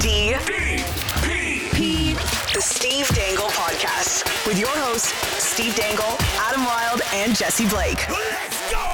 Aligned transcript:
D 0.00 0.34
P 1.72 2.12
the 2.54 2.60
Steve 2.60 3.08
Dangle 3.08 3.48
Podcast 3.48 4.46
with 4.46 4.58
your 4.58 4.68
hosts 4.68 5.12
Steve 5.42 5.74
Dangle, 5.74 6.16
Adam 6.36 6.64
Wylde, 6.64 7.02
and 7.14 7.34
Jesse 7.34 7.68
Blake. 7.68 7.98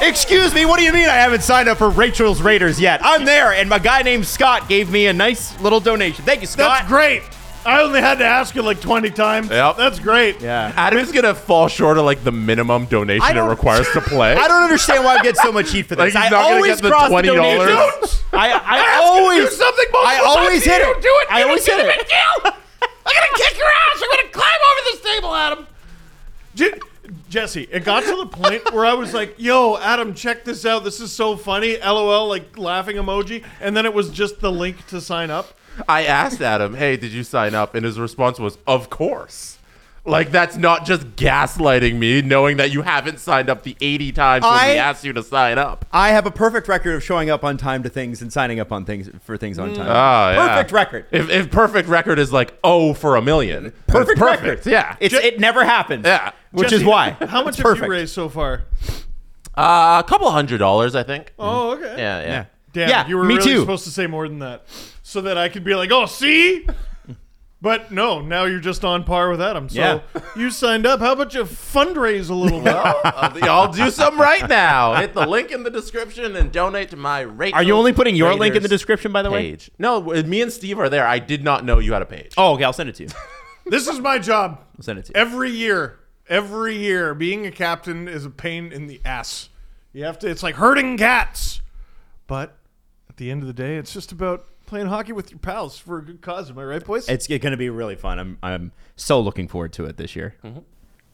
Excuse 0.01 0.55
me, 0.55 0.65
what 0.67 0.79
do 0.79 0.85
you 0.85 0.93
mean 0.93 1.09
I 1.09 1.17
haven't 1.17 1.43
signed 1.43 1.69
up 1.69 1.79
for 1.79 1.91
Rachel's 1.91 2.41
Raiders 2.41 2.81
yet? 2.81 3.01
I'm 3.03 3.25
there, 3.25 3.53
and 3.53 3.69
my 3.69 3.79
guy 3.79 4.03
named 4.03 4.27
Scott 4.27 4.69
gave 4.69 4.91
me 4.91 5.07
a 5.07 5.13
nice 5.13 5.59
little 5.61 5.81
donation. 5.81 6.25
Thank 6.25 6.41
you, 6.41 6.47
Scott. 6.47 6.81
That's 6.81 6.89
great. 6.89 7.23
I 7.67 7.83
only 7.83 8.01
had 8.01 8.19
to 8.19 8.25
ask 8.25 8.55
you 8.55 8.63
like 8.63 8.81
20 8.81 9.11
times. 9.11 9.51
Yep. 9.51 9.77
That's 9.77 9.99
great. 9.99 10.41
Yeah. 10.41 10.73
Adam's 10.77 11.13
gonna 11.13 11.35
fall 11.35 11.69
short 11.69 11.99
of 11.99 12.05
like 12.05 12.25
the 12.25 12.33
minimum 12.33 12.87
donation 12.87 13.29
it 13.31 13.35
don't- 13.35 13.49
requires 13.51 13.87
to 13.93 14.01
play. 14.01 14.33
I 14.37 14.49
don't 14.49 14.63
understand 14.63 15.05
why 15.05 15.17
I 15.17 15.23
get 15.23 15.37
so 15.37 15.53
much 15.53 15.71
heat 15.71 15.87
for 15.87 15.97
Like, 15.97 16.13
this. 16.13 16.15
he's 16.15 16.23
I 16.23 16.29
not 16.31 16.43
gonna 16.43 16.55
always 16.57 16.77
get 16.77 16.83
the 16.83 16.89
cross 16.91 17.09
the 17.11 17.15
$20. 17.17 17.23
donation. 17.27 17.67
Don't. 17.69 18.25
I, 18.33 18.49
I 18.49 18.49
Ask 18.51 18.57
him 18.57 18.65
to 18.65 19.03
always 19.03 19.45
do 19.51 19.51
something 19.57 19.85
multiple 19.93 20.01
I 20.09 20.15
times 20.17 20.27
always 20.27 20.63
and 20.63 20.63
hit 20.63 20.67
you 20.71 20.75
it. 20.75 20.93
don't 20.93 21.03
do 21.03 21.09
it. 21.09 21.27
I 21.31 21.39
You're 21.41 21.49
always 21.49 21.69
gonna 21.69 21.83
hit 21.83 22.01
it. 22.01 22.13
I'm 22.45 22.53
gonna 23.05 23.37
kick 23.37 23.59
your 23.59 23.67
ass. 23.67 24.03
I'm 24.03 24.09
gonna 24.17 24.29
climb 24.33 24.61
over 24.71 24.81
this 24.85 25.01
table, 25.13 25.35
Adam. 25.35 25.67
J- 26.55 26.81
Jesse, 27.29 27.69
it 27.71 27.85
got 27.85 28.05
to 28.05 28.17
the 28.17 28.27
point 28.27 28.73
where 28.73 28.85
I 28.87 28.95
was 28.95 29.13
like, 29.15 29.35
yo, 29.39 29.77
Adam, 29.79 30.15
check 30.15 30.45
this 30.45 30.65
out. 30.65 30.85
This 30.85 31.01
is 31.01 31.13
so 31.13 31.37
funny. 31.37 31.77
LOL, 31.79 32.29
like 32.29 32.57
laughing 32.59 32.97
emoji. 32.97 33.45
And 33.61 33.77
then 33.77 33.85
it 33.87 33.93
was 33.95 34.11
just 34.11 34.41
the 34.41 34.51
link 34.51 34.87
to 34.89 35.01
sign 35.01 35.31
up. 35.31 35.57
I 35.89 36.05
asked 36.05 36.41
Adam, 36.41 36.75
"Hey, 36.75 36.97
did 36.97 37.13
you 37.13 37.23
sign 37.25 37.55
up?" 37.55 37.75
And 37.75 37.85
his 37.85 37.99
response 37.99 38.39
was, 38.39 38.59
"Of 38.67 38.91
course." 38.91 39.57
Like 40.07 40.31
that's 40.33 40.57
not 40.57 40.87
just 40.87 41.15
gaslighting 41.17 41.97
me, 41.99 42.23
knowing 42.23 42.57
that 42.57 42.73
you 42.73 42.81
haven't 42.81 43.21
signed 43.21 43.51
up 43.51 43.65
the 43.65 43.77
80 43.83 44.13
times 44.13 44.43
when 44.45 44.53
I- 44.53 44.73
we 44.73 44.79
asked 44.79 45.05
you 45.05 45.13
to 45.13 45.23
sign 45.23 45.59
up. 45.59 45.85
I 45.93 46.09
have 46.11 46.25
a 46.25 46.31
perfect 46.31 46.69
record 46.69 46.95
of 46.95 47.05
showing 47.05 47.29
up 47.29 47.45
on 47.45 47.59
time 47.59 47.83
to 47.83 47.91
things 47.91 48.23
and 48.23 48.33
signing 48.33 48.59
up 48.61 48.73
on 48.73 48.87
things 48.87 49.11
for 49.23 49.37
things 49.37 49.59
on 49.59 49.75
time. 49.75 49.87
Oh, 49.87 50.31
yeah. 50.33 50.49
perfect 50.55 50.73
record. 50.73 51.05
If, 51.11 51.29
if 51.29 51.51
perfect 51.51 51.87
record 51.87 52.19
is 52.19 52.33
like 52.33 52.55
oh 52.65 52.95
for 52.95 53.17
a 53.17 53.23
million, 53.23 53.75
Perfect, 53.89 54.19
perfect. 54.19 54.43
record. 54.43 54.67
Yeah. 54.67 54.97
It's 55.01 55.15
it 55.15 55.39
never 55.39 55.65
happens. 55.67 56.07
Yeah. 56.07 56.33
Which 56.53 56.71
Jesse, 56.71 56.77
is 56.83 56.85
why. 56.85 57.11
How 57.29 57.45
much 57.45 57.59
have 57.59 57.65
perfect. 57.65 57.85
you 57.85 57.91
raised 57.93 58.15
so 58.15 58.31
far? 58.31 58.63
Uh, 59.55 60.01
a 60.05 60.09
couple 60.09 60.31
hundred 60.31 60.59
dollars, 60.59 60.95
I 60.95 61.03
think. 61.03 61.33
Oh, 61.39 61.73
okay. 61.73 61.95
Yeah, 61.99 62.21
yeah. 62.23 62.27
Yeah. 62.27 62.45
Damn, 62.73 62.89
Yeah, 62.89 63.07
you 63.09 63.17
were 63.19 63.25
me 63.25 63.35
really 63.35 63.53
too. 63.53 63.61
supposed 63.61 63.85
to 63.85 63.91
say 63.91 64.07
more 64.07 64.27
than 64.29 64.39
that. 64.39 64.65
So 65.11 65.21
that 65.23 65.37
I 65.37 65.49
could 65.49 65.65
be 65.65 65.75
like, 65.75 65.91
oh, 65.91 66.07
see? 66.07 66.65
But 67.61 67.91
no, 67.91 68.21
now 68.21 68.45
you're 68.45 68.61
just 68.61 68.85
on 68.85 69.03
par 69.03 69.29
with 69.29 69.43
Adam. 69.43 69.69
So 69.69 69.81
Yeah. 69.81 70.01
you 70.37 70.53
signed 70.53 70.87
up. 70.87 71.01
How 71.01 71.15
about 71.15 71.35
you 71.35 71.43
fundraise 71.43 72.31
a 72.31 72.35
little 72.35 72.61
bit? 72.61 72.77
I'll, 72.77 73.01
uh, 73.05 73.39
I'll 73.43 73.73
do 73.73 73.91
some 73.91 74.21
right 74.21 74.49
now. 74.49 74.95
Hit 74.95 75.13
the 75.15 75.27
link 75.27 75.51
in 75.51 75.65
the 75.65 75.71
description 75.71 76.37
and 76.37 76.53
donate 76.53 76.91
to 76.91 76.97
my 76.97 77.23
rate. 77.23 77.55
Are 77.55 77.63
you 77.65 77.75
only 77.75 77.93
putting 77.93 78.15
your 78.15 78.37
link 78.37 78.55
in 78.55 78.63
the 78.63 78.69
description, 78.69 79.11
by 79.11 79.23
the 79.23 79.33
way? 79.33 79.51
page? 79.51 79.69
No, 79.81 80.13
uh, 80.13 80.23
me 80.23 80.43
and 80.43 80.53
Steve 80.53 80.79
are 80.79 80.89
there. 80.89 81.05
I 81.05 81.19
did 81.19 81.43
not 81.43 81.65
know 81.65 81.81
you 81.81 81.93
had 81.93 82.03
a 82.03 82.07
page. 82.07 82.33
Oh, 82.39 82.55
okay. 82.55 82.63
I'll 82.63 82.73
send 82.73 82.89
it 82.89 82.95
to 82.95 83.03
you. 83.03 83.09
this 83.67 83.89
is 83.89 83.99
my 83.99 84.21
job. 84.21 84.61
I'll 84.79 84.85
send 84.85 85.01
it 85.01 85.07
to 85.07 85.13
you. 85.13 85.21
Every 85.21 85.51
year, 85.51 85.99
every 86.29 86.77
year, 86.77 87.17
being 87.17 87.47
a 87.47 87.51
captain 87.51 88.07
is 88.07 88.25
a 88.25 88.31
pain 88.31 88.71
in 88.71 88.87
the 88.87 89.01
ass. 89.05 89.49
You 89.93 90.05
have 90.05 90.21
to, 90.21 90.29
it's 90.31 90.45
like 90.45 90.55
herding 90.55 90.97
cats. 90.97 91.63
But 92.29 92.57
at 93.09 93.17
the 93.17 93.29
end 93.33 93.43
of 93.43 93.49
the 93.49 93.53
day, 93.53 93.75
it's 93.77 93.93
just 93.93 94.13
about 94.13 94.45
playing 94.71 94.87
hockey 94.87 95.13
with 95.13 95.33
your 95.33 95.41
pals 95.41 95.77
for 95.77 95.99
a 95.99 96.05
good 96.05 96.23
cause. 96.23 96.49
Am 96.49 96.57
I 96.57 96.65
right, 96.65 96.85
boys? 96.85 97.09
It's 97.09 97.27
going 97.27 97.41
to 97.41 97.57
be 97.57 97.69
really 97.69 97.97
fun. 97.97 98.21
I'm 98.21 98.39
I'm 98.41 98.73
so 98.95 99.21
looking 99.21 99.49
forward 99.49 99.73
to 99.75 99.85
it 99.85 99.97
this 99.97 100.15
year. 100.15 100.37
Mm-hmm. 100.45 100.61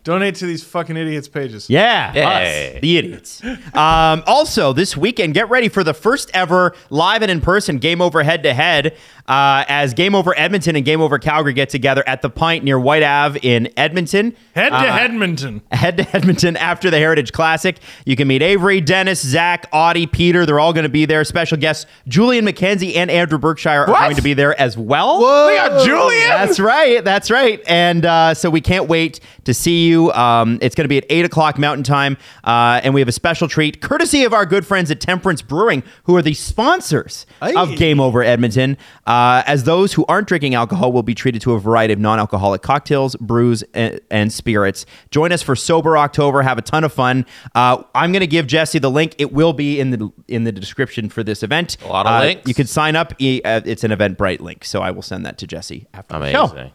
Donate 0.07 0.37
to 0.37 0.47
these 0.47 0.63
fucking 0.63 0.97
idiots' 0.97 1.27
pages. 1.27 1.69
Yeah, 1.69 2.13
Hey. 2.13 2.75
us, 2.77 2.81
the 2.81 2.97
idiots. 2.97 3.43
um, 3.75 4.23
also, 4.25 4.73
this 4.73 4.97
weekend, 4.97 5.35
get 5.35 5.51
ready 5.51 5.69
for 5.69 5.83
the 5.83 5.93
first 5.95 6.31
ever 6.33 6.77
live 6.91 7.23
and 7.23 7.31
in 7.31 7.41
person 7.41 7.79
Game 7.79 8.01
Over 8.01 8.23
head 8.23 8.45
to 8.45 8.55
head 8.55 8.97
as 9.27 9.95
Game 9.95 10.15
Over 10.15 10.33
Edmonton 10.39 10.77
and 10.77 10.85
Game 10.85 11.01
Over 11.01 11.19
Calgary 11.19 11.53
get 11.55 11.71
together 11.71 12.05
at 12.07 12.23
the 12.23 12.31
Pint 12.31 12.63
near 12.63 12.79
White 12.79 13.03
Ave 13.03 13.41
in 13.43 13.69
Edmonton. 13.77 14.37
Head 14.55 14.69
to 14.71 14.77
Uh, 14.77 14.97
Edmonton. 14.97 15.63
head 15.73 15.97
to 15.97 16.17
Edmonton 16.17 16.57
after 16.57 16.89
the 16.89 16.99
Heritage 16.99 17.33
Classic. 17.33 17.79
You 18.05 18.15
can 18.15 18.29
meet 18.29 18.43
Avery, 18.43 18.81
Dennis, 18.81 19.21
Zach, 19.27 19.67
Audie, 19.73 20.07
Peter. 20.07 20.47
They're 20.47 20.61
all 20.61 20.73
going 20.73 20.85
to 20.85 20.89
be 20.89 21.05
there. 21.07 21.25
Special 21.25 21.59
guests 21.59 21.87
Julian 22.07 22.47
McKenzie 22.47 22.95
and 22.95 23.11
Andrew 23.11 23.39
Berkshire 23.39 23.87
are 23.87 23.91
What? 23.91 24.03
going 24.05 24.15
to 24.15 24.23
be 24.23 24.35
there 24.35 24.59
as 24.61 24.79
well. 24.79 25.19
We 25.19 25.57
got 25.57 25.85
Julian. 25.85 26.29
That's 26.29 26.61
right. 26.61 27.05
That's 27.05 27.29
right. 27.29 27.61
And 27.67 28.07
uh, 28.07 28.35
so 28.35 28.49
we 28.51 28.61
can't 28.61 28.87
wait 28.89 29.19
to 29.43 29.53
see 29.53 29.89
you. 29.89 29.96
Um, 30.13 30.59
it's 30.63 30.75
going 30.75 30.85
to 30.85 30.89
be 30.89 30.99
at 30.99 31.05
8 31.11 31.25
o'clock 31.25 31.59
Mountain 31.59 31.85
Time. 31.85 32.17
Uh, 32.45 32.81
and 32.85 32.95
we 32.95 33.01
have 33.01 33.09
a 33.09 33.13
special 33.13 33.49
treat 33.49 33.81
courtesy 33.81 34.25
of 34.25 34.33
our 34.33 34.47
good 34.47 34.67
friends 34.67 34.91
at 34.91 35.01
Temperance 35.01 35.43
Brewing, 35.43 35.83
who 36.05 36.17
are 36.17 36.23
the 36.23 36.35
sponsors 36.35 37.27
of 37.57 37.77
Game 37.77 38.01
Over 38.01 38.23
Edmonton. 38.23 38.77
Uh, 39.07 39.43
as 39.47 39.65
those 39.65 39.93
who 39.95 40.05
aren't 40.09 40.29
drinking 40.29 40.55
alcohol 40.55 40.93
will 40.93 41.03
be 41.03 41.15
treated 41.15 41.41
to 41.43 41.53
a 41.55 41.61
variety 41.61 41.93
of 41.93 41.99
non 41.99 42.19
alcoholic 42.19 42.63
cocktails, 42.63 43.17
brews, 43.17 43.63
and, 43.75 44.01
and 44.11 44.33
spirits. 44.33 44.87
Join 45.11 45.33
us 45.33 45.43
for 45.43 45.55
Sober 45.57 45.97
October. 45.99 46.43
Have 46.43 46.59
a 46.59 46.63
ton 46.63 46.85
of 46.85 46.93
fun. 46.93 47.27
Uh, 47.55 47.83
I'm 47.95 48.13
going 48.13 48.21
to 48.21 48.27
give 48.27 48.47
Jesse 48.47 48.79
the 48.79 48.91
link. 48.91 49.15
It 49.19 49.33
will 49.33 49.53
be 49.53 49.81
in 49.81 49.91
the 49.91 50.11
in 50.29 50.45
the 50.45 50.53
description 50.53 51.09
for 51.09 51.23
this 51.23 51.43
event. 51.43 51.77
A 51.85 51.89
lot 51.89 52.07
of 52.07 52.13
Uh, 52.13 52.19
links. 52.25 52.49
You 52.49 52.55
can 52.55 52.67
sign 52.67 52.97
up. 52.97 53.13
Uh, 53.13 53.17
It's 53.65 53.85
an 53.85 53.91
Eventbrite 53.91 54.41
link. 54.41 54.65
So 54.65 54.83
I 54.83 54.91
will 54.91 55.03
send 55.03 55.25
that 55.27 55.39
to 55.39 55.47
Jesse 55.47 55.87
after 55.95 56.19
the 56.19 56.33
show. 56.33 56.45
Amazing. 56.47 56.73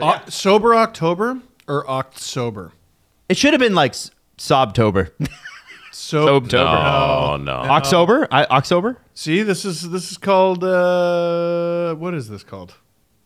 O- 0.00 0.20
sober 0.28 0.74
October 0.74 1.38
or 1.70 1.88
October? 1.88 2.72
It 3.28 3.36
should 3.36 3.52
have 3.52 3.60
been 3.60 3.74
like 3.74 3.92
s- 3.92 4.10
Sobtober. 4.38 5.10
So 5.92 6.40
Oh 6.52 7.36
no. 7.36 7.52
October? 7.52 8.26
I, 8.30 8.44
October? 8.46 8.98
See, 9.14 9.42
this 9.42 9.64
is 9.64 9.90
this 9.90 10.10
is 10.10 10.18
called 10.18 10.62
uh 10.64 11.94
what 11.94 12.14
is 12.14 12.28
this 12.28 12.42
called? 12.44 12.74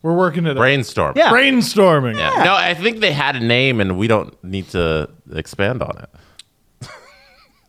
We're 0.01 0.13
working 0.13 0.45
it 0.45 0.51
out. 0.51 0.57
Brainstorm. 0.57 1.13
Yeah. 1.15 1.31
Brainstorming. 1.31 2.17
Yeah. 2.17 2.43
No, 2.43 2.53
I 2.55 2.73
think 2.75 2.99
they 2.99 3.11
had 3.11 3.35
a 3.35 3.39
name, 3.39 3.81
and 3.81 3.97
we 3.97 4.07
don't 4.07 4.31
need 4.43 4.67
to 4.69 5.09
expand 5.33 5.81
on 5.81 5.97
it. 6.03 6.89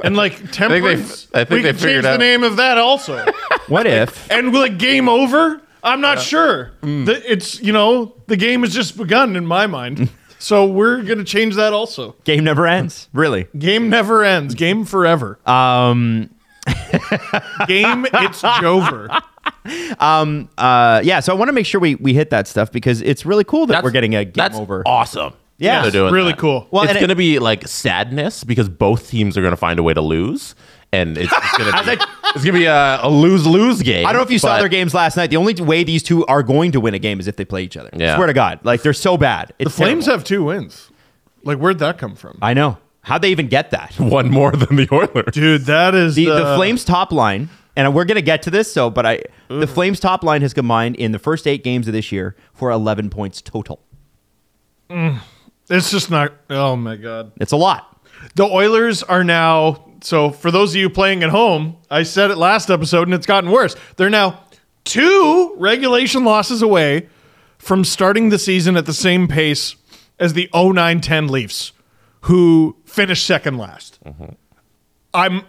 And 0.05 0.17
like 0.17 0.39
they- 0.41 0.47
temperance. 0.49 1.29
I 1.33 1.45
think 1.45 1.51
we 1.51 1.63
they 1.63 1.73
could 1.73 1.81
figured 1.81 1.93
change 1.95 2.03
the 2.05 2.11
out- 2.13 2.19
name 2.21 2.43
of 2.43 2.57
that 2.57 2.79
also. 2.79 3.25
What 3.69 3.87
if? 3.87 4.31
and 4.31 4.53
like 4.55 4.79
game 4.79 5.09
over? 5.09 5.61
I'm 5.83 6.01
not 6.01 6.21
sure. 6.21 6.71
Mm. 6.83 7.07
The, 7.07 7.33
it's 7.33 7.61
you 7.61 7.73
know, 7.73 8.15
the 8.29 8.37
game 8.37 8.61
has 8.63 8.73
just 8.73 8.97
begun 8.97 9.35
in 9.37 9.45
my 9.47 9.67
mind. 9.67 10.09
so 10.39 10.67
we're 10.67 11.03
gonna 11.03 11.25
change 11.25 11.55
that 11.57 11.73
also. 11.73 12.15
Game 12.25 12.45
never 12.45 12.67
ends. 12.67 13.09
Really? 13.13 13.47
Game 13.59 13.89
never 13.91 14.23
ends. 14.25 14.55
Game 14.55 14.85
forever. 14.85 15.39
Um, 15.47 16.31
Game 17.67 18.07
it's 18.13 18.43
Jover. 18.43 19.21
Um 20.01 20.49
uh, 20.59 21.01
yeah, 21.05 21.21
so 21.21 21.33
I 21.33 21.37
want 21.37 21.49
to 21.49 21.53
make 21.53 21.67
sure 21.67 21.81
we, 21.81 21.95
we 21.97 22.15
hit 22.15 22.31
that 22.31 22.47
stuff 22.49 22.71
because 22.73 23.03
it's 23.03 23.25
really 23.27 23.45
cool 23.45 23.67
that 23.67 23.75
That's- 23.75 23.85
we're 23.85 23.91
getting 23.91 24.15
a 24.15 24.25
game 24.25 24.33
That's 24.35 24.57
over. 24.57 24.83
awesome. 24.87 25.33
Yeah. 25.59 25.83
they're 25.83 25.91
doing 25.91 26.13
Really 26.13 26.33
that. 26.33 26.39
cool. 26.39 26.69
Well, 26.71 26.83
it's 26.83 26.91
and 26.91 26.97
it- 26.99 27.01
going 27.01 27.09
to 27.11 27.15
be 27.17 27.39
like 27.39 27.67
sadness 27.67 28.45
because 28.45 28.69
both 28.69 29.09
teams 29.09 29.37
are 29.39 29.41
going 29.41 29.53
to 29.53 29.57
find 29.57 29.79
a 29.79 29.83
way 29.83 29.95
to 29.95 30.03
lose, 30.03 30.55
and 31.01 31.19
it's, 31.19 31.33
it's 31.33 31.59
going 31.59 31.73
to 31.85 31.85
be 31.85 31.93
it's 32.35 32.45
going 32.45 32.47
to 32.47 32.53
be 32.53 32.65
a, 32.65 33.01
a 33.03 33.11
lose 33.11 33.47
lose 33.47 33.83
game. 33.83 34.07
I 34.07 34.13
don't 34.13 34.21
know 34.21 34.25
if 34.25 34.31
you 34.31 34.39
saw 34.39 34.55
but 34.55 34.61
their 34.61 34.69
games 34.69 34.95
last 34.95 35.17
night. 35.17 35.31
The 35.31 35.37
only 35.37 35.55
way 35.55 35.85
these 35.85 36.03
two 36.03 36.27
are 36.27 36.43
going 36.43 36.73
to 36.73 36.81
win 36.81 36.95
a 36.95 36.99
game 36.99 37.21
is 37.21 37.27
if 37.29 37.37
they 37.37 37.45
play 37.45 37.63
each 37.63 37.77
other. 37.77 37.91
Yeah. 37.95 38.17
Swear 38.17 38.27
to 38.27 38.33
God. 38.33 38.61
Like, 38.65 38.83
they're 38.83 38.93
so 38.93 39.17
bad. 39.17 39.53
It's 39.59 39.71
The 39.71 39.77
Flames 39.77 40.05
terrible. 40.05 40.19
have 40.21 40.25
two 40.27 40.45
wins. 40.45 40.91
Like 41.45 41.59
where'd 41.59 41.79
that 41.79 41.99
come 41.99 42.15
from? 42.17 42.39
I 42.43 42.55
know. 42.55 42.79
How'd 43.03 43.23
they 43.23 43.31
even 43.31 43.47
get 43.49 43.71
that? 43.71 43.95
One 44.01 44.31
more 44.31 44.53
than 44.53 44.77
the 44.77 44.89
Oilers. 44.93 45.33
Dude, 45.33 45.63
that 45.63 45.95
is 45.95 46.17
The, 46.17 46.27
the, 46.27 46.35
the 46.45 46.57
Flames 46.57 46.85
top 46.85 47.13
line, 47.13 47.49
and 47.77 47.95
we're 47.95 48.05
going 48.05 48.17
to 48.17 48.23
get 48.23 48.43
to 48.43 48.51
this, 48.51 48.73
so, 48.73 48.91
but 48.91 49.07
I, 49.07 49.23
the 49.49 49.67
Flames 49.69 50.01
top 50.01 50.25
line 50.25 50.43
has 50.43 50.53
combined 50.53 50.97
in 50.97 51.13
the 51.13 51.19
first 51.21 51.47
eight 51.47 51.63
games 51.63 51.87
of 51.87 51.93
this 51.93 52.11
year 52.11 52.35
for 52.53 52.71
11 52.71 53.11
points 53.11 53.41
total. 53.41 53.81
Mm. 54.91 55.21
It's 55.69 55.91
just 55.91 56.11
not 56.11 56.33
oh 56.49 56.77
my 56.77 56.97
god. 56.97 57.33
It's 57.41 57.53
a 57.53 57.57
lot. 57.57 57.96
The 58.35 58.45
Oilers 58.45 59.03
are 59.03 59.25
now 59.25 59.87
so 60.03 60.31
for 60.31 60.51
those 60.51 60.73
of 60.73 60.77
you 60.77 60.91
playing 60.91 61.23
at 61.23 61.31
home, 61.31 61.77
I 61.91 62.03
said 62.03 62.31
it 62.31 62.37
last 62.37 62.71
episode 62.71 63.09
and 63.09 63.15
it's 63.15 63.27
gotten 63.27 63.51
worse. 63.51 63.75
They're 63.97 64.11
now 64.11 64.41
two 64.85 65.55
regulation 65.57 66.25
losses 66.25 66.63
away 66.63 67.09
from 67.59 67.85
starting 67.85 68.29
the 68.29 68.39
season 68.39 68.77
at 68.77 68.87
the 68.87 68.93
same 68.93 69.27
pace 69.27 69.75
as 70.19 70.35
the 70.35 70.49
09-10 70.55 71.29
Leafs, 71.31 71.73
who 72.23 72.77
finished 72.85 73.27
second 73.27 73.59
last. 73.59 73.99
Mm-hmm. 74.05 74.35
I'm 75.13 75.43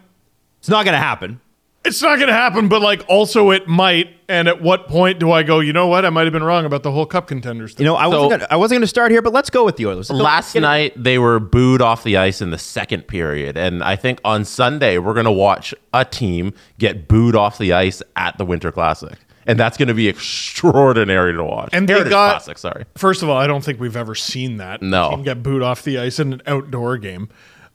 It's 0.60 0.70
not 0.70 0.86
going 0.86 0.94
to 0.94 1.00
happen. 1.00 1.40
It's 1.88 2.02
not 2.02 2.18
going 2.18 2.28
to 2.28 2.34
happen, 2.34 2.68
but 2.68 2.82
like 2.82 3.04
also 3.08 3.52
it 3.52 3.68
might. 3.68 4.10
And 4.30 4.50
at 4.50 4.62
what 4.62 4.90
point 4.90 5.20
do 5.20 5.32
I 5.32 5.44
go? 5.44 5.62
You 5.62 5.72
know 5.72 5.88
what? 5.88 6.04
I 6.06 6.10
might 6.10 6.26
have 6.26 6.34
been 6.34 6.44
wrong 6.44 6.66
about 6.66 6.84
the 6.84 6.92
whole 6.92 7.06
Cup 7.06 7.28
contenders. 7.28 7.74
Thing. 7.74 7.86
You 7.86 7.92
know, 7.92 7.96
I 7.96 8.10
So- 8.10 8.24
wasn't 8.24 8.30
gonna, 8.42 8.48
I 8.52 8.58
wasn't 8.58 8.76
going 8.76 8.82
to 8.82 8.88
start 8.88 9.10
here, 9.12 9.22
but 9.22 9.32
let's 9.32 9.50
go 9.50 9.64
with 9.64 9.78
the 9.78 9.86
Oilers. 9.86 10.10
Let's 10.10 10.20
go- 10.20 10.24
Last 10.26 10.56
it- 10.56 10.60
night 10.62 10.94
they 11.02 11.18
were 11.18 11.40
booed 11.40 11.82
off 11.82 12.04
the 12.04 12.18
ice 12.18 12.42
in 12.42 12.52
the 12.52 12.58
second 12.58 13.08
period, 13.08 13.56
and 13.58 13.82
I 13.82 13.96
think 13.96 14.20
on 14.26 14.44
Sunday 14.44 14.98
we're 14.98 15.14
going 15.14 15.26
to 15.26 15.32
watch 15.32 15.74
a 15.94 16.04
team 16.04 16.54
get 16.78 17.08
booed 17.08 17.36
off 17.38 17.58
the 17.58 17.72
ice 17.72 18.04
at 18.18 18.38
the 18.38 18.44
Winter 18.46 18.70
Classic, 18.72 19.18
and 19.46 19.58
that's 19.58 19.78
going 19.78 19.88
to 19.88 19.94
be 19.94 20.10
extraordinary 20.10 21.32
to 21.34 21.44
watch. 21.44 21.70
And 21.72 21.88
they 21.88 21.94
Heritage 21.94 22.12
got- 22.12 22.32
Classic, 22.32 22.58
sorry. 22.58 22.84
First 22.96 23.24
of 23.24 23.30
all, 23.30 23.38
I 23.38 23.48
don't 23.48 23.64
think 23.64 23.80
we've 23.80 23.96
ever 23.96 24.14
seen 24.16 24.58
that. 24.58 24.82
No. 24.82 25.12
Team 25.12 25.24
get 25.24 25.42
booed 25.42 25.62
off 25.64 25.84
the 25.84 26.00
ice 26.00 26.20
in 26.20 26.34
an 26.34 26.42
outdoor 26.48 26.98
game. 26.98 27.30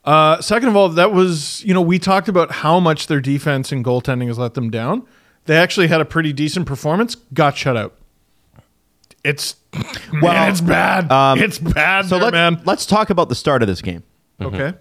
Uh, 0.04 0.40
second 0.40 0.68
of 0.68 0.76
all, 0.76 0.88
that 0.88 1.12
was, 1.12 1.62
you 1.64 1.72
know, 1.72 1.80
we 1.80 1.98
talked 1.98 2.28
about 2.28 2.50
how 2.50 2.80
much 2.80 3.06
their 3.06 3.20
defense 3.20 3.70
and 3.70 3.84
goaltending 3.84 4.26
has 4.26 4.38
let 4.38 4.54
them 4.54 4.70
down. 4.70 5.06
They 5.44 5.56
actually 5.56 5.88
had 5.88 6.00
a 6.00 6.04
pretty 6.04 6.32
decent 6.32 6.66
performance, 6.66 7.14
got 7.34 7.56
shut 7.56 7.76
out. 7.76 7.94
It's 9.24 9.56
Well, 10.12 10.32
man, 10.32 10.50
it's 10.50 10.60
bad. 10.60 11.06
it's 11.38 11.58
bad, 11.58 12.06
So 12.06 12.16
there, 12.16 12.24
let's 12.24 12.32
man. 12.32 12.60
let's 12.64 12.86
talk 12.86 13.10
about 13.10 13.28
the 13.28 13.34
start 13.34 13.62
of 13.62 13.68
this 13.68 13.80
game. 13.82 14.02
Okay. 14.40 14.74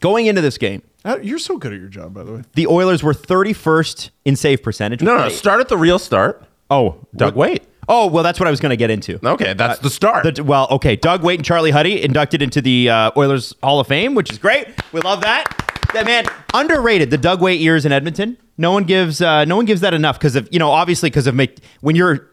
Going 0.00 0.26
into 0.26 0.40
this 0.42 0.58
game, 0.58 0.82
Uh, 1.04 1.18
you're 1.22 1.38
so 1.38 1.56
good 1.56 1.72
at 1.72 1.78
your 1.80 1.88
job, 1.88 2.12
by 2.12 2.22
the 2.24 2.32
way. 2.34 2.42
the 2.54 2.66
Oilers 2.66 3.02
were 3.02 3.14
31st 3.14 4.10
in 4.26 4.36
save 4.36 4.62
percentage. 4.62 5.00
No, 5.02 5.16
no, 5.16 5.28
start 5.30 5.60
at 5.60 5.68
the 5.68 5.76
real 5.78 5.98
start. 5.98 6.44
Oh, 6.70 6.96
Doug 7.16 7.34
what- 7.34 7.50
Weight. 7.50 7.62
Oh, 7.88 8.06
well, 8.06 8.22
that's 8.22 8.38
what 8.40 8.46
I 8.46 8.50
was 8.50 8.60
going 8.60 8.70
to 8.70 8.76
get 8.76 8.90
into. 8.90 9.18
Okay, 9.26 9.52
that's 9.54 9.80
the 9.80 9.90
start. 9.90 10.34
The- 10.34 10.44
well, 10.44 10.66
okay. 10.70 10.96
Doug 10.96 11.22
Weight 11.22 11.38
and 11.38 11.44
Charlie 11.44 11.70
Huddy 11.70 12.02
inducted 12.02 12.42
into 12.42 12.60
the 12.60 12.88
uh, 12.90 13.10
Oilers 13.16 13.54
Hall 13.62 13.80
of 13.80 13.86
Fame, 13.86 14.14
which 14.14 14.30
is 14.30 14.38
great. 14.38 14.68
We 14.92 15.00
love 15.00 15.20
that. 15.22 15.44
That 15.92 16.06
man 16.06 16.26
underrated. 16.54 17.10
The 17.10 17.18
Doug 17.18 17.40
Weight 17.40 17.60
years 17.60 17.84
in 17.86 17.92
Edmonton. 17.92 18.36
No 18.58 18.72
one 18.72 18.84
gives. 18.84 19.20
Uh, 19.20 19.44
no 19.44 19.56
one 19.56 19.64
gives 19.64 19.80
that 19.82 19.94
enough 19.94 20.18
because 20.18 20.34
of 20.36 20.48
you 20.52 20.58
know 20.58 20.70
obviously 20.70 21.08
because 21.10 21.26
of 21.26 21.34
Mc, 21.34 21.58
when 21.82 21.94
you're 21.96 22.28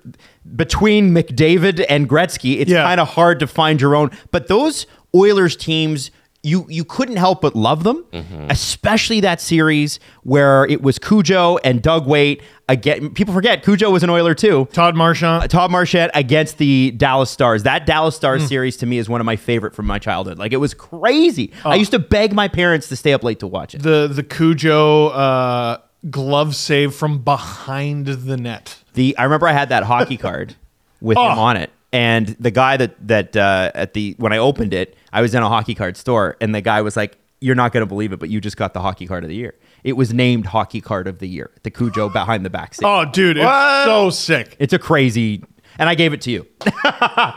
between 0.56 1.13
McDavid 1.13 1.86
and 1.89 2.09
Gretzky, 2.09 2.59
it's 2.59 2.71
Yeah. 2.71 2.83
kind 2.83 3.00
of 3.00 3.07
hard 3.09 3.39
to 3.39 3.48
find 3.48 3.80
your 3.81 3.95
own. 3.95 4.12
But 4.31 4.48
those 4.48 4.86
Oilers 5.15 5.56
teams. 5.56 6.12
You, 6.43 6.65
you 6.69 6.83
couldn't 6.83 7.17
help 7.17 7.41
but 7.41 7.55
love 7.55 7.83
them, 7.83 8.03
mm-hmm. 8.11 8.47
especially 8.49 9.19
that 9.19 9.39
series 9.39 9.99
where 10.23 10.65
it 10.65 10.81
was 10.81 10.97
Cujo 10.97 11.57
and 11.57 11.81
Doug 11.83 12.07
Weight. 12.07 12.41
Again, 12.67 13.13
people 13.13 13.33
forget 13.33 13.63
Cujo 13.63 13.91
was 13.91 14.01
an 14.01 14.09
Oiler 14.09 14.33
too. 14.33 14.67
Todd 14.73 14.95
Marchant. 14.95 15.43
Uh, 15.43 15.47
Todd 15.47 15.69
Marchant 15.69 16.11
against 16.15 16.57
the 16.57 16.91
Dallas 16.91 17.29
Stars. 17.29 17.63
That 17.63 17.85
Dallas. 17.85 18.15
Stars 18.15 18.41
hmm. 18.41 18.47
series 18.47 18.77
to 18.77 18.85
me 18.85 18.97
is 18.97 19.07
one 19.07 19.21
of 19.21 19.25
my 19.25 19.35
favorite 19.35 19.75
from 19.75 19.85
my 19.85 19.99
childhood. 19.99 20.38
Like 20.39 20.51
it 20.53 20.57
was 20.57 20.73
crazy. 20.73 21.51
Oh. 21.63 21.69
I 21.69 21.75
used 21.75 21.91
to 21.91 21.99
beg 21.99 22.33
my 22.33 22.47
parents 22.47 22.88
to 22.89 22.95
stay 22.95 23.13
up 23.13 23.23
late 23.23 23.39
to 23.39 23.47
watch 23.47 23.75
it. 23.75 23.83
the 23.83 24.07
the 24.07 24.23
Cujo 24.23 25.07
uh, 25.09 25.77
glove 26.09 26.55
save 26.55 26.95
from 26.95 27.19
behind 27.19 28.07
the 28.07 28.38
net. 28.38 28.77
The 28.93 29.15
I 29.17 29.23
remember 29.23 29.47
I 29.47 29.53
had 29.53 29.69
that 29.69 29.83
hockey 29.83 30.17
card 30.17 30.55
with 30.99 31.17
oh. 31.19 31.31
him 31.31 31.38
Oh. 31.38 31.41
on 31.41 31.57
it, 31.57 31.69
and 31.93 32.27
the 32.39 32.51
guy 32.51 32.77
that 32.77 32.95
that 33.07 33.35
uh, 33.35 33.71
at 33.75 33.93
the 33.93 34.15
when 34.17 34.33
I 34.33 34.38
opened 34.38 34.73
it, 34.73 34.95
I 35.13 35.21
was 35.21 35.33
in 35.35 35.43
a 35.43 35.49
hockey 35.49 35.75
card 35.75 35.97
store, 35.97 36.38
and 36.41 36.53
the 36.55 36.61
guy 36.61 36.81
was 36.81 36.95
like, 36.97 37.17
"You're 37.41 37.55
not 37.55 37.71
going 37.73 37.81
to 37.81 37.88
believe 37.88 38.13
it, 38.13 38.19
but 38.19 38.29
you 38.29 38.39
just 38.41 38.57
got 38.57 38.73
the 38.73 38.81
hockey 38.81 39.07
card 39.07 39.23
of 39.23 39.29
the 39.29 39.35
year." 39.35 39.55
It 39.83 39.93
was 39.93 40.13
named 40.13 40.45
hockey 40.45 40.79
card 40.79 41.07
of 41.07 41.19
the 41.19 41.27
year. 41.27 41.49
The 41.63 41.71
Cujo 41.71 42.07
behind 42.09 42.45
the 42.45 42.49
back 42.51 42.75
seat. 42.75 42.85
Oh, 42.85 43.03
dude, 43.05 43.38
it's 43.38 43.43
What? 43.45 43.85
so 43.85 44.09
sick. 44.11 44.55
It's 44.59 44.73
a 44.73 44.79
crazy, 44.79 45.43
and 45.79 45.89
I 45.89 45.95
gave 45.95 46.13
it 46.13 46.21
to 46.21 46.31
you. 46.31 46.45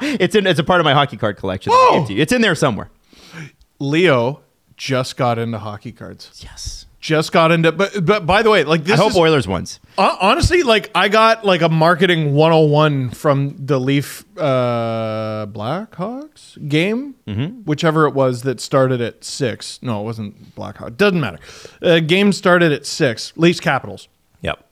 it's 0.03 0.35
in. 0.35 0.47
It's 0.47 0.61
a 0.61 0.65
part 0.65 0.81
of 0.81 0.85
my 0.85 0.93
hockey 0.95 1.17
card 1.17 1.37
collection. 1.37 1.73
I 1.73 1.77
Oh. 1.77 1.93
gave 1.95 2.03
it 2.03 2.07
to 2.09 2.13
you. 2.15 2.23
It's 2.23 2.33
in 2.33 2.43
there 2.43 2.55
somewhere. 2.55 2.91
Leo 3.81 4.41
just 4.77 5.17
got 5.17 5.39
into 5.39 5.59
hockey 5.59 5.93
cards. 5.93 6.41
Yes. 6.43 6.84
Just 7.05 7.33
got 7.33 7.53
into, 7.53 7.71
but 7.71 8.07
but 8.07 8.25
by 8.25 8.41
the 8.41 8.49
way, 8.49 8.65
like 8.65 8.85
this 8.85 8.99
I 8.99 9.03
hope 9.03 9.11
is 9.11 9.19
Oilers 9.19 9.47
ones. 9.47 9.79
hon- 9.99 10.17
honestly 10.23 10.63
like 10.63 10.91
I 10.95 11.11
got 11.11 11.45
like 11.45 11.61
a 11.61 11.69
marketing 11.69 12.33
101 12.33 13.11
from 13.11 13.57
the 13.59 13.79
Leaf 13.79 14.25
uh, 14.39 15.45
Blackhawks 15.47 16.57
game, 16.67 17.13
whichever 17.67 18.07
it 18.07 18.15
was 18.15 18.41
that 18.45 18.59
started 18.59 19.03
at 19.03 19.23
six. 19.23 19.79
No, 19.83 20.01
it 20.01 20.05
wasn't 20.05 20.55
Blackhawks. 20.57 20.97
Doesn't 20.97 21.21
matter. 21.21 21.41
Uh, 21.83 22.01
game 22.01 22.33
started 22.33 22.73
at 22.73 22.87
six. 22.87 23.35
Leafs 23.37 23.61
Capitals. 23.61 24.09
yep. 24.41 24.65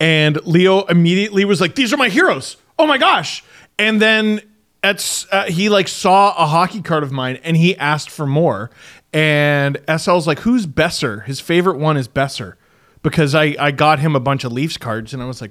And 0.00 0.38
Leo 0.46 0.84
immediately 0.86 1.44
was 1.44 1.60
like, 1.60 1.74
"These 1.74 1.92
are 1.92 1.98
my 1.98 2.08
heroes! 2.08 2.56
Oh 2.78 2.86
my 2.86 2.96
gosh!" 2.96 3.44
And 3.78 4.00
then 4.00 4.40
at 4.82 5.26
uh, 5.32 5.44
he 5.44 5.68
like 5.68 5.88
saw 5.88 6.30
a 6.42 6.46
hockey 6.46 6.80
card 6.80 7.02
of 7.02 7.12
mine, 7.12 7.38
and 7.42 7.58
he 7.58 7.76
asked 7.76 8.08
for 8.08 8.26
more. 8.26 8.70
And 9.18 9.78
SL's 9.88 10.26
like, 10.28 10.40
"Who's 10.40 10.66
Besser?" 10.66 11.20
His 11.20 11.40
favorite 11.40 11.78
one 11.78 11.96
is 11.96 12.06
Besser, 12.06 12.56
because 13.02 13.34
I 13.34 13.56
I 13.58 13.72
got 13.72 13.98
him 13.98 14.14
a 14.14 14.20
bunch 14.20 14.44
of 14.44 14.52
Leafs 14.52 14.76
cards, 14.76 15.12
and 15.12 15.20
I 15.20 15.26
was 15.26 15.40
like, 15.40 15.50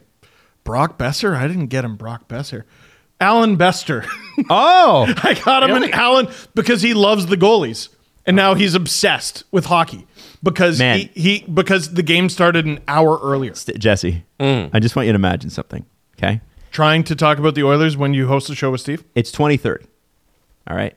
"Brock 0.63 0.97
Besser? 0.97 1.35
I 1.35 1.47
didn't 1.47 1.67
get 1.67 1.83
him 1.83 1.97
Brock 1.97 2.27
Besser." 2.27 2.65
Allan 3.19 3.55
Bester. 3.55 4.05
Oh, 4.51 5.11
I 5.23 5.33
got 5.33 5.67
him 5.67 5.75
an 5.81 5.89
Alan 5.91 6.27
because 6.53 6.83
he 6.83 6.93
loves 6.93 7.25
the 7.25 7.35
goalies. 7.35 7.89
And 8.27 8.35
now 8.35 8.53
he's 8.53 8.75
obsessed 8.75 9.43
with 9.49 9.65
hockey 9.65 10.05
because 10.43 10.77
he, 10.77 11.09
he 11.15 11.43
because 11.51 11.95
the 11.95 12.03
game 12.03 12.29
started 12.29 12.67
an 12.67 12.79
hour 12.87 13.19
earlier. 13.23 13.55
St- 13.55 13.79
Jesse, 13.79 14.23
mm. 14.39 14.69
I 14.71 14.79
just 14.79 14.95
want 14.95 15.07
you 15.07 15.13
to 15.13 15.15
imagine 15.15 15.49
something. 15.49 15.87
Okay, 16.19 16.41
trying 16.69 17.03
to 17.05 17.15
talk 17.15 17.39
about 17.39 17.55
the 17.55 17.63
Oilers 17.63 17.97
when 17.97 18.13
you 18.13 18.27
host 18.27 18.47
the 18.47 18.53
show 18.53 18.69
with 18.69 18.81
Steve? 18.81 19.03
it's 19.15 19.31
2030. 19.31 19.87
All 20.67 20.77
right, 20.77 20.95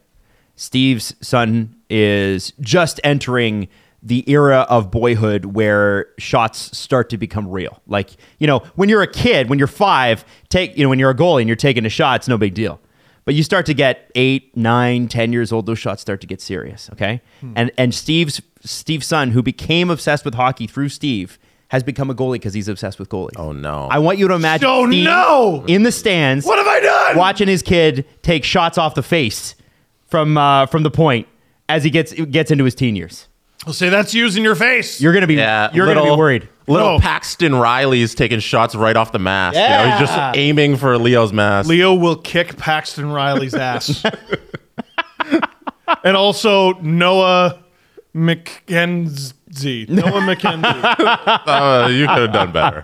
Steve's 0.55 1.15
son 1.23 1.75
is 1.91 2.53
just 2.61 3.01
entering 3.05 3.69
the 4.03 4.25
era 4.31 4.61
of 4.71 4.91
boyhood 4.91 5.45
where 5.45 6.07
shots 6.19 6.77
start 6.77 7.11
to 7.11 7.19
become 7.19 7.49
real. 7.49 7.83
Like 7.87 8.11
you 8.39 8.47
know, 8.47 8.61
when 8.77 8.89
you're 8.89 9.03
a 9.03 9.11
kid, 9.13 9.51
when 9.51 9.59
you're 9.59 9.69
five, 9.69 10.25
take 10.49 10.77
you 10.77 10.83
know 10.85 10.89
when 10.89 10.99
you're 10.99 11.11
a 11.11 11.15
goalie 11.15 11.41
and 11.41 11.49
you're 11.49 11.57
taking 11.57 11.85
a 11.85 11.91
shot, 11.91 12.21
it's 12.21 12.29
no 12.29 12.39
big 12.39 12.55
deal. 12.55 12.81
But 13.27 13.35
you 13.35 13.43
start 13.43 13.67
to 13.67 13.75
get 13.75 14.11
eight, 14.15 14.57
nine, 14.57 15.07
ten 15.07 15.33
years 15.33 15.53
old, 15.53 15.67
those 15.67 15.79
shots 15.79 16.01
start 16.01 16.21
to 16.23 16.27
get 16.27 16.41
serious. 16.41 16.89
Okay, 16.95 17.21
and 17.55 17.71
and 17.77 17.95
Steve's 17.95 18.41
Steve's 18.65 19.07
son, 19.07 19.33
who 19.33 19.43
became 19.43 19.91
obsessed 19.91 20.25
with 20.25 20.35
hockey 20.35 20.67
through 20.67 20.89
Steve, 20.89 21.39
has 21.69 21.83
become 21.83 22.09
a 22.09 22.15
goalie 22.15 22.33
because 22.35 22.55
he's 22.55 22.69
obsessed 22.69 22.99
with 22.99 23.11
goalies. 23.11 23.37
Oh 23.39 23.53
no. 23.53 23.87
I 23.91 23.99
want 23.99 24.17
you 24.19 24.27
to 24.29 24.35
imagine 24.35 24.67
Oh, 24.69 24.87
Steve 24.89 25.05
no! 25.05 25.65
in 25.69 25.83
the 25.83 25.93
stands. 25.93 26.47
What 26.47 26.57
have 26.59 26.67
I 26.67 26.81
done? 26.81 27.17
Watching 27.19 27.49
his 27.49 27.61
kid 27.63 28.07
take 28.23 28.45
shots 28.45 28.79
off 28.79 28.95
the 28.95 29.03
face 29.03 29.55
from 30.07 30.39
uh, 30.39 30.65
from 30.67 30.83
the 30.83 30.91
point 30.91 31.29
as 31.71 31.85
he 31.85 31.91
gets 31.91 32.13
gets 32.13 32.51
into 32.51 32.65
his 32.65 32.75
teen 32.75 32.97
years. 32.97 33.27
I'll 33.67 33.73
say 33.75 33.91
that's 33.91 34.15
using 34.15 34.43
your 34.43 34.55
face. 34.55 35.01
You're 35.01 35.13
gonna 35.13 35.27
be 35.27 35.35
yeah, 35.35 35.71
you're 35.73 35.87
gonna 35.87 36.03
be 36.05 36.17
worried. 36.17 36.49
Little 36.67 36.95
No. 36.95 36.99
Paxton 37.01 37.55
Riley's 37.55 38.15
taking 38.15 38.39
shots 38.41 38.75
right 38.75 38.97
off 38.97 39.13
the 39.13 39.19
mask. 39.19 39.57
You 39.57 39.63
know, 39.63 39.69
he's 39.69 39.87
Yeah. 39.87 40.01
just 40.01 40.39
aiming 40.39 40.77
for 40.77 40.97
Leo's 40.99 41.33
mask. 41.33 41.69
Leo 41.69 41.95
will 41.95 42.17
kick 42.17 42.57
Paxton 42.57 43.11
Riley's 43.13 43.55
ass. 43.55 44.03
and 46.05 46.17
also 46.17 46.75
Noah 46.75 47.59
McKenzie. 48.15 49.89
Noah 49.89 50.21
McKenzie. 50.23 50.97
Uh, 51.51 51.89
you 51.91 52.07
could 52.07 52.19
have 52.19 52.33
done 52.33 52.53
better. 52.53 52.83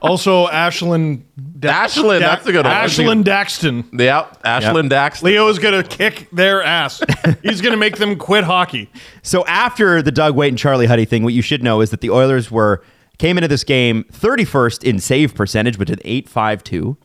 also 0.00 0.46
Ashlyn 0.48 1.22
Da- 1.64 1.84
Ashlyn, 1.86 2.20
Da- 2.20 2.34
that's 2.34 2.46
a 2.46 2.52
good 2.52 2.64
one. 2.64 2.74
Ashlyn 2.74 3.24
Daxton. 3.24 4.00
yeah, 4.00 4.26
Ashlyn 4.44 4.88
Dax. 4.88 5.22
Leo 5.22 5.48
is 5.48 5.58
going 5.58 5.82
to 5.82 5.88
kick 5.88 6.28
their 6.32 6.62
ass. 6.62 7.02
He's 7.42 7.60
going 7.60 7.72
to 7.72 7.76
make 7.78 7.96
them 7.98 8.16
quit 8.16 8.44
hockey. 8.44 8.90
So 9.22 9.44
after 9.46 10.00
the 10.02 10.12
Doug 10.12 10.34
Weight 10.36 10.48
and 10.48 10.58
Charlie 10.58 10.86
Huddy 10.86 11.04
thing, 11.04 11.22
what 11.24 11.32
you 11.34 11.42
should 11.42 11.62
know 11.62 11.80
is 11.80 11.90
that 11.90 12.00
the 12.00 12.10
Oilers 12.10 12.50
were 12.50 12.82
came 13.18 13.38
into 13.38 13.48
this 13.48 13.64
game 13.64 14.04
31st 14.12 14.82
in 14.84 14.98
save 14.98 15.34
percentage, 15.34 15.78
but 15.78 15.88
an 15.90 15.98
8.52. 16.04 16.96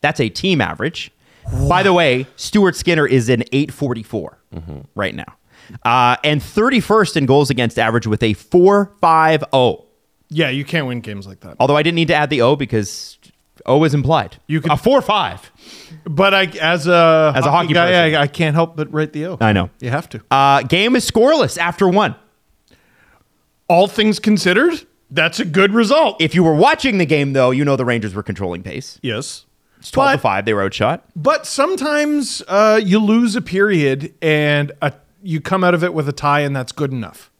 That's 0.00 0.20
a 0.20 0.28
team 0.28 0.60
average. 0.60 1.10
By 1.68 1.82
the 1.82 1.92
way, 1.92 2.26
Stuart 2.36 2.76
Skinner 2.76 3.06
is 3.06 3.28
an 3.28 3.42
844 3.52 4.38
right 4.94 5.14
now. 5.14 5.24
Uh, 5.82 6.16
and 6.22 6.40
31st 6.42 7.16
in 7.16 7.26
goals 7.26 7.48
against 7.50 7.78
average 7.78 8.06
with 8.06 8.22
a 8.22 8.34
4.50. 8.34 9.84
Yeah, 10.30 10.48
you 10.50 10.64
can't 10.64 10.86
win 10.86 11.00
games 11.00 11.26
like 11.26 11.40
that. 11.40 11.56
Although 11.60 11.76
I 11.76 11.82
didn't 11.82 11.96
need 11.96 12.08
to 12.08 12.14
add 12.14 12.30
the 12.30 12.42
O 12.42 12.56
because 12.56 13.18
O 13.66 13.84
is 13.84 13.94
implied. 13.94 14.36
You 14.46 14.60
could- 14.60 14.72
a 14.72 14.76
four 14.76 15.00
five. 15.02 15.50
But 16.04 16.34
I, 16.34 16.42
as 16.60 16.86
a 16.86 17.32
As 17.34 17.46
a 17.46 17.50
hockey 17.50 17.72
guy, 17.72 17.86
person. 17.92 18.14
I, 18.16 18.22
I 18.22 18.26
can't 18.26 18.54
help 18.54 18.76
but 18.76 18.92
write 18.92 19.12
the 19.12 19.26
O. 19.26 19.38
I 19.40 19.52
know. 19.52 19.70
You 19.80 19.90
have 19.90 20.08
to. 20.10 20.20
Uh, 20.30 20.62
game 20.62 20.96
is 20.96 21.08
scoreless 21.10 21.56
after 21.56 21.88
one. 21.88 22.14
All 23.68 23.86
things 23.88 24.18
considered, 24.18 24.84
that's 25.10 25.40
a 25.40 25.44
good 25.44 25.72
result. 25.72 26.20
If 26.20 26.34
you 26.34 26.44
were 26.44 26.54
watching 26.54 26.98
the 26.98 27.06
game, 27.06 27.32
though, 27.32 27.50
you 27.50 27.64
know 27.64 27.76
the 27.76 27.84
Rangers 27.84 28.14
were 28.14 28.22
controlling 28.22 28.62
pace. 28.62 28.98
yes. 29.02 29.46
It's 29.78 29.90
12 29.90 30.12
to 30.12 30.18
5. 30.18 30.44
They 30.46 30.54
were 30.54 30.62
outshot. 30.62 31.04
But 31.14 31.46
sometimes 31.46 32.42
uh, 32.48 32.80
you 32.82 32.98
lose 32.98 33.36
a 33.36 33.42
period 33.42 34.14
and 34.22 34.72
a, 34.80 34.94
you 35.22 35.42
come 35.42 35.62
out 35.62 35.74
of 35.74 35.84
it 35.84 35.92
with 35.92 36.08
a 36.08 36.12
tie, 36.12 36.40
and 36.40 36.56
that's 36.56 36.72
good 36.72 36.90
enough. 36.90 37.30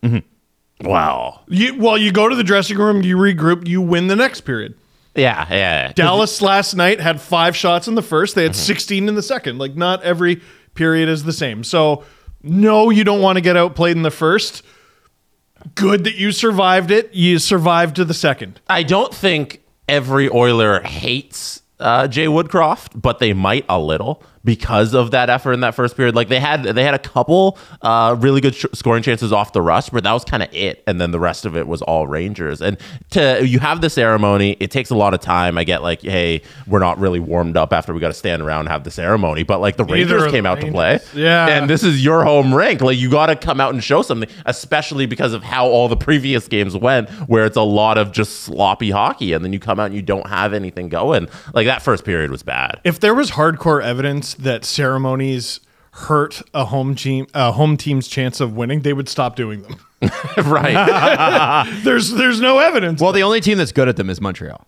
Wow. 0.82 1.40
You, 1.48 1.78
well, 1.78 1.96
you 1.96 2.12
go 2.12 2.28
to 2.28 2.36
the 2.36 2.44
dressing 2.44 2.76
room, 2.76 3.00
you 3.02 3.16
regroup, 3.16 3.66
you 3.66 3.80
win 3.80 4.08
the 4.08 4.16
next 4.16 4.42
period. 4.42 4.74
Yeah, 5.14 5.46
yeah. 5.50 5.92
Dallas 5.92 6.42
last 6.42 6.74
night 6.74 7.00
had 7.00 7.20
five 7.20 7.56
shots 7.56 7.86
in 7.88 7.94
the 7.94 8.02
first. 8.02 8.34
They 8.34 8.42
had 8.42 8.56
16 8.56 9.08
in 9.08 9.14
the 9.14 9.22
second. 9.22 9.58
Like, 9.58 9.76
not 9.76 10.02
every 10.02 10.42
period 10.74 11.08
is 11.08 11.22
the 11.24 11.32
same. 11.32 11.62
So, 11.62 12.04
no, 12.42 12.90
you 12.90 13.04
don't 13.04 13.20
want 13.20 13.36
to 13.36 13.40
get 13.40 13.56
outplayed 13.56 13.96
in 13.96 14.02
the 14.02 14.10
first. 14.10 14.62
Good 15.74 16.04
that 16.04 16.16
you 16.16 16.32
survived 16.32 16.90
it. 16.90 17.14
You 17.14 17.38
survived 17.38 17.96
to 17.96 18.04
the 18.04 18.14
second. 18.14 18.60
I 18.68 18.82
don't 18.82 19.14
think 19.14 19.62
every 19.88 20.28
Oiler 20.28 20.80
hates 20.80 21.62
uh, 21.80 22.08
Jay 22.08 22.26
Woodcroft, 22.26 23.00
but 23.00 23.18
they 23.18 23.32
might 23.32 23.64
a 23.68 23.78
little 23.78 24.22
because 24.44 24.92
of 24.94 25.10
that 25.12 25.30
effort 25.30 25.52
in 25.52 25.60
that 25.60 25.74
first 25.74 25.96
period. 25.96 26.14
Like 26.14 26.28
they 26.28 26.40
had 26.40 26.62
they 26.64 26.84
had 26.84 26.94
a 26.94 26.98
couple 26.98 27.58
uh, 27.82 28.14
really 28.18 28.40
good 28.40 28.54
sh- 28.54 28.66
scoring 28.74 29.02
chances 29.02 29.32
off 29.32 29.52
the 29.52 29.62
rush, 29.62 29.88
but 29.90 30.04
that 30.04 30.12
was 30.12 30.24
kind 30.24 30.42
of 30.42 30.48
it. 30.54 30.82
And 30.86 31.00
then 31.00 31.10
the 31.10 31.20
rest 31.20 31.44
of 31.46 31.56
it 31.56 31.66
was 31.66 31.80
all 31.82 32.06
Rangers. 32.06 32.60
And 32.60 32.76
to 33.10 33.46
you 33.46 33.58
have 33.60 33.80
the 33.80 33.90
ceremony, 33.90 34.56
it 34.60 34.70
takes 34.70 34.90
a 34.90 34.94
lot 34.94 35.14
of 35.14 35.20
time. 35.20 35.56
I 35.58 35.64
get 35.64 35.82
like, 35.82 36.02
hey, 36.02 36.42
we're 36.66 36.78
not 36.80 36.98
really 36.98 37.20
warmed 37.20 37.56
up 37.56 37.72
after 37.72 37.94
we 37.94 38.00
got 38.00 38.08
to 38.08 38.14
stand 38.14 38.42
around 38.42 38.60
and 38.60 38.68
have 38.68 38.84
the 38.84 38.90
ceremony, 38.90 39.42
but 39.42 39.60
like 39.60 39.76
the 39.76 39.84
Neither 39.84 39.94
Rangers 40.16 40.22
the 40.24 40.30
came 40.30 40.46
out 40.46 40.60
to 40.60 40.70
play, 40.70 40.98
Yeah. 41.14 41.46
and 41.48 41.68
this 41.70 41.82
is 41.82 42.04
your 42.04 42.24
home 42.24 42.52
rink. 42.54 42.80
Like 42.82 42.98
you 42.98 43.10
got 43.10 43.26
to 43.26 43.36
come 43.36 43.60
out 43.60 43.72
and 43.72 43.82
show 43.82 44.02
something, 44.02 44.28
especially 44.46 45.06
because 45.06 45.32
of 45.32 45.42
how 45.42 45.66
all 45.66 45.88
the 45.88 45.96
previous 45.96 46.48
games 46.48 46.76
went, 46.76 47.08
where 47.28 47.44
it's 47.46 47.56
a 47.56 47.62
lot 47.62 47.98
of 47.98 48.12
just 48.12 48.40
sloppy 48.40 48.90
hockey, 48.90 49.32
and 49.32 49.44
then 49.44 49.52
you 49.52 49.58
come 49.58 49.80
out 49.80 49.86
and 49.86 49.94
you 49.94 50.02
don't 50.02 50.26
have 50.28 50.52
anything 50.52 50.88
going. 50.88 51.28
Like 51.54 51.66
that 51.66 51.82
first 51.82 52.04
period 52.04 52.30
was 52.30 52.42
bad. 52.42 52.80
If 52.84 53.00
there 53.00 53.14
was 53.14 53.30
hardcore 53.30 53.82
evidence 53.82 54.33
that 54.34 54.64
ceremonies 54.64 55.60
hurt 55.92 56.42
a 56.52 56.64
home 56.66 56.94
team, 56.94 57.26
a 57.34 57.52
home 57.52 57.76
team's 57.76 58.08
chance 58.08 58.40
of 58.40 58.56
winning, 58.56 58.80
they 58.80 58.92
would 58.92 59.08
stop 59.08 59.36
doing 59.36 59.62
them. 59.62 59.76
right. 60.44 61.64
There's 61.84 62.10
there's 62.10 62.40
no 62.40 62.58
evidence. 62.58 63.00
Well, 63.00 63.12
the 63.12 63.22
only 63.22 63.40
team 63.40 63.58
that's 63.58 63.72
good 63.72 63.88
at 63.88 63.96
them 63.96 64.10
is 64.10 64.20
Montreal. 64.20 64.66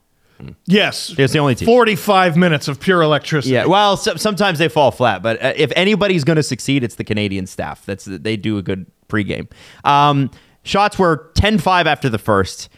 yes, 0.67 1.15
It's 1.19 1.33
the 1.33 1.39
only 1.41 1.55
team. 1.55 1.67
45 1.67 2.37
minutes 2.37 2.69
of 2.69 2.79
pure 2.81 3.03
electricity. 3.03 3.55
Yeah, 3.55 3.67
well, 3.67 3.97
so, 3.97 4.17
sometimes 4.17 4.59
they 4.59 4.69
fall 4.69 4.91
flat, 4.91 5.23
but 5.23 5.43
uh, 5.43 5.53
if 5.57 5.73
anybody's 5.77 6.25
going 6.25 6.37
to 6.37 6.43
succeed, 6.43 6.85
it's 6.85 6.95
the 6.95 7.05
Canadian 7.05 7.47
staff. 7.47 7.85
That's 7.85 8.05
they 8.05 8.37
do 8.37 8.57
a 8.59 8.63
good 8.63 8.87
pregame. 9.09 9.51
Um, 9.85 10.31
shots 10.63 10.99
were 10.99 11.31
10-5 11.35 11.87
after 11.87 12.09
the 12.09 12.19
first, 12.19 12.69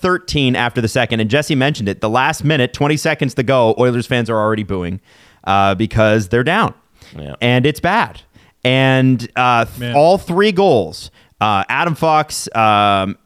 18-13 0.00 0.54
after 0.54 0.80
the 0.80 0.88
second, 0.88 1.20
and 1.20 1.30
Jesse 1.30 1.54
mentioned 1.54 1.88
it. 1.88 2.00
The 2.00 2.08
last 2.10 2.44
minute, 2.44 2.72
20 2.72 2.96
seconds 2.96 3.34
to 3.34 3.42
go, 3.42 3.74
Oilers 3.78 4.06
fans 4.06 4.28
are 4.30 4.36
already 4.38 4.62
booing 4.62 5.00
uh, 5.44 5.74
because 5.74 6.28
they're 6.28 6.44
down, 6.44 6.74
Yeah. 7.16 7.34
and 7.40 7.66
it's 7.66 7.80
bad. 7.80 8.20
And 8.64 9.26
uh, 9.36 9.66
Man. 9.78 9.96
all 9.96 10.18
three 10.18 10.52
goals, 10.52 11.10
uh, 11.40 11.64
Adam 11.68 11.94
Fox. 11.94 12.48
Um, 12.54 13.18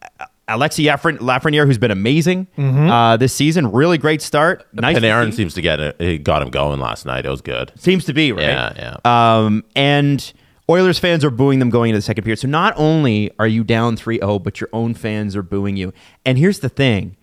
Alexis 0.47 0.85
Lafren- 0.85 1.17
Lafreniere, 1.17 1.65
who's 1.65 1.79
been 1.79 1.89
amazing 1.89 2.45
uh, 2.55 3.17
this 3.17 3.33
season, 3.33 3.71
really 3.71 3.97
great 3.97 4.21
start. 4.21 4.63
Nice 4.73 4.95
to 4.95 5.01
Panarin 5.01 5.31
see. 5.31 5.37
seems 5.37 5.55
to 5.55 5.61
get 5.63 5.79
it. 5.79 5.95
He 5.99 6.19
got 6.19 6.43
him 6.43 6.49
going 6.51 6.79
last 6.79 7.03
night. 7.07 7.25
It 7.25 7.29
was 7.31 7.41
good. 7.41 7.71
Seems 7.77 8.05
to 8.05 8.13
be, 8.13 8.31
right? 8.31 8.43
Yeah, 8.77 8.97
Um, 9.03 9.63
and 9.75 10.31
Oilers 10.69 10.97
fans 10.99 11.23
are 11.23 11.29
booing 11.29 11.59
them 11.59 11.69
going 11.69 11.89
into 11.91 11.97
the 11.99 12.01
second 12.01 12.23
period. 12.23 12.39
So 12.39 12.47
not 12.47 12.73
only 12.75 13.31
are 13.37 13.47
you 13.47 13.63
down 13.63 13.95
3 13.95 14.17
0, 14.19 14.39
but 14.39 14.59
your 14.59 14.69
own 14.73 14.93
fans 14.93 15.35
are 15.35 15.43
booing 15.43 15.77
you. 15.77 15.93
And 16.25 16.37
here's 16.37 16.59
the 16.59 16.69
thing 16.69 17.17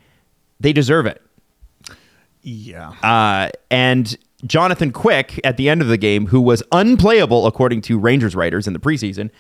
they 0.61 0.73
deserve 0.73 1.07
it. 1.07 1.21
Yeah. 2.43 2.91
Uh, 3.03 3.51
and 3.71 4.17
Jonathan 4.47 4.93
Quick, 4.93 5.41
at 5.45 5.57
the 5.57 5.69
end 5.69 5.81
of 5.83 5.89
the 5.89 5.97
game, 5.97 6.27
who 6.27 6.41
was 6.41 6.63
unplayable 6.73 7.47
according 7.47 7.81
to 7.83 7.99
Rangers 7.99 8.35
writers 8.35 8.67
in 8.67 8.73
the 8.73 8.79
preseason, 8.81 9.31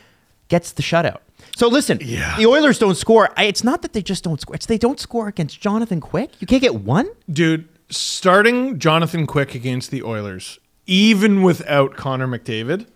gets 0.49 0.73
the 0.73 0.83
shutout. 0.83 1.19
So 1.57 1.69
listen, 1.69 1.99
Yeah. 2.03 2.37
the 2.37 2.47
Oilers 2.47 2.79
don't 2.79 2.95
score. 2.97 3.31
I, 3.37 3.45
it's 3.45 3.65
not 3.65 3.83
that 3.83 3.93
they 3.93 4.03
just 4.03 4.23
don't 4.25 4.41
score. 4.41 4.55
It's 4.55 4.67
they 4.67 4.79
don't 4.79 5.01
score 5.01 5.29
against 5.29 5.61
Jonathan 5.61 6.01
Quick. 6.01 6.31
You 6.41 6.47
can't 6.47 6.63
get 6.63 6.77
one. 6.77 7.09
Dude, 7.31 7.69
starting 7.89 8.79
Jonathan 8.79 9.27
Quick 9.27 9.55
against 9.55 9.91
the 9.91 10.03
Oilers, 10.03 10.59
even 10.87 11.43
without 11.43 11.97
Connor 11.97 12.27
McDavid, 12.29 12.87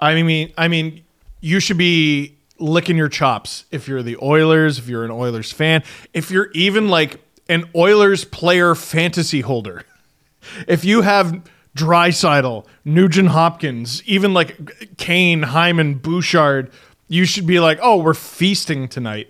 I 0.00 0.22
mean, 0.22 0.52
I 0.56 0.68
mean, 0.68 1.04
you 1.40 1.60
should 1.60 1.78
be 1.78 2.36
licking 2.58 2.96
your 2.96 3.08
chops 3.08 3.64
if 3.70 3.86
you're 3.86 4.02
the 4.02 4.16
Oilers, 4.22 4.78
if 4.78 4.88
you're 4.88 5.04
an 5.04 5.10
Oilers 5.10 5.52
fan, 5.52 5.82
if 6.14 6.30
you're 6.30 6.50
even 6.52 6.88
like 6.88 7.20
an 7.48 7.68
Oilers 7.74 8.24
player 8.24 8.74
fantasy 8.74 9.40
holder. 9.40 9.82
If 10.68 10.84
you 10.84 11.02
have 11.02 11.42
Draisaitl, 11.76 12.66
Nugent 12.84 13.30
Hopkins, 13.30 14.00
even 14.06 14.32
like 14.32 14.96
Kane, 14.96 15.42
Hyman, 15.42 15.94
Bouchard, 15.94 16.70
you 17.08 17.24
should 17.24 17.48
be 17.48 17.58
like, 17.58 17.80
oh, 17.82 17.96
we're 17.96 18.14
feasting 18.14 18.86
tonight. 18.86 19.28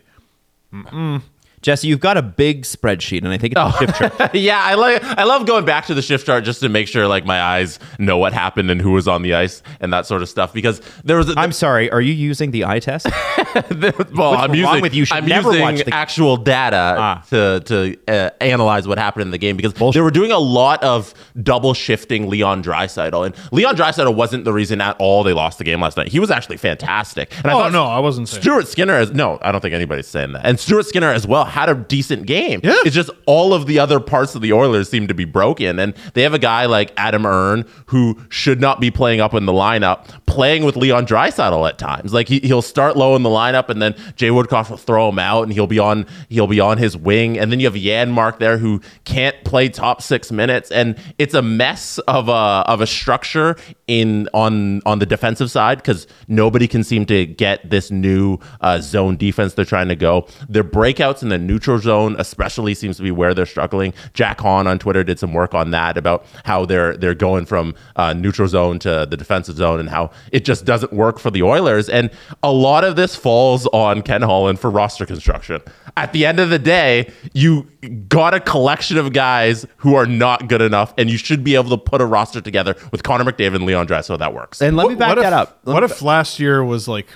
Jesse, 1.66 1.88
you've 1.88 1.99
got 1.99 2.16
a 2.16 2.23
big 2.23 2.62
spreadsheet, 2.62 3.25
and 3.25 3.28
I 3.28 3.38
think 3.38 3.54
it's 3.54 3.61
Oh. 3.61 3.66
a 3.75 3.78
shift 3.78 3.99
chart. 3.99 4.35
yeah, 4.37 4.61
I 4.62 4.75
like. 4.75 5.02
I 5.02 5.25
love 5.25 5.46
going 5.46 5.64
back 5.64 5.87
to 5.87 5.94
the 5.94 6.00
shift 6.00 6.25
chart 6.25 6.44
just 6.44 6.61
to 6.61 6.68
make 6.68 6.87
sure 6.87 7.08
like 7.08 7.25
my 7.26 7.42
eyes 7.42 7.80
know 7.99 8.18
what 8.18 8.32
happened 8.32 8.70
and 8.70 8.80
who 8.80 8.92
was 8.92 9.08
on 9.08 9.23
the 9.23 9.35
ice 9.35 9.64
and 9.80 9.92
that 9.92 10.06
sort 10.06 10.23
of 10.23 10.28
stuff. 10.28 10.52
Because 10.52 10.80
there 11.02 11.16
was 11.16 11.28
a, 11.28 11.35
I'm 11.37 11.50
sorry. 11.50 11.90
Are 11.90 12.00
you 12.00 12.12
using 12.12 12.52
the 12.52 12.64
eye 12.66 12.78
test? 12.78 13.06
well, 13.54 13.92
What's 13.96 14.12
I'm 14.12 14.50
wrong 14.50 14.54
using, 14.54 14.80
with 14.80 14.94
you? 14.94 15.00
You 15.00 15.04
should 15.06 15.16
I'm 15.16 15.26
never 15.26 15.49
using 15.50 15.62
watch 15.62 15.85
the- 15.85 15.92
actual 15.92 16.37
data 16.37 16.94
Ah. 16.99 17.25
to 17.30 17.61
to 17.64 17.96
uh, 18.06 18.30
analyze 18.40 18.87
what 18.87 18.99
happened 18.99 19.23
in 19.23 19.30
the 19.32 19.38
game 19.38 19.56
because 19.56 19.75
they 19.92 20.00
were 20.00 20.12
doing 20.12 20.30
a 20.30 20.38
lot 20.38 20.82
of 20.85 21.14
double 21.42 21.75
shifting 21.75 22.28
Leon 22.28 22.62
Draisaitl, 22.62 23.26
and 23.26 23.35
Leon 23.52 23.75
Draisaitl 23.76 24.14
wasn't 24.14 24.44
the 24.44 24.52
reason 24.52 24.80
at 24.80 24.94
all 25.00 25.25
they 25.25 25.32
lost 25.32 25.58
the 25.58 25.64
game 25.64 25.80
last 25.80 25.96
night. 25.96 26.08
He 26.08 26.20
was 26.20 26.30
actually 26.30 26.58
fantastic. 26.58 27.37
And 27.38 27.46
I 27.50 27.54
Oh, 27.54 27.58
thought 27.58 27.73
no, 27.73 27.87
I 27.87 27.99
wasn't 27.99 28.28
saying 28.28 28.42
Stuart 28.42 28.68
Skinner 28.68 28.94
as 28.94 29.11
no, 29.12 29.38
I 29.42 29.50
don't 29.50 29.61
think 29.61 29.75
anybody's 29.75 30.06
saying 30.06 30.32
that. 30.35 30.46
And 30.46 30.61
Stuart 30.61 30.85
Skinner 30.87 31.11
as 31.12 31.26
well 31.26 31.44
had 31.57 31.71
a 31.71 31.75
decent 31.75 32.27
game. 32.27 32.61
Yeah. 32.63 32.77
It's 32.85 32.95
just 32.95 33.09
all 33.25 33.55
of 33.55 33.67
the 33.67 33.79
other 33.79 33.99
parts 33.99 34.35
of 34.35 34.43
the 34.43 34.53
Oilers 34.53 34.91
seem 34.91 35.09
to 35.09 35.15
be 35.15 35.25
broken. 35.25 35.79
And 35.79 35.95
they 36.13 36.21
have 36.21 36.35
a 36.35 36.39
guy 36.39 36.67
like 36.67 36.93
Adam 36.99 37.25
Erne 37.25 37.65
who 37.87 38.21
should 38.29 38.61
not 38.61 38.79
be 38.79 38.91
playing 38.91 39.23
up 39.23 39.33
in 39.33 39.47
the 39.47 39.53
lineup, 39.53 40.07
playing 40.27 40.65
with 40.65 40.77
Leon 40.77 41.07
Draisaitl 41.07 41.67
at 41.67 41.79
times. 41.79 42.13
Like 42.13 42.29
he, 42.29 42.41
he'll 42.41 42.61
start 42.61 42.95
low 42.95 43.17
in 43.17 43.23
the 43.23 43.31
lineup 43.31 43.71
and 43.71 43.81
then 43.81 43.95
Jay 44.17 44.29
Woodcroft 44.29 44.69
will 44.69 44.77
throw 44.77 45.09
him 45.09 45.19
out 45.19 45.45
and 45.45 45.53
he'll 45.53 45.67
be 45.67 45.79
on 45.79 46.05
he'll 46.29 46.47
be 46.47 46.61
on 46.61 46.77
his 46.77 46.95
wing. 46.95 47.39
And 47.39 47.51
then 47.51 47.59
you 47.59 47.67
have 47.67 47.75
Janmark 47.75 48.39
there 48.39 48.59
who 48.59 48.83
can't 49.07 49.43
play 49.45 49.71
top 49.71 50.03
six 50.03 50.31
minutes. 50.31 50.71
And 50.71 50.99
it's 51.17 51.33
a 51.33 51.41
mess 51.41 51.99
of 52.01 52.29
a 52.29 52.65
of 52.67 52.83
a 52.83 52.87
structure 52.87 53.57
in 53.87 54.29
on 54.35 54.83
on 54.85 54.99
the 54.99 55.07
defensive 55.07 55.51
side 55.51 55.79
because 55.79 56.07
nobody 56.29 56.69
can 56.69 56.85
seem 56.85 57.07
to 57.07 57.25
get 57.25 57.71
this 57.71 57.91
new 57.91 58.39
uh, 58.61 58.79
zone 58.79 59.17
defense 59.17 59.55
they're 59.55 59.65
trying 59.65 59.89
to 59.89 59.97
go. 59.97 60.27
Their 60.51 60.63
breakouts 60.63 61.23
in 61.23 61.31
the 61.31 61.46
neutral 61.47 61.79
zone, 61.79 62.17
especially, 62.19 62.75
seems 62.75 62.97
to 62.97 63.03
be 63.03 63.11
where 63.11 63.35
they're 63.35 63.47
struggling. 63.47 63.93
Jack 64.15 64.41
Han 64.41 64.67
on 64.67 64.79
Twitter 64.79 65.05
did 65.05 65.19
some 65.19 65.33
work 65.33 65.55
on 65.55 65.71
that 65.71 65.97
about 65.97 66.26
how 66.45 66.67
they're 66.67 66.97
they're 66.97 67.15
going 67.15 67.47
from 67.47 67.75
uh, 67.97 68.12
neutral 68.12 68.49
zone 68.49 68.79
to 68.81 69.07
the 69.09 69.17
defensive 69.17 69.57
zone 69.57 69.79
and 69.81 69.88
how 69.88 70.11
it 70.33 70.45
just 70.45 70.65
doesn't 70.65 70.93
work 70.93 71.19
for 71.19 71.31
the 71.31 71.43
Oilers. 71.43 71.88
And 71.88 72.11
a 72.43 72.53
lot 72.53 72.85
of 72.85 72.97
this 72.97 73.15
falls 73.15 73.67
on 73.69 74.03
Ken 74.03 74.23
Holland 74.23 74.59
for 74.59 74.71
roster 74.71 75.07
construction. 75.07 75.61
At 75.97 76.12
the 76.12 76.26
end 76.26 76.41
of 76.41 76.50
the 76.50 76.59
day, 76.59 77.11
you 77.33 77.62
got 78.09 78.35
a 78.35 78.41
collection 78.41 78.99
of 78.99 79.12
guys 79.12 79.67
who 79.79 79.95
are 79.95 80.07
not 80.07 80.49
good 80.49 80.61
enough, 80.61 80.93
and 80.99 81.09
you 81.09 81.17
should 81.17 81.45
be 81.45 81.55
able 81.55 81.71
to 81.71 81.79
put 81.79 82.00
a 82.00 82.07
roster 82.07 82.41
together 82.41 82.75
with 82.93 83.03
Connor 83.03 83.25
McDavid 83.25 83.57
and 83.57 83.67
Leon 83.67 83.87
Draisaitl. 83.87 84.05
So 84.07 84.17
that 84.17 84.33
works. 84.35 84.62
and 84.62 84.76
let 84.76 84.88
me 84.88 84.95
back 84.95 85.17
that 85.17 85.33
if, 85.33 85.33
up. 85.33 85.61
Let 85.65 85.75
What 85.75 85.83
me 85.83 85.87
if 85.91 86.00
last 86.03 86.38
year 86.38 86.62
was 86.65 86.87
like 86.87 87.09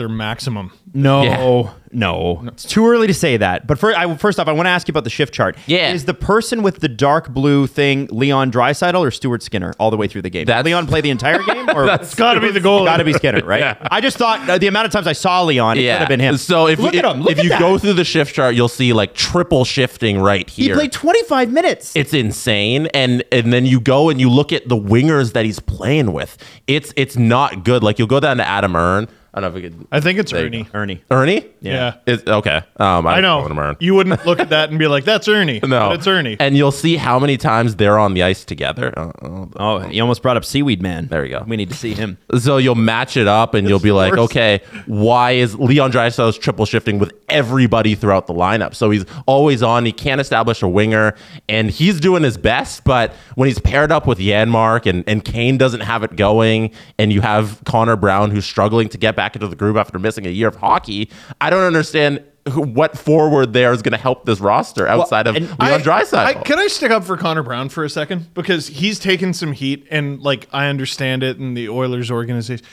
their 0.00 0.08
maximum? 0.08 0.72
No, 0.92 1.22
Yeah. 1.22 1.70
no, 1.92 2.42
It's 2.48 2.64
too 2.64 2.84
early 2.88 3.06
to 3.06 3.14
say 3.14 3.36
that. 3.36 3.66
But 3.68 3.78
for, 3.78 3.94
I, 3.96 4.16
first 4.16 4.40
off, 4.40 4.48
I 4.48 4.52
want 4.52 4.66
to 4.66 4.70
ask 4.70 4.88
you 4.88 4.92
about 4.92 5.04
the 5.04 5.10
shift 5.10 5.32
chart. 5.32 5.56
Yeah. 5.66 5.92
Is 5.92 6.04
the 6.04 6.14
person 6.14 6.62
with 6.64 6.80
the 6.80 6.88
dark 6.88 7.28
blue 7.28 7.68
thing 7.68 8.08
Leon 8.10 8.50
Draisaitl 8.50 8.98
or 9.00 9.12
Stuart 9.12 9.42
Skinner 9.44 9.72
all 9.78 9.90
the 9.92 9.96
way 9.96 10.08
through 10.08 10.22
the 10.22 10.30
game? 10.30 10.40
Did 10.42 10.48
That's- 10.48 10.64
Leon 10.64 10.88
play 10.88 11.00
the 11.00 11.10
entire 11.10 11.40
game? 11.44 11.68
Or 11.70 11.88
It's 11.94 12.14
got 12.16 12.34
to 12.34 12.40
be 12.40 12.50
the 12.50 12.58
goal. 12.60 12.84
got 12.84 12.96
to 12.96 13.04
be 13.04 13.12
Skinner, 13.12 13.44
right? 13.44 13.60
Yeah. 13.60 13.86
I 13.90 14.00
just 14.00 14.16
thought 14.16 14.48
uh, 14.48 14.58
the 14.58 14.66
amount 14.66 14.86
of 14.86 14.92
times 14.92 15.06
I 15.06 15.12
saw 15.12 15.42
Leon, 15.44 15.78
it 15.78 15.82
could 15.82 15.98
have 16.00 16.08
been 16.08 16.18
him. 16.18 16.36
So 16.38 16.66
if 16.66 16.80
look 16.80 16.94
if, 16.94 17.04
at 17.04 17.14
him, 17.14 17.22
look 17.22 17.30
if 17.32 17.38
at 17.38 17.44
you 17.44 17.50
that. 17.50 17.60
go 17.60 17.78
through 17.78 17.92
the 17.94 18.04
shift 18.04 18.34
chart, 18.34 18.56
you'll 18.56 18.66
see 18.68 18.92
like 18.92 19.14
triple 19.14 19.64
shifting 19.64 20.18
right 20.18 20.48
here. 20.50 20.74
he 20.74 20.74
played 20.74 20.92
25 20.92 21.52
minutes. 21.52 21.94
it's 21.94 22.12
insane 22.14 22.86
and 22.94 23.22
and 23.30 23.52
then 23.52 23.64
you 23.66 23.80
go 23.80 24.08
and 24.08 24.20
you 24.20 24.28
look 24.30 24.52
at 24.52 24.68
the 24.68 24.76
wingers 24.76 25.32
that 25.34 25.44
he's 25.44 25.60
playing 25.60 26.12
with 26.12 26.36
it's 26.66 26.92
it's 26.96 27.16
not 27.16 27.64
good 27.64 27.82
like 27.82 27.98
you'll 27.98 28.08
go 28.08 28.18
down 28.20 28.36
to 28.38 28.46
adam 28.46 28.74
erne 28.74 29.08
i 29.32 29.40
don't 29.40 29.42
know 29.42 29.48
if 29.48 29.54
we 29.54 29.68
could 29.70 29.86
I 29.92 30.00
think 30.00 30.18
it's 30.18 30.32
Ernie. 30.32 30.66
Ernie. 30.74 31.02
ernie 31.10 31.46
Yeah. 31.60 31.94
It's, 32.06 32.26
okay 32.26 32.62
um 32.78 33.06
I 33.06 33.16
I'm 33.16 33.22
know. 33.22 33.42
calling 33.46 33.56
him 33.56 33.76
You 33.80 33.94
wouldn't 33.94 34.24
look 34.26 34.40
at 34.40 34.50
that 34.50 34.70
and 34.70 34.78
be 34.78 34.86
like, 34.88 35.04
"That's 35.04 35.28
Ernie." 35.28 35.60
no 35.62 35.68
but 35.90 35.92
it's 35.98 36.06
Ernie. 36.06 36.36
and 36.40 36.56
you'll 36.56 36.72
see 36.72 36.96
how 36.96 37.18
many 37.18 37.36
times 37.36 37.76
they're 37.76 37.98
on 37.98 38.14
the 38.14 38.22
ice 38.22 38.44
together 38.44 38.92
Uh, 38.96 39.10
uh, 39.22 39.46
Oh, 39.56 39.86
you 39.88 40.00
almost 40.02 40.22
brought 40.22 40.36
up 40.36 40.44
Seaweed 40.44 40.80
Man. 40.82 41.06
There 41.08 41.24
you 41.24 41.38
go. 41.38 41.44
We 41.46 41.56
need 41.56 41.70
to 41.70 41.76
see 41.76 41.94
him. 41.94 42.18
So 42.40 42.56
you'll 42.56 42.74
match 42.74 43.16
it 43.16 43.28
up 43.28 43.54
and 43.54 43.68
you'll 43.68 43.80
be 43.80 43.92
like, 43.92 44.12
worse. 44.12 44.20
okay, 44.30 44.60
why 44.86 45.32
is 45.32 45.54
Leon 45.58 45.92
Draisaitl 45.92 46.40
triple 46.40 46.64
shifting 46.64 46.98
with 46.98 47.12
everybody 47.28 47.94
throughout 47.94 48.26
the 48.26 48.32
lineup? 48.34 48.74
So 48.74 48.90
he's 48.90 49.04
always 49.26 49.62
on. 49.62 49.84
He 49.84 49.92
can't 49.92 50.20
establish 50.20 50.62
a 50.62 50.68
winger, 50.68 51.14
and 51.48 51.70
he's 51.70 52.00
doing 52.00 52.22
his 52.22 52.36
best. 52.38 52.84
But 52.84 53.12
when 53.34 53.46
he's 53.48 53.58
paired 53.58 53.92
up 53.92 54.06
with 54.06 54.18
Janmark 54.18 54.86
and 54.86 55.04
and 55.06 55.24
Kane 55.24 55.58
doesn't 55.58 55.80
have 55.82 56.02
it 56.02 56.16
going, 56.16 56.70
and 56.98 57.12
you 57.12 57.20
have 57.20 57.60
Connor 57.64 57.96
Brown 57.96 58.30
who's 58.30 58.46
struggling 58.46 58.88
to 58.90 58.98
get 58.98 59.16
back 59.20 59.36
into 59.36 59.46
the 59.46 59.54
groove 59.56 59.76
after 59.76 59.98
missing 59.98 60.24
a 60.26 60.30
year 60.30 60.48
of 60.48 60.56
hockey, 60.56 61.10
I 61.42 61.50
don't 61.50 61.62
understand. 61.64 62.22
who- 62.48 62.62
What 62.62 62.96
forward 62.96 63.52
there 63.52 63.70
is 63.74 63.82
going 63.82 63.92
to 63.92 63.98
help 63.98 64.24
this 64.24 64.40
roster 64.40 64.88
outside 64.88 65.26
of 65.26 65.36
and 65.36 65.44
Leon 65.46 65.58
I- 65.60 65.78
Draisaitl? 65.78 66.24
I- 66.24 66.32
Can 66.32 66.58
I 66.58 66.68
stick 66.68 66.90
up 66.90 67.04
for 67.04 67.18
Connor 67.18 67.42
Brown 67.42 67.68
for 67.68 67.84
a 67.84 67.90
second 67.90 68.32
because 68.32 68.66
he's 68.68 68.98
taken 68.98 69.34
some 69.34 69.52
heat 69.52 69.86
and 69.90 70.22
like 70.22 70.48
I 70.50 70.68
understand 70.68 71.22
it 71.22 71.36
in 71.36 71.52
the 71.52 71.68
Oilers 71.68 72.10
organization. 72.10 72.64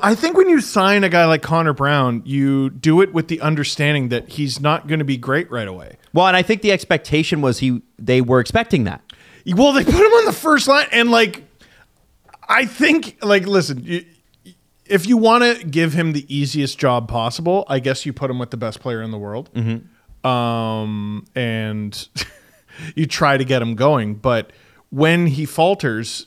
I 0.00 0.14
think 0.14 0.36
when 0.36 0.48
you 0.48 0.60
sign 0.60 1.02
a 1.02 1.08
guy 1.08 1.24
like 1.24 1.42
Connor 1.42 1.72
Brown, 1.72 2.22
you 2.24 2.70
do 2.70 3.00
it 3.02 3.12
with 3.12 3.26
the 3.26 3.40
understanding 3.40 4.10
that 4.10 4.28
he's 4.28 4.60
not 4.60 4.86
going 4.86 5.00
to 5.00 5.04
be 5.04 5.16
great 5.16 5.50
right 5.50 5.66
away. 5.66 5.96
Well, 6.12 6.28
and 6.28 6.36
I 6.36 6.42
think 6.42 6.62
the 6.62 6.70
expectation 6.70 7.40
was 7.40 7.58
he 7.58 7.82
they 7.98 8.20
were 8.20 8.38
expecting 8.38 8.84
that. 8.84 9.00
Well, 9.44 9.72
they 9.72 9.82
put 9.84 9.94
him 9.94 10.12
on 10.20 10.24
the 10.24 10.32
first 10.32 10.68
line, 10.68 10.86
and 10.92 11.10
like, 11.10 11.42
I 12.48 12.64
think, 12.66 13.16
like, 13.22 13.46
listen, 13.46 13.82
you, 13.84 14.04
if 14.88 15.06
you 15.06 15.16
want 15.16 15.44
to 15.44 15.64
give 15.66 15.92
him 15.92 16.12
the 16.12 16.24
easiest 16.34 16.78
job 16.78 17.08
possible, 17.08 17.64
I 17.68 17.78
guess 17.78 18.06
you 18.06 18.12
put 18.12 18.30
him 18.30 18.38
with 18.38 18.50
the 18.50 18.56
best 18.56 18.80
player 18.80 19.02
in 19.02 19.10
the 19.10 19.18
world, 19.18 19.50
um, 20.24 21.26
and 21.34 22.08
you 22.94 23.06
try 23.06 23.36
to 23.36 23.44
get 23.44 23.62
him 23.62 23.74
going. 23.74 24.14
But 24.14 24.52
when 24.90 25.26
he 25.26 25.44
falters, 25.46 26.26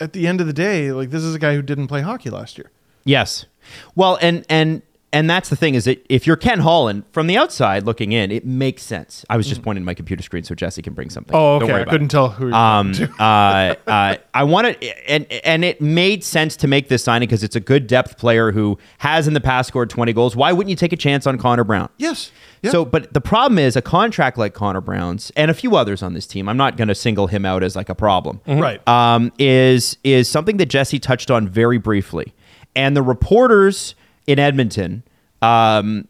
at 0.00 0.12
the 0.12 0.26
end 0.26 0.40
of 0.40 0.46
the 0.46 0.52
day, 0.52 0.92
like, 0.92 1.10
this 1.10 1.22
is 1.22 1.34
a 1.34 1.38
guy 1.38 1.54
who 1.54 1.62
didn't 1.62 1.86
play 1.88 2.02
hockey 2.02 2.30
last 2.30 2.58
year. 2.58 2.70
Yes. 3.04 3.46
Well, 3.94 4.18
and 4.20 4.44
and 4.48 4.82
and 5.14 5.30
that's 5.30 5.48
the 5.48 5.56
thing 5.56 5.74
is 5.74 5.84
that 5.86 6.04
if 6.10 6.26
you're 6.26 6.36
Ken 6.36 6.58
Holland 6.60 7.04
from 7.12 7.26
the 7.28 7.38
outside 7.38 7.84
looking 7.84 8.12
in, 8.12 8.30
it 8.30 8.44
makes 8.44 8.82
sense. 8.82 9.24
I 9.30 9.38
was 9.38 9.48
just 9.48 9.62
pointing 9.62 9.82
to 9.82 9.86
my 9.86 9.94
computer 9.94 10.22
screen 10.22 10.42
so 10.44 10.54
Jesse 10.54 10.82
can 10.82 10.92
bring 10.92 11.08
something. 11.08 11.34
Mm. 11.34 11.38
Oh, 11.38 11.58
Don't 11.60 11.62
okay. 11.64 11.72
worry 11.72 11.78
I 11.80 11.82
about 11.84 11.90
couldn't 11.92 12.06
it. 12.06 12.10
tell 12.10 12.28
who. 12.28 12.46
You're 12.48 12.54
Um, 12.54 12.92
to. 12.92 13.10
uh, 13.22 13.74
uh, 13.86 14.16
I 14.34 14.42
wanted, 14.44 14.82
and 15.08 15.24
and 15.44 15.64
it 15.64 15.80
made 15.80 16.22
sense 16.22 16.56
to 16.56 16.66
make 16.68 16.88
this 16.88 17.02
signing 17.02 17.26
because 17.28 17.42
it's 17.42 17.56
a 17.56 17.60
good 17.60 17.86
depth 17.86 18.18
player 18.18 18.52
who 18.52 18.76
has 18.98 19.26
in 19.26 19.32
the 19.34 19.40
past 19.40 19.68
scored 19.68 19.88
20 19.88 20.12
goals. 20.12 20.36
Why 20.36 20.52
wouldn't 20.52 20.70
you 20.70 20.76
take 20.76 20.92
a 20.92 20.96
chance 20.96 21.26
on 21.26 21.38
Connor 21.38 21.64
Brown? 21.64 21.88
yes. 21.96 22.30
Yeah. 22.62 22.70
So, 22.70 22.86
but 22.86 23.12
the 23.12 23.20
problem 23.20 23.58
is 23.58 23.76
a 23.76 23.82
contract 23.82 24.38
like 24.38 24.54
Connor 24.54 24.80
Brown's 24.80 25.30
and 25.36 25.50
a 25.50 25.54
few 25.54 25.76
others 25.76 26.02
on 26.02 26.14
this 26.14 26.26
team. 26.26 26.48
I'm 26.48 26.56
not 26.56 26.78
going 26.78 26.88
to 26.88 26.94
single 26.94 27.26
him 27.26 27.44
out 27.44 27.62
as 27.62 27.76
like 27.76 27.90
a 27.90 27.94
problem. 27.94 28.40
Right. 28.46 28.80
Um, 28.88 29.32
is 29.38 29.98
is 30.02 30.28
something 30.30 30.56
that 30.56 30.66
Jesse 30.70 30.98
touched 30.98 31.30
on 31.30 31.46
very 31.46 31.76
briefly, 31.76 32.32
and 32.74 32.96
the 32.96 33.02
reporters 33.02 33.94
in 34.26 34.38
Edmonton 34.38 35.02
um, 35.42 36.08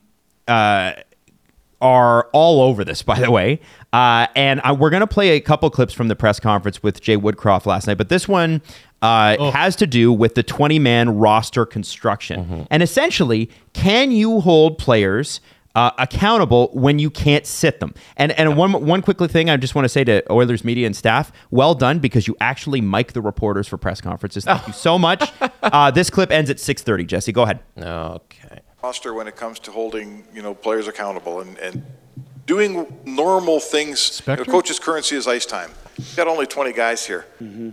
uh, 0.49 0.93
are 1.81 2.29
all 2.33 2.63
over 2.63 2.85
this, 2.85 3.03
by 3.03 3.19
the 3.19 3.31
way. 3.31 3.61
Uh, 3.93 4.27
and 4.35 4.61
I, 4.63 4.73
we're 4.73 4.91
going 4.91 5.01
to 5.01 5.07
play 5.07 5.31
a 5.31 5.41
couple 5.41 5.69
clips 5.71 5.93
from 5.93 6.09
the 6.09 6.17
press 6.17 6.41
conference 6.41 6.83
with 6.83 7.01
Jay 7.01 7.17
Woodcroft 7.17 7.67
last 7.67 7.87
night, 7.87 7.99
but 7.99 8.09
this 8.09 8.27
one 8.27 8.63
uh, 9.03 9.51
has 9.51 9.77
to 9.77 9.87
do 9.87 10.13
with 10.13 10.35
the 10.35 10.43
20 10.43 10.79
man 10.79 11.17
roster 11.19 11.67
construction. 11.67 12.67
And 12.71 12.83
essentially, 12.83 13.51
can 13.75 14.11
you 14.11 14.41
hold 14.41 14.79
players? 14.79 15.41
Uh, 15.75 15.91
accountable 15.99 16.71
when 16.73 17.01
you 17.01 17.11
can't 17.11 17.45
sit 17.47 17.81
them. 17.81 17.93
And 18.17 18.31
and 18.33 18.57
one 18.57 18.87
one 18.87 19.03
quickly 19.03 19.27
thing 19.27 19.51
I 19.51 19.57
just 19.57 19.75
want 19.75 19.85
to 19.87 19.89
say 19.89 20.05
to 20.05 20.23
Oilers 20.33 20.63
media 20.63 20.87
and 20.87 20.95
staff, 20.95 21.33
well 21.51 21.75
done 21.75 21.99
because 21.99 22.29
you 22.29 22.37
actually 22.41 22.81
mic 22.81 23.13
the 23.13 23.21
reporters 23.21 23.67
for 23.67 23.77
press 23.77 24.01
conferences. 24.01 24.45
Thank 24.45 24.69
you 24.69 24.73
so 24.73 24.99
much. 25.09 25.33
Uh, 25.63 25.91
this 25.91 26.11
clip 26.11 26.31
ends 26.31 26.49
at 26.49 26.59
6:30. 26.59 27.07
Jesse, 27.09 27.33
go 27.33 27.43
ahead. 27.43 27.59
Okay. 27.77 28.61
Foster 28.81 29.15
when 29.15 29.27
it 29.27 29.35
comes 29.35 29.59
to 29.61 29.73
holding 29.73 30.25
you 30.33 30.43
know 30.43 30.55
players 30.55 30.87
accountable 30.87 31.41
and, 31.41 31.59
and 31.59 31.83
doing 32.47 32.87
normal 33.05 33.59
things. 33.59 34.23
You 34.27 34.37
know, 34.37 34.45
coach's 34.45 34.79
currency 34.79 35.17
is 35.17 35.27
ice 35.27 35.47
time. 35.47 35.73
You've 35.97 36.17
got 36.17 36.29
only 36.29 36.47
20 36.47 36.73
guys 36.73 37.05
here. 37.05 37.27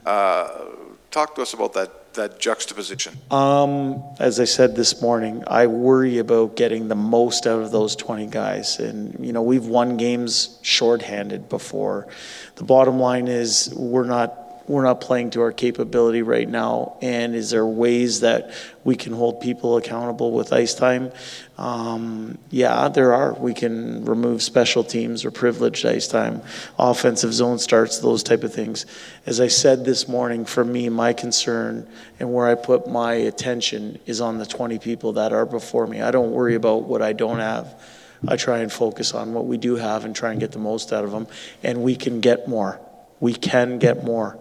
Uh, 0.06 0.66
talk 1.12 1.36
to 1.36 1.42
us 1.42 1.54
about 1.54 1.74
that 1.74 2.01
that 2.14 2.40
juxtaposition. 2.40 3.18
Um, 3.30 4.04
as 4.20 4.40
I 4.40 4.46
said 4.46 4.76
this 4.76 5.02
morning, 5.02 5.44
I 5.48 5.68
worry 5.68 6.18
about 6.18 6.56
getting 6.56 6.88
the 6.88 6.96
most 6.96 7.48
out 7.48 7.62
of 7.62 7.72
those 7.72 7.96
20 7.96 8.28
guys. 8.28 8.80
And, 8.80 9.26
you 9.26 9.34
know, 9.34 9.42
we've 9.42 9.66
won 9.66 9.98
games 9.98 10.60
shorthanded 10.62 11.50
before. 11.50 12.08
The 12.56 12.64
bottom 12.64 13.00
line 13.00 13.28
is 13.28 13.74
we're 13.76 14.06
not 14.06 14.41
we're 14.68 14.84
not 14.84 15.02
playing 15.02 15.32
to 15.32 15.42
our 15.42 15.52
capability 15.52 16.22
right 16.22 16.48
now. 16.48 16.98
And 17.02 17.36
is 17.36 17.50
there 17.50 17.66
ways 17.66 18.22
that 18.22 18.52
we 18.84 18.96
can 18.96 19.14
hold 19.14 19.42
people 19.42 19.78
accountable 19.78 20.32
with 20.32 20.54
ice 20.54 20.74
time? 20.74 21.12
Um, 21.58 22.38
yeah, 22.50 22.88
there 22.90 23.14
are. 23.14 23.34
We 23.34 23.54
can 23.54 24.06
remove 24.06 24.42
special 24.42 24.84
teams 24.84 25.26
or 25.26 25.32
privileged 25.32 25.86
ice 25.86 26.08
time, 26.08 26.42
offensive 26.80 27.34
zone 27.34 27.60
starts, 27.60 28.00
those 28.00 28.24
type 28.24 28.44
of 28.44 28.54
things. 28.54 28.86
As 29.26 29.40
I 29.40 29.48
said 29.48 29.86
this 29.86 30.08
morning, 30.08 30.46
for 30.46 30.64
me, 30.64 30.90
my 30.90 31.14
concern 31.14 31.88
and 32.20 32.34
where 32.34 32.48
I 32.48 32.56
put 32.56 32.88
my 32.88 33.14
attention 33.14 34.00
is 34.06 34.22
on 34.22 34.38
the 34.38 34.46
20 34.46 34.80
people 34.80 35.14
that 35.14 35.34
are 35.34 35.46
before 35.46 35.86
me. 35.88 36.02
I 36.02 36.12
don't 36.12 36.32
worry 36.32 36.56
about 36.56 36.84
what 36.84 37.02
I 37.02 37.14
don't 37.14 37.40
have. 37.40 37.82
I 38.28 38.36
try 38.36 38.60
and 38.60 38.72
focus 38.72 39.14
on 39.14 39.34
what 39.34 39.46
we 39.46 39.58
do 39.58 39.76
have 39.76 40.06
and 40.06 40.16
try 40.16 40.32
and 40.32 40.40
get 40.40 40.52
the 40.52 40.60
most 40.60 40.94
out 40.94 41.04
of 41.04 41.12
them. 41.12 41.28
And 41.64 41.82
we 41.82 41.96
can 41.96 42.22
get 42.22 42.48
more. 42.48 42.80
We 43.22 43.34
can 43.34 43.78
get 43.80 44.04
more 44.04 44.38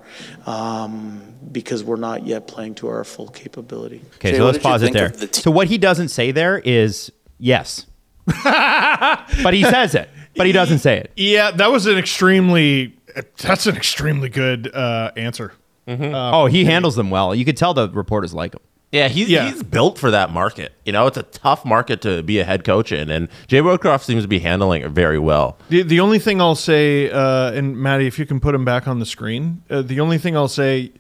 um, 0.46 1.20
because 1.52 1.84
we're 1.84 1.96
not 1.96 2.26
yet 2.26 2.49
playing 2.49 2.75
to 2.76 2.88
our 2.88 3.04
full 3.04 3.28
capability. 3.28 4.02
Okay, 4.16 4.32
Jay, 4.32 4.38
so 4.38 4.46
let's 4.46 4.58
pause 4.58 4.82
it 4.82 4.92
there. 4.92 5.10
the 5.10 5.26
te- 5.28 5.42
so 5.42 5.50
what 5.52 5.68
he 5.68 5.78
doesn't 5.78 6.08
say 6.08 6.32
there 6.32 6.58
is 6.58 7.12
yes, 7.38 7.87
but 8.44 9.52
he 9.52 9.62
says 9.62 9.94
it, 9.94 10.08
but 10.34 10.46
he 10.46 10.52
doesn't 10.52 10.78
say 10.80 10.96
it. 10.96 11.12
Yeah, 11.14 11.50
that 11.52 11.70
was 11.70 11.87
an 11.87 11.99
extremely. 11.99 12.96
That's 13.38 13.66
an 13.66 13.76
extremely 13.76 14.28
good 14.28 14.75
uh, 14.75 15.12
answer. 15.16 15.52
oh, 15.86 16.47
he 16.47 16.64
handles 16.64 16.97
them 16.97 17.10
well. 17.10 17.34
You 17.34 17.45
could 17.45 17.56
tell 17.56 17.75
the 17.75 17.88
reporters 17.90 18.32
like 18.32 18.54
him. 18.54 18.60
Yeah, 18.93 19.07
he's 19.09 19.29
Yeah. 19.29 19.49
he's 19.50 19.63
built 19.63 19.99
for 19.99 20.11
that 20.11 20.31
market. 20.33 20.73
You 20.85 20.93
know, 20.93 21.07
it's 21.07 21.17
a 21.17 21.23
tough 21.23 21.65
market 21.65 22.00
to 22.03 22.23
be 22.25 22.41
a 22.41 22.45
head 22.45 22.65
coach 22.65 22.91
in, 22.91 23.09
and 23.09 23.29
Jay 23.47 23.61
Woodcroft 23.61 24.03
seems 24.03 24.23
to 24.25 24.29
be 24.29 24.41
handling 24.41 24.83
it 24.83 24.91
very 24.91 25.19
well. 25.19 25.57
The, 25.69 25.83
the 25.83 26.00
only 26.00 26.19
thing 26.19 26.41
I'll 26.41 26.57
say, 26.57 27.09
uh, 27.11 27.53
and 27.53 27.76
Maddie, 27.79 28.09
if 28.09 28.19
you 28.19 28.26
can 28.26 28.41
put 28.41 28.53
him 28.55 28.65
back 28.65 28.89
on 28.89 28.99
the 28.99 29.07
screen, 29.07 29.63
uh, 29.71 29.83
the 29.83 30.00
only 30.00 30.19
thing 30.19 30.37
I'll 30.37 30.49
say, 30.49 30.91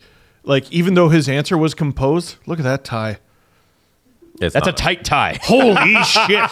like, 0.44 0.70
even 0.70 0.94
though 0.94 1.08
his 1.08 1.28
answer 1.28 1.58
was 1.58 1.74
composed, 1.74 2.36
look 2.46 2.60
at 2.60 2.64
that 2.64 2.84
tie. 2.84 3.18
It's 4.40 4.54
That's 4.54 4.68
a 4.68 4.70
not- 4.70 4.76
tight 4.78 5.04
tie. 5.04 5.38
Holy 5.42 5.96
shit. 6.04 6.50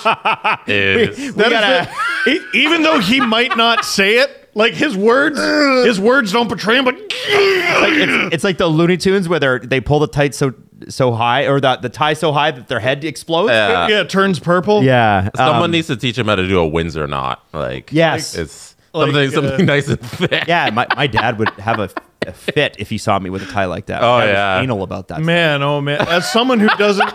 It 0.66 1.08
is. 1.18 1.34
That 1.36 1.46
is 1.46 1.52
gotta- 1.52 1.90
the- 2.26 2.44
even 2.54 2.82
though 2.82 2.98
he 2.98 3.20
might 3.20 3.56
not 3.56 3.84
say 3.84 4.16
it, 4.16 4.47
like 4.58 4.74
his 4.74 4.96
words, 4.96 5.38
his 5.86 6.00
words 6.00 6.32
don't 6.32 6.48
betray 6.48 6.76
him, 6.78 6.84
but 6.84 6.94
Like, 6.94 7.10
it's, 7.12 8.34
it's 8.34 8.44
like 8.44 8.58
the 8.58 8.66
Looney 8.66 8.96
Tunes 8.96 9.28
where 9.28 9.38
they 9.38 9.58
they 9.66 9.80
pull 9.80 10.00
the 10.00 10.08
tight 10.08 10.34
so 10.34 10.52
so 10.88 11.12
high 11.12 11.46
or 11.46 11.60
the 11.60 11.76
the 11.76 11.88
tie 11.88 12.14
so 12.14 12.32
high 12.32 12.50
that 12.50 12.66
their 12.68 12.80
head 12.80 13.04
explodes. 13.04 13.50
Yeah. 13.50 13.88
yeah, 13.88 14.00
it 14.00 14.10
turns 14.10 14.40
purple. 14.40 14.82
Yeah, 14.82 15.30
Someone 15.36 15.64
um, 15.66 15.70
needs 15.70 15.86
to 15.86 15.96
teach 15.96 16.18
him 16.18 16.26
how 16.26 16.34
to 16.34 16.46
do 16.48 16.58
a 16.58 16.66
Windsor 16.66 17.06
knot. 17.06 17.44
Like 17.52 17.92
Yes. 17.92 18.34
it's 18.34 18.74
Like, 18.92 19.12
something 19.12 19.28
uh, 19.28 19.30
something 19.48 19.66
nice 19.66 19.88
and 19.88 20.00
thick. 20.00 20.44
yeah. 20.48 20.70
My, 20.70 20.86
my 20.96 21.06
dad 21.18 21.38
would 21.38 21.50
have 21.50 21.78
a, 21.78 21.88
a 22.26 22.32
fit 22.32 22.76
if 22.80 22.90
he 22.90 22.98
saw 22.98 23.18
me 23.18 23.30
with 23.30 23.42
a 23.42 23.46
tie 23.46 23.66
like 23.66 23.86
that. 23.86 24.02
Oh, 24.02 24.10
I 24.14 24.24
was 24.26 24.32
yeah. 24.32 24.60
anal 24.60 24.82
about 24.82 25.08
that. 25.08 25.20
Man, 25.22 25.62
oh 25.62 25.80
man. 25.80 26.00
As 26.08 26.30
someone 26.30 26.58
who 26.58 26.68
doesn't, 26.76 27.14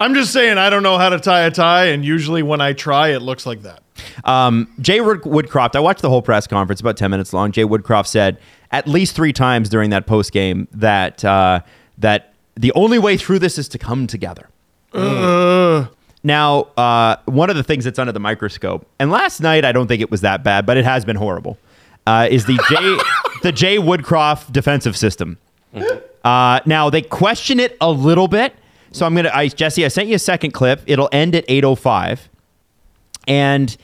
I'm 0.00 0.14
just 0.14 0.32
saying, 0.32 0.58
I 0.58 0.68
don't 0.68 0.82
know 0.82 0.98
how 0.98 1.10
to 1.10 1.20
tie 1.20 1.42
a 1.42 1.50
tie, 1.52 1.86
and 1.86 2.04
usually 2.04 2.42
when 2.42 2.60
I 2.60 2.72
try, 2.72 3.10
it 3.10 3.22
looks 3.22 3.46
like 3.46 3.62
that. 3.62 3.82
Um, 4.24 4.72
Jay 4.80 4.98
Woodcroft, 4.98 5.76
I 5.76 5.80
watched 5.80 6.02
the 6.02 6.08
whole 6.10 6.22
press 6.22 6.46
conference, 6.46 6.80
about 6.80 6.96
10 6.96 7.10
minutes 7.10 7.32
long. 7.32 7.52
Jay 7.52 7.64
Woodcroft 7.64 8.06
said 8.06 8.38
at 8.70 8.86
least 8.86 9.14
three 9.14 9.32
times 9.32 9.68
during 9.68 9.90
that 9.90 10.06
post 10.06 10.32
game 10.32 10.68
that, 10.72 11.24
uh, 11.24 11.60
that 11.98 12.32
the 12.54 12.72
only 12.72 12.98
way 12.98 13.16
through 13.16 13.38
this 13.38 13.58
is 13.58 13.68
to 13.68 13.78
come 13.78 14.06
together. 14.06 14.48
Now, 16.24 16.68
uh, 16.76 17.16
one 17.24 17.50
of 17.50 17.56
the 17.56 17.64
things 17.64 17.84
that's 17.84 17.98
under 17.98 18.12
the 18.12 18.20
microscope, 18.20 18.86
and 18.98 19.10
last 19.10 19.40
night 19.40 19.64
I 19.64 19.72
don't 19.72 19.88
think 19.88 20.00
it 20.00 20.10
was 20.10 20.20
that 20.20 20.44
bad, 20.44 20.66
but 20.66 20.76
it 20.76 20.84
has 20.84 21.04
been 21.04 21.16
horrible, 21.16 21.58
uh, 22.06 22.28
is 22.30 22.46
the 22.46 22.58
Jay, 22.68 22.98
the 23.42 23.52
Jay 23.52 23.76
Woodcroft 23.78 24.52
defensive 24.52 24.96
system. 24.96 25.38
Uh, 26.24 26.60
now 26.66 26.90
they 26.90 27.02
question 27.02 27.58
it 27.58 27.76
a 27.80 27.90
little 27.90 28.28
bit, 28.28 28.54
so 28.92 29.04
I'm 29.04 29.14
gonna, 29.16 29.48
Jesse, 29.48 29.84
I 29.84 29.88
sent 29.88 30.08
you 30.08 30.14
a 30.14 30.18
second 30.20 30.52
clip. 30.52 30.82
It'll 30.86 31.08
end 31.10 31.34
at 31.34 31.44
8:05 31.48 32.28
and 33.26 33.76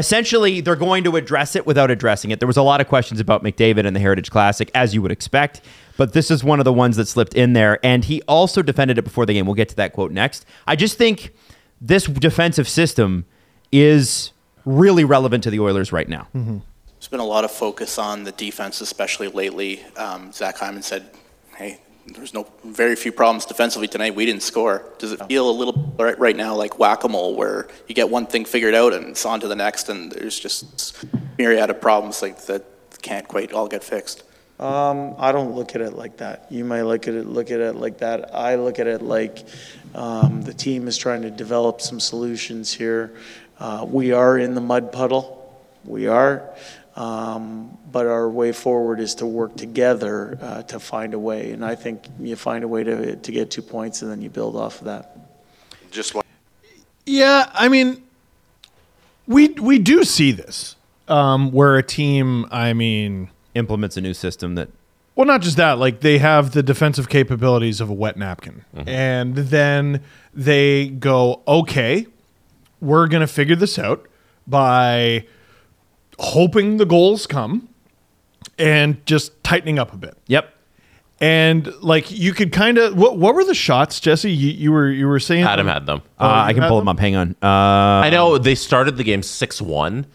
essentially 0.00 0.60
they're 0.60 0.74
going 0.74 1.04
to 1.04 1.14
address 1.16 1.54
it 1.54 1.66
without 1.66 1.90
addressing 1.90 2.30
it. 2.32 2.40
There 2.40 2.46
was 2.46 2.56
a 2.56 2.62
lot 2.62 2.80
of 2.80 2.88
questions 2.88 3.20
about 3.20 3.44
McDavid 3.44 3.86
and 3.86 3.94
the 3.94 4.00
Heritage 4.00 4.30
Classic, 4.30 4.70
as 4.74 4.94
you 4.94 5.02
would 5.02 5.12
expect, 5.12 5.60
but 5.96 6.14
this 6.14 6.30
is 6.30 6.42
one 6.42 6.58
of 6.58 6.64
the 6.64 6.72
ones 6.72 6.96
that 6.96 7.06
slipped 7.06 7.34
in 7.34 7.52
there. 7.52 7.78
And 7.84 8.04
he 8.04 8.22
also 8.22 8.62
defended 8.62 8.98
it 8.98 9.02
before 9.02 9.26
the 9.26 9.34
game. 9.34 9.44
We'll 9.46 9.54
get 9.54 9.68
to 9.68 9.76
that 9.76 9.92
quote 9.92 10.10
next. 10.10 10.46
I 10.66 10.74
just 10.74 10.96
think 10.96 11.32
this 11.80 12.04
defensive 12.06 12.68
system 12.68 13.26
is 13.70 14.32
really 14.64 15.04
relevant 15.04 15.44
to 15.44 15.50
the 15.50 15.60
Oilers 15.60 15.92
right 15.92 16.08
now. 16.08 16.26
There's 16.32 17.08
been 17.08 17.20
a 17.20 17.24
lot 17.24 17.44
of 17.44 17.50
focus 17.50 17.98
on 17.98 18.24
the 18.24 18.32
defense, 18.32 18.80
especially 18.80 19.28
lately. 19.28 19.82
Um, 19.96 20.32
Zach 20.32 20.56
Hyman 20.58 20.82
said, 20.82 21.10
"Hey, 21.56 21.78
there's 22.14 22.34
no 22.34 22.46
very 22.64 22.96
few 22.96 23.12
problems 23.12 23.46
defensively 23.46 23.88
tonight. 23.88 24.14
We 24.14 24.26
didn't 24.26 24.42
score. 24.42 24.84
Does 24.98 25.12
it 25.12 25.24
feel 25.26 25.48
a 25.48 25.52
little 25.52 25.94
right, 25.98 26.18
right 26.18 26.36
now 26.36 26.54
like 26.54 26.78
whack-a-mole, 26.78 27.34
where 27.34 27.68
you 27.88 27.94
get 27.94 28.08
one 28.08 28.26
thing 28.26 28.44
figured 28.44 28.74
out 28.74 28.92
and 28.92 29.08
it's 29.08 29.24
on 29.24 29.40
to 29.40 29.48
the 29.48 29.56
next, 29.56 29.88
and 29.88 30.10
there's 30.12 30.38
just 30.38 31.04
myriad 31.38 31.70
of 31.70 31.80
problems 31.80 32.22
like 32.22 32.46
that 32.46 32.64
can't 33.02 33.26
quite 33.28 33.52
all 33.52 33.68
get 33.68 33.84
fixed." 33.84 34.24
Um, 34.58 35.14
I 35.18 35.32
don't 35.32 35.54
look 35.54 35.74
at 35.74 35.80
it 35.80 35.94
like 35.94 36.18
that. 36.18 36.46
You 36.50 36.66
might 36.66 36.82
look 36.82 37.08
at 37.08 37.14
it 37.14 37.26
look 37.26 37.50
at 37.50 37.60
it 37.60 37.76
like 37.76 37.98
that. 37.98 38.34
I 38.34 38.56
look 38.56 38.78
at 38.78 38.86
it 38.86 39.00
like 39.00 39.46
um, 39.94 40.42
the 40.42 40.52
team 40.52 40.86
is 40.86 40.98
trying 40.98 41.22
to 41.22 41.30
develop 41.30 41.80
some 41.80 41.98
solutions 41.98 42.72
here. 42.72 43.14
Uh, 43.58 43.86
we 43.88 44.12
are 44.12 44.38
in 44.38 44.54
the 44.54 44.60
mud 44.60 44.92
puddle. 44.92 45.38
We 45.84 46.08
are. 46.08 46.50
Um, 47.00 47.78
but 47.90 48.06
our 48.06 48.28
way 48.28 48.52
forward 48.52 49.00
is 49.00 49.14
to 49.16 49.26
work 49.26 49.56
together 49.56 50.38
uh, 50.38 50.62
to 50.64 50.78
find 50.78 51.14
a 51.14 51.18
way. 51.18 51.52
And 51.52 51.64
I 51.64 51.74
think 51.74 52.04
you 52.18 52.36
find 52.36 52.62
a 52.62 52.68
way 52.68 52.84
to, 52.84 53.16
to 53.16 53.32
get 53.32 53.50
two 53.50 53.62
points 53.62 54.02
and 54.02 54.10
then 54.10 54.20
you 54.20 54.28
build 54.28 54.54
off 54.54 54.80
of 54.80 54.84
that. 54.84 55.16
Just 55.90 56.14
like 56.14 56.26
Yeah, 57.06 57.50
I 57.54 57.68
mean, 57.68 58.02
we 59.26 59.48
we 59.48 59.78
do 59.78 60.04
see 60.04 60.30
this 60.30 60.76
um, 61.08 61.52
where 61.52 61.78
a 61.78 61.82
team, 61.82 62.46
I 62.50 62.74
mean, 62.74 63.30
implements 63.54 63.96
a 63.96 64.02
new 64.02 64.12
system 64.12 64.54
that 64.56 64.68
Well, 65.14 65.26
not 65.26 65.40
just 65.40 65.56
that. 65.56 65.78
Like 65.78 66.00
they 66.00 66.18
have 66.18 66.52
the 66.52 66.62
defensive 66.62 67.08
capabilities 67.08 67.80
of 67.80 67.88
a 67.88 67.94
wet 67.94 68.18
napkin, 68.18 68.66
and 68.74 69.34
then 69.34 70.02
they 70.34 70.88
go, 70.88 71.40
okay, 71.48 72.08
we're 72.78 73.06
gonna 73.06 73.26
figure 73.26 73.56
this 73.56 73.78
out 73.78 74.06
by 74.46 75.24
hoping 76.20 76.76
the 76.76 76.86
goals 76.86 77.26
come 77.26 77.68
and 78.58 79.04
just 79.06 79.42
tightening 79.42 79.78
up 79.78 79.92
a 79.92 79.96
bit. 79.96 80.16
Yep. 80.26 80.54
And 81.22 81.66
like 81.82 82.10
you 82.10 82.32
could 82.32 82.50
kind 82.50 82.78
of 82.78 82.96
what 82.96 83.18
what 83.18 83.34
were 83.34 83.44
the 83.44 83.54
shots, 83.54 84.00
Jesse? 84.00 84.30
You, 84.32 84.50
you 84.52 84.72
were 84.72 84.90
you 84.90 85.06
were 85.06 85.20
saying 85.20 85.44
Adam 85.44 85.66
had 85.66 85.84
them. 85.84 86.00
Uh, 86.18 86.44
I 86.46 86.54
can 86.54 86.62
pull 86.62 86.78
them? 86.78 86.86
them 86.86 86.88
up. 86.96 86.98
Hang 86.98 87.14
on. 87.16 87.36
Uh, 87.42 87.46
I 88.06 88.08
know 88.10 88.38
they 88.38 88.54
started 88.54 88.96
the 88.96 89.04
game 89.04 89.22
6 89.22 89.60
1 89.60 90.06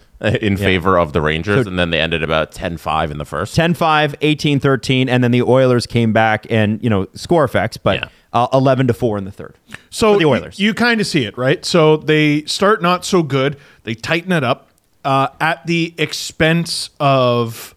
in 0.42 0.58
favor 0.58 0.98
of 0.98 1.14
the 1.14 1.22
Rangers, 1.22 1.68
and 1.68 1.78
then 1.78 1.92
they 1.92 2.00
ended 2.00 2.24
about 2.24 2.52
10 2.54 2.78
5 2.78 3.12
in 3.12 3.18
the 3.20 3.26
first. 3.26 3.56
10-5, 3.56 4.16
18-13, 4.20 5.08
and 5.10 5.24
then 5.24 5.30
the 5.32 5.44
Oilers 5.44 5.86
came 5.86 6.14
back 6.14 6.48
and, 6.50 6.82
you 6.82 6.90
know, 6.90 7.06
score 7.14 7.44
effects, 7.44 7.78
but 7.78 8.00
Yeah. 8.00 8.08
uh, 8.34 8.48
11 8.54 8.88
to 8.88 8.94
4 8.94 9.18
in 9.18 9.26
the 9.26 9.32
third. 9.32 9.56
So 9.90 10.14
For 10.14 10.20
the 10.20 10.26
Oilers. 10.26 10.58
you, 10.58 10.74
kind 10.74 11.02
of 11.02 11.06
see 11.06 11.26
it, 11.26 11.38
right? 11.38 11.64
So 11.66 11.98
they 11.98 12.44
start 12.46 12.82
not 12.82 13.04
so 13.06 13.22
good. 13.24 13.58
They 13.84 13.94
tighten 13.94 14.32
it 14.32 14.44
up 14.44 14.70
uh, 15.06 15.30
at 15.40 15.66
the 15.68 15.94
expense 15.98 16.90
of 17.00 17.76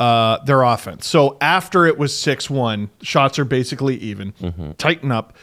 uh, 0.00 0.38
their 0.44 0.62
offense. 0.62 1.06
So 1.06 1.36
after 1.40 1.84
it 1.86 1.98
was 1.98 2.16
six 2.16 2.48
one, 2.48 2.88
shots 3.02 3.38
are 3.38 3.44
basically 3.44 3.96
even. 3.96 4.32
Mm-hmm. 4.40 4.72
Tighten 4.72 5.12
up. 5.12 5.36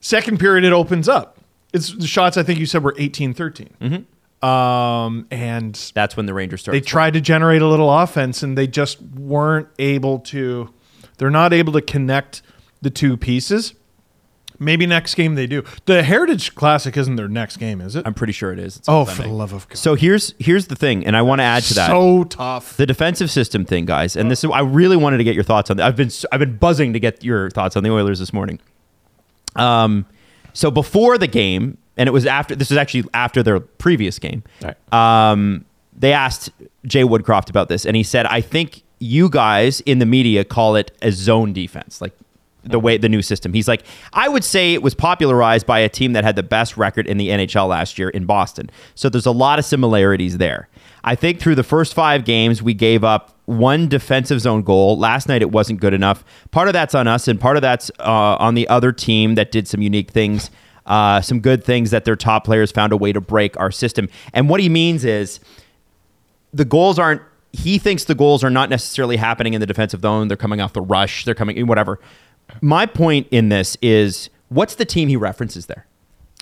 Second 0.00 0.38
period, 0.38 0.64
it 0.64 0.72
opens 0.72 1.08
up. 1.08 1.38
It's 1.72 1.92
the 1.94 2.06
shots. 2.06 2.36
I 2.36 2.42
think 2.42 2.58
you 2.58 2.66
said 2.66 2.82
were 2.82 2.92
18-13. 2.92 3.68
Mm-hmm. 3.80 4.46
Um, 4.46 5.26
and 5.30 5.74
That's 5.94 6.16
when 6.16 6.26
the 6.26 6.32
Rangers 6.34 6.62
started. 6.62 6.82
they 6.82 6.86
tried 6.86 7.12
to 7.14 7.20
generate 7.20 7.60
a 7.62 7.66
little 7.66 7.90
offense 7.90 8.42
and 8.42 8.56
they 8.56 8.66
just 8.66 9.00
weren't 9.02 9.68
able 9.78 10.20
to 10.20 10.72
they're 11.18 11.28
not 11.30 11.52
able 11.52 11.74
to 11.74 11.82
connect 11.82 12.40
the 12.80 12.88
two 12.88 13.18
pieces 13.18 13.74
maybe 14.60 14.86
next 14.86 15.16
game 15.16 15.34
they 15.34 15.46
do 15.48 15.64
the 15.86 16.02
heritage 16.04 16.54
classic 16.54 16.96
isn't 16.96 17.16
their 17.16 17.26
next 17.26 17.56
game 17.56 17.80
is 17.80 17.96
it 17.96 18.06
I'm 18.06 18.14
pretty 18.14 18.32
sure 18.34 18.52
it 18.52 18.58
is. 18.60 18.76
It's 18.76 18.88
oh 18.88 19.04
for 19.06 19.22
the 19.22 19.28
love 19.28 19.52
of 19.52 19.68
god 19.68 19.76
So 19.76 19.94
here's 19.96 20.34
here's 20.38 20.68
the 20.68 20.76
thing, 20.76 21.04
and 21.04 21.16
I 21.16 21.22
want 21.22 21.40
to 21.40 21.44
add 21.44 21.64
to 21.64 21.74
that. 21.74 21.88
so 21.88 22.24
tough 22.24 22.76
the 22.76 22.86
defensive 22.86 23.30
system 23.30 23.64
thing, 23.64 23.86
guys, 23.86 24.14
and 24.14 24.30
this 24.30 24.44
is 24.44 24.50
I 24.52 24.60
really 24.60 24.96
wanted 24.96 25.18
to 25.18 25.24
get 25.24 25.34
your 25.34 25.42
thoughts 25.44 25.70
on 25.70 25.78
that. 25.78 25.86
I've 25.86 25.96
been 25.96 26.10
I've 26.30 26.38
been 26.40 26.56
buzzing 26.58 26.92
to 26.92 27.00
get 27.00 27.24
your 27.24 27.50
thoughts 27.50 27.76
on 27.76 27.82
the 27.82 27.90
Oilers 27.90 28.18
this 28.20 28.32
morning. 28.32 28.60
Um, 29.56 30.06
so 30.52 30.70
before 30.70 31.18
the 31.18 31.26
game, 31.26 31.78
and 31.96 32.08
it 32.08 32.12
was 32.12 32.26
after 32.26 32.54
this 32.54 32.70
was 32.70 32.76
actually 32.78 33.04
after 33.14 33.42
their 33.42 33.58
previous 33.60 34.18
game. 34.18 34.42
Right. 34.62 34.76
Um, 34.92 35.64
they 35.98 36.12
asked 36.12 36.50
Jay 36.86 37.02
Woodcroft 37.02 37.50
about 37.50 37.68
this, 37.68 37.84
and 37.84 37.96
he 37.96 38.02
said, 38.02 38.26
"I 38.26 38.40
think 38.40 38.82
you 38.98 39.28
guys 39.28 39.80
in 39.82 39.98
the 39.98 40.06
media 40.06 40.44
call 40.44 40.76
it 40.76 40.92
a 41.02 41.10
zone 41.12 41.52
defense, 41.52 42.00
like." 42.00 42.12
The 42.62 42.78
way 42.78 42.98
the 42.98 43.08
new 43.08 43.22
system. 43.22 43.52
He's 43.52 43.68
like, 43.68 43.84
I 44.12 44.28
would 44.28 44.44
say 44.44 44.74
it 44.74 44.82
was 44.82 44.94
popularized 44.94 45.66
by 45.66 45.78
a 45.78 45.88
team 45.88 46.12
that 46.12 46.24
had 46.24 46.36
the 46.36 46.42
best 46.42 46.76
record 46.76 47.06
in 47.06 47.16
the 47.16 47.28
NHL 47.28 47.68
last 47.68 47.98
year 47.98 48.10
in 48.10 48.26
Boston. 48.26 48.70
So 48.94 49.08
there's 49.08 49.26
a 49.26 49.30
lot 49.30 49.58
of 49.58 49.64
similarities 49.64 50.38
there. 50.38 50.68
I 51.02 51.14
think 51.14 51.40
through 51.40 51.54
the 51.54 51.62
first 51.62 51.94
five 51.94 52.24
games, 52.24 52.62
we 52.62 52.74
gave 52.74 53.02
up 53.02 53.36
one 53.46 53.88
defensive 53.88 54.40
zone 54.40 54.62
goal. 54.62 54.98
Last 54.98 55.28
night, 55.28 55.42
it 55.42 55.50
wasn't 55.50 55.80
good 55.80 55.94
enough. 55.94 56.22
Part 56.50 56.68
of 56.68 56.74
that's 56.74 56.94
on 56.94 57.08
us, 57.08 57.26
and 57.26 57.40
part 57.40 57.56
of 57.56 57.62
that's 57.62 57.90
uh, 57.98 58.36
on 58.38 58.54
the 58.54 58.68
other 58.68 58.92
team 58.92 59.34
that 59.34 59.50
did 59.50 59.66
some 59.66 59.82
unique 59.82 60.10
things, 60.10 60.50
uh, 60.86 61.20
some 61.20 61.40
good 61.40 61.64
things 61.64 61.90
that 61.90 62.04
their 62.04 62.16
top 62.16 62.44
players 62.44 62.70
found 62.70 62.92
a 62.92 62.96
way 62.96 63.12
to 63.12 63.20
break 63.20 63.58
our 63.58 63.70
system. 63.70 64.08
And 64.34 64.48
what 64.48 64.60
he 64.60 64.68
means 64.68 65.04
is 65.04 65.40
the 66.52 66.64
goals 66.64 66.98
aren't 66.98 67.22
he 67.52 67.78
thinks 67.78 68.04
the 68.04 68.14
goals 68.14 68.44
are 68.44 68.50
not 68.50 68.70
necessarily 68.70 69.16
happening 69.16 69.54
in 69.54 69.60
the 69.60 69.66
defensive 69.66 70.02
zone 70.02 70.28
they're 70.28 70.36
coming 70.36 70.60
off 70.60 70.72
the 70.72 70.82
rush 70.82 71.24
they're 71.24 71.34
coming 71.34 71.56
in 71.56 71.66
whatever 71.66 71.98
my 72.60 72.86
point 72.86 73.26
in 73.30 73.48
this 73.48 73.76
is 73.82 74.30
what's 74.48 74.74
the 74.74 74.84
team 74.84 75.08
he 75.08 75.16
references 75.16 75.66
there? 75.66 75.86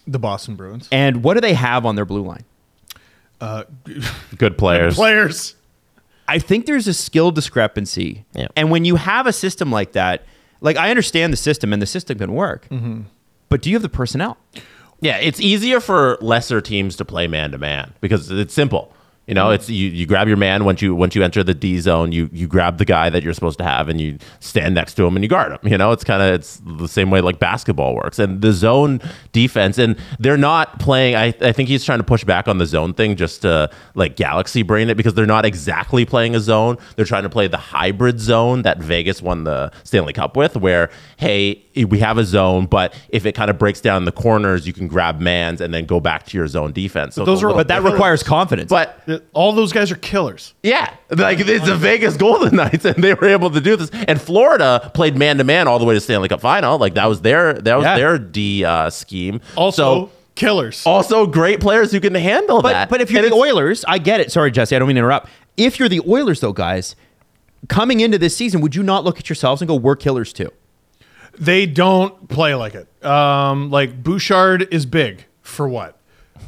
The 0.07 0.19
boston 0.19 0.57
bruins. 0.57 0.89
And 0.91 1.23
what 1.23 1.35
do 1.35 1.41
they 1.41 1.55
have 1.55 1.85
on 1.85 1.97
their 1.97 2.05
blue 2.05 2.23
line? 2.23 2.45
Uh, 3.41 3.65
Good 4.37 4.59
players. 4.59 4.95
Good 4.95 5.01
players. 5.01 5.55
I 6.27 6.39
think 6.39 6.67
there's 6.67 6.87
a 6.89 6.95
skill 6.95 7.31
discrepancy. 7.31 8.25
Yeah. 8.35 8.49
and 8.57 8.71
when 8.71 8.85
you 8.85 8.97
have 8.97 9.27
a 9.27 9.33
system 9.33 9.71
like 9.71 9.93
that 9.93 10.25
like 10.61 10.77
i 10.77 10.91
understand 10.91 11.33
the 11.33 11.37
system 11.37 11.73
and 11.73 11.81
the 11.81 11.87
system 11.87 12.19
can 12.19 12.33
work. 12.33 12.69
Mm-hmm. 12.69 13.03
But 13.49 13.63
do 13.63 13.71
you 13.71 13.77
have 13.77 13.83
the 13.83 13.89
personnel? 13.89 14.37
Yeah, 15.01 15.17
it's 15.19 15.41
easier 15.41 15.81
for 15.81 16.19
lesser 16.21 16.61
teams 16.61 16.97
to 16.97 17.05
play 17.05 17.29
man 17.29 17.53
to 17.53 17.59
man 17.59 17.95
because 18.01 18.31
it's 18.31 18.53
simple. 18.53 18.93
You 19.29 19.35
know, 19.35 19.47
mm-hmm. 19.47 19.55
it's 19.57 19.69
you, 19.69 19.91
you 19.91 20.07
grab 20.07 20.27
your 20.27 20.39
man 20.39 20.65
once 20.65 20.81
you 20.81 20.95
once 20.95 21.15
you 21.15 21.23
enter 21.23 21.45
the 21.45 21.53
D 21.53 21.79
zone, 21.81 22.13
you 22.13 22.31
you 22.33 22.47
grab 22.47 22.79
the 22.79 22.87
guy 22.87 23.11
that 23.11 23.23
you're 23.23 23.35
supposed 23.35 23.59
to 23.59 23.65
have 23.65 23.91
and 23.91 24.01
you 24.01 24.17
stand 24.41 24.75
next 24.75 24.95
to 24.95 25.05
him 25.05 25.17
and 25.17 25.23
you 25.23 25.29
guard 25.29 25.53
him. 25.53 25.59
You 25.63 25.77
know, 25.77 25.93
it's 25.93 26.03
kind 26.03 26.23
of 26.23 26.33
it's 26.33 26.63
the 26.65 26.89
same 26.89 27.11
way 27.11 27.21
like 27.21 27.39
basketball 27.39 27.95
works. 27.95 28.19
And 28.19 28.41
the 28.41 28.53
zone 28.53 29.03
defense 29.33 29.77
and 29.77 29.99
they're 30.19 30.39
not 30.39 30.81
playing 30.81 31.15
I, 31.15 31.35
I 31.43 31.53
think 31.53 31.69
he's 31.69 31.85
trying 31.85 31.99
to 31.99 32.05
push 32.05 32.25
back 32.25 32.49
on 32.49 32.57
the 32.57 32.65
zone 32.65 32.95
thing 32.95 33.17
just 33.17 33.43
to 33.43 33.71
like 33.95 34.17
galaxy 34.17 34.63
brain 34.63 34.89
it 34.89 34.97
because 34.97 35.13
they're 35.13 35.27
not 35.27 35.45
exactly 35.45 36.07
playing 36.07 36.35
a 36.35 36.41
zone. 36.41 36.79
They're 36.97 37.05
trying 37.05 37.25
to 37.25 37.31
play 37.31 37.49
the 37.49 37.59
hybrid 37.59 38.21
zone 38.21 38.63
that 38.63 38.79
Vegas 38.79 39.21
won 39.21 39.45
the 39.45 39.71
Stanley 39.85 40.15
Cup 40.15 40.39
with 40.39 40.57
where 40.57 40.89
hey, 41.19 41.63
we 41.77 41.99
have 41.99 42.17
a 42.17 42.25
zone, 42.25 42.65
but 42.65 42.95
if 43.11 43.27
it 43.27 43.35
kind 43.35 43.51
of 43.51 43.59
breaks 43.59 43.83
down 43.83 44.07
the 44.07 44.13
corners, 44.13 44.67
you 44.67 44.73
can 44.73 44.89
grab 44.89 45.21
mans 45.21 45.61
and 45.61 45.75
then 45.75 45.85
go 45.85 46.01
back 46.01 46.25
to 46.27 46.37
your 46.39 46.49
zone 46.49 46.73
defense. 46.73 47.15
So 47.15 47.27
those 47.27 47.45
are- 47.45 47.53
but 47.53 47.69
that 47.69 47.83
requires 47.83 48.23
confidence 48.23 48.71
But 48.71 49.18
all 49.33 49.53
those 49.53 49.73
guys 49.73 49.91
are 49.91 49.97
killers 49.97 50.55
yeah, 50.63 50.93
like 51.11 51.39
it's 51.41 51.67
the 51.67 51.77
Vegas 51.77 52.17
Golden 52.17 52.57
Knights, 52.57 52.85
and 52.85 53.03
they 53.03 53.15
were 53.15 53.29
able 53.29 53.51
to 53.51 53.61
do 53.61 53.77
this. 53.77 53.91
And 54.07 54.21
Florida 54.21 54.91
played 54.95 55.17
man 55.17 55.39
to 55.39 55.45
man 55.45 55.69
all 55.69 55.79
the 55.79 55.85
way 55.85 55.95
to 55.95 56.01
Stanley 56.01 56.29
Cup 56.29 56.41
final. 56.41 56.79
Like 56.79 56.95
that 56.95 57.07
was 57.07 57.21
their 57.23 57.55
that 57.55 57.77
was 57.77 57.85
Yeah. 57.85 57.97
their 57.97 58.19
D 58.19 58.65
uh, 58.65 58.91
scheme. 58.91 59.41
also 59.57 60.07
So, 60.07 60.11
killers 60.35 60.83
also 60.87 61.27
great 61.27 61.61
players 61.61 61.91
who 61.93 62.01
can 62.01 62.15
handle 62.15 62.63
But 62.63 62.73
that. 62.73 62.89
but 62.91 63.01
if 63.01 63.11
you're 63.11 63.23
And 63.25 63.33
the 63.33 63.37
it's- 63.37 63.53
Oilers, 63.55 63.85
I 63.89 63.99
get 63.99 64.21
it. 64.21 64.31
Sorry, 64.33 64.51
Jesse, 64.51 64.75
I 64.77 64.79
don't 64.79 64.89
mean 64.89 64.95
to 64.97 65.01
interrupt. 65.01 65.29
If 65.57 65.79
you're 65.81 65.89
the 65.89 66.01
Oilers, 66.09 66.41
though, 66.41 66.53
guys, 66.53 66.95
coming 67.69 67.99
into 68.01 68.17
this 68.19 68.37
season, 68.37 68.61
would 68.61 68.77
you 68.77 68.83
not 68.85 69.05
look 69.05 69.19
at 69.19 69.29
yourselves 69.29 69.61
and 69.61 69.69
go, 69.69 69.75
"We're 69.75 69.97
killers 69.97 70.33
too"? 70.33 70.51
they 71.39 71.67
don't 71.67 72.29
play 72.29 72.55
like 72.57 72.75
it 72.75 72.89
um 73.05 73.71
like 73.71 74.03
bouchard 74.03 74.67
is 74.75 74.87
big 74.87 75.25
for 75.43 75.69
what 75.69 75.97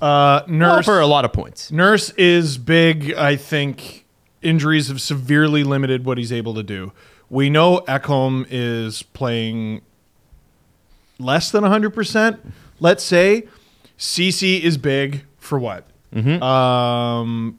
uh 0.01 0.43
nurse 0.47 0.87
Well, 0.87 0.97
for 0.97 1.01
a 1.01 1.07
lot 1.07 1.25
of 1.25 1.33
points. 1.33 1.71
Nurse 1.71 2.11
is 2.11 2.59
big. 2.59 3.15
I 3.15 3.37
think 3.37 4.07
injuries 4.43 4.89
have 4.89 5.01
severely 5.01 5.65
limited 5.65 6.05
what 6.05 6.19
he's 6.19 6.33
able 6.33 6.55
to 6.55 6.63
do. 6.63 6.93
We 7.29 7.51
know 7.51 7.81
Ekholm 7.87 8.47
is 8.51 9.03
playing 9.03 9.83
less 11.19 11.51
than 11.51 11.63
100%. 11.65 12.39
Let's 12.81 13.05
say 13.05 13.47
Ceci 13.97 14.65
is 14.65 14.79
big 14.79 15.25
for 15.39 15.59
what? 15.59 15.87
Mm-hmm. 16.15 16.43
Um, 16.43 17.59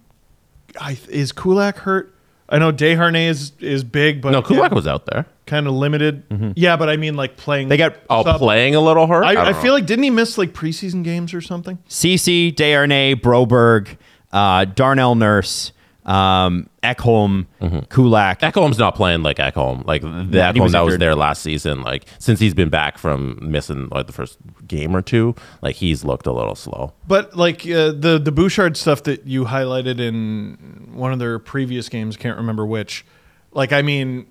I, 0.80 0.98
is 1.08 1.32
Kulak 1.32 1.78
hurt? 1.78 2.14
I 2.50 2.60
know 2.60 2.74
Desharnais 2.74 3.30
is, 3.30 3.52
is 3.60 3.84
big, 3.84 4.22
but 4.22 4.32
no, 4.32 4.42
Kulak 4.42 4.74
was 4.74 4.88
out 4.88 5.06
there. 5.06 5.26
Kind 5.52 5.68
of 5.68 5.74
limited. 5.74 6.54
Yeah, 6.56 6.78
but 6.78 6.88
I 6.88 6.96
mean, 6.96 7.16
like 7.18 7.36
playing. 7.36 7.68
They 7.68 7.76
got 7.76 7.98
Oh, 8.10 8.24
Sub- 8.24 8.38
playing 8.38 8.74
a 8.74 8.80
little 8.80 9.06
hurt. 9.06 9.26
I, 9.26 9.34
don't 9.34 9.48
I 9.48 9.62
feel 9.62 9.74
like 9.74 9.86
didn't 9.86 10.04
he 10.04 10.10
miss 10.10 10.38
like 10.38 10.54
preseason 10.54 11.04
games 11.04 11.34
or 11.34 11.42
something? 11.42 11.78
Ceci, 11.90 12.54
Desharnais, 12.54 13.16
Broberg, 13.16 13.98
uh, 14.32 14.64
Darnell 14.64 15.16
Nurse, 15.16 15.74
um, 16.06 16.70
Ekholm, 16.82 17.48
Kulak. 17.90 18.40
Ekholm's 18.40 18.78
not 18.78 18.96
playing 18.96 19.24
like 19.24 19.40
Ekholm. 19.40 19.86
Like 19.86 20.04
the 20.04 20.08
he 20.10 20.38
Ekholm 20.38 20.62
was 20.62 20.72
that 20.72 20.80
was 20.86 20.94
injured. 20.94 21.02
there 21.02 21.16
last 21.16 21.42
season. 21.42 21.82
Like 21.82 22.06
since 22.18 22.40
he's 22.40 22.54
been 22.54 22.70
back 22.70 22.98
from 22.98 23.38
missing 23.42 23.90
like 23.92 24.08
the 24.08 24.14
first 24.14 24.38
game 24.68 24.96
or 24.96 25.02
two, 25.02 25.36
like 25.62 25.76
he's 25.76 26.06
looked 26.06 26.28
a 26.28 26.32
little 26.32 26.56
slow. 26.56 26.94
But 27.10 27.36
like 27.36 27.64
uh, 27.68 27.92
the 27.92 28.22
the 28.24 28.32
Bouchard 28.32 28.78
stuff 28.78 29.04
that 29.04 29.28
you 29.28 29.44
highlighted 29.44 30.00
in 30.00 30.92
one 30.94 31.12
of 31.12 31.20
their 31.20 31.40
previous 31.40 31.90
games, 31.90 32.16
can't 32.16 32.38
remember 32.38 32.66
which. 32.66 33.06
Like 33.54 33.74
I 33.74 33.82
mean, 33.82 34.28
wh- 34.28 34.31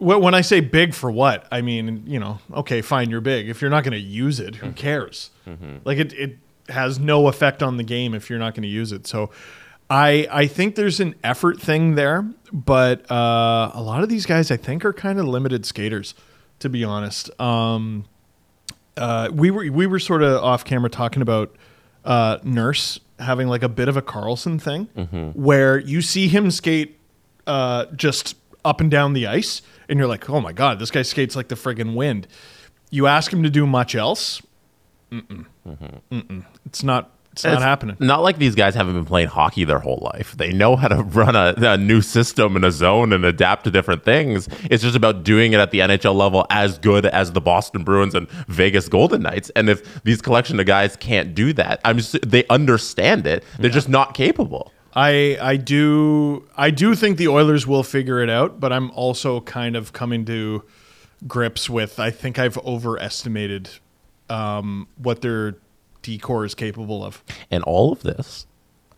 when 0.00 0.34
I 0.34 0.40
say 0.40 0.60
big 0.60 0.94
for 0.94 1.10
what, 1.10 1.46
I 1.52 1.60
mean 1.60 2.04
you 2.06 2.18
know, 2.18 2.38
okay, 2.54 2.80
fine, 2.82 3.10
you're 3.10 3.20
big. 3.20 3.48
If 3.48 3.60
you're 3.60 3.70
not 3.70 3.84
going 3.84 3.92
to 3.92 3.98
use 3.98 4.40
it, 4.40 4.56
who 4.56 4.72
cares? 4.72 5.30
Like 5.84 5.98
it 5.98 6.12
it 6.14 6.38
has 6.68 6.98
no 6.98 7.28
effect 7.28 7.62
on 7.62 7.76
the 7.76 7.84
game 7.84 8.14
if 8.14 8.30
you're 8.30 8.38
not 8.38 8.54
going 8.54 8.62
to 8.62 8.68
use 8.68 8.92
it. 8.92 9.06
So. 9.06 9.30
I, 9.92 10.28
I 10.30 10.46
think 10.46 10.76
there's 10.76 11.00
an 11.00 11.16
effort 11.24 11.60
thing 11.60 11.96
there, 11.96 12.24
but 12.52 13.10
uh, 13.10 13.72
a 13.74 13.82
lot 13.82 14.04
of 14.04 14.08
these 14.08 14.24
guys 14.24 14.52
I 14.52 14.56
think 14.56 14.84
are 14.84 14.92
kind 14.92 15.18
of 15.18 15.26
limited 15.26 15.66
skaters, 15.66 16.14
to 16.60 16.68
be 16.68 16.84
honest. 16.84 17.28
Um, 17.40 18.04
uh, 18.96 19.30
we 19.32 19.50
were 19.50 19.68
we 19.68 19.88
were 19.88 19.98
sort 19.98 20.22
of 20.22 20.44
off 20.44 20.64
camera 20.64 20.90
talking 20.90 21.22
about 21.22 21.56
uh, 22.04 22.38
Nurse 22.44 23.00
having 23.18 23.48
like 23.48 23.64
a 23.64 23.68
bit 23.68 23.88
of 23.88 23.96
a 23.96 24.02
Carlson 24.02 24.60
thing, 24.60 24.86
where 25.34 25.80
you 25.80 26.02
see 26.02 26.28
him 26.28 26.52
skate 26.52 26.96
uh, 27.48 27.86
just 27.86 28.36
up 28.64 28.80
and 28.80 28.90
down 28.90 29.12
the 29.12 29.26
ice, 29.26 29.62
and 29.88 29.98
you're 29.98 30.08
like, 30.08 30.28
oh 30.30 30.40
my 30.40 30.52
god, 30.52 30.78
this 30.78 30.90
guy 30.90 31.02
skates 31.02 31.36
like 31.36 31.48
the 31.48 31.54
friggin' 31.54 31.94
wind. 31.94 32.26
You 32.90 33.06
ask 33.06 33.32
him 33.32 33.42
to 33.42 33.50
do 33.50 33.66
much 33.66 33.94
else, 33.94 34.42
Mm-mm. 35.12 35.46
Mm-mm. 36.10 36.44
it's 36.66 36.82
not 36.82 37.10
It's 37.32 37.44
not 37.44 37.62
happening. 37.62 37.96
Not 38.00 38.22
like 38.22 38.38
these 38.38 38.54
guys 38.56 38.74
haven't 38.74 38.94
been 38.94 39.04
playing 39.04 39.28
hockey 39.28 39.62
their 39.64 39.78
whole 39.78 40.00
life. 40.12 40.36
They 40.36 40.52
know 40.52 40.74
how 40.76 40.88
to 40.88 40.96
run 41.02 41.36
a, 41.36 41.54
a 41.56 41.76
new 41.76 42.00
system 42.00 42.56
in 42.56 42.64
a 42.64 42.70
zone 42.72 43.12
and 43.12 43.24
adapt 43.24 43.64
to 43.64 43.70
different 43.70 44.04
things. 44.04 44.48
It's 44.64 44.82
just 44.82 44.96
about 44.96 45.22
doing 45.24 45.52
it 45.52 45.60
at 45.60 45.70
the 45.70 45.80
NHL 45.80 46.14
level 46.14 46.46
as 46.50 46.78
good 46.78 47.06
as 47.06 47.32
the 47.32 47.40
Boston 47.40 47.84
Bruins 47.84 48.14
and 48.14 48.28
Vegas 48.48 48.88
Golden 48.88 49.22
Knights. 49.22 49.50
And 49.50 49.68
if 49.68 50.02
these 50.02 50.20
collection 50.20 50.58
of 50.60 50.66
guys 50.66 50.96
can't 50.96 51.34
do 51.34 51.52
that, 51.54 51.80
I'm 51.84 51.98
just 51.98 52.18
they 52.28 52.44
understand 52.48 53.26
it. 53.26 53.44
They're 53.58 53.70
just 53.70 53.88
not 53.88 54.14
capable. 54.14 54.72
I 54.94 55.38
I 55.40 55.56
do 55.56 56.48
I 56.56 56.70
do 56.70 56.94
think 56.94 57.16
the 57.16 57.28
Oilers 57.28 57.66
will 57.66 57.82
figure 57.82 58.20
it 58.22 58.30
out, 58.30 58.58
but 58.60 58.72
I'm 58.72 58.90
also 58.92 59.40
kind 59.42 59.76
of 59.76 59.92
coming 59.92 60.24
to 60.26 60.64
grips 61.26 61.68
with 61.70 61.98
I 62.00 62.10
think 62.10 62.38
I've 62.38 62.58
overestimated 62.58 63.68
um, 64.28 64.88
what 64.96 65.20
their 65.22 65.56
D 66.02 66.18
corps 66.18 66.44
is 66.44 66.54
capable 66.54 67.04
of. 67.04 67.22
And 67.50 67.62
all 67.64 67.92
of 67.92 68.02
this, 68.02 68.46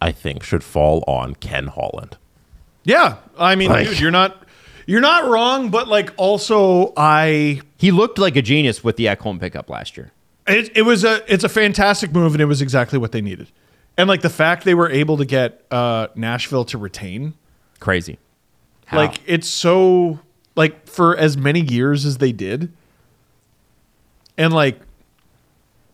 I 0.00 0.12
think, 0.12 0.42
should 0.42 0.62
fall 0.64 1.02
on 1.06 1.34
Ken 1.36 1.66
Holland. 1.68 2.16
Yeah, 2.84 3.16
I 3.38 3.54
mean, 3.54 3.70
Like- 3.70 3.88
dude, 3.88 4.00
you're 4.00 4.10
not 4.10 4.44
you're 4.86 5.00
not 5.00 5.28
wrong, 5.28 5.70
but 5.70 5.88
like 5.88 6.12
also 6.16 6.92
I 6.96 7.60
He 7.76 7.90
looked 7.90 8.18
like 8.18 8.34
a 8.36 8.42
genius 8.42 8.82
with 8.82 8.96
the 8.96 9.06
Ekholm 9.06 9.38
pickup 9.40 9.68
last 9.70 9.96
year. 9.96 10.10
it, 10.46 10.70
it 10.76 10.82
was 10.82 11.04
a 11.04 11.22
it's 11.32 11.44
a 11.44 11.48
fantastic 11.48 12.12
move 12.12 12.32
and 12.34 12.40
it 12.40 12.46
was 12.46 12.62
exactly 12.62 12.98
what 12.98 13.12
they 13.12 13.20
needed. 13.20 13.48
And 14.02 14.08
like 14.08 14.22
the 14.22 14.30
fact 14.30 14.64
they 14.64 14.74
were 14.74 14.90
able 14.90 15.16
to 15.18 15.24
get 15.24 15.64
uh, 15.70 16.08
Nashville 16.16 16.64
to 16.64 16.76
retain, 16.78 17.34
Crazy. 17.78 18.18
How? 18.86 18.96
like 18.96 19.20
it's 19.26 19.46
so 19.46 20.18
like 20.56 20.88
for 20.88 21.16
as 21.16 21.36
many 21.36 21.60
years 21.60 22.04
as 22.04 22.18
they 22.18 22.32
did, 22.32 22.72
and 24.36 24.52
like 24.52 24.80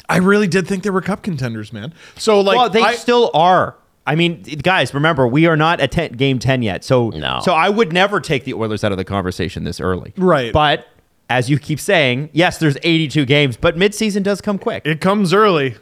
I 0.09 0.17
really 0.17 0.47
did 0.47 0.67
think 0.67 0.85
they 0.85 0.91
were 0.91 1.03
cup 1.03 1.23
contenders, 1.23 1.71
man. 1.71 1.93
So 2.17 2.41
like 2.41 2.57
well, 2.57 2.71
they 2.71 2.81
I- 2.83 2.95
still 2.95 3.31
are. 3.35 3.77
I 4.07 4.15
mean, 4.15 4.41
guys, 4.63 4.95
remember 4.95 5.29
we 5.29 5.45
are 5.45 5.57
not 5.57 5.81
at 5.81 5.93
10, 5.93 6.13
game 6.13 6.39
ten 6.39 6.63
yet, 6.63 6.83
so 6.83 7.11
No. 7.11 7.41
so 7.43 7.53
I 7.53 7.69
would 7.69 7.93
never 7.93 8.21
take 8.21 8.45
the 8.45 8.55
Oilers 8.55 8.83
out 8.83 8.91
of 8.91 8.97
the 8.97 9.05
conversation 9.05 9.65
this 9.65 9.81
early, 9.81 10.15
Right. 10.17 10.51
But 10.51 10.89
as 11.29 11.51
you 11.51 11.59
keep 11.59 11.79
saying, 11.79 12.31
yes, 12.33 12.57
there's 12.57 12.79
82 12.83 13.27
games, 13.27 13.59
but 13.59 13.77
midseason 13.77 14.23
does 14.23 14.41
come 14.41 14.57
quick. 14.59 14.87
it 14.87 15.03
comes 15.03 15.35
early, 15.35 15.77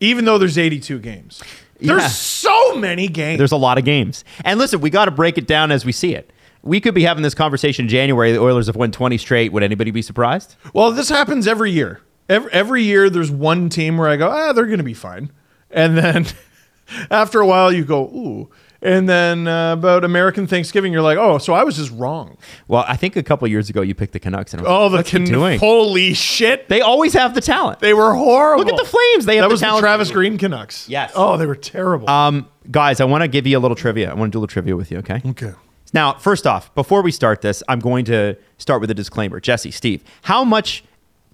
even 0.00 0.24
though 0.24 0.38
there's 0.38 0.58
82 0.58 0.98
games. 1.00 1.42
There's 1.80 2.02
Yeah. 2.02 2.08
so 2.08 2.74
many 2.74 3.06
games. 3.08 3.38
There's 3.38 3.52
a 3.52 3.56
lot 3.56 3.78
of 3.78 3.84
games, 3.84 4.24
and 4.44 4.58
listen, 4.58 4.80
we 4.80 4.90
got 4.90 5.04
to 5.04 5.10
break 5.12 5.38
it 5.38 5.46
down 5.46 5.70
as 5.70 5.84
we 5.84 5.92
see 5.92 6.14
it. 6.14 6.32
We 6.62 6.80
could 6.80 6.94
be 6.94 7.04
having 7.04 7.22
this 7.22 7.34
conversation 7.34 7.84
in 7.84 7.88
January. 7.88 8.32
The 8.32 8.40
Oilers 8.40 8.66
have 8.66 8.74
won 8.76 8.90
20 8.90 9.16
straight. 9.16 9.52
Would 9.52 9.62
anybody 9.62 9.92
be 9.92 10.02
surprised? 10.02 10.56
Well, 10.74 10.90
this 10.90 11.08
happens 11.08 11.46
every 11.46 11.70
year. 11.70 12.00
Every, 12.28 12.50
every 12.52 12.82
year, 12.82 13.08
there's 13.08 13.30
one 13.30 13.68
team 13.68 13.96
where 13.96 14.08
I 14.08 14.16
go, 14.16 14.28
ah, 14.28 14.52
they're 14.52 14.66
going 14.66 14.78
to 14.78 14.84
be 14.84 14.92
fine. 14.92 15.30
And 15.70 15.96
then 15.96 16.26
after 17.12 17.40
a 17.40 17.46
while, 17.46 17.72
you 17.72 17.84
go, 17.84 18.02
ooh. 18.06 18.50
And 18.80 19.08
then 19.08 19.48
uh, 19.48 19.72
about 19.72 20.04
American 20.04 20.46
Thanksgiving, 20.46 20.92
you're 20.92 21.02
like, 21.02 21.18
oh, 21.18 21.38
so 21.38 21.52
I 21.52 21.64
was 21.64 21.76
just 21.76 21.90
wrong. 21.92 22.36
Well, 22.68 22.84
I 22.86 22.96
think 22.96 23.16
a 23.16 23.24
couple 23.24 23.48
years 23.48 23.68
ago 23.68 23.82
you 23.82 23.92
picked 23.92 24.12
the 24.12 24.20
Canucks, 24.20 24.52
and 24.54 24.60
I 24.60 24.62
was 24.62 24.70
Oh, 24.70 24.82
like, 24.82 24.90
the 24.90 24.96
what's 24.98 25.10
he 25.10 25.16
can- 25.18 25.24
doing? 25.26 25.58
holy 25.58 26.14
shit. 26.14 26.68
They 26.68 26.80
always 26.80 27.12
have 27.14 27.34
the 27.34 27.40
talent. 27.40 27.80
They 27.80 27.92
were 27.92 28.14
horrible. 28.14 28.64
Look 28.64 28.72
at 28.72 28.78
the 28.78 28.88
Flames. 28.88 29.26
They 29.26 29.34
have 29.36 29.42
that 29.44 29.48
the 29.48 29.52
was 29.54 29.60
the 29.60 29.66
talent. 29.66 29.82
Travis 29.82 30.10
Green 30.12 30.38
Canucks. 30.38 30.88
Yes. 30.88 31.10
Oh, 31.16 31.36
they 31.36 31.46
were 31.46 31.56
terrible. 31.56 32.08
Um, 32.08 32.46
guys, 32.70 33.00
I 33.00 33.04
want 33.04 33.22
to 33.22 33.28
give 33.28 33.48
you 33.48 33.58
a 33.58 33.60
little 33.60 33.74
trivia. 33.74 34.10
I 34.10 34.14
want 34.14 34.30
to 34.30 34.36
do 34.36 34.38
a 34.38 34.42
little 34.42 34.52
trivia 34.52 34.76
with 34.76 34.92
you. 34.92 34.98
Okay. 34.98 35.22
okay. 35.26 35.54
Now, 35.92 36.12
first 36.14 36.46
off, 36.46 36.72
before 36.76 37.02
we 37.02 37.10
start 37.10 37.40
this, 37.40 37.62
I'm 37.66 37.80
going 37.80 38.04
to 38.04 38.36
start 38.58 38.80
with 38.80 38.90
a 38.90 38.94
disclaimer. 38.94 39.40
Jesse, 39.40 39.70
Steve, 39.72 40.04
how 40.22 40.44
much, 40.44 40.84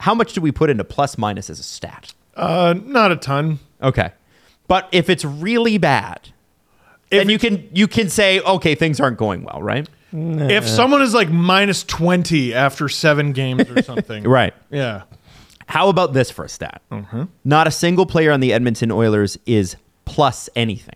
how 0.00 0.14
much 0.14 0.32
do 0.32 0.40
we 0.40 0.50
put 0.50 0.70
into 0.70 0.84
plus 0.84 1.18
minus 1.18 1.50
as 1.50 1.58
a 1.60 1.64
stat? 1.64 2.14
Uh, 2.36 2.74
not 2.84 3.12
a 3.12 3.16
ton. 3.16 3.58
Okay, 3.82 4.12
but 4.66 4.88
if 4.92 5.10
it's 5.10 5.24
really 5.24 5.76
bad, 5.76 6.30
then 7.10 7.28
you 7.28 7.38
can 7.38 7.68
you 7.72 7.86
can 7.88 8.08
say, 8.08 8.40
okay, 8.40 8.74
things 8.74 9.00
aren't 9.00 9.18
going 9.18 9.44
well, 9.44 9.62
right? 9.62 9.88
If 10.16 10.68
someone 10.68 11.02
is 11.02 11.12
like 11.12 11.28
minus 11.28 11.82
20 11.82 12.54
after 12.54 12.88
seven 12.88 13.32
games 13.32 13.68
or 13.68 13.82
something. 13.90 14.22
Right. 14.22 14.54
Yeah. 14.70 15.02
How 15.66 15.88
about 15.88 16.12
this 16.12 16.30
for 16.30 16.44
a 16.44 16.48
stat? 16.48 16.82
Not 17.44 17.66
a 17.66 17.70
single 17.72 18.06
player 18.06 18.30
on 18.30 18.38
the 18.40 18.52
Edmonton 18.52 18.92
Oilers 18.92 19.36
is 19.46 19.74
plus 20.04 20.48
anything. 20.54 20.94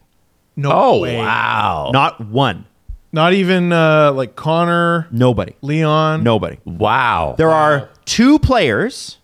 No 0.56 0.70
Oh 0.72 1.00
way. 1.00 1.16
wow! 1.16 1.90
Not 1.92 2.20
one. 2.20 2.64
Not 3.12 3.32
even 3.32 3.72
uh, 3.72 4.12
like 4.12 4.36
Connor, 4.36 5.08
Nobody. 5.10 5.54
Leon. 5.62 6.22
Nobody. 6.22 6.58
wow! 6.64 7.34
There 7.38 7.50
are 7.50 7.88
two 8.04 8.38
players 8.38 9.18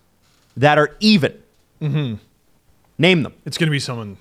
that 0.57 0.79
are 0.79 0.97
even. 1.01 1.35
Name 1.81 3.23
them. 3.23 3.33
It's 3.45 3.59
going 3.59 3.67
to 3.69 3.73
be 3.73 3.81
someone 3.81 4.17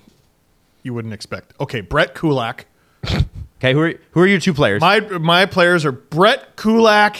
you 0.84 0.94
wouldn't 0.94 1.12
expect. 1.14 1.52
Okay, 1.58 1.80
Brett 1.80 2.14
Kulak. 2.14 2.66
Okay, 3.58 3.72
who 3.72 3.80
are 3.80 3.94
who 4.10 4.20
are 4.20 4.26
your 4.26 4.40
two 4.40 4.52
players? 4.52 4.82
My 4.82 5.00
my 5.00 5.46
players 5.46 5.86
are 5.86 5.92
Brett 5.92 6.54
Kulak 6.56 7.16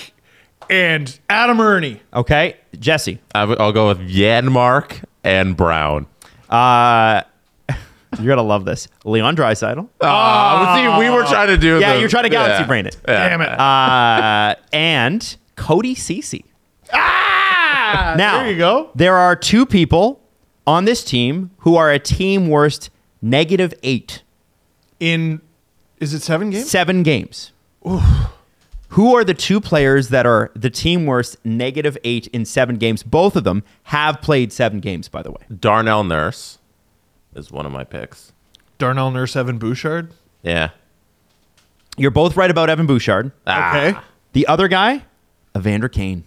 and 0.69 1.19
Adam 1.31 1.59
Ernie. 1.59 2.03
okay, 2.13 2.57
Jesse. 2.79 3.19
I 3.35 3.41
w- 3.43 3.57
I'll 3.59 3.73
go 3.73 3.89
with 3.89 4.01
Janmark 4.01 5.05
and 5.23 5.57
Brown. 5.57 6.07
Uh, 6.51 7.23
you're 7.71 8.27
gonna 8.27 8.43
love 8.43 8.67
this. 8.67 8.89
Leon 9.07 9.37
Draisaitl. 9.37 9.89
Ah, 10.03 10.75
see, 10.77 11.03
we 11.03 11.09
were 11.09 11.25
trying 11.25 11.49
to 11.49 11.57
do. 11.57 11.81
yeah, 11.81 11.95
the- 11.95 12.01
you're 12.01 12.11
trying 12.11 12.25
to 12.25 12.29
galaxy 12.29 12.61
yeah. 12.63 12.67
brain 12.67 12.85
it. 12.85 12.99
Damn 13.07 13.41
it. 13.41 13.49
Uh, 13.49 14.55
and 14.75 15.37
Cody 15.57 15.95
Ceci. 15.95 16.45
ah, 16.93 18.15
Now 18.19 18.43
there 18.43 18.51
you 18.53 18.59
go. 18.59 18.91
There 18.95 19.17
are 19.17 19.35
two 19.35 19.65
people 19.65 20.21
on 20.67 20.85
this 20.85 21.03
team 21.03 21.53
who 21.59 21.77
are 21.77 21.91
a 21.91 21.99
team 21.99 22.49
worst 22.49 22.91
negative 23.25 23.73
eight, 23.83 24.23
In 25.01 25.41
is 25.99 26.13
it 26.15 26.21
seven 26.23 26.51
games? 26.51 26.71
seven 26.71 27.03
games. 27.03 27.53
Who 28.91 29.17
are 29.17 29.25
the 29.25 29.35
two 29.35 29.61
players 29.61 30.11
that 30.11 30.25
are 30.27 30.53
the 30.55 30.71
team 30.71 31.07
worst 31.07 31.37
negative 31.45 31.99
eight 32.05 32.29
in 32.29 32.45
seven 32.45 32.77
games? 32.77 33.03
Both 33.03 33.35
of 33.35 33.43
them 33.45 33.65
have 33.85 34.21
played 34.21 34.53
seven 34.53 34.79
games, 34.81 35.09
by 35.09 35.23
the 35.23 35.33
way. 35.33 35.41
Darnell 35.59 36.05
Nurse 36.05 36.59
is 37.35 37.51
one 37.51 37.67
of 37.67 37.73
my 37.73 37.83
picks. 37.85 38.33
Darnell 38.79 39.11
Nurse, 39.11 39.35
Evan 39.37 39.59
Bouchard. 39.59 40.13
Yeah. 40.43 40.71
You're 41.97 42.11
both 42.13 42.37
right 42.37 42.51
about 42.51 42.71
Evan 42.71 42.87
Bouchard. 42.87 43.33
Ah. 43.47 43.77
Okay. 43.77 43.99
The 44.33 44.47
other 44.47 44.69
guy, 44.69 45.05
Evander 45.57 45.89
Kane. 45.89 46.25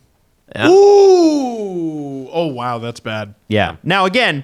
Yeah. 0.56 0.68
Ooh. 0.70 2.30
Oh 2.30 2.48
wow, 2.48 2.78
that's 2.80 3.00
bad. 3.00 3.36
Yeah. 3.48 3.78
Now 3.84 4.06
again, 4.06 4.44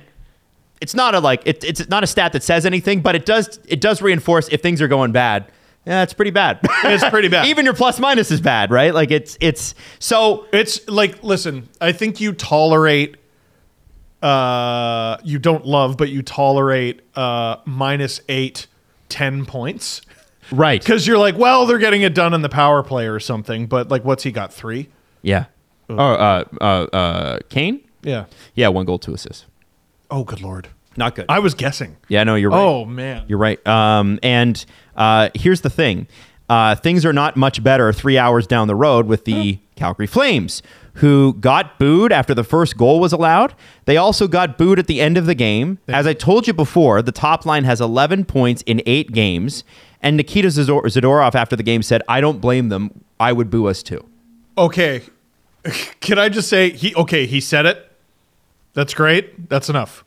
it's 0.83 0.93
not 0.93 1.15
a 1.15 1.19
like 1.19 1.41
it, 1.45 1.63
it's 1.63 1.87
not 1.89 2.03
a 2.03 2.07
stat 2.07 2.33
that 2.33 2.43
says 2.43 2.65
anything, 2.65 3.01
but 3.01 3.15
it 3.15 3.25
does 3.25 3.57
it 3.67 3.79
does 3.81 4.01
reinforce 4.01 4.47
if 4.49 4.61
things 4.61 4.81
are 4.81 4.87
going 4.89 5.11
bad. 5.13 5.45
Yeah, 5.85 6.03
it's 6.03 6.13
pretty 6.13 6.31
bad. 6.31 6.59
It's 6.83 7.03
pretty 7.09 7.27
bad. 7.29 7.45
Even 7.51 7.65
your 7.65 7.73
plus 7.73 7.99
minus 7.99 8.31
is 8.31 8.39
bad, 8.41 8.69
right? 8.71 8.93
Like 8.93 9.11
it's 9.11 9.37
it's 9.41 9.75
so 9.99 10.45
It's 10.53 10.87
like, 10.87 11.23
listen, 11.23 11.67
I 11.81 11.91
think 11.91 12.21
you 12.21 12.31
tolerate, 12.31 13.17
uh, 14.21 15.17
you 15.23 15.39
don't 15.39 15.65
love, 15.65 15.97
but 15.97 16.09
you 16.09 16.21
tolerate 16.21 17.01
uh, 17.15 17.57
minus 17.65 18.21
eight, 18.29 18.67
10 19.09 19.45
points. 19.45 20.01
right. 20.51 20.81
Because 20.81 21.05
you're 21.05 21.17
like, 21.17 21.37
well, 21.37 21.65
they're 21.65 21.77
getting 21.79 22.01
it 22.01 22.15
done 22.15 22.33
in 22.33 22.41
the 22.41 22.49
power 22.49 22.81
play 22.83 23.07
or 23.07 23.19
something. 23.19 23.67
But 23.67 23.89
like, 23.89 24.05
what's 24.05 24.23
he 24.23 24.31
got? 24.31 24.53
Three? 24.53 24.89
Yeah. 25.21 25.45
Oh, 25.89 25.97
uh, 25.97 26.43
uh, 26.61 26.63
uh, 26.63 27.39
Kane. 27.49 27.81
Yeah. 28.03 28.25
Yeah, 28.55 28.69
one 28.69 28.85
goal, 28.85 28.99
two 28.99 29.13
assists. 29.13 29.45
Oh, 30.13 30.23
good 30.23 30.41
lord. 30.41 30.67
Not 30.95 31.15
good. 31.15 31.25
I 31.27 31.39
was 31.39 31.55
guessing. 31.55 31.97
yeah, 32.07 32.23
no, 32.23 32.35
you're 32.35 32.51
right. 32.51 32.59
Oh 32.59 32.85
man. 32.85 33.25
You're 33.27 33.39
right. 33.39 33.65
Um, 33.67 34.19
and 34.21 34.63
uh, 34.95 35.29
here's 35.33 35.61
the 35.61 35.69
thing 35.71 36.07
uh, 36.49 36.75
things 36.75 37.03
are 37.03 37.13
not 37.13 37.35
much 37.35 37.63
better 37.63 37.91
three 37.91 38.17
hours 38.19 38.45
down 38.45 38.67
the 38.67 38.75
road 38.75 39.07
with 39.07 39.25
the 39.25 39.57
Calgary 39.75 40.05
Flames, 40.05 40.61
who 40.95 41.33
got 41.39 41.79
booed 41.79 42.11
after 42.11 42.35
the 42.35 42.43
first 42.43 42.77
goal 42.77 42.99
was 42.99 43.11
allowed. 43.11 43.55
They 43.85 43.97
also 43.97 44.27
got 44.27 44.55
booed 44.55 44.77
at 44.77 44.85
the 44.85 45.01
end 45.01 45.17
of 45.17 45.25
the 45.25 45.33
game. 45.33 45.79
As 45.87 46.05
I 46.05 46.13
told 46.13 46.45
you 46.45 46.53
before, 46.53 47.01
the 47.01 47.11
top 47.11 47.43
line 47.43 47.63
has 47.63 47.81
11 47.81 48.25
points 48.25 48.61
in 48.67 48.83
eight 48.85 49.11
games. 49.13 49.63
And 49.99 50.15
Nikita 50.15 50.49
Zador- 50.49 50.83
Zadorov 50.83 51.33
after 51.33 51.55
the 51.55 51.63
game 51.63 51.81
said, 51.81 52.03
I 52.07 52.21
don't 52.21 52.39
blame 52.39 52.69
them. 52.69 53.03
I 53.19 53.33
would 53.33 53.49
boo 53.49 53.65
us 53.67 53.81
too. 53.81 54.05
Okay. 54.59 55.01
Can 56.01 56.19
I 56.19 56.29
just 56.29 56.49
say 56.49 56.69
he? 56.69 56.93
Okay, 56.93 57.25
he 57.25 57.39
said 57.41 57.65
it. 57.65 57.89
That's 58.73 58.93
great. 58.93 59.49
That's 59.49 59.69
enough. 59.69 60.03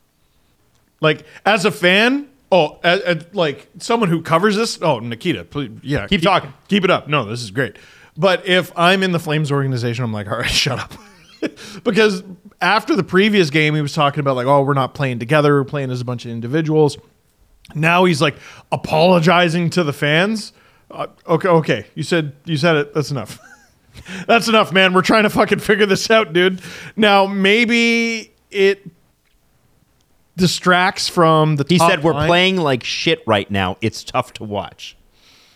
Like 0.99 1.25
as 1.45 1.65
a 1.65 1.71
fan, 1.71 2.27
oh, 2.51 2.79
as, 2.83 3.01
as- 3.01 3.25
like 3.33 3.69
someone 3.79 4.09
who 4.09 4.21
covers 4.21 4.55
this. 4.55 4.79
Oh, 4.81 4.99
Nikita, 4.99 5.43
please, 5.45 5.71
yeah, 5.83 6.07
Keep 6.07 6.21
talking. 6.21 6.53
Keep 6.67 6.83
it 6.83 6.91
up. 6.91 7.07
No, 7.07 7.25
this 7.25 7.41
is 7.41 7.51
great. 7.51 7.77
But 8.17 8.47
if 8.47 8.71
I'm 8.75 9.03
in 9.03 9.11
the 9.11 9.19
Flames 9.19 9.51
organization, 9.51 10.03
I'm 10.03 10.13
like, 10.13 10.27
all 10.31 10.37
right, 10.37 10.49
shut 10.49 10.79
up. 10.79 10.93
because 11.83 12.23
after 12.61 12.95
the 12.95 13.03
previous 13.03 13.49
game, 13.49 13.75
he 13.75 13.81
was 13.81 13.93
talking 13.93 14.19
about 14.19 14.35
like, 14.35 14.47
oh, 14.47 14.63
we're 14.63 14.73
not 14.73 14.93
playing 14.93 15.19
together, 15.19 15.55
we're 15.55 15.65
playing 15.65 15.91
as 15.91 16.01
a 16.01 16.05
bunch 16.05 16.25
of 16.25 16.31
individuals. 16.31 16.97
Now 17.75 18.05
he's 18.05 18.21
like 18.21 18.35
apologizing 18.71 19.69
to 19.71 19.83
the 19.83 19.93
fans. 19.93 20.53
Uh, 20.89 21.07
okay, 21.27 21.49
okay, 21.49 21.85
you 21.95 22.03
said 22.03 22.33
you 22.45 22.55
said 22.57 22.77
it. 22.77 22.93
That's 22.93 23.11
enough. 23.11 23.39
That's 24.27 24.47
enough, 24.47 24.71
man. 24.71 24.93
We're 24.93 25.01
trying 25.01 25.23
to 25.23 25.29
fucking 25.29 25.59
figure 25.59 25.85
this 25.85 26.09
out, 26.09 26.31
dude. 26.31 26.61
Now 26.95 27.25
maybe 27.25 28.31
it 28.51 28.89
distracts 30.35 31.07
from 31.07 31.55
the. 31.57 31.65
He 31.67 31.77
top 31.77 31.89
said 31.89 32.03
we're 32.03 32.13
line. 32.13 32.27
playing 32.27 32.57
like 32.57 32.83
shit 32.83 33.23
right 33.27 33.49
now. 33.49 33.77
It's 33.81 34.03
tough 34.03 34.33
to 34.33 34.43
watch. 34.43 34.95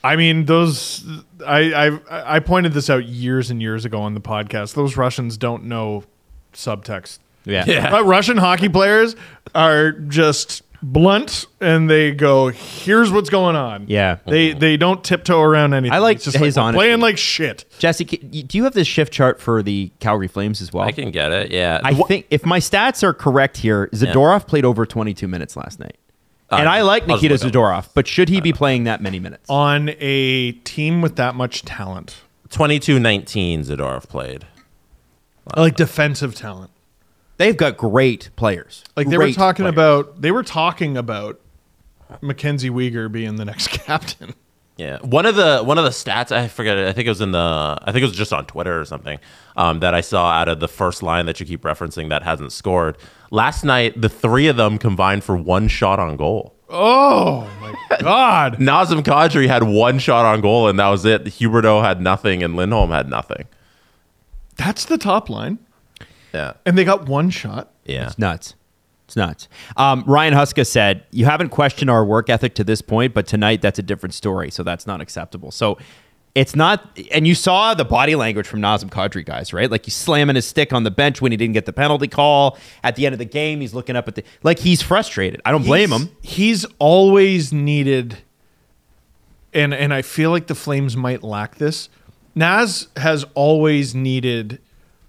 I 0.04 0.16
mean, 0.16 0.46
those. 0.46 1.06
I 1.46 1.74
I 2.10 2.36
I 2.36 2.40
pointed 2.40 2.74
this 2.74 2.90
out 2.90 3.06
years 3.06 3.50
and 3.52 3.62
years 3.62 3.86
ago 3.86 4.02
on 4.02 4.14
the 4.14 4.22
podcast. 4.22 4.74
Those 4.74 4.98
Russians 4.98 5.38
don't 5.38 5.66
know 5.66 6.04
subtext. 6.54 7.20
Yeah. 7.46 7.66
Yeah. 7.68 7.96
Uh, 7.96 8.02
Russian 8.04 8.38
hockey 8.38 8.70
players 8.70 9.16
are 9.56 9.92
just 9.92 10.64
blunt, 10.84 11.46
and 11.60 11.90
they 11.90 12.12
go, 12.12 12.48
"Here's 12.50 13.12
what's 13.12 13.30
going 13.30 13.56
on." 13.56 13.86
Yeah. 13.88 14.18
they 14.26 14.54
they 14.54 14.78
don't 14.78 15.04
tiptoe 15.04 15.40
around 15.42 15.74
anything. 15.74 15.94
I 15.94 16.00
like 16.00 16.18
It's 16.18 16.26
just 16.26 16.38
his 16.38 16.56
like, 16.58 16.62
we're 16.64 16.68
honesty. 16.68 16.78
playing 16.80 17.00
like 17.02 17.18
shit. 17.18 17.66
Jesse, 17.80 18.06
ca- 18.06 18.20
y- 18.24 18.42
do 18.48 18.58
you 18.58 18.64
have 18.64 18.74
this 18.74 18.88
shift 18.88 19.14
chart 19.14 19.40
for 19.40 19.62
the 19.64 19.92
Calgary 20.00 20.28
Flames 20.28 20.62
as 20.62 20.74
well? 20.74 20.86
I 20.88 20.92
can 20.92 21.12
get 21.12 21.32
it. 21.32 21.52
Yeah. 21.52 21.80
I 21.84 21.94
think 21.94 22.28
if 22.30 22.46
my 22.46 22.60
stats 22.60 23.04
are 23.04 23.14
correct 23.14 23.58
here, 23.58 23.88
Zadorov 23.94 24.48
played 24.48 24.66
over 24.66 24.86
22 24.86 25.28
minutes 25.28 25.56
last 25.56 25.80
night. 25.80 25.98
Uh, 26.50 26.58
and 26.58 26.68
I 26.68 26.82
like 26.82 27.04
I'll 27.04 27.18
just 27.18 27.24
Nikita 27.24 27.46
look. 27.46 27.54
Zadorov, 27.54 27.90
but 27.94 28.08
should 28.08 28.28
he 28.28 28.42
be 28.42 28.52
playing 28.52 28.84
that 28.84 29.02
many 29.02 29.20
minutes? 29.20 29.50
on 29.50 29.92
a 30.00 30.52
team 30.52 31.02
with 31.02 31.16
that 31.16 31.34
much 31.36 31.62
talent, 31.64 32.16
22-19 32.50 33.60
Zadorov 33.60 34.10
played. 34.10 34.46
like 35.56 35.76
defensive 35.76 36.36
talent. 36.36 36.72
They've 37.42 37.58
got 37.58 37.76
great 37.76 38.30
players. 38.36 38.84
Like 38.96 39.10
they 39.10 39.18
were 39.18 39.24
Great 39.24 39.36
talking 39.36 39.64
players. 39.64 39.74
about, 39.74 40.22
they 40.22 40.30
were 40.32 40.44
talking 40.44 40.96
about 40.96 41.40
Mackenzie 42.22 42.70
Weegar 42.70 43.12
being 43.12 43.38
the 43.38 43.46
next 43.46 43.68
captain. 43.72 44.36
Yeah, 44.78 45.00
one 45.00 45.26
of 45.26 45.36
the 45.36 45.64
one 45.64 45.80
of 45.80 45.84
the 45.84 45.90
stats 45.90 46.32
I 46.32 46.48
forget. 46.48 46.78
it, 46.78 46.88
I 46.88 46.94
think 46.94 47.08
it 47.08 47.10
was 47.10 47.20
in 47.22 47.32
the. 47.32 47.78
I 47.82 47.92
think 47.92 48.04
it 48.04 48.06
was 48.08 48.16
just 48.16 48.32
on 48.32 48.46
Twitter 48.46 48.80
or 48.80 48.86
something 48.86 49.18
um, 49.56 49.80
that 49.80 49.96
I 49.96 50.02
saw 50.02 50.30
out 50.30 50.50
of 50.50 50.60
the 50.60 50.68
first 50.68 51.02
line 51.02 51.26
that 51.26 51.40
you 51.40 51.46
keep 51.48 51.64
referencing 51.64 52.10
that 52.10 52.22
hasn't 52.22 52.52
scored. 52.52 52.98
Last 53.32 53.64
night, 53.64 54.00
the 54.00 54.08
three 54.10 54.48
of 54.48 54.56
them 54.56 54.78
combined 54.78 55.24
for 55.24 55.36
one 55.36 55.68
shot 55.68 56.00
on 56.00 56.18
goal. 56.18 56.56
Oh 56.70 57.50
my 57.60 57.74
god! 58.02 58.58
Nazem 58.58 59.02
Kadri 59.02 59.48
had 59.48 59.64
one 59.64 59.98
shot 59.98 60.26
on 60.26 60.42
goal, 60.42 60.68
and 60.68 60.78
that 60.80 60.90
was 60.90 61.06
it. 61.06 61.26
Huberdeau 61.26 61.84
had 61.84 62.02
nothing, 62.02 62.44
and 62.44 62.56
Lindholm 62.56 62.92
had 62.92 63.10
nothing. 63.10 63.48
That's 64.58 64.86
the 64.86 64.98
top 65.00 65.28
line, 65.30 65.58
Yeah, 66.34 66.54
and 66.66 66.78
they 66.78 66.84
got 66.84 67.08
one 67.08 67.30
shot. 67.30 67.72
yeah. 67.86 68.08
It's 68.08 68.18
nuts. 68.18 68.56
It's 69.06 69.16
nuts. 69.18 69.50
Um, 69.76 70.04
Ryan 70.08 70.34
Huska 70.34 70.66
said, 70.66 71.04
You 71.12 71.26
haven't 71.26 71.50
questioned 71.50 71.90
our 71.90 72.06
work 72.06 72.30
ethic 72.30 72.56
to 72.56 72.64
this 72.64 72.82
point, 72.82 73.14
but 73.14 73.28
tonight 73.28 73.62
that's 73.62 73.78
a 73.80 73.84
different 73.84 74.14
story. 74.14 74.50
So 74.50 74.64
that's 74.64 74.88
not 74.88 75.02
acceptable. 75.02 75.52
So 75.52 75.78
it's 76.34 76.56
not, 76.56 76.98
and 77.12 77.28
you 77.28 77.36
saw 77.36 77.74
the 77.74 77.84
body 77.84 78.16
language 78.16 78.48
from 78.48 78.62
Nazem 78.62 78.90
Kadri, 78.90 79.26
guys, 79.26 79.52
right? 79.52 79.70
Like 79.70 79.84
he's 79.84 79.96
slamming 79.98 80.38
his 80.38 80.48
stick 80.48 80.72
on 80.72 80.84
the 80.84 80.92
bench 80.92 81.22
when 81.22 81.34
he 81.34 81.38
didn't 81.38 81.54
get 81.56 81.66
the 81.66 81.74
penalty 81.74 82.08
call. 82.08 82.58
At 82.86 82.96
the 82.96 83.06
end 83.06 83.12
of 83.12 83.20
the 83.20 83.26
game, 83.26 83.60
he's 83.60 83.74
looking 83.74 83.98
up 83.98 84.08
at 84.08 84.16
the, 84.16 84.24
like 84.44 84.60
he's 84.60 84.82
frustrated. 84.82 85.42
I 85.44 85.52
don't 85.52 85.64
blame 85.66 85.90
He's- 85.90 86.02
him. 86.04 86.10
He's 86.22 86.66
always 86.80 87.52
needed, 87.52 88.20
and 89.54 89.74
and 89.74 89.94
I 89.94 90.02
feel 90.02 90.32
like 90.32 90.48
the 90.48 90.56
Flames 90.56 90.96
might 90.96 91.22
lack 91.24 91.56
this. 91.56 91.90
Naz 92.34 92.88
has 92.96 93.26
always 93.34 93.94
needed 93.94 94.60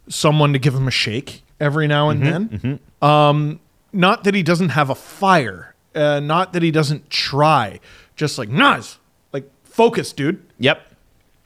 someone 0.09 0.53
to 0.53 0.59
give 0.59 0.75
him 0.75 0.89
a 0.89 0.91
shake 0.91 1.43
every 1.61 1.87
now 1.87 2.09
and 2.11 2.23
then. 2.23 2.81
Um, 3.01 3.61
not 3.93 4.25
that 4.25 4.35
he 4.35 4.43
doesn't 4.43 4.71
have 4.71 4.91
a 4.91 4.95
fire, 4.95 5.75
uh, 5.95 6.21
not 6.21 6.53
that 6.55 6.63
he 6.63 6.71
doesn't 6.71 7.11
try. 7.11 7.81
Just 8.17 8.39
like 8.39 8.49
Naz, 8.49 8.99
like 9.33 9.49
focus, 9.65 10.13
dude. 10.13 10.43
Yep. 10.59 10.81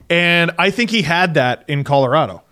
And 0.09 0.51
I 0.57 0.69
think 0.71 0.89
he 0.89 1.01
had 1.01 1.33
that 1.33 1.65
in 1.67 1.83
Colorado. 1.83 2.43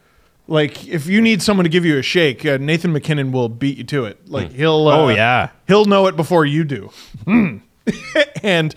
Like, 0.47 0.87
if 0.87 1.07
you 1.07 1.21
need 1.21 1.41
someone 1.41 1.63
to 1.63 1.69
give 1.69 1.85
you 1.85 1.97
a 1.97 2.03
shake, 2.03 2.45
uh, 2.45 2.57
Nathan 2.57 2.91
MacKinnon 2.93 3.31
will 3.31 3.49
beat 3.49 3.77
you 3.79 3.83
to 3.85 4.05
it. 4.05 4.29
Like 4.29 4.51
he'll, 4.51 4.87
uh, 4.87 4.97
Oh, 4.97 5.07
yeah. 5.09 5.49
he'll 5.67 5.85
know 5.85 6.05
it 6.07 6.15
before 6.15 6.45
you 6.45 6.63
do. 6.63 6.91
Hmm. 7.23 7.57
and 8.43 8.75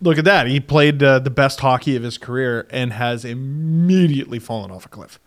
look 0.00 0.18
at 0.18 0.24
that, 0.24 0.46
he 0.48 0.58
played 0.60 1.02
uh, 1.02 1.20
the 1.20 1.30
best 1.30 1.60
hockey 1.60 1.94
of 1.94 2.02
his 2.02 2.18
career 2.18 2.66
and 2.70 2.92
has 2.92 3.24
immediately 3.24 4.38
fallen 4.38 4.70
off 4.70 4.86
a 4.86 4.88
cliff. 4.88 5.20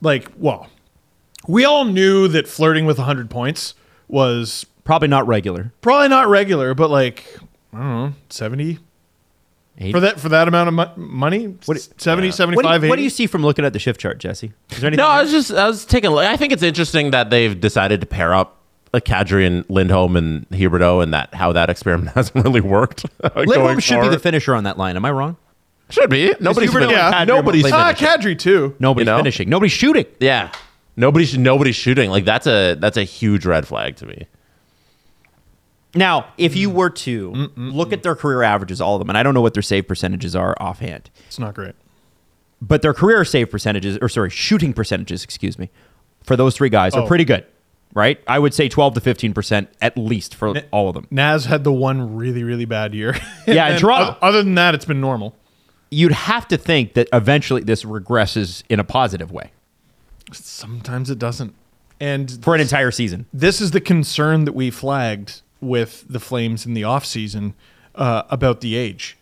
Like, 0.00 0.30
well, 0.36 0.68
we 1.48 1.64
all 1.64 1.84
knew 1.84 2.28
that 2.28 2.46
flirting 2.48 2.86
with 2.86 2.98
100 2.98 3.30
points 3.30 3.74
was 4.08 4.66
Probably 4.84 5.08
not 5.08 5.26
regular. 5.26 5.72
probably 5.80 6.08
not 6.08 6.28
regular, 6.28 6.74
but 6.74 6.90
like 6.90 7.24
I 7.72 7.78
don't 7.78 7.88
know, 7.88 8.12
70 8.30 8.78
Eight- 9.78 9.92
for 9.92 10.00
that 10.00 10.18
for 10.20 10.28
that 10.30 10.48
amount 10.48 10.68
of 10.68 10.74
mo- 10.74 10.92
money. 10.96 11.54
What- 11.66 11.78
70, 12.00 12.28
What 12.28 12.34
75, 12.34 12.80
do, 12.80 12.86
you, 12.86 12.90
what 12.90 12.96
do 12.96 13.00
80? 13.00 13.02
you 13.04 13.10
see 13.10 13.26
from 13.26 13.42
looking 13.42 13.64
at 13.64 13.72
the 13.72 13.78
shift 13.78 14.00
chart, 14.00 14.18
Jesse? 14.18 14.52
Is 14.70 14.78
there 14.80 14.88
anything 14.88 15.04
No, 15.04 15.08
I 15.10 15.22
was 15.22 15.30
just 15.30 15.50
I 15.52 15.66
was 15.66 15.84
taking. 15.84 16.10
a 16.10 16.14
look. 16.14 16.24
I 16.24 16.36
think 16.36 16.52
it's 16.52 16.62
interesting 16.62 17.10
that 17.10 17.30
they've 17.30 17.60
decided 17.60 18.00
to 18.00 18.06
pair 18.06 18.32
up 18.34 18.56
like 18.94 19.04
Kadri 19.04 19.46
and 19.46 19.64
Lindholm 19.68 20.16
and 20.16 20.48
Huberdeau, 20.50 21.02
and 21.02 21.12
that 21.12 21.34
how 21.34 21.52
that 21.52 21.68
experiment 21.68 22.10
hasn't 22.14 22.42
really 22.44 22.60
worked. 22.62 23.04
Lindholm 23.34 23.46
going 23.66 23.80
should 23.80 24.00
be 24.00 24.08
the 24.08 24.18
finisher 24.18 24.54
on 24.54 24.64
that 24.64 24.78
line. 24.78 24.96
Am 24.96 25.04
I 25.04 25.10
wrong? 25.10 25.36
Should 25.90 26.10
be. 26.10 26.34
Nobody's 26.40 26.70
Huberdeau 26.70 26.88
fin- 26.88 26.98
and 26.98 27.14
Kadri 27.14 27.26
nobody's 27.28 27.62
both 27.62 27.72
Ah, 27.72 27.92
finishing. 27.94 28.08
Kadri 28.34 28.38
too. 28.38 28.74
Nobody's 28.80 29.06
You 29.06 29.12
know? 29.12 29.16
finishing. 29.18 29.48
Nobody's 29.48 29.72
shooting. 29.72 30.06
Yeah. 30.20 30.50
Nobody's 30.96 31.36
nobody's 31.38 31.76
shooting. 31.76 32.10
Like 32.10 32.24
that's 32.24 32.46
a 32.46 32.74
that's 32.74 32.96
a 32.96 33.04
huge 33.04 33.46
red 33.46 33.66
flag 33.68 33.96
to 33.96 34.06
me. 34.06 34.26
Now, 35.94 36.26
if 36.36 36.54
you 36.56 36.68
were 36.68 36.90
to 36.90 37.50
look 37.56 37.92
at 37.92 38.02
their 38.02 38.14
career 38.14 38.42
averages, 38.42 38.80
all 38.80 38.96
of 38.96 39.00
them, 39.00 39.08
and 39.08 39.16
I 39.16 39.22
don't 39.22 39.32
know 39.32 39.40
what 39.40 39.54
their 39.54 39.62
save 39.62 39.88
percentages 39.88 40.36
are 40.36 40.54
offhand, 40.60 41.08
It's 41.26 41.38
not 41.38 41.54
great. 41.54 41.74
but 42.60 42.82
their 42.82 42.92
career 42.92 43.24
save 43.24 43.50
percentages, 43.50 43.96
or 44.02 44.08
sorry, 44.10 44.28
shooting 44.28 44.74
percentages, 44.74 45.24
excuse 45.24 45.58
me, 45.58 45.70
for 46.22 46.36
those 46.36 46.54
three 46.54 46.68
guys 46.68 46.92
Oh. 46.94 47.02
are 47.04 47.06
pretty 47.06 47.24
good, 47.24 47.46
right? 47.94 48.20
I 48.26 48.38
would 48.38 48.52
say 48.52 48.68
12 48.68 48.94
to 48.94 49.00
15% 49.00 49.68
at 49.80 49.96
least 49.96 50.34
for 50.34 50.58
all 50.70 50.88
of 50.88 50.94
them. 50.94 51.06
Naz 51.10 51.46
had 51.46 51.64
the 51.64 51.72
one 51.72 52.14
really 52.16 52.42
really 52.44 52.66
bad 52.66 52.92
year. 52.94 53.16
Yeah, 53.46 53.66
And 53.68 53.78
Toronto- 53.80 54.10
oth- 54.12 54.18
Other 54.20 54.42
than 54.42 54.56
that, 54.56 54.74
it's 54.74 54.84
been 54.84 55.00
normal. 55.00 55.34
You'd 55.90 56.12
have 56.12 56.48
to 56.48 56.56
think 56.56 56.94
that 56.94 57.08
eventually 57.12 57.62
this 57.62 57.84
regresses 57.84 58.62
in 58.68 58.80
a 58.80 58.84
positive 58.84 59.30
way 59.30 59.50
Sometimes 60.32 61.08
it 61.10 61.18
doesn't. 61.18 61.54
And 62.00 62.42
for 62.42 62.54
an 62.54 62.60
entire 62.60 62.90
season. 62.90 63.26
this 63.32 63.60
is 63.60 63.70
the 63.70 63.80
concern 63.80 64.44
that 64.44 64.52
we 64.54 64.70
flagged 64.70 65.40
with 65.60 66.04
the 66.08 66.20
Flames 66.20 66.66
in 66.66 66.74
the 66.74 66.82
offseason 66.82 67.54
uh, 67.94 68.24
about 68.28 68.60
the 68.60 68.74
age. 68.76 69.16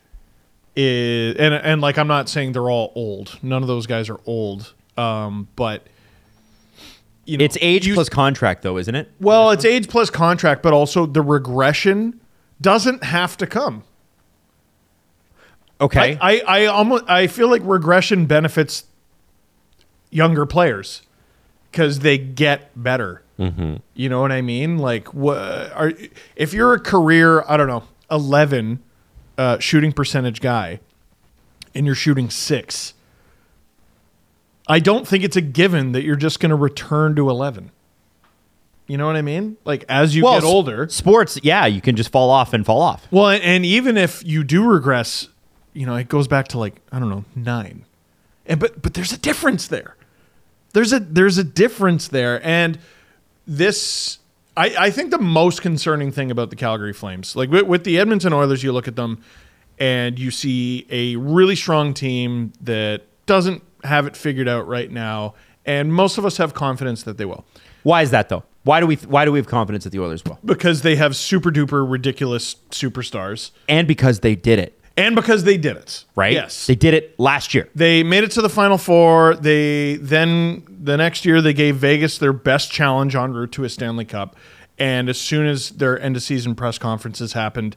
Is, 0.75 1.37
and 1.37 1.55
and 1.55 1.81
like 1.81 1.99
I'm 1.99 2.09
not 2.09 2.29
saying 2.29 2.53
they're 2.53 2.71
all 2.71 2.91
old. 2.97 3.39
None 3.43 3.63
of 3.63 3.69
those 3.69 3.87
guys 3.87 4.09
are 4.09 4.19
old. 4.27 4.73
Um, 4.97 5.47
but 5.55 5.87
you 7.27 7.39
know, 7.39 7.45
It's 7.45 7.57
age 7.61 7.87
you- 7.87 7.95
plus 7.95 8.09
contract, 8.09 8.63
though, 8.63 8.77
isn't 8.79 8.95
it? 8.95 9.11
Well, 9.21 9.51
it's 9.51 9.65
age 9.65 9.89
plus 9.89 10.11
contract, 10.11 10.63
but 10.63 10.73
also 10.73 11.07
the 11.07 11.23
regression 11.23 12.19
doesn't 12.61 13.05
have 13.05 13.37
to 13.37 13.47
come. 13.47 13.85
Okay. 15.81 16.17
I, 16.21 16.37
I, 16.37 16.63
I 16.63 16.67
almost 16.67 17.05
I 17.09 17.27
feel 17.27 17.49
like 17.49 17.63
regression 17.65 18.27
benefits 18.27 18.85
younger 20.11 20.47
players 20.47 21.03
because 21.71 22.01
they 22.01 22.17
get 22.19 22.71
better. 22.81 23.23
Mm-hmm. 23.39 23.77
You 23.95 24.09
know 24.09 24.21
what 24.21 24.31
I 24.31 24.43
mean? 24.43 24.79
Like, 24.79 25.13
what 25.13 25.39
are 25.73 25.93
if 26.37 26.53
you're 26.53 26.75
a 26.75 26.81
career 26.81 27.45
I 27.49 27.57
don't 27.57 27.67
know 27.67 27.85
eleven 28.11 28.83
uh, 29.37 29.59
shooting 29.59 29.93
percentage 29.93 30.41
guy, 30.41 30.81
and 31.75 31.87
you're 31.87 31.95
shooting 31.97 32.31
six. 32.31 32.95
I 34.67 34.79
don't 34.79 35.07
think 35.07 35.25
it's 35.25 35.37
a 35.37 35.43
given 35.43 35.93
that 35.93 36.05
you're 36.05 36.17
just 36.17 36.41
going 36.41 36.51
to 36.51 36.57
return 36.57 37.17
to 37.17 37.29
eleven. 37.29 37.71
You 38.87 38.99
know 38.99 39.07
what 39.07 39.17
I 39.17 39.23
mean? 39.23 39.57
Like 39.65 39.85
as 39.89 40.15
you 40.15 40.25
well, 40.25 40.41
get 40.41 40.47
older, 40.47 40.89
sports, 40.89 41.39
yeah, 41.43 41.67
you 41.67 41.81
can 41.81 41.97
just 41.97 42.13
fall 42.13 42.31
off 42.31 42.53
and 42.53 42.65
fall 42.65 42.81
off. 42.81 43.09
well, 43.11 43.31
and, 43.31 43.43
and 43.43 43.67
even 43.67 43.97
if 43.97 44.23
you 44.25 44.45
do 44.45 44.63
regress, 44.65 45.29
you 45.75 45.85
know, 45.87 45.97
it 45.97 46.09
goes 46.09 46.27
back 46.29 46.49
to 46.49 46.59
like 46.59 46.77
I 46.91 46.99
don't 46.99 47.11
know 47.11 47.25
nine, 47.37 47.85
and 48.47 48.59
but 48.59 48.81
but 48.81 48.95
there's 48.95 49.13
a 49.13 49.19
difference 49.19 49.67
there. 49.69 49.97
There's 50.73 50.93
a 50.93 51.01
there's 51.01 51.37
a 51.39 51.45
difference 51.45 52.09
there, 52.09 52.45
and 52.47 52.79
this 53.47 54.19
I 54.57 54.75
I 54.79 54.91
think 54.91 55.11
the 55.11 55.19
most 55.19 55.61
concerning 55.63 56.11
thing 56.13 56.31
about 56.31 56.51
the 56.51 56.57
Calgary 56.57 56.93
Flames, 56.93 57.37
like 57.37 57.51
with, 57.51 57.67
with 57.67 57.85
the 57.85 57.99
Edmonton 57.99 58.33
Oilers, 58.33 58.63
you 58.63 58.73
look 58.73 58.89
at 58.89 58.97
them 58.97 59.23
and 59.79 60.19
you 60.19 60.31
see 60.31 60.87
a 60.91 61.17
really 61.17 61.57
strong 61.57 61.93
team 61.95 62.53
that 62.61 63.03
doesn't 63.27 63.63
have 63.83 64.07
it 64.07 64.17
figured 64.17 64.49
out 64.49 64.67
right 64.69 64.91
now, 64.91 65.35
and 65.67 65.93
most 65.93 66.17
of 66.19 66.25
us 66.25 66.37
have 66.37 66.55
confidence 66.55 67.03
that 67.03 67.19
they 67.19 67.25
will 67.25 67.45
Why 67.83 68.03
is 68.03 68.11
that, 68.11 68.29
though? 68.29 68.45
Why 68.63 68.81
do 68.81 68.87
we 68.87 68.97
why 68.97 69.25
do 69.25 69.33
we 69.33 69.39
have 69.39 69.47
confidence 69.49 69.85
that 69.85 69.91
the 69.91 70.01
Oilers 70.01 70.25
will? 70.25 70.39
because 70.45 70.83
they 70.83 70.97
have 70.97 71.15
super 71.17 71.51
duper 71.51 71.89
ridiculous 71.89 72.57
superstars, 72.71 73.51
And 73.69 73.87
because 73.87 74.21
they 74.21 74.35
did 74.35 74.59
it, 74.59 74.79
and 74.97 75.17
because 75.17 75.45
they 75.45 75.57
did 75.57 75.77
it 75.77 76.05
right? 76.15 76.33
Yes, 76.33 76.67
They 76.67 76.75
did 76.75 76.95
it 76.95 77.19
last 77.19 77.55
year. 77.55 77.69
They 77.75 78.03
made 78.03 78.25
it 78.25 78.31
to 78.33 78.43
the 78.43 78.49
final 78.49 78.79
four. 78.79 79.35
They 79.37 79.97
then 79.97 80.63
the 80.69 80.97
next 80.97 81.25
year 81.25 81.41
they 81.43 81.53
gave 81.53 81.77
Vegas 81.77 82.19
their 82.19 82.33
best 82.33 82.71
challenge 82.71 83.15
en 83.17 83.33
route 83.33 83.53
to 83.53 83.65
a 83.65 83.69
Stanley 83.69 84.05
Cup. 84.05 84.37
And 84.79 85.09
as 85.09 85.21
soon 85.21 85.47
as 85.47 85.71
their 85.71 85.99
end 86.01 86.17
of 86.17 86.23
season 86.23 86.55
press 86.55 86.79
conferences 86.79 87.33
happened, 87.33 87.77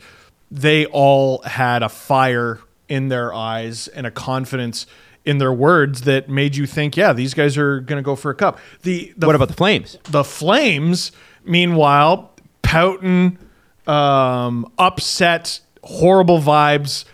they 0.49 0.86
all 0.88 1.41
had 1.43 1.84
a 1.84 1.89
fire 1.89 2.59
in 2.89 3.09
their 3.09 3.34
eyes 3.34 3.88
and 3.89 4.07
a 4.07 4.11
confidence 4.11 4.88
in 5.26 5.39
their 5.39 5.51
words 5.51 6.01
that 6.01 6.30
made 6.30 6.55
you 6.55 6.65
think, 6.65 6.95
yeah, 6.95 7.11
these 7.13 7.34
guys 7.34 7.57
are 7.57 7.82
going 7.82 7.97
to 7.97 8.03
go 8.05 8.15
for 8.15 8.32
a 8.32 8.36
cup. 8.36 8.59
The, 8.84 9.13
the 9.18 9.28
What 9.28 9.36
about 9.36 9.49
the 9.49 9.53
Flames? 9.53 9.97
the 10.05 10.24
Flames, 10.24 11.11
meanwhile, 11.43 12.32
pouting, 12.61 13.38
um, 13.86 14.72
upset, 14.78 15.59
horrible 15.88 16.40
vibes, 16.40 17.06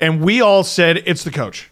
and 0.00 0.22
we 0.22 0.40
all 0.40 0.64
said 0.64 1.02
it's 1.06 1.24
the 1.24 1.30
coach. 1.30 1.70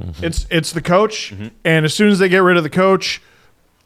Mm-hmm. 0.00 0.24
It's 0.24 0.46
it's 0.50 0.72
the 0.72 0.82
coach, 0.82 1.32
mm-hmm. 1.32 1.48
and 1.64 1.84
as 1.84 1.92
soon 1.92 2.10
as 2.10 2.20
they 2.20 2.28
get 2.28 2.38
rid 2.38 2.56
of 2.56 2.62
the 2.62 2.70
coach, 2.70 3.20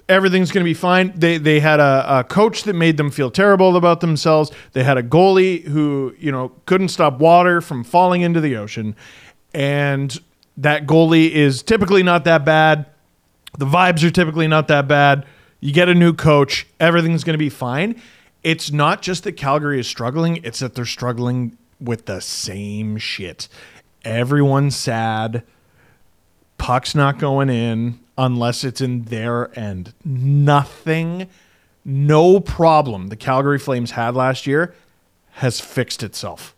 everything's 0.08 0.52
going 0.52 0.62
to 0.62 0.68
be 0.68 0.74
fine. 0.74 1.12
They 1.16 1.38
they 1.38 1.60
had 1.60 1.80
a, 1.80 2.18
a 2.18 2.24
coach 2.24 2.64
that 2.64 2.74
made 2.74 2.98
them 2.98 3.10
feel 3.10 3.30
terrible 3.30 3.76
about 3.76 4.00
themselves. 4.00 4.52
They 4.74 4.84
had 4.84 4.98
a 4.98 5.02
goalie 5.02 5.64
who 5.64 6.14
you 6.18 6.30
know 6.30 6.52
couldn't 6.66 6.88
stop 6.88 7.18
water 7.18 7.62
from 7.62 7.84
falling 7.84 8.20
into 8.20 8.40
the 8.40 8.56
ocean, 8.56 8.94
and 9.54 10.20
that 10.58 10.86
goalie 10.86 11.30
is 11.30 11.62
typically 11.62 12.02
not 12.02 12.24
that 12.24 12.44
bad. 12.44 12.86
The 13.58 13.66
vibes 13.66 14.04
are 14.04 14.10
typically 14.10 14.48
not 14.48 14.68
that 14.68 14.86
bad. 14.86 15.24
You 15.60 15.72
get 15.72 15.88
a 15.88 15.94
new 15.94 16.12
coach, 16.12 16.66
everything's 16.78 17.24
going 17.24 17.34
to 17.34 17.38
be 17.38 17.48
fine. 17.48 18.00
It's 18.42 18.72
not 18.72 19.00
just 19.00 19.24
that 19.24 19.32
Calgary 19.32 19.78
is 19.78 19.86
struggling, 19.86 20.38
it's 20.42 20.58
that 20.58 20.74
they're 20.74 20.84
struggling 20.84 21.56
with 21.82 22.06
the 22.06 22.20
same 22.20 22.96
shit. 22.96 23.48
Everyone's 24.04 24.76
sad. 24.76 25.42
Puck's 26.58 26.94
not 26.94 27.18
going 27.18 27.50
in 27.50 28.00
unless 28.18 28.64
it's 28.64 28.80
in 28.80 29.02
their 29.04 29.56
end. 29.58 29.94
Nothing, 30.04 31.28
no 31.84 32.40
problem 32.40 33.08
the 33.08 33.16
Calgary 33.16 33.58
Flames 33.58 33.92
had 33.92 34.14
last 34.14 34.46
year 34.46 34.74
has 35.36 35.60
fixed 35.60 36.02
itself. 36.02 36.54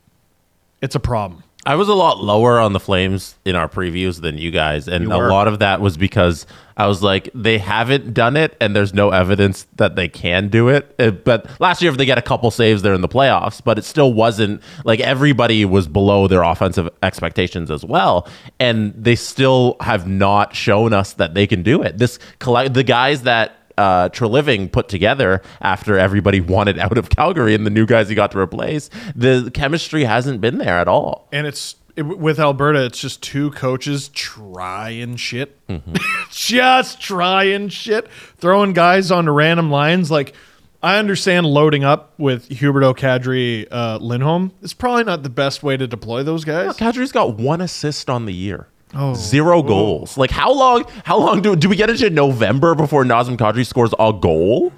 It's 0.82 0.94
a 0.94 1.00
problem. 1.00 1.43
I 1.66 1.76
was 1.76 1.88
a 1.88 1.94
lot 1.94 2.22
lower 2.22 2.58
on 2.60 2.72
the 2.74 2.80
Flames 2.80 3.36
in 3.44 3.56
our 3.56 3.68
previews 3.68 4.20
than 4.20 4.36
you 4.38 4.50
guys, 4.50 4.86
and 4.88 5.06
a 5.26 5.28
lot 5.30 5.48
of 5.48 5.60
that 5.60 5.80
was 5.80 5.96
because 5.96 6.46
I 6.76 6.86
was 6.86 7.02
like, 7.02 7.30
they 7.34 7.58
haven't 7.58 8.12
done 8.12 8.36
it, 8.36 8.56
and 8.60 8.74
there's 8.76 8.92
no 8.92 9.10
evidence 9.10 9.66
that 9.76 9.96
they 9.96 10.08
can 10.08 10.48
do 10.48 10.68
it. 10.68 10.94
Uh, 10.98 11.10
But 11.12 11.48
last 11.60 11.80
year, 11.80 11.90
if 11.90 11.96
they 11.96 12.04
get 12.04 12.18
a 12.18 12.22
couple 12.22 12.50
saves, 12.50 12.82
they're 12.82 12.94
in 12.94 13.00
the 13.00 13.08
playoffs. 13.08 13.62
But 13.64 13.78
it 13.78 13.84
still 13.84 14.12
wasn't 14.12 14.60
like 14.84 15.00
everybody 15.00 15.64
was 15.64 15.88
below 15.88 16.26
their 16.26 16.42
offensive 16.42 16.88
expectations 17.02 17.70
as 17.70 17.84
well, 17.84 18.28
and 18.60 18.92
they 18.96 19.14
still 19.16 19.76
have 19.80 20.06
not 20.06 20.54
shown 20.54 20.92
us 20.92 21.14
that 21.14 21.34
they 21.34 21.46
can 21.46 21.62
do 21.62 21.82
it. 21.82 21.96
This 21.98 22.18
collect 22.40 22.74
the 22.74 22.84
guys 22.84 23.22
that 23.22 23.56
uh, 23.76 24.08
Treliving 24.10 24.70
put 24.70 24.88
together 24.88 25.42
after 25.60 25.98
everybody 25.98 26.40
wanted 26.40 26.78
out 26.78 26.98
of 26.98 27.10
Calgary 27.10 27.54
and 27.54 27.66
the 27.66 27.70
new 27.70 27.86
guys 27.86 28.08
he 28.08 28.14
got 28.14 28.30
to 28.32 28.38
replace, 28.38 28.90
the 29.14 29.50
chemistry 29.52 30.04
hasn't 30.04 30.40
been 30.40 30.58
there 30.58 30.78
at 30.78 30.88
all. 30.88 31.28
And 31.32 31.46
it's 31.46 31.76
it, 31.96 32.02
with 32.02 32.40
Alberta, 32.40 32.84
it's 32.84 33.00
just 33.00 33.22
two 33.22 33.50
coaches 33.52 34.08
trying 34.08 35.16
shit, 35.16 35.58
just 36.30 37.00
trying 37.00 37.68
shit, 37.68 38.08
throwing 38.38 38.72
guys 38.72 39.10
onto 39.10 39.30
random 39.30 39.70
lines. 39.70 40.10
Like 40.10 40.34
I 40.82 40.98
understand 40.98 41.46
loading 41.46 41.84
up 41.84 42.12
with 42.18 42.48
Huberdeau 42.48 42.96
Kadri, 42.96 43.66
uh, 43.70 43.98
Lindholm. 44.00 44.52
It's 44.60 44.74
probably 44.74 45.04
not 45.04 45.22
the 45.22 45.30
best 45.30 45.62
way 45.62 45.76
to 45.76 45.86
deploy 45.86 46.22
those 46.22 46.44
guys. 46.44 46.76
Kadri's 46.76 47.12
got 47.12 47.36
one 47.36 47.60
assist 47.60 48.10
on 48.10 48.26
the 48.26 48.34
year. 48.34 48.68
Zero 49.16 49.62
goals. 49.62 50.16
Like 50.16 50.30
how 50.30 50.52
long? 50.52 50.84
How 51.04 51.18
long 51.18 51.42
do 51.42 51.56
do 51.56 51.68
we 51.68 51.76
get 51.76 51.90
into 51.90 52.10
November 52.10 52.74
before 52.74 53.04
Nazem 53.04 53.36
Kadri 53.36 53.66
scores 53.66 53.92
a 53.98 54.12
goal? 54.12 54.72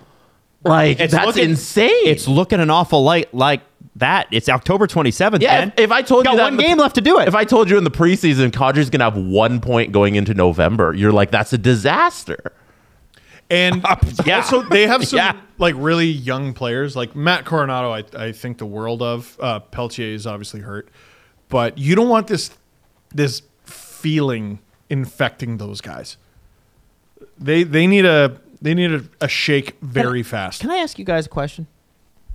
Like 0.64 0.98
It's 1.00 1.12
that's 1.12 1.26
looking- 1.26 1.50
insane. 1.50 1.90
It's 2.06 2.26
looking 2.26 2.58
an 2.60 2.70
awful 2.70 3.04
light 3.04 3.32
like 3.34 3.60
that. 3.96 4.26
It's 4.32 4.48
October 4.48 4.86
27th. 4.86 5.40
yeah. 5.40 5.60
man. 5.60 5.68
If, 5.76 5.84
if 5.84 5.92
I 5.92 6.02
told 6.02 6.24
Got 6.24 6.32
you 6.32 6.36
that 6.38 6.42
one 6.44 6.52
in 6.54 6.56
the- 6.56 6.62
game 6.64 6.78
left 6.78 6.96
to 6.96 7.00
do 7.00 7.18
it. 7.20 7.28
If 7.28 7.34
I 7.34 7.44
told 7.44 7.70
you 7.70 7.78
in 7.78 7.84
the 7.84 7.90
preseason 7.90 8.50
Kadri's 8.50 8.90
gonna 8.90 9.04
have 9.04 9.16
one 9.16 9.60
point 9.60 9.92
going 9.92 10.16
into 10.16 10.34
November, 10.34 10.92
you're 10.94 11.12
like 11.12 11.30
that's 11.30 11.52
a 11.52 11.58
disaster. 11.58 12.52
And 13.48 13.84
yeah. 14.26 14.38
also 14.38 14.62
they 14.62 14.86
have 14.88 15.06
some 15.06 15.18
Yeah. 15.18 15.36
like 15.58 15.74
really 15.78 16.06
young 16.08 16.52
players, 16.52 16.96
like 16.96 17.14
Matt 17.14 17.44
Coronato. 17.44 17.92
I, 18.18 18.24
I 18.26 18.32
think 18.32 18.58
the 18.58 18.66
world 18.66 19.02
of 19.02 19.36
uh, 19.40 19.60
Pelletier 19.60 20.14
is 20.14 20.26
obviously 20.26 20.60
hurt, 20.60 20.88
but 21.48 21.78
you 21.78 21.94
don't 21.94 22.08
want 22.08 22.26
this 22.26 22.50
this 23.14 23.42
feeling 24.06 24.60
infecting 24.88 25.56
those 25.58 25.80
guys. 25.80 26.16
They 27.38 27.64
they 27.64 27.86
need 27.88 28.04
a 28.04 28.38
they 28.62 28.72
need 28.74 28.92
a, 28.92 29.02
a 29.20 29.26
shake 29.28 29.76
very 29.82 30.22
fast. 30.22 30.60
Can 30.60 30.70
I 30.70 30.76
ask 30.76 30.96
you 30.98 31.04
guys 31.04 31.26
a 31.26 31.28
question? 31.28 31.66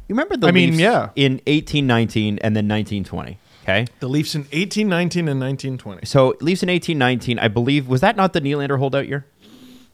You 0.09 0.15
remember 0.15 0.35
the 0.35 0.47
I 0.47 0.51
mean, 0.51 0.73
yeah. 0.73 1.09
in 1.15 1.33
1819 1.47 2.39
and 2.39 2.53
then 2.57 2.67
1920, 2.67 3.37
okay? 3.63 3.87
The 4.01 4.09
Leafs 4.09 4.35
in 4.35 4.45
eighteen 4.51 4.89
nineteen 4.89 5.29
and 5.29 5.39
nineteen 5.39 5.77
twenty. 5.77 6.05
So 6.05 6.35
Leafs 6.41 6.61
in 6.61 6.67
1819, 6.69 7.39
I 7.39 7.47
believe, 7.47 7.87
was 7.87 8.01
that 8.01 8.17
not 8.17 8.33
the 8.33 8.41
Nylander 8.41 8.77
holdout 8.77 9.07
year? 9.07 9.25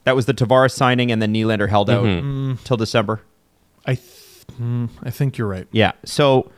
That 0.06 0.16
was 0.16 0.26
the 0.26 0.34
Tavares 0.34 0.72
signing 0.72 1.12
and 1.12 1.22
then 1.22 1.32
Nylander 1.34 1.70
held 1.70 1.90
out 1.92 2.04
Mm-hmm. 2.06 2.64
till 2.64 2.78
December. 2.78 3.22
I 3.86 3.94
th- 3.96 4.46
mm, 4.60 4.90
I 5.04 5.12
think 5.12 5.38
you're 5.38 5.48
right. 5.48 5.68
Yeah. 5.72 5.92
So 6.06 6.50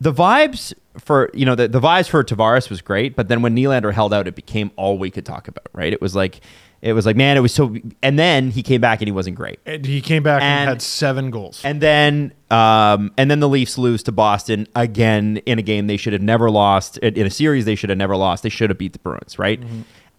the 0.00 0.12
vibes 0.12 0.72
for 0.98 1.30
you 1.34 1.44
know 1.46 1.54
the, 1.54 1.68
the 1.68 1.80
vibes 1.80 2.08
for 2.08 2.22
Tavares 2.24 2.70
was 2.70 2.80
great, 2.80 3.16
but 3.16 3.28
then 3.28 3.42
when 3.42 3.54
Nylander 3.56 3.92
held 3.92 4.12
out, 4.14 4.26
it 4.28 4.34
became 4.34 4.70
all 4.76 4.98
we 4.98 5.10
could 5.10 5.24
talk 5.26 5.48
about. 5.48 5.66
Right? 5.72 5.92
It 5.92 6.00
was 6.00 6.14
like 6.14 6.40
it 6.82 6.92
was 6.92 7.06
like 7.06 7.16
man, 7.16 7.36
it 7.36 7.40
was 7.40 7.54
so. 7.54 7.74
And 8.02 8.18
then 8.18 8.50
he 8.50 8.62
came 8.62 8.80
back 8.80 9.00
and 9.00 9.08
he 9.08 9.12
wasn't 9.12 9.36
great. 9.36 9.58
And 9.66 9.84
he 9.84 10.00
came 10.00 10.22
back 10.22 10.42
and, 10.42 10.60
And- 10.60 10.68
had 10.68 10.82
seven 10.82 11.30
goals. 11.30 11.62
And 11.64 11.80
then 11.80 12.32
um, 12.50 13.12
and 13.16 13.30
then 13.30 13.40
the 13.40 13.48
Leafs 13.48 13.78
lose 13.78 14.02
to 14.04 14.12
Boston 14.12 14.66
again 14.74 15.38
in 15.46 15.58
a 15.58 15.62
game 15.62 15.86
they 15.86 15.96
should 15.96 16.12
have 16.12 16.22
never 16.22 16.50
lost 16.50 16.98
in 16.98 17.26
a 17.26 17.30
series 17.30 17.64
they 17.64 17.74
should 17.74 17.90
have 17.90 17.98
never 17.98 18.16
lost. 18.16 18.42
They 18.42 18.48
should 18.50 18.70
have 18.70 18.78
beat 18.78 18.92
the 18.92 18.98
Bruins, 19.00 19.38
right? 19.38 19.60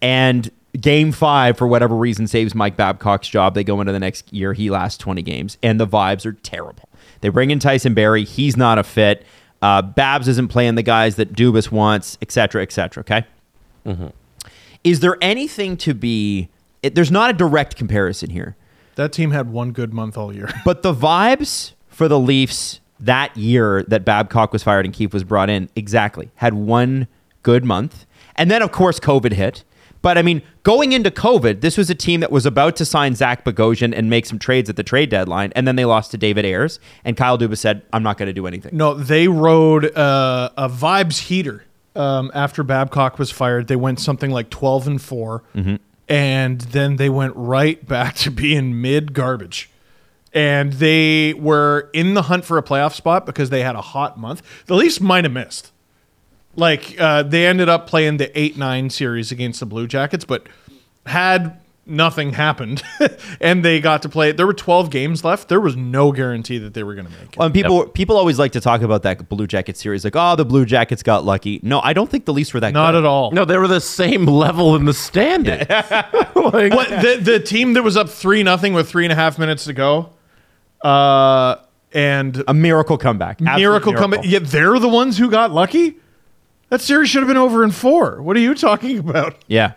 And 0.02 0.50
game 0.78 1.12
five, 1.12 1.56
for 1.56 1.66
whatever 1.66 1.96
reason, 1.96 2.26
saves 2.26 2.54
Mike 2.54 2.76
Babcock's 2.76 3.28
job. 3.28 3.54
They 3.54 3.64
go 3.64 3.80
into 3.80 3.92
the 3.92 3.98
next 3.98 4.32
year. 4.32 4.52
He 4.52 4.70
lasts 4.70 4.98
20 4.98 5.22
games, 5.22 5.58
and 5.62 5.80
the 5.80 5.86
vibes 5.86 6.26
are 6.26 6.32
terrible. 6.32 6.88
They 7.20 7.30
bring 7.30 7.50
in 7.50 7.58
Tyson 7.58 7.94
Barrie. 7.94 8.24
He's 8.24 8.56
not 8.56 8.78
a 8.78 8.84
fit. 8.84 9.24
Uh, 9.60 9.82
Babs 9.82 10.28
isn't 10.28 10.48
playing 10.48 10.76
the 10.76 10.82
guys 10.82 11.16
that 11.16 11.32
Dubas 11.34 11.70
wants, 11.72 12.16
et 12.22 12.30
cetera, 12.30 12.62
et 12.62 12.70
cetera. 12.72 13.00
Okay. 13.02 13.24
Is 14.84 15.00
there 15.00 15.16
anything 15.20 15.76
to 15.78 15.94
be? 15.94 16.48
It, 16.82 16.94
there's 16.94 17.10
not 17.10 17.30
a 17.30 17.32
direct 17.32 17.74
comparison 17.76 18.30
here. 18.30 18.56
that 18.94 19.12
team 19.12 19.30
had 19.32 19.50
one 19.50 19.72
good 19.72 19.92
month 19.92 20.16
all 20.16 20.32
year. 20.32 20.48
But 20.64 20.82
the 20.82 20.94
vibes 20.94 21.72
for 21.88 22.06
the 22.08 22.18
Leafs 22.18 22.80
that 23.00 23.36
year 23.36 23.82
that 23.88 24.04
Babcock 24.04 24.52
was 24.52 24.62
fired 24.62 24.84
and 24.84 24.94
Keefe 24.94 25.12
was 25.12 25.24
brought 25.24 25.50
in, 25.50 25.68
exactly, 25.74 26.30
had 26.36 26.54
one 26.54 27.08
good 27.42 27.64
month. 27.64 28.06
And 28.36 28.50
then, 28.50 28.62
of 28.62 28.70
course, 28.72 29.00
COVID 29.00 29.32
hit. 29.32 29.64
But 30.00 30.16
I 30.18 30.22
mean, 30.22 30.42
going 30.62 30.92
into 30.92 31.10
COVID, 31.10 31.60
this 31.60 31.76
was 31.76 31.90
a 31.90 31.94
team 31.94 32.20
that 32.20 32.30
was 32.30 32.46
about 32.46 32.76
to 32.76 32.84
sign 32.84 33.14
Zach 33.14 33.44
Bogosian 33.44 33.92
and 33.96 34.08
make 34.08 34.26
some 34.26 34.38
trades 34.38 34.70
at 34.70 34.76
the 34.76 34.82
trade 34.82 35.10
deadline. 35.10 35.52
And 35.56 35.66
then 35.66 35.76
they 35.76 35.84
lost 35.84 36.10
to 36.12 36.18
David 36.18 36.44
Ayres. 36.44 36.78
And 37.04 37.16
Kyle 37.16 37.36
Dubas 37.38 37.58
said, 37.58 37.82
I'm 37.92 38.02
not 38.02 38.16
going 38.18 38.28
to 38.28 38.32
do 38.32 38.46
anything. 38.46 38.76
No, 38.76 38.94
they 38.94 39.28
rode 39.28 39.96
uh, 39.96 40.50
a 40.56 40.68
vibes 40.68 41.18
heater 41.22 41.64
um, 41.96 42.30
after 42.34 42.62
Babcock 42.62 43.18
was 43.18 43.30
fired. 43.30 43.66
They 43.66 43.76
went 43.76 44.00
something 44.00 44.30
like 44.30 44.50
twelve 44.50 44.86
and 44.86 45.00
4 45.00 45.42
and 46.08 46.60
then 46.62 46.96
they 46.96 47.10
went 47.10 47.34
right 47.36 47.86
back 47.86 48.14
to 48.16 48.30
being 48.30 48.80
mid 48.80 49.12
garbage. 49.12 49.70
And 50.32 50.74
they 50.74 51.34
were 51.34 51.90
in 51.92 52.14
the 52.14 52.22
hunt 52.22 52.44
for 52.44 52.58
a 52.58 52.62
playoff 52.62 52.94
spot 52.94 53.26
because 53.26 53.50
they 53.50 53.62
had 53.62 53.76
a 53.76 53.80
hot 53.80 54.18
month. 54.18 54.42
The 54.66 54.74
Leafs 54.74 55.00
might 55.00 55.24
have 55.24 55.32
missed. 55.32 55.72
Like 56.58 57.00
uh, 57.00 57.22
they 57.22 57.46
ended 57.46 57.68
up 57.68 57.86
playing 57.86 58.16
the 58.16 58.36
eight 58.38 58.56
nine 58.58 58.90
series 58.90 59.30
against 59.30 59.60
the 59.60 59.66
Blue 59.66 59.86
Jackets, 59.86 60.24
but 60.24 60.48
had 61.06 61.60
nothing 61.86 62.32
happened, 62.32 62.82
and 63.40 63.64
they 63.64 63.80
got 63.80 64.02
to 64.02 64.08
play. 64.08 64.32
There 64.32 64.44
were 64.44 64.54
twelve 64.54 64.90
games 64.90 65.24
left. 65.24 65.48
There 65.48 65.60
was 65.60 65.76
no 65.76 66.10
guarantee 66.10 66.58
that 66.58 66.74
they 66.74 66.82
were 66.82 66.96
going 66.96 67.06
to 67.06 67.12
make 67.12 67.32
it. 67.32 67.36
Well, 67.38 67.46
and 67.46 67.54
people 67.54 67.86
people 67.86 68.16
always 68.16 68.40
like 68.40 68.50
to 68.52 68.60
talk 68.60 68.82
about 68.82 69.04
that 69.04 69.28
Blue 69.28 69.46
Jackets 69.46 69.80
series, 69.80 70.02
like, 70.02 70.16
oh, 70.16 70.34
the 70.34 70.44
Blue 70.44 70.64
Jackets 70.64 71.04
got 71.04 71.24
lucky. 71.24 71.60
No, 71.62 71.80
I 71.80 71.92
don't 71.92 72.10
think 72.10 72.24
the 72.24 72.32
Leafs 72.32 72.52
were 72.52 72.58
that 72.58 72.72
Not 72.72 72.90
good. 72.90 72.98
at 72.98 73.04
all. 73.06 73.30
No, 73.30 73.44
they 73.44 73.56
were 73.56 73.68
the 73.68 73.80
same 73.80 74.26
level 74.26 74.74
in 74.74 74.84
the 74.84 74.92
standing. 74.92 75.60
like, 75.68 76.74
What 76.74 76.88
the 76.88 77.20
the 77.22 77.38
team 77.38 77.74
that 77.74 77.84
was 77.84 77.96
up 77.96 78.08
three 78.08 78.42
nothing 78.42 78.74
with 78.74 78.88
three 78.88 79.04
and 79.04 79.12
a 79.12 79.16
half 79.16 79.38
minutes 79.38 79.64
to 79.66 79.72
go, 79.72 80.10
uh, 80.82 81.54
and 81.92 82.42
A 82.48 82.52
miracle 82.54 82.98
comeback. 82.98 83.40
Absolute 83.40 83.58
miracle 83.58 83.92
comeback. 83.94 84.24
Yet 84.24 84.46
they're 84.46 84.78
the 84.80 84.88
ones 84.88 85.16
who 85.18 85.30
got 85.30 85.52
lucky. 85.52 85.98
That 86.70 86.80
series 86.80 87.08
should 87.10 87.20
have 87.22 87.28
been 87.28 87.36
over 87.36 87.64
in 87.64 87.70
four. 87.70 88.20
What 88.22 88.36
are 88.36 88.40
you 88.40 88.54
talking 88.54 88.98
about? 88.98 89.36
Yeah. 89.46 89.72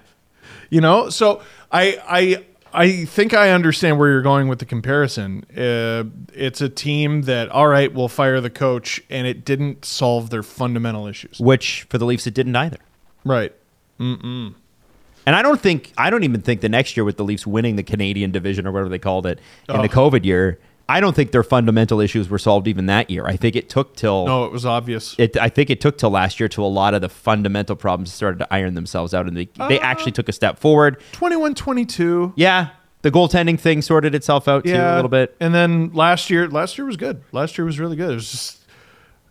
You 0.70 0.82
know, 0.82 1.10
so 1.10 1.42
I 1.72 2.00
I 2.08 2.46
I 2.74 3.06
think 3.06 3.34
I 3.34 3.52
understand 3.52 4.00
where 4.00 4.10
you're 4.10 4.22
going 4.22 4.48
with 4.48 4.60
the 4.60 4.66
comparison. 4.66 5.46
Uh, 5.58 6.06
it's 6.34 6.62
a 6.62 6.70
team 6.70 7.24
that 7.24 7.50
all 7.50 7.68
right, 7.68 7.94
we'll 7.94 8.08
fire 8.08 8.39
the 8.42 8.50
coach, 8.50 9.02
and 9.10 9.28
it 9.28 9.44
didn't 9.44 9.84
solve 9.86 10.30
their 10.30 10.44
fundamental 10.44 11.08
issues. 11.08 11.39
Which 11.39 11.84
for 11.89 11.98
the 11.98 12.06
Leafs, 12.06 12.28
it 12.28 12.34
didn't 12.34 12.56
either. 12.56 12.78
Right. 13.26 13.54
Mm. 14.00 14.56
And 15.26 15.36
I 15.36 15.42
don't 15.42 15.62
think 15.62 15.92
I 15.98 16.10
don't 16.10 16.24
even 16.24 16.42
think 16.42 16.62
the 16.62 16.70
next 16.70 16.96
year 16.98 17.04
with 17.04 17.18
the 17.18 17.24
Leafs 17.24 17.46
winning 17.46 17.76
the 17.76 17.84
Canadian 17.84 18.32
division 18.32 18.66
or 18.66 18.72
whatever 18.72 18.89
they 18.89 19.00
called 19.00 19.26
it 19.26 19.39
in 19.70 19.82
the 19.82 19.84
Oh. 19.84 20.10
COVID 20.10 20.26
year, 20.26 20.58
I 20.92 21.00
don't 21.00 21.16
think 21.16 21.32
their 21.32 21.44
fundamental 21.44 22.00
issues 22.02 22.30
were 22.30 22.38
solved 22.39 22.68
even 22.68 22.86
that 22.88 23.10
year. 23.10 23.26
I 23.26 23.36
think 23.38 23.56
it 23.56 23.70
took 23.70 23.96
till 23.96 24.26
No, 24.26 24.46
it 24.46 24.52
was 24.52 24.66
obvious. 24.66 25.16
it 25.18 25.38
I 25.38 25.50
think 25.50 25.70
it 25.70 25.80
took 25.82 25.98
till 25.98 26.10
last 26.10 26.39
year 26.39 26.50
till 26.50 26.66
a 26.66 26.68
lot 26.82 26.94
of 26.94 27.02
the 27.02 27.10
fundamental 27.10 27.76
problems 27.76 28.14
started 28.14 28.39
to 28.39 28.48
iron 28.54 28.74
themselves 28.74 29.14
out 29.14 29.28
and 29.28 29.36
they 29.38 29.48
they 29.70 29.80
Uh. 29.80 29.84
actually 29.84 30.12
took 30.12 30.28
a 30.30 30.34
step 30.34 30.60
forward. 30.60 30.98
21-22. 31.14 32.34
Yeah. 32.36 32.70
The 33.04 33.12
goaltending 33.12 33.60
thing 33.60 33.82
sorted 33.82 34.14
itself 34.14 34.48
out 34.48 34.64
too 34.64 34.74
a 34.76 34.96
little 34.96 35.10
bit. 35.10 35.36
And 35.39 35.56
then 35.56 35.92
last 35.94 36.30
year, 36.30 36.48
last 36.48 36.78
year 36.78 36.86
was 36.86 36.98
good. 36.98 37.22
Last 37.32 37.58
year 37.58 37.66
was 37.66 37.80
really 37.80 37.96
good. 37.96 38.12
It 38.12 38.16
was 38.16 38.30
just, 38.32 38.58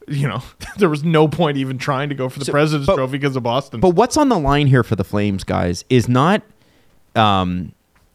you 0.09 0.27
know, 0.27 0.43
there 0.79 0.89
was 0.89 1.05
no 1.05 1.29
point 1.29 1.57
even 1.57 1.79
trying 1.79 2.09
to 2.09 2.15
go 2.17 2.29
for 2.29 2.39
the 2.41 2.45
So- 2.47 2.53
President's 2.53 2.87
but- 2.87 2.97
Trophy 2.97 3.13
because 3.19 3.37
of 3.37 3.43
Boston. 3.45 3.81
But 3.81 3.91
what's 3.91 4.17
on 4.17 4.29
the 4.29 4.39
line 4.39 4.67
here 4.67 4.83
for 4.83 4.97
the 4.97 5.05
Flames, 5.05 5.45
guys, 5.45 5.85
is 5.89 6.09
not 6.09 6.43
um 7.17 7.73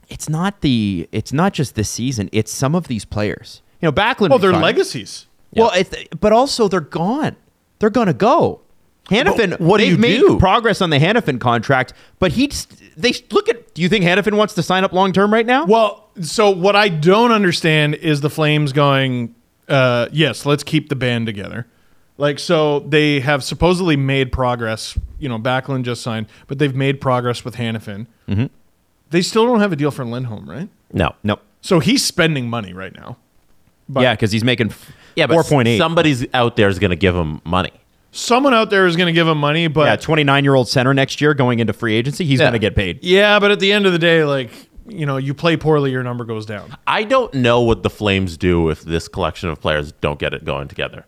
it's 0.10 0.30
not 0.30 0.62
the 0.62 1.08
it's 1.12 1.34
not 1.34 1.54
just 1.54 1.76
this 1.76 1.90
season, 1.90 2.30
it's 2.32 2.52
some 2.52 2.76
of 2.76 2.88
these 2.88 3.06
players. 3.06 3.62
You 3.82 3.88
know, 3.88 3.92
Backlund 3.92 4.32
oh, 4.32 4.38
they're 4.38 4.50
resigned. 4.50 4.64
legacies. 4.64 5.28
Well, 5.54 5.72
it's, 5.74 5.94
but 6.20 6.34
also 6.34 6.68
they're 6.68 6.82
gone. 6.82 7.36
They're 7.80 7.90
going 7.90 8.08
to 8.08 8.14
go. 8.14 8.62
Hanifin, 9.10 9.52
But 9.52 9.62
what 9.62 9.78
do 9.78 9.84
they've 9.86 9.94
you 9.94 9.98
made 10.00 10.20
do? 10.20 10.40
progress 10.40 10.82
on 10.82 10.90
the 10.90 10.98
Hanifin 10.98 11.40
contract, 11.40 11.94
but 12.20 12.32
he 12.34 12.52
they 12.98 13.14
look 13.32 13.48
at. 13.48 13.74
Do 13.76 13.82
you 13.82 13.90
think 13.90 14.04
Hanifin 14.04 14.36
wants 14.36 14.54
to 14.56 14.64
sign 14.64 14.84
up 14.84 14.94
long 14.94 15.14
term 15.14 15.32
right 15.32 15.46
now? 15.46 15.66
Well, 15.66 16.10
so 16.22 16.50
what 16.50 16.76
I 16.76 16.90
don't 16.90 17.32
understand 17.32 17.96
is 17.96 18.22
the 18.22 18.30
Flames 18.30 18.74
going, 18.74 19.36
uh, 19.70 20.08
yes, 20.12 20.46
let's 20.46 20.64
keep 20.64 20.90
the 20.90 20.96
band 20.96 21.26
together. 21.28 21.68
Like, 22.18 22.40
so 22.40 22.80
they 22.80 23.20
have 23.20 23.44
supposedly 23.44 23.96
made 23.98 24.32
progress. 24.32 24.98
You 25.20 25.30
know, 25.30 25.38
Backlund 25.38 25.84
just 25.84 26.02
signed, 26.02 26.28
but 26.48 26.58
they've 26.60 26.76
made 26.76 27.00
progress 27.02 27.46
with 27.46 27.56
Hanifin. 27.58 28.08
Mm-hmm. 28.28 28.46
They 29.16 29.22
still 29.22 29.46
don't 29.46 29.62
have 29.62 29.72
a 29.72 29.76
deal 29.76 29.92
for 29.92 30.04
Lindholm, 30.06 30.48
right? 30.50 30.68
No. 30.94 31.16
no. 31.24 31.40
So 31.62 31.80
he's 31.80 32.04
spending 32.04 32.50
money 32.50 32.74
right 32.74 32.94
now. 32.94 33.18
But 33.88 34.02
yeah, 34.02 34.14
because 34.14 34.32
he's 34.32 34.44
making 34.44 34.72
Yeah, 35.16 35.28
but 35.28 35.34
four 35.36 35.44
point 35.44 35.68
eight. 35.68 35.78
somebody's 35.78 36.26
out 36.34 36.56
there 36.58 36.68
is 36.68 36.78
going 36.80 36.90
to 36.92 36.96
give 36.96 37.16
him 37.16 37.40
money. 37.46 37.72
someone 38.12 38.54
out 38.54 38.70
there 38.70 38.86
is 38.88 38.96
going 38.96 39.08
to 39.08 39.14
give 39.14 39.28
him 39.28 39.38
money, 39.38 39.68
but 39.68 39.86
yeah, 39.86 39.96
twenty 39.96 40.24
nine 40.24 40.44
year 40.44 40.56
old 40.56 40.68
center 40.68 40.94
next 40.94 41.22
year 41.22 41.34
going 41.34 41.60
into 41.60 41.74
free 41.74 41.96
agency, 41.96 42.26
he's 42.26 42.40
Yeah. 42.40 42.46
going 42.46 42.54
to 42.54 42.60
get 42.60 42.76
paid. 42.76 43.04
Yeah, 43.04 43.40
but 43.40 43.52
at 43.52 43.60
the 43.60 43.72
end 43.72 43.86
of 43.86 43.92
the 43.94 44.00
day, 44.00 44.24
like, 44.24 44.52
you 44.88 45.06
know, 45.06 45.18
you 45.18 45.34
play 45.34 45.56
poorly, 45.58 45.92
your 45.92 46.04
number 46.04 46.26
goes 46.26 46.46
down. 46.46 46.76
I 46.88 47.04
don't 47.04 47.34
know 47.34 47.62
what 47.62 47.84
the 47.84 47.90
Flames 47.90 48.38
do 48.38 48.70
if 48.70 48.82
this 48.82 49.08
collection 49.08 49.50
of 49.50 49.60
players 49.62 49.92
don't 49.94 50.20
get 50.20 50.34
it 50.34 50.44
going 50.46 50.68
together. 50.68 51.06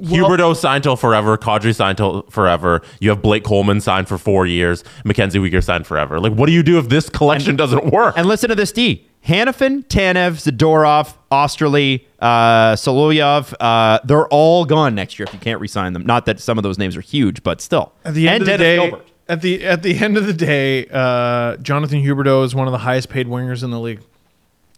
Huberdeau 0.00 0.56
signed 0.56 0.82
till 0.84 0.96
forever. 0.96 1.36
Kadri 1.36 1.74
signed 1.74 1.98
till 1.98 2.22
forever. 2.22 2.82
You 3.00 3.10
have 3.10 3.22
Blake 3.22 3.44
Coleman 3.44 3.80
signed 3.80 4.08
for 4.08 4.18
four 4.18 4.46
years. 4.46 4.84
Mackenzie 5.04 5.38
Weegar 5.38 5.62
signed 5.62 5.86
forever. 5.86 6.20
Like, 6.20 6.32
what 6.32 6.46
do 6.46 6.52
you 6.52 6.62
do 6.62 6.78
if 6.78 6.88
this 6.88 7.08
collection 7.08 7.56
doesn't 7.56 7.86
work? 7.92 8.16
And 8.16 8.26
listen 8.26 8.48
to 8.48 8.54
this, 8.54 8.72
D. 8.72 9.06
Hanifin, 9.26 9.84
Tanev, 9.86 10.34
Zadorov, 10.34 11.14
Oesterle, 11.32 12.04
uh, 12.20 12.74
Solovyov, 12.74 13.54
uh, 13.58 13.98
they're 14.04 14.28
all 14.28 14.64
gone 14.64 14.94
next 14.94 15.18
year 15.18 15.26
if 15.26 15.34
you 15.34 15.40
can't 15.40 15.60
re-sign 15.60 15.92
them. 15.94 16.06
Not 16.06 16.26
that 16.26 16.38
some 16.38 16.58
of 16.58 16.62
those 16.62 16.78
names 16.78 16.96
are 16.96 17.00
huge, 17.00 17.42
but 17.42 17.60
still. 17.60 17.92
At 18.04 18.14
the 18.14 18.28
end 18.28 18.42
and 18.42 18.52
of 18.52 18.58
the 18.58 18.64
day, 18.64 18.76
Gilbert. 18.76 19.08
at 19.28 19.42
the 19.42 19.64
at 19.64 19.82
the 19.82 19.98
end 19.98 20.16
of 20.16 20.26
the 20.26 20.32
day, 20.32 20.86
uh, 20.92 21.56
Jonathan 21.56 22.02
Huberdeau 22.02 22.44
is 22.44 22.54
one 22.54 22.68
of 22.68 22.72
the 22.72 22.78
highest 22.78 23.08
paid 23.08 23.26
wingers 23.26 23.64
in 23.64 23.70
the 23.70 23.80
league. 23.80 24.00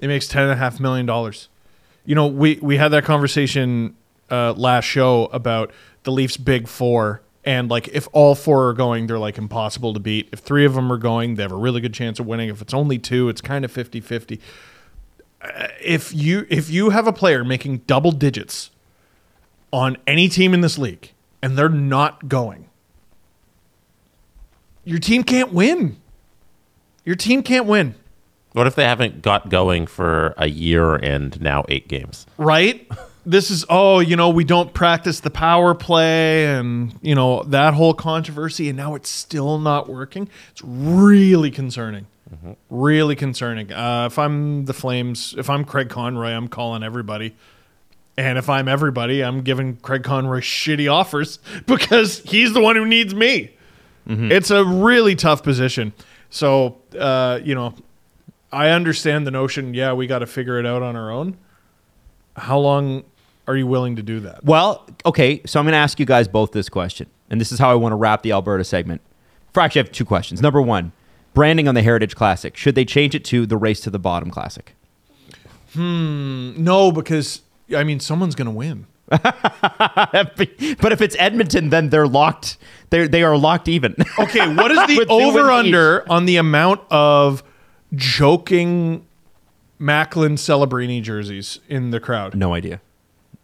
He 0.00 0.06
makes 0.06 0.26
ten 0.26 0.44
and 0.44 0.52
a 0.52 0.56
half 0.56 0.80
million 0.80 1.04
dollars. 1.04 1.50
You 2.06 2.14
know, 2.14 2.26
we 2.26 2.58
we 2.62 2.78
had 2.78 2.88
that 2.92 3.04
conversation 3.04 3.96
uh, 4.30 4.52
last 4.54 4.84
show 4.84 5.26
about 5.26 5.72
the 6.04 6.12
Leafs' 6.12 6.36
big 6.36 6.68
four, 6.68 7.22
and 7.44 7.70
like 7.70 7.88
if 7.88 8.08
all 8.12 8.34
four 8.34 8.68
are 8.68 8.72
going, 8.72 9.06
they're 9.06 9.18
like 9.18 9.38
impossible 9.38 9.94
to 9.94 10.00
beat. 10.00 10.28
If 10.32 10.40
three 10.40 10.64
of 10.64 10.74
them 10.74 10.92
are 10.92 10.98
going, 10.98 11.34
they 11.36 11.42
have 11.42 11.52
a 11.52 11.56
really 11.56 11.80
good 11.80 11.94
chance 11.94 12.18
of 12.20 12.26
winning. 12.26 12.48
If 12.48 12.62
it's 12.62 12.74
only 12.74 12.98
two, 12.98 13.28
it's 13.28 13.40
kind 13.40 13.64
of 13.64 13.72
50-50. 13.72 14.38
Uh, 15.40 15.68
if 15.80 16.12
you 16.12 16.46
if 16.50 16.68
you 16.68 16.90
have 16.90 17.06
a 17.06 17.12
player 17.12 17.44
making 17.44 17.78
double 17.86 18.10
digits 18.10 18.70
on 19.72 19.96
any 20.06 20.28
team 20.28 20.52
in 20.52 20.62
this 20.62 20.78
league 20.78 21.12
and 21.40 21.56
they're 21.56 21.68
not 21.68 22.28
going, 22.28 22.68
your 24.84 24.98
team 24.98 25.22
can't 25.22 25.52
win. 25.52 25.96
Your 27.04 27.16
team 27.16 27.42
can't 27.42 27.64
win, 27.64 27.94
what 28.52 28.66
if 28.66 28.74
they 28.74 28.84
haven't 28.84 29.22
got 29.22 29.50
going 29.50 29.86
for 29.86 30.34
a 30.36 30.48
year 30.48 30.96
and 30.96 31.40
now 31.40 31.64
eight 31.68 31.88
games? 31.88 32.26
right? 32.38 32.90
This 33.28 33.50
is 33.50 33.64
oh, 33.68 33.98
you 34.00 34.16
know, 34.16 34.30
we 34.30 34.44
don't 34.44 34.72
practice 34.72 35.20
the 35.20 35.30
power 35.30 35.74
play 35.74 36.46
and, 36.46 36.98
you 37.02 37.14
know, 37.14 37.42
that 37.44 37.74
whole 37.74 37.92
controversy 37.92 38.68
and 38.68 38.76
now 38.76 38.94
it's 38.94 39.10
still 39.10 39.58
not 39.58 39.88
working. 39.88 40.28
It's 40.52 40.62
really 40.64 41.50
concerning. 41.50 42.06
Really 42.70 43.16
concerning. 43.16 43.72
Uh, 43.72 44.06
if 44.06 44.18
I'm 44.18 44.64
the 44.64 44.72
Flames, 44.72 45.34
if 45.36 45.50
I'm 45.50 45.64
Craig 45.64 45.88
Conroy, 45.88 46.30
I'm 46.30 46.48
calling 46.48 46.82
everybody. 46.82 47.34
And 48.16 48.38
if 48.38 48.48
I'm 48.50 48.66
everybody, 48.66 49.22
I'm 49.22 49.42
giving 49.42 49.76
Craig 49.76 50.02
Conroy 50.04 50.40
shitty 50.40 50.90
offers 50.90 51.38
because 51.66 52.20
he's 52.20 52.52
the 52.54 52.60
one 52.60 52.76
who 52.76 52.86
needs 52.86 53.14
me. 53.14 53.54
It's 54.32 54.50
a 54.50 54.64
really 54.64 55.14
tough 55.14 55.42
position. 55.42 55.92
So, 56.30 56.78
uh, 56.98 57.40
you 57.44 57.54
know, 57.54 57.74
I 58.50 58.70
understand 58.70 59.26
the 59.26 59.30
notion, 59.30 59.74
yeah, 59.74 59.92
we 59.92 60.06
got 60.06 60.20
to 60.20 60.26
figure 60.26 60.58
it 60.58 60.64
out 60.64 60.82
on 60.82 60.96
our 60.96 61.10
own. 61.10 61.36
How 62.34 62.58
long 62.58 63.04
are 63.48 63.56
you 63.56 63.66
willing 63.66 63.96
to 63.96 64.02
do 64.02 64.20
that? 64.20 64.44
Well, 64.44 64.86
okay, 65.04 65.40
so 65.46 65.58
I'm 65.58 65.64
going 65.66 65.72
to 65.72 65.78
ask 65.78 65.98
you 65.98 66.06
guys 66.06 66.28
both 66.28 66.52
this 66.52 66.68
question, 66.68 67.08
and 67.30 67.40
this 67.40 67.50
is 67.50 67.58
how 67.58 67.70
I 67.70 67.74
want 67.74 67.92
to 67.92 67.96
wrap 67.96 68.22
the 68.22 68.30
Alberta 68.32 68.62
segment. 68.62 69.00
For 69.52 69.60
actually, 69.60 69.80
I 69.80 69.84
have 69.84 69.92
two 69.92 70.04
questions. 70.04 70.40
Number 70.40 70.62
one, 70.62 70.92
branding 71.34 71.66
on 71.66 71.74
the 71.74 71.82
Heritage 71.82 72.14
Classic. 72.14 72.56
Should 72.56 72.74
they 72.76 72.84
change 72.84 73.14
it 73.14 73.24
to 73.26 73.46
the 73.46 73.56
Race 73.56 73.80
to 73.80 73.90
the 73.90 73.98
Bottom 73.98 74.30
Classic? 74.30 74.74
Hmm. 75.72 76.52
No, 76.62 76.92
because, 76.92 77.42
I 77.76 77.82
mean, 77.84 77.98
someone's 78.00 78.34
going 78.34 78.46
to 78.46 78.52
win. 78.54 78.86
but 79.08 80.92
if 80.92 81.00
it's 81.00 81.16
Edmonton, 81.18 81.70
then 81.70 81.88
they're 81.88 82.06
locked. 82.06 82.58
They 82.90 83.06
they 83.08 83.22
are 83.22 83.38
locked 83.38 83.66
even. 83.66 83.94
Okay, 84.18 84.54
what 84.54 84.70
is 84.70 84.76
the 84.86 84.98
With 84.98 85.08
two 85.08 85.16
wins 85.16 85.36
over 85.36 85.50
under 85.50 86.02
each. 86.04 86.10
on 86.10 86.26
the 86.26 86.36
amount 86.36 86.82
of 86.90 87.42
joking 87.94 89.06
Macklin 89.78 90.34
Celebrini 90.36 91.02
jerseys 91.02 91.60
in 91.70 91.90
the 91.90 92.00
crowd? 92.00 92.34
no 92.34 92.52
idea. 92.52 92.82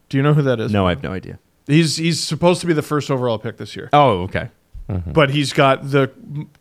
Do 0.09 0.17
you 0.17 0.23
know 0.23 0.35
who 0.35 0.43
that 0.43 0.61
is? 0.61 0.73
No, 0.73 0.87
I 0.87 0.91
have 0.91 1.03
no 1.03 1.13
idea. 1.13 1.39
He's 1.67 1.97
he's 1.97 2.21
supposed 2.21 2.61
to 2.61 2.67
be 2.67 2.73
the 2.73 2.83
first 2.83 3.11
overall 3.11 3.39
pick 3.39 3.57
this 3.57 3.75
year. 3.77 3.89
Oh, 3.93 4.23
okay. 4.25 4.51
But 5.07 5.31
he's 5.31 5.53
got 5.53 5.91
the 5.91 6.11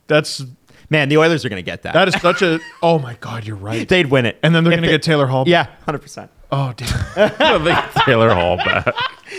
that's 0.08 0.42
Man, 0.90 1.10
the 1.10 1.18
Oilers 1.18 1.44
are 1.44 1.50
going 1.50 1.62
to 1.64 1.66
get 1.66 1.82
that. 1.84 1.94
that 1.94 2.08
is 2.08 2.14
such 2.22 2.42
a 2.42 2.60
oh 2.82 3.00
my 3.00 3.16
god, 3.16 3.46
you're 3.46 3.56
right. 3.56 3.88
They'd 3.88 4.08
win 4.08 4.26
it. 4.26 4.38
And 4.44 4.54
then 4.56 4.64
they're 4.64 4.72
If 4.74 4.78
going 4.78 4.84
to 4.84 4.88
they- 4.90 4.94
get 4.96 5.04
Taylor 5.04 5.28
Hall. 5.28 5.44
Yeah, 5.48 5.68
hundred 5.86 6.00
percent. 6.00 6.32
Oh 6.52 6.72
damn. 6.78 7.90
Taylor 8.06 8.34
Hall 8.34 8.58
back. 8.58 8.86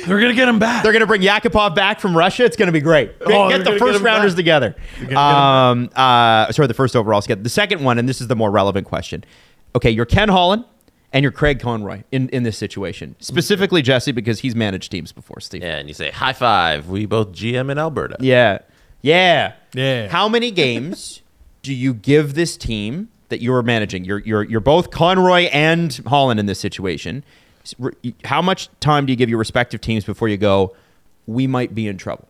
they're 0.06 0.18
going 0.18 0.30
to 0.32 0.34
get 0.34 0.48
him 0.48 0.58
back. 0.58 0.82
They're 0.82 0.90
going 0.92 1.00
to 1.00 1.06
bring 1.06 1.22
Yakupov 1.22 1.74
back 1.76 2.00
from 2.00 2.16
Russia. 2.16 2.44
It's 2.44 2.56
going 2.56 2.66
to 2.66 2.72
be 2.72 2.80
great. 2.80 3.18
Get, 3.20 3.28
Oh, 3.28 3.48
get 3.48 3.58
they're 3.58 3.58
the 3.58 3.64
gonna 3.64 3.78
first 3.78 3.92
get 3.92 4.00
him 4.00 4.04
rounders 4.04 4.32
back. 4.32 4.36
together. 4.36 4.74
gonna 4.96 5.06
get 5.06 5.12
him 5.12 5.16
Um, 5.18 5.90
uh, 5.94 6.50
sorry, 6.52 6.66
the 6.66 6.74
first 6.74 6.96
overall 6.96 7.22
together. 7.22 7.42
The 7.42 7.48
second 7.48 7.84
one, 7.84 7.98
and 7.98 8.08
this 8.08 8.20
is 8.20 8.26
the 8.26 8.34
more 8.36 8.50
relevant 8.50 8.86
question. 8.88 9.24
Okay, 9.76 9.90
you're 9.90 10.06
Ken 10.06 10.28
Holland 10.28 10.64
and 11.14 11.22
you're 11.22 11.32
Craig 11.32 11.60
Conroy 11.60 12.02
in, 12.12 12.28
in 12.30 12.42
this 12.42 12.58
situation. 12.58 13.14
Specifically, 13.20 13.80
Jesse, 13.80 14.12
because 14.12 14.40
he's 14.40 14.54
managed 14.54 14.90
teams 14.90 15.12
before, 15.12 15.40
Steve. 15.40 15.62
Yeah, 15.62 15.76
and 15.76 15.88
you 15.88 15.94
say, 15.94 16.10
high 16.10 16.32
five. 16.34 16.88
We 16.88 17.06
both 17.06 17.32
GM 17.32 17.70
in 17.70 17.78
Alberta. 17.78 18.16
Yeah. 18.20 18.58
Yeah. 19.00 19.54
Yeah. 19.72 20.08
How 20.08 20.28
many 20.28 20.50
games 20.50 21.22
do 21.62 21.72
you 21.72 21.94
give 21.94 22.34
this 22.34 22.56
team 22.56 23.08
that 23.28 23.40
you're 23.40 23.62
managing? 23.62 24.04
You're 24.04 24.18
you're 24.18 24.42
you're 24.42 24.60
both 24.60 24.90
Conroy 24.90 25.44
and 25.52 25.94
Holland 26.06 26.40
in 26.40 26.46
this 26.46 26.58
situation. 26.58 27.24
S- 27.62 27.74
re- 27.78 28.14
How 28.24 28.42
much 28.42 28.68
time 28.80 29.06
do 29.06 29.12
you 29.12 29.16
give 29.16 29.30
your 29.30 29.38
respective 29.38 29.80
teams 29.80 30.04
before 30.04 30.28
you 30.28 30.36
go? 30.36 30.74
We 31.26 31.46
might 31.46 31.74
be 31.74 31.86
in 31.88 31.96
trouble. 31.96 32.28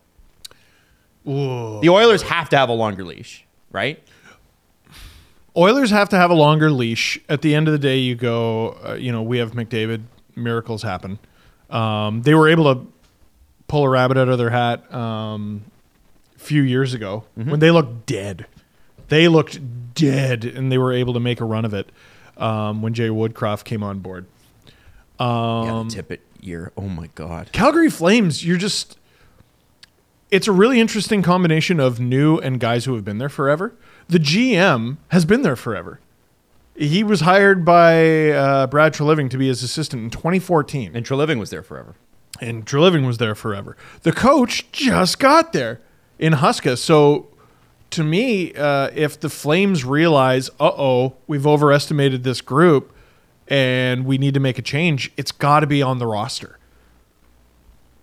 The 1.24 1.88
Oilers 1.88 2.22
have 2.22 2.50
to 2.50 2.56
have 2.58 2.68
a 2.68 2.72
longer 2.74 3.02
leash, 3.02 3.44
right? 3.72 4.02
Oilers 5.56 5.90
have 5.90 6.08
to 6.08 6.16
have 6.16 6.30
a 6.30 6.34
longer 6.34 6.70
leash. 6.70 7.18
At 7.28 7.42
the 7.42 7.54
end 7.54 7.68
of 7.68 7.72
the 7.72 7.78
day, 7.78 7.98
you 7.98 8.14
go, 8.16 8.76
uh, 8.86 8.94
you 8.94 9.12
know, 9.12 9.22
we 9.22 9.38
have 9.38 9.52
McDavid. 9.52 10.02
Miracles 10.34 10.82
happen. 10.82 11.18
Um, 11.70 12.22
they 12.22 12.34
were 12.34 12.48
able 12.48 12.74
to 12.74 12.86
pull 13.68 13.84
a 13.84 13.88
rabbit 13.88 14.16
out 14.16 14.28
of 14.28 14.38
their 14.38 14.50
hat 14.50 14.92
um, 14.92 15.64
a 16.34 16.38
few 16.38 16.62
years 16.62 16.92
ago 16.94 17.24
when 17.34 17.60
they 17.60 17.70
looked 17.70 18.06
dead. 18.06 18.46
They 19.08 19.28
looked 19.28 19.94
dead, 19.94 20.44
and 20.44 20.72
they 20.72 20.78
were 20.78 20.92
able 20.92 21.14
to 21.14 21.20
make 21.20 21.40
a 21.40 21.44
run 21.44 21.64
of 21.64 21.72
it 21.72 21.90
um, 22.36 22.82
when 22.82 22.94
Jay 22.94 23.08
Woodcroft 23.08 23.64
came 23.64 23.82
on 23.82 24.00
board. 24.00 24.26
yeah, 25.20 25.84
the 25.88 26.02
Tippett 26.02 26.20
year. 26.40 26.72
Oh 26.76 26.88
my 26.88 27.08
God. 27.14 27.50
Calgary 27.52 27.90
Flames, 27.90 28.44
you're 28.44 28.58
just. 28.58 28.98
It's 30.30 30.48
a 30.48 30.52
really 30.52 30.80
interesting 30.80 31.22
combination 31.22 31.78
of 31.78 32.00
new 32.00 32.38
and 32.38 32.58
guys 32.58 32.86
who 32.86 32.94
have 32.96 33.04
been 33.04 33.18
there 33.18 33.28
forever. 33.28 33.72
The 34.08 34.18
GM 34.18 34.98
has 35.08 35.24
been 35.24 35.42
there 35.42 35.56
forever. 35.56 36.00
He 36.76 37.04
was 37.04 37.20
hired 37.20 37.64
by 37.64 38.30
uh, 38.30 38.66
Brad 38.66 38.92
Treliving 38.92 39.30
to 39.30 39.38
be 39.38 39.46
his 39.48 39.62
assistant 39.62 40.02
in 40.02 40.10
2014, 40.10 40.94
And 40.94 41.06
Treliving 41.06 41.38
was 41.38 41.50
there 41.50 41.62
forever. 41.62 41.94
and 42.40 42.66
Treliving 42.66 43.06
was 43.06 43.18
there 43.18 43.34
forever. 43.34 43.76
The 44.02 44.12
coach 44.12 44.70
just 44.72 45.18
got 45.20 45.52
there 45.52 45.80
in 46.18 46.34
Huska. 46.34 46.76
So, 46.76 47.28
to 47.90 48.02
me, 48.02 48.52
uh, 48.54 48.90
if 48.92 49.20
the 49.20 49.28
Flames 49.28 49.84
realize, 49.84 50.50
uh 50.58 50.72
oh, 50.76 51.14
we've 51.28 51.46
overestimated 51.46 52.24
this 52.24 52.40
group 52.40 52.92
and 53.46 54.04
we 54.04 54.18
need 54.18 54.34
to 54.34 54.40
make 54.40 54.58
a 54.58 54.62
change, 54.62 55.12
it's 55.16 55.30
got 55.30 55.60
to 55.60 55.66
be 55.68 55.80
on 55.80 55.98
the 55.98 56.06
roster. 56.06 56.58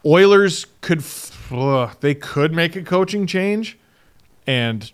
Oilers 0.06 0.66
could 0.82 1.00
f- 1.00 1.52
ugh, 1.52 1.96
they 2.00 2.16
could 2.16 2.54
make 2.54 2.76
a 2.76 2.82
coaching 2.84 3.28
change, 3.28 3.78
and 4.48 4.92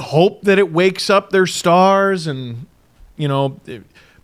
hope 0.00 0.42
that 0.42 0.58
it 0.58 0.72
wakes 0.72 1.10
up 1.10 1.30
their 1.30 1.46
stars 1.46 2.26
and 2.26 2.66
you 3.16 3.28
know 3.28 3.60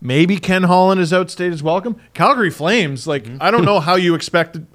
maybe 0.01 0.37
Ken 0.37 0.63
Holland 0.63 0.99
has 0.99 1.11
outstayed 1.11 1.51
his 1.51 1.63
welcome. 1.63 1.99
Calgary 2.13 2.49
Flames, 2.49 3.07
like 3.07 3.23
mm-hmm. 3.23 3.37
I 3.41 3.51
don't 3.51 3.65
know 3.65 3.79
how 3.81 3.95
you 3.95 4.15
expect 4.15 4.53
to 4.53 4.65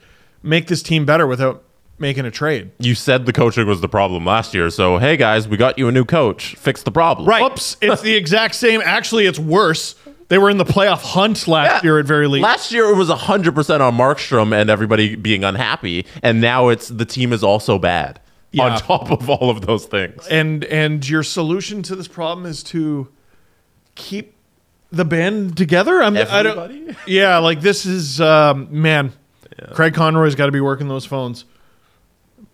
make 0.42 0.66
this 0.66 0.82
team 0.82 1.04
better 1.04 1.26
without 1.26 1.64
making 1.98 2.24
a 2.24 2.30
trade. 2.30 2.70
You 2.78 2.94
said 2.94 3.26
the 3.26 3.32
coaching 3.32 3.66
was 3.66 3.80
the 3.80 3.88
problem 3.88 4.24
last 4.24 4.54
year, 4.54 4.70
so 4.70 4.98
hey 4.98 5.16
guys, 5.16 5.48
we 5.48 5.56
got 5.56 5.78
you 5.78 5.88
a 5.88 5.92
new 5.92 6.04
coach. 6.04 6.54
Fix 6.56 6.82
the 6.82 6.92
problem. 6.92 7.28
Right. 7.28 7.42
Oops, 7.42 7.76
it's 7.82 8.02
the 8.02 8.14
exact 8.14 8.54
same. 8.54 8.80
Actually, 8.84 9.26
it's 9.26 9.38
worse. 9.38 9.94
They 10.28 10.38
were 10.38 10.48
in 10.48 10.58
the 10.58 10.64
playoff 10.64 11.02
hunt 11.02 11.48
last 11.48 11.82
year 11.82 11.98
at 11.98 12.06
very 12.06 12.28
least. 12.28 12.44
Last 12.44 12.70
year 12.70 12.88
it 12.88 12.94
was 12.94 13.08
100% 13.08 13.80
on 13.80 13.96
Markstrom 13.96 14.54
and 14.54 14.70
everybody 14.70 15.16
being 15.16 15.42
unhappy, 15.42 16.06
and 16.22 16.40
now 16.40 16.68
it's 16.68 16.86
the 16.86 17.04
team 17.04 17.32
is 17.32 17.42
also 17.42 17.80
bad. 17.80 18.20
Yeah. 18.52 18.64
On 18.64 18.78
top 18.80 19.10
of 19.12 19.30
all 19.30 19.48
of 19.50 19.64
those 19.64 19.86
things. 19.86 20.26
and 20.28 20.64
and 20.64 21.08
your 21.08 21.22
solution 21.22 21.82
to 21.84 21.94
this 21.94 22.08
problem 22.08 22.46
is 22.46 22.62
to 22.64 23.08
keep 23.94 24.34
the 24.90 25.04
band 25.04 25.56
together. 25.56 26.02
I'm 26.02 26.16
I 26.16 26.42
don't- 26.42 26.96
yeah, 27.06 27.38
like 27.38 27.60
this 27.60 27.86
is 27.86 28.20
um, 28.20 28.66
man. 28.70 29.12
Craig 29.72 29.94
Conroy's 29.94 30.34
got 30.34 30.46
to 30.46 30.52
be 30.52 30.60
working 30.60 30.88
those 30.88 31.04
phones. 31.06 31.44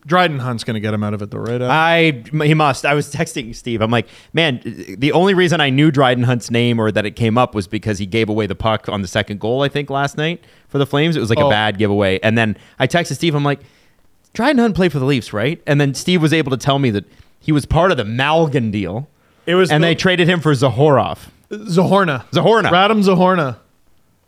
Dryden 0.04 0.38
Hunt's 0.38 0.62
going 0.62 0.74
to 0.74 0.80
get 0.80 0.94
him 0.94 1.02
out 1.02 1.14
of 1.14 1.22
it 1.22 1.30
though, 1.32 1.38
right? 1.38 1.60
Adam? 1.62 1.70
I 2.40 2.44
he 2.46 2.54
must. 2.54 2.84
I 2.86 2.94
was 2.94 3.12
texting 3.12 3.54
Steve. 3.56 3.80
I'm 3.80 3.90
like, 3.90 4.06
man, 4.32 4.60
the 4.98 5.10
only 5.12 5.34
reason 5.34 5.60
I 5.60 5.70
knew 5.70 5.90
Dryden 5.90 6.22
Hunt's 6.24 6.48
name 6.50 6.78
or 6.80 6.92
that 6.92 7.04
it 7.06 7.12
came 7.16 7.36
up 7.36 7.54
was 7.56 7.66
because 7.66 7.98
he 7.98 8.06
gave 8.06 8.28
away 8.28 8.46
the 8.46 8.54
puck 8.54 8.88
on 8.88 9.02
the 9.02 9.08
second 9.08 9.40
goal. 9.40 9.62
I 9.62 9.68
think 9.68 9.90
last 9.90 10.16
night 10.16 10.44
for 10.68 10.78
the 10.78 10.86
Flames. 10.86 11.16
It 11.16 11.20
was 11.20 11.30
like 11.30 11.40
Oh. 11.40 11.46
a 11.48 11.50
bad 11.50 11.78
giveaway. 11.78 12.20
And 12.22 12.36
then 12.38 12.56
I 12.78 12.86
texted 12.86 13.14
Steve. 13.14 13.34
I'm 13.34 13.44
like, 13.44 13.60
Dryden 14.36 14.58
Hunt 14.58 14.74
played 14.74 14.92
for 14.92 14.98
the 14.98 15.06
Leafs, 15.06 15.32
right? 15.32 15.62
And 15.66 15.80
then 15.80 15.94
Steve 15.94 16.20
was 16.20 16.34
able 16.34 16.50
to 16.50 16.58
tell 16.58 16.78
me 16.78 16.90
that 16.90 17.06
he 17.40 17.52
was 17.52 17.64
part 17.64 17.90
of 17.90 17.96
the 17.96 18.04
Malgin 18.04 18.70
deal. 18.70 19.08
it 19.46 19.54
was 19.54 19.70
and 19.70 19.82
the- 19.82 19.88
they 19.88 19.94
traded 19.94 20.28
him 20.28 20.40
for 20.40 20.52
Zahorov. 20.52 21.18
Zohorna. 21.50 22.28
Zohorna. 22.32 22.68
Radim 22.68 23.02
Zohorna. 23.02 23.56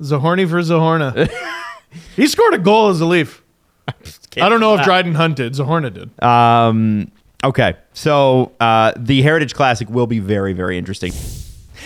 Zahorny 0.01 0.49
for 0.49 0.61
Zohorna. 0.63 1.31
he 2.17 2.27
scored 2.27 2.55
a 2.55 2.59
goal 2.59 2.89
as 2.89 3.03
a 3.03 3.05
Leaf. 3.05 3.43
I 3.87 4.49
don't 4.49 4.61
know 4.61 4.77
if 4.77 4.83
Dryden 4.83 5.15
Hunt 5.15 5.37
did. 5.37 5.53
Zohorna 5.53 5.93
did. 5.93 6.23
Um, 6.23 7.13
okay, 7.45 7.75
so 7.93 8.53
uh, 8.61 8.93
the 8.97 9.21
Heritage 9.21 9.55
Classic 9.55 9.91
will 9.91 10.07
be 10.07 10.21
very, 10.21 10.55
very 10.55 10.79
interesting. 10.79 11.13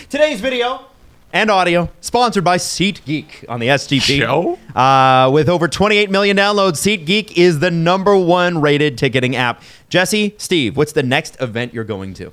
Today's 0.09 0.39
video 0.39 0.85
and 1.33 1.49
audio 1.51 1.89
sponsored 1.99 2.43
by 2.43 2.57
SeatGeek 2.57 3.45
on 3.49 3.59
the 3.59 3.67
SDP. 3.67 4.19
Show? 4.19 4.57
Uh, 4.79 5.29
with 5.31 5.49
over 5.49 5.67
28 5.67 6.09
million 6.09 6.37
downloads, 6.37 6.73
SeatGeek 6.77 7.35
is 7.37 7.59
the 7.59 7.71
number 7.71 8.15
one 8.15 8.61
rated 8.61 8.97
ticketing 8.97 9.35
app. 9.35 9.61
Jesse, 9.89 10.35
Steve, 10.37 10.77
what's 10.77 10.93
the 10.93 11.03
next 11.03 11.41
event 11.41 11.73
you're 11.73 11.83
going 11.83 12.13
to? 12.15 12.31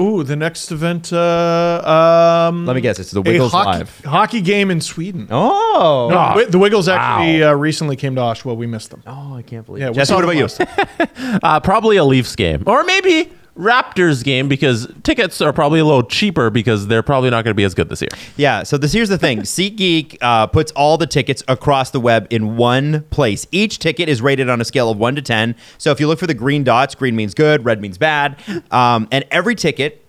Ooh, 0.00 0.22
the 0.22 0.36
next 0.36 0.70
event. 0.70 1.12
Uh, 1.12 2.46
um, 2.48 2.64
Let 2.66 2.76
me 2.76 2.80
guess, 2.80 3.00
it's 3.00 3.10
the 3.10 3.18
a 3.18 3.22
Wiggles 3.22 3.50
hockey, 3.50 3.78
Live. 3.78 4.04
hockey 4.04 4.40
game 4.40 4.70
in 4.70 4.80
Sweden. 4.80 5.26
Oh, 5.28 6.08
No, 6.08 6.40
the 6.44 6.52
the 6.52 6.58
Wiggles 6.58 6.86
actually 6.86 7.42
uh, 7.42 7.52
recently 7.54 7.96
came 7.96 8.14
to 8.14 8.20
Oshawa. 8.20 8.56
We 8.56 8.68
missed 8.68 8.90
them. 8.92 9.02
oh, 9.08 9.34
I 9.34 9.42
can't 9.42 9.66
believe 9.66 9.80
Yeah, 9.80 9.88
it. 9.88 9.90
we 9.90 9.94
Jesse, 9.96 10.08
saw 10.10 10.14
what 10.14 10.24
about 10.24 10.36
you? 10.36 11.38
Uh, 11.42 11.58
probably 11.60 11.96
a 11.96 12.04
Leafs 12.04 12.36
game. 12.36 12.62
Or 12.66 12.84
maybe 12.84 13.30
Raptors 13.58 14.22
game 14.22 14.48
because 14.48 14.86
tickets 15.02 15.40
are 15.40 15.52
probably 15.52 15.80
a 15.80 15.84
little 15.84 16.04
cheaper 16.04 16.48
because 16.48 16.86
they're 16.86 17.02
probably 17.02 17.28
not 17.28 17.44
going 17.44 17.50
to 17.50 17.56
be 17.56 17.64
as 17.64 17.74
good 17.74 17.88
this 17.88 18.00
year. 18.00 18.10
Yeah. 18.36 18.62
So 18.62 18.78
this 18.78 18.92
here's 18.92 19.08
the 19.08 19.18
thing: 19.18 19.40
SeatGeek 19.40 20.18
uh, 20.20 20.46
puts 20.46 20.70
all 20.72 20.96
the 20.96 21.06
tickets 21.06 21.42
across 21.48 21.90
the 21.90 22.00
web 22.00 22.28
in 22.30 22.56
one 22.56 23.02
place. 23.10 23.46
Each 23.50 23.78
ticket 23.78 24.08
is 24.08 24.22
rated 24.22 24.48
on 24.48 24.60
a 24.60 24.64
scale 24.64 24.90
of 24.90 24.98
one 24.98 25.16
to 25.16 25.22
ten. 25.22 25.56
So 25.76 25.90
if 25.90 25.98
you 25.98 26.06
look 26.06 26.18
for 26.18 26.26
the 26.28 26.34
green 26.34 26.62
dots, 26.62 26.94
green 26.94 27.16
means 27.16 27.34
good, 27.34 27.64
red 27.64 27.80
means 27.80 27.98
bad, 27.98 28.40
um, 28.70 29.08
and 29.10 29.24
every 29.30 29.54
ticket 29.54 30.04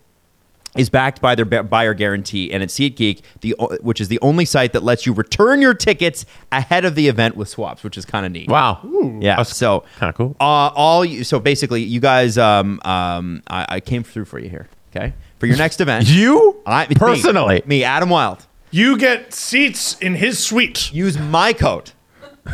is 0.80 0.90
backed 0.90 1.22
by 1.22 1.36
their 1.36 1.46
buyer 1.46 1.94
guarantee. 1.94 2.52
And 2.52 2.64
at 2.64 2.70
SeatGeek, 2.70 3.22
the 3.42 3.56
which 3.82 4.00
is 4.00 4.08
the 4.08 4.20
only 4.22 4.46
site 4.46 4.74
that 4.74 4.84
lets 4.84 5.06
you 5.06 5.14
return 5.14 5.62
your 5.62 5.74
tickets 5.74 6.26
ahead 6.52 6.86
of 6.86 6.96
the 6.96 7.08
event 7.08 7.36
with 7.36 7.50
swaps, 7.50 7.84
which 7.84 7.98
is 7.98 8.06
kind 8.06 8.26
of 8.26 8.32
neat. 8.32 8.50
Wow. 8.50 8.80
Yeah. 9.20 9.44
So 9.44 9.84
kinda 10.00 10.14
cool. 10.14 10.36
Uh, 10.40 10.44
all 10.76 11.04
you, 11.04 11.24
so 11.24 11.40
basically, 11.40 11.84
you 11.84 12.00
guys, 12.00 12.38
um, 12.38 12.80
um, 12.86 13.44
I, 13.48 13.66
I 13.70 13.80
came 13.80 14.04
through 14.04 14.26
for 14.26 14.40
you 14.40 14.50
here. 14.50 14.68
Okay, 14.96 15.14
for 15.38 15.46
your 15.46 15.58
next 15.58 15.82
event, 15.82 16.08
You? 16.10 16.62
I, 16.66 16.84
it's 16.84 16.90
me. 16.92 16.96
Personally? 16.96 17.62
me, 17.66 17.84
Adam 17.84 18.10
Wylde. 18.10 18.48
You 18.72 18.98
get 18.98 19.34
seats 19.34 19.98
in 20.00 20.16
his 20.16 20.40
suite. 20.40 20.92
Use 20.94 21.18
my 21.18 21.54
code 21.54 21.92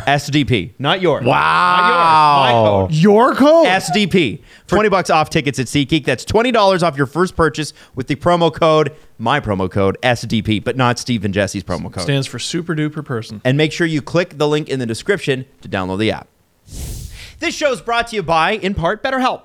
SDP, 0.04 0.72
not 0.78 1.00
yours. 1.00 1.24
Wow. 1.24 1.32
Not 1.76 1.88
yours. 1.88 2.52
My 2.52 2.68
code. 2.68 2.92
Your 2.92 3.34
code. 3.34 3.66
SDP. 3.66 4.42
20 4.66 4.88
bucks 4.88 5.10
off 5.10 5.30
tickets 5.30 5.58
at 5.58 5.66
SeatGeek. 5.66 6.04
That's 6.04 6.24
$20 6.24 6.82
off 6.82 6.96
your 6.96 7.06
first 7.06 7.36
purchase 7.36 7.72
with 7.94 8.06
the 8.08 8.16
promo 8.16 8.52
code, 8.52 8.94
my 9.18 9.40
promo 9.40 9.70
code, 9.70 9.96
SDP, 10.02 10.62
but 10.62 10.76
not 10.76 10.98
Steve 10.98 11.24
and 11.24 11.32
Jesse's 11.32 11.62
promo 11.64 11.92
code. 11.92 12.02
stands 12.02 12.26
for 12.26 12.38
super 12.38 12.74
duper 12.74 13.04
person. 13.04 13.40
and 13.44 13.56
make 13.56 13.72
sure 13.72 13.86
you 13.86 14.02
click 14.02 14.38
the 14.38 14.48
link 14.48 14.68
in 14.68 14.78
the 14.78 14.86
description 14.86 15.46
to 15.62 15.68
download 15.68 15.98
the 15.98 16.10
app. 16.10 16.28
This 17.38 17.54
show 17.54 17.70
is 17.72 17.80
brought 17.80 18.08
to 18.08 18.16
you 18.16 18.22
by, 18.22 18.52
in 18.52 18.74
part, 18.74 19.02
BetterHelp. 19.02 19.44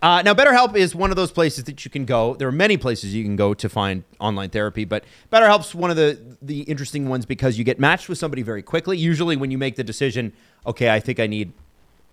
Uh, 0.00 0.22
now, 0.22 0.32
BetterHelp 0.32 0.76
is 0.76 0.94
one 0.94 1.10
of 1.10 1.16
those 1.16 1.32
places 1.32 1.64
that 1.64 1.84
you 1.84 1.90
can 1.90 2.04
go. 2.04 2.34
There 2.34 2.46
are 2.46 2.52
many 2.52 2.76
places 2.76 3.14
you 3.14 3.24
can 3.24 3.34
go 3.34 3.52
to 3.54 3.68
find 3.68 4.04
online 4.20 4.50
therapy, 4.50 4.84
but 4.84 5.02
BetterHelp's 5.32 5.74
one 5.74 5.90
of 5.90 5.96
the 5.96 6.18
the 6.40 6.60
interesting 6.62 7.08
ones 7.08 7.26
because 7.26 7.58
you 7.58 7.64
get 7.64 7.80
matched 7.80 8.08
with 8.08 8.16
somebody 8.16 8.42
very 8.42 8.62
quickly. 8.62 8.96
Usually, 8.96 9.34
when 9.36 9.50
you 9.50 9.58
make 9.58 9.74
the 9.74 9.82
decision, 9.82 10.32
okay, 10.66 10.90
I 10.90 11.00
think 11.00 11.18
I 11.18 11.26
need 11.26 11.52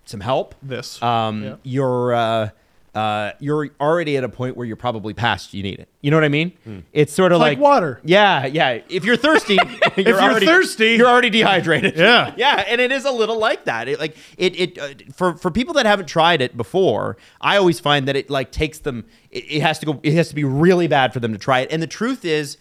some 0.06 0.20
help. 0.22 0.56
This. 0.62 1.02
um, 1.02 1.44
Yeah. 1.44 1.56
you're 1.64 2.14
uh, 2.14 2.50
uh, 2.94 3.34
you're 3.42 3.70
already 3.82 4.16
at 4.16 4.24
a 4.24 4.30
point 4.30 4.56
where 4.56 4.66
you're 4.66 4.78
probably 4.78 5.14
past 5.14 5.54
you 5.54 5.62
need 5.62 5.80
it. 5.80 5.90
You 6.00 6.12
know 6.12 6.16
what 6.18 6.24
I 6.24 6.30
mean? 6.30 6.54
It's 6.94 7.12
sort 7.12 7.34
of 7.34 7.40
like 7.42 7.58
like, 7.58 7.64
water. 7.64 8.00
Yeah, 8.06 8.46
yeah. 8.46 8.80
If 8.88 9.04
you're 9.04 9.18
thirsty, 9.18 9.56
you're 9.98 10.08
you're 10.08 10.22
already, 10.22 10.46
thirsty- 10.46 10.92
you're 10.94 11.08
already 11.10 11.30
dehydrated. 11.30 11.98
Yeah. 11.98 12.34
yeah, 12.38 12.64
and 12.68 12.80
it 12.80 12.94
is 12.94 13.04
a 13.04 13.12
little 13.12 13.38
like 13.38 13.66
that. 13.66 13.90
It 13.90 14.00
like 14.00 14.16
it 14.38 14.58
it 14.58 14.78
uh, 14.80 15.12
for 15.14 15.36
for 15.36 15.52
people 15.52 15.74
that 15.74 15.86
haven't 15.86 16.06
tried 16.08 16.42
it 16.42 16.56
before. 16.56 17.18
I 17.42 17.58
always 17.58 17.82
find 17.82 18.08
that 18.08 18.16
it 18.16 18.30
like 18.30 18.52
takes 18.54 18.80
them. 18.80 19.04
It, 19.30 19.44
it 19.52 19.62
has 19.62 19.78
to 19.80 19.86
go. 19.86 20.00
It 20.02 20.14
has 20.14 20.30
to 20.30 20.36
be 20.36 20.46
really 20.46 20.88
bad 20.88 21.12
for 21.12 21.20
them 21.20 21.34
to 21.34 21.38
try 21.40 21.60
it. 21.60 21.72
And 21.74 21.82
the 21.84 21.88
truth 21.88 22.24
is, 22.24 22.56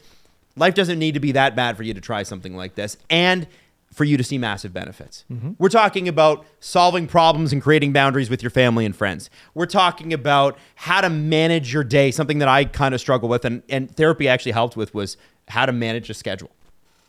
life 0.57 0.75
doesn't 0.75 0.99
need 0.99 1.15
to 1.15 1.21
be 1.21 1.31
that 1.33 1.55
bad 1.55 1.77
for 1.77 1.85
you 1.85 1.95
to 1.95 2.01
try 2.01 2.25
something 2.25 2.57
like 2.57 2.75
this. 2.75 2.97
And 3.09 3.47
for 3.95 4.05
you 4.05 4.17
to 4.17 4.25
see 4.25 4.39
massive 4.39 4.73
benefits. 4.73 5.25
Mm-hmm. 5.33 5.53
We're 5.59 5.69
talking 5.69 6.09
about 6.09 6.45
solving 6.59 7.07
problems 7.07 7.53
and 7.53 7.63
creating 7.63 7.93
boundaries 7.93 8.29
with 8.29 8.43
your 8.43 8.51
family 8.51 8.85
and 8.85 8.95
friends. 8.95 9.31
We're 9.55 9.67
talking 9.67 10.13
about 10.13 10.59
how 10.75 11.01
to 11.01 11.09
manage 11.09 11.73
your 11.73 11.85
day, 11.85 12.11
something 12.11 12.39
that 12.41 12.49
I 12.49 12.65
kind 12.65 12.95
of 12.95 13.01
struggle 13.01 13.29
with 13.29 13.45
and, 13.45 13.63
and 13.69 13.95
therapy 13.95 14.29
actually 14.29 14.53
helped 14.53 14.77
with 14.77 14.93
was 14.95 15.17
how 15.49 15.65
to 15.65 15.73
manage 15.73 16.11
a 16.11 16.15
schedule. 16.15 16.51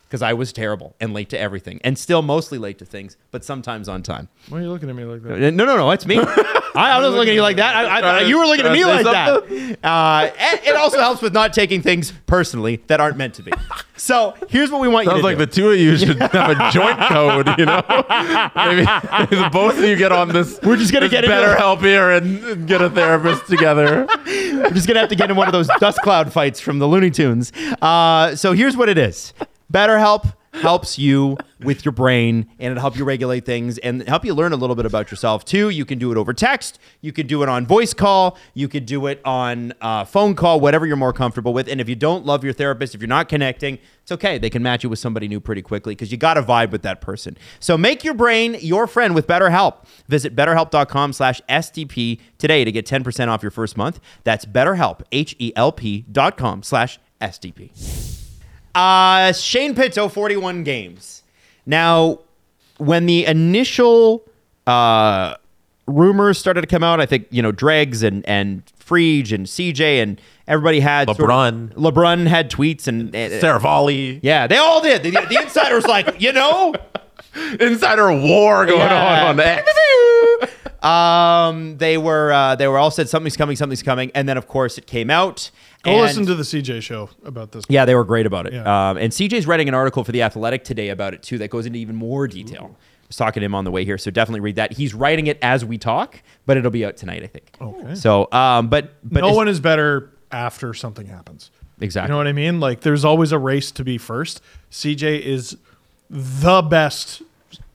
Because 0.08 0.22
I 0.22 0.34
was 0.34 0.52
terrible 0.52 0.94
and 1.00 1.12
late 1.12 1.28
to 1.30 1.38
everything 1.38 1.80
and 1.82 1.98
still 1.98 2.22
mostly 2.22 2.58
late 2.58 2.78
to 2.78 2.84
things, 2.84 3.16
but 3.32 3.44
sometimes 3.44 3.88
on 3.88 4.02
time. 4.04 4.28
Why 4.48 4.58
are 4.58 4.62
you 4.62 4.68
looking 4.70 4.88
at 4.88 4.94
me 4.94 5.04
like 5.04 5.22
that? 5.24 5.38
No, 5.52 5.64
no, 5.64 5.76
no, 5.76 5.90
it's 5.90 6.06
me. 6.06 6.18
I, 6.76 6.90
I 6.92 6.98
was 7.00 7.14
looking 7.14 7.30
at 7.30 7.34
you 7.34 7.42
like 7.42 7.56
that. 7.56 7.74
I, 7.74 8.00
I, 8.00 8.20
you 8.20 8.38
were 8.38 8.44
looking 8.46 8.66
at 8.66 8.72
me 8.72 8.84
like 8.84 9.04
that. 9.04 9.78
Uh, 9.82 10.30
and 10.38 10.60
it 10.64 10.76
also 10.76 10.98
helps 11.00 11.22
with 11.22 11.32
not 11.32 11.52
taking 11.52 11.80
things 11.82 12.12
personally 12.26 12.82
that 12.86 13.00
aren't 13.00 13.16
meant 13.16 13.34
to 13.34 13.42
be. 13.42 13.52
So 13.96 14.34
here's 14.48 14.70
what 14.70 14.80
we 14.80 14.88
want 14.88 15.06
Sounds 15.06 15.16
you 15.16 15.22
to 15.22 15.26
like 15.26 15.38
do. 15.38 15.46
the 15.46 15.52
two 15.52 15.70
of 15.70 15.78
you 15.78 15.96
should 15.96 16.18
have 16.32 16.50
a 16.50 16.70
joint 16.70 16.98
code, 17.08 17.48
you 17.58 17.64
know? 17.64 17.82
Maybe, 18.56 18.86
maybe 19.30 19.48
both 19.50 19.78
of 19.78 19.84
you 19.84 19.96
get 19.96 20.12
on 20.12 20.28
this. 20.28 20.60
We're 20.62 20.76
just 20.76 20.92
gonna 20.92 21.08
get 21.08 21.24
better 21.24 21.52
it. 21.52 21.58
help 21.58 21.80
here 21.80 22.10
and, 22.10 22.44
and 22.44 22.68
get 22.68 22.82
a 22.82 22.90
therapist 22.90 23.46
together. 23.46 24.06
We're 24.26 24.70
just 24.70 24.86
gonna 24.86 25.00
have 25.00 25.08
to 25.08 25.16
get 25.16 25.30
in 25.30 25.36
one 25.36 25.48
of 25.48 25.52
those 25.52 25.68
dust 25.80 25.98
cloud 26.02 26.32
fights 26.32 26.60
from 26.60 26.78
the 26.78 26.86
Looney 26.86 27.10
Tunes. 27.10 27.52
Uh, 27.80 28.34
so 28.36 28.52
here's 28.52 28.76
what 28.76 28.88
it 28.88 28.98
is: 28.98 29.32
BetterHelp 29.72 30.32
helps 30.56 30.98
you 30.98 31.36
with 31.60 31.84
your 31.84 31.92
brain, 31.92 32.46
and 32.58 32.72
it 32.72 32.80
help 32.80 32.96
you 32.96 33.04
regulate 33.04 33.44
things 33.44 33.78
and 33.78 34.06
help 34.08 34.24
you 34.24 34.34
learn 34.34 34.52
a 34.52 34.56
little 34.56 34.76
bit 34.76 34.86
about 34.86 35.10
yourself 35.10 35.44
too. 35.44 35.68
You 35.68 35.84
can 35.84 35.98
do 35.98 36.10
it 36.12 36.16
over 36.16 36.32
text, 36.32 36.78
you 37.00 37.12
can 37.12 37.26
do 37.26 37.42
it 37.42 37.48
on 37.48 37.66
voice 37.66 37.94
call, 37.94 38.38
you 38.54 38.68
could 38.68 38.86
do 38.86 39.06
it 39.06 39.20
on 39.24 39.72
uh, 39.80 40.04
phone 40.04 40.34
call, 40.34 40.60
whatever 40.60 40.86
you're 40.86 40.96
more 40.96 41.12
comfortable 41.12 41.52
with. 41.52 41.68
And 41.68 41.80
if 41.80 41.88
you 41.88 41.94
don't 41.96 42.24
love 42.24 42.44
your 42.44 42.52
therapist, 42.52 42.94
if 42.94 43.00
you're 43.00 43.08
not 43.08 43.28
connecting, 43.28 43.78
it's 44.02 44.12
okay. 44.12 44.38
They 44.38 44.50
can 44.50 44.62
match 44.62 44.82
you 44.82 44.90
with 44.90 44.98
somebody 44.98 45.28
new 45.28 45.40
pretty 45.40 45.62
quickly 45.62 45.94
because 45.94 46.10
you 46.10 46.18
got 46.18 46.34
to 46.34 46.42
vibe 46.42 46.70
with 46.70 46.82
that 46.82 47.00
person. 47.00 47.36
So 47.60 47.76
make 47.76 48.04
your 48.04 48.14
brain 48.14 48.56
your 48.60 48.86
friend 48.86 49.14
with 49.14 49.26
BetterHelp. 49.26 49.84
Visit 50.08 50.34
betterhelp.com 50.36 51.12
slash 51.12 51.40
SDP 51.48 52.20
today 52.38 52.64
to 52.64 52.72
get 52.72 52.86
10% 52.86 53.28
off 53.28 53.42
your 53.42 53.50
first 53.50 53.76
month. 53.76 54.00
That's 54.24 54.44
betterhelp, 54.44 55.02
H-E-L-P 55.12 56.06
dot 56.10 56.36
com 56.36 56.62
slash 56.62 56.98
SDP. 57.20 58.25
Uh, 58.76 59.32
Shane 59.32 59.74
Pinto, 59.74 60.08
41 60.08 60.62
games. 60.64 61.22
Now, 61.64 62.20
when 62.76 63.06
the 63.06 63.24
initial 63.24 64.22
uh, 64.66 65.34
rumors 65.86 66.38
started 66.38 66.60
to 66.60 66.66
come 66.66 66.84
out, 66.84 67.00
I 67.00 67.06
think, 67.06 67.26
you 67.30 67.42
know, 67.42 67.52
Dregs 67.52 68.02
and, 68.02 68.24
and 68.28 68.62
Frege 68.78 69.32
and 69.32 69.46
CJ 69.46 70.02
and 70.02 70.20
everybody 70.46 70.80
had 70.80 71.08
sort 71.08 71.30
of-. 71.30 71.70
LeBrun 71.74 72.26
had 72.26 72.50
tweets 72.50 72.86
and, 72.86 73.14
and 73.14 73.32
Seravalli. 73.32 74.20
yeah, 74.22 74.46
they 74.46 74.58
all 74.58 74.80
did. 74.82 75.02
The, 75.02 75.10
the 75.10 75.38
insider 75.42 75.74
was 75.76 75.86
like, 75.86 76.20
you 76.20 76.32
know, 76.32 76.74
Insider 77.60 78.10
war 78.12 78.64
going 78.66 78.78
Yeah. 78.80 79.24
on 79.28 79.40
on 79.40 79.40
X. 79.40 79.70
Um, 80.82 81.78
they 81.78 81.98
were 81.98 82.30
uh, 82.32 82.54
they 82.54 82.68
were 82.68 82.78
all 82.78 82.92
said 82.92 83.08
something's 83.08 83.36
coming, 83.36 83.56
something's 83.56 83.82
coming, 83.82 84.12
and 84.14 84.28
then 84.28 84.36
of 84.36 84.46
course 84.46 84.78
it 84.78 84.86
came 84.86 85.10
out. 85.10 85.50
Go 85.86 85.92
and- 85.92 86.02
listen 86.02 86.26
to 86.26 86.34
the 86.34 86.42
CJ 86.44 86.82
show 86.82 87.08
about 87.24 87.52
this. 87.52 87.64
Yeah, 87.68 87.84
they 87.84 87.94
were 87.94 88.04
great 88.04 88.26
about 88.26 88.46
it. 88.46 88.52
Yeah. 88.52 88.90
Um, 88.90 88.96
and 88.98 89.12
CJ's 89.12 89.46
writing 89.46 89.68
an 89.68 89.74
article 89.74 90.04
for 90.04 90.12
the 90.12 90.22
Athletic 90.22 90.64
today 90.64 90.88
about 90.90 91.14
it 91.14 91.22
too 91.22 91.38
that 91.38 91.48
goes 91.50 91.66
into 91.66 91.78
even 91.78 91.96
more 91.96 92.26
detail. 92.28 92.76
I 92.78 93.06
was 93.08 93.16
talking 93.16 93.40
to 93.40 93.44
him 93.44 93.54
on 93.54 93.64
the 93.64 93.70
way 93.70 93.84
here, 93.84 93.98
so 93.98 94.10
definitely 94.10 94.40
read 94.40 94.56
that. 94.56 94.72
He's 94.72 94.92
writing 94.92 95.28
it 95.28 95.38
as 95.40 95.64
we 95.64 95.78
talk, 95.78 96.20
but 96.44 96.56
it'll 96.56 96.72
be 96.72 96.84
out 96.84 96.96
tonight, 96.96 97.22
I 97.22 97.28
think. 97.28 97.50
Okay. 97.60 97.94
So, 97.94 98.28
um, 98.32 98.68
but 98.68 98.94
but 99.04 99.20
no 99.20 99.32
one 99.32 99.46
is 99.48 99.60
better 99.60 100.10
after 100.32 100.74
something 100.74 101.06
happens. 101.06 101.50
exactly. 101.80 102.08
You 102.08 102.12
know 102.14 102.16
what 102.18 102.26
I 102.26 102.32
mean? 102.32 102.58
Like 102.58 102.80
there's 102.80 103.04
always 103.04 103.30
a 103.32 103.38
race 103.38 103.70
to 103.72 103.84
be 103.84 103.96
first. 103.96 104.40
CJ 104.72 105.20
is 105.20 105.56
the 106.10 106.62
best 106.62 107.22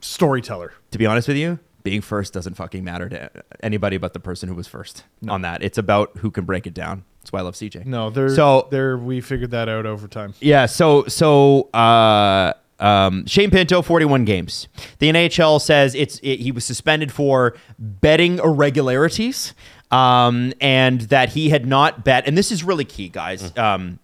storyteller. 0.02 0.74
to 0.92 0.98
be 0.98 1.06
honest 1.06 1.28
with 1.28 1.38
you, 1.38 1.60
being 1.84 2.02
first 2.02 2.34
doesn't 2.34 2.56
fucking 2.56 2.84
matter 2.84 3.08
to 3.10 3.32
anybody 3.64 3.98
but 3.98 4.14
the 4.14 4.20
person 4.20 4.50
who 4.50 4.56
was 4.56 4.68
first 4.68 5.04
on 5.28 5.42
that. 5.44 5.64
It's 5.64 5.78
about 5.78 6.18
who 6.18 6.30
can 6.32 6.44
break 6.46 6.68
it 6.68 6.74
down. 6.74 7.04
That's 7.22 7.32
why 7.32 7.40
I 7.40 7.42
love 7.44 7.54
CJ. 7.54 7.86
No, 7.86 8.10
they're 8.10 8.30
so 8.30 8.68
there 8.72 8.98
we 8.98 9.22
figured 9.22 9.52
that 9.52 9.70
out 9.70 9.86
over 9.86 10.08
time. 10.08 10.34
Yeah, 10.40 10.66
so 10.66 11.06
so 11.06 11.70
uh, 11.74 12.54
um, 12.80 13.28
Shane 13.28 13.52
Pinto, 13.52 13.84
forty-one 13.84 14.26
games. 14.26 14.68
The 14.98 15.10
NHL 15.10 15.62
says 15.62 15.94
it's 15.94 16.20
it, 16.24 16.40
he 16.40 16.52
was 16.52 16.66
suspended 16.66 17.12
for 17.12 17.56
betting 17.78 18.40
irregularities, 18.40 19.54
um, 19.92 20.54
and 20.60 21.02
that 21.02 21.30
he 21.30 21.50
had 21.50 21.68
not 21.68 22.04
bet. 22.04 22.28
And 22.28 22.36
this 22.36 22.52
is 22.52 22.64
really 22.64 22.86
key, 22.86 23.08
guys. 23.08 23.56
Um, 23.56 24.00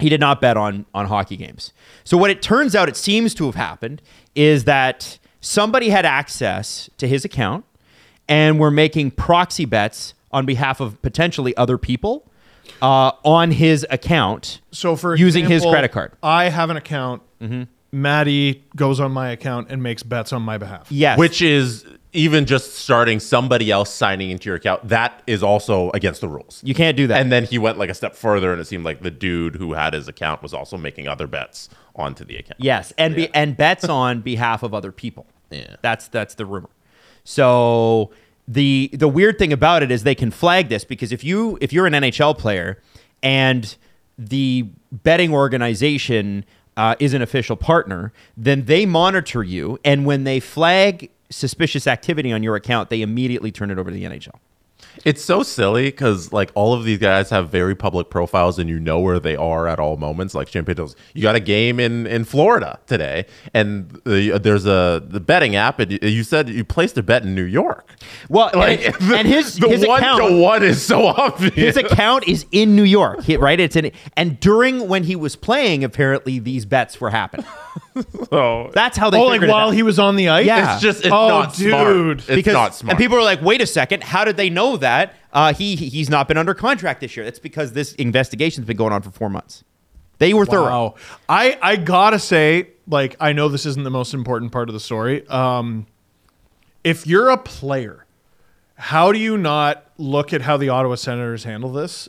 he 0.00 0.08
did 0.08 0.18
not 0.18 0.40
bet 0.40 0.56
on 0.56 0.84
on 0.92 1.06
hockey 1.06 1.36
games. 1.36 1.72
So 2.02 2.16
what 2.16 2.30
it 2.30 2.42
turns 2.42 2.74
out, 2.74 2.88
it 2.88 2.96
seems 2.96 3.34
to 3.34 3.46
have 3.46 3.54
happened, 3.54 4.02
is 4.34 4.64
that 4.64 5.20
somebody 5.40 5.90
had 5.90 6.04
access 6.04 6.90
to 6.98 7.06
his 7.06 7.24
account 7.24 7.64
and 8.28 8.58
were 8.58 8.70
making 8.72 9.12
proxy 9.12 9.64
bets 9.64 10.14
on 10.32 10.44
behalf 10.44 10.80
of 10.80 11.00
potentially 11.02 11.56
other 11.56 11.78
people 11.78 12.26
uh, 12.80 13.12
on 13.24 13.50
his 13.50 13.86
account. 13.90 14.60
So 14.70 14.96
for 14.96 15.14
using 15.16 15.46
his 15.46 15.62
credit 15.64 15.92
card. 15.92 16.12
I 16.22 16.48
have 16.48 16.70
an 16.70 16.76
account. 16.76 17.22
Maddie 17.94 18.64
goes 18.74 19.00
on 19.00 19.12
my 19.12 19.30
account 19.30 19.68
and 19.70 19.82
makes 19.82 20.02
bets 20.02 20.32
on 20.32 20.40
my 20.42 20.56
behalf. 20.56 20.90
Yes. 20.90 21.18
Which 21.18 21.42
is 21.42 21.84
even 22.14 22.46
just 22.46 22.74
starting 22.76 23.20
somebody 23.20 23.70
else 23.70 23.92
signing 23.92 24.30
into 24.30 24.46
your 24.48 24.56
account. 24.56 24.88
That 24.88 25.22
is 25.26 25.42
also 25.42 25.90
against 25.90 26.20
the 26.22 26.28
rules. 26.28 26.62
you 26.64 26.74
can't 26.74 26.96
do 26.96 27.06
that. 27.08 27.20
And 27.20 27.30
then 27.30 27.44
he 27.44 27.58
went 27.58 27.78
like 27.78 27.90
a 27.90 27.94
step 27.94 28.14
further, 28.14 28.50
and 28.52 28.60
it 28.60 28.66
seemed 28.66 28.84
like 28.84 29.02
the 29.02 29.10
dude 29.10 29.56
who 29.56 29.74
had 29.74 29.92
his 29.92 30.08
account 30.08 30.42
was 30.42 30.54
also 30.54 30.78
making 30.78 31.06
other 31.06 31.26
bets 31.26 31.68
onto 31.94 32.24
the 32.24 32.36
account. 32.36 32.58
yes, 32.60 32.92
and 32.96 33.14
be, 33.14 33.34
and 33.34 33.56
bets 33.56 33.84
on 33.84 34.22
behalf 34.22 34.62
of 34.62 34.72
other 34.72 34.92
people. 34.92 35.26
Yeah. 35.50 35.76
That's 35.82 36.08
that's 36.08 36.34
the 36.34 36.46
rumor. 36.46 36.70
So 37.24 38.10
the 38.48 38.90
the 38.92 39.08
weird 39.08 39.38
thing 39.38 39.52
about 39.52 39.82
it 39.82 39.90
is 39.90 40.02
they 40.02 40.14
can 40.14 40.30
flag 40.30 40.68
this 40.68 40.84
because 40.84 41.12
if 41.12 41.22
you 41.22 41.58
if 41.60 41.72
you're 41.72 41.86
an 41.86 41.92
NHL 41.92 42.36
player 42.36 42.80
and 43.22 43.76
the 44.18 44.66
betting 44.90 45.32
organization 45.32 46.44
uh, 46.76 46.94
is 46.98 47.14
an 47.14 47.22
official 47.22 47.56
partner, 47.56 48.12
then 48.36 48.64
they 48.64 48.86
monitor 48.86 49.42
you, 49.42 49.78
and 49.84 50.06
when 50.06 50.24
they 50.24 50.40
flag 50.40 51.10
suspicious 51.30 51.86
activity 51.86 52.32
on 52.32 52.42
your 52.42 52.56
account, 52.56 52.90
they 52.90 53.02
immediately 53.02 53.50
turn 53.50 53.70
it 53.70 53.78
over 53.78 53.90
to 53.90 53.94
the 53.94 54.04
NHL. 54.04 54.34
It's 55.04 55.22
so 55.24 55.42
silly 55.42 55.84
because 55.86 56.32
like 56.32 56.50
all 56.54 56.74
of 56.74 56.84
these 56.84 56.98
guys 56.98 57.30
have 57.30 57.48
very 57.50 57.74
public 57.74 58.10
profiles, 58.10 58.58
and 58.58 58.68
you 58.68 58.78
know 58.78 59.00
where 59.00 59.18
they 59.18 59.36
are 59.36 59.66
at 59.66 59.78
all 59.78 59.96
moments. 59.96 60.34
Like 60.34 60.48
Champion's, 60.48 60.94
you 61.14 61.22
got 61.22 61.34
a 61.34 61.40
game 61.40 61.80
in 61.80 62.06
in 62.06 62.24
Florida 62.24 62.78
today, 62.86 63.26
and 63.54 63.94
uh, 64.06 64.38
there's 64.38 64.66
a 64.66 65.02
the 65.06 65.20
betting 65.20 65.56
app, 65.56 65.78
and 65.80 65.92
you- 65.92 65.98
you 66.02 66.22
said 66.24 66.48
you 66.48 66.64
placed 66.64 66.96
a 66.98 67.02
bet 67.02 67.22
in 67.22 67.34
New 67.34 67.42
York. 67.42 67.94
Well, 68.28 68.50
Like 68.54 68.84
and, 68.84 68.94
the, 68.96 69.16
and 69.18 69.28
his 69.28 69.56
the 69.56 69.68
his 69.68 69.86
one 69.86 70.00
account, 70.00 70.22
to 70.28 70.38
one 70.40 70.62
is 70.62 70.82
so 70.84 71.06
obvious. 71.06 71.54
his 71.54 71.76
account 71.76 72.28
is 72.28 72.46
in 72.52 72.76
New 72.76 72.82
York, 72.84 73.20
right? 73.38 73.58
It's 73.58 73.76
in, 73.76 73.90
and 74.16 74.38
during 74.40 74.88
when 74.88 75.04
he 75.04 75.16
was 75.16 75.36
playing, 75.36 75.84
apparently 75.84 76.38
these 76.38 76.64
bets 76.66 77.00
were 77.00 77.10
happening. 77.10 77.46
So 78.30 78.70
That's 78.72 78.96
how 78.96 79.10
they. 79.10 79.18
Oh, 79.18 79.24
like 79.26 79.42
while 79.42 79.70
he 79.70 79.82
was 79.82 79.98
on 79.98 80.16
the 80.16 80.28
ice. 80.30 80.46
Yeah. 80.46 80.74
it's 80.74 80.82
just 80.82 81.00
it's 81.00 81.08
oh, 81.08 81.28
not 81.28 81.54
dude. 81.54 81.70
smart. 81.70 82.18
It's 82.20 82.26
because 82.26 82.52
not 82.54 82.74
smart. 82.74 82.92
and 82.92 82.98
people 82.98 83.18
are 83.18 83.22
like, 83.22 83.42
wait 83.42 83.60
a 83.60 83.66
second, 83.66 84.02
how 84.02 84.24
did 84.24 84.36
they 84.38 84.48
know 84.50 84.76
that? 84.82 85.14
Uh, 85.32 85.52
he 85.54 85.74
he- 85.74 85.88
he's 85.88 86.08
not 86.10 86.28
been 86.28 86.36
under 86.36 86.54
contract 86.54 87.00
this 87.00 87.16
year. 87.16 87.24
That's 87.24 87.38
because 87.40 87.72
this 87.72 87.94
investigation's 87.94 88.66
been 88.66 88.76
going 88.76 88.92
on 88.92 89.02
for 89.02 89.10
four 89.10 89.28
months. 89.30 89.64
They 90.18 90.34
were 90.34 90.44
thorough. 90.46 90.94
I 91.28 91.58
I 91.60 91.76
gotta 91.76 92.18
say, 92.20 92.68
like, 92.86 93.16
I 93.18 93.32
know 93.32 93.48
this 93.48 93.66
isn't 93.66 93.82
the 93.82 93.90
most 93.90 94.14
important 94.14 94.52
part 94.52 94.68
of 94.68 94.72
the 94.74 94.80
story. 94.80 95.26
Um, 95.28 95.86
if 96.84 97.06
you're 97.06 97.30
a 97.30 97.36
player, 97.38 98.06
how 98.76 99.10
do 99.12 99.18
you 99.18 99.36
not 99.38 99.84
look 99.98 100.32
at 100.32 100.42
how 100.42 100.56
the 100.56 100.68
Ottawa 100.68 100.94
Senators 100.96 101.44
handle 101.44 101.72
this 101.72 102.08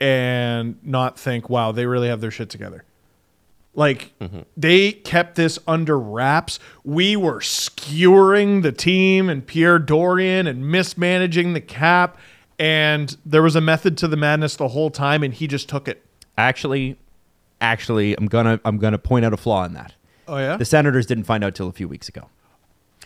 and 0.00 0.76
not 0.84 1.18
think, 1.18 1.48
wow, 1.48 1.72
they 1.72 1.86
really 1.86 2.08
have 2.08 2.20
their 2.20 2.30
shit 2.30 2.50
together? 2.50 2.84
Like 3.74 4.12
mm-hmm. 4.20 4.40
they 4.56 4.92
kept 4.92 5.36
this 5.36 5.58
under 5.66 5.98
wraps. 5.98 6.58
We 6.84 7.16
were 7.16 7.40
skewering 7.40 8.62
the 8.62 8.72
team 8.72 9.30
and 9.30 9.46
Pierre 9.46 9.78
Dorion 9.78 10.46
and 10.46 10.70
mismanaging 10.70 11.54
the 11.54 11.60
cap, 11.60 12.18
and 12.58 13.16
there 13.24 13.42
was 13.42 13.56
a 13.56 13.62
method 13.62 13.96
to 13.98 14.08
the 14.08 14.16
madness 14.16 14.56
the 14.56 14.68
whole 14.68 14.90
time, 14.90 15.22
and 15.22 15.32
he 15.32 15.46
just 15.46 15.70
took 15.70 15.88
it. 15.88 16.04
Actually, 16.36 16.98
actually, 17.62 18.14
I'm 18.16 18.26
gonna 18.26 18.60
I'm 18.64 18.76
gonna 18.76 18.98
point 18.98 19.24
out 19.24 19.32
a 19.32 19.38
flaw 19.38 19.64
in 19.64 19.72
that. 19.72 19.94
Oh 20.28 20.36
yeah. 20.36 20.56
The 20.56 20.66
Senators 20.66 21.06
didn't 21.06 21.24
find 21.24 21.42
out 21.42 21.54
till 21.54 21.68
a 21.68 21.72
few 21.72 21.88
weeks 21.88 22.08
ago. 22.08 22.28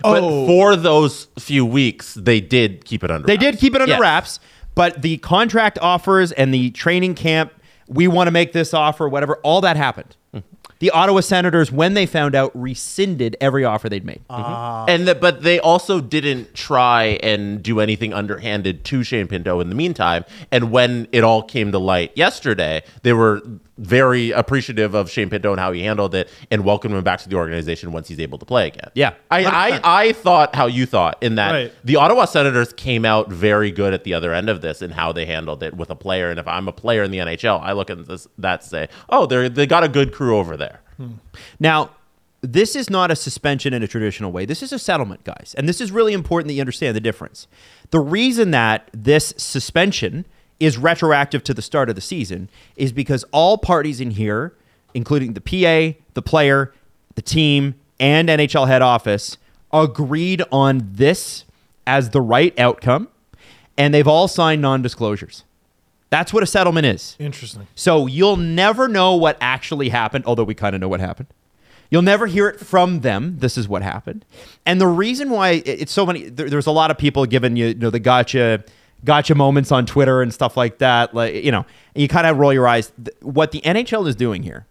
but 0.03 0.23
oh. 0.23 0.47
for 0.47 0.75
those 0.75 1.29
few 1.39 1.65
weeks, 1.65 2.15
they 2.15 2.41
did 2.41 2.85
keep 2.85 3.05
it 3.05 3.11
under. 3.11 3.27
They 3.27 3.35
wraps. 3.35 3.45
did 3.45 3.59
keep 3.59 3.75
it 3.75 3.81
under 3.81 3.93
Yes. 3.93 4.01
wraps, 4.01 4.41
but 4.75 5.03
the 5.03 5.19
contract 5.19 5.79
offers 5.81 6.33
and 6.33 6.53
the 6.53 6.71
training 6.71 7.15
camp, 7.15 7.53
we 7.89 8.09
want 8.09 8.27
to 8.27 8.31
make 8.33 8.53
this 8.53 8.75
offer, 8.75 9.09
whatever, 9.09 9.37
all 9.37 9.61
that 9.63 9.77
happened. 9.77 10.17
The 10.79 10.91
Ottawa 10.91 11.21
Senators, 11.21 11.73
when 11.73 11.95
they 11.95 12.05
found 12.07 12.35
out, 12.35 12.51
rescinded 12.55 13.37
every 13.41 13.65
offer 13.65 13.89
they'd 13.89 14.05
made. 14.05 14.23
Mm-hmm. 14.29 14.43
Ah. 14.43 14.85
and 14.87 15.09
the, 15.09 15.15
but 15.15 15.43
they 15.43 15.59
also 15.59 16.01
didn't 16.01 16.55
try 16.55 17.19
and 17.23 17.63
do 17.63 17.81
anything 17.81 18.13
underhanded 18.13 18.85
to 18.85 19.03
Shane 19.03 19.27
Pinto 19.27 19.61
in 19.61 19.69
the 19.69 19.75
meantime. 19.75 20.25
And 20.53 20.71
when 20.71 21.09
it 21.13 21.25
all 21.25 21.43
came 21.43 21.73
to 21.73 21.79
light 21.79 22.13
yesterday, 22.15 22.83
they 23.03 23.13
were 23.13 23.43
very 23.79 24.31
appreciative 24.31 24.95
of 24.95 25.11
Shane 25.11 25.29
Pinto 25.29 25.51
and 25.51 25.61
how 25.61 25.73
he 25.73 25.83
handled 25.83 26.15
it, 26.15 26.29
and 26.51 26.65
welcomed 26.65 26.95
him 26.95 27.05
back 27.05 27.21
to 27.21 27.29
the 27.29 27.37
organization 27.37 27.93
once 27.93 28.09
he's 28.09 28.21
able 28.21 28.39
to 28.39 28.45
play 28.47 28.69
again. 28.69 28.91
Yeah. 28.95 29.15
I 29.31 29.45
I, 29.45 29.81
I 30.09 30.13
thought 30.13 30.55
how 30.55 30.67
you 30.67 30.87
thought 30.87 31.23
in 31.23 31.35
that 31.35 31.53
Right. 31.53 31.73
the 31.85 31.97
Ottawa 31.97 32.25
Senators 32.25 32.73
came 32.73 33.05
out 33.05 33.31
very 33.31 33.71
good 33.71 33.93
at 33.93 34.05
the 34.05 34.15
other 34.15 34.33
end 34.33 34.49
of 34.49 34.61
this 34.63 34.81
and 34.83 34.93
how 34.95 35.13
they 35.13 35.27
handled 35.27 35.63
it 35.63 35.77
with 35.77 35.91
a 35.91 35.97
player. 35.97 36.31
And 36.31 36.41
if 36.41 36.49
I'm 36.49 36.69
a 36.69 36.73
player 36.73 37.03
in 37.03 37.11
the 37.11 37.19
NHL, 37.19 37.61
I 37.63 37.73
look 37.73 37.91
at 37.91 38.07
this 38.07 38.27
that 38.39 38.61
and 38.63 38.69
say, 38.71 38.89
oh, 39.11 39.27
they 39.27 39.49
they 39.49 39.67
got 39.67 39.85
a 39.85 39.89
good 39.89 40.13
crew 40.13 40.37
over 40.39 40.57
there. 40.57 40.81
Hmm. 40.97 41.13
Now, 41.61 41.91
this 42.43 42.77
is 42.77 42.89
not 42.89 43.11
a 43.11 43.17
suspension 43.17 43.73
in 43.75 43.83
a 43.83 43.89
traditional 43.89 44.31
way. 44.33 44.45
This 44.47 44.63
is 44.63 44.73
a 44.73 44.79
settlement, 44.79 45.25
guys. 45.25 45.55
And 45.59 45.69
this 45.69 45.81
is 45.81 45.91
really 45.91 46.13
important 46.13 46.49
that 46.49 46.55
you 46.55 46.61
understand 46.61 46.95
the 46.97 47.01
difference. 47.01 47.47
The 47.91 47.99
reason 48.01 48.53
that 48.53 48.89
this 48.93 49.35
suspension 49.37 50.25
is 50.59 50.79
retroactive 50.79 51.45
to 51.45 51.55
the 51.55 51.63
start 51.63 51.89
of 51.89 51.95
the 51.95 52.01
season 52.01 52.49
is 52.77 52.93
because 52.93 53.25
all 53.33 53.59
parties 53.59 54.01
in 54.01 54.13
here, 54.13 54.55
including 54.95 55.35
the 55.35 55.41
PA, 55.41 55.99
the 56.15 56.23
player, 56.23 56.73
the 57.15 57.23
team, 57.23 57.75
and 58.01 58.29
NHL 58.29 58.67
head 58.67 58.83
office, 58.83 59.39
agreed 59.73 60.43
on 60.51 60.89
this 60.93 61.45
as 61.87 62.11
the 62.11 62.21
right 62.21 62.59
outcome, 62.59 63.09
and 63.77 63.93
they've 63.93 64.09
all 64.09 64.29
signed 64.29 64.63
non 64.63 64.83
disclosures. 64.83 65.45
That's 66.09 66.33
what 66.33 66.43
a 66.43 66.47
settlement 66.47 66.87
is. 66.87 67.17
Interesting. 67.19 67.67
So 67.75 68.07
you'll 68.07 68.37
never 68.37 68.89
know 68.89 69.17
what 69.17 69.37
actually 69.41 69.89
happened, 69.89 70.25
although 70.27 70.45
we 70.45 70.55
kind 70.55 70.75
of 70.75 70.81
know 70.81 70.89
what 70.89 71.01
happened. 71.01 71.29
You'll 71.91 72.03
never 72.03 72.27
hear 72.27 72.49
it 72.49 72.59
from 72.59 73.01
them. 73.01 73.39
This 73.39 73.57
is 73.57 73.69
what 73.69 73.83
happened. 73.83 74.25
And 74.65 74.81
the 74.81 74.89
reason 74.89 75.31
why 75.31 75.63
it's 75.65 75.93
so 75.93 76.07
many, 76.07 76.29
there, 76.29 76.49
there's 76.49 76.67
a 76.67 76.73
lot 76.73 76.91
of 76.91 76.99
people 76.99 77.27
giving 77.27 77.57
you, 77.57 77.69
you 77.69 77.75
know, 77.75 77.91
the 77.91 78.01
gotcha, 78.01 78.65
gotcha 79.07 79.35
moments 79.35 79.73
on 79.73 79.87
Twitter 79.87 80.21
and 80.21 80.35
stuff 80.35 80.57
like 80.57 80.79
that. 80.79 81.15
Like, 81.15 81.35
you 81.43 81.51
know, 81.51 81.65
you 81.95 82.09
kind 82.09 82.27
of 82.27 82.37
roll 82.37 82.53
your 82.53 82.69
eyes. 82.69 82.93
What 83.23 83.53
the 83.53 83.63
NHL 83.63 84.07
is 84.07 84.15
doing 84.15 84.43
here, 84.43 84.67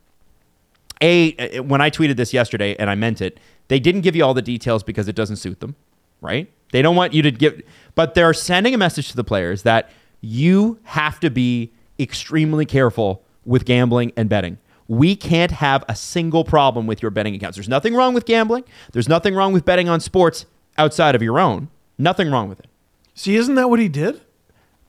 a, 1.02 1.36
uh, 1.36 1.64
when 1.64 1.82
I 1.82 1.90
tweeted 1.90 2.18
this 2.18 2.34
yesterday 2.34 2.76
and 2.78 2.90
I 2.90 2.96
meant 2.96 3.22
it, 3.22 3.40
they 3.68 3.80
didn't 3.80 4.02
give 4.02 4.16
you 4.16 4.24
all 4.24 4.34
the 4.34 4.42
details 4.42 4.84
because 4.84 5.08
it 5.08 5.16
doesn't 5.16 5.38
suit 5.38 5.60
them, 5.60 5.76
right? 6.22 6.50
They 6.72 6.82
don't 6.82 6.96
want 6.96 7.14
you 7.14 7.22
to 7.24 7.32
give, 7.32 7.62
but 7.96 8.14
they're 8.14 8.34
sending 8.34 8.74
a 8.74 8.78
message 8.78 9.10
to 9.10 9.16
the 9.16 9.24
players 9.24 9.64
that 9.64 9.90
you 10.22 10.80
have 10.84 11.20
to 11.22 11.30
be 11.30 11.72
extremely 12.00 12.66
careful 12.66 13.24
with 13.46 13.66
gambling 13.66 14.12
and 14.18 14.30
betting. 14.30 14.58
We 14.88 15.16
can't 15.16 15.52
have 15.52 15.84
a 15.88 15.96
single 15.96 16.44
problem 16.44 16.86
with 16.86 17.02
your 17.02 17.10
betting 17.12 17.34
accounts. 17.36 17.58
There's 17.58 17.70
nothing 17.70 17.96
wrong 17.96 18.14
with 18.14 18.26
gambling. 18.26 18.66
There's 18.92 19.10
nothing 19.10 19.34
wrong 19.34 19.54
with 19.54 19.66
betting 19.66 19.90
on 19.90 20.00
sports 20.00 20.46
outside 20.78 21.16
of 21.16 21.24
your 21.24 21.40
own. 21.40 21.70
Nothing 21.98 22.30
wrong 22.30 22.50
with 22.50 22.60
it. 22.60 22.68
See, 23.16 23.36
isn't 23.36 23.56
that 23.56 23.70
what 23.70 23.80
he 23.80 23.88
did? 23.88 24.22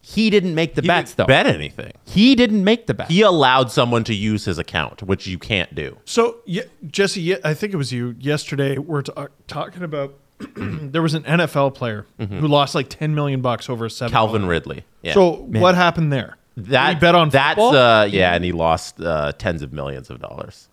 He 0.09 0.31
didn't 0.31 0.55
make 0.55 0.77
the 0.77 0.83
He 0.83 0.87
bets 0.89 1.11
didn't 1.11 1.17
though. 1.19 1.27
bet 1.27 1.47
anything. 1.49 1.93
He 2.05 2.37
didn't 2.37 2.63
make 2.63 2.87
the 2.87 2.95
bets. 2.95 3.11
He 3.11 3.23
allowed 3.23 3.73
someone 3.73 4.05
to 4.05 4.15
use 4.15 4.45
his 4.45 4.57
account, 4.57 5.03
which 5.03 5.27
you 5.27 5.37
can't 5.39 5.75
do. 5.75 5.97
So, 6.05 6.37
ye- 6.45 6.63
Jesse, 6.87 7.21
ye- 7.21 7.39
I 7.43 7.55
think 7.55 7.75
it 7.75 7.77
was 7.77 7.93
you 7.93 8.15
yesterday. 8.21 8.79
We're 8.79 9.03
ta- 9.03 9.29
talking 9.49 9.83
about 9.83 10.15
there 10.57 11.03
was 11.03 11.15
an 11.15 11.25
NFL 11.25 11.75
player 11.75 12.07
who 12.19 12.47
lost 12.47 12.75
like 12.75 12.89
10 12.89 13.15
million 13.17 13.41
bucks 13.41 13.69
over 13.69 13.87
a 13.87 13.91
seven. 13.91 14.13
Calvin 14.13 14.47
Ridley. 14.47 14.85
Yeah. 15.03 15.15
So 15.15 15.33
what 15.33 15.75
happened 15.75 16.13
there? 16.13 16.37
Did 16.55 16.67
that 16.67 16.95
he 16.95 17.01
bet 17.01 17.15
on 17.15 17.29
that's 17.31 17.57
football? 17.57 17.77
uh 17.77 18.05
yeah, 18.05 18.33
and 18.35 18.45
he 18.45 18.53
lost 18.53 19.01
uh, 19.01 19.33
tens 19.33 19.61
of 19.63 19.73
millions 19.73 20.09
of 20.09 20.21
dollars. 20.21 20.69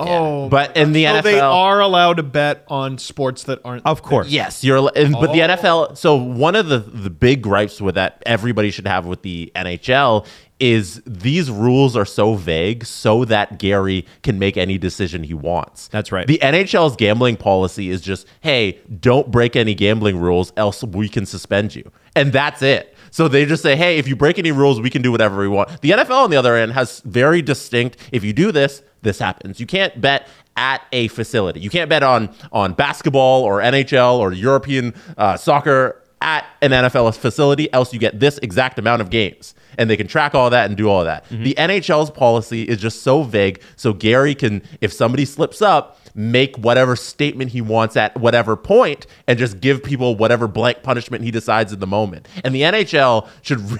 Oh, 0.00 0.48
But 0.48 0.76
in 0.76 0.92
the 0.92 1.04
so 1.04 1.10
NFL, 1.14 1.22
they 1.22 1.40
are 1.40 1.80
allowed 1.80 2.16
to 2.18 2.22
bet 2.22 2.64
on 2.68 2.98
sports 2.98 3.44
that 3.44 3.60
aren't. 3.64 3.84
Of 3.86 4.02
course. 4.02 4.28
Yes, 4.28 4.62
you're. 4.64 4.76
al- 4.78 4.90
and- 4.94 5.12
But 5.12 5.32
the 5.32 5.42
Oh. 5.42 5.48
NFL. 5.48 5.96
So 5.96 6.16
one 6.16 6.54
of 6.56 6.68
the 6.68 6.78
the 6.78 7.10
big 7.10 7.42
gripes 7.42 7.80
with 7.80 7.94
that 7.96 8.22
everybody 8.26 8.70
should 8.70 8.86
have 8.86 9.06
with 9.06 9.22
the 9.22 9.50
NHL 9.54 10.26
is 10.60 11.00
these 11.06 11.50
rules 11.52 11.96
are 11.96 12.04
so 12.04 12.34
vague, 12.34 12.84
so 12.84 13.24
that 13.24 13.58
Gary 13.60 14.04
can 14.24 14.40
make 14.40 14.56
any 14.56 14.76
decision 14.76 15.22
he 15.22 15.32
wants. 15.34 15.86
That's 15.88 16.10
right. 16.10 16.26
The 16.26 16.38
NHL's 16.42 16.96
gambling 16.96 17.36
policy 17.36 17.90
is 17.90 18.00
just, 18.00 18.26
hey, 18.40 18.78
don't 19.00 19.30
break 19.30 19.54
any 19.54 19.74
gambling 19.74 20.18
rules, 20.18 20.52
else 20.56 20.82
we 20.82 21.08
can 21.08 21.26
suspend 21.26 21.76
you, 21.76 21.88
and 22.16 22.32
that's 22.32 22.60
it. 22.62 22.92
So 23.10 23.28
they 23.28 23.44
just 23.44 23.62
say, 23.62 23.76
hey, 23.76 23.98
if 23.98 24.08
you 24.08 24.16
break 24.16 24.38
any 24.38 24.52
rules, 24.52 24.80
we 24.80 24.90
can 24.90 25.02
do 25.02 25.12
whatever 25.12 25.38
we 25.38 25.48
want. 25.48 25.80
The 25.80 25.90
NFL, 25.90 26.24
on 26.24 26.30
the 26.30 26.36
other 26.36 26.56
end, 26.56 26.72
has 26.72 27.00
very 27.00 27.42
distinct. 27.42 27.96
If 28.12 28.24
you 28.24 28.32
do 28.32 28.52
this, 28.52 28.82
this 29.02 29.18
happens. 29.18 29.60
You 29.60 29.66
can't 29.66 30.00
bet 30.00 30.28
at 30.56 30.82
a 30.92 31.08
facility. 31.08 31.60
You 31.60 31.70
can't 31.70 31.88
bet 31.88 32.02
on 32.02 32.34
on 32.52 32.72
basketball 32.72 33.44
or 33.44 33.60
NHL 33.60 34.18
or 34.18 34.32
European 34.32 34.94
uh, 35.16 35.36
soccer 35.36 36.02
at 36.20 36.44
an 36.62 36.70
NFL 36.72 37.16
facility. 37.16 37.72
Else 37.72 37.92
you 37.92 37.98
get 37.98 38.20
this 38.20 38.38
exact 38.38 38.78
amount 38.78 39.02
of 39.02 39.10
games, 39.10 39.54
and 39.76 39.88
they 39.88 39.96
can 39.96 40.06
track 40.06 40.34
all 40.34 40.50
that 40.50 40.66
and 40.66 40.76
do 40.76 40.88
all 40.88 41.04
that. 41.04 41.24
Mm-hmm. 41.28 41.42
The 41.44 41.54
NHL's 41.54 42.10
policy 42.10 42.62
is 42.62 42.78
just 42.78 43.02
so 43.02 43.22
vague. 43.22 43.60
So 43.76 43.92
Gary 43.92 44.34
can, 44.34 44.62
if 44.80 44.92
somebody 44.92 45.24
slips 45.24 45.62
up. 45.62 45.96
Make 46.14 46.56
whatever 46.56 46.96
statement 46.96 47.52
he 47.52 47.60
wants 47.60 47.96
at 47.96 48.18
whatever 48.18 48.56
point 48.56 49.06
and 49.28 49.38
just 49.38 49.60
give 49.60 49.84
people 49.84 50.16
whatever 50.16 50.48
blank 50.48 50.82
punishment 50.82 51.22
he 51.22 51.30
decides 51.30 51.72
in 51.72 51.78
the 51.78 51.86
moment. 51.86 52.26
And 52.42 52.52
the 52.52 52.62
NHL 52.62 53.28
should, 53.42 53.60
re- 53.70 53.78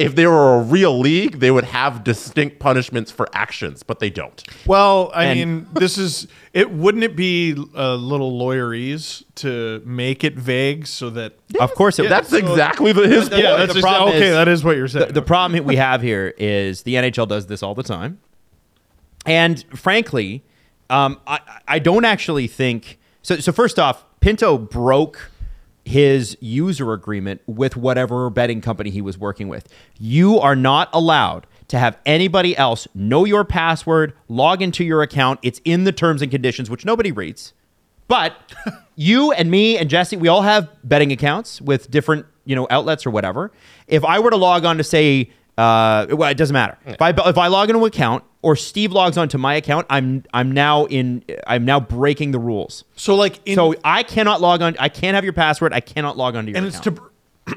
if 0.00 0.16
they 0.16 0.26
were 0.26 0.56
a 0.56 0.62
real 0.62 0.98
league, 0.98 1.38
they 1.38 1.52
would 1.52 1.62
have 1.64 2.02
distinct 2.02 2.58
punishments 2.58 3.12
for 3.12 3.28
actions, 3.34 3.84
but 3.84 4.00
they 4.00 4.10
don't. 4.10 4.42
Well, 4.66 5.12
I 5.14 5.26
And- 5.26 5.38
mean, 5.38 5.66
this 5.74 5.96
is 5.96 6.26
it. 6.56 6.70
Wouldn't 6.70 7.04
it 7.04 7.14
be 7.16 7.52
a 7.74 7.94
little 7.94 8.32
lawyerese 8.38 9.24
to 9.36 9.82
make 9.84 10.24
it 10.24 10.34
vague 10.34 10.86
so 10.86 11.10
that? 11.10 11.34
Of 11.60 11.74
course, 11.74 11.98
it, 11.98 12.08
That's 12.08 12.32
exactly 12.32 12.92
the, 12.92 13.06
his 13.08 13.28
the- 13.28 13.40
Yeah, 13.40 13.56
that's 13.56 13.74
the 13.74 13.80
exa- 13.80 13.82
problem 13.82 14.16
okay. 14.16 14.26
is- 14.28 14.32
that 14.34 14.48
is 14.48 14.64
what 14.64 14.76
you're 14.76 14.88
saying. 14.88 15.08
the, 15.08 15.12
the 15.12 15.22
problem 15.22 15.64
we 15.64 15.76
have 15.76 16.02
here 16.02 16.34
is 16.38 16.82
the 16.82 16.94
NHL 16.94 17.28
does 17.28 17.46
this 17.46 17.62
all 17.62 17.74
the 17.74 17.82
time, 17.82 18.18
and 19.24 19.64
frankly, 19.76 20.44
um, 20.90 21.20
I, 21.26 21.40
I 21.66 21.78
don't 21.78 22.04
actually 22.04 22.46
think 22.46 22.98
so. 23.22 23.36
So 23.38 23.52
first 23.52 23.78
off, 23.78 24.04
Pinto 24.20 24.56
broke 24.58 25.30
his 25.84 26.36
user 26.40 26.92
agreement 26.92 27.40
with 27.46 27.76
whatever 27.76 28.28
betting 28.30 28.60
company 28.60 28.90
he 28.90 29.00
was 29.02 29.16
working 29.18 29.48
with. 29.48 29.68
You 29.98 30.38
are 30.40 30.56
not 30.56 30.88
allowed 30.92 31.46
to 31.68 31.78
have 31.78 31.98
anybody 32.06 32.56
else 32.56 32.86
know 32.94 33.24
your 33.24 33.44
password, 33.44 34.12
log 34.28 34.62
into 34.62 34.84
your 34.84 35.02
account. 35.02 35.40
It's 35.42 35.60
in 35.64 35.84
the 35.84 35.92
terms 35.92 36.22
and 36.22 36.30
conditions, 36.30 36.70
which 36.70 36.84
nobody 36.84 37.12
reads. 37.12 37.52
But 38.08 38.36
you 38.96 39.32
and 39.32 39.50
me 39.50 39.76
and 39.78 39.90
Jesse, 39.90 40.16
we 40.16 40.28
all 40.28 40.42
have 40.42 40.68
betting 40.84 41.10
accounts 41.12 41.60
with 41.60 41.90
different, 41.90 42.26
you 42.44 42.54
know, 42.54 42.66
outlets 42.70 43.04
or 43.06 43.10
whatever. 43.10 43.50
If 43.88 44.04
I 44.04 44.20
were 44.20 44.30
to 44.30 44.36
log 44.36 44.64
on 44.64 44.76
to 44.78 44.84
say, 44.84 45.30
uh, 45.58 46.06
well, 46.10 46.30
it 46.30 46.36
doesn't 46.36 46.54
matter. 46.54 46.78
If 46.84 47.00
I 47.00 47.10
if 47.10 47.38
I 47.38 47.46
log 47.48 47.70
into 47.70 47.80
an 47.80 47.86
account 47.86 48.24
or 48.42 48.56
Steve 48.56 48.92
logs 48.92 49.16
onto 49.16 49.38
my 49.38 49.54
account, 49.54 49.86
I'm 49.88 50.22
I'm 50.32 50.52
now 50.52 50.84
in 50.84 51.24
I'm 51.46 51.64
now 51.64 51.80
breaking 51.80 52.30
the 52.30 52.38
rules. 52.38 52.84
so 52.94 53.16
like, 53.16 53.40
in, 53.46 53.54
so 53.54 53.74
I 53.82 54.02
cannot 54.02 54.40
log 54.40 54.62
on. 54.62 54.76
I 54.78 54.88
can't 54.88 55.14
have 55.14 55.24
your 55.24 55.32
password. 55.32 55.72
I 55.72 55.80
cannot 55.80 56.16
log 56.16 56.36
onto 56.36 56.52
your 56.52 56.58
account. 56.58 56.86
and 56.86 56.86
it's 56.86 56.86
account. 56.86 57.12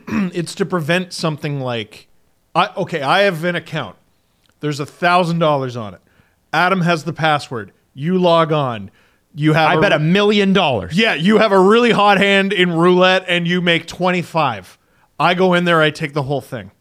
to 0.09 0.31
it's 0.37 0.55
to 0.55 0.65
prevent 0.65 1.13
something 1.13 1.59
like, 1.59 2.07
I 2.55 2.69
okay, 2.77 3.01
I 3.01 3.23
have 3.23 3.43
an 3.43 3.55
account. 3.55 3.97
There's 4.59 4.79
a 4.79 4.85
thousand 4.85 5.39
dollars 5.39 5.77
on 5.77 5.93
it. 5.93 6.01
Adam 6.51 6.81
has 6.81 7.03
the 7.03 7.13
password. 7.13 7.71
You 7.93 8.17
log 8.17 8.51
on. 8.51 8.91
You 9.35 9.53
have. 9.53 9.77
I 9.77 9.81
bet 9.81 9.93
a 9.93 9.99
million 9.99 10.53
dollars. 10.53 10.97
Yeah, 10.97 11.13
you 11.13 11.37
have 11.37 11.51
a 11.51 11.59
really 11.59 11.91
hot 11.91 12.17
hand 12.17 12.51
in 12.51 12.71
roulette 12.71 13.25
and 13.27 13.47
you 13.47 13.61
make 13.61 13.85
25. 13.85 14.77
I 15.19 15.33
go 15.33 15.53
in 15.53 15.65
there, 15.65 15.81
I 15.81 15.91
take 15.91 16.13
the 16.13 16.23
whole 16.23 16.41
thing. 16.41 16.71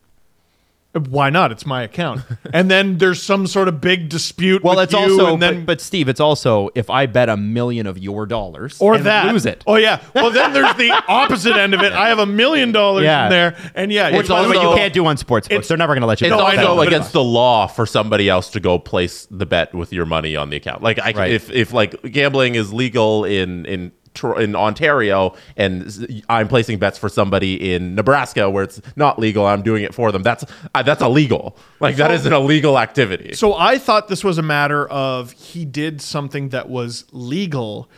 Why 1.06 1.30
not? 1.30 1.52
It's 1.52 1.64
my 1.64 1.82
account. 1.82 2.22
and 2.52 2.70
then 2.70 2.98
there's 2.98 3.22
some 3.22 3.46
sort 3.46 3.68
of 3.68 3.80
big 3.80 4.08
dispute 4.08 4.64
Well, 4.64 4.74
with 4.76 4.84
it's 4.84 4.92
you, 4.92 4.98
also, 4.98 5.34
and 5.34 5.42
then 5.42 5.60
but, 5.60 5.66
but 5.66 5.80
Steve, 5.80 6.08
it's 6.08 6.20
also 6.20 6.70
if 6.74 6.90
I 6.90 7.06
bet 7.06 7.28
a 7.28 7.36
million 7.36 7.86
of 7.86 7.96
your 7.98 8.26
dollars 8.26 8.80
or 8.80 8.94
and 8.94 9.04
that 9.06 9.32
lose 9.32 9.46
it. 9.46 9.62
Oh 9.66 9.76
yeah. 9.76 10.02
Well, 10.14 10.30
then 10.30 10.52
there's 10.52 10.74
the 10.76 10.90
opposite 11.08 11.56
end 11.56 11.74
of 11.74 11.82
it. 11.82 11.92
I 11.92 12.08
have 12.08 12.18
a 12.18 12.26
million 12.26 12.72
dollars 12.72 13.04
Yeah. 13.04 13.24
in 13.26 13.30
there, 13.30 13.56
and 13.74 13.92
yeah, 13.92 14.10
Which, 14.10 14.20
it's 14.20 14.28
by 14.28 14.42
the 14.42 14.48
way, 14.48 14.56
you 14.56 14.74
can't 14.74 14.92
do 14.92 15.06
on 15.06 15.16
sports 15.16 15.46
books. 15.48 15.68
They're 15.68 15.76
never 15.76 15.94
going 15.94 16.00
to 16.02 16.06
let 16.06 16.20
you. 16.20 16.26
It's 16.26 16.36
No, 16.36 16.44
I 16.44 16.56
know, 16.56 16.60
also 16.62 16.70
on 16.72 16.76
but 16.78 16.86
it. 16.86 16.88
against 16.96 17.12
the 17.12 17.22
law 17.24 17.66
for 17.66 17.86
somebody 17.86 18.28
else 18.28 18.50
to 18.50 18.60
go 18.60 18.78
place 18.78 19.26
the 19.30 19.46
bet 19.46 19.74
with 19.74 19.92
your 19.92 20.06
money 20.06 20.34
on 20.36 20.50
the 20.50 20.56
account. 20.56 20.82
Like, 20.82 20.98
I, 20.98 21.12
Right. 21.12 21.32
if 21.32 21.50
if 21.50 21.72
like 21.72 22.00
gambling 22.02 22.54
is 22.54 22.72
legal 22.72 23.24
in 23.24 23.66
in 23.66 23.92
in 24.38 24.54
Ontario 24.56 25.34
and 25.56 26.22
I'm 26.28 26.48
placing 26.48 26.78
bets 26.78 26.98
for 26.98 27.08
somebody 27.08 27.74
in 27.74 27.94
Nebraska 27.94 28.48
where 28.50 28.64
it's 28.64 28.80
not 28.96 29.18
legal, 29.18 29.46
I'm 29.46 29.62
doing 29.62 29.84
it 29.84 29.94
for 29.94 30.12
them. 30.12 30.22
That's 30.22 30.44
uh, 30.74 30.82
that's 30.82 31.02
illegal. 31.02 31.56
Like 31.80 31.96
that 31.96 32.10
is 32.10 32.26
an 32.26 32.32
illegal 32.32 32.78
activity. 32.78 33.34
So 33.34 33.54
I 33.54 33.78
thought 33.78 34.08
this 34.08 34.24
was 34.24 34.38
a 34.38 34.42
matter 34.42 34.88
of 34.88 35.32
he 35.32 35.64
did 35.64 36.00
something 36.00 36.50
that 36.50 36.68
was 36.68 37.04
legal, 37.12 37.88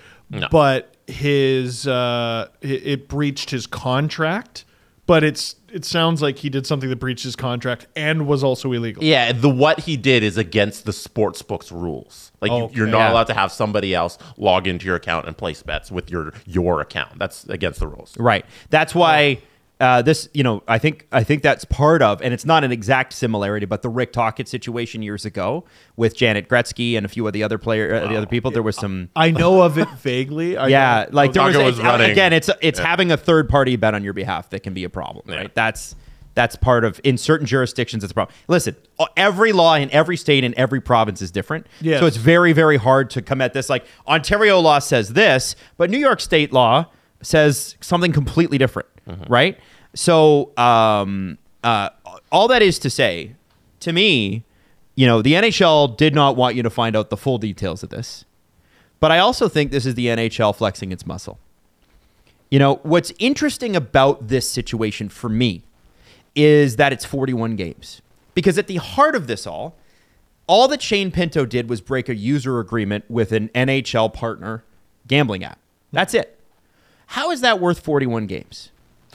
but 0.50 0.96
his 1.06 1.86
uh, 1.86 2.48
it, 2.60 2.86
it 2.86 3.08
breached 3.08 3.50
his 3.50 3.66
contract. 3.66 4.64
But 5.06 5.24
it's 5.24 5.56
it 5.72 5.84
sounds 5.84 6.20
like 6.22 6.38
he 6.38 6.48
did 6.50 6.66
something 6.66 6.88
that 6.90 6.96
breached 6.96 7.24
his 7.24 7.36
contract 7.36 7.86
and 7.96 8.26
was 8.26 8.42
also 8.44 8.72
illegal. 8.72 9.02
Yeah, 9.04 9.32
the 9.32 9.48
what 9.48 9.80
he 9.80 9.96
did 9.96 10.22
is 10.22 10.36
against 10.36 10.84
the 10.84 10.92
sports 10.92 11.42
books 11.42 11.70
rules. 11.72 12.32
Like 12.40 12.50
you, 12.50 12.56
Okay. 12.64 12.74
you're 12.76 12.86
not 12.86 12.98
Yeah. 12.98 13.12
allowed 13.12 13.26
to 13.28 13.34
have 13.34 13.52
somebody 13.52 13.94
else 13.94 14.18
log 14.36 14.66
into 14.66 14.86
your 14.86 14.96
account 14.96 15.26
and 15.26 15.36
place 15.36 15.62
bets 15.62 15.90
with 15.90 16.10
your 16.10 16.32
your 16.46 16.80
account. 16.80 17.18
That's 17.18 17.44
against 17.48 17.80
the 17.80 17.86
rules. 17.88 18.14
Right. 18.18 18.44
That's 18.70 18.94
why 18.94 19.38
uh, 19.80 20.02
this, 20.02 20.28
you 20.34 20.42
know, 20.42 20.62
I 20.68 20.78
think 20.78 21.06
I 21.10 21.24
think 21.24 21.42
that's 21.42 21.64
part 21.64 22.02
of, 22.02 22.20
and 22.22 22.34
it's 22.34 22.44
not 22.44 22.64
an 22.64 22.70
exact 22.70 23.12
similarity, 23.14 23.64
but 23.66 23.80
the 23.82 23.88
Rick 23.88 24.12
Tocchet 24.12 24.46
situation 24.46 25.02
years 25.02 25.24
ago 25.24 25.64
with 25.96 26.14
Janet 26.16 26.48
Gretzky 26.48 26.96
and 26.96 27.06
a 27.06 27.08
few 27.08 27.26
of 27.26 27.32
the 27.32 27.42
other 27.42 27.56
player, 27.58 27.94
uh, 27.94 28.06
the 28.08 28.16
other 28.16 28.26
people. 28.26 28.50
There 28.50 28.62
was 28.62 28.76
some. 28.76 29.08
I 29.16 29.30
know 29.30 29.62
of 29.62 29.78
it 29.78 29.88
vaguely. 29.98 30.56
I 30.56 30.68
Yeah, 30.68 31.04
don't- 31.04 31.14
like 31.14 31.32
there 31.32 31.42
was, 31.44 31.54
Tocchet 31.54 31.66
was 31.66 31.78
it's- 31.78 31.92
running. 31.92 32.10
again. 32.10 32.32
It's 32.32 32.50
it's 32.60 32.78
having 32.78 33.10
a 33.10 33.16
third 33.16 33.48
party 33.48 33.76
bet 33.76 33.94
on 33.94 34.04
your 34.04 34.12
behalf 34.12 34.50
that 34.50 34.62
can 34.62 34.74
be 34.74 34.84
a 34.84 34.90
problem, 34.90 35.24
right? 35.26 35.54
That's 35.54 35.96
that's 36.34 36.54
part 36.56 36.84
of 36.84 37.00
in 37.02 37.16
certain 37.18 37.46
jurisdictions. 37.46 38.04
It's 38.04 38.10
a 38.12 38.14
problem. 38.14 38.34
Listen, 38.48 38.76
uh, 38.98 39.06
every 39.16 39.52
law 39.52 39.74
in 39.74 39.90
every 39.90 40.16
state 40.16 40.44
and 40.44 40.54
every 40.54 40.80
province 40.80 41.20
is 41.22 41.30
different. 41.30 41.66
Yes. 41.80 42.00
So 42.00 42.06
it's 42.06 42.16
very 42.18 42.52
very 42.52 42.76
hard 42.76 43.10
to 43.10 43.22
come 43.22 43.40
at 43.40 43.52
this 43.54 43.68
like 43.70 43.84
Ontario 44.06 44.60
law 44.60 44.78
says 44.78 45.14
this, 45.14 45.56
but 45.76 45.90
New 45.90 45.98
York 45.98 46.20
state 46.20 46.52
law 46.52 46.86
says 47.22 47.76
something 47.80 48.12
completely 48.12 48.58
different, 48.58 48.88
right? 49.28 49.58
So 49.95 50.57
um, 50.57 51.38
uh, 51.64 51.91
all 52.30 52.49
that 52.49 52.62
is 52.62 52.78
to 52.80 52.91
say, 52.91 53.34
to 53.80 53.93
me, 53.93 54.45
you 54.95 55.07
know, 55.07 55.22
the 55.22 55.34
NHL 55.34 55.97
did 55.97 56.14
not 56.14 56.36
want 56.36 56.57
you 56.57 56.62
to 56.62 56.70
find 56.70 56.97
out 56.97 57.11
the 57.11 57.16
full 57.16 57.38
details 57.38 57.82
of 57.82 57.91
this. 57.91 58.24
But 59.01 59.11
I 59.11 59.18
also 59.18 59.49
think 59.49 59.70
this 59.70 59.86
is 59.86 59.95
the 59.95 60.07
NHL 60.07 60.55
flexing 60.55 60.93
its 60.93 61.07
muscle. 61.07 61.38
You 62.51 62.59
know, 62.59 62.80
what's 62.82 63.12
interesting 63.18 63.74
about 63.74 64.28
this 64.28 64.49
situation 64.49 65.09
for 65.09 65.28
me 65.28 65.62
is 66.34 66.76
that 66.76 66.93
it's 66.93 67.05
41 67.05 67.57
games. 67.57 68.03
Because 68.34 68.59
at 68.59 68.66
the 68.66 68.76
heart 68.76 69.14
of 69.14 69.26
this 69.26 69.47
all, 69.47 69.76
all 70.47 70.68
that 70.68 70.82
Shane 70.82 71.11
Pinto 71.11 71.47
did 71.47 71.70
was 71.70 71.80
break 71.80 72.09
a 72.09 72.14
user 72.14 72.59
agreement 72.59 73.05
with 73.09 73.32
an 73.32 73.49
NHL 73.55 74.12
partner 74.12 74.64
gambling 75.07 75.45
app. 75.45 75.59
That's 75.93 76.12
it. 76.12 76.38
How 77.07 77.30
is 77.30 77.41
that 77.41 77.61
worth 77.61 77.80
41 77.80 78.26
games? 78.26 78.70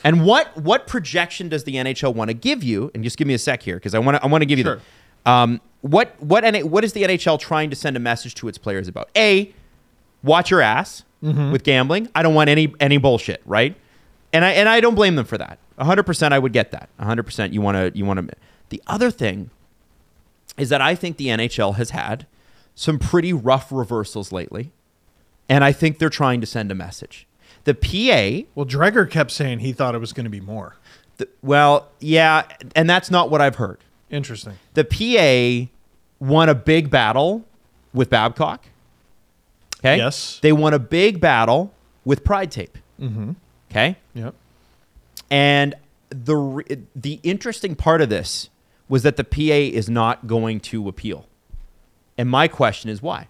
And 0.06 0.24
what 0.24 0.56
what 0.56 0.88
projection 0.88 1.50
does 1.50 1.66
the 1.66 1.76
NHL 1.76 2.14
want 2.16 2.30
to 2.30 2.34
give 2.34 2.64
you? 2.64 2.92
And 2.94 3.04
just 3.04 3.18
give 3.18 3.28
me 3.28 3.34
a 3.34 3.40
sec 3.40 3.64
here 3.64 3.76
because 3.76 3.94
I 3.94 4.00
want 4.00 4.16
to 4.18 4.24
I 4.24 4.28
want 4.28 4.42
to 4.44 4.46
give 4.46 4.58
you 4.60 4.64
Sure. 4.64 4.80
the 5.26 5.32
um, 5.32 5.62
what 5.82 6.16
what 6.22 6.46
what 6.64 6.84
is 6.84 6.94
the 6.94 7.04
NHL 7.04 7.40
trying 7.40 7.70
to 7.72 7.76
send 7.76 7.98
a 7.98 8.00
message 8.00 8.36
to 8.36 8.48
its 8.48 8.58
players 8.58 8.88
about? 8.88 9.10
A, 9.18 9.52
watch 10.24 10.52
your 10.52 10.62
ass 10.62 11.04
with 11.22 11.64
gambling. 11.64 12.08
I 12.14 12.22
don't 12.22 12.36
want 12.36 12.50
any 12.52 12.74
any 12.80 12.98
bullshit, 12.98 13.42
right? 13.46 13.76
And 14.32 14.46
I 14.46 14.52
and 14.52 14.70
I 14.70 14.80
don't 14.80 14.96
blame 14.96 15.16
them 15.16 15.26
for 15.26 15.38
that. 15.40 15.58
100% 15.80 16.32
I 16.32 16.40
would 16.40 16.54
get 16.54 16.72
that. 16.72 16.88
100% 17.02 17.52
you 17.52 17.62
want 17.62 17.76
to 17.76 17.98
you 17.98 18.06
want 18.06 18.30
to 18.30 18.36
The 18.70 18.82
other 18.88 19.10
thing 19.12 19.50
is 20.58 20.70
that 20.70 20.82
I 20.82 20.94
think 20.96 21.18
the 21.18 21.28
NHL 21.28 21.76
has 21.76 21.90
had 21.90 22.28
some 22.76 23.00
pretty 23.00 23.34
rough 23.34 23.72
reversals 23.72 24.32
lately. 24.32 24.72
And 25.50 25.64
I 25.64 25.72
think 25.72 25.98
they're 26.00 26.10
trying 26.10 26.42
to 26.42 26.48
send 26.48 26.72
a 26.72 26.76
message. 26.76 27.25
The 27.66 27.74
PA 27.74 28.48
Well, 28.56 28.66
Dreger 28.66 29.10
kept 29.10 29.32
saying 29.32 29.60
he 29.60 29.74
thought 29.74 29.96
it 29.96 30.00
was 30.00 30.14
going 30.14 30.24
to 30.24 30.30
be 30.30 30.40
more. 30.42 30.76
the, 31.18 31.28
well, 31.42 31.90
yeah, 32.00 32.44
and 32.76 32.90
that's 32.90 33.12
not 33.12 33.30
what 33.30 33.42
I've 33.42 33.56
heard. 33.56 33.80
Interesting. 34.10 34.54
The 34.76 34.86
PA 34.86 35.72
won 36.20 36.48
a 36.50 36.56
big 36.56 36.90
battle 36.90 37.46
with 37.94 38.10
Babcock. 38.10 38.66
Okay. 39.80 39.98
Yes. 39.98 40.40
They 40.42 40.52
won 40.52 40.74
a 40.74 40.80
big 40.80 41.20
battle 41.20 41.74
with 42.06 42.24
Pride 42.24 42.52
Tape. 42.52 42.78
Mm-hmm. 43.00 43.32
Okay. 43.70 43.98
Yep. 44.14 44.34
And 45.30 45.76
the 46.10 46.78
the 46.96 47.20
interesting 47.24 47.76
part 47.76 48.02
of 48.02 48.10
this 48.10 48.50
was 48.88 49.04
that 49.04 49.18
the 49.18 49.24
PA 49.24 49.76
is 49.76 49.90
not 49.90 50.28
going 50.28 50.60
to 50.62 50.88
appeal. 50.88 51.28
And 52.18 52.30
my 52.30 52.48
question 52.48 52.90
is 52.90 53.02
why? 53.02 53.28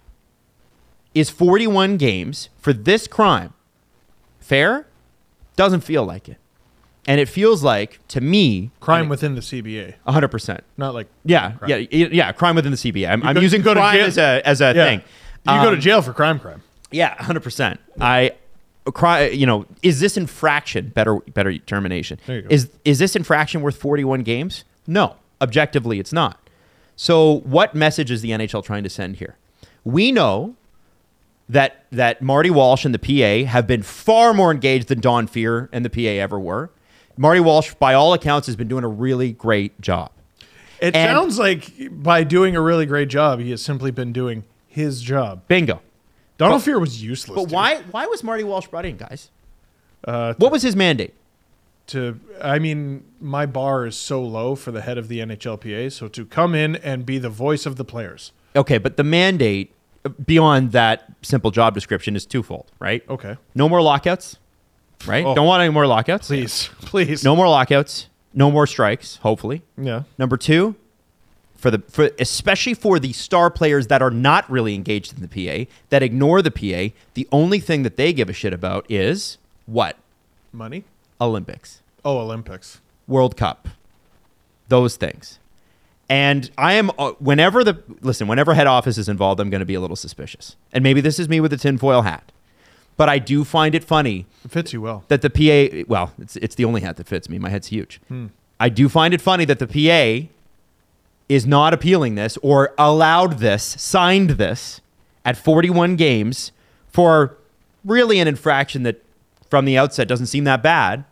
Is 1.14 1.30
41 1.30 1.96
games 1.96 2.50
for 2.58 2.72
this 2.74 3.06
crime 3.08 3.54
fair? 4.46 4.86
Doesn't 5.56 5.80
feel 5.80 6.04
like 6.04 6.28
it. 6.28 6.36
And 7.08 7.20
it 7.20 7.28
feels 7.28 7.62
like 7.62 8.00
to 8.08 8.20
me 8.20 8.70
Crime 8.80 9.08
within 9.08 9.34
the 9.36 9.40
CBA, 9.40 9.94
100%. 10.08 10.60
not 10.76 10.92
like 10.94 11.06
Yeah, 11.24 11.52
crime. 11.52 11.70
yeah, 11.90 12.08
yeah, 12.10 12.32
crime 12.32 12.56
within 12.56 12.72
the 12.72 12.76
CBA. 12.78 13.08
I'm, 13.08 13.22
I'm 13.24 13.34
go- 13.34 13.40
using 13.40 13.62
go 13.62 13.74
to 13.74 13.80
crime 13.80 13.94
jail- 13.96 14.06
as 14.06 14.18
a 14.18 14.42
as 14.44 14.60
a 14.60 14.72
Yeah. 14.74 14.84
thing. 14.84 14.98
You 15.46 15.52
go 15.62 15.70
to 15.70 15.76
Um, 15.76 15.80
jail 15.80 16.02
for 16.02 16.12
crime, 16.12 16.40
crime. 16.40 16.62
Yeah, 16.90 17.14
hundred 17.22 17.44
percent. 17.44 17.78
I 18.00 18.32
cry. 18.92 19.28
You 19.28 19.46
know, 19.46 19.66
is 19.82 20.00
this 20.00 20.16
infraction 20.16 20.88
better? 20.88 21.16
Better 21.32 21.56
termination. 21.58 22.18
There 22.26 22.36
you 22.36 22.42
go. 22.42 22.48
Is 22.50 22.70
is 22.84 22.98
this 22.98 23.14
infraction 23.14 23.62
worth 23.62 23.76
forty 23.76 24.02
one 24.02 24.22
games? 24.22 24.64
No, 24.88 25.14
objectively, 25.40 26.00
it's 26.00 26.12
not. 26.12 26.40
So, 26.96 27.40
what 27.44 27.74
message 27.74 28.10
is 28.10 28.20
the 28.22 28.30
NHL 28.30 28.64
trying 28.64 28.82
to 28.82 28.90
send 28.90 29.16
here? 29.16 29.36
We 29.84 30.10
know 30.10 30.56
that 31.48 31.84
that 31.92 32.20
Marty 32.22 32.50
Walsh 32.50 32.84
and 32.84 32.94
the 32.94 32.98
PA 32.98 33.48
have 33.50 33.66
been 33.66 33.82
far 33.82 34.34
more 34.34 34.50
engaged 34.50 34.88
than 34.88 35.00
Don 35.00 35.28
Fehr 35.28 35.68
and 35.72 35.84
the 35.84 35.90
PA 35.90 36.20
ever 36.22 36.38
were. 36.40 36.70
Marty 37.16 37.40
Walsh, 37.40 37.72
by 37.74 37.94
all 37.94 38.12
accounts, 38.12 38.46
has 38.46 38.56
been 38.56 38.68
doing 38.68 38.84
a 38.84 38.88
really 38.88 39.32
great 39.32 39.80
job. 39.80 40.10
It 40.80 40.94
And- 40.94 41.08
sounds 41.10 41.38
like 41.38 41.72
by 41.90 42.24
doing 42.24 42.54
a 42.56 42.60
really 42.60 42.84
great 42.84 43.08
job, 43.08 43.40
he 43.40 43.50
has 43.52 43.62
simply 43.62 43.90
been 43.90 44.12
doing 44.12 44.44
his 44.68 45.00
job. 45.00 45.42
Bingo. 45.48 45.80
Donald 46.36 46.60
Fehr 46.62 46.78
was 46.78 47.02
useless. 47.02 47.34
But 47.42 47.50
why 47.50 47.76
why 47.90 48.06
was 48.06 48.22
Marty 48.22 48.44
Walsh 48.44 48.66
brought 48.66 48.84
in, 48.84 48.96
guys? 48.98 49.30
Uh, 50.06 50.34
What 50.38 50.52
was 50.52 50.62
his 50.62 50.76
mandate? 50.76 51.14
to 51.88 52.18
I 52.42 52.58
mean, 52.58 53.04
my 53.20 53.46
bar 53.46 53.86
is 53.86 53.96
so 53.96 54.20
low 54.22 54.56
for 54.56 54.72
the 54.72 54.82
head 54.82 54.98
of 54.98 55.06
the 55.08 55.20
NHLPA, 55.20 55.92
so 55.92 56.08
to 56.08 56.24
come 56.26 56.54
in 56.54 56.74
and 56.76 57.06
be 57.06 57.16
the 57.18 57.30
voice 57.30 57.64
of 57.64 57.76
the 57.76 57.84
players. 57.84 58.32
Okay, 58.56 58.76
but 58.78 58.96
the 58.96 59.04
mandate 59.04 59.72
beyond 60.08 60.72
that 60.72 61.10
simple 61.22 61.50
job 61.50 61.74
description 61.74 62.16
is 62.16 62.26
twofold, 62.26 62.70
right? 62.78 63.02
Okay. 63.08 63.36
No 63.54 63.68
more 63.68 63.82
lockouts, 63.82 64.38
right? 65.06 65.24
Oh. 65.24 65.34
Don't 65.34 65.46
want 65.46 65.62
any 65.62 65.72
more 65.72 65.86
lockouts. 65.86 66.28
Please, 66.28 66.68
please. 66.80 67.24
No 67.24 67.36
more 67.36 67.48
lockouts. 67.48 68.08
No 68.34 68.50
more 68.50 68.66
strikes, 68.66 69.16
hopefully. 69.16 69.62
Yeah. 69.78 70.02
Number 70.18 70.36
two, 70.36 70.74
for 71.56 71.70
the 71.70 71.78
for 71.88 72.10
especially 72.18 72.74
for 72.74 72.98
the 72.98 73.12
star 73.12 73.50
players 73.50 73.86
that 73.86 74.02
are 74.02 74.10
not 74.10 74.48
really 74.50 74.74
engaged 74.74 75.14
in 75.14 75.26
the 75.26 75.28
PA, 75.28 75.70
that 75.88 76.02
ignore 76.02 76.42
the 76.42 76.50
PA, 76.50 76.94
the 77.14 77.26
only 77.32 77.60
thing 77.60 77.82
that 77.82 77.96
they 77.96 78.12
give 78.12 78.28
a 78.28 78.32
shit 78.32 78.52
about 78.52 78.84
is 78.90 79.38
what? 79.64 79.96
Money? 80.52 80.84
Olympics. 81.20 81.80
Oh, 82.04 82.18
Olympics. 82.18 82.80
World 83.08 83.36
Cup, 83.36 83.68
those 84.68 84.96
things. 84.96 85.38
And 86.08 86.50
I 86.56 86.74
am 86.74 86.90
uh, 86.98 87.12
whenever 87.18 87.64
the 87.64 87.82
listen, 88.00 88.28
whenever 88.28 88.54
head 88.54 88.66
office 88.68 88.96
is 88.98 89.08
involved, 89.08 89.40
I'm 89.40 89.50
going 89.50 89.60
to 89.60 89.66
be 89.66 89.74
a 89.74 89.80
little 89.80 89.96
suspicious. 89.96 90.56
And 90.72 90.82
maybe 90.84 91.00
this 91.00 91.18
is 91.18 91.28
me 91.28 91.40
with 91.40 91.52
a 91.52 91.56
tinfoil 91.56 92.02
hat, 92.02 92.30
but 92.96 93.08
I 93.08 93.18
do 93.18 93.42
find 93.44 93.74
it 93.74 93.82
funny 93.82 94.26
It 94.44 94.52
fits 94.52 94.72
you 94.72 94.80
well. 94.80 95.04
that 95.08 95.22
the 95.22 95.30
PA. 95.30 95.84
Well, 95.88 96.12
it's 96.20 96.36
it's 96.36 96.54
the 96.54 96.64
only 96.64 96.80
hat 96.82 96.96
that 96.98 97.08
fits 97.08 97.28
me. 97.28 97.38
My 97.40 97.50
head's 97.50 97.68
huge. 97.68 98.00
I 98.60 98.68
do 98.68 98.88
find 98.88 99.12
it 99.14 99.20
funny 99.20 99.44
that 99.46 99.58
the 99.58 99.66
PA 99.66 100.28
is 101.28 101.44
not 101.44 101.74
appealing 101.74 102.14
this 102.14 102.36
or 102.40 102.72
allowed 102.78 103.38
this, 103.40 103.64
signed 103.64 104.30
this 104.30 104.80
at 105.24 105.36
41 105.36 105.96
games 105.96 106.52
for 106.88 107.36
really 107.84 108.20
an 108.20 108.28
infraction 108.28 108.84
that, 108.84 109.02
from 109.50 109.64
the 109.64 109.76
outset, 109.76 110.06
doesn't 110.06 110.26
seem 110.26 110.44
that 110.44 110.62
bad. 110.62 111.04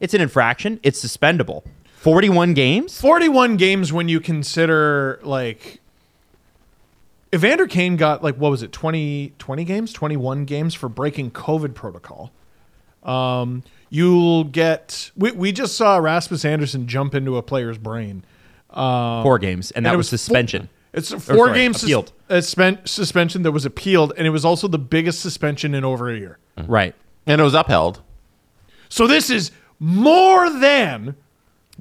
It's 0.00 0.14
an 0.14 0.22
infraction. 0.22 0.80
It's 0.82 0.98
suspendable. 0.98 1.62
41 2.02 2.54
games. 2.54 3.00
41 3.00 3.56
games 3.56 3.92
when 3.92 4.08
you 4.08 4.18
consider 4.20 5.20
like 5.22 5.80
Evander 7.34 7.66
Kane 7.68 7.96
got 7.96 8.22
like 8.24 8.34
what 8.36 8.50
was 8.50 8.62
it 8.62 8.72
20 8.72 9.32
20 9.38 9.64
games 9.64 9.92
21 9.92 10.44
games 10.44 10.74
for 10.74 10.88
breaking 10.88 11.30
covid 11.30 11.74
protocol 11.74 12.30
um 13.04 13.62
you'll 13.88 14.44
get 14.44 15.10
we, 15.16 15.30
we 15.32 15.52
just 15.52 15.76
saw 15.76 15.96
Rasmus 15.96 16.44
Andersson 16.44 16.86
jump 16.88 17.14
into 17.14 17.36
a 17.36 17.42
player's 17.42 17.78
brain 17.78 18.24
Four 18.74 19.38
games, 19.38 19.70
and 19.72 19.84
that 19.84 19.90
And 19.90 19.94
it 19.94 19.98
was, 19.98 20.08
four- 20.08 20.16
suspension. 20.18 20.68
it's 20.94 21.12
a 21.12 21.16
Or, 21.16 21.20
four 21.20 21.46
sorry, 21.48 21.58
game 21.58 21.72
sus- 21.74 21.82
appealed. 21.84 22.12
spen- 22.40 22.78
suspension 22.86 23.42
that 23.42 23.52
was 23.52 23.64
appealed 23.64 24.12
and 24.16 24.26
it 24.26 24.30
was 24.30 24.44
also 24.44 24.66
the 24.66 24.78
biggest 24.78 25.20
suspension 25.20 25.74
in 25.74 25.84
over 25.84 26.10
a 26.10 26.18
year 26.18 26.38
Right. 26.66 26.94
And 27.26 27.40
it 27.40 27.44
was 27.44 27.54
upheld. 27.54 28.00
so 28.88 29.06
this 29.06 29.30
is 29.30 29.52
more 29.78 30.50
than 30.50 31.14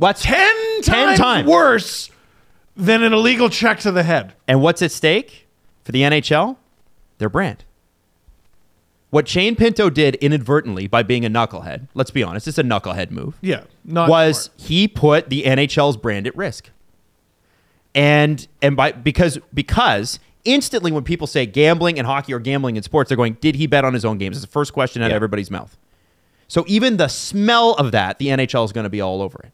What's 0.02 0.24
10 0.24 0.82
times, 0.82 1.20
times. 1.20 1.48
worse 1.48 2.10
than 2.76 3.04
an 3.04 3.14
illegal 3.14 3.50
check 3.50 3.80
to 3.82 3.92
the 3.92 4.02
head 4.02 4.34
And 4.48 4.60
what's 4.60 4.82
at 4.82 4.92
stake 4.92 5.48
for 5.84 5.92
the 5.92 6.02
NHL? 6.02 6.58
Their 7.20 7.30
brand. 7.30 7.66
What 9.12 9.28
Shane 9.28 9.56
Pinto 9.56 9.92
did 9.92 10.16
inadvertently 10.16 10.88
by 10.88 11.04
being 11.04 11.24
a 11.24 11.30
knucklehead, 11.30 11.88
let's 11.94 12.10
be 12.10 12.24
honest, 12.24 12.48
it's 12.48 12.58
a 12.58 12.64
knucklehead 12.64 13.12
move. 13.12 13.38
yeah 13.42 13.66
was 13.86 14.46
smart. 14.46 14.60
he 14.60 14.88
put 14.88 15.30
the 15.30 15.44
NHL's 15.44 15.98
brand 15.98 16.26
at 16.26 16.36
risk. 16.36 16.72
And 17.94 18.48
and 18.60 18.76
by 18.76 18.94
because 18.94 19.38
because 19.54 20.18
instantly 20.46 20.92
when 20.92 21.04
people 21.04 21.28
say 21.28 21.46
gambling 21.46 21.98
in 21.98 22.06
hockey 22.06 22.34
or 22.34 22.40
gambling 22.40 22.76
in 22.76 22.82
sports, 22.82 23.10
they're 23.10 23.18
going, 23.18 23.38
did 23.40 23.54
he 23.54 23.68
bet 23.68 23.86
on 23.86 23.94
his 23.94 24.04
own 24.04 24.18
games? 24.18 24.36
It's 24.36 24.46
the 24.48 24.52
first 24.52 24.74
question 24.74 25.04
out 25.04 25.12
of 25.12 25.16
everybody's 25.16 25.52
mouth. 25.52 25.78
So 26.48 26.66
even 26.68 26.98
the 26.98 27.08
smell 27.08 27.74
of 27.76 27.92
that, 27.92 28.18
the 28.18 28.30
NHL 28.30 28.66
is 28.66 28.72
going 28.72 28.86
to 28.86 28.90
be 28.90 29.00
all 29.00 29.22
over 29.22 29.40
it. 29.44 29.54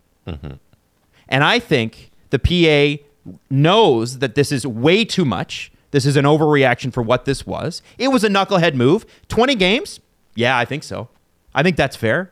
And 1.29 1.43
I 1.43 1.59
think 1.59 2.11
the 2.29 2.39
PA 2.39 3.03
knows 3.49 4.19
that 4.19 4.35
this 4.35 4.51
is 4.51 4.65
way 4.65 5.03
too 5.03 5.25
much. 5.25 5.71
This 5.91 6.05
is 6.05 6.15
an 6.15 6.25
overreaction 6.25 6.93
for 6.93 7.01
what 7.01 7.25
this 7.25 7.45
was. 7.45 7.81
It 7.97 8.09
was 8.09 8.23
a 8.23 8.29
knucklehead 8.29 8.73
move. 8.73 9.05
20 9.29 9.55
games? 9.55 9.99
Yeah, 10.35 10.57
I 10.57 10.65
think 10.65 10.83
so. 10.83 11.09
I 11.53 11.63
think 11.63 11.75
that's 11.75 11.95
fair. 11.95 12.31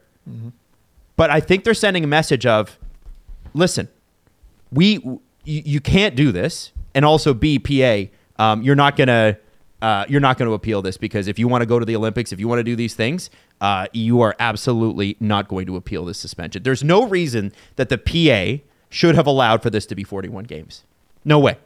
But 1.16 1.30
I 1.30 1.40
think 1.40 1.64
they're 1.64 1.74
sending 1.74 2.04
a 2.04 2.08
message 2.08 2.46
of 2.46 2.78
listen, 3.54 3.88
we 4.72 4.94
you, 4.96 5.20
you 5.66 5.80
can't 5.80 6.16
do 6.16 6.32
this 6.32 6.72
and 6.94 7.06
also 7.06 7.34
be 7.34 7.60
PA 7.60 8.12
um, 8.38 8.62
you're 8.62 8.76
not 8.76 8.96
going 8.96 9.08
to 9.08 9.38
uh, 9.82 10.06
you're 10.08 10.22
not 10.22 10.38
going 10.38 10.50
to 10.50 10.54
appeal 10.54 10.82
this 10.82 10.98
because 10.98 11.28
if 11.28 11.38
you 11.38 11.48
want 11.48 11.62
to 11.62 11.66
go 11.66 11.78
to 11.78 11.86
the 11.86 11.96
Olympics, 11.96 12.32
if 12.32 12.40
you 12.40 12.48
want 12.48 12.60
to 12.60 12.64
do 12.64 12.76
these 12.76 12.96
things, 12.96 13.30
uh, 13.62 13.88
you 13.94 14.22
are 14.22 14.36
absolutely 14.40 15.16
not 15.20 15.48
going 15.48 15.66
to 15.68 15.76
appeal 15.76 16.06
this 16.06 16.18
suspension. 16.18 16.64
There's 16.64 16.84
no 16.84 17.08
reason 17.08 17.54
that 17.78 17.90
the 17.90 17.98
PA 17.98 18.64
should 18.90 19.16
have 19.16 19.28
allowed 19.28 19.62
for 19.64 19.70
this 19.70 19.86
to 19.88 19.96
be 19.96 20.04
41 20.04 20.44
games. 20.46 20.84
No 21.24 21.40
way. 21.40 21.58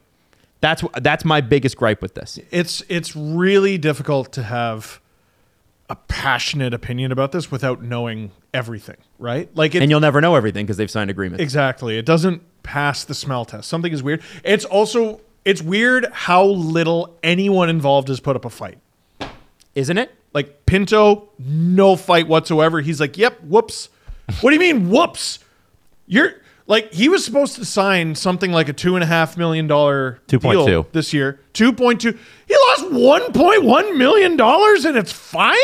That's 0.61 0.83
that's 1.01 1.23
my 1.23 1.39
biggest 1.41 1.77
gripe 1.77 2.01
with 2.01 2.15
this. 2.15 2.37
it's 2.51 2.83
it's 2.89 3.15
really 3.15 3.77
difficult 3.77 4.33
to 4.33 4.43
have 4.43 4.99
a 5.89 5.95
passionate 5.95 6.73
opinion 6.73 7.11
about 7.11 7.31
this 7.31 7.49
without 7.49 7.81
knowing 7.81 8.31
everything, 8.53 8.97
right? 9.17 9.49
Like 9.55 9.73
it, 9.73 9.81
And 9.81 9.89
you'll 9.89 10.01
never 10.01 10.19
know 10.21 10.35
everything 10.35 10.65
because 10.65 10.77
they've 10.77 10.91
signed 10.91 11.09
agreements. 11.09 11.41
exactly. 11.41 11.97
It 11.97 12.05
doesn't 12.05 12.43
pass 12.61 13.03
the 13.05 13.13
smell 13.15 13.45
test. 13.45 13.69
Something 13.69 13.91
is 13.93 14.03
weird. 14.03 14.21
It's 14.43 14.65
also 14.65 15.21
it's 15.45 15.61
weird 15.61 16.07
how 16.11 16.43
little 16.45 17.17
anyone 17.23 17.69
involved 17.69 18.09
has 18.09 18.19
put 18.19 18.35
up 18.35 18.43
a 18.45 18.49
fight. 18.49 18.77
Isn't 19.75 19.97
it? 19.97 20.11
Like 20.33 20.65
Pinto, 20.65 21.29
no 21.39 21.95
fight 21.95 22.27
whatsoever. 22.27 22.81
He's 22.81 22.99
like, 22.99 23.17
"Yep, 23.17 23.41
whoops." 23.43 23.89
what 24.41 24.51
do 24.51 24.53
you 24.53 24.59
mean, 24.59 24.89
whoops? 24.89 25.39
You're 26.05 26.33
like 26.67 26.93
he 26.93 27.09
was 27.09 27.25
supposed 27.25 27.55
to 27.55 27.65
sign 27.65 28.13
something 28.13 28.51
like 28.51 28.69
a 28.69 28.73
two 28.73 28.95
and 28.95 29.03
a 29.03 29.07
half 29.07 29.37
million 29.37 29.65
dollar 29.65 30.19
2.2. 30.27 30.65
deal 30.67 30.87
this 30.91 31.13
year. 31.13 31.39
Two 31.53 31.73
point 31.73 32.01
two. 32.01 32.17
He 32.47 32.55
lost 32.69 32.91
one 32.91 33.31
point 33.33 33.63
one 33.63 33.97
million 33.97 34.37
dollars, 34.37 34.85
and 34.85 34.95
it's 34.97 35.11
fine. 35.11 35.55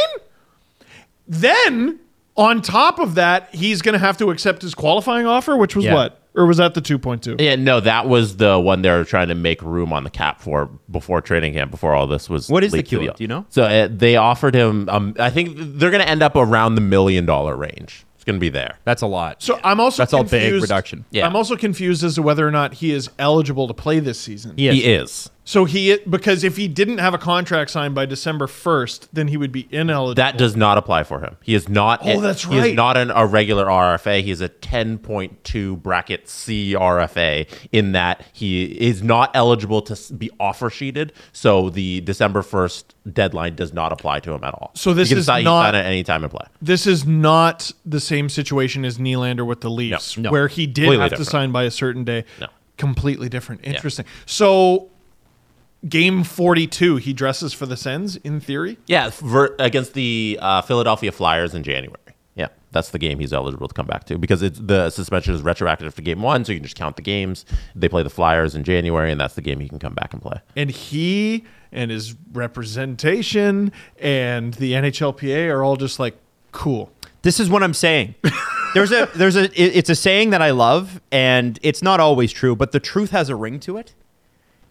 Then 1.27 1.99
on 2.37 2.61
top 2.61 2.99
of 2.99 3.15
that, 3.15 3.53
he's 3.53 3.81
going 3.81 3.93
to 3.93 3.99
have 3.99 4.17
to 4.17 4.29
accept 4.31 4.61
his 4.61 4.75
qualifying 4.75 5.25
offer, 5.25 5.55
which 5.55 5.75
was 5.75 5.85
Yeah. 5.85 5.93
what, 5.93 6.19
or 6.35 6.45
was 6.45 6.57
that 6.57 6.73
the 6.73 6.81
two 6.81 6.97
point 6.99 7.23
two? 7.23 7.35
Yeah, 7.39 7.55
no, 7.55 7.79
that 7.79 8.07
was 8.07 8.37
the 8.37 8.59
one 8.59 8.81
they 8.81 8.89
were 8.91 9.03
trying 9.03 9.29
to 9.29 9.35
make 9.35 9.61
room 9.61 9.93
on 9.93 10.03
the 10.03 10.09
cap 10.09 10.41
for 10.41 10.67
before 10.91 11.21
training 11.21 11.53
camp, 11.53 11.71
before 11.71 11.93
all 11.93 12.07
this 12.07 12.29
was. 12.29 12.49
What 12.49 12.63
is 12.63 12.71
the 12.71 12.77
leaked 12.77 12.89
to? 12.89 12.97
Do 12.99 13.13
you 13.19 13.27
know? 13.27 13.45
So 13.49 13.63
uh, 13.63 13.87
they 13.91 14.15
offered 14.15 14.53
him. 14.55 14.87
Um, 14.89 15.15
I 15.19 15.29
think 15.29 15.55
they're 15.57 15.91
going 15.91 16.03
to 16.03 16.09
end 16.09 16.21
up 16.23 16.35
around 16.35 16.75
the 16.75 16.81
million 16.81 17.25
dollar 17.25 17.55
range. 17.55 18.05
It's 18.15 18.23
going 18.23 18.35
to 18.37 18.39
be 18.41 18.49
there. 18.49 18.77
That's 18.85 19.01
a 19.01 19.07
lot. 19.07 19.41
So 19.43 19.59
I'm 19.63 19.79
also 19.79 20.01
That's 20.01 20.13
all 20.13 20.23
big 20.23 20.31
confused- 20.41 20.63
reduction. 20.63 21.05
Yeah. 21.11 21.27
I'm 21.27 21.35
also 21.35 21.55
confused 21.55 22.03
as 22.03 22.15
to 22.15 22.21
whether 22.21 22.47
or 22.47 22.51
not 22.51 22.75
he 22.75 22.91
is 22.91 23.09
eligible 23.19 23.67
to 23.67 23.73
play 23.73 23.99
this 23.99 24.19
season. 24.19 24.55
He 24.57 24.67
is. 24.67 24.75
He 24.75 24.83
is. 24.93 25.29
So 25.47 25.65
he 25.65 25.97
because 26.09 26.43
if 26.43 26.57
he 26.57 26.67
didn't 26.67 26.97
have 26.97 27.13
a 27.13 27.19
contract 27.19 27.69
signed 27.69 27.93
by 27.93 28.07
December 28.07 28.47
first, 28.47 29.07
then 29.13 29.27
he 29.27 29.37
would 29.37 29.51
be 29.51 29.67
ineligible. 29.69 30.15
That 30.15 30.39
does 30.39 30.55
not 30.55 30.77
apply 30.79 31.03
for 31.03 31.19
him. 31.19 31.37
He 31.43 31.53
is 31.53 31.69
not. 31.69 31.99
Oh, 32.03 32.19
that's 32.19 32.43
He 32.45 32.57
right. 32.59 32.69
is 32.71 32.75
not 32.75 32.97
an, 32.97 33.11
a 33.11 33.27
regular 33.27 33.65
RFA. 33.65 34.23
He 34.23 34.31
is 34.31 34.41
a 34.41 34.49
10.2 34.49 35.81
bracket 35.81 36.27
C 36.27 36.73
RFA 36.73 37.47
in 37.71 37.91
that 37.91 38.25
he 38.33 38.65
is 38.65 39.03
not 39.03 39.31
eligible 39.35 39.81
to 39.83 40.13
be 40.13 40.31
offer 40.39 40.69
sheeted. 40.71 41.13
So 41.31 41.69
the 41.69 42.01
December 42.01 42.41
1st 42.41 42.85
deadline 43.13 43.55
does 43.55 43.71
not 43.71 43.91
apply 43.91 44.21
to 44.21 44.33
him 44.33 44.43
at 44.43 44.53
all. 44.55 44.71
So 44.73 44.93
this 44.95 45.11
is 45.11 45.25
sign, 45.27 45.43
not- 45.43 45.75
at 45.75 45.85
any 45.85 46.03
time 46.03 46.23
and 46.23 46.31
play. 46.31 46.45
this 46.61 46.87
is 46.87 47.05
not 47.05 47.71
the 47.85 47.99
same 47.99 48.29
situation 48.29 48.83
as 48.83 48.97
Nylander 48.97 49.45
with 49.45 49.61
the 49.61 49.69
Leafs, 49.69 50.17
No, 50.17 50.23
no. 50.23 50.31
where 50.31 50.47
he 50.47 50.65
did 50.65 50.85
Completely 50.85 51.03
have 51.09 51.17
to 51.19 51.25
sign 51.25 51.51
by 51.51 51.63
a 51.63 51.71
certain 51.71 52.03
day. 52.03 52.25
No. 52.41 52.47
Completely 52.77 53.29
different. 53.29 53.61
Interesting. 53.63 54.05
So, 54.25 54.89
game 55.87 56.23
42, 56.23 56.97
he 56.97 57.13
dresses 57.13 57.53
for 57.53 57.65
the 57.65 57.77
Sens 57.77 58.15
in 58.17 58.39
theory. 58.39 58.77
Yeah, 58.87 59.11
ver- 59.21 59.55
against 59.59 59.93
the 59.93 60.39
uh, 60.41 60.61
Philadelphia 60.61 61.11
Flyers 61.11 61.53
in 61.53 61.63
January. 61.63 61.99
Yeah, 62.35 62.47
that's 62.71 62.89
the 62.89 62.99
game 62.99 63.19
he's 63.19 63.31
eligible 63.31 63.67
to 63.67 63.73
come 63.73 63.85
back 63.85 64.03
to 64.05 64.17
because 64.17 64.41
it's 64.41 64.59
the 64.59 64.89
suspension 64.89 65.33
is 65.33 65.41
retroactive 65.41 65.95
to 65.95 66.01
game 66.01 66.21
one, 66.21 66.43
so 66.43 66.51
you 66.51 66.59
can 66.59 66.63
just 66.63 66.75
count 66.75 66.95
the 66.97 67.01
games. 67.01 67.45
They 67.75 67.87
play 67.87 68.03
the 68.03 68.09
Flyers 68.09 68.55
in 68.55 68.63
January, 68.63 69.11
and 69.11 69.19
that's 69.19 69.35
the 69.35 69.41
game 69.41 69.59
he 69.59 69.69
can 69.69 69.79
come 69.79 69.93
back 69.93 70.13
and 70.13 70.21
play. 70.21 70.41
And 70.55 70.69
he 70.69 71.45
and 71.71 71.91
his 71.91 72.15
representation 72.33 73.71
and 73.99 74.53
the 74.55 74.73
NHLPA 74.73 75.49
are 75.49 75.63
all 75.63 75.75
just 75.75 75.99
like, 75.99 76.17
cool. 76.51 76.91
This 77.21 77.39
is 77.39 77.49
what 77.49 77.63
I'm 77.63 77.73
saying. 77.73 78.15
There's 78.73 78.91
a 78.91 79.09
there's 79.15 79.37
a 79.37 79.45
it's 79.55 79.89
a 79.89 79.95
saying 79.95 80.31
that 80.31 80.41
I 80.41 80.51
love 80.51 80.99
and 81.09 81.57
it's 81.61 81.81
not 81.81 82.01
always 82.01 82.33
true, 82.33 82.57
but 82.57 82.73
the 82.73 82.79
truth 82.81 83.11
has 83.11 83.29
a 83.29 83.35
ring 83.35 83.57
to 83.61 83.77
it. 83.77 83.93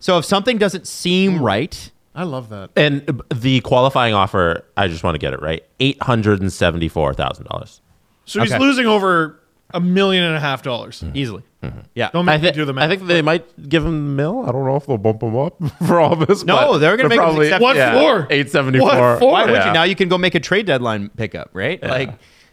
So 0.04 0.18
if 0.18 0.26
something 0.26 0.58
doesn't 0.58 0.86
seem 0.86 1.38
hmm. 1.38 1.44
right, 1.44 1.90
I 2.14 2.24
love 2.24 2.50
that. 2.50 2.68
And 2.76 3.22
the 3.34 3.62
qualifying 3.62 4.12
offer, 4.12 4.62
I 4.76 4.86
just 4.86 5.02
want 5.02 5.14
to 5.14 5.18
get 5.18 5.32
it 5.32 5.40
right: 5.40 5.64
eight 5.80 6.02
hundred 6.02 6.42
and 6.42 6.52
seventy-four 6.52 7.14
thousand 7.14 7.46
dollars. 7.46 7.80
So 8.26 8.42
he's 8.42 8.52
Okay. 8.52 8.60
losing 8.60 8.84
over 8.84 9.40
a 9.72 9.80
million 9.80 10.24
and 10.24 10.36
a 10.36 10.40
half 10.40 10.62
dollars. 10.62 11.00
Mm-hmm. 11.00 11.16
easily. 11.16 11.42
Mm-hmm. 11.62 11.78
Yeah. 11.94 12.10
Don't 12.10 12.28
I, 12.28 12.34
make 12.34 12.42
me 12.42 12.48
thi- 12.50 12.54
do 12.54 12.64
the 12.66 12.74
math. 12.74 12.84
I 12.84 12.88
think 12.88 13.08
they 13.08 13.22
might 13.22 13.66
give 13.66 13.82
him 13.82 13.92
the 13.92 14.12
mill. 14.12 14.44
I 14.46 14.52
don't 14.52 14.66
know 14.66 14.76
if 14.76 14.84
they'll 14.84 14.98
bump 14.98 15.22
him 15.22 15.38
up 15.38 15.56
for 15.86 15.98
all 16.00 16.16
this. 16.16 16.44
No, 16.44 16.72
but 16.72 16.78
they're 16.80 16.98
gonna 16.98 17.08
make 17.08 17.16
him 17.16 17.24
probably 17.24 17.46
accept- 17.46 17.62
What 17.62 17.76
for? 17.76 18.26
Eight 18.28 18.50
seventy-four. 18.50 18.86
What 18.86 19.18
for? 19.20 19.32
Why 19.32 19.46
would 19.46 19.54
Yeah. 19.54 19.68
you? 19.68 19.72
Now 19.72 19.84
you 19.84 19.96
can 19.96 20.10
go 20.10 20.18
make 20.18 20.34
a 20.34 20.40
trade 20.40 20.66
deadline 20.66 21.08
pickup, 21.16 21.48
right? 21.54 21.82
Like, 21.82 22.10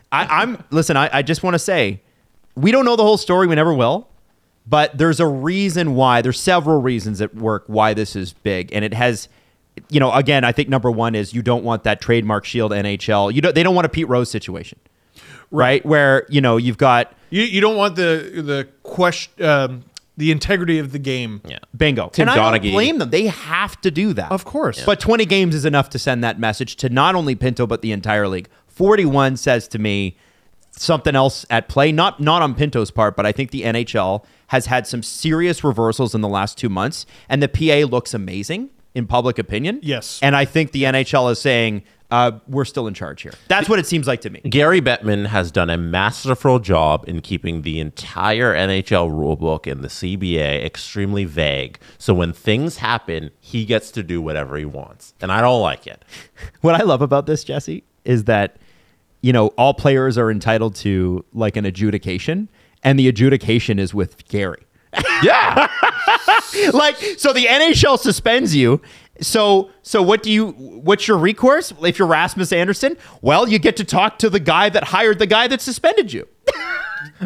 I, 0.10 0.42
I'm 0.42 0.64
listen. 0.70 0.96
I, 0.96 1.10
I 1.12 1.22
just 1.22 1.44
want 1.44 1.56
to 1.56 1.60
say, 1.60 2.02
we 2.56 2.72
don't 2.72 2.86
know 2.86 2.96
the 2.96 3.04
whole 3.04 3.18
story. 3.18 3.48
We 3.48 3.56
never 3.56 3.74
will. 3.74 4.08
But 4.68 4.98
there's 4.98 5.20
a 5.20 5.28
reason 5.28 5.96
why. 5.96 6.22
There's 6.22 6.40
several 6.40 6.82
reasons 6.82 7.20
at 7.22 7.36
work 7.36 7.64
why 7.68 7.94
this 7.94 8.16
is 8.16 8.34
big, 8.34 8.72
and 8.74 8.86
it 8.86 8.94
has. 8.94 9.28
You 9.90 10.00
know, 10.02 10.12
again, 10.12 10.44
I 10.44 10.52
think 10.52 10.68
number 10.70 10.92
one 10.92 11.16
is 11.16 11.34
you 11.34 11.42
don't 11.42 11.64
want 11.64 11.84
that 11.86 12.02
trademark 12.02 12.44
shield 12.46 12.72
NHL. 12.72 13.34
You 13.34 13.42
don't. 13.42 13.56
They 13.56 13.64
don't 13.64 13.74
want 13.76 13.86
a 13.86 13.90
Pete 13.90 14.08
Rose 14.08 14.30
situation, 14.30 14.78
right? 15.50 15.84
Where 15.86 16.26
you 16.30 16.42
know 16.42 16.58
you've 16.58 16.78
got 16.78 17.14
You, 17.30 17.44
you 17.44 17.62
don't 17.62 17.78
want 17.78 17.96
the 17.96 18.32
the 18.44 18.68
question 18.84 19.44
um, 19.44 19.84
the 20.18 20.32
integrity 20.32 20.78
of 20.78 20.92
the 20.92 21.00
game. 21.00 21.42
Yeah. 21.48 21.60
bingo. 21.76 22.10
Tim 22.10 22.28
and 22.28 22.38
I 22.40 22.44
Donaghy. 22.60 22.64
don't 22.64 22.72
blame 22.74 22.98
them. 23.00 23.10
They 23.10 23.28
have 23.28 23.80
to 23.82 23.90
do 23.92 24.14
that, 24.14 24.32
Of 24.32 24.46
course. 24.46 24.84
But 24.86 25.00
20 25.00 25.26
games 25.26 25.56
is 25.56 25.66
enough 25.66 25.90
to 25.92 26.00
send 26.00 26.24
that 26.24 26.38
message 26.38 26.76
to 26.78 26.90
not 26.90 27.16
only 27.16 27.34
Pinto 27.34 27.66
but 27.66 27.82
the 27.82 27.92
entire 27.94 28.28
league. 28.28 28.50
41 28.68 29.38
says 29.38 29.68
to 29.70 29.80
me 29.80 30.18
something 30.72 31.16
else 31.16 31.46
at 31.50 31.70
play. 31.70 31.92
Not 31.92 32.20
not 32.20 32.42
on 32.42 32.56
Pinto's 32.56 32.92
part, 32.92 33.16
but 33.16 33.26
I 33.26 33.32
think 33.32 33.52
the 33.52 33.64
NHL 33.64 34.26
has 34.52 34.66
had 34.66 34.86
some 34.86 35.02
serious 35.02 35.64
reversals 35.64 36.14
in 36.14 36.20
the 36.20 36.28
last 36.28 36.58
two 36.58 36.68
months, 36.68 37.06
and 37.30 37.42
the 37.42 37.48
PA 37.48 37.90
looks 37.90 38.14
amazing 38.14 38.70
in 38.94 39.08
public 39.08 39.40
opinion. 39.40 39.80
Yes. 39.82 40.20
and 40.22 40.36
I 40.36 40.44
think 40.44 40.74
the 40.74 40.84
NHL 40.84 41.32
is 41.32 41.40
saying 41.40 41.84
uh, 42.12 42.34
we're 42.50 42.66
still 42.66 42.86
in 42.88 42.94
charge 42.94 43.22
here. 43.22 43.32
That's 43.48 43.70
what 43.70 43.80
it 43.80 43.88
seems 43.88 44.08
like 44.08 44.20
to 44.22 44.30
me. 44.30 44.42
Gary 44.42 44.82
Bettman 44.82 45.28
has 45.28 45.52
done 45.52 45.70
a 45.70 45.78
masterful 45.78 46.60
job 46.60 47.06
in 47.08 47.22
keeping 47.22 47.62
the 47.62 47.80
entire 47.80 48.54
NHL 48.54 49.10
rulebook 49.10 49.72
and 49.72 49.82
the 49.82 49.88
CBA 49.88 50.66
extremely 50.66 51.24
vague. 51.24 51.80
So 51.98 52.14
when 52.14 52.34
things 52.34 52.76
happen, 52.76 53.32
he 53.40 53.64
gets 53.64 53.90
to 53.92 54.04
do 54.04 54.22
whatever 54.22 54.58
he 54.58 54.66
wants. 54.66 55.14
And 55.22 55.32
I 55.32 55.40
don't 55.40 55.62
like 55.62 55.88
it. 55.88 56.04
what 56.60 56.76
I 56.76 56.84
love 56.84 57.02
about 57.02 57.26
this, 57.26 57.46
Jesse, 57.46 57.86
is 58.04 58.26
that 58.26 58.58
you 59.22 59.32
know 59.32 59.48
all 59.58 59.74
players 59.74 60.18
are 60.18 60.30
entitled 60.30 60.76
to 60.78 61.24
like 61.32 61.56
an 61.56 61.66
adjudication, 61.66 62.50
and 62.84 63.00
the 63.00 63.08
adjudication 63.08 63.80
is 63.80 63.94
with 63.94 64.28
Gary. 64.28 64.64
Yeah. 65.24 65.68
like, 66.74 66.98
so 67.18 67.34
the 67.34 67.46
NHL 67.46 67.98
suspends 67.98 68.56
you. 68.56 68.82
So, 69.22 69.70
so 69.84 70.02
what 70.02 70.24
do 70.24 70.32
you? 70.32 70.50
What's 70.52 71.08
your 71.08 71.18
recourse 71.18 71.72
if 71.84 72.00
you're 72.00 72.08
Rasmus 72.08 72.52
Andersson? 72.52 72.98
Well, 73.22 73.48
you 73.48 73.60
get 73.60 73.78
to 73.78 73.84
talk 73.84 74.18
to 74.20 74.30
the 74.30 74.40
guy 74.40 74.70
that 74.70 74.84
hired 74.86 75.20
the 75.20 75.28
guy 75.28 75.48
that 75.48 75.62
suspended 75.62 76.12
you. 76.12 76.28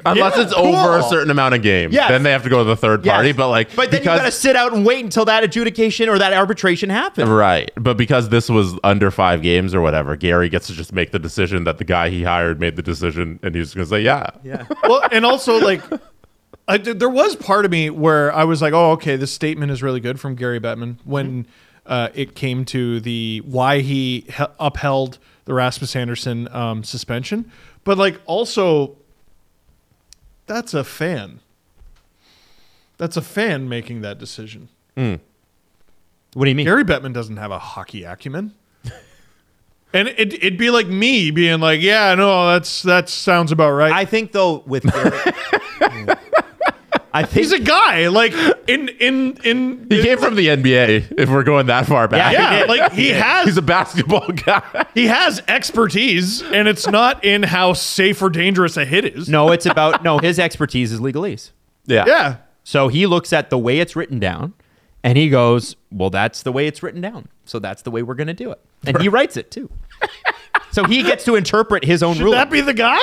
Unless 0.06 0.38
Yeah, 0.38 0.43
it's 0.43 0.54
over 0.54 0.98
a 0.98 1.04
certain 1.04 1.32
amount 1.32 1.56
of 1.56 1.62
games. 1.62 1.93
Yes. 1.93 2.10
Then 2.10 2.24
they 2.24 2.32
have 2.32 2.43
to 2.43 2.50
go 2.50 2.60
to 2.60 2.64
the 2.64 2.76
third 2.76 3.04
party. 3.04 3.30
Yes. 3.30 3.38
But 3.38 3.50
like 3.50 3.76
but 3.76 3.91
then 3.91 4.02
you 4.02 4.06
got 4.06 4.24
to 4.24 4.32
sit 4.32 4.56
out 4.56 4.74
and 4.74 4.86
wait 4.86 5.04
until 5.04 5.26
that 5.26 5.43
adjudication 5.43 6.10
or 6.10 6.18
that 6.20 6.34
arbitration 6.34 6.89
happens. 6.89 7.30
Right. 7.30 7.72
But 7.76 7.98
because 7.98 8.30
this 8.30 8.50
was 8.50 8.78
under 8.84 9.12
five 9.12 9.41
games 9.41 9.74
or 9.74 9.82
whatever, 9.82 10.16
Gary 10.16 10.50
gets 10.50 10.68
to 10.68 10.74
just 10.74 10.93
make 10.93 11.12
the 11.12 11.20
decision 11.20 11.64
that 11.66 11.78
the 11.78 11.84
guy 11.84 12.10
he 12.10 12.24
hired 12.24 12.60
made 12.60 12.76
the 12.76 12.82
decision 12.82 13.39
and 13.43 13.56
he's 13.56 13.74
going 13.74 13.86
to 13.86 13.89
say, 13.89 14.02
yeah. 14.02 14.30
Yeah. 14.43 14.66
well, 14.84 15.02
and 15.12 15.26
also 15.26 15.60
like, 15.60 15.82
I, 16.68 16.78
did- 16.78 17.00
there 17.00 17.10
was 17.10 17.36
part 17.36 17.66
of 17.66 17.72
me 17.72 17.89
where 17.89 18.34
I 18.34 18.43
was 18.43 18.62
like, 18.62 18.74
"Oh, 18.74 18.91
okay, 18.93 19.16
this 19.18 19.32
statement 19.32 19.72
is 19.72 19.84
really 19.84 20.00
good 20.00 20.20
from 20.20 20.36
Gary 20.36 20.60
Bettman." 20.60 20.98
When 21.06 21.46
uh, 21.86 22.10
it 22.14 22.36
came 22.36 22.66
to 22.66 23.00
the 23.00 23.42
why 23.46 23.80
he 23.82 24.26
he- 24.36 24.44
upheld 24.60 25.18
the 25.46 25.54
Rasmus 25.54 25.96
Andersson 25.96 26.48
um, 26.52 26.84
suspension, 26.84 27.52
but 27.84 27.98
like 27.98 28.20
also, 28.26 28.96
that's 30.48 30.74
a 30.74 30.84
fan. 30.84 31.40
That's 32.98 33.18
a 33.18 33.22
fan 33.22 33.68
making 33.70 34.02
that 34.02 34.18
decision. 34.18 34.70
What 34.96 36.44
do 36.46 36.50
you 36.50 36.56
mean? 36.56 36.66
Gary 36.66 36.84
Bettman 36.84 37.14
doesn't 37.14 37.38
have 37.38 37.52
a 37.52 37.60
hockey 37.60 38.04
acumen. 38.04 38.54
And 39.94 40.10
it, 40.10 40.34
it'd 40.34 40.58
be 40.58 40.72
like 40.72 40.88
me 40.88 41.32
being 41.32 41.62
like, 41.62 41.80
"Yeah, 41.80 42.16
no, 42.16 42.48
that's 42.52 42.82
that 42.82 43.08
sounds 43.08 43.54
about 43.54 43.72
right." 43.72 43.94
I 43.94 44.04
think 44.04 44.34
though 44.34 44.58
with 44.66 44.84
Gary, 44.84 45.18
I 47.16 47.24
think 47.24 47.34
He's 47.45 47.51
a 47.51 47.59
guy 47.59 48.07
like 48.09 48.34
in 48.68 48.89
in 48.89 49.38
in. 49.43 49.88
He 49.89 50.03
came 50.03 50.18
from 50.18 50.36
the 50.36 50.47
NBA, 50.47 51.18
if 51.18 51.30
we're 51.30 51.43
going 51.43 51.68
that 51.68 51.86
far 51.86 52.07
back. 52.07 52.34
yeah, 52.34 52.66
like 52.68 52.91
he 52.91 53.09
has 53.09 53.45
He's 53.45 53.57
a 53.57 53.61
basketball 53.61 54.28
guy. 54.45 54.86
he 54.93 55.07
has 55.07 55.41
expertise, 55.47 56.41
and 56.43 56.68
it's 56.68 56.88
not 56.88 57.24
in 57.24 57.43
how 57.43 57.74
safe 57.74 58.22
or 58.22 58.30
dangerous 58.30 58.78
a 58.78 58.86
hit 58.86 59.05
is. 59.05 59.30
no, 59.30 59.51
it's 59.51 59.66
about 59.66 60.03
no. 60.03 60.18
His 60.20 60.39
expertise 60.39 60.91
is 60.91 60.99
legalese. 60.99 61.51
Yeah. 61.88 62.03
Yeah, 62.07 62.36
So 62.63 62.88
he 62.88 63.05
looks 63.05 63.32
at 63.32 63.49
the 63.49 63.57
way 63.59 63.80
it's 63.80 63.95
written 63.95 64.18
down 64.20 64.53
and 65.03 65.18
he 65.20 65.30
goes, 65.30 65.76
Well, 65.91 66.09
that's 66.09 66.41
the 66.41 66.51
way 66.51 66.66
it's 66.66 66.82
written 66.82 66.99
down. 66.99 67.28
So 67.45 67.59
that's 67.59 67.84
the 67.84 67.91
way 67.91 68.01
we're 68.01 68.16
going 68.16 68.26
to 68.28 68.34
do 68.34 68.51
it. 68.51 68.59
And 68.88 68.99
he 68.99 69.07
writes 69.07 69.38
it 69.38 69.51
too. 69.51 69.70
so 70.72 70.84
he 70.86 71.03
gets 71.03 71.24
to 71.26 71.36
interpret 71.36 71.84
his 71.86 72.01
own 72.01 72.16
should 72.16 72.24
rule. 72.24 72.32
that 72.34 72.49
be 72.49 72.61
the 72.61 72.74
guy? 72.74 72.97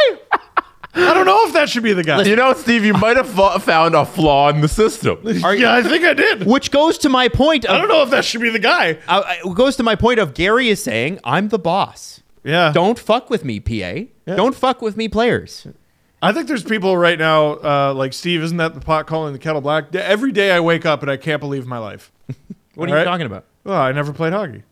I 0.95 1.15
don't 1.15 1.25
know 1.27 1.47
if 1.47 1.55
that 1.55 1.69
should 1.71 1.83
be 1.83 1.93
the 1.95 2.05
guy. 2.05 2.23
You 2.23 2.37
know, 2.37 2.53
Steve, 2.53 2.85
you 2.85 2.93
might 2.93 3.17
have 3.17 3.29
fo- 3.29 3.59
found 3.59 3.95
a 3.95 4.05
flaw 4.05 4.51
in 4.51 4.61
the 4.61 4.69
system. 4.69 5.19
yeah, 5.25 5.75
I 5.75 5.83
think 5.83 6.05
I 6.05 6.13
did. 6.15 6.47
Which 6.47 6.71
goes 6.71 6.99
to 6.99 7.09
my 7.09 7.29
point 7.29 7.69
I 7.69 7.79
don't 7.79 7.89
know 7.89 8.03
if 8.03 8.11
that 8.11 8.25
should 8.25 8.43
be 8.43 8.51
the 8.51 8.59
guy. 8.59 8.99
uh, 9.09 9.23
it 9.45 9.55
goes 9.55 9.77
to 9.77 9.83
my 9.83 9.95
point 9.95 10.19
of 10.19 10.35
Gary 10.35 10.69
is 10.69 10.83
saying, 10.83 11.19
I'm 11.25 11.49
the 11.49 11.59
boss. 11.59 12.23
Yeah, 12.45 12.73
Don't 12.73 12.99
fuck 12.99 13.31
with 13.31 13.45
me, 13.45 13.61
PA. 13.61 14.01
Don't 14.27 14.55
fuck 14.57 14.83
with 14.83 14.97
me, 14.97 15.09
players. 15.09 15.67
I 16.21 16.33
think 16.33 16.47
there's 16.49 16.65
people 16.65 16.97
right 16.97 17.19
now 17.19 17.53
uh, 17.55 17.95
like 17.95 18.13
Steve. 18.13 18.43
Isn't 18.43 18.57
that 18.59 18.75
the 18.75 18.81
pot 18.81 19.07
calling 19.07 19.33
the 19.33 19.39
kettle 19.39 19.61
black? 19.61 19.95
Every 19.95 20.31
day 20.33 20.51
I 20.53 20.61
wake 20.61 20.85
up 20.85 21.03
and 21.03 21.11
I 21.11 21.17
can't 21.17 21.41
believe 21.41 21.67
my 21.67 21.79
life. 21.79 22.13
What 22.75 22.89
All 22.89 22.95
are 22.95 22.99
you 22.99 23.05
right? 23.05 23.05
talking 23.11 23.27
about? 23.27 23.45
Well, 23.65 23.79
I 23.79 23.93
never 23.93 24.13
played 24.15 24.33
hockey. 24.33 24.63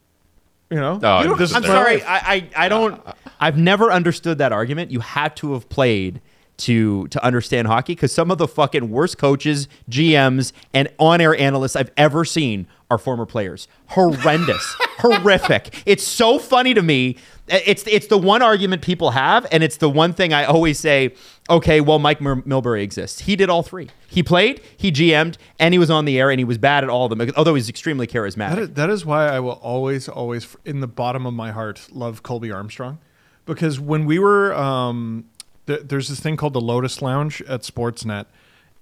You 0.70 0.76
know, 0.76 1.00
Oh, 1.02 1.18
You 1.22 1.28
don't- 1.28 1.38
this 1.38 1.50
is 1.50 1.56
this 1.56 1.56
I'm 1.56 1.62
sorry. 1.64 2.02
I, 2.02 2.16
I, 2.16 2.48
I 2.56 2.68
don't. 2.68 2.94
Uh, 2.94 3.10
uh, 3.10 3.12
I've 3.40 3.56
never 3.56 3.90
understood 3.90 4.38
that 4.38 4.52
argument. 4.52 4.90
You 4.90 5.00
had 5.00 5.34
to 5.36 5.54
have 5.54 5.68
played 5.68 6.20
to 6.58 7.08
to 7.08 7.24
understand 7.24 7.66
hockey 7.68 7.94
because 7.94 8.12
some 8.12 8.30
of 8.30 8.38
the 8.38 8.46
fucking 8.46 8.90
worst 8.90 9.16
coaches, 9.18 9.66
GMs, 9.90 10.52
and 10.74 10.88
on 10.98 11.20
air 11.20 11.34
analysts 11.34 11.74
I've 11.74 11.90
ever 11.96 12.24
seen 12.24 12.66
are 12.90 12.98
former 12.98 13.24
players. 13.26 13.66
Horrendous, 13.86 14.76
horrific. 14.98 15.82
It's 15.86 16.04
so 16.04 16.38
funny 16.38 16.74
to 16.74 16.82
me. 16.82 17.16
It's 17.50 17.84
it's 17.86 18.06
the 18.06 18.16
one 18.18 18.42
argument 18.42 18.82
people 18.82 19.10
have, 19.10 19.46
and 19.50 19.62
it's 19.62 19.76
the 19.76 19.90
one 19.90 20.12
thing 20.12 20.32
I 20.32 20.44
always 20.44 20.78
say. 20.78 21.14
Okay, 21.48 21.80
well, 21.80 21.98
Mike 21.98 22.20
Mil- 22.20 22.42
Milbury 22.42 22.82
exists. 22.82 23.22
He 23.22 23.34
did 23.34 23.50
all 23.50 23.64
three. 23.64 23.88
He 24.06 24.22
played, 24.22 24.60
he 24.76 24.92
GM'd, 24.92 25.36
and 25.58 25.74
he 25.74 25.78
was 25.78 25.90
on 25.90 26.04
the 26.04 26.18
air, 26.18 26.30
and 26.30 26.38
he 26.38 26.44
was 26.44 26.58
bad 26.58 26.84
at 26.84 26.90
all 26.90 27.10
of 27.10 27.16
them. 27.18 27.28
Although 27.36 27.56
he's 27.56 27.68
extremely 27.68 28.06
charismatic. 28.06 28.50
That 28.50 28.58
is, 28.58 28.70
that 28.74 28.90
is 28.90 29.04
why 29.04 29.26
I 29.26 29.40
will 29.40 29.58
always, 29.62 30.08
always, 30.08 30.56
in 30.64 30.78
the 30.80 30.86
bottom 30.86 31.26
of 31.26 31.34
my 31.34 31.50
heart, 31.50 31.88
love 31.90 32.22
Colby 32.22 32.52
Armstrong, 32.52 32.98
because 33.46 33.80
when 33.80 34.04
we 34.04 34.18
were, 34.20 34.54
um, 34.54 35.24
th- 35.66 35.82
there's 35.86 36.08
this 36.08 36.20
thing 36.20 36.36
called 36.36 36.52
the 36.52 36.60
Lotus 36.60 37.02
Lounge 37.02 37.42
at 37.42 37.62
Sportsnet, 37.62 38.26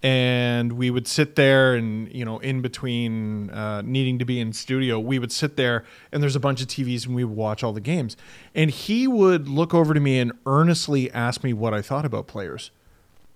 and 0.03 0.75
we 0.75 0.91
would 0.91 1.09
sit 1.09 1.35
there 1.35 1.75
and 1.75 2.13
you 2.15 2.25
know 2.25 2.39
in 2.39 2.63
between 2.63 3.51
uh, 3.51 3.83
needing 3.83 4.19
to 4.19 4.25
be 4.25 4.39
in 4.39 4.53
studio 4.53 4.99
we 5.01 5.19
would 5.19 5.33
sit 5.33 5.57
there 5.57 5.85
and 6.13 6.23
there's 6.23 6.37
a 6.37 6.41
bunch 6.41 6.63
of 6.63 6.69
tvs 6.69 7.07
and 7.07 7.15
we 7.15 7.25
would 7.25 7.37
watch 7.37 7.65
all 7.65 7.73
the 7.73 7.81
games. 7.81 8.17
And 8.55 8.71
he 8.71 9.09
would 9.09 9.49
look 9.49 9.75
over 9.75 9.95
to 9.95 10.01
me 10.01 10.19
and 10.19 10.33
earnestly 10.47 11.11
ask 11.11 11.43
me 11.43 11.53
what 11.53 11.75
i 11.75 11.83
thought 11.83 12.05
about 12.05 12.27
players. 12.27 12.71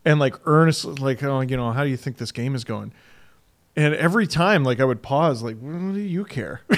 And 0.05 0.21
like 0.21 0.37
earnestly 0.47 0.95
like 0.95 1.23
oh 1.23 1.41
you 1.41 1.57
know 1.57 1.73
how 1.73 1.85
do 1.85 1.91
you 1.91 1.97
think 1.97 2.19
this 2.19 2.33
game 2.33 2.55
is 2.55 2.65
going? 2.65 2.93
And 3.75 3.95
every 3.95 4.29
time 4.29 4.63
like 4.63 4.79
i 4.79 4.85
would 4.85 5.03
pause 5.03 5.43
like 5.43 5.59
what 5.59 5.95
do 5.95 6.01
you 6.01 6.25
care? 6.25 6.61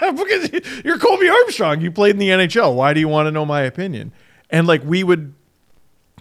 Because 0.00 0.50
you're 0.84 0.98
colby 0.98 1.28
armstrong. 1.28 1.80
You 1.82 1.92
played 1.92 2.12
in 2.12 2.18
the 2.18 2.30
nhl 2.30 2.74
why 2.74 2.94
do 2.94 3.00
you 3.00 3.08
want 3.08 3.26
to 3.28 3.30
know 3.30 3.46
my 3.46 3.62
opinion? 3.62 4.12
And 4.48 4.66
like 4.66 4.82
we 4.82 5.04
would 5.04 5.34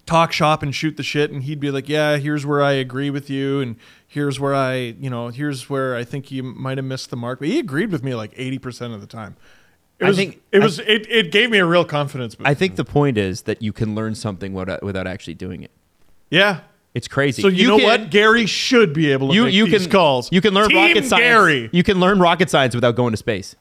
talk 0.09 0.31
shop 0.31 0.63
and 0.63 0.73
shoot 0.73 0.97
the 0.97 1.03
shit 1.03 1.31
and 1.31 1.43
he'd 1.43 1.59
be 1.59 1.69
like 1.69 1.87
yeah 1.87 2.17
here's 2.17 2.45
where 2.45 2.63
i 2.63 2.71
agree 2.71 3.09
with 3.11 3.29
you 3.29 3.61
and 3.61 3.75
here's 4.07 4.39
where 4.39 4.55
i 4.55 4.73
you 4.99 5.09
know 5.09 5.27
here's 5.27 5.69
where 5.69 5.95
i 5.95 6.03
think 6.03 6.31
you 6.31 6.41
might 6.41 6.77
have 6.79 6.85
missed 6.85 7.09
the 7.11 7.15
mark 7.15 7.37
but 7.39 7.47
he 7.47 7.59
agreed 7.59 7.91
with 7.91 8.03
me 8.03 8.15
like 8.15 8.33
80% 8.35 8.93
of 8.95 9.01
the 9.01 9.07
time 9.07 9.35
it 9.99 10.05
I 10.05 10.07
was, 10.07 10.17
think- 10.17 10.41
it 10.51 10.61
I- 10.61 10.65
was 10.65 10.79
it, 10.79 11.05
it 11.11 11.31
gave 11.31 11.51
me 11.51 11.59
a 11.59 11.65
real 11.65 11.85
confidence 11.85 12.33
boost. 12.33 12.47
I 12.49 12.53
think 12.55 12.75
the 12.75 12.85
point 12.85 13.17
is 13.17 13.43
that 13.43 13.61
you 13.61 13.71
can 13.73 13.93
learn 13.95 14.15
something 14.15 14.53
without, 14.53 14.81
without 14.81 15.05
actually 15.07 15.35
doing 15.35 15.61
it. 15.61 15.71
yeah 16.31 16.61
It's 16.95 17.07
crazy. 17.07 17.41
so 17.43 17.47
you, 17.47 17.67
know 17.67 17.77
can- 17.77 17.85
what 17.85 18.09
gary 18.09 18.45
should 18.47 18.93
be 18.93 19.11
able 19.11 19.27
to 19.29 19.35
You 19.35 19.43
make 19.45 19.53
you 19.53 19.65
these 19.67 19.83
can 19.83 19.91
calls 19.91 20.31
You 20.31 20.41
can 20.41 20.53
learn 20.55 20.69
Team 20.69 20.77
rocket 20.77 21.05
science. 21.05 21.23
gary 21.23 21.69
You 21.71 21.83
can 21.83 21.99
learn 21.99 22.19
rocket 22.19 22.49
science 22.49 22.73
without 22.73 22.95
going 22.95 23.11
to 23.11 23.17
space. 23.17 23.55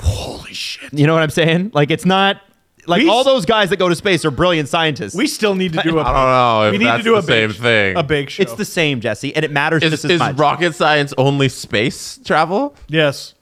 holy 0.00 0.52
shit 0.52 0.92
You 0.92 1.06
know 1.06 1.14
what 1.14 1.22
I'm 1.22 1.30
saying? 1.30 1.70
Like 1.74 1.90
it's 1.92 2.04
not 2.06 2.40
like 2.88 3.02
We 3.02 3.08
all 3.08 3.20
s- 3.20 3.26
those 3.26 3.44
guys 3.46 3.70
that 3.70 3.78
go 3.78 3.88
to 3.88 3.94
space 3.94 4.24
are 4.24 4.30
brilliant 4.30 4.68
scientists. 4.68 5.14
we 5.14 5.26
still 5.26 5.54
need 5.54 5.72
to 5.74 5.82
do 5.82 5.98
a 5.98 6.02
I 6.02 6.04
don't 6.04 6.14
know 6.14 6.62
if 6.68 6.72
we 6.72 6.78
need 6.78 6.84
that's 6.86 6.98
to 6.98 7.04
do 7.04 7.12
the 7.12 7.18
a 7.18 7.22
same 7.22 7.48
big, 7.50 7.56
thing. 7.58 7.96
a 7.96 8.02
big 8.02 8.30
show 8.30 8.42
it's 8.42 8.54
the 8.54 8.64
same, 8.64 9.00
Jesse, 9.00 9.34
and 9.36 9.44
it 9.44 9.50
matters 9.50 9.82
Is, 9.82 9.90
just 9.92 10.04
as 10.06 10.10
is 10.12 10.18
much. 10.20 10.36
rocket 10.38 10.74
science 10.74 11.12
only 11.18 11.48
space 11.48 12.18
travel? 12.24 12.74
yes 12.88 13.34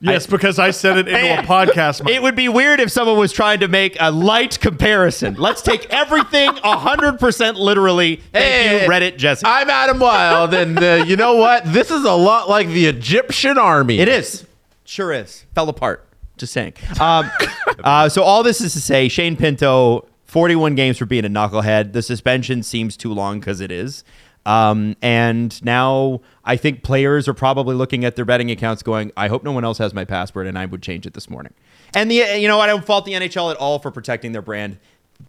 yes 0.00 0.26
because 0.26 0.58
i 0.58 0.70
said 0.70 0.98
it 0.98 1.08
into 1.08 1.38
a 1.40 1.42
podcast 1.44 2.04
mic. 2.04 2.14
It 2.14 2.22
would 2.22 2.36
be 2.36 2.48
weird 2.48 2.78
if 2.78 2.90
someone 2.92 3.16
was 3.18 3.32
trying 3.32 3.60
to 3.60 3.68
make 3.68 3.96
a 3.98 4.10
light 4.10 4.60
comparison. 4.60 5.34
Let's 5.34 5.62
take 5.62 5.86
everything 5.92 6.50
100% 6.50 7.56
literally. 7.56 8.16
Thank 8.32 8.82
you, 8.82 8.88
Reddit 8.88 9.16
Jesse. 9.16 9.44
I'm 9.46 9.68
Adam 9.70 9.98
Wylde, 9.98 10.54
and 10.54 10.78
uh, 10.82 11.04
you 11.06 11.16
know 11.16 11.34
what? 11.36 11.64
This 11.72 11.90
is 11.90 12.04
a 12.04 12.12
lot 12.12 12.48
like 12.48 12.68
the 12.68 12.86
Egyptian 12.86 13.56
army. 13.58 13.98
It 13.98 14.08
is. 14.08 14.46
Sure 14.84 15.12
is. 15.12 15.44
Fell 15.54 15.68
apart. 15.68 16.06
Just 16.38 16.52
saying. 16.52 16.74
Um, 17.00 17.30
uh, 17.84 18.08
so 18.08 18.22
all 18.22 18.42
this 18.42 18.60
is 18.60 18.72
to 18.72 18.80
say, 18.80 19.08
Shane 19.08 19.36
Pinto, 19.36 20.08
41 20.24 20.74
games 20.74 20.98
for 20.98 21.06
being 21.06 21.24
a 21.24 21.28
knucklehead. 21.28 21.92
The 21.92 22.02
suspension 22.02 22.62
seems 22.62 22.96
too 22.96 23.12
long 23.12 23.40
because 23.40 23.60
it 23.60 23.70
is. 23.70 24.04
Um, 24.46 24.96
and 25.02 25.62
now 25.62 26.22
I 26.44 26.56
think 26.56 26.82
players 26.82 27.28
are 27.28 27.34
probably 27.34 27.74
looking 27.74 28.04
at 28.04 28.16
their 28.16 28.24
betting 28.24 28.50
accounts 28.50 28.82
going, 28.82 29.12
I 29.16 29.28
hope 29.28 29.44
no 29.44 29.52
one 29.52 29.64
else 29.64 29.76
has 29.78 29.92
my 29.92 30.06
password, 30.06 30.46
and 30.46 30.58
I 30.58 30.64
would 30.64 30.82
change 30.82 31.06
it 31.06 31.12
this 31.12 31.28
morning. 31.28 31.52
And 31.94 32.10
the 32.10 32.38
you 32.38 32.48
know, 32.48 32.58
I 32.60 32.66
don't 32.66 32.84
fault 32.84 33.04
the 33.04 33.12
NHL 33.12 33.50
at 33.50 33.58
all 33.58 33.78
for 33.78 33.90
protecting 33.90 34.32
their 34.32 34.42
brand. 34.42 34.78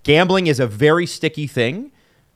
Gambling 0.03 0.47
is 0.47 0.59
a 0.59 0.67
very 0.67 1.05
sticky 1.05 1.47
thing. 1.47 1.91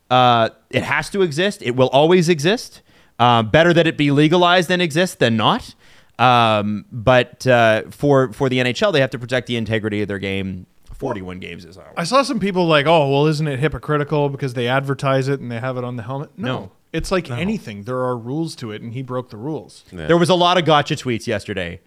Uh, 0.09 0.49
it 0.69 0.83
has 0.83 1.09
to 1.11 1.21
exist. 1.21 1.61
It 1.61 1.75
will 1.75 1.89
always 1.89 2.27
exist. 2.27 2.81
Uh, 3.19 3.43
better 3.43 3.73
that 3.73 3.87
it 3.87 3.95
be 3.95 4.11
legalized 4.11 4.69
than 4.69 4.81
exist 4.81 5.19
than 5.19 5.37
not. 5.37 5.75
Um, 6.19 6.85
but 6.91 7.45
uh, 7.47 7.83
for 7.89 8.31
for 8.33 8.49
the 8.49 8.59
NHL, 8.59 8.93
they 8.93 9.01
have 9.01 9.09
to 9.11 9.19
protect 9.19 9.47
the 9.47 9.55
integrity 9.57 10.01
of 10.01 10.07
their 10.07 10.19
game. 10.19 10.65
Forty-one 10.93 11.39
games 11.39 11.65
is 11.65 11.77
all. 11.77 11.85
I 11.97 12.03
saw 12.03 12.21
some 12.21 12.39
people 12.39 12.65
like, 12.67 12.85
oh, 12.85 13.09
well, 13.09 13.25
isn't 13.27 13.47
it 13.47 13.59
hypocritical 13.59 14.29
because 14.29 14.53
they 14.53 14.67
advertise 14.67 15.27
it 15.27 15.39
and 15.39 15.51
they 15.51 15.59
have 15.59 15.75
it 15.77 15.83
on 15.83 15.95
the 15.97 16.03
helmet? 16.03 16.29
No. 16.37 16.47
No. 16.59 16.71
It's 16.93 17.11
like 17.11 17.31
anything. 17.31 17.83
There 17.83 17.97
are 17.97 18.15
rules 18.15 18.55
to 18.57 18.71
it, 18.71 18.83
and 18.83 18.93
he 18.93 19.01
broke 19.01 19.31
the 19.31 19.37
rules. 19.37 19.83
There 19.91 20.15
was 20.17 20.29
a 20.29 20.35
lot 20.35 20.59
of 20.59 20.65
gotcha 20.65 20.93
tweets 20.93 21.25
yesterday, 21.25 21.81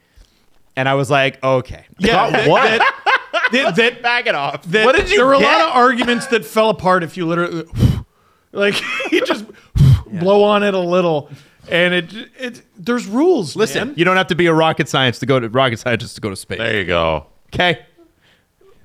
and 0.74 0.88
I 0.88 0.94
was 0.94 1.08
like, 1.12 1.40
okay, 1.44 1.84
Yeah. 1.98 2.28
that, 2.30 2.48
what? 2.48 2.62
That, 2.64 3.48
that, 3.52 3.76
that, 3.76 4.02
back 4.02 4.26
it 4.26 4.34
off. 4.34 4.64
that- 4.64 4.84
What 4.84 4.96
did 4.96 5.08
you 5.08 5.18
There 5.18 5.26
were 5.26 5.34
a 5.34 5.38
lot 5.38 5.60
of 5.60 5.76
arguments 5.76 6.26
that 6.26 6.44
fell 6.44 6.70
apart 6.70 7.04
if 7.04 7.16
you 7.16 7.24
literally, 7.24 7.66
like, 8.52 8.74
you 9.12 9.24
just 9.24 9.44
blow 10.08 10.42
on 10.42 10.64
it 10.64 10.74
a 10.74 10.80
little, 10.80 11.30
and 11.68 11.94
it, 11.94 12.14
it, 12.38 12.62
there's 12.76 13.06
rules. 13.06 13.56
Listen, 13.56 13.88
man. 13.88 13.96
you 13.98 14.04
don't 14.04 14.16
have 14.16 14.28
to 14.28 14.34
be 14.34 14.46
a 14.46 14.54
rocket 14.54 14.88
science 14.88 15.18
to 15.20 15.26
go 15.26 15.38
to 15.40 15.48
rocket 15.48 15.78
scientist 15.78 16.14
to 16.16 16.20
go 16.20 16.30
to 16.30 16.36
space. 16.36 16.58
There 16.58 16.78
you 16.78 16.84
go. 16.86 17.26
Okay, 17.54 17.84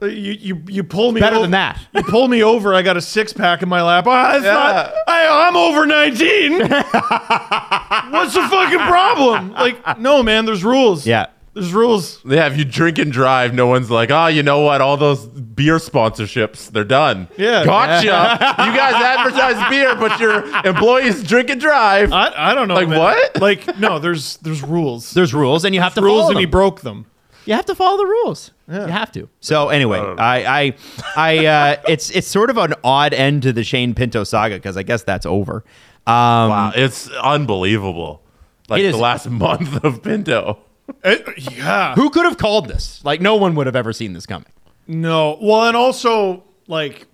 you, 0.02 0.10
you, 0.10 0.64
you 0.68 0.84
pull 0.84 1.12
me 1.12 1.22
better 1.22 1.36
o- 1.38 1.42
than 1.42 1.52
that. 1.52 1.80
You 1.94 2.04
pull 2.04 2.28
me 2.28 2.44
over. 2.44 2.74
I 2.74 2.82
got 2.82 2.98
a 2.98 3.02
six 3.02 3.34
pack 3.34 3.62
in 3.62 3.70
my 3.70 3.82
lap. 3.84 4.06
Ah, 4.08 4.36
it's 4.36 4.46
not, 4.46 4.94
I, 5.08 5.48
I'm 5.48 5.56
over 5.56 5.86
19. 5.86 6.60
What's 8.12 8.34
the 8.34 8.48
fucking 8.50 8.80
problem? 8.80 9.52
Like, 9.54 10.00
no, 10.00 10.24
man, 10.24 10.46
there's 10.46 10.64
rules. 10.64 11.06
Yeah. 11.06 11.28
There's 11.54 11.74
rules. 11.74 12.24
Yeah, 12.24 12.48
if 12.48 12.58
you 12.58 12.64
drink 12.64 12.98
and 12.98 13.12
drive, 13.12 13.54
no 13.54 13.68
one's 13.68 13.92
like, 13.92 14.10
oh, 14.10 14.28
you 14.28 14.42
know 14.42 14.62
what? 14.62 14.80
All 14.80 14.96
those 14.96 15.26
beer 15.26 15.78
sponsorships, 15.78 16.72
they're 16.72 16.86
done. 16.86 17.28
Yeah. 17.38 17.66
Gotcha. 17.66 18.06
you 18.06 18.74
guys 18.74 18.94
advertise 18.94 19.70
beer, 19.70 19.94
but 19.96 20.18
your 20.20 20.46
employees 20.66 21.22
drink 21.24 21.50
and 21.50 21.60
drive. 21.60 22.14
I, 22.14 22.32
I 22.52 22.56
don't 22.56 22.70
know. 22.70 22.76
Like 22.76 22.88
man. 22.88 23.00
what? 23.00 23.42
Like, 23.42 23.78
no, 23.80 24.00
there's 24.00 24.38
there's 24.38 24.64
rules. 24.64 25.12
There's 25.12 25.34
rules, 25.34 25.66
and 25.66 25.76
you 25.76 25.82
have 25.82 25.94
to 25.96 26.02
rules, 26.02 26.22
follow 26.22 26.30
and 26.30 26.36
them. 26.38 26.42
he 26.42 26.46
broke 26.46 26.82
them. 26.82 27.06
you 27.46 27.54
have 27.54 27.66
to 27.66 27.76
follow 27.76 27.98
the 27.98 28.06
rules. 28.06 28.52
You 28.70 28.80
have 28.80 29.12
to. 29.12 29.28
So 29.42 29.68
anyway, 29.68 30.00
I, 30.00 30.62
I, 30.62 30.74
I, 31.18 31.46
uh, 31.46 31.82
it's 31.90 32.10
it's 32.12 32.28
sort 32.30 32.50
of 32.50 32.56
an 32.58 32.74
odd 32.86 33.14
end 33.14 33.44
to 33.44 33.52
the 33.52 33.66
Shane 33.66 33.94
Pinto 33.94 34.24
saga 34.24 34.56
because 34.56 34.78
I 34.78 34.84
guess 34.84 35.04
that's 35.04 35.26
over. 35.26 35.66
Um, 36.08 36.14
wow, 36.50 36.72
it's 36.74 37.10
unbelievable. 37.10 38.22
Like 38.70 38.80
It 38.80 38.84
the 38.84 38.90
is. 38.92 38.96
last 38.96 39.30
month 39.30 39.84
of 39.84 40.02
Pinto. 40.02 40.60
Uh, 41.04 41.16
yeah. 41.38 41.96
Who 41.96 42.10
could 42.10 42.26
have 42.26 42.38
called 42.38 42.68
this? 42.68 43.04
Like 43.04 43.22
no 43.22 43.36
one 43.36 43.56
would 43.56 43.68
have 43.68 43.76
ever 43.76 43.94
seen 43.94 44.14
this 44.14 44.26
coming. 44.26 44.48
No. 44.88 45.38
Well, 45.42 45.68
and 45.68 45.78
also 45.78 46.44
like 46.68 47.08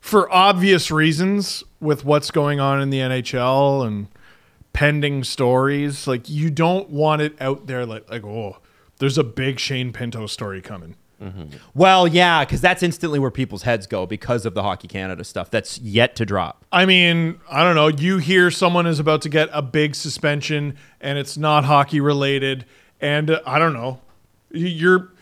for 0.00 0.32
obvious 0.32 0.90
reasons 0.90 1.64
with 1.80 2.04
what's 2.04 2.30
going 2.30 2.60
on 2.60 2.80
in 2.80 2.90
the 2.90 2.98
NHL 2.98 3.86
and 3.86 4.08
pending 4.72 5.24
stories, 5.24 6.06
like 6.06 6.28
you 6.28 6.50
don't 6.50 6.90
want 6.90 7.22
it 7.22 7.40
out 7.40 7.66
there 7.66 7.86
like 7.86 8.10
like 8.10 8.24
oh, 8.24 8.58
there's 8.98 9.18
a 9.18 9.24
big 9.24 9.58
Shane 9.58 9.92
Pinto 9.92 10.26
story 10.26 10.60
coming. 10.60 10.96
Well, 11.74 12.06
yeah, 12.06 12.44
because 12.44 12.60
that's 12.60 12.82
instantly 12.82 13.18
where 13.18 13.30
people's 13.30 13.62
heads 13.62 13.86
go 13.86 14.06
because 14.06 14.44
of 14.44 14.54
the 14.54 14.62
Hockey 14.62 14.88
Canada 14.88 15.24
stuff 15.24 15.50
that's 15.50 15.78
yet 15.78 16.16
to 16.16 16.26
drop. 16.26 16.64
I 16.70 16.84
mean, 16.84 17.40
I 17.50 17.64
don't 17.64 17.74
know. 17.74 17.88
You 17.88 18.18
hear 18.18 18.50
someone 18.50 18.86
is 18.86 18.98
about 18.98 19.22
to 19.22 19.28
get 19.28 19.48
a 19.52 19.62
big 19.62 19.94
suspension 19.94 20.76
and 21.00 21.18
it's 21.18 21.36
not 21.36 21.64
hockey 21.64 22.00
related, 22.00 22.66
and 23.00 23.30
uh, 23.30 23.40
I 23.46 23.58
don't 23.58 23.72
know. 23.72 24.00
You're, 24.50 25.12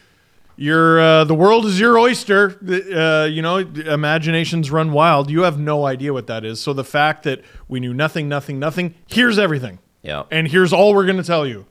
you're, 0.56 1.01
uh, 1.01 1.24
the 1.24 1.35
world 1.35 1.66
is 1.66 1.81
your 1.81 1.98
oyster. 1.98 2.59
Uh, 2.62 3.24
you 3.24 3.40
know, 3.40 3.59
imaginations 3.59 4.70
run 4.70 4.93
wild. 4.93 5.31
You 5.31 5.43
have 5.43 5.59
no 5.59 5.86
idea 5.86 6.12
what 6.12 6.27
that 6.27 6.44
is. 6.44 6.60
So 6.60 6.73
the 6.73 6.85
fact 6.85 7.23
that 7.24 7.43
we 7.69 7.81
knew 7.81 7.94
nothing, 7.94 8.28
nothing, 8.28 8.59
nothing, 8.59 8.94
here's 9.06 9.39
everything. 9.39 9.78
Yeah. 10.02 10.24
And 10.31 10.48
here's 10.48 10.73
all 10.73 10.94
we're 10.94 11.06
going 11.06 11.16
to 11.16 11.23
tell 11.23 11.47
you. 11.47 11.66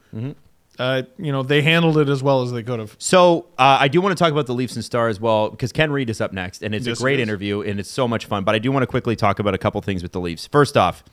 Uh, 0.80 1.04
you 1.18 1.32
know, 1.32 1.44
they 1.44 1.62
handled 1.62 1.98
it 1.98 2.10
as 2.10 2.24
well 2.24 2.42
as 2.42 2.52
they 2.52 2.64
could 2.64 2.80
have. 2.80 2.96
So 2.98 3.48
uh, 3.58 3.78
I 3.80 3.88
do 3.88 4.02
want 4.02 4.18
to 4.18 4.24
talk 4.24 4.32
about 4.32 4.48
the 4.48 4.54
Leafs 4.54 4.76
and 4.76 4.84
Star 4.84 5.10
as 5.10 5.20
well 5.20 5.50
because 5.50 5.72
Ken 5.72 5.92
Reid 5.92 6.10
is 6.10 6.22
up 6.22 6.34
next, 6.34 6.64
and 6.64 6.74
it's 6.74 6.88
Yes, 6.88 7.00
a 7.00 7.02
great 7.02 7.20
interview 7.20 7.62
and 7.62 7.80
it's 7.80 7.90
so 7.90 8.08
much 8.08 8.26
fun. 8.26 8.44
But 8.44 8.56
I 8.56 8.60
do 8.60 8.72
want 8.72 8.84
to 8.84 8.88
quickly 8.88 9.16
talk 9.16 9.40
about 9.40 9.54
a 9.54 9.58
couple 9.58 9.82
things 9.82 10.02
with 10.02 10.12
the 10.12 10.20
Leafs. 10.22 10.48
First 10.48 10.78
off, 10.78 11.04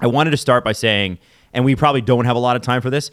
I 0.00 0.06
wanted 0.06 0.30
to 0.32 0.36
start 0.36 0.64
by 0.64 0.72
saying, 0.72 1.18
and 1.52 1.64
we 1.64 1.74
probably 1.74 2.02
don't 2.02 2.24
have 2.26 2.36
a 2.36 2.40
lot 2.40 2.56
of 2.56 2.62
time 2.62 2.82
for 2.82 2.90
this. 2.90 3.10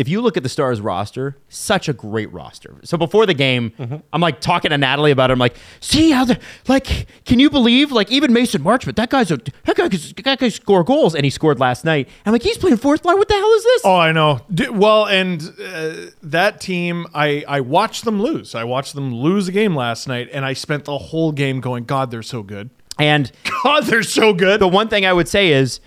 If 0.00 0.08
you 0.08 0.20
look 0.22 0.36
at 0.38 0.42
the 0.42 0.48
Stars 0.48 0.80
roster, 0.80 1.36
such 1.50 1.86
a 1.88 1.92
great 1.92 2.32
roster. 2.32 2.76
So 2.84 2.96
before 2.96 3.26
the 3.26 3.34
game, 3.34 3.70
Mm-hmm. 3.78 3.96
I'm 4.12 4.20
like 4.20 4.40
talking 4.40 4.70
to 4.70 4.78
Natalie 4.78 5.10
about 5.10 5.30
it. 5.30 5.34
I'm 5.34 5.38
like, 5.38 5.56
see 5.80 6.10
how 6.10 6.24
the 6.24 6.38
like, 6.68 7.06
can 7.26 7.38
you 7.38 7.50
believe 7.50 7.92
like 7.92 8.10
even 8.10 8.32
Mason 8.32 8.62
Marchment, 8.62 8.96
that 8.96 9.10
guy's 9.10 9.30
a 9.30 9.36
that 9.66 9.76
guy 9.76 9.88
could 9.88 10.00
that 10.24 10.38
guy 10.38 10.48
score 10.48 10.82
goals, 10.84 11.14
and 11.14 11.24
he 11.24 11.30
scored 11.30 11.60
last 11.60 11.84
night. 11.84 12.08
I'm 12.24 12.32
like, 12.32 12.42
he's 12.42 12.56
playing 12.58 12.78
fourth 12.78 13.04
line. 13.04 13.18
What 13.18 13.28
the 13.28 13.34
hell 13.34 13.52
is 13.52 13.64
this? 13.64 13.82
Oh, 13.84 13.96
I 13.96 14.12
know. 14.12 14.40
D- 14.52 14.68
well, 14.70 15.06
and 15.06 15.42
uh, 15.62 15.92
that 16.22 16.60
team, 16.60 17.06
I 17.14 17.44
I 17.46 17.60
watched 17.60 18.04
them 18.06 18.20
lose. 18.22 18.54
I 18.54 18.64
watched 18.64 18.94
them 18.94 19.14
lose 19.14 19.48
a 19.48 19.52
game 19.52 19.74
last 19.76 20.08
night, 20.08 20.28
and 20.32 20.44
I 20.44 20.54
spent 20.54 20.84
the 20.86 20.96
whole 20.98 21.32
game 21.32 21.60
going, 21.60 21.84
"God, 21.84 22.10
they're 22.10 22.22
so 22.22 22.42
good. 22.42 22.70
And 22.98 23.30
God, 23.62 23.84
they're 23.84 24.02
so 24.02 24.32
good." 24.32 24.60
the 24.60 24.68
one 24.68 24.88
thing 24.88 25.04
I 25.04 25.12
would 25.12 25.28
say 25.28 25.52
is 25.52 25.80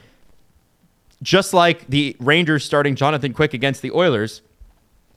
just 1.23 1.53
like 1.53 1.87
the 1.87 2.15
Rangers 2.19 2.63
starting 2.63 2.95
Jonathan 2.95 3.33
Quick 3.33 3.55
against 3.55 3.81
the 3.81 3.91
Oilers, 3.91 4.41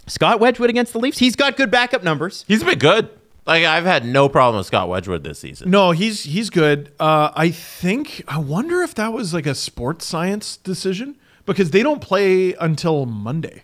Scott 0.06 0.40
Wedgwood 0.40 0.70
against 0.70 0.92
the 0.94 0.98
Leafs, 1.00 1.18
he's 1.18 1.36
got 1.36 1.56
good 1.56 1.70
backup 1.70 2.02
numbers. 2.02 2.44
He's 2.48 2.64
been 2.64 2.78
good. 2.78 3.10
Like 3.46 3.64
I've 3.64 3.84
had 3.84 4.04
no 4.04 4.28
problem 4.28 4.58
with 4.58 4.66
Scott 4.66 4.88
Wedgwood 4.88 5.22
this 5.22 5.38
season. 5.38 5.70
no, 5.70 5.90
he's 5.92 6.24
he's 6.24 6.50
good. 6.50 6.92
Uh, 6.98 7.30
I 7.34 7.50
think. 7.50 8.24
I 8.26 8.38
wonder 8.38 8.82
if 8.82 8.94
that 8.96 9.12
was 9.12 9.34
like 9.34 9.46
a 9.46 9.54
sports 9.54 10.04
science 10.06 10.56
decision 10.56 11.16
because 11.44 11.70
they 11.70 11.82
don't 11.82 12.00
play 12.00 12.54
until 12.54 13.06
Monday. 13.06 13.62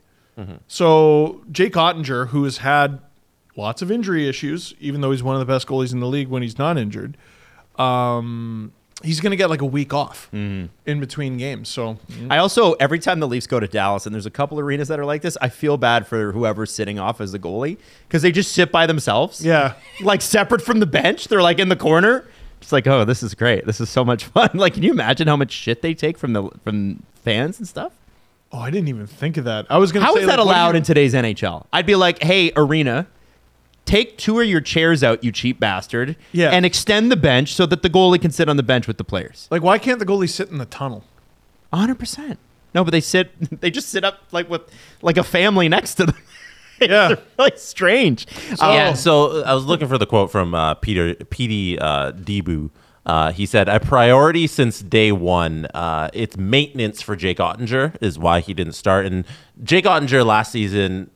So 0.67 1.45
Jake 1.53 1.75
Oettinger, 1.75 2.29
who 2.29 2.43
has 2.45 2.59
had 2.59 3.01
lots 3.57 3.81
of 3.83 3.91
injury 3.93 4.29
issues, 4.29 4.75
even 4.81 5.01
though 5.01 5.13
he's 5.13 5.23
one 5.23 5.37
of 5.37 5.41
the 5.41 5.47
best 5.47 5.69
goalies 5.69 5.93
in 5.93 6.01
the 6.01 6.07
league 6.09 6.27
when 6.29 6.43
he's 6.43 6.59
not 6.59 6.77
injured, 6.79 7.17
um, 7.79 8.73
he's 9.05 9.21
going 9.21 9.31
to 9.31 9.37
get 9.37 9.51
like 9.51 9.61
a 9.63 9.67
week 9.67 9.93
off 9.95 10.29
Mm-hmm. 10.33 10.67
in 10.87 11.01
between 11.01 11.37
games. 11.37 11.69
So 11.69 11.99
I 12.31 12.39
also 12.39 12.73
every 12.75 12.99
time 12.99 13.21
the 13.21 13.29
Leafs 13.29 13.47
go 13.47 13.61
to 13.61 13.67
Dallas, 13.69 14.07
and 14.07 14.15
there's 14.15 14.27
a 14.27 14.31
couple 14.31 14.59
arenas 14.61 14.89
that 14.89 14.99
are 15.01 15.05
like 15.05 15.23
this, 15.23 15.37
I 15.41 15.49
feel 15.49 15.77
bad 15.77 16.07
for 16.07 16.33
whoever's 16.33 16.73
sitting 16.73 16.99
off 16.99 17.21
as 17.21 17.33
the 17.33 17.39
goalie 17.39 17.79
because 18.09 18.23
they 18.23 18.33
just 18.33 18.53
sit 18.53 18.71
by 18.73 18.87
themselves. 18.87 19.45
Yeah. 19.45 19.75
like 20.03 20.23
separate 20.23 20.63
from 20.63 20.81
the 20.81 20.87
bench. 20.87 21.29
They're 21.29 21.43
like 21.43 21.59
in 21.59 21.69
the 21.69 21.77
corner. 21.77 22.27
It's 22.61 22.71
like, 22.73 22.87
oh, 22.87 23.05
this 23.05 23.23
is 23.25 23.35
great. 23.35 23.67
This 23.67 23.81
is 23.81 23.91
so 23.91 24.05
much 24.05 24.25
fun. 24.27 24.51
Like, 24.55 24.75
can 24.75 24.83
you 24.85 24.93
imagine 24.93 25.27
how 25.27 25.37
much 25.37 25.51
shit 25.53 25.83
they 25.83 25.95
take 25.95 26.17
from 26.17 26.33
the 26.33 26.49
from 26.65 27.03
fans 27.25 27.59
and 27.59 27.67
stuff? 27.69 27.93
oh, 28.55 28.59
I 28.59 28.71
didn't 28.71 28.89
even 28.89 29.07
think 29.07 29.39
of 29.39 29.45
that. 29.47 29.65
I 29.71 29.79
was 29.79 29.93
going 29.93 30.03
to 30.03 30.07
How 30.07 30.15
say 30.15 30.21
is 30.21 30.27
that 30.27 30.39
like, 30.39 30.45
allowed 30.47 30.71
you- 30.73 30.77
in 30.77 30.83
today's 30.83 31.15
NHL? 31.15 31.65
I'd 31.73 31.87
be 31.87 31.95
like, 31.97 32.23
hey, 32.23 32.53
arena, 32.55 33.07
take 33.93 34.17
two 34.19 34.41
of 34.41 34.47
your 34.47 34.61
chairs 34.61 35.03
out, 35.05 35.23
you 35.23 35.31
cheap 35.33 35.61
bastard, 35.61 36.17
Yeah. 36.33 36.51
and 36.51 36.65
extend 36.65 37.11
the 37.13 37.17
bench 37.17 37.53
so 37.55 37.67
that 37.67 37.83
the 37.83 37.91
goalie 37.91 38.21
can 38.21 38.31
sit 38.31 38.49
on 38.49 38.57
the 38.57 38.63
bench 38.63 38.87
with 38.87 38.97
the 38.99 39.05
players. 39.05 39.49
like 39.51 39.63
why 39.63 39.79
can't 39.79 39.99
the 39.99 40.07
goalie 40.07 40.29
sit 40.29 40.49
in 40.51 40.59
the 40.59 40.67
tunnel? 40.67 41.05
100%. 41.73 42.37
No, 42.75 42.85
but 42.85 42.91
they 42.91 43.01
sit, 43.01 43.31
they 43.61 43.71
just 43.71 43.89
sit 43.89 44.05
up 44.05 44.19
like 44.33 44.49
with 44.49 44.63
like 45.03 45.17
a 45.19 45.23
family 45.23 45.69
next 45.69 45.95
to 45.97 46.07
them. 46.07 46.17
Yeah. 46.81 47.15
like 47.39 47.59
strange. 47.59 48.27
Oh. 48.61 48.73
Yeah. 48.73 48.95
So 48.95 49.43
uh, 49.43 49.45
I 49.47 49.55
was 49.55 49.67
looking 49.67 49.87
for 49.87 49.99
the 49.99 50.07
quote 50.07 50.33
from 50.33 50.53
uh, 50.53 50.75
Peter 50.75 51.15
PD 51.15 51.79
uh, 51.81 52.11
DeBoer. 52.11 52.71
Uh, 53.07 53.31
he 53.31 53.47
said, 53.47 53.69
"A 53.69 53.79
priority 53.79 54.49
since 54.49 54.81
day 54.81 55.13
one. 55.13 55.67
Uh, 55.75 56.09
it's 56.13 56.37
maintenance 56.37 57.01
for 57.01 57.15
Jake 57.15 57.39
Oettinger 57.39 57.97
is 58.01 58.19
why 58.19 58.41
he 58.41 58.53
didn't 58.53 58.73
start. 58.73 59.07
And 59.07 59.25
Jake 59.63 59.85
Oettinger 59.85 60.27
last 60.27 60.51
season, 60.51 61.12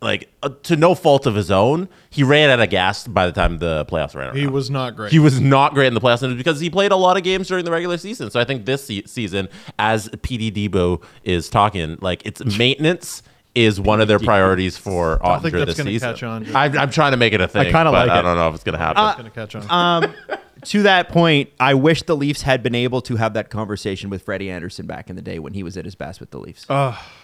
like 0.00 0.32
uh, 0.42 0.50
to 0.64 0.76
no 0.76 0.94
fault 0.94 1.26
of 1.26 1.34
his 1.34 1.50
own, 1.50 1.88
he 2.10 2.22
ran 2.22 2.50
out 2.50 2.60
of 2.60 2.70
gas 2.70 3.06
by 3.06 3.26
the 3.26 3.32
time 3.32 3.58
the 3.58 3.84
playoffs 3.86 4.14
ran. 4.14 4.34
He 4.36 4.46
was 4.46 4.70
not 4.70 4.94
great. 4.94 5.10
He 5.10 5.18
was 5.18 5.40
not 5.40 5.74
great 5.74 5.88
in 5.88 5.94
the 5.94 6.00
playoffs 6.00 6.22
and 6.22 6.32
it's 6.32 6.38
because 6.38 6.60
he 6.60 6.70
played 6.70 6.92
a 6.92 6.96
lot 6.96 7.16
of 7.16 7.22
games 7.24 7.48
during 7.48 7.64
the 7.64 7.70
regular 7.72 7.98
season. 7.98 8.30
So 8.30 8.38
I 8.40 8.44
think 8.44 8.64
this 8.64 8.84
se- 8.84 9.06
season, 9.06 9.48
as 9.78 10.08
PD 10.08 10.52
DeBoer 10.52 11.02
is 11.24 11.48
talking, 11.48 11.98
like 12.00 12.24
it's 12.24 12.44
maintenance 12.58 13.22
is 13.54 13.80
one 13.80 14.00
of 14.00 14.06
their 14.06 14.20
priorities 14.20 14.76
for 14.76 15.18
I 15.26 15.40
think 15.40 15.54
Oettinger 15.54 15.58
that's 15.58 15.70
this 15.70 15.76
gonna 15.78 15.90
season. 15.90 16.12
catch 16.12 16.22
on. 16.22 16.56
I'm, 16.56 16.78
I'm 16.78 16.90
trying 16.90 17.10
to 17.10 17.16
make 17.16 17.32
it 17.32 17.40
a 17.40 17.48
thing. 17.48 17.62
I 17.62 17.64
kinda 17.64 17.86
but 17.86 18.06
like 18.06 18.10
I 18.10 18.20
it. 18.20 18.22
don't 18.22 18.36
know 18.36 18.48
if 18.48 18.54
it's 18.54 18.62
going 18.64 18.74
to 18.74 18.78
happen. 18.78 19.04
It's 19.04 19.16
going 19.16 19.30
to 19.30 19.34
catch 19.34 19.70
on. 19.70 20.04
Um, 20.04 20.14
to 20.64 20.82
that 20.84 21.08
point, 21.08 21.50
I 21.58 21.74
wish 21.74 22.02
the 22.02 22.14
Leafs 22.14 22.42
had 22.42 22.62
been 22.62 22.74
able 22.76 23.00
to 23.02 23.16
have 23.16 23.34
that 23.34 23.50
conversation 23.50 24.10
with 24.10 24.22
Freddie 24.22 24.50
Andersen 24.50 24.86
back 24.86 25.10
in 25.10 25.16
the 25.16 25.22
day 25.22 25.40
when 25.40 25.54
he 25.54 25.64
was 25.64 25.76
at 25.76 25.84
his 25.84 25.96
best 25.96 26.20
with 26.20 26.30
the 26.30 26.38
Leafs. 26.38 26.66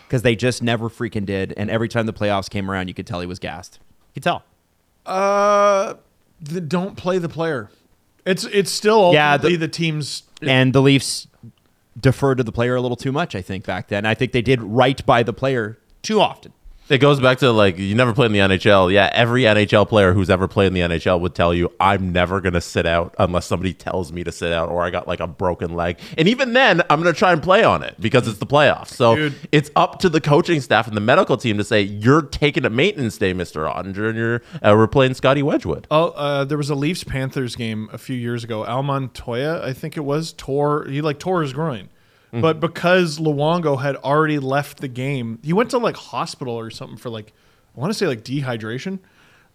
Because 0.06 0.22
they 0.22 0.36
just 0.36 0.62
never 0.62 0.88
freaking 0.88 1.26
did. 1.26 1.52
And 1.56 1.70
every 1.70 1.88
time 1.88 2.06
the 2.06 2.12
playoffs 2.12 2.48
came 2.48 2.70
around, 2.70 2.88
you 2.88 2.94
could 2.94 3.06
tell 3.06 3.20
he 3.20 3.26
was 3.26 3.38
gassed. 3.38 3.78
You 4.14 4.14
could 4.14 4.22
tell. 4.22 4.44
Uh, 5.06 5.94
the, 6.40 6.60
don't 6.60 6.96
play 6.96 7.18
the 7.18 7.28
player. 7.28 7.70
It's 8.24 8.44
it's 8.44 8.70
still 8.70 9.12
Yeah, 9.12 9.36
the- 9.36 9.56
the, 9.56 9.68
team's. 9.68 10.22
And 10.40 10.72
the 10.72 10.80
Leafs 10.82 11.26
defer 12.00 12.34
to 12.34 12.42
the 12.42 12.52
player 12.52 12.74
a 12.74 12.80
little 12.80 12.96
too 12.96 13.12
much, 13.12 13.34
I 13.34 13.42
think, 13.42 13.64
back 13.66 13.88
then. 13.88 14.04
I 14.06 14.14
think 14.14 14.32
they 14.32 14.42
did 14.42 14.62
right 14.62 15.04
by 15.06 15.22
the 15.22 15.32
player 15.32 15.78
too 16.02 16.20
often. 16.20 16.52
It 16.86 16.98
goes 16.98 17.18
back 17.18 17.38
to 17.38 17.50
like 17.50 17.78
you 17.78 17.94
never 17.94 18.12
played 18.12 18.26
in 18.26 18.32
the 18.32 18.56
NHL. 18.56 18.92
Yeah, 18.92 19.08
every 19.14 19.44
NHL 19.44 19.88
player 19.88 20.12
who's 20.12 20.28
ever 20.28 20.46
played 20.46 20.66
in 20.66 20.74
the 20.74 20.80
NHL 20.80 21.18
would 21.20 21.34
tell 21.34 21.54
you 21.54 21.72
I'm 21.80 22.12
never 22.12 22.42
gonna 22.42 22.60
sit 22.60 22.84
out 22.84 23.14
unless 23.18 23.46
somebody 23.46 23.72
tells 23.72 24.12
me 24.12 24.22
to 24.22 24.30
sit 24.30 24.52
out 24.52 24.68
or 24.68 24.82
I 24.82 24.90
got 24.90 25.08
like 25.08 25.20
a 25.20 25.26
broken 25.26 25.74
leg. 25.74 25.98
And 26.18 26.28
even 26.28 26.52
then, 26.52 26.82
I'm 26.90 27.00
gonna 27.00 27.14
try 27.14 27.32
and 27.32 27.42
play 27.42 27.64
on 27.64 27.82
it 27.82 27.94
because 27.98 28.28
it's 28.28 28.38
the 28.38 28.46
playoffs. 28.46 28.88
So 28.88 29.16
Dude. 29.16 29.34
it's 29.50 29.70
up 29.76 29.98
to 30.00 30.10
the 30.10 30.20
coaching 30.20 30.60
staff 30.60 30.86
and 30.86 30.94
the 30.94 31.00
medical 31.00 31.38
team 31.38 31.56
to 31.56 31.64
say 31.64 31.80
you're 31.80 32.20
taking 32.20 32.66
a 32.66 32.70
maintenance 32.70 33.16
day, 33.16 33.32
Mister 33.32 33.64
Oettinger, 33.64 34.10
and 34.10 34.18
you're 34.18 34.42
uh, 34.62 34.74
we're 34.76 34.86
playing 34.86 35.14
Scotty 35.14 35.42
Wedgwood. 35.42 35.86
Oh, 35.90 36.08
uh, 36.10 36.44
there 36.44 36.58
was 36.58 36.68
a 36.68 36.74
Leafs 36.74 37.02
Panthers 37.02 37.56
game 37.56 37.88
a 37.94 37.98
few 37.98 38.16
years 38.16 38.44
ago. 38.44 38.66
Al 38.66 38.82
Montoya, 38.82 39.66
I 39.66 39.72
think 39.72 39.96
it 39.96 40.04
was, 40.04 40.34
tore 40.34 40.84
he 40.84 41.00
like 41.00 41.18
tore 41.18 41.40
his 41.40 41.54
groin, 41.54 41.88
but 42.40 42.60
because 42.60 43.18
Luongo 43.18 43.80
had 43.80 43.96
already 43.96 44.38
left 44.38 44.80
the 44.80 44.88
game, 44.88 45.38
he 45.42 45.52
went 45.52 45.70
to 45.70 45.78
like 45.78 45.96
hospital 45.96 46.54
or 46.54 46.70
something 46.70 46.96
for 46.96 47.10
like 47.10 47.32
I 47.76 47.80
want 47.80 47.92
to 47.92 47.98
say 47.98 48.06
like 48.06 48.22
dehydration. 48.22 48.98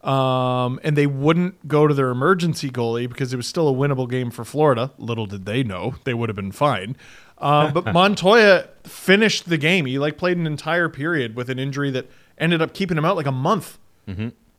Um, 0.01 0.79
and 0.81 0.95
they 0.95 1.07
wouldn't 1.07 1.67
go 1.67 1.85
to 1.85 1.93
their 1.93 2.09
emergency 2.09 2.69
goalie 2.69 3.09
because 3.09 3.33
it 3.33 3.35
was 3.37 3.47
still 3.47 3.67
a 3.67 3.73
winnable 3.73 4.09
game 4.09 4.31
for 4.31 4.45
Florida. 4.45 4.91
Little 4.97 5.25
did 5.25 5.45
they 5.45 5.61
know 5.61 5.95
they 6.05 6.13
would 6.13 6.29
have 6.29 6.37
been 6.37 6.53
fine. 6.53 6.95
Um, 7.37 7.73
but 7.73 7.85
Montoya 7.93 8.69
finished 8.83 9.49
the 9.49 9.57
game. 9.57 9.85
He 9.85 9.99
like 9.99 10.17
played 10.17 10.37
an 10.37 10.47
entire 10.47 10.87
period 10.87 11.35
with 11.35 11.49
an 11.49 11.59
injury 11.59 11.91
that 11.91 12.09
ended 12.37 12.61
up 12.61 12.73
keeping 12.73 12.97
him 12.97 13.03
out 13.03 13.17
like 13.17 13.25
a 13.25 13.31
month. 13.31 13.77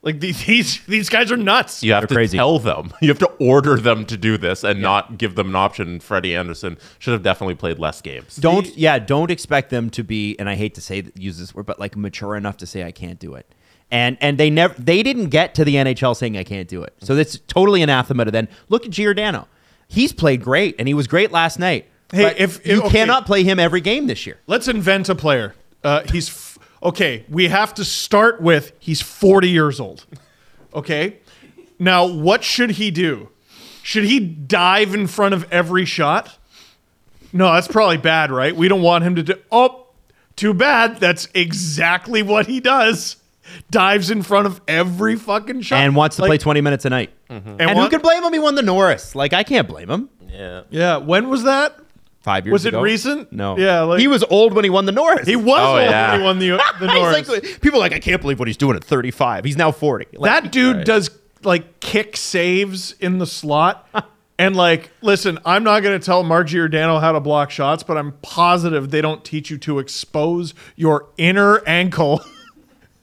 Like 0.03 0.21
these 0.21 0.45
these 0.47 0.85
these 0.87 1.09
guys 1.09 1.31
are 1.31 1.37
nuts. 1.37 1.83
You 1.83 1.93
have 1.93 2.03
They're 2.03 2.09
to 2.09 2.15
crazy. 2.15 2.39
tell 2.39 2.59
them. 2.59 2.93
You 3.03 3.09
have 3.09 3.19
to 3.19 3.31
order 3.39 3.77
them 3.77 4.05
to 4.07 4.17
do 4.17 4.39
this 4.39 4.65
and 4.65 4.81
not 4.81 5.19
give 5.19 5.35
them 5.35 5.49
an 5.51 5.57
option. 5.57 6.01
Freddie 6.01 6.35
Andersen 6.35 6.79
should 6.99 7.13
have 7.13 7.23
definitely 7.23 7.55
played 7.55 7.79
less 7.79 8.01
games. 8.01 8.37
Don't 8.37 8.67
yeah, 8.77 8.99
don't 8.99 9.31
expect 9.31 9.71
them 9.71 9.91
to 9.91 10.03
be, 10.03 10.37
and 10.39 10.49
I 10.49 10.55
hate 10.55 10.75
to 10.77 10.81
say 10.81 11.05
use 11.15 11.39
this 11.39 11.55
word, 11.55 11.67
but 11.67 11.79
like 11.79 11.97
mature 11.97 12.37
enough 12.37 12.57
to 12.59 12.67
say 12.67 12.85
I 12.85 12.93
can't 12.93 13.19
do 13.19 13.35
it. 13.35 13.47
And 13.91 14.17
and 14.21 14.39
they 14.39 14.51
never 14.51 14.75
they 14.81 15.03
didn't 15.03 15.31
get 15.31 15.55
to 15.57 15.65
the 15.65 15.75
NHL 15.75 16.17
saying 16.17 16.37
I 16.37 16.45
can't 16.45 16.69
do 16.69 16.83
it. 16.83 16.95
So 17.01 17.15
that's 17.15 17.39
totally 17.41 17.83
anathema 17.83 18.25
to 18.25 18.31
then. 18.31 18.49
Look 18.69 18.85
at 18.87 18.93
Giordano. 18.93 19.49
He's 19.89 20.13
played 20.13 20.43
great 20.43 20.77
and 20.79 20.87
he 20.89 20.95
was 20.95 21.07
great 21.09 21.33
last 21.33 21.59
night. 21.59 21.87
Hey, 22.13 22.23
But 22.23 22.39
if- 22.41 22.65
you 22.67 22.81
okay. 22.83 22.91
cannot 22.91 23.27
play 23.27 23.43
him 23.43 23.59
every 23.59 23.81
game 23.81 24.07
this 24.07 24.27
year. 24.27 24.39
Let's 24.47 24.69
invent 24.69 25.09
a 25.09 25.15
player. 25.15 25.55
Uh, 25.83 26.03
he's 26.11 26.29
f- 26.29 26.50
okay. 26.83 27.25
We 27.29 27.49
have 27.49 27.75
to 27.75 27.85
start 27.85 28.41
with 28.41 28.73
he's 28.79 29.01
40 29.01 29.49
years 29.49 29.81
old. 29.81 30.07
Okay. 30.75 31.19
Now, 31.79 32.07
what 32.07 32.45
should 32.45 32.73
he 32.73 32.91
do? 32.91 33.29
Should 33.83 34.05
he 34.05 34.21
dive 34.21 34.95
in 34.95 35.07
front 35.07 35.35
of 35.35 35.51
every 35.53 35.85
shot? 35.85 36.39
No, 37.33 37.53
that's 37.53 37.69
probably 37.69 37.97
bad, 37.97 38.31
right? 38.31 38.55
We 38.55 38.69
don't 38.69 38.83
want 38.83 39.05
him 39.05 39.15
to 39.17 39.23
do. 39.23 39.35
Oh, 39.51 39.87
too 40.37 40.53
bad. 40.53 40.99
That's 40.99 41.29
exactly 41.35 42.23
what 42.23 42.47
he 42.47 42.61
does. 42.61 43.17
Dives 43.71 44.11
in 44.11 44.23
front 44.23 44.47
of 44.47 44.61
every 44.69 45.17
fucking 45.17 45.63
shot 45.63 45.77
And 45.83 45.97
wants 45.97 46.17
to 46.17 46.23
Like, 46.23 46.29
play 46.29 46.39
20 46.39 46.61
minutes 46.61 46.85
a 46.85 46.91
night. 46.91 47.11
Mm-hmm. 47.29 47.49
And, 47.49 47.61
And, 47.63 47.71
who 47.71 47.77
what- 47.77 47.91
can 47.91 48.01
blame 48.01 48.23
him? 48.23 48.33
He 48.33 48.39
won 48.39 48.55
the 48.55 48.63
Norris. 48.63 49.15
Like 49.15 49.33
I 49.33 49.43
can't 49.43 49.67
blame 49.67 49.91
him. 49.91 50.09
Yeah. 50.29 50.63
Yeah. 50.71 50.97
When 50.99 51.29
was 51.29 51.45
that? 51.45 51.77
Five 52.21 52.47
years 52.47 52.53
Was 52.53 52.65
it 52.67 52.69
ago. 52.75 52.83
recent? 52.83 53.33
No. 53.33 53.57
Yeah, 53.57 53.81
like- 53.83 54.01
he 54.01 54.07
was 54.09 54.23
old 54.25 54.53
when 54.53 54.63
he 54.65 54.71
won 54.71 54.85
the 54.85 54.93
Norris. 54.93 55.27
He 55.27 55.37
was 55.37 55.59
Oh, 55.59 55.79
old 55.79 55.91
yeah. 55.91 56.11
when 56.13 56.21
he 56.21 56.25
won 56.25 56.39
the 56.39 56.49
the 56.87 56.87
Norris. 56.95 57.29
Like, 57.29 57.61
people 57.63 57.79
are 57.79 57.81
like, 57.81 57.93
I 57.95 57.99
can't 57.99 58.21
believe 58.21 58.39
what 58.39 58.47
he's 58.49 58.57
doing 58.59 58.77
at 58.77 58.85
35. 58.85 59.45
He's 59.45 59.57
now 59.57 59.73
40. 59.73 60.07
Like, 60.19 60.43
that 60.43 60.53
dude 60.53 60.85
does 60.85 61.11
like 61.43 61.81
kick 61.81 62.17
saves 62.19 62.93
in 63.01 63.17
the 63.19 63.27
slot. 63.27 63.89
and 64.39 64.55
like, 64.55 64.91
listen, 65.01 65.39
I'm 65.47 65.65
not 65.65 65.81
going 65.83 65.99
to 65.99 66.05
tell 66.05 66.23
Mark 66.23 66.49
Giordano 66.49 66.99
how 66.99 67.13
to 67.13 67.21
block 67.21 67.51
shots, 67.51 67.83
but 67.83 67.97
I'm 67.97 68.13
positive 68.21 68.91
they 68.91 69.01
don't 69.01 69.25
teach 69.25 69.51
you 69.51 69.57
to 69.59 69.79
expose 69.79 70.53
your 70.77 71.07
inner 71.17 71.63
ankle 71.67 72.21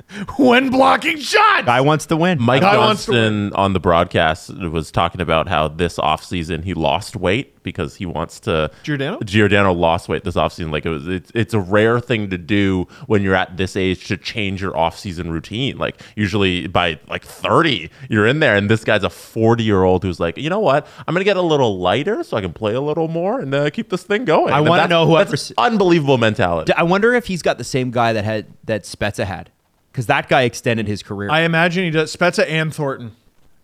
when 0.38 0.70
blocking 0.70 1.18
shots. 1.18 1.66
guy 1.66 1.82
wants 1.82 2.06
to 2.08 2.18
win. 2.18 2.42
Mike 2.42 2.62
Guy 2.62 2.78
wants 2.78 3.06
to 3.06 3.12
Johnston 3.12 3.54
on 3.54 3.74
the 3.74 3.80
broadcast 3.80 4.50
was 4.58 4.92
talking 4.92 5.22
about 5.22 5.48
how 5.48 5.68
this 5.68 5.98
offseason 5.98 6.64
he 6.64 6.74
lost 6.74 7.16
weight 7.16 7.62
because 7.64 7.96
he 7.96 8.06
wants 8.06 8.40
to. 8.42 8.72
Giordano? 8.84 9.20
Giordano 9.22 9.74
lost 9.74 10.08
weight 10.08 10.24
this 10.24 10.36
offseason. 10.36 10.72
Like 10.72 10.86
it 10.86 10.90
was, 10.90 11.08
it's, 11.08 11.32
it's 11.36 11.54
a 11.54 11.60
rare 11.60 12.00
thing 12.00 12.30
to 12.30 12.38
do 12.38 12.88
when 13.08 13.22
you're 13.22 13.36
at 13.36 13.58
this 13.58 13.76
age 13.76 14.08
to 14.08 14.16
change 14.18 14.62
your 14.62 14.72
offseason 14.72 15.30
routine. 15.32 15.78
Like 15.78 16.00
usually 16.16 16.68
by 16.68 17.00
like 17.10 17.26
30, 17.26 17.90
you're 18.10 18.26
in 18.28 18.40
there, 18.40 18.56
and 18.56 18.70
this 18.70 18.84
guy's 18.84 19.04
a 19.04 19.10
40 19.10 19.64
year 19.64 19.84
old 19.84 20.04
who's 20.04 20.20
like, 20.20 20.38
you 20.38 20.50
know 20.50 20.60
what? 20.60 20.88
I'm 21.08 21.14
gonna 21.14 21.26
get 21.26 21.38
a 21.38 21.42
little 21.42 21.80
lighter 21.80 22.24
so 22.24 22.38
I 22.38 22.42
can 22.42 22.54
play 22.54 22.74
a 22.74 22.82
little 22.82 23.08
more 23.10 23.40
and 23.40 23.54
uh, 23.54 23.70
keep 23.70 23.90
this 23.90 24.04
thing 24.04 24.24
going. 24.26 24.54
I 24.54 24.62
wanna 24.62 24.88
know 24.88 25.06
whoever 25.06 25.32
that's 25.32 25.52
s- 25.52 25.56
unbelievable 25.58 26.18
mentality. 26.18 26.72
I 26.74 26.84
wonder 26.84 27.14
if 27.14 27.26
he's 27.28 27.42
got 27.42 27.58
the 27.58 27.64
same 27.66 27.92
guy 27.92 28.14
that 28.14 28.24
had 28.24 28.46
that 28.64 28.84
Spezza 28.84 29.26
had, 29.26 29.52
because 29.98 30.06
that 30.06 30.30
guy 30.30 30.44
extended 30.44 30.88
his 30.88 31.02
career. 31.02 31.32
I 31.32 31.42
imagine 31.42 31.84
he 31.84 31.90
does. 31.90 32.16
Spezza 32.16 32.48
and 32.48 32.72
Thornton. 32.72 33.16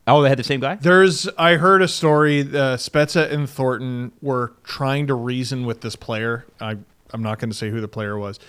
oh, 0.07 0.23
they 0.23 0.29
had 0.29 0.39
the 0.39 0.43
same 0.43 0.59
guy. 0.59 0.77
There's, 0.77 1.27
I 1.37 1.57
heard 1.57 1.83
a 1.83 1.87
story. 1.87 2.41
Uh, 2.41 2.75
Spezza 2.75 3.31
and 3.31 3.47
Thornton 3.47 4.11
were 4.19 4.53
trying 4.63 5.05
to 5.05 5.13
reason 5.13 5.63
with 5.63 5.81
this 5.81 5.95
player. 5.95 6.47
I, 6.59 6.77
I'm 7.11 7.21
not 7.21 7.37
going 7.37 7.51
to 7.51 7.55
say 7.55 7.69
who 7.69 7.81
the 7.81 7.87
player 7.87 8.17
was. 8.17 8.39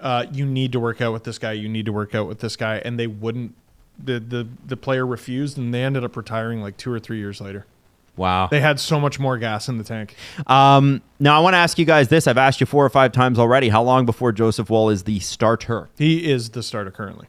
Uh, 0.00 0.24
you 0.32 0.46
need 0.46 0.72
to 0.72 0.80
work 0.80 1.02
out 1.02 1.12
with 1.12 1.24
this 1.24 1.38
guy. 1.38 1.52
You 1.52 1.68
need 1.68 1.84
to 1.84 1.92
work 1.92 2.14
out 2.14 2.26
with 2.26 2.38
this 2.38 2.56
guy, 2.56 2.78
and 2.78 2.98
they 2.98 3.06
wouldn't. 3.06 3.54
The 4.02 4.18
the 4.18 4.48
the 4.66 4.76
player 4.78 5.06
refused, 5.06 5.58
and 5.58 5.74
they 5.74 5.82
ended 5.82 6.04
up 6.04 6.16
retiring 6.16 6.62
like 6.62 6.78
two 6.78 6.90
or 6.90 6.98
three 6.98 7.18
years 7.18 7.42
later. 7.42 7.66
Wow. 8.16 8.46
They 8.46 8.60
had 8.60 8.80
so 8.80 8.98
much 8.98 9.18
more 9.18 9.36
gas 9.38 9.68
in 9.68 9.78
the 9.78 9.84
tank. 9.84 10.14
Um, 10.46 11.02
now 11.20 11.36
I 11.36 11.40
want 11.40 11.54
to 11.54 11.58
ask 11.58 11.78
you 11.78 11.84
guys 11.84 12.08
this. 12.08 12.26
I've 12.26 12.38
asked 12.38 12.60
you 12.60 12.66
four 12.66 12.84
or 12.84 12.88
five 12.90 13.12
times 13.12 13.38
already. 13.38 13.68
How 13.68 13.82
long 13.82 14.06
before 14.06 14.32
Joseph 14.32 14.70
Woll 14.70 14.90
is 14.90 15.02
the 15.04 15.20
starter? 15.20 15.88
He 15.98 16.30
is 16.30 16.50
the 16.50 16.62
starter 16.62 16.90
currently. 16.90 17.26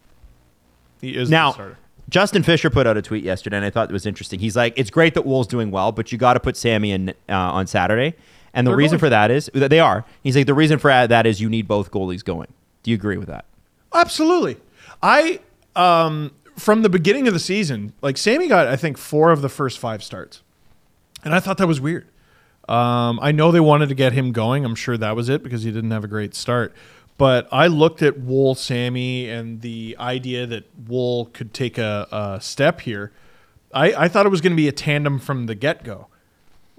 He 1.01 1.15
is 1.15 1.29
the 1.29 1.35
Now, 1.35 1.51
starter. 1.51 1.77
Justin 2.09 2.41
Fisher 2.41 2.69
put 2.69 2.87
out 2.87 2.95
a 2.95 3.01
tweet 3.01 3.23
yesterday, 3.23 3.57
and 3.57 3.65
I 3.65 3.69
thought 3.69 3.89
it 3.89 3.93
was 3.93 4.05
interesting. 4.05 4.39
He's 4.39 4.55
like, 4.55 4.73
"It's 4.77 4.89
great 4.89 5.13
that 5.15 5.25
Woll's 5.25 5.47
doing 5.47 5.71
well, 5.71 5.91
but 5.91 6.11
you 6.11 6.17
got 6.17 6.33
to 6.35 6.39
put 6.39 6.55
Sammy 6.55 6.91
in 6.91 7.09
uh, 7.27 7.33
on 7.33 7.67
Saturday." 7.67 8.15
And 8.53 8.65
the 8.65 8.71
They're 8.71 8.77
reason 8.77 8.97
for 8.97 9.09
that 9.09 9.29
is 9.29 9.51
that 9.53 9.69
they 9.69 9.79
are. 9.79 10.03
He's 10.23 10.35
like, 10.35 10.47
the 10.47 10.53
reason 10.53 10.79
for 10.79 10.89
that 10.89 11.25
is 11.27 11.39
you 11.41 11.49
need 11.49 11.67
both 11.67 11.91
goalies 11.91 12.23
going. 12.23 12.47
Do 12.81 12.91
you 12.91 12.95
agree 12.95 13.17
with 13.17 13.27
that? 13.27 13.45
Absolutely. 13.93 14.57
I 15.03 15.41
um 15.75 16.31
from 16.55 16.81
the 16.81 16.89
beginning 16.89 17.27
of 17.27 17.33
the 17.33 17.39
season, 17.39 17.93
like 18.01 18.17
Sammy 18.17 18.47
got 18.47 18.67
I 18.67 18.75
think 18.75 18.97
four 18.97 19.31
of 19.31 19.41
the 19.41 19.49
first 19.49 19.77
five 19.77 20.01
starts, 20.03 20.41
and 21.27 21.35
I 21.35 21.41
thought 21.41 21.57
that 21.57 21.67
was 21.67 21.81
weird. 21.81 22.07
Um, 22.69 23.19
I 23.21 23.31
know 23.31 23.51
they 23.51 23.59
wanted 23.59 23.89
to 23.89 23.95
get 23.95 24.13
him 24.13 24.31
going. 24.31 24.65
I'm 24.65 24.75
sure 24.75 24.97
that 24.97 25.15
was 25.15 25.27
it 25.29 25.43
because 25.43 25.63
he 25.63 25.71
didn't 25.71 25.91
have 25.91 26.03
a 26.03 26.07
great 26.07 26.33
start. 26.33 26.73
But 27.17 27.47
I 27.51 27.67
looked 27.67 28.01
at 28.01 28.17
Woll 28.17 28.55
Sammy 28.55 29.29
and 29.29 29.61
the 29.61 29.97
idea 29.99 30.45
that 30.45 30.65
Woll 30.87 31.25
could 31.25 31.53
take 31.53 31.77
a, 31.77 32.07
a 32.11 32.41
step 32.41 32.81
here. 32.81 33.11
I, 33.73 33.93
I 33.93 34.07
thought 34.07 34.25
it 34.25 34.29
was 34.29 34.41
going 34.41 34.53
to 34.53 34.57
be 34.57 34.67
a 34.67 34.73
tandem 34.73 35.19
from 35.19 35.47
the 35.47 35.55
get 35.55 35.83
go. 35.83 36.07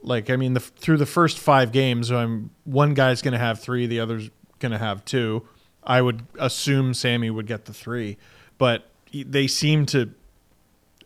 Like, 0.01 0.31
I 0.31 0.37
mean, 0.37 0.55
the, 0.55 0.61
through 0.61 0.97
the 0.97 1.07
first 1.07 1.39
five 1.39 1.73
games, 1.73 2.11
I'm, 2.11 2.51
one 2.65 2.95
guy's 2.95 3.21
going 3.21 3.33
to 3.33 3.39
have 3.39 3.61
three, 3.61 3.87
the 3.87 4.01
other's 4.01 4.31
going 4.61 4.73
to 4.73 4.79
have 4.79 5.05
two. 5.05 5.47
I 5.83 6.01
would 6.01 6.23
assume 6.39 6.95
Sammy 6.95 7.31
would 7.31 7.47
get 7.47 7.67
the 7.67 7.75
three, 7.75 8.17
but 8.57 8.89
they 9.13 9.47
seem 9.47 9.87
to 9.87 10.11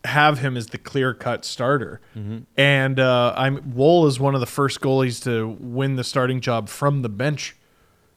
have 0.05 0.39
him 0.41 0.57
as 0.57 0.69
the 0.69 0.79
clear 0.79 1.15
cut 1.15 1.45
starter. 1.45 2.01
And 2.57 2.99
uh, 3.01 3.35
I'm 3.37 3.75
Woll 3.75 4.07
is 4.07 4.19
one 4.19 4.35
of 4.35 4.41
the 4.41 4.47
first 4.47 4.81
goalies 4.81 5.23
to 5.25 5.57
win 5.61 5.97
the 5.97 6.05
starting 6.05 6.41
job 6.41 6.69
from 6.69 7.03
the 7.03 7.09
bench. 7.09 7.57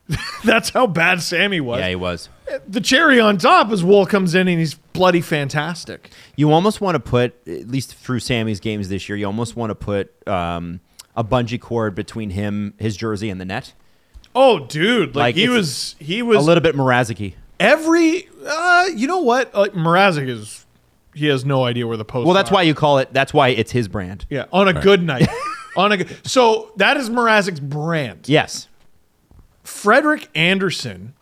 That's 0.44 0.70
how 0.70 0.86
bad 0.88 1.22
Sammy 1.22 1.60
was. 1.60 1.80
Yeah, 1.80 1.90
he 1.90 1.96
was. 1.96 2.30
the 2.68 2.80
cherry 2.82 3.20
on 3.20 3.38
top 3.38 3.72
is 3.72 3.84
Woll 3.84 4.06
comes 4.06 4.36
in 4.36 4.48
and 4.48 4.60
he's 4.60 4.76
bloody 4.76 5.22
fantastic. 5.22 6.12
You 6.36 6.52
almost 6.52 6.80
want 6.80 6.96
to 6.96 7.00
put, 7.00 7.36
at 7.48 7.68
least 7.68 7.96
through 7.96 8.20
Sammy's 8.20 8.60
games 8.60 8.90
this 8.90 9.10
year, 9.10 9.18
you 9.18 9.26
almost 9.26 9.56
want 9.56 9.72
to 9.72 9.76
put 9.76 10.28
um, 10.28 10.80
a 11.16 11.24
bungee 11.24 11.60
cord 11.60 11.96
between 11.96 12.30
him, 12.32 12.76
his 12.78 12.96
jersey, 12.96 13.30
and 13.32 13.42
the 13.42 13.46
net. 13.46 13.74
Oh, 14.36 14.66
dude! 14.66 15.16
Like, 15.16 15.16
Like, 15.16 15.36
he 15.36 15.48
was, 15.50 15.96
he 15.98 16.22
was 16.22 16.38
a 16.38 16.42
little 16.42 16.62
bit 16.62 16.76
Mraziki. 16.76 17.36
every. 17.60 18.28
Uh, 18.46 18.86
you 18.94 19.08
know 19.08 19.22
what? 19.22 19.56
Like 19.56 19.74
Mrazek 19.74 20.28
is, 20.28 20.65
he 21.16 21.28
has 21.28 21.46
no 21.46 21.64
idea 21.64 21.88
where 21.88 21.98
the 21.98 22.06
post. 22.06 22.26
Well, 22.26 22.36
that's 22.36 22.52
are. 22.52 22.56
why 22.56 22.62
you 22.64 22.76
call 22.76 23.00
it. 23.00 23.14
That's 23.14 23.34
why 23.34 23.50
it's 23.50 23.72
his 23.72 23.88
brand. 23.88 24.26
Yeah, 24.30 24.46
on 24.52 24.68
a 24.68 24.74
good 24.74 25.02
night. 25.02 25.28
on 25.78 25.92
a 25.92 25.98
good, 25.98 26.28
so 26.28 26.72
that 26.76 26.98
is 26.98 27.10
Mrazek's 27.10 27.60
brand. 27.60 28.28
Yes. 28.28 28.68
Frederik 29.64 30.30
Andersen, 30.36 31.14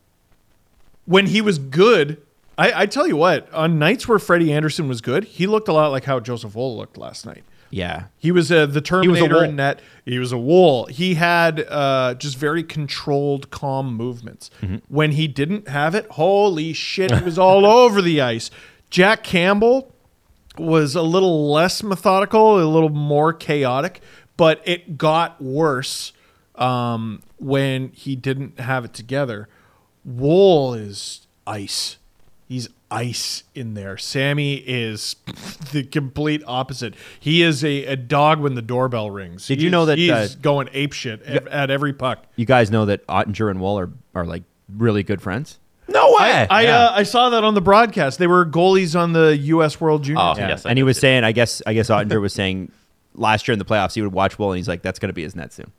when 1.06 1.28
he 1.28 1.42
was 1.42 1.58
good, 1.58 2.22
I, 2.58 2.82
I 2.82 2.86
tell 2.86 3.08
you 3.08 3.16
what, 3.16 3.52
on 3.54 3.80
nights 3.80 4.08
where 4.08 4.20
Freddie 4.20 4.52
Andersen 4.52 4.88
was 4.88 5.02
good, 5.02 5.24
he 5.24 5.48
looked 5.48 5.68
a 5.68 5.74
lot 5.74 5.92
like 5.92 6.04
how 6.04 6.20
Joseph 6.20 6.56
Woll 6.56 6.76
looked 6.76 6.98
last 6.98 7.26
night. 7.26 7.44
Yeah. 7.74 8.06
He 8.20 8.32
was 8.32 8.52
uh, 8.52 8.68
the 8.68 8.82
Terminator 8.82 9.34
wool. 9.34 9.44
in 9.44 9.56
net. 9.56 9.82
He 10.06 10.20
was 10.20 10.32
a 10.32 10.38
wool. 10.38 10.86
He 10.86 11.16
had 11.16 11.66
uh, 11.68 12.14
just 12.14 12.38
very 12.38 12.64
controlled, 12.64 13.50
calm 13.50 13.96
movements. 13.96 14.52
Mm-hmm. 14.62 14.78
When 14.90 15.14
he 15.14 15.28
didn't 15.28 15.68
have 15.68 15.96
it, 15.96 16.06
holy 16.12 16.74
shit, 16.74 17.12
he 17.12 17.24
was 17.24 17.40
all 17.40 17.66
over 17.84 18.02
the 18.02 18.22
ice. 18.22 18.52
Jack 18.94 19.24
Campbell 19.24 19.92
was 20.56 20.94
a 20.94 21.02
little 21.02 21.52
less 21.52 21.82
methodical, 21.82 22.62
a 22.62 22.70
little 22.70 22.90
more 22.90 23.34
chaotic, 23.34 24.02
but 24.38 24.62
it 24.66 25.00
got 25.00 25.42
worse 25.42 26.14
um, 26.54 27.24
when 27.40 27.90
he 27.90 28.16
didn't 28.16 28.60
have 28.60 28.86
it 28.86 28.94
together. 28.94 29.50
Woll 30.06 30.76
is 30.76 31.26
ice. 31.48 31.98
He's 32.48 32.70
ice 32.92 33.46
in 33.56 33.74
there. 33.74 33.98
Sammy 33.98 34.58
is 34.58 35.16
the 35.72 35.84
complete 35.84 36.44
opposite. 36.46 36.94
He 37.20 37.42
is 37.42 37.64
a, 37.64 37.86
a 37.86 37.96
dog 37.96 38.42
when 38.42 38.54
the 38.54 38.62
doorbell 38.62 39.10
rings. 39.10 39.48
Did 39.48 39.58
He 39.58 39.64
you 39.66 39.72
know 39.72 39.82
is- 39.82 39.88
that, 39.88 39.98
he's 39.98 40.12
uh, 40.12 40.28
going 40.40 40.70
ape 40.72 40.94
shit 40.94 41.24
at, 41.24 41.48
at 41.48 41.72
every 41.72 41.94
puck? 41.94 42.28
You 42.36 42.46
guys 42.46 42.70
know 42.70 42.86
that 42.86 43.08
Oettinger 43.08 43.50
and 43.50 43.60
Woll 43.60 43.80
are, 43.80 43.90
are 44.14 44.26
like 44.28 44.44
really 44.70 45.02
good 45.02 45.20
friends. 45.20 45.58
No 45.88 46.16
way. 46.20 46.48
I 46.50 46.64
Yeah. 46.64 46.86
uh, 46.86 46.92
I 46.96 47.04
saw 47.04 47.30
that 47.32 47.44
on 47.44 47.54
the 47.54 47.62
broadcast. 47.62 48.20
They 48.20 48.28
were 48.28 48.46
goalies 48.46 48.98
on 49.00 49.14
the 49.14 49.36
U.S. 49.38 49.80
World 49.82 50.04
Junior. 50.04 50.22
Oh, 50.24 50.34
team. 50.34 50.48
yes. 50.50 50.66
I 50.66 50.70
and 50.70 50.78
he 50.78 50.82
did 50.82 50.86
was 50.86 50.98
see 50.98 51.02
saying, 51.02 51.24
I 51.24 51.32
guess, 51.32 51.62
I 51.66 51.74
guess 51.74 51.90
Oettinger 51.90 52.22
was 52.22 52.34
saying 52.34 52.72
last 53.16 53.48
year 53.48 53.54
in 53.54 53.60
the 53.60 53.66
playoffs 53.66 53.94
he 53.94 54.02
would 54.02 54.14
watch 54.14 54.40
Woll, 54.40 54.52
and 54.54 54.58
he's 54.58 54.68
like, 54.68 54.82
that's 54.82 55.00
going 55.00 55.10
to 55.10 55.14
be 55.14 55.24
his 55.24 55.36
net 55.36 55.52
soon. 55.54 55.72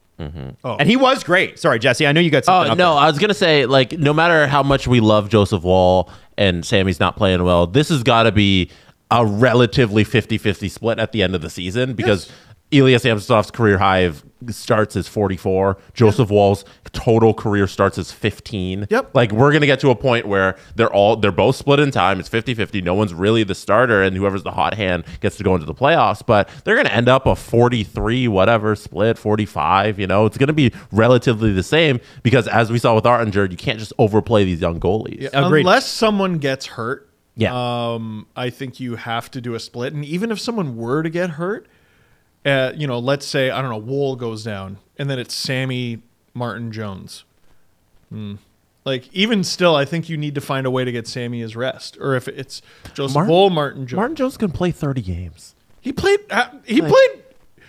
Oh. 0.63 0.77
And 0.79 0.89
he 0.89 0.95
was 0.97 1.25
great. 1.25 1.59
Sorry, 1.59 1.79
Jesse. 1.81 2.07
I 2.07 2.13
know 2.13 2.21
you 2.21 2.31
got 2.31 2.45
something. 2.45 2.69
Oh 2.69 2.73
up 2.73 2.79
no, 2.79 2.95
there. 2.95 3.03
I 3.03 3.07
was 3.09 3.19
gonna 3.19 3.35
say 3.35 3.67
like 3.67 3.91
no 3.99 4.13
matter 4.15 4.47
how 4.47 4.63
much 4.63 4.87
we 4.87 5.01
love 5.01 5.29
Joseph 5.29 5.65
Woll 5.65 6.09
and 6.39 6.65
Sammy's 6.65 7.01
not 7.01 7.17
playing 7.17 7.43
well, 7.43 7.67
this 7.67 7.89
has 7.89 8.05
got 8.05 8.23
to 8.23 8.31
be 8.31 8.71
a 9.11 9.27
relatively 9.27 10.05
50-50 10.05 10.71
split 10.71 11.01
at 11.01 11.11
the 11.11 11.21
end 11.25 11.35
of 11.35 11.41
the 11.43 11.51
season 11.51 11.95
because 11.95 12.31
Ilya 12.79 12.99
Samsonov's 12.99 13.51
career 13.51 13.79
high 13.79 14.01
of 14.01 14.25
starts 14.51 14.95
as 14.95 15.09
44. 15.09 15.79
Joseph 15.95 16.29
Woll's 16.31 16.67
total 16.93 17.33
career 17.33 17.67
starts 17.67 17.97
as 17.97 18.13
15. 18.13 18.89
Yep. 18.91 19.15
Like 19.15 19.33
we're 19.33 19.51
going 19.51 19.63
to 19.63 19.67
get 19.67 19.81
to 19.81 19.91
a 19.91 19.95
point 19.97 20.27
where 20.27 20.57
they're 20.77 20.93
all 20.93 21.17
they're 21.17 21.33
both 21.33 21.57
split 21.57 21.81
in 21.81 21.91
time. 21.91 22.21
It's 22.21 22.29
50-50. 22.29 22.83
No 22.85 22.93
one's 22.95 23.15
really 23.15 23.43
the 23.43 23.55
starter 23.55 24.03
and 24.03 24.15
whoever's 24.17 24.43
the 24.43 24.51
hot 24.51 24.75
hand 24.75 25.05
gets 25.21 25.37
to 25.39 25.45
go 25.45 25.55
into 25.55 25.65
the 25.67 25.75
playoffs, 25.75 26.21
but 26.25 26.49
they're 26.65 26.75
going 26.75 26.87
to 26.87 26.93
end 26.95 27.09
up 27.09 27.25
a 27.27 27.35
43 27.35 28.29
whatever 28.29 28.77
split, 28.77 29.17
45, 29.17 29.99
you 29.99 30.07
know. 30.07 30.27
It's 30.27 30.37
going 30.37 30.49
to 30.49 30.53
be 30.53 30.71
relatively 30.93 31.53
the 31.53 31.63
same 31.63 31.99
because 32.23 32.47
as 32.49 32.71
we 32.71 32.79
saw 32.79 32.95
with 32.95 33.05
Oettinger, 33.05 33.51
you 33.51 33.57
can't 33.57 33.79
just 33.79 33.95
overplay 33.99 34.45
these 34.45 34.61
young 34.61 34.79
goalies. 34.79 35.31
Agreed. 35.33 35.61
Unless 35.61 35.87
someone 35.89 36.37
gets 36.37 36.67
hurt, 36.67 37.09
Yeah. 37.37 37.53
um, 37.95 38.27
I 38.37 38.51
think 38.51 38.79
you 38.79 38.97
have 38.97 39.31
to 39.31 39.41
do 39.41 39.55
a 39.55 39.61
split. 39.61 39.95
And 39.95 40.05
even 40.05 40.31
if 40.31 40.39
someone 40.39 40.77
were 40.77 41.03
to 41.03 41.09
get 41.11 41.31
hurt, 41.31 41.67
uh, 42.45 42.73
you 42.77 42.87
know, 42.87 42.99
let's 42.99 43.27
say 43.27 43.51
I 43.51 43.61
don't 43.63 43.71
know, 43.71 43.79
Woll 43.79 44.17
goes 44.17 44.45
down, 44.45 44.79
and 44.99 45.09
then 45.11 45.19
it's 45.19 45.35
Sammy 45.35 46.03
Martin 46.35 46.73
Jones. 46.73 47.25
Hmm. 48.11 48.35
Like 48.85 49.09
even 49.15 49.45
still, 49.45 49.75
I 49.75 49.85
think 49.87 50.09
you 50.11 50.17
need 50.17 50.35
to 50.35 50.41
find 50.43 50.67
a 50.67 50.71
way 50.71 50.85
to 50.85 50.93
get 50.93 51.07
Sammy 51.07 51.41
his 51.41 51.57
rest, 51.57 51.97
or 52.01 52.15
if 52.15 52.29
it's 52.29 52.61
Joseph 52.93 53.15
Martin- 53.15 53.31
Woll, 53.31 53.51
Martin 53.51 53.87
Jones. 53.87 53.97
Martin 53.97 54.17
Jones 54.17 54.37
can 54.37 54.51
play 54.51 54.71
30 54.71 55.01
games. 55.01 55.55
he 55.81 55.93
played. 55.93 56.21
uh, 56.31 56.49
He 56.65 56.81
played. 56.81 57.23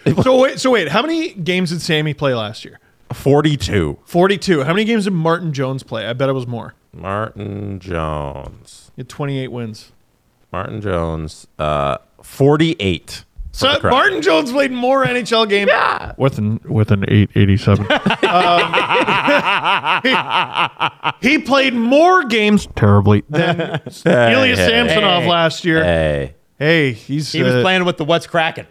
So 0.22 0.40
wait, 0.40 0.60
so 0.60 0.70
wait. 0.70 0.90
How 0.90 1.02
many 1.02 1.34
games 1.34 1.72
did 1.72 1.82
Sammy 1.82 2.14
play 2.14 2.36
last 2.36 2.64
year? 2.64 2.80
42. 3.12 3.98
Forty-two. 4.06 4.64
How 4.64 4.72
many 4.72 4.86
games 4.86 5.06
did 5.06 5.14
Martin 5.14 5.52
Jones 5.52 5.82
play? 5.82 6.06
I 6.06 6.14
bet 6.14 6.30
it 6.30 6.34
was 6.34 6.46
more. 6.46 6.76
Martin 6.94 7.80
Jones. 7.80 8.92
He 8.96 9.00
had 9.00 9.10
twenty-eight 9.10 9.52
wins. 9.52 9.92
Martin 10.52 10.80
Jones, 10.80 11.48
uh, 11.58 11.98
48. 12.22 13.26
For 13.56 13.80
So. 13.82 13.90
Martin 13.90 14.22
Jones 14.22 14.52
played 14.52 14.72
more 14.72 15.06
NHL 15.06 15.48
games. 15.50 15.70
Yeah. 15.70 16.14
With 16.18 16.38
an 16.38 16.60
with 16.66 16.92
an 16.92 17.06
eight 17.08 17.30
eighty 17.36 17.58
seven. 17.58 17.86
he 21.22 21.40
played 21.40 21.74
more 21.74 22.24
games 22.26 22.68
terribly 22.76 23.24
than 23.30 23.60
Ilya 24.06 24.06
hey, 24.06 24.56
Samsonov 24.56 25.24
hey, 25.24 25.30
last 25.30 25.66
year. 25.66 25.84
Hey, 25.84 26.36
Hey. 26.60 26.94
he's 26.94 27.32
he 27.32 27.44
was 27.44 27.56
uh, 27.56 27.62
playing 27.62 27.86
with 27.86 27.98
the 27.98 28.06
what's 28.06 28.28
cracking. 28.28 28.68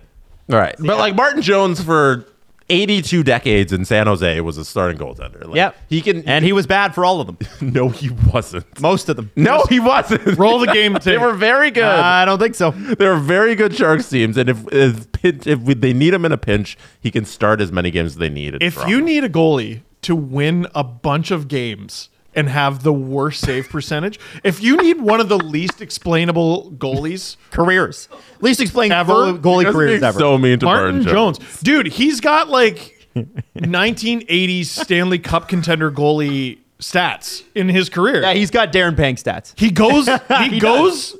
All 0.51 0.59
right. 0.59 0.74
But 0.78 0.98
like 0.98 1.15
Martin 1.15 1.43
Jones 1.43 1.82
for 1.82 2.27
82 2.70 3.23
decades 3.23 3.73
in 3.73 3.85
San 3.85 4.07
Jose 4.07 4.41
was 4.41 4.57
a 4.57 4.65
starting 4.65 4.97
goaltender. 4.99 5.45
Like, 5.45 5.57
Yep. 5.57 5.77
He 5.89 6.01
can. 6.01 6.27
And 6.27 6.45
he 6.45 6.53
was 6.53 6.66
bad 6.66 6.95
for 6.95 7.05
all 7.05 7.20
of 7.20 7.27
them. 7.27 7.39
no, 7.61 7.89
he 7.91 8.11
wasn't. 8.11 8.81
Most 8.81 9.09
of 9.09 9.16
them. 9.16 9.31
No, 9.36 9.62
he 9.69 9.81
wasn't. 9.81 10.39
roll 10.39 10.59
the 10.59 10.66
game 10.73 10.95
too. 11.01 11.11
they 11.11 11.19
were 11.19 11.35
very 11.35 11.70
good. 11.70 11.85
I 11.85 12.24
don't 12.24 12.39
think 12.39 12.55
so. 12.55 12.70
they 12.70 13.07
were 13.07 13.19
very 13.19 13.55
good 13.55 13.74
Sharks 13.74 14.09
teams. 14.09 14.36
And 14.39 14.49
if 14.49 14.59
if, 14.73 15.12
pinch, 15.12 15.47
if 15.47 15.61
we, 15.61 15.74
they 15.74 15.93
need 15.93 16.15
him 16.15 16.24
in 16.24 16.32
a 16.32 16.39
pinch, 16.39 16.78
he 17.01 17.11
can 17.11 17.24
start 17.24 17.61
as 17.61 17.70
many 17.70 17.91
games 17.91 18.12
as 18.12 18.16
they 18.16 18.31
need. 18.31 18.57
if 18.62 18.78
you 18.89 19.01
need 19.03 19.24
a 19.24 19.28
goalie 19.28 19.82
to 20.03 20.16
win 20.16 20.66
a 20.74 20.85
bunch 20.85 21.31
of 21.31 21.49
games 21.49 22.09
and 22.36 22.48
have 22.48 22.82
the 22.82 22.93
worst 22.93 23.40
save 23.40 23.69
percentage, 23.69 24.19
if 24.43 24.62
you 24.62 24.77
need 24.77 25.01
one 25.01 25.20
of 25.20 25.28
the 25.28 25.39
least 25.39 25.81
explainable 25.81 26.73
goalies 26.73 27.36
Careers. 27.51 28.09
Least 28.40 28.61
explained 28.61 28.93
Ever? 28.93 29.12
goalie, 29.12 29.39
goalie 29.40 29.59
You 29.61 29.65
guys 29.65 29.73
careers 29.74 30.02
ever. 30.02 30.19
so 30.19 30.39
mean 30.39 30.59
to 30.61 30.66
Martin 30.66 30.97
Martin, 30.97 31.12
Jones. 31.12 31.61
Dude, 31.62 31.86
he's 31.86 32.20
got 32.20 32.48
like 32.48 33.09
1980s 33.56 34.66
Stanley 34.66 35.19
Cup 35.19 35.48
contender 35.48 35.90
goalie 35.90 36.59
stats 36.81 37.43
in 37.55 37.69
his 37.69 37.89
career. 37.89 38.23
yeah, 38.23 38.35
he's 38.35 38.51
got 38.51 38.73
Darren 38.73 38.97
Pang 38.97 39.16
stats. 39.16 39.52
he 39.59 39.70
goes 39.70 40.06
he, 40.39 40.48
He 40.51 40.59
goes 40.61 41.16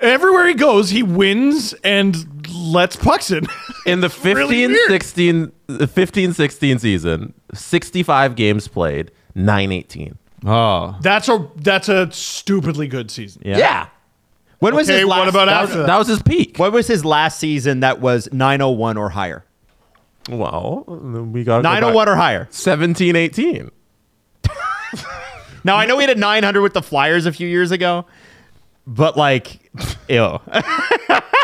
everywhere 0.00 0.48
he 0.48 0.54
goes, 0.54 0.90
he 0.90 1.02
wins 1.02 1.72
and 1.84 2.46
lets 2.52 2.96
pucks 2.96 3.30
in. 3.30 3.44
In 3.86 4.00
the 4.00 4.08
15 4.08 4.34
really 4.34 4.74
16 4.88 5.52
the 5.66 5.86
15 5.86 6.32
16 6.32 6.78
season, 6.78 7.34
65 7.52 8.34
games 8.34 8.66
played, 8.66 9.10
918. 9.34 10.16
Oh. 10.44 10.96
that's 11.00 11.28
a 11.28 11.48
that's 11.56 11.88
a 11.88 12.10
stupidly 12.12 12.86
good 12.86 13.10
season. 13.10 13.42
Yeah. 13.44 13.58
Yeah. 13.58 13.86
When 14.58 14.74
was 14.74 14.88
Okay, 14.88 15.00
his 15.00 15.06
last 15.08 15.18
what 15.20 15.28
about 15.28 15.44
that 15.46 15.54
after 15.54 15.66
was- 15.66 15.76
that? 15.76 15.86
That 15.86 15.98
was 15.98 16.08
his 16.08 16.22
peak. 16.22 16.58
What 16.58 16.72
was 16.72 16.86
his 16.86 17.04
last 17.04 17.38
season 17.38 17.80
that 17.80 18.00
was 18.00 18.28
901 18.32 18.96
or 18.96 19.10
higher? 19.10 19.44
Well, 20.28 20.84
we 21.32 21.44
got 21.44 21.62
901 21.62 22.08
or 22.08 22.14
higher. 22.16 22.48
17 22.50 23.16
18. 23.16 23.70
Now 25.66 25.76
I 25.76 25.86
know 25.86 25.96
we 25.96 26.02
had 26.02 26.14
a 26.14 26.20
900 26.20 26.60
with 26.60 26.74
the 26.74 26.82
Flyers 26.82 27.24
a 27.24 27.32
few 27.32 27.48
years 27.48 27.70
ago, 27.70 28.04
but 28.86 29.16
like, 29.16 29.70
ew. 30.08 30.40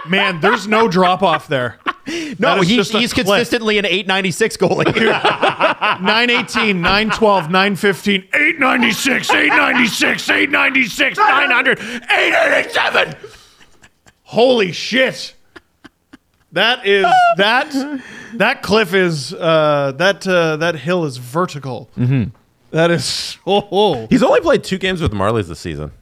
Man, 0.09 0.41
there's 0.41 0.67
no 0.67 0.89
drop 0.89 1.23
off 1.23 1.49
there. 1.49 1.79
No, 2.07 2.35
That 2.57 2.59
is 2.63 2.69
he, 2.69 2.77
just 2.77 2.93
he's 2.93 3.13
clip. 3.13 3.27
consistently 3.27 3.79
an 3.79 3.85
896 3.87 4.57
goalie. 4.57 4.85
918, 6.03 6.81
912, 6.81 7.51
915, 7.51 8.25
896, 8.33 9.31
896, 9.31 10.31
896, 10.31 11.19
900, 11.19 11.79
887. 11.79 13.15
Holy 14.25 14.73
shit. 14.73 15.35
That 16.53 16.85
is 16.85 17.07
that 17.37 18.01
that 18.35 18.63
cliff 18.63 18.93
is 18.93 19.33
uh, 19.35 19.93
that 19.97 20.27
uh, 20.27 20.57
that 20.57 20.75
hill 20.77 21.05
is 21.05 21.17
vertical. 21.19 21.91
Mm-hmm. 21.97 22.91
is 22.91 23.39
oh, 23.47 23.69
oh. 23.71 24.07
He's 24.09 24.23
only 24.25 24.41
played 24.41 24.65
two 24.65 24.79
games 24.79 25.01
with 25.01 25.13
Marlies 25.13 25.47
this 25.47 25.61
season. 25.61 25.93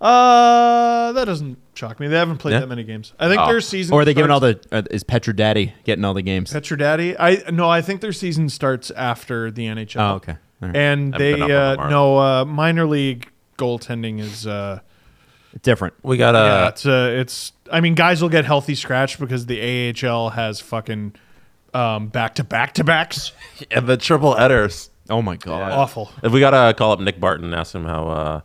Uh 0.00 1.12
that 1.12 1.24
doesn't 1.24 1.58
shock 1.74 1.98
me. 2.00 2.06
They 2.08 2.16
haven't 2.16 2.38
played 2.38 2.52
Yeah. 2.52 2.60
that 2.60 2.68
many 2.68 2.84
games. 2.84 3.12
I 3.18 3.28
think 3.28 3.40
Oh. 3.40 3.48
their 3.48 3.60
season 3.60 3.94
Or 3.94 4.02
are 4.02 4.04
they 4.04 4.14
giving 4.14 4.30
all 4.30 4.40
the? 4.40 4.60
Uh, 4.70 4.82
is 4.90 5.02
Petra 5.02 5.34
Daddy 5.34 5.74
getting 5.84 6.04
all 6.04 6.14
the 6.14 6.22
games? 6.22 6.52
Petra 6.52 6.76
Daddy. 6.78 7.18
I 7.18 7.42
no, 7.50 7.68
I 7.68 7.80
think 7.82 8.00
their 8.00 8.12
season 8.12 8.48
starts 8.48 8.90
after 8.92 9.50
the 9.50 9.66
NHL. 9.66 10.00
Oh, 10.00 10.14
okay. 10.16 10.36
All 10.62 10.68
right. 10.68 10.76
And 10.76 11.14
I've 11.14 11.18
they 11.18 11.32
been 11.34 11.42
up 11.42 11.48
on 11.50 11.80
uh, 11.80 11.82
the 11.84 11.90
no 11.90 12.18
uh, 12.18 12.44
minor 12.44 12.86
league 12.86 13.28
goaltending 13.58 14.20
is 14.20 14.46
uh, 14.46 14.80
Different. 15.62 15.94
We 16.02 16.16
got 16.18 16.34
yeah, 16.34 16.66
a 16.66 16.68
it's 16.68 16.86
uh, 16.86 17.08
it's. 17.18 17.52
I 17.72 17.80
mean, 17.80 17.94
guys 17.94 18.20
will 18.22 18.28
get 18.28 18.44
healthy 18.44 18.74
scratch 18.74 19.18
because 19.18 19.46
the 19.46 19.60
AHL 19.90 20.30
has 20.30 20.60
fucking 20.60 21.14
um, 21.74 22.08
back 22.08 22.34
to 22.36 22.44
back 22.44 22.74
to 22.74 22.84
backs. 22.84 23.32
and 23.70 23.86
the 23.88 23.96
triple 23.96 24.34
headers. 24.34 24.90
Oh 25.10 25.22
my 25.22 25.36
god. 25.36 25.72
Awful. 25.72 26.10
If 26.22 26.32
we 26.32 26.40
gotta 26.40 26.74
call 26.74 26.92
up 26.92 27.00
Nick 27.00 27.18
Barden 27.18 27.46
and 27.46 27.54
ask 27.54 27.74
him 27.74 27.84
how 27.84 28.08
uh, 28.08 28.40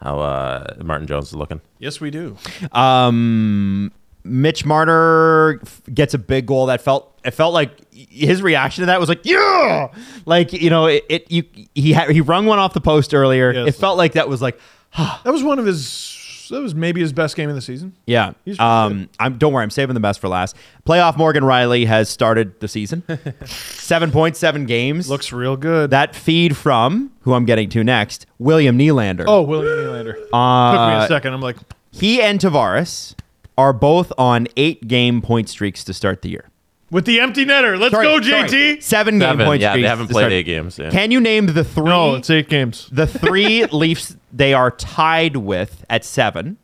how 0.00 0.18
uh, 0.20 0.74
Martin 0.82 1.06
Jones 1.06 1.28
is 1.28 1.34
looking. 1.34 1.60
Yes, 1.78 2.00
we 2.00 2.10
do. 2.10 2.36
Um, 2.72 3.92
Mitch 4.24 4.64
Marner 4.64 5.60
f- 5.62 5.82
gets 5.92 6.14
a 6.14 6.18
big 6.18 6.46
goal 6.46 6.66
that 6.66 6.80
felt 6.80 7.18
it 7.24 7.32
felt 7.32 7.52
like 7.54 7.70
his 7.92 8.42
reaction 8.42 8.82
to 8.82 8.86
that 8.86 9.00
was 9.00 9.08
like 9.08 9.20
yeah, 9.24 9.88
like 10.26 10.52
you 10.52 10.70
know 10.70 10.86
it. 10.86 11.04
it 11.08 11.30
you 11.30 11.44
he 11.74 11.92
had 11.92 12.10
he 12.10 12.20
rung 12.20 12.46
one 12.46 12.58
off 12.58 12.72
the 12.74 12.80
post 12.80 13.14
earlier. 13.14 13.52
Yes. 13.52 13.68
It 13.68 13.72
felt 13.72 13.96
like 13.98 14.12
that 14.12 14.28
was 14.28 14.40
like 14.42 14.58
That 14.96 15.26
was 15.32 15.42
one 15.42 15.58
of 15.58 15.66
his. 15.66 16.16
That 16.50 16.62
was 16.62 16.74
maybe 16.74 17.00
his 17.00 17.12
best 17.12 17.36
game 17.36 17.48
of 17.48 17.54
the 17.54 17.60
season. 17.62 17.94
yeah. 18.06 18.32
Um, 18.58 19.08
I'm 19.18 19.38
don't 19.38 19.52
worry, 19.52 19.62
I'm 19.62 19.70
saving 19.70 19.94
the 19.94 20.00
best 20.00 20.20
for 20.20 20.28
last. 20.28 20.56
Playoff 20.86 21.16
Morgan 21.16 21.44
Rielly 21.44 21.86
has 21.86 22.08
started 22.08 22.58
the 22.60 22.68
season. 22.68 23.02
Seven 23.44 24.10
points, 24.10 24.38
seven 24.38 24.66
games. 24.66 25.08
Looks 25.08 25.32
real 25.32 25.56
good. 25.56 25.90
that 25.90 26.14
feed 26.14 26.56
from 26.56 27.12
who 27.22 27.34
I'm 27.34 27.44
getting 27.44 27.68
to 27.70 27.82
next, 27.84 28.26
William 28.38 28.78
Nylander. 28.78 29.24
oh, 29.26 29.42
William 29.42 29.76
Nylander. 29.78 30.14
Uh, 30.32 30.72
Took 30.72 30.98
me 30.98 31.04
a 31.04 31.08
second. 31.08 31.32
I'm 31.34 31.40
like, 31.40 31.56
he 31.90 32.20
and 32.22 32.38
Tavares 32.38 33.14
are 33.58 33.72
both 33.72 34.12
on 34.18 34.46
eight 34.56 34.86
game 34.88 35.22
point 35.22 35.48
streaks 35.48 35.82
to 35.84 35.92
start 35.94 36.22
the 36.22 36.30
year. 36.30 36.49
With 36.90 37.04
the 37.04 37.20
empty 37.20 37.44
netter. 37.44 37.78
Let's 37.78 37.92
Sorry, 37.94 38.04
go, 38.06 38.20
sorry. 38.20 38.48
JT. 38.48 38.82
Seven 38.82 39.18
game 39.20 39.28
Seven. 39.30 39.46
point 39.46 39.62
Yeah, 39.62 39.68
they 39.72 39.78
streaks. 39.78 39.88
haven't 39.88 40.06
to 40.08 40.12
played 40.12 40.22
start- 40.22 40.32
eight 40.32 40.42
games. 40.42 40.78
Yeah. 40.78 40.90
Can 40.90 41.10
you 41.12 41.20
name 41.20 41.46
the 41.46 41.62
three? 41.64 41.84
No, 41.84 42.16
it's 42.16 42.28
eight 42.30 42.48
games. 42.48 42.88
the 42.90 43.06
three 43.06 43.64
Leafs 43.72 44.16
they 44.32 44.52
are 44.54 44.70
tied 44.72 45.36
with 45.36 45.84
at 45.88 46.04
seven. 46.04 46.56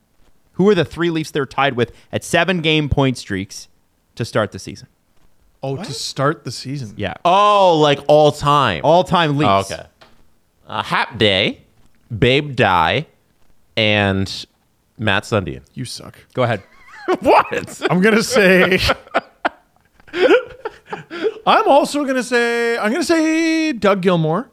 Who 0.54 0.68
are 0.68 0.74
the 0.74 0.84
three 0.84 1.10
Leafs 1.10 1.30
they're 1.30 1.46
tied 1.46 1.74
with 1.74 1.92
at 2.12 2.24
seven 2.24 2.60
game 2.60 2.88
point 2.88 3.18
streaks 3.18 3.68
to 4.16 4.24
start 4.24 4.50
the 4.52 4.58
season? 4.58 4.88
Oh, 5.62 5.76
to 5.76 5.92
start 5.92 6.44
the 6.44 6.50
season. 6.52 6.94
Yeah, 6.96 7.14
Oh, 7.24 7.78
like 7.78 8.00
all 8.08 8.32
time. 8.32 8.80
all 8.84 9.04
time 9.04 9.36
Leafs. 9.38 9.70
Oh, 9.70 9.74
okay. 9.74 9.86
Uh, 10.66 10.82
Hap 10.82 11.18
Day, 11.18 11.62
Babe 12.16 12.56
Dye, 12.56 13.06
and 13.76 14.46
Mats 14.98 15.30
Sundin. 15.30 15.62
You 15.74 15.84
suck. 15.84 16.14
Go 16.34 16.42
ahead. 16.42 16.62
what? 17.20 17.82
I'm 17.90 18.00
gonna 18.00 18.22
say. 18.22 18.80
I'm 21.46 21.68
also 21.68 22.04
gonna 22.04 22.22
say 22.24 22.76
I'm 22.76 22.90
gonna 22.90 23.04
say 23.04 23.72
Doug 23.72 24.02
Gilmour 24.02 24.50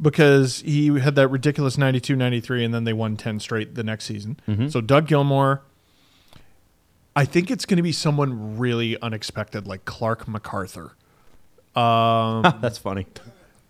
because 0.00 0.60
he 0.60 0.98
had 0.98 1.14
that 1.16 1.28
ridiculous 1.28 1.76
92 1.76 2.16
93 2.16 2.64
and 2.64 2.74
then 2.74 2.84
they 2.84 2.92
won 2.92 3.16
10 3.16 3.40
straight 3.40 3.74
the 3.74 3.82
next 3.82 4.04
season. 4.04 4.38
Mm-hmm. 4.48 4.68
So 4.68 4.80
Doug 4.80 5.06
Gilmour 5.06 5.60
I 7.16 7.24
think 7.24 7.50
it's 7.50 7.66
going 7.66 7.76
to 7.76 7.82
be 7.82 7.92
someone 7.92 8.56
really 8.56 9.00
unexpected 9.02 9.66
like 9.66 9.84
Clarke 9.84 10.28
MacArthur. 10.28 10.92
Um, 11.76 12.42
That's 12.60 12.78
funny. 12.78 13.06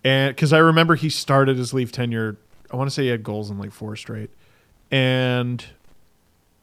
And 0.02 0.35
cuz 0.35 0.55
I 0.55 0.59
remember 0.59 0.94
he 0.94 1.10
started 1.10 1.59
his 1.59 1.74
Leaf 1.74 1.93
tenure 1.93 2.39
I 2.70 2.77
want 2.77 2.89
to 2.89 2.94
say 2.94 3.02
he 3.02 3.09
had 3.09 3.22
goals 3.22 3.51
in 3.51 3.59
like 3.59 3.72
four 3.72 3.94
straight. 3.94 4.31
And 4.90 5.62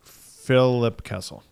Philip 0.01 1.03
Kessel. 1.03 1.43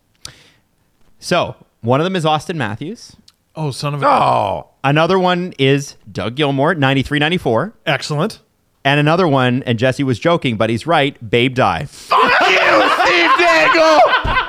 So 1.20 1.54
one 1.82 2.00
of 2.00 2.04
them 2.04 2.16
is 2.16 2.24
Auston 2.24 2.56
Matthews. 2.56 3.14
Oh, 3.56 3.70
son 3.70 3.94
of 3.94 4.02
a 4.02 4.06
Oh, 4.06 4.68
Another 4.84 5.18
one 5.18 5.52
is 5.58 5.96
Doug 6.10 6.36
Gilmour, 6.36 6.74
93 6.76 7.18
94. 7.18 7.74
Excellent. 7.86 8.40
And 8.84 9.00
another 9.00 9.26
one, 9.26 9.62
and 9.64 9.78
Jesse 9.78 10.04
was 10.04 10.18
joking, 10.18 10.56
but 10.56 10.70
he's 10.70 10.86
right, 10.86 11.16
Babe 11.28 11.54
Dye. 11.54 11.86
fuck 11.86 12.20
you, 12.42 12.90
Steve 13.04 13.30
Dangle! 13.38 14.45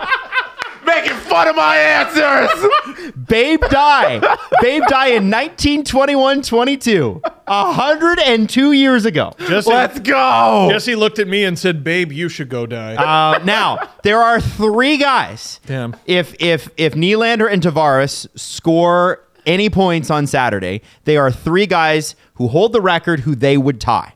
Making 1.38 1.46
fun 1.46 1.48
of 1.50 1.56
my 1.56 1.78
answers. 1.78 3.12
Babe 3.28 3.62
Dye. 3.70 4.20
Babe 4.62 4.84
Dye 4.88 5.08
in 5.08 5.30
1921 5.30 6.42
22. 6.42 7.22
102 7.46 8.72
years 8.74 9.06
ago. 9.06 9.34
Jesse, 9.40 9.70
Let's 9.70 10.00
go. 10.00 10.68
Jesse 10.70 10.96
looked 10.96 11.20
at 11.20 11.28
me 11.28 11.44
and 11.44 11.58
said, 11.58 11.84
"Babe, 11.84 12.12
you 12.12 12.28
should 12.30 12.50
go 12.50 12.66
die." 12.66 12.96
Uh, 12.96 13.44
now, 13.44 13.90
there 14.04 14.22
are 14.22 14.42
three 14.42 14.98
guys. 14.98 15.60
Damn. 15.66 15.96
If 16.06 16.36
if 16.40 16.70
if 16.78 16.94
Nylander 16.94 17.50
and 17.52 17.62
Tavares 17.62 18.28
score 18.38 19.24
any 19.46 19.70
points 19.70 20.12
on 20.12 20.28
Saturday, 20.28 20.82
they 21.06 21.18
are 21.18 21.32
three 21.32 21.66
guys 21.66 22.16
who 22.36 22.50
hold 22.50 22.74
the 22.74 22.82
record 22.82 23.22
who 23.22 23.34
they 23.34 23.58
would 23.58 23.80
tie. 23.80 24.14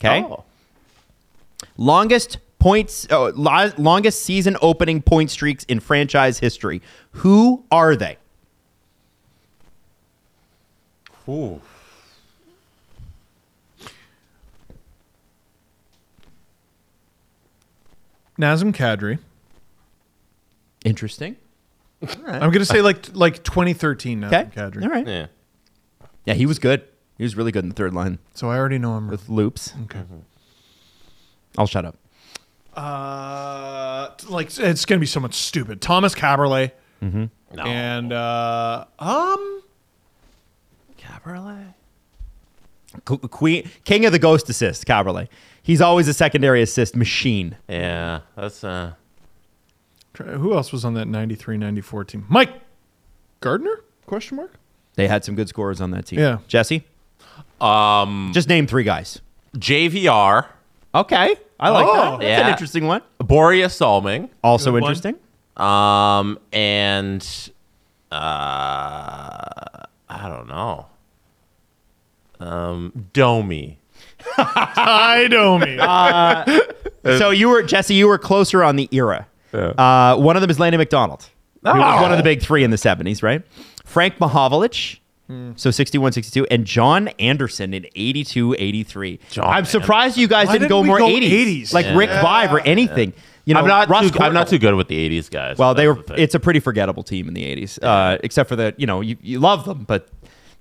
Okay? 0.00 0.22
Oh. 0.22 0.44
Longest 1.78 2.38
points 2.66 3.06
oh, 3.12 3.30
longest 3.36 4.22
season 4.22 4.56
opening 4.60 5.00
point 5.00 5.30
streaks 5.30 5.62
in 5.68 5.78
franchise 5.78 6.40
history. 6.40 6.82
Who 7.12 7.64
are 7.70 7.94
they? 7.94 8.16
Ooh. 11.28 11.60
Nazem 18.38 18.72
Kadri. 18.74 19.18
Interesting. 20.84 21.36
I'm 22.26 22.50
gonna 22.50 22.64
say 22.64 22.82
like 22.82 23.14
like 23.14 23.42
2013 23.42 24.20
Nazem 24.20 24.26
Okay. 24.26 24.50
Kadri. 24.54 24.82
All 24.82 24.88
right. 24.90 25.06
Yeah. 25.06 25.26
Yeah, 26.24 26.34
he 26.34 26.46
was 26.46 26.58
good. 26.58 26.82
He 27.16 27.22
was 27.22 27.36
really 27.36 27.52
good 27.52 27.64
in 27.64 27.68
the 27.70 27.74
third 27.74 27.94
line 27.94 28.18
So 28.34 28.50
I 28.50 28.56
already 28.58 28.78
know 28.78 28.96
him. 28.98 29.08
with 29.08 29.28
loops. 29.28 29.72
okay. 29.84 30.00
Mm-hmm. 30.00 30.18
I'll 31.56 31.66
shut 31.66 31.84
up. 31.84 31.96
Uh, 32.76 34.10
like 34.28 34.56
it's 34.58 34.84
gonna 34.84 34.98
be 35.00 35.06
so 35.06 35.20
much 35.20 35.34
stupid. 35.34 35.80
Tomas 35.80 36.14
Kaberle. 36.14 36.70
No. 37.00 37.62
And 37.62 38.12
uh, 38.12 38.84
um, 38.98 39.62
Kaberle. 40.98 41.74
Queen, 43.04 43.70
king 43.84 44.04
of 44.06 44.12
the 44.12 44.18
ghost 44.18 44.48
assist, 44.48 44.86
Kaberle. 44.86 45.28
He's 45.62 45.80
always 45.80 46.08
a 46.08 46.14
secondary 46.14 46.62
assist 46.62 46.96
machine. 46.96 47.56
Yeah, 47.68 48.20
that's 48.36 48.62
uh. 48.64 48.92
who 50.16 50.54
else 50.54 50.72
was 50.72 50.84
on 50.84 50.94
that 50.94 51.06
93-94 51.06 52.06
team? 52.06 52.26
Mike 52.28 52.50
Gartner? 53.40 53.80
Question 54.06 54.36
mark. 54.38 54.54
They 54.94 55.08
had 55.08 55.24
some 55.24 55.34
good 55.34 55.48
scorers 55.48 55.80
on 55.80 55.90
that 55.90 56.06
team. 56.06 56.18
Yeah. 56.20 56.38
Jesse, 56.48 56.84
Um, 57.60 58.30
just 58.32 58.48
name 58.48 58.66
three 58.66 58.84
guys. 58.84 59.20
JVR, 59.56 60.46
Okay, 60.94 61.36
I 61.58 61.70
like 61.70 61.86
Oh. 61.86 61.94
that. 61.94 62.10
That's 62.20 62.22
an 62.22 62.46
Yeah. 62.46 62.50
interesting 62.50 62.86
one. 62.86 63.00
Borje 63.20 63.70
Salming, 63.70 64.28
Also 64.44 64.72
Good 64.72 64.82
one. 64.82 64.90
interesting. 64.92 65.14
um, 65.56 66.38
and 66.52 67.26
uh, 68.12 68.16
I 70.08 70.28
don't 70.28 70.48
know. 70.48 70.86
Um, 72.38 73.08
Domi. 73.12 73.78
Hi, 74.36 75.26
Domi. 75.28 75.78
so 77.18 77.30
you 77.30 77.48
were 77.48 77.62
Jesse. 77.62 77.94
You 77.94 78.08
were 78.08 78.18
closer 78.18 78.62
on 78.62 78.76
the 78.76 78.88
era. 78.92 79.26
Uh, 79.54 80.16
one 80.16 80.36
of 80.36 80.42
them 80.42 80.50
is 80.50 80.60
Landon 80.60 80.78
McDonald. 80.78 81.30
He 81.62 81.68
was 81.70 82.00
one 82.02 82.12
of 82.12 82.18
the 82.18 82.22
big 82.22 82.42
three 82.42 82.62
in 82.62 82.70
the 82.70 82.76
seventies, 82.78 83.22
right? 83.22 83.42
Frank 83.84 84.18
Mahovlich. 84.18 84.98
So 85.56 85.70
61, 85.72 86.12
62, 86.12 86.46
and 86.52 86.64
John 86.64 87.08
Anderson 87.18 87.74
in 87.74 87.86
82, 87.96 88.54
83. 88.58 89.18
John 89.30 89.44
I'm 89.46 89.64
surprised 89.64 90.16
you 90.16 90.28
guys 90.28 90.46
Why 90.46 90.52
didn't 90.52 90.68
didn't 90.68 90.82
go 90.82 90.84
more 90.84 90.98
go 90.98 91.08
80s, 91.08 91.62
80s? 91.62 91.72
like 91.74 91.86
Rick 91.96 92.10
Vaive 92.10 92.52
or 92.52 92.60
anything. 92.60 93.12
You 93.44 93.54
know, 93.54 93.60
I'm 93.60 93.66
not. 93.66 93.88
Russ 93.88 94.10
Too, 94.10 94.18
I'm 94.20 94.34
not 94.34 94.48
too 94.48 94.58
good 94.58 94.74
with 94.74 94.88
the 94.88 94.96
'80s 95.20 95.30
guys. 95.30 95.56
Well, 95.58 95.74
they 95.74 95.86
were. 95.88 95.94
the. 95.94 96.20
It's 96.20 96.34
a 96.34 96.40
pretty 96.40 96.58
forgettable 96.60 97.02
team 97.04 97.28
in 97.28 97.34
the 97.34 97.42
'80s, 97.44 97.78
uh, 97.82 98.18
except 98.24 98.48
for 98.48 98.56
the 98.56 98.74
you 98.76 98.86
know 98.86 99.00
you, 99.00 99.16
you 99.22 99.38
love 99.40 99.64
them, 99.64 99.84
but 99.84 100.08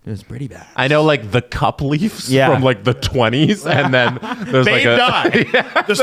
it 0.05 0.09
was 0.11 0.21
pretty 0.21 0.47
bad. 0.47 0.67
I 0.75 0.87
know 0.87 1.03
like 1.03 1.31
the 1.31 1.41
Cup 1.41 1.81
Leafs 1.81 2.29
Yeah. 2.29 2.53
from 2.53 2.61
like 2.61 2.83
the 2.83 2.93
20s, 2.93 3.65
and 3.67 3.91
then 3.91 4.19
there's 4.51 4.67
like 4.67 4.83
a 4.85 4.97
die. 4.97 5.29
the 5.31 5.39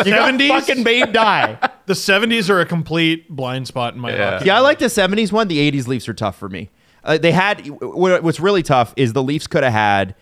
You 0.05 0.11
got 0.13 0.35
70s. 0.35 0.49
fucking 0.49 0.83
Babe 0.85 1.13
Dye. 1.13 1.57
the 1.87 1.95
70s 1.95 2.51
are 2.51 2.61
a 2.61 2.67
complete 2.67 3.29
blind 3.29 3.69
spot 3.69 3.95
in 3.95 4.01
my 4.01 4.13
Yeah. 4.13 4.31
hockey. 4.33 4.47
Yeah, 4.47 4.57
I 4.57 4.61
like 4.61 4.81
the 4.81 4.87
'70s 4.87 5.31
one. 5.31 5.47
The 5.47 5.59
'80s 5.71 5.87
Leafs 5.87 6.09
are 6.09 6.15
tough 6.15 6.37
for 6.37 6.49
me. 6.49 6.71
Uh, 7.05 7.19
they 7.19 7.33
had 7.33 7.67
what, 7.69 8.23
what's 8.23 8.41
really 8.41 8.63
tough 8.63 8.95
is 8.97 9.13
the 9.13 9.23
Leafs 9.23 9.47
could 9.47 9.65
have 9.65 9.73
had 9.73 10.15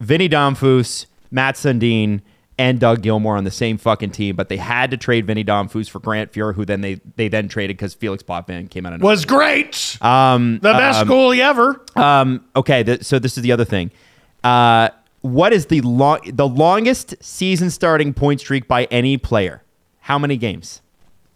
Vinny 0.00 0.28
Damphousse, 0.28 1.06
Mats 1.30 1.64
Sundin, 1.64 2.20
and 2.58 2.78
Doug 2.78 3.02
Gilmour 3.02 3.36
on 3.36 3.44
the 3.44 3.50
same 3.50 3.78
fucking 3.78 4.10
team, 4.10 4.36
but 4.36 4.48
they 4.48 4.56
had 4.56 4.90
to 4.92 4.96
trade 4.96 5.26
Vinny 5.26 5.42
Damphousse 5.42 5.88
for 5.88 5.98
Grant 5.98 6.32
Fuhr, 6.32 6.54
who 6.54 6.64
then 6.64 6.80
they 6.80 7.00
they 7.16 7.28
then 7.28 7.48
traded 7.48 7.76
because 7.76 7.94
Felix 7.94 8.22
Potvin 8.22 8.68
came 8.68 8.86
out 8.86 8.92
of 8.92 9.00
nowhere. 9.00 9.12
Was 9.12 9.24
great. 9.24 9.98
Um, 10.00 10.54
the 10.62 10.72
best 10.72 11.06
goalie 11.06 11.40
ever. 11.40 11.80
Um, 11.96 12.44
okay, 12.54 12.84
th- 12.84 13.02
so 13.04 13.18
this 13.18 13.36
is 13.36 13.42
the 13.42 13.52
other 13.52 13.64
thing. 13.64 13.90
Uh, 14.44 14.90
what 15.22 15.52
is 15.52 15.66
the 15.66 15.80
long 15.80 16.20
the 16.24 16.46
longest 16.46 17.14
season 17.20 17.70
starting 17.70 18.12
point 18.12 18.40
streak 18.40 18.68
by 18.68 18.84
any 18.84 19.16
player? 19.16 19.62
How 20.00 20.18
many 20.18 20.36
games? 20.36 20.82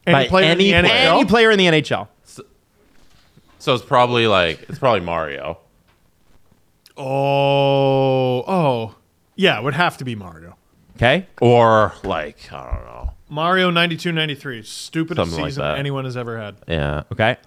Any 0.06 0.24
By 0.24 0.28
player 0.28 0.52
in 0.52 0.58
the 0.58 0.72
NHL? 0.72 1.18
Any 1.18 1.24
player 1.24 1.50
in 1.50 1.58
the 1.58 1.66
NHL. 1.66 2.08
So 3.66 3.74
it's 3.74 3.84
probably 3.84 4.28
like 4.28 4.64
it's 4.68 4.78
probably 4.78 5.00
Mario. 5.00 5.58
Oh, 6.96 8.44
oh, 8.46 8.94
yeah, 9.34 9.58
it 9.58 9.64
would 9.64 9.74
have 9.74 9.96
to 9.98 10.04
be 10.04 10.14
Mario. 10.14 10.56
Okay. 10.94 11.26
Or 11.40 11.92
like, 12.04 12.52
I 12.52 12.62
don't 12.76 12.84
know. 12.84 13.12
Mario 13.28 13.70
92 13.70 14.12
93. 14.12 14.62
Stupidest 14.62 15.30
Something 15.30 15.42
like 15.42 15.50
season 15.50 15.62
that. 15.64 15.78
anyone 15.80 16.04
has 16.04 16.16
ever 16.16 16.38
had. 16.38 16.54
Yeah. 16.68 17.02
Okay. 17.10 17.38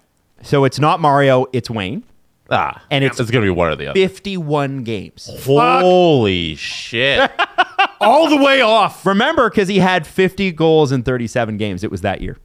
So 0.42 0.64
it's 0.66 0.78
not 0.78 1.00
Mario, 1.00 1.46
it's 1.54 1.70
Wayne. 1.70 2.04
Ah. 2.50 2.82
And 2.90 3.02
it's- 3.02 3.18
it's 3.18 3.30
gonna 3.30 3.46
be 3.46 3.50
one 3.50 3.68
or 3.72 3.76
the 3.76 3.86
other. 3.86 3.98
51 3.98 4.84
games. 4.84 5.26
Holy 5.46 6.54
shit. 6.56 7.30
All 8.00 8.28
the 8.28 8.36
way 8.42 8.60
off. 8.62 9.04
Remember, 9.04 9.50
because 9.50 9.68
he 9.68 9.78
had 9.78 10.06
50 10.06 10.52
goals 10.52 10.90
in 10.92 11.02
37 11.02 11.56
games. 11.56 11.84
It 11.84 11.90
was 11.90 12.00
that 12.00 12.20
year. 12.20 12.38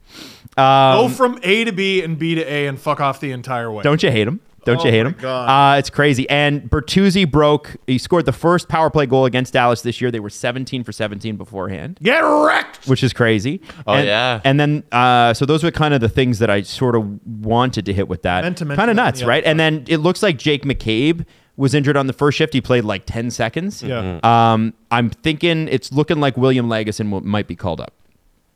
Go 0.56 1.08
from 1.08 1.38
A 1.42 1.64
to 1.64 1.72
B 1.72 2.02
and 2.02 2.18
B 2.18 2.34
to 2.34 2.42
A 2.42 2.66
and 2.66 2.78
fuck 2.78 3.00
off 3.00 3.20
the 3.20 3.32
entire 3.32 3.70
way. 3.70 3.82
Don't 3.82 4.02
you 4.02 4.10
hate 4.10 4.26
him? 4.28 4.40
Don't 4.64 4.82
you 4.82 4.88
Oh 4.88 4.92
hate 4.92 5.06
him? 5.06 5.14
God. 5.20 5.76
Uh, 5.76 5.78
it's 5.78 5.90
crazy. 5.90 6.28
And 6.28 6.68
Bertuzzi 6.68 7.30
broke. 7.30 7.76
He 7.86 7.98
scored 7.98 8.26
the 8.26 8.32
first 8.32 8.68
power 8.68 8.90
play 8.90 9.06
goal 9.06 9.24
against 9.24 9.52
Dallas 9.52 9.82
this 9.82 10.00
year. 10.00 10.10
They 10.10 10.18
were 10.18 10.28
17 10.30 10.82
for 10.82 10.90
17 10.90 11.36
beforehand, 11.36 12.00
Get 12.02 12.18
wrecked. 12.18 12.86
which 12.88 13.04
is 13.04 13.12
crazy. 13.12 13.60
Oh, 13.86 13.94
and, 13.94 14.06
yeah. 14.08 14.40
And 14.42 14.58
then, 14.58 14.82
uh, 14.90 15.34
so 15.34 15.46
those 15.46 15.62
were 15.62 15.70
kind 15.70 15.94
of 15.94 16.00
the 16.00 16.08
things 16.08 16.40
that 16.40 16.50
I 16.50 16.62
sort 16.62 16.96
of 16.96 17.24
wanted 17.24 17.86
to 17.86 17.92
hit 17.92 18.08
with 18.08 18.22
that. 18.22 18.42
Meant 18.42 18.58
to 18.58 18.64
mention 18.64 18.76
Kind 18.80 18.90
of 18.90 18.96
nuts, 18.96 19.20
yeah. 19.20 19.28
right? 19.28 19.44
And 19.44 19.60
then 19.60 19.84
it 19.86 19.98
looks 19.98 20.20
like 20.20 20.36
Jake 20.36 20.64
McCabe 20.64 21.24
was 21.56 21.74
injured 21.74 21.96
on 21.96 22.06
the 22.06 22.12
first 22.12 22.36
shift. 22.38 22.52
He 22.52 22.60
played 22.60 22.84
like 22.84 23.04
10 23.06 23.30
seconds. 23.30 23.82
Yeah. 23.82 24.20
Um, 24.22 24.74
I'm 24.90 25.10
thinking 25.10 25.68
it's 25.68 25.90
looking 25.92 26.20
like 26.20 26.36
William 26.36 26.68
Lagesson 26.68 27.10
will, 27.10 27.22
might 27.22 27.46
be 27.48 27.56
called 27.56 27.80
up. 27.80 27.94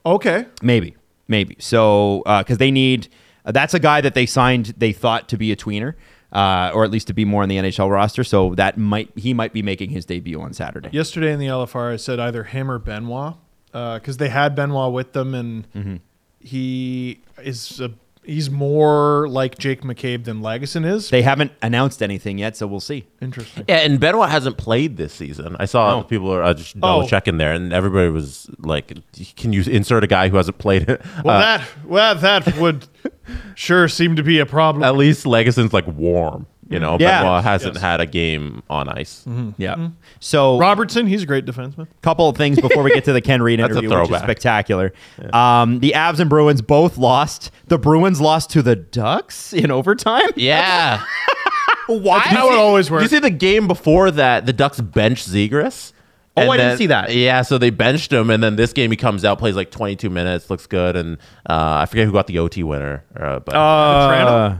Okay. 0.05 0.47
Maybe, 0.62 0.97
maybe. 1.28 1.56
So 1.59 2.22
because 2.27 2.59
they 2.59 2.70
need, 2.70 3.09
uh, 3.44 3.52
that's 3.52 3.74
a 3.74 3.78
guy 3.81 4.01
that 4.02 4.14
they 4.14 4.27
signed. 4.27 4.74
They 4.77 4.93
thought 4.93 5.28
to 5.31 5.36
be 5.39 5.51
a 5.52 5.56
tweener, 5.56 5.94
uh, 6.32 6.70
or 6.74 6.85
at 6.85 6.90
least 6.90 7.06
to 7.09 7.12
be 7.14 7.24
more 7.24 7.43
on 7.43 7.48
the 7.48 7.56
NHL 7.56 7.90
roster. 7.90 8.22
So 8.24 8.55
that 8.56 8.77
might 8.78 9.10
he 9.16 9.32
might 9.35 9.52
be 9.52 9.62
making 9.62 9.90
his 9.90 10.05
debut 10.05 10.40
on 10.40 10.52
Saturday. 10.52 10.90
Yesterday 10.93 11.32
in 11.32 11.39
the 11.39 11.47
LFR, 11.47 11.93
I 11.93 11.97
said 11.97 12.20
either 12.20 12.44
him 12.44 12.70
or 12.70 12.78
Benoit 12.78 13.35
because 13.72 14.16
they 14.18 14.28
had 14.28 14.55
Benoit 14.55 14.93
with 14.93 15.12
them, 15.12 15.35
and 15.35 15.66
Mm-hmm. 15.72 15.97
he 16.40 17.20
is 17.43 17.81
a, 17.81 17.93
he's 18.24 18.51
more 18.51 19.28
like 19.28 19.59
Jake 19.59 19.82
McCabe 19.82 20.24
than 20.24 20.40
Lagesson 20.40 20.84
is. 20.84 21.10
They 21.10 21.22
haven't 21.22 21.52
announced 21.62 22.02
anything 22.02 22.38
yet, 22.38 22.56
so 22.56 22.66
we'll 22.66 22.80
see. 22.80 23.06
Interesting. 23.20 23.64
Yeah, 23.68 23.76
and 23.78 23.98
Benoit 23.98 24.28
hasn't 24.30 24.56
played 24.59 24.97
this 24.97 25.12
season. 25.12 25.56
I 25.59 25.64
saw 25.64 25.98
No. 25.98 26.02
people 26.05 26.32
are 26.32 26.42
uh, 26.42 26.55
just 26.55 26.78
double 26.78 27.05
Oh. 27.05 27.06
checking 27.06 27.38
there, 27.38 27.52
and 27.52 27.72
everybody 27.72 28.10
was 28.10 28.48
like, 28.59 28.92
"Can 29.36 29.52
you 29.52 29.62
insert 29.62 30.05
a 30.05 30.06
guy 30.06 30.28
who 30.28 30.36
hasn't 30.36 30.59
played 30.59 30.88
it?" 30.88 31.02
Well, 31.24 31.36
Uh, 31.36 31.40
that 31.40 31.68
well 31.86 32.14
that 32.16 32.56
would 32.59 32.86
sure 33.55 33.88
seem 33.88 34.16
to 34.16 34.22
be 34.22 34.38
a 34.38 34.47
problem. 34.47 34.82
at 34.84 34.97
least 34.97 35.24
Lagesson's 35.24 35.72
like 35.72 35.86
warm. 35.86 36.47
You 36.70 36.78
know, 36.78 36.97
Yeah. 37.01 37.22
Benoit 37.22 37.42
hasn't 37.44 37.74
Yes. 37.74 37.82
had 37.82 38.01
a 38.01 38.06
game 38.06 38.62
on 38.70 38.88
ice. 38.88 39.26
Yeah. 39.59 39.88
So 40.20 40.56
Robertson, 40.59 41.06
he's 41.06 41.24
a 41.24 41.26
great 41.26 41.44
defenseman. 41.44 41.88
couple 42.01 42.28
of 42.28 42.36
things 42.36 42.59
before 42.60 42.82
we 42.84 42.94
get 42.94 43.05
to 43.05 43.12
the 43.12 43.20
Ken 43.20 43.42
Reid 43.42 43.59
That's 43.60 43.74
a 43.74 43.78
interview, 43.78 43.88
which 43.90 44.02
is 44.05 44.09
throwback. 44.09 44.22
spectacular. 44.22 44.92
Um, 45.32 45.80
the 45.80 45.92
Avs 45.97 46.20
and 46.20 46.30
Bruins 46.30 46.62
both 46.62 46.97
lost. 46.97 47.51
The 47.66 47.76
Bruins 47.78 48.20
lost 48.20 48.51
to 48.51 48.62
the 48.62 48.76
Ducks 48.76 49.52
in 49.52 49.70
overtime. 49.70 50.30
Yeah. 50.36 51.02
Why? 51.88 52.20
How 52.20 52.51
it 52.52 52.59
always 52.59 52.88
Did 52.88 53.01
you 53.02 53.09
see 53.09 53.18
the 53.18 53.30
game 53.30 53.66
before 53.66 54.12
that? 54.12 54.47
The 54.47 54.52
Ducks 54.52 54.80
benched 54.80 55.28
Zegras. 55.28 55.92
Oh, 56.36 56.42
And 56.42 56.52
I 56.52 56.56
didn't 56.56 56.78
see 56.78 56.86
that. 56.86 57.12
Yeah, 57.12 57.42
so 57.42 57.59
they 57.59 57.70
benched 57.70 58.12
him, 58.12 58.30
and 58.30 58.40
then 58.40 58.55
this 58.55 58.72
game 58.72 58.92
he 58.92 58.97
comes 58.97 59.24
out, 59.24 59.40
plays 59.40 59.56
like 59.56 59.72
22 59.72 60.09
minutes, 60.09 60.48
looks 60.48 60.68
good, 60.68 60.94
and 60.94 61.16
uh, 61.48 61.78
I 61.82 61.86
forget 61.86 62.06
who 62.06 62.12
got 62.12 62.28
the 62.28 62.38
OT 62.38 62.62
winner. 62.62 63.02
Uh, 63.18 63.40
but 63.40 63.56
Uh, 63.56 64.55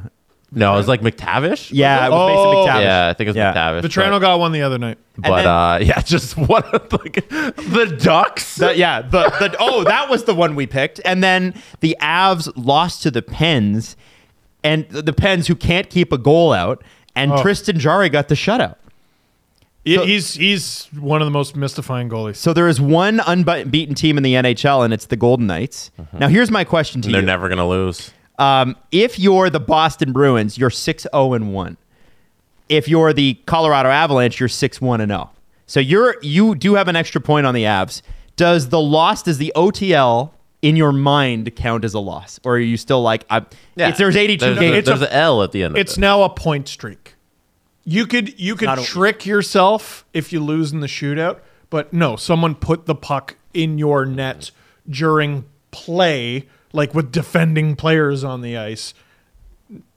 no, 0.53 0.75
it 0.75 0.77
was 0.79 0.89
like 0.89 1.01
McTavish. 1.01 1.71
yeah, 1.73 2.07
it 2.07 2.11
was 2.11 2.19
Oh. 2.19 2.27
basically 2.29 2.57
McTavish. 2.73 2.83
yeah, 2.85 3.09
I 3.09 3.13
think 3.15 3.27
it 3.27 3.31
was 3.31 3.37
Yeah. 3.37 3.53
McTavish. 3.55 3.83
Vatrano 3.83 4.11
but, 4.13 4.19
got 4.21 4.39
one 4.41 4.53
the 4.53 4.63
other 4.63 4.79
night. 4.79 4.99
but 5.17 5.37
then- 5.37 5.47
uh, 5.47 5.79
yeah, 5.83 6.01
just 6.03 6.37
what 6.37 6.93
like 6.93 7.29
the 7.29 7.97
Ducks. 8.01 8.57
The- 8.57 8.77
yeah, 8.77 9.03
the, 9.03 9.23
the 9.39 9.57
oh, 9.61 9.85
that 9.85 10.09
was 10.11 10.25
the 10.25 10.35
one 10.35 10.55
we 10.57 10.67
picked. 10.67 11.01
And 11.05 11.23
then 11.23 11.55
the 11.81 11.97
Avs 12.01 12.51
lost 12.57 13.03
to 13.05 13.11
the 13.11 13.23
Pens, 13.23 13.97
and 14.65 14.89
the, 14.91 15.03
the 15.03 15.13
Pens 15.13 15.47
who 15.47 15.55
can't 15.55 15.89
keep 15.89 16.13
a 16.13 16.19
goal 16.19 16.53
out, 16.53 16.83
and 17.15 17.33
Oh. 17.33 17.43
Tristan 17.43 17.79
Jarry 17.79 18.09
got 18.09 18.29
the 18.29 18.35
shutout. 18.35 18.77
He- 19.85 19.97
So- 19.97 20.05
he's 20.05 20.35
he's 20.35 20.89
one 20.99 21.23
of 21.23 21.27
the 21.27 21.31
most 21.33 21.57
mystifying 21.57 22.09
goalies. 22.11 22.37
So 22.37 22.53
there 22.53 22.69
is 22.69 22.81
one 22.81 23.21
unbeaten 23.27 23.95
team 23.95 24.17
in 24.19 24.23
the 24.23 24.35
NHL, 24.35 24.85
and 24.85 24.93
it's 24.93 25.07
the 25.07 25.17
Golden 25.17 25.47
Knights. 25.47 25.91
Now, 26.13 26.29
here's 26.29 26.51
my 26.51 26.65
question 26.65 27.01
to 27.03 27.09
you: 27.09 27.13
They're 27.13 27.23
you: 27.23 27.27
never 27.27 27.49
gonna 27.49 27.67
lose. 27.69 28.11
Um, 28.41 28.77
If 28.91 29.19
you're 29.19 29.51
the 29.51 29.61
Boston 29.61 30.12
Bruins, 30.12 30.59
you're 30.59 30.71
six 30.71 31.07
zero 31.12 31.35
and 31.35 31.53
one. 31.55 31.77
If 32.69 32.89
you're 32.89 33.12
the 33.12 33.35
Colorado 33.47 33.89
Avalanche, 33.89 34.41
you're 34.41 34.49
six 34.49 34.81
one 34.81 35.01
and 35.01 35.11
zero. 35.11 35.31
So 35.67 35.79
you're 35.79 36.17
you 36.23 36.55
do 36.55 36.75
have 36.75 36.89
an 36.89 36.97
extra 36.97 37.21
point 37.21 37.47
on 37.47 37.55
the 37.55 37.65
Avs. 37.65 38.03
Does 38.37 38.71
the 38.71 38.81
loss, 38.81 39.23
does 39.23 39.39
the 39.39 39.53
OTL 39.55 40.31
in 40.62 40.77
your 40.77 40.93
mind 40.93 41.55
count 41.57 41.85
as 41.85 41.95
a 41.95 42.01
loss, 42.01 42.41
or 42.45 42.55
are 42.55 42.59
you 42.59 42.77
still 42.77 43.03
like, 43.03 43.25
I, 43.31 43.45
it's, 43.77 43.99
there's 43.99 44.17
82 44.17 44.45
there's, 44.45 44.59
games? 44.59 44.79
A, 44.79 44.83
there's 44.83 45.03
an 45.03 45.09
L 45.09 45.43
at 45.43 45.53
the 45.53 45.62
end. 45.62 45.77
It's 45.77 45.93
of 45.93 45.99
it. 45.99 46.01
now 46.01 46.23
a 46.23 46.31
point 46.31 46.69
streak. 46.69 47.15
You 47.85 48.07
could 48.07 48.39
you 48.39 48.57
could 48.57 48.67
Not 48.67 48.79
a- 48.79 48.85
trick 48.85 49.27
yourself 49.27 50.05
if 50.12 50.33
you 50.33 50.41
lose 50.41 50.73
in 50.73 50.81
the 50.81 50.87
shootout, 50.87 51.41
but 51.71 51.93
no, 51.93 52.17
someone 52.17 52.55
put 52.55 52.87
the 52.87 52.95
puck 52.95 53.37
in 53.55 53.79
your 53.79 54.05
net 54.05 54.51
during 54.89 55.45
play, 55.71 56.47
like 56.73 56.95
with 56.95 57.11
defending 57.13 57.77
players 57.77 58.25
on 58.25 58.41
the 58.43 58.57
ice. 58.57 58.95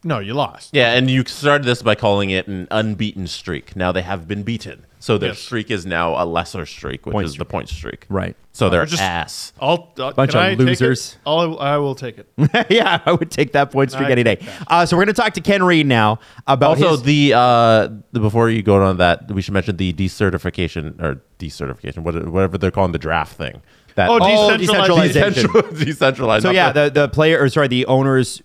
No, 0.04 0.20
you 0.20 0.34
lost. 0.36 0.70
Yeah, 0.74 0.94
and 0.94 1.10
you 1.10 1.24
started 1.26 1.66
this 1.66 1.82
by 1.82 1.96
calling 1.96 2.30
it 2.30 2.48
an 2.48 2.68
unbeaten 2.70 3.26
streak. 3.26 3.76
Now 3.76 3.92
they 3.92 4.04
have 4.04 4.28
been 4.28 4.44
beaten, 4.44 4.86
so 5.00 5.18
their 5.18 5.30
Yes. 5.30 5.40
streak 5.40 5.72
is 5.72 5.84
now 5.84 6.22
a 6.22 6.26
lesser 6.26 6.66
streak, 6.68 7.08
which 7.08 7.14
Point 7.14 7.26
is 7.26 7.38
the 7.38 7.46
point 7.46 7.70
streak. 7.70 8.06
Right. 8.08 8.36
So 8.52 8.70
they're 8.70 8.86
just- 8.86 9.02
ass. 9.02 9.52
I'll, 9.60 9.92
uh, 9.98 10.12
Bunch 10.12 10.36
of 10.36 10.42
I 10.42 10.50
take 10.50 10.60
losers. 10.60 11.18
I'll, 11.26 11.58
I 11.58 11.78
will 11.78 11.96
take 11.96 12.20
it. 12.20 12.28
yeah, 12.70 13.00
I 13.04 13.14
would 13.14 13.32
take 13.32 13.54
that 13.54 13.72
point 13.72 13.90
streak 13.90 14.10
I 14.10 14.12
any 14.12 14.22
day. 14.24 14.38
Uh, 14.68 14.86
so 14.86 14.96
we're 14.96 15.06
going 15.06 15.16
to 15.16 15.20
talk 15.20 15.34
to 15.34 15.42
Ken 15.42 15.64
Reid 15.64 15.88
now 15.88 16.20
about 16.46 16.72
Also, 16.78 16.92
his- 16.92 17.02
the 17.04 17.34
uh, 17.34 17.90
the 18.12 18.20
before 18.20 18.52
you 18.52 18.62
go 18.62 18.84
on 18.84 18.98
that, 18.98 19.32
we 19.32 19.42
should 19.42 19.56
mention 19.56 19.78
the 19.78 19.92
decertification 19.94 21.02
or 21.02 21.22
decertification, 21.40 22.00
whatever 22.00 22.60
they're 22.60 22.70
calling 22.70 22.92
the 22.92 23.00
draft 23.00 23.36
thing. 23.38 23.62
That 23.96 24.10
Oh, 24.10 24.20
Oh, 24.22 24.58
decentralized. 24.58 25.14
decentralization. 25.14 25.86
Decentralized. 25.86 26.44
So 26.46 26.52
yeah, 26.52 26.72
the- 26.72 26.86
the, 26.86 27.02
the 27.02 27.08
player 27.10 27.40
or 27.42 27.50
sorry, 27.50 27.68
the 27.68 27.86
owners 27.86 28.42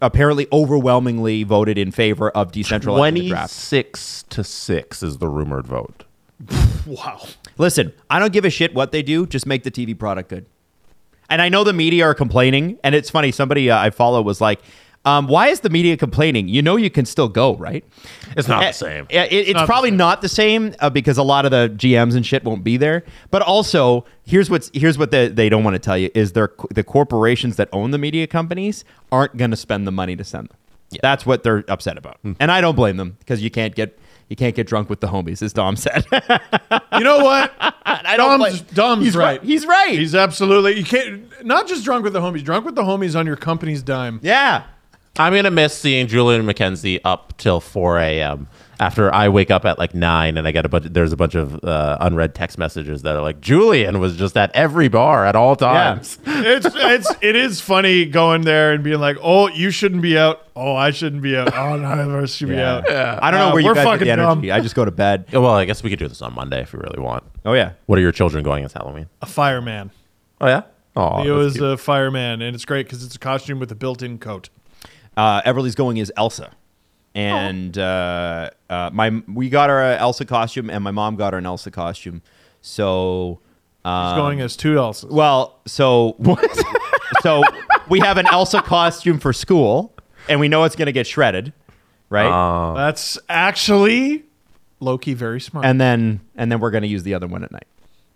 apparently 0.00 0.46
overwhelmingly 0.52 1.42
voted 1.44 1.76
in 1.78 1.90
favor 1.90 2.30
of 2.30 2.52
decentralizing 2.52 3.14
the 3.14 3.28
draft. 3.30 3.52
26 3.68 4.24
to 4.30 4.44
6 4.44 5.02
is 5.02 5.18
the 5.18 5.28
rumored 5.28 5.66
vote. 5.66 6.04
Wow. 6.86 7.20
Listen, 7.58 7.92
I 8.10 8.18
don't 8.18 8.32
give 8.32 8.44
a 8.44 8.50
shit 8.50 8.74
what 8.74 8.90
they 8.90 9.02
do, 9.02 9.24
just 9.24 9.46
make 9.46 9.62
the 9.62 9.70
TV 9.70 9.96
product 9.96 10.28
good. 10.30 10.46
And 11.30 11.40
I 11.40 11.48
know 11.48 11.62
the 11.62 11.72
media 11.72 12.04
are 12.06 12.14
complaining, 12.14 12.76
and 12.82 12.92
it's 12.94 13.08
funny. 13.08 13.30
Somebody 13.30 13.70
uh, 13.70 13.78
I 13.78 13.90
follow 13.90 14.20
was 14.20 14.40
like, 14.40 14.60
um, 15.04 15.26
"Why 15.28 15.48
is 15.48 15.60
the 15.60 15.70
media 15.70 15.96
complaining? 15.96 16.48
You 16.48 16.62
know, 16.62 16.76
you 16.76 16.90
can 16.90 17.04
still 17.06 17.28
go, 17.28 17.56
right?" 17.56 17.84
It's 18.36 18.48
not 18.48 18.62
Eh, 18.62 18.68
the 18.68 18.72
same. 18.72 19.06
eh, 19.10 19.24
it- 19.24 19.32
it's 19.48 19.52
not 19.54 19.60
the 19.62 19.66
probably 19.66 19.90
same. 19.90 19.96
not 19.98 20.22
the 20.22 20.28
same 20.28 20.74
uh, 20.80 20.90
because 20.90 21.18
a 21.18 21.22
lot 21.22 21.44
of 21.44 21.50
the 21.50 21.72
GMs 21.76 22.14
and 22.16 22.24
shit 22.24 22.44
won't 22.44 22.64
be 22.64 22.76
there. 22.76 23.04
But 23.30 23.42
also, 23.42 24.04
here's 24.24 24.48
what's 24.50 24.70
here's 24.74 24.96
what 24.98 25.10
they, 25.10 25.28
they 25.28 25.48
don't 25.48 25.64
want 25.64 25.74
to 25.74 25.78
tell 25.80 25.98
you 25.98 26.10
is 26.14 26.32
they're, 26.32 26.52
the 26.70 26.84
corporations 26.84 27.56
that 27.56 27.68
own 27.72 27.90
the 27.90 27.98
media 27.98 28.26
companies 28.26 28.84
aren't 29.10 29.36
going 29.36 29.50
to 29.50 29.56
spend 29.56 29.86
the 29.86 29.92
money 29.92 30.16
to 30.16 30.24
send 30.24 30.48
them. 30.48 30.56
Yeah. 30.90 30.98
That's 31.02 31.24
what 31.24 31.42
they're 31.42 31.64
upset 31.68 31.96
about, 31.98 32.18
Hmm. 32.22 32.32
and 32.38 32.50
I 32.52 32.60
don't 32.60 32.76
blame 32.76 32.96
them 32.98 33.16
because 33.18 33.42
you 33.42 33.50
can't 33.50 33.74
get 33.74 33.98
you 34.28 34.36
can't 34.36 34.54
get 34.54 34.66
drunk 34.66 34.88
with 34.88 35.00
the 35.00 35.08
homies, 35.08 35.42
as 35.42 35.52
Dom 35.52 35.76
said. 35.76 36.04
You 36.92 37.04
know 37.04 37.24
what? 37.24 37.52
I 37.86 38.16
don't 38.18 38.38
Dom's, 38.38 38.60
Dom's 38.62 39.04
He's 39.04 39.16
right. 39.16 39.42
He's 39.42 39.66
right. 39.66 39.98
He's 39.98 40.14
absolutely. 40.14 40.76
You 40.78 40.84
can't. 40.84 41.44
Not 41.44 41.66
just 41.66 41.84
drunk 41.84 42.04
with 42.04 42.12
the 42.12 42.20
homies. 42.20 42.44
Drunk 42.44 42.64
with 42.66 42.74
the 42.74 42.82
homies 42.82 43.18
on 43.18 43.26
your 43.26 43.36
company's 43.36 43.82
dime. 43.82 44.20
yeah. 44.22 44.64
I'm 45.18 45.32
going 45.34 45.44
to 45.44 45.50
miss 45.50 45.76
seeing 45.76 46.06
Julian 46.06 46.42
McKenzie 46.46 46.98
up 47.04 47.36
till 47.36 47.60
4 47.60 47.98
a.m. 47.98 48.48
after 48.80 49.12
I 49.14 49.28
wake 49.28 49.50
up 49.50 49.66
at 49.66 49.78
like 49.78 49.94
nine 49.94 50.38
and 50.38 50.48
I 50.48 50.52
get 50.52 50.64
a 50.64 50.70
bunch. 50.70 50.86
There's 50.86 51.12
a 51.12 51.16
bunch 51.18 51.34
of 51.34 51.62
uh, 51.62 51.98
unread 52.00 52.34
text 52.34 52.56
messages 52.56 53.02
that 53.02 53.14
are 53.14 53.20
like 53.20 53.38
Julian 53.42 54.00
was 54.00 54.16
just 54.16 54.38
at 54.38 54.50
every 54.56 54.88
bar 54.88 55.26
at 55.26 55.36
all 55.36 55.54
times. 55.54 56.18
it's 56.26 56.66
it's 56.74 57.10
it 57.20 57.36
is 57.36 57.60
funny 57.60 58.06
going 58.06 58.40
there 58.42 58.72
and 58.72 58.82
being 58.82 59.00
like, 59.00 59.18
oh, 59.20 59.48
you 59.48 59.70
shouldn't 59.70 60.00
be 60.00 60.16
out. 60.16 60.46
Oh, 60.56 60.74
I 60.74 60.90
shouldn't 60.92 61.20
be 61.22 61.36
out. 61.36 61.54
Oh, 61.54 61.76
none 61.76 62.00
of 62.00 62.08
us 62.14 62.34
should 62.34 62.48
be 62.48 62.58
out. 62.58 62.88
I 62.90 63.30
don't 63.30 63.38
know 63.38 63.48
Uh, 63.48 63.52
where 63.52 63.60
you 63.60 63.66
we're 63.68 63.74
guys 63.74 63.98
get 63.98 64.04
the 64.06 64.10
energy. 64.12 64.48
dumb. 64.48 64.56
I 64.56 64.60
just 64.60 64.74
go 64.74 64.86
to 64.86 64.90
bed. 64.90 65.26
Yeah, 65.30 65.40
Well, 65.40 65.52
I 65.52 65.66
guess 65.66 65.82
we 65.82 65.90
could 65.90 65.98
do 65.98 66.08
this 66.08 66.22
on 66.22 66.34
Monday 66.34 66.62
if 66.62 66.72
we 66.72 66.78
really 66.78 67.00
want. 67.00 67.22
Oh 67.44 67.52
yeah. 67.52 67.72
What 67.84 67.98
are 67.98 68.02
your 68.02 68.12
children 68.12 68.42
going 68.42 68.64
as 68.64 68.72
Halloween? 68.72 69.10
A 69.20 69.26
fireman. 69.26 69.90
Oh 70.40 70.46
yeah. 70.46 70.62
Oh, 70.96 71.20
Leo 71.22 71.38
that's 71.42 71.52
is 71.54 71.58
cute. 71.60 71.70
a 71.70 71.76
fireman, 71.76 72.40
and 72.40 72.54
it's 72.54 72.64
great 72.64 72.86
because 72.86 73.04
it's 73.04 73.14
a 73.16 73.18
costume 73.18 73.58
with 73.58 73.70
a 73.70 73.74
built-in 73.74 74.18
coat. 74.18 74.48
Uh, 75.16 75.42
Everly's 75.44 75.74
going 75.74 75.98
as 76.00 76.10
Elsa, 76.16 76.52
and 77.14 77.76
uh, 77.76 78.50
uh, 78.70 78.90
my 78.92 79.22
we 79.28 79.48
got 79.48 79.68
her 79.70 79.80
a 79.92 79.98
Elsa 79.98 80.24
costume, 80.24 80.70
and 80.70 80.82
my 80.82 80.90
mom 80.90 81.16
got 81.16 81.32
her 81.32 81.38
an 81.38 81.46
Elsa 81.46 81.70
costume. 81.70 82.22
So, 82.60 83.40
He's 83.84 83.90
um, 83.90 84.16
going 84.16 84.40
as 84.40 84.56
two 84.56 84.74
Elsas. 84.76 85.10
well, 85.10 85.58
so 85.66 86.16
so 87.22 87.42
we 87.88 88.00
have 88.00 88.16
an 88.16 88.26
Elsa 88.26 88.62
costume 88.62 89.18
for 89.18 89.32
school, 89.32 89.92
and 90.28 90.40
we 90.40 90.48
know 90.48 90.64
it's 90.64 90.76
going 90.76 90.86
to 90.86 90.92
get 90.92 91.06
shredded, 91.06 91.52
right? 92.08 92.74
That's 92.74 93.18
actually 93.28 94.24
Loki 94.80 95.14
very 95.14 95.40
smart. 95.40 95.66
and 95.66 95.80
then 95.80 96.20
and 96.36 96.50
then 96.50 96.60
we're 96.60 96.70
going 96.70 96.82
to 96.82 96.88
use 96.88 97.02
the 97.02 97.14
other 97.14 97.26
one 97.26 97.44
at 97.44 97.52
night 97.52 97.66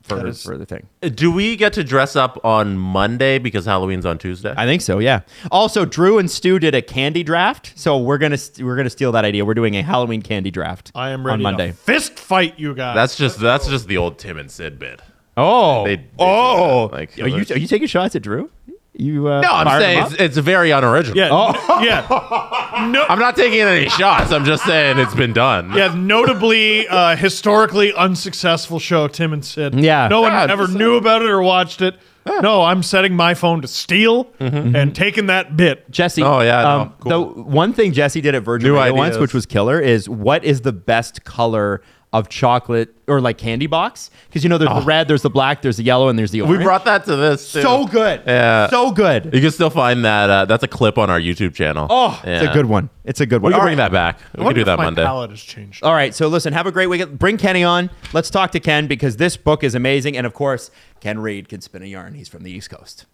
for 0.07 0.17
That 0.17 0.27
is- 0.27 0.43
for 0.43 0.57
the 0.57 0.67
thing. 0.67 0.87
Uh, 1.03 1.09
do 1.09 1.31
we 1.33 1.57
get 1.57 1.73
to 1.75 1.85
dress 1.85 2.17
up 2.17 2.39
on 2.45 2.79
Monday 2.79 3.39
because 3.39 3.65
Halloween's 3.67 4.07
on 4.07 4.19
Tuesday? 4.19 4.55
I 4.57 4.65
think 4.67 4.83
so. 4.83 4.99
Yeah. 4.99 5.21
Also, 5.51 5.85
Drew 5.85 6.19
and 6.19 6.31
Stu 6.31 6.59
did 6.59 6.75
a 6.75 6.83
candy 6.83 7.23
draft, 7.23 7.73
so 7.77 7.99
we're 7.99 8.19
gonna 8.19 8.37
st- 8.39 8.65
we're 8.67 8.77
gonna 8.77 8.91
steal 8.91 9.13
that 9.13 9.25
idea. 9.25 9.45
We're 9.45 9.55
doing 9.55 9.75
a 9.77 9.83
Halloween 9.83 10.23
candy 10.23 10.51
draft. 10.51 10.93
I 10.95 11.11
am 11.11 11.27
ready 11.27 11.37
on 11.37 11.43
Monday. 11.43 11.69
to 11.69 11.73
fist 11.75 12.19
fight 12.19 12.55
you 12.59 12.75
guys. 12.75 12.95
that's 12.95 13.17
just 13.17 13.41
that's 13.41 13.69
just 13.69 13.89
the 13.89 13.97
old 13.97 14.19
Tim 14.19 14.39
and 14.39 14.51
Sid 14.51 14.79
bit. 14.79 15.01
Oh, 15.37 15.85
They- 15.85 15.97
they 15.97 16.03
oh! 16.19 16.89
like, 16.93 17.19
are 17.21 17.29
you 17.29 17.45
are 17.51 17.59
you 17.59 17.67
taking 17.67 17.87
shots 17.89 18.17
at 18.17 18.23
Drew? 18.23 18.51
You 18.99 19.29
uh, 19.29 19.41
No, 19.43 19.51
I'm 19.51 19.81
saying 19.81 20.05
it's, 20.05 20.15
it's 20.15 20.37
very 20.39 20.71
unoriginal. 20.71 21.17
yeah, 21.19 21.29
Oh. 21.31 21.83
yeah, 21.85 22.89
no, 22.91 23.05
I'm 23.09 23.19
not 23.19 23.37
taking 23.37 23.61
any 23.61 23.89
shots. 23.91 24.33
I'm 24.33 24.45
just 24.45 24.65
saying 24.65 24.99
it's 24.99 25.15
been 25.15 25.33
done. 25.35 25.73
yeah. 25.75 25.95
Notably, 25.95 26.89
uh, 26.89 27.15
historically 27.17 27.93
unsuccessful 27.93 28.79
show, 28.79 29.07
Tim 29.09 29.33
and 29.33 29.45
Sid. 29.45 29.75
Yeah. 29.81 30.09
no 30.09 30.23
one 30.23 30.33
Yeah, 30.33 30.47
ever 30.51 30.65
just- 30.67 30.77
knew 30.79 30.97
about 30.97 31.23
it 31.23 31.29
or 31.29 31.43
watched 31.43 31.83
it. 31.83 31.95
No, 32.43 32.63
I'm 32.65 32.83
setting 32.83 33.15
my 33.15 33.35
phone 33.35 33.63
to 33.63 33.69
steal 33.69 34.27
and 34.41 34.93
taking 34.97 35.27
that 35.27 35.57
bit. 35.57 35.89
Jesse. 35.93 36.25
Oh, 36.25 36.41
yeah, 36.41 36.63
no, 36.63 36.69
Um, 36.81 36.93
cool. 36.99 37.11
The 37.35 37.43
one 37.43 37.73
thing 37.73 37.93
Jesse 37.93 38.21
did 38.21 38.35
at 38.35 38.43
Virgin 38.43 38.69
New 38.71 38.77
Radio 38.77 38.95
once, 38.95 39.17
which 39.17 39.33
was 39.33 39.47
killer, 39.47 39.79
is 39.79 40.09
what 40.09 40.43
is 40.45 40.63
the 40.63 40.73
best 40.73 41.23
color 41.23 41.83
of 42.19 42.29
chocolate 42.29 42.95
or 43.07 43.21
like 43.21 43.39
candy 43.39 43.67
box? 43.67 44.11
Because 44.29 44.43
you 44.43 44.49
know, 44.51 44.59
there's 44.59 44.73
the 44.75 44.83
red, 44.87 45.09
there's 45.09 45.23
the 45.23 45.31
black, 45.31 45.63
there's 45.63 45.77
the 45.77 45.83
yellow, 45.83 46.09
and 46.09 46.19
there's 46.19 46.31
the 46.31 46.43
Oh. 46.43 46.47
we 46.47 46.57
brought 46.59 46.85
that 46.87 47.05
to 47.07 47.17
this. 47.17 47.53
Too. 47.53 47.63
so 47.63 47.87
good. 47.87 48.23
Yeah. 48.27 48.69
so 48.69 48.91
good. 48.91 49.27
You 49.33 49.41
can 49.41 49.51
still 49.51 49.71
find 49.71 50.05
that. 50.05 50.31
Uh, 50.31 50.45
that's 50.45 50.63
a 50.65 50.69
clip 50.69 50.99
on 50.99 51.11
our 51.11 51.21
YouTube 51.21 51.55
channel. 51.55 51.87
Oh, 51.89 52.21
it's 52.25 52.49
a 52.49 52.53
good 52.53 52.67
one. 52.67 52.91
It's 53.05 53.21
a 53.21 53.27
good 53.27 53.43
one. 53.43 53.51
We 53.51 53.53
one. 53.53 53.53
can 53.53 53.61
All 53.61 53.67
bring 53.67 53.79
right. 53.79 53.85
that 53.91 53.93
back. 53.93 54.21
We 54.37 54.45
can 54.45 54.55
do 54.55 54.61
if 54.63 54.67
that 54.67 54.79
my 54.79 54.85
Monday. 54.85 55.05
palate 55.05 55.31
has 55.31 55.41
changed. 55.41 55.83
All 55.83 55.93
right, 55.95 56.15
so 56.15 56.29
listen, 56.29 56.53
have 56.53 56.67
a 56.67 56.73
great 56.73 56.89
weekend. 56.89 57.19
Bring 57.19 57.37
Kenny 57.37 57.63
on. 57.65 57.91
Let's 58.13 58.31
talk 58.31 58.51
to 58.53 58.61
Ken 58.61 58.87
because 58.87 59.17
this 59.17 59.37
book 59.37 59.63
is 59.63 59.75
amazing. 59.75 60.17
And 60.17 60.27
of 60.27 60.35
course, 60.35 60.71
Ken 61.01 61.19
Reid 61.19 61.49
can 61.49 61.61
spin 61.61 61.83
a 61.83 61.87
yarn. 61.87 62.15
He's 62.15 62.29
from 62.29 62.43
the 62.43 62.51
East 62.51 62.71
Coast. 62.71 63.07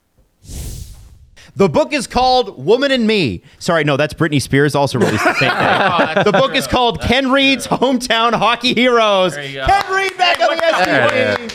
The 1.55 1.69
book 1.69 1.93
is 1.93 2.07
called 2.07 2.65
Woman 2.65 2.91
and 2.91 3.07
Me. 3.07 3.43
Sorry, 3.59 3.85
no, 3.85 3.99
that's 3.99 4.15
Britney 4.15 4.41
Spears 4.41 4.75
also 4.75 4.99
released 4.99 5.23
the 5.23 5.35
same 5.35 5.51
day. 6.15 6.15
Oh, 6.17 6.23
the 6.25 6.33
book 6.33 6.55
is 6.55 6.67
called 6.67 7.01
Ken 7.03 7.31
Reid's 7.31 7.67
Hometown 7.67 8.33
Hockey 8.33 8.73
Heroes. 8.73 9.35
Ken 9.35 9.93
Reid 9.93 10.17
back 10.17 10.41
on 10.41 10.57
the 10.57 10.61
There 10.87 11.37
STV. 11.37 11.53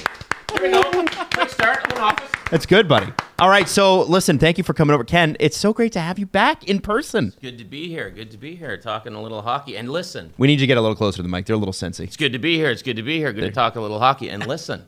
Here 0.60 0.62
we 0.62 0.72
go. 0.72 1.06
Quick 1.34 1.50
start. 1.50 1.80
I'm 1.86 1.92
in 1.92 1.98
office. 1.98 2.32
That's 2.52 2.66
good, 2.68 2.88
buddy. 2.88 3.12
All 3.40 3.50
right, 3.50 3.68
so 3.68 4.04
listen, 4.04 4.38
thank 4.40 4.58
you 4.60 4.64
for 4.64 4.74
coming 4.74 4.94
over. 4.94 5.04
Ken, 5.04 5.36
it's 5.40 5.58
so 5.58 5.74
great 5.74 5.92
to 5.94 6.00
have 6.00 6.18
you 6.20 6.26
back 6.28 6.64
in 6.64 6.80
person. 6.80 7.34
Good 7.42 7.58
to 7.58 7.66
be 7.66 7.88
here. 7.88 8.10
Good 8.12 8.30
to 8.32 8.38
be 8.38 8.56
here. 8.56 8.78
Talking 8.78 9.14
a 9.16 9.22
little 9.22 9.42
hockey. 9.42 9.78
And 9.78 9.90
listen, 9.90 10.32
We 10.38 10.48
need 10.48 10.54
you 10.54 10.60
to 10.60 10.68
get 10.68 10.78
a 10.78 10.82
little 10.82 10.96
closer 10.96 11.18
to 11.18 11.24
the 11.24 11.30
mic. 11.30 11.48
They're 11.48 11.56
a 11.56 11.60
little 11.60 11.74
sensy. 11.74 12.02
it's 12.02 12.18
good 12.18 12.34
to 12.34 12.40
be 12.40 12.56
here. 12.56 12.70
It's 12.70 12.84
good 12.84 12.96
to 12.98 13.04
be 13.04 13.18
here. 13.18 13.34
Good 13.34 13.42
to 13.42 13.52
talk 13.52 13.76
a 13.76 13.82
little 13.82 14.00
hockey. 14.00 14.30
And 14.30 14.46
listen, 14.48 14.86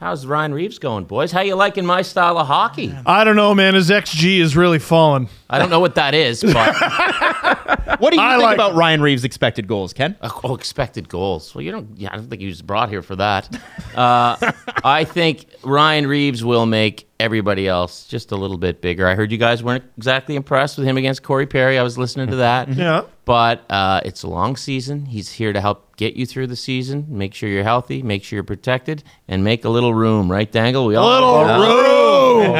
how's 0.00 0.26
Ryan 0.26 0.52
Reaves 0.54 0.78
going, 0.78 1.04
boys? 1.04 1.30
How 1.30 1.42
you 1.42 1.54
liking 1.54 1.86
my 1.86 2.02
style 2.02 2.38
of 2.38 2.46
hockey? 2.46 2.92
I 3.06 3.22
don't 3.22 3.36
know, 3.36 3.54
man. 3.54 3.74
His 3.74 3.90
XG 3.90 4.40
is 4.40 4.56
really 4.56 4.78
falling. 4.80 5.28
I 5.48 5.58
don't 5.58 5.70
know 5.70 5.80
what 5.80 5.94
that 5.94 6.14
is, 6.14 6.42
but 6.42 6.74
What 8.00 8.10
do 8.12 8.16
you 8.16 8.22
I 8.22 8.32
think 8.36 8.42
like- 8.44 8.54
about 8.56 8.74
Ryan 8.74 9.02
Reaves' 9.02 9.24
expected 9.24 9.66
goals, 9.68 9.92
Ken? 9.92 10.16
oh, 10.22 10.54
expected 10.54 11.08
goals. 11.08 11.54
Well, 11.54 11.62
you 11.62 11.70
don't. 11.70 11.88
Yeah, 11.98 12.08
I 12.12 12.16
don't 12.16 12.28
think 12.30 12.40
he 12.40 12.46
was 12.48 12.62
brought 12.62 12.88
here 12.88 13.02
for 13.02 13.14
that. 13.16 13.54
Uh, 13.94 14.52
I 14.84 15.04
think 15.04 15.46
Ryan 15.62 16.06
Reaves 16.06 16.42
will 16.44 16.64
make 16.66 17.08
everybody 17.18 17.68
else 17.68 18.06
just 18.06 18.32
a 18.32 18.36
little 18.36 18.56
bit 18.56 18.80
bigger. 18.80 19.06
I 19.06 19.14
heard 19.14 19.30
you 19.30 19.36
guys 19.38 19.62
weren't 19.62 19.84
exactly 19.98 20.34
impressed 20.36 20.78
with 20.78 20.86
him 20.86 20.96
against 20.96 21.22
Corey 21.22 21.46
Perry. 21.46 21.78
I 21.78 21.82
was 21.82 21.98
listening 21.98 22.28
to 22.28 22.36
that. 22.36 22.68
Yeah. 22.72 23.02
But 23.26 23.70
uh, 23.70 24.00
it's 24.04 24.22
a 24.22 24.28
long 24.28 24.56
season. 24.56 25.04
He's 25.06 25.30
here 25.30 25.52
to 25.52 25.60
help 25.60 25.89
get 26.00 26.16
you 26.16 26.24
through 26.24 26.46
the 26.48 26.56
season, 26.56 27.04
make 27.08 27.34
sure 27.34 27.48
you're 27.48 27.62
healthy, 27.62 28.02
make 28.02 28.24
sure 28.24 28.36
you're 28.38 28.42
protected, 28.42 29.04
and 29.28 29.44
make 29.44 29.64
a 29.66 29.68
little 29.68 29.92
room, 29.94 30.30
right, 30.30 30.50
Dangle? 30.50 30.86
We 30.86 30.96
all 30.96 31.06
Little 31.44 31.60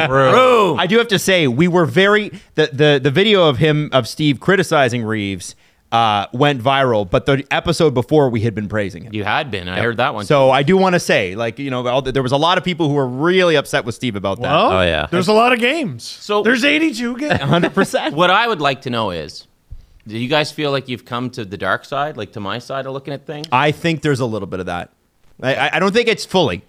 room. 0.05 0.11
room. 0.11 0.79
I 0.79 0.85
do 0.87 0.97
have 0.99 1.07
to 1.09 1.19
say 1.19 1.47
we 1.47 1.67
were 1.67 1.85
very 1.85 2.29
the 2.55 2.69
the 2.71 2.99
the 3.03 3.11
video 3.11 3.47
of 3.49 3.57
him 3.57 3.89
of 3.93 4.07
Steve 4.07 4.39
criticizing 4.39 5.03
Reaves 5.03 5.55
uh, 5.91 6.27
went 6.31 6.61
viral, 6.61 7.09
but 7.09 7.25
the 7.25 7.45
episode 7.51 7.93
before 7.93 8.29
we 8.29 8.41
had 8.41 8.55
been 8.55 8.69
praising 8.69 9.03
him. 9.03 9.13
You 9.13 9.25
had 9.25 9.51
been. 9.51 9.67
I 9.67 9.81
heard 9.81 9.97
that 9.97 10.13
one. 10.13 10.25
So 10.25 10.49
I 10.49 10.63
do 10.63 10.77
want 10.77 10.93
to 10.95 10.99
say, 11.01 11.35
like 11.35 11.59
you 11.59 11.69
know, 11.69 11.85
all 11.87 12.01
the, 12.01 12.11
there 12.13 12.23
was 12.23 12.31
a 12.31 12.37
lot 12.37 12.57
of 12.57 12.63
people 12.63 12.87
who 12.87 12.93
were 12.93 13.07
really 13.07 13.55
upset 13.55 13.83
with 13.85 13.95
Steve 13.95 14.15
about 14.15 14.37
that. 14.41 14.51
Well, 14.53 14.71
Oh, 14.71 14.81
yeah. 14.83 15.07
There's 15.11 15.27
a 15.27 15.33
lot 15.33 15.51
of 15.51 15.59
games. 15.59 16.03
So- 16.03 16.43
there's 16.43 16.63
82 16.63 17.17
games. 17.17 17.41
hundred 17.41 17.73
percent. 17.73 18.15
what 18.21 18.29
I 18.29 18.47
would 18.47 18.61
like 18.61 18.83
to 18.83 18.89
know 18.89 19.11
is, 19.11 19.47
do 20.07 20.17
you 20.17 20.27
guys 20.27 20.51
feel 20.51 20.71
like 20.71 20.87
you've 20.89 21.05
come 21.05 21.29
to 21.31 21.45
the 21.45 21.57
dark 21.57 21.85
side, 21.85 22.17
like 22.17 22.31
to 22.33 22.39
my 22.39 22.59
side 22.59 22.85
of 22.85 22.93
looking 22.93 23.13
at 23.13 23.25
things? 23.25 23.47
I 23.51 23.71
think 23.71 24.01
there's 24.01 24.19
a 24.19 24.25
little 24.25 24.47
bit 24.47 24.59
of 24.59 24.65
that. 24.67 24.89
I, 25.41 25.55
I- 25.55 25.69
I 25.75 25.79
don't 25.79 25.93
think 25.93 26.07
it's 26.07 26.25
fully, 26.25 26.63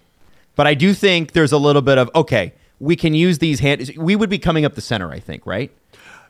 but 0.55 0.67
I 0.67 0.73
do 0.73 0.93
think 0.93 1.31
there's 1.33 1.51
a 1.51 1.57
little 1.57 1.81
bit 1.81 1.97
of 1.97 2.09
okay. 2.15 2.53
We 2.79 2.95
can 2.95 3.13
use 3.13 3.37
these 3.39 3.59
hands. 3.61 3.95
We 3.97 4.15
would 4.15 4.29
be 4.29 4.39
coming 4.39 4.65
up 4.65 4.75
the 4.75 4.81
center, 4.81 5.09
I 5.11 5.19
think, 5.19 5.45
right? 5.45 5.71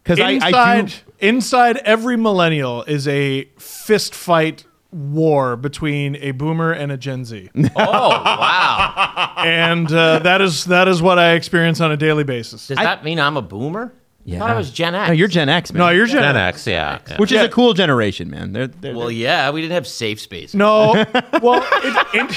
Because 0.04 0.20
I, 0.20 0.32
Inside, 0.32 0.54
I 0.56 0.82
do. 0.82 0.94
inside 1.20 1.78
every 1.78 2.18
millennial 2.18 2.84
is 2.84 3.08
a 3.08 3.46
fist 3.58 4.14
fight 4.14 4.66
war 4.92 5.56
between 5.56 6.16
a 6.18 6.32
boomer 6.32 6.72
and 6.72 6.92
a 6.92 6.98
Gen 6.98 7.26
Z, 7.26 7.50
oh, 7.56 7.64
wow. 7.78 9.34
and 9.38 9.92
uh, 9.92 10.20
that 10.20 10.42
is 10.42 10.66
that 10.66 10.88
is 10.88 11.02
what 11.02 11.18
I 11.18 11.32
experience 11.34 11.80
on 11.82 11.92
a 11.92 11.98
daily 11.98 12.24
basis. 12.24 12.68
Does 12.68 12.78
that 12.78 13.04
mean 13.04 13.20
I'm 13.20 13.38
a 13.38 13.42
boomer? 13.42 13.94
I 14.28 14.38
thought 14.38 14.50
I 14.52 14.56
was 14.56 14.72
Gen 14.72 14.96
X. 14.96 15.10
No, 15.10 15.14
you're 15.14 15.28
Gen 15.28 15.50
X, 15.50 15.74
man. 15.74 15.80
No, 15.80 15.90
you're 15.90 16.06
Gen. 16.06 16.22
Gen 16.22 16.38
X, 16.38 16.66
yeah. 16.66 17.00
yeah. 17.08 17.18
which 17.18 17.32
is 17.32 17.42
a 17.42 17.50
cool 17.50 17.74
generation, 17.74 18.30
man. 18.30 18.54
They're, 18.54 18.68
they're, 18.68 18.96
Well, 18.96 19.12
yeah, 19.12 19.50
we 19.52 19.62
didn't 19.62 19.74
have 19.74 19.88
safe 19.88 20.20
space. 20.22 20.54
No, 20.54 20.94
well, 21.42 21.66
it, 21.84 22.16
in, 22.16 22.30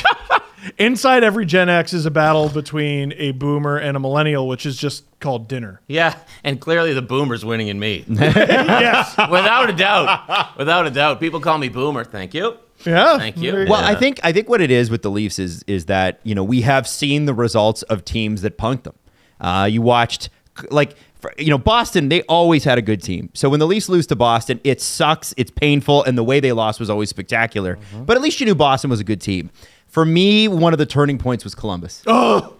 inside 0.78 1.24
every 1.24 1.46
Gen 1.46 1.68
X 1.68 1.92
is 1.92 2.06
a 2.06 2.10
battle 2.10 2.48
between 2.48 3.12
a 3.16 3.32
boomer 3.32 3.76
and 3.76 3.96
a 3.96 4.00
millennial, 4.00 4.48
which 4.48 4.66
is 4.66 4.76
just 4.76 5.04
called 5.20 5.48
dinner. 5.48 5.80
Yeah, 5.86 6.18
and 6.44 6.60
clearly 6.60 6.92
the 6.92 7.02
boomer's 7.02 7.44
winning 7.44 7.68
in 7.68 7.78
me. 7.78 8.04
yes. 8.08 9.16
Without 9.30 9.70
a 9.70 9.72
doubt. 9.72 10.58
Without 10.58 10.86
a 10.86 10.90
doubt. 10.90 11.20
People 11.20 11.40
call 11.40 11.58
me 11.58 11.68
boomer. 11.68 12.04
Thank 12.04 12.34
you. 12.34 12.56
Yeah. 12.84 13.18
Thank 13.18 13.38
you. 13.38 13.52
There 13.52 13.66
Well, 13.66 13.82
I 13.82 13.94
think 13.94 14.20
I 14.22 14.32
think 14.32 14.48
what 14.48 14.60
it 14.60 14.70
is 14.70 14.90
with 14.90 15.02
the 15.02 15.10
Leafs 15.10 15.38
is 15.38 15.62
is 15.66 15.86
that 15.86 16.20
you 16.24 16.34
know 16.34 16.44
we 16.44 16.60
have 16.62 16.86
seen 16.86 17.24
the 17.24 17.34
results 17.34 17.82
of 17.84 18.04
teams 18.04 18.42
that 18.42 18.58
punked 18.58 18.82
them. 18.82 18.94
Uh, 19.40 19.68
you 19.70 19.82
watched 19.82 20.28
like 20.70 20.90
for, 20.92 21.15
you 21.38 21.48
know 21.50 21.58
Boston; 21.58 22.08
they 22.08 22.22
always 22.22 22.64
had 22.64 22.78
a 22.78 22.82
good 22.82 23.02
team. 23.02 23.30
So 23.34 23.48
when 23.48 23.60
the 23.60 23.66
Leafs 23.66 23.88
lose 23.88 24.06
to 24.08 24.16
Boston, 24.16 24.60
it 24.64 24.80
sucks, 24.80 25.34
it's 25.36 25.50
painful, 25.50 26.04
and 26.04 26.16
the 26.16 26.24
way 26.24 26.40
they 26.40 26.52
lost 26.52 26.80
was 26.80 26.90
always 26.90 27.08
spectacular. 27.10 27.76
Mm-hmm. 27.76 28.04
But 28.04 28.16
at 28.16 28.22
least 28.22 28.40
you 28.40 28.46
knew 28.46 28.54
Boston 28.54 28.90
was 28.90 29.00
a 29.00 29.04
good 29.04 29.20
team. 29.20 29.50
For 29.86 30.04
me, 30.04 30.48
one 30.48 30.72
of 30.72 30.78
the 30.78 30.86
turning 30.86 31.18
points 31.18 31.44
was 31.44 31.54
Columbus. 31.54 32.02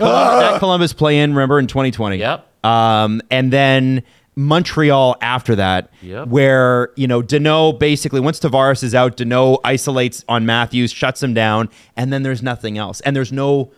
Oh, 0.00 0.40
that 0.40 0.58
Columbus 0.58 0.92
play 0.92 1.20
in, 1.20 1.30
remember 1.34 1.60
in 1.60 1.68
2020. 1.68 2.16
Yep. 2.16 2.64
Um, 2.64 3.22
and 3.30 3.52
then 3.52 4.02
Montreal 4.34 5.16
after 5.20 5.54
that, 5.54 5.90
Yep. 6.02 6.28
where 6.28 6.90
you 6.96 7.06
know 7.06 7.22
Danault 7.22 7.78
basically 7.78 8.20
once 8.20 8.40
Tavares 8.40 8.82
is 8.82 8.94
out, 8.94 9.16
Danault 9.16 9.58
isolates 9.62 10.24
on 10.28 10.44
Matthews, 10.46 10.90
shuts 10.92 11.22
him 11.22 11.32
down, 11.34 11.68
and 11.96 12.12
then 12.12 12.24
there's 12.24 12.42
nothing 12.42 12.76
else, 12.76 13.00
and 13.02 13.14
there's 13.14 13.32
no, 13.32 13.70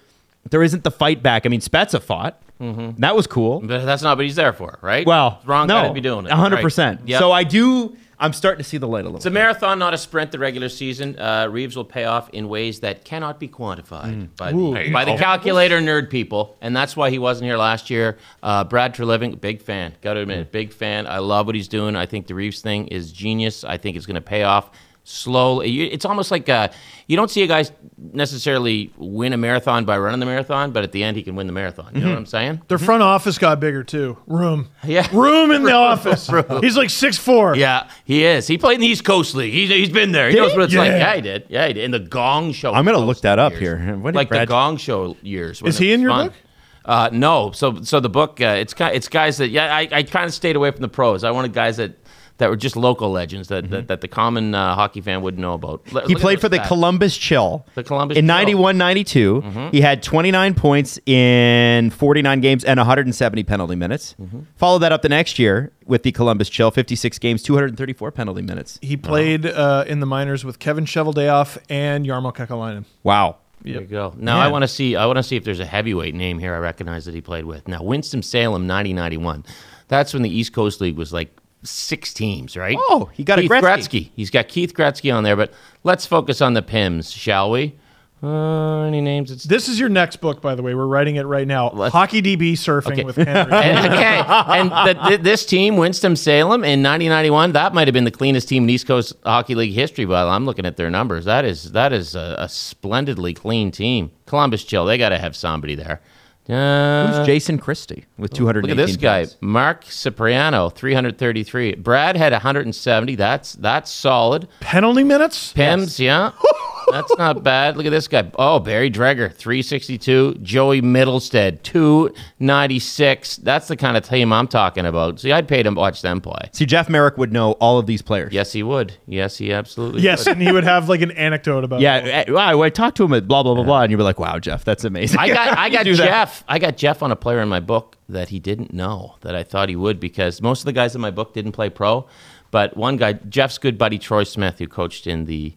there 0.51 0.63
isn't 0.63 0.85
the 0.85 0.91
fight 0.91 1.23
back. 1.23 1.47
I 1.47 1.49
mean, 1.49 1.61
Spezza 1.61 2.01
fought, 2.03 2.41
that 2.59 3.15
was 3.15 3.27
cool. 3.27 3.61
But 3.61 3.85
that's 3.85 4.03
not 4.03 4.17
what 4.17 4.25
he's 4.25 4.37
there 4.37 4.53
for, 4.53 4.79
right? 4.83 5.07
Well, 5.07 5.41
wrong 5.45 5.67
no, 5.67 5.83
guy 5.83 5.89
to 5.89 5.95
be 5.95 6.01
doing 6.01 6.27
it. 6.27 6.33
hundred 6.33 6.57
Right. 6.57 6.63
percent. 6.63 7.01
Yep. 7.07 7.19
So 7.19 7.33
I 7.33 7.45
do. 7.45 7.97
I'm 8.19 8.33
starting 8.33 8.63
to 8.63 8.65
see 8.67 8.79
the 8.79 8.89
light 8.89 9.01
a 9.03 9.09
little. 9.09 9.17
It's 9.19 9.27
a 9.27 9.31
marathon, 9.31 9.79
not 9.79 9.93
a 9.93 9.99
sprint. 9.99 10.33
The 10.33 10.39
regular 10.39 10.71
season, 10.71 11.19
uh, 11.19 11.49
Reaves 11.51 11.77
will 11.77 11.85
pay 11.85 12.05
off 12.07 12.31
in 12.31 12.49
ways 12.49 12.81
that 12.81 13.05
cannot 13.05 13.39
be 13.39 13.47
quantified 13.47 14.31
by, 14.39 14.53
the, 14.53 14.91
by 14.91 15.05
the 15.05 15.17
calculator 15.19 15.81
nerd 15.81 16.09
people, 16.09 16.57
and 16.63 16.75
that's 16.75 16.97
why 16.97 17.11
he 17.11 17.19
wasn't 17.19 17.45
here 17.45 17.59
last 17.59 17.91
year. 17.91 18.17
Uh, 18.43 18.65
Brad 18.65 18.95
Treliving, 18.95 19.39
big 19.39 19.61
fan. 19.61 19.93
Got 20.01 20.15
to 20.15 20.21
admit, 20.21 20.51
big 20.51 20.73
fan. 20.73 21.07
I 21.07 21.19
love 21.19 21.45
what 21.45 21.55
he's 21.57 21.69
doing. 21.69 21.95
I 21.95 22.07
think 22.07 22.27
the 22.27 22.35
Reaves 22.35 22.63
thing 22.63 22.87
is 22.89 23.13
genius. 23.13 23.65
I 23.65 23.77
think 23.77 23.99
it's 23.99 24.07
going 24.07 24.15
to 24.15 24.23
pay 24.23 24.45
off 24.45 24.71
slowly. 25.09 25.91
It's 25.93 26.05
almost 26.05 26.31
like 26.31 26.49
uh, 26.49 26.69
you 27.07 27.17
don't 27.17 27.31
see 27.31 27.43
a 27.43 27.47
guy 27.47 27.65
necessarily 28.13 28.93
win 28.97 29.33
a 29.33 29.37
marathon 29.37 29.85
by 29.85 29.97
running 29.99 30.21
the 30.21 30.27
marathon, 30.27 30.73
but 30.73 30.83
at 30.85 30.93
the 30.93 31.03
end 31.03 31.17
he 31.17 31.23
can 31.23 31.37
win 31.37 31.47
the 31.47 31.53
marathon. 31.53 31.91
You 31.95 32.01
know 32.03 32.11
what 32.11 32.19
I'm 32.19 32.27
saying? 32.27 32.63
Their 32.69 32.79
front 32.79 33.03
office 33.03 33.39
got 33.39 33.61
bigger 33.61 33.83
too. 33.85 34.19
Room. 34.27 34.69
Yeah. 34.85 35.09
Room 35.13 35.51
in 35.51 35.65
the 35.65 35.73
office. 35.73 36.31
He's 36.61 36.77
like 36.77 36.91
six 36.91 37.19
four. 37.19 37.57
Yeah, 37.57 37.89
he 38.05 38.25
is. 38.25 38.47
He 38.47 38.57
played 38.59 38.77
in 38.77 38.81
the 38.83 38.87
East 38.87 39.05
Coast 39.05 39.35
League. 39.35 39.53
He's, 39.53 39.69
he's 39.69 39.89
been 39.91 40.13
there. 40.13 40.29
He 40.31 40.37
knows 40.37 40.53
what 40.55 40.63
it's 40.65 40.75
like. 40.75 40.89
Yeah. 40.91 40.97
Yeah, 40.99 41.15
he 41.17 41.21
did. 41.23 41.47
Yeah, 41.49 41.67
he 41.67 41.73
did. 41.73 41.85
In 41.85 41.91
the 41.91 41.99
Gong 41.99 42.53
Show. 42.53 42.73
I'm 42.73 42.85
gonna 42.85 42.99
look 42.99 43.21
that 43.23 43.39
up 43.39 43.53
years. 43.53 43.61
here. 43.81 43.97
When 43.97 44.13
did 44.13 44.17
like 44.19 44.29
the 44.29 44.45
Gong 44.47 44.77
Show 44.77 45.17
years. 45.23 45.61
when 45.63 45.69
Is 45.71 45.81
it 45.81 45.85
he 45.85 45.93
in 45.93 46.01
your 46.03 46.11
fun. 46.11 46.27
book? 46.29 46.37
Uh, 46.85 47.11
no. 47.13 47.51
So 47.53 47.83
so 47.83 47.99
the 47.99 48.09
book 48.09 48.41
uh, 48.41 48.57
it's 48.59 48.75
ki- 48.75 48.85
it's 48.85 49.09
guys 49.09 49.39
that 49.39 49.49
yeah 49.49 49.75
I, 49.75 49.89
I 49.91 50.03
kind 50.05 50.27
of 50.27 50.33
stayed 50.35 50.55
away 50.55 50.71
from 50.71 50.83
the 50.83 50.89
pros. 50.89 51.25
I 51.25 51.33
wanted 51.33 51.53
guys 51.53 51.79
that 51.79 51.93
that 52.39 52.51
were 52.51 52.57
just 52.57 52.77
local 52.77 53.11
legends 53.11 53.49
that 53.49 53.71
that, 53.71 53.89
that 53.89 54.01
the 54.03 54.09
common 54.09 54.55
uh, 54.55 54.75
hockey 54.75 55.01
fan 55.01 55.23
wouldn't 55.23 55.41
know 55.41 55.55
about. 55.55 55.83
L- 55.93 56.01
Mm-hmm. 56.03 56.09
He 56.09 56.15
played 56.15 56.37
those 56.39 56.43
for 56.43 56.49
the. 56.51 56.59
Columbus 56.59 57.17
Chill. 57.17 57.65
The 57.75 57.83
Columbus 57.85 58.17
in 58.19 58.25
Chill. 58.25 58.35
91 58.37 58.77
92. 58.79 59.69
He 59.73 59.81
had 59.81 60.03
29 60.03 60.55
points 60.55 60.99
in 61.07 61.91
49 61.91 62.41
games 62.41 62.65
and 62.65 62.79
170 62.79 63.43
penalty 63.45 63.75
minutes. 63.77 64.15
Followed 64.57 64.81
that 64.81 64.93
up 64.93 65.03
the 65.03 65.09
next 65.09 65.39
year 65.39 65.73
with 65.87 66.03
the 66.03 66.13
Columbus 66.13 66.49
Chill, 66.49 66.71
56 66.71 67.19
games, 67.19 67.43
234 67.43 68.11
penalty 68.13 68.43
minutes. 68.43 68.79
He 68.83 68.97
played 68.97 69.47
uh, 69.47 69.85
in 69.87 70.01
the 70.01 70.07
minors 70.07 70.45
with 70.45 70.59
Kevin 70.59 70.85
Cheveldayoff 70.85 71.59
and 71.71 72.05
Jarmo 72.07 72.35
Kekalainen. 72.35 72.85
Wow. 73.03 73.37
There 73.63 73.81
you 73.81 73.87
go. 73.87 74.15
Now 74.17 74.39
I 74.39 74.49
want 74.49 74.63
to 74.63 74.69
see. 74.69 74.95
I 74.97 75.07
want 75.07 75.17
to 75.17 75.23
see 75.25 75.35
if 75.37 75.43
there's 75.45 75.59
a 75.61 75.65
heavyweight 75.67 76.15
name 76.15 76.39
here. 76.39 76.55
I 76.55 76.59
recognize 76.59 77.05
that 77.07 77.15
he 77.15 77.21
played 77.21 77.47
with. 77.47 77.67
Now 77.67 77.83
Winston 77.83 78.23
Salem, 78.23 78.69
1991. 78.69 79.45
That's 79.89 80.13
when 80.13 80.23
the 80.23 80.31
East 80.31 80.53
Coast 80.53 80.81
League 80.81 80.97
was 80.97 81.13
like 81.13 81.35
six 81.63 82.13
teams, 82.15 82.57
right? 82.57 82.77
Oh, 82.79 83.11
he 83.13 83.25
got 83.25 83.39
a 83.39 83.43
Keith 83.43 83.51
Gretzky. 83.51 84.11
He's 84.15 84.31
got 84.31 84.49
Keith 84.49 84.75
Gretzky 84.75 85.15
on 85.15 85.25
there. 85.25 85.37
But 85.37 85.53
let's 85.85 86.07
focus 86.07 86.41
on 86.41 86.55
the 86.55 86.63
Pims, 86.63 87.15
shall 87.15 87.51
we? 87.51 87.75
Uh, 88.23 88.85
any 88.85 89.03
names? 89.03 89.31
It's 89.31 89.45
This 89.45 89.69
is 89.69 89.79
your 89.79 89.91
next 89.91 90.17
book, 90.17 90.41
by 90.41 90.55
the 90.55 90.63
way. 90.63 90.75
We're 90.75 90.87
writing 90.87 91.17
it 91.17 91.25
right 91.27 91.47
now. 91.47 91.71
Let's- 91.71 91.93
Hockey 91.93 92.23
DB 92.23 92.53
surfing 92.53 92.93
Okay. 92.93 93.05
with 93.05 93.17
Henry. 93.17 93.31
and, 93.53 93.93
okay, 93.93 94.23
and 94.27 94.71
the, 94.71 95.09
th- 95.09 95.21
this 95.21 95.45
team, 95.45 95.77
Winston 95.77 96.17
Salem, 96.17 96.65
in 96.65 96.83
1991, 96.83 97.53
that 97.53 97.75
might 97.75 97.87
have 97.87 97.93
been 97.93 98.05
the 98.05 98.11
cleanest 98.11 98.49
team 98.49 98.63
in 98.65 98.71
East 98.71 98.87
Coast 98.87 99.13
Hockey 99.25 99.55
League 99.55 99.75
history. 99.75 100.07
While 100.07 100.31
I'm 100.31 100.47
looking 100.47 100.65
at 100.65 100.77
their 100.79 100.91
numbers. 100.91 101.27
That 101.27 101.45
is 101.45 101.73
that 101.73 101.93
is 101.93 102.15
a, 102.15 102.37
a 102.39 102.49
splendidly 102.49 103.35
clean 103.35 103.71
team. 103.71 104.11
Columbus 104.25 104.65
Chill, 104.65 104.87
they 104.87 104.97
got 104.97 105.11
to 105.11 105.19
have 105.19 105.37
somebody 105.37 105.75
there. 105.75 106.01
Uh, 106.49 107.19
Who's 107.19 107.27
Jason 107.27 107.59
Christie 107.59 108.05
with 108.19 108.33
200? 108.33 108.63
Look 108.63 108.71
at 108.71 108.77
this 108.77 108.97
guy, 108.97 109.27
Mark 109.41 109.85
Cipriano, 109.85 110.69
333. 110.71 111.75
Brad 111.77 112.17
had 112.17 112.33
170. 112.33 113.15
That's 113.17 113.55
that's 113.55 113.91
solid. 113.91 114.47
Penalty 114.61 115.05
minutes? 115.05 115.53
Pims, 115.53 115.99
yeah. 115.99 116.33
That's 116.91 117.17
not 117.19 117.43
bad. 117.43 117.77
Look 117.77 117.87
at 117.87 117.91
this 117.91 118.09
guy. 118.09 118.31
Oh, 118.39 118.59
Barry 118.59 118.91
Dreger, 118.91 119.33
362. 119.33 120.35
Joey 120.43 120.83
Middlestead, 120.83 121.63
296. 121.63 123.37
That's 123.39 123.69
the 123.69 123.77
kind 123.77 123.97
of 123.97 124.09
team 124.09 124.33
I'm 124.33 124.47
talking 124.49 124.87
about. 124.87 125.21
See, 125.21 125.33
I'd 125.33 125.49
pay 125.49 125.63
to 125.63 125.71
watch 125.71 126.03
them 126.03 126.21
play. 126.21 126.49
See, 126.53 126.67
Jeff 126.67 126.89
Marek 126.89 127.17
would 127.19 127.33
know 127.33 127.53
all 127.53 127.79
of 127.79 127.87
these 127.87 128.03
players. 128.03 128.33
Yes, 128.33 128.53
he 128.53 128.63
would. 128.63 128.95
Yes, 129.07 129.37
he 129.39 129.53
absolutely 129.53 130.03
Yes, 130.03 130.27
would. 130.27 130.37
and 130.37 130.43
he 130.43 130.53
would 130.53 130.65
have 130.65 130.89
like 130.89 131.01
an 131.01 131.11
anecdote 131.13 131.65
about. 131.65 131.81
Yeah, 131.81 132.25
uh, 132.29 132.35
I, 132.35 132.59
I 132.59 132.71
talked 132.71 132.97
to 132.99 133.05
him 133.05 133.13
at 133.13 133.27
blah 133.29 133.43
blah 133.43 133.55
blah 133.55 133.65
blah, 133.65 133.83
and 133.83 133.91
you'd 133.91 133.97
be 133.99 134.03
like, 134.03 134.19
"Wow, 134.19 134.39
Jeff, 134.39 134.65
that's 134.65 134.85
amazing." 134.85 135.19
I 135.19 135.29
got 135.29 135.59
I 135.59 135.69
got 135.71 135.85
Do 135.85 135.97
that. 135.97 136.07
Jeff. 136.07 136.45
I 136.49 136.59
got 136.59 136.77
Jeff 136.77 137.03
on 137.03 137.11
a 137.13 137.17
player 137.17 137.41
in 137.41 137.49
my 137.49 137.61
book 137.61 137.97
that 138.09 138.29
he 138.29 138.39
didn't 138.39 138.73
know 138.73 139.17
that 139.23 139.35
I 139.35 139.43
thought 139.43 139.69
he 139.69 139.77
would 139.77 139.99
because 140.01 140.41
most 140.41 140.61
of 140.61 140.67
the 140.67 140.73
guys 140.73 140.95
in 140.95 141.01
my 141.01 141.11
book 141.11 141.35
didn't 141.35 141.53
play 141.53 141.69
pro, 141.69 142.07
but 142.51 142.77
one 142.77 142.97
guy, 142.97 143.15
Jeff's 143.15 143.59
good 143.59 143.77
buddy 143.79 143.99
Troy 143.99 144.23
Smith, 144.25 144.59
who 144.59 144.69
coached 144.69 145.07
in 145.07 145.25
the 145.25 145.55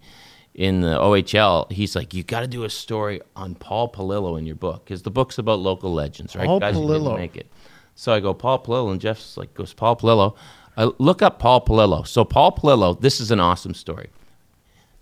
in 0.60 0.82
the 0.82 1.00
OHL, 1.00 1.72
he's 1.72 1.96
like, 1.96 2.14
you 2.14 2.22
got 2.22 2.42
to 2.42 2.48
do 2.48 2.66
a 2.66 2.70
story 2.70 3.22
on 3.34 3.56
Paul 3.56 3.90
Polillo 3.90 4.38
in 4.38 4.46
your 4.46 4.58
book 4.58 4.84
because 4.84 5.04
the 5.04 5.10
book's 5.10 5.38
about 5.38 5.60
local 5.60 5.94
legends, 5.94 6.36
right? 6.36 6.46
Paul 6.46 6.60
guys 6.60 6.76
Polillo. 6.76 7.16
make 7.18 7.38
it. 7.38 7.48
So 7.96 8.12
I 8.12 8.20
go 8.20 8.34
Paul 8.34 8.62
Polillo, 8.62 8.92
and 8.92 9.00
Jeff's 9.00 9.38
like 9.38 9.54
goes 9.54 9.74
Paul 9.74 9.96
Polillo. 9.96 10.36
I 10.76 10.92
look 10.98 11.22
up 11.22 11.40
Paul 11.40 11.64
Polillo. 11.64 12.06
So 12.06 12.26
Paul 12.26 12.52
Polillo, 12.52 13.00
this 13.00 13.22
is 13.22 13.32
an 13.32 13.40
awesome 13.40 13.74
story. 13.74 14.10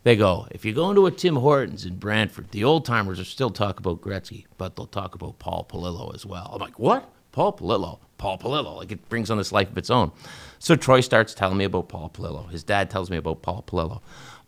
They 0.03 0.15
go, 0.15 0.47
if 0.51 0.63
you 0.63 0.73
go 0.73 0.91
into 0.91 1.07
a 1.07 1.11
Tim 1.11 1.37
Hortons 1.37 1.85
in 1.85 1.95
Brantford, 1.95 2.51
the 2.51 2.63
old 2.63 2.85
timers 2.85 3.17
will 3.17 3.25
still 3.25 3.49
talk 3.49 3.79
about 3.79 3.99
Gretzky, 3.99 4.45
but 4.59 4.75
they'll 4.75 4.85
talk 4.85 5.15
about 5.15 5.39
Paul 5.39 5.67
Polillo 5.67 6.13
as 6.13 6.23
well. 6.23 6.51
I'm 6.53 6.61
like, 6.61 6.77
what? 6.77 7.09
Paul 7.31 7.53
Polillo? 7.53 7.97
Paul 8.19 8.37
Polillo. 8.37 8.77
Like 8.77 8.91
it 8.91 9.09
brings 9.09 9.31
on 9.31 9.39
this 9.39 9.51
life 9.51 9.71
of 9.71 9.77
its 9.79 9.89
own. 9.89 10.11
So 10.59 10.75
Troy 10.75 11.01
starts 11.01 11.33
telling 11.33 11.57
me 11.57 11.65
about 11.65 11.89
Paul 11.89 12.11
Polillo. 12.13 12.47
His 12.51 12.63
dad 12.63 12.91
tells 12.91 13.09
me 13.09 13.17
about 13.17 13.41
Paul 13.41 13.63
Polillo. 13.67 14.01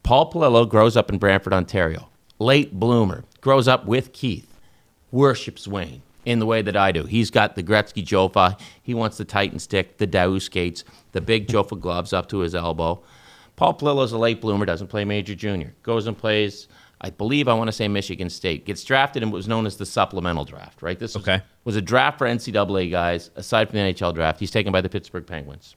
Paul 0.03 0.31
Polillo 0.31 0.67
grows 0.67 0.97
up 0.97 1.09
in 1.11 1.17
Brantford, 1.17 1.53
Ontario. 1.53 2.09
Late 2.39 2.73
bloomer. 2.73 3.23
Grows 3.41 3.67
up 3.67 3.85
with 3.85 4.13
Keith. 4.13 4.59
Worships 5.11 5.67
Wayne 5.67 6.01
in 6.25 6.39
the 6.39 6.45
way 6.45 6.61
that 6.61 6.75
I 6.77 6.91
do. 6.91 7.05
He's 7.05 7.31
got 7.31 7.55
the 7.55 7.63
Gretzky 7.63 8.03
Jofa. 8.05 8.59
He 8.83 8.93
wants 8.93 9.17
the 9.17 9.25
Titan 9.25 9.59
stick, 9.59 9.97
the 9.97 10.05
Daou 10.07 10.39
skates, 10.41 10.83
the 11.13 11.21
big 11.21 11.47
Jofa 11.47 11.79
gloves 11.79 12.13
up 12.13 12.27
to 12.29 12.39
his 12.39 12.53
elbow. 12.53 13.01
Paul 13.55 13.73
Polillo's 13.73 14.11
a 14.11 14.17
late 14.17 14.39
bloomer, 14.39 14.65
doesn't 14.65 14.87
play 14.87 15.03
major 15.05 15.35
junior. 15.35 15.73
Goes 15.83 16.07
and 16.07 16.17
plays, 16.17 16.67
I 17.01 17.09
believe, 17.09 17.47
I 17.47 17.53
want 17.53 17.67
to 17.67 17.71
say 17.71 17.87
Michigan 17.87 18.29
State. 18.29 18.65
Gets 18.65 18.83
drafted 18.83 19.23
in 19.23 19.31
what 19.31 19.37
was 19.37 19.47
known 19.47 19.65
as 19.65 19.77
the 19.77 19.85
supplemental 19.85 20.45
draft, 20.45 20.81
right? 20.81 20.97
This 20.99 21.15
was- 21.15 21.27
Okay. 21.27 21.41
was, 21.65 21.75
a 21.75 21.81
draft 21.81 22.17
for 22.19 22.27
NCAA 22.27 22.89
guys, 22.89 23.31
aside 23.35 23.69
from 23.69 23.77
the 23.77 23.83
NHL 23.83 24.13
draft. 24.13 24.39
He's 24.39 24.51
taken 24.51 24.71
by 24.71 24.81
the 24.81 24.89
Pittsburgh 24.89 25.25
Penguins. 25.25 25.75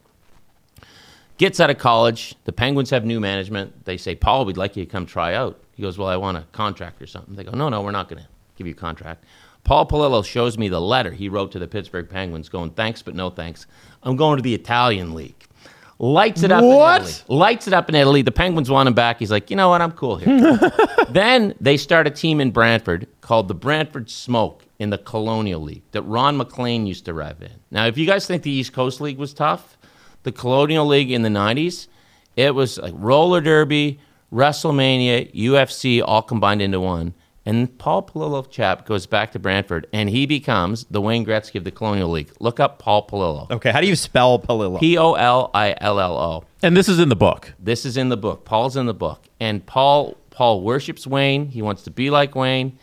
Gets 1.42 1.58
out 1.58 1.70
of 1.70 1.78
college. 1.78 2.36
The 2.44 2.52
Penguins 2.52 2.90
have 2.90 3.04
new 3.04 3.18
management. 3.18 3.84
They 3.84 3.96
say, 3.96 4.14
Paul, 4.14 4.44
we'd 4.44 4.56
like 4.56 4.76
you 4.76 4.84
to 4.84 4.88
come 4.88 5.06
try 5.06 5.34
out. 5.34 5.60
He 5.72 5.82
goes, 5.82 5.98
Well, 5.98 6.06
I 6.06 6.16
want 6.16 6.36
a 6.38 6.42
contract 6.52 7.02
or 7.02 7.06
something. 7.08 7.34
They 7.34 7.42
go, 7.42 7.50
No, 7.50 7.68
no, 7.68 7.82
we're 7.82 7.90
not 7.90 8.08
going 8.08 8.22
to 8.22 8.28
give 8.54 8.68
you 8.68 8.74
a 8.74 8.76
contract. 8.76 9.24
Paul 9.64 9.88
Polillo 9.88 10.24
shows 10.24 10.56
me 10.56 10.68
the 10.68 10.80
letter 10.80 11.10
he 11.10 11.28
wrote 11.28 11.50
to 11.50 11.58
the 11.58 11.66
Pittsburgh 11.66 12.08
Penguins 12.08 12.48
going, 12.48 12.70
Thanks, 12.70 13.02
but 13.02 13.16
no 13.16 13.28
thanks. 13.28 13.66
I'm 14.04 14.14
going 14.14 14.36
to 14.36 14.42
the 14.44 14.54
Italian 14.54 15.14
League. 15.14 15.34
Lights 15.98 16.44
it 16.44 16.52
up 16.52 16.62
What? 16.62 17.00
in 17.00 17.08
Italy. 17.08 17.24
Lights 17.36 17.66
it 17.66 17.74
up 17.74 17.88
in 17.88 17.96
Italy. 17.96 18.22
The 18.22 18.30
Penguins 18.30 18.70
want 18.70 18.86
him 18.86 18.94
back. 18.94 19.18
He's 19.18 19.32
like, 19.32 19.50
You 19.50 19.56
know 19.56 19.70
what? 19.70 19.82
I'm 19.82 19.90
cool 19.90 20.18
here. 20.18 20.60
then 21.10 21.54
they 21.60 21.76
start 21.76 22.06
a 22.06 22.10
team 22.10 22.40
in 22.40 22.52
Brantford 22.52 23.08
called 23.20 23.48
the 23.48 23.54
Brantford 23.56 24.10
Smoke 24.10 24.64
in 24.78 24.90
the 24.90 24.98
Colonial 24.98 25.60
League 25.60 25.82
that 25.90 26.02
Ron 26.02 26.36
MacLean 26.36 26.86
used 26.86 27.04
to 27.06 27.12
rev 27.14 27.42
in. 27.42 27.50
Now, 27.72 27.86
if 27.86 27.98
you 27.98 28.06
guys 28.06 28.28
think 28.28 28.44
the 28.44 28.50
East 28.52 28.72
Coast 28.72 29.00
League 29.00 29.18
was 29.18 29.34
tough, 29.34 29.76
the 30.22 30.32
Colonial 30.32 30.86
League 30.86 31.10
in 31.10 31.22
the 31.22 31.28
90s, 31.28 31.88
it 32.36 32.54
was 32.54 32.78
like 32.78 32.94
roller 32.96 33.40
derby, 33.40 33.98
WrestleMania, 34.32 35.32
UFC 35.34 36.02
all 36.04 36.22
combined 36.22 36.60
into 36.62 36.80
one. 36.80 37.14
And 37.44 37.76
Paul 37.76 38.04
Polillo 38.04 38.48
chap 38.48 38.86
goes 38.86 39.06
back 39.06 39.32
to 39.32 39.38
Brantford 39.38 39.88
and 39.92 40.08
he 40.08 40.26
becomes 40.26 40.84
the 40.90 41.00
Wayne 41.00 41.26
Gretzky 41.26 41.56
of 41.56 41.64
the 41.64 41.72
Colonial 41.72 42.08
League. 42.08 42.30
Look 42.38 42.60
up 42.60 42.78
Paul 42.78 43.06
Polillo. 43.06 43.50
Okay, 43.50 43.72
how 43.72 43.80
do 43.80 43.86
you 43.88 43.96
spell 43.96 44.38
Polillo? 44.38 44.78
P 44.78 44.96
O 44.96 45.14
L 45.14 45.50
I 45.52 45.74
L 45.80 45.98
L 45.98 46.16
O. 46.16 46.44
And 46.62 46.76
this 46.76 46.88
is 46.88 47.00
in 47.00 47.08
the 47.08 47.16
book. 47.16 47.52
This 47.58 47.84
is 47.84 47.96
in 47.96 48.10
the 48.10 48.16
book. 48.16 48.44
Paul's 48.44 48.76
in 48.76 48.86
the 48.86 48.94
book. 48.94 49.24
And 49.40 49.64
Paul 49.66 50.16
Paul 50.30 50.62
worships 50.62 51.04
Wayne. 51.06 51.48
He 51.48 51.62
wants 51.62 51.82
to 51.82 51.90
be 51.90 52.10
like 52.10 52.34
Wayne. 52.36 52.78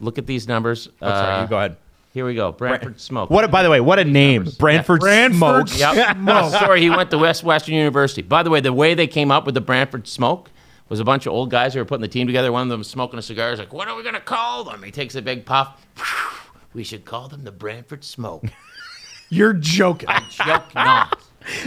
Look 0.00 0.18
at 0.18 0.26
these 0.26 0.48
numbers. 0.48 0.88
oh, 1.00 1.08
sorry, 1.08 1.32
Uh, 1.36 1.42
you 1.42 1.48
go 1.48 1.56
ahead. 1.58 1.76
Here 2.12 2.26
we 2.26 2.34
go. 2.34 2.50
Brantford 2.50 3.00
Smoke. 3.00 3.30
What? 3.30 3.44
a- 3.44 3.48
By 3.48 3.62
the 3.62 3.70
way, 3.70 3.80
what 3.80 3.98
a 4.00 4.04
name, 4.04 4.44
Brantford, 4.58 5.00
Brantford 5.00 5.68
Smoke. 5.68 5.78
Yep. 5.78 6.50
Sorry, 6.50 6.80
he 6.82 6.90
went 6.90 7.10
to 7.10 7.18
West 7.18 7.44
Western 7.44 7.74
University. 7.76 8.22
By 8.22 8.42
the 8.42 8.50
way, 8.50 8.60
the 8.60 8.72
way 8.72 8.94
they 8.94 9.06
came 9.06 9.30
up 9.30 9.46
with 9.46 9.54
the 9.54 9.60
Brantford 9.60 10.08
Smoke 10.08 10.50
was 10.88 10.98
a 10.98 11.04
bunch 11.04 11.26
of 11.26 11.32
old 11.32 11.50
guys 11.50 11.72
who 11.74 11.78
were 11.78 11.84
putting 11.84 12.02
the 12.02 12.08
team 12.08 12.26
together. 12.26 12.50
One 12.50 12.62
of 12.62 12.68
them 12.68 12.82
smoking 12.82 13.18
a 13.18 13.22
cigar. 13.22 13.50
He's 13.50 13.60
like, 13.60 13.72
"What 13.72 13.86
are 13.86 13.94
we 13.96 14.02
gonna 14.02 14.18
call 14.20 14.64
them?" 14.64 14.82
He 14.82 14.90
takes 14.90 15.14
a 15.14 15.22
big 15.22 15.44
puff. 15.44 15.86
We 16.72 16.84
should 16.84 17.04
call 17.04 17.26
them 17.26 17.42
the 17.42 17.50
Brantford 17.50 18.04
Smoke. 18.04 18.44
You're 19.28 19.54
joking. 19.54 20.08
I 20.08 20.20
joke 20.30 20.72
not. 20.72 21.18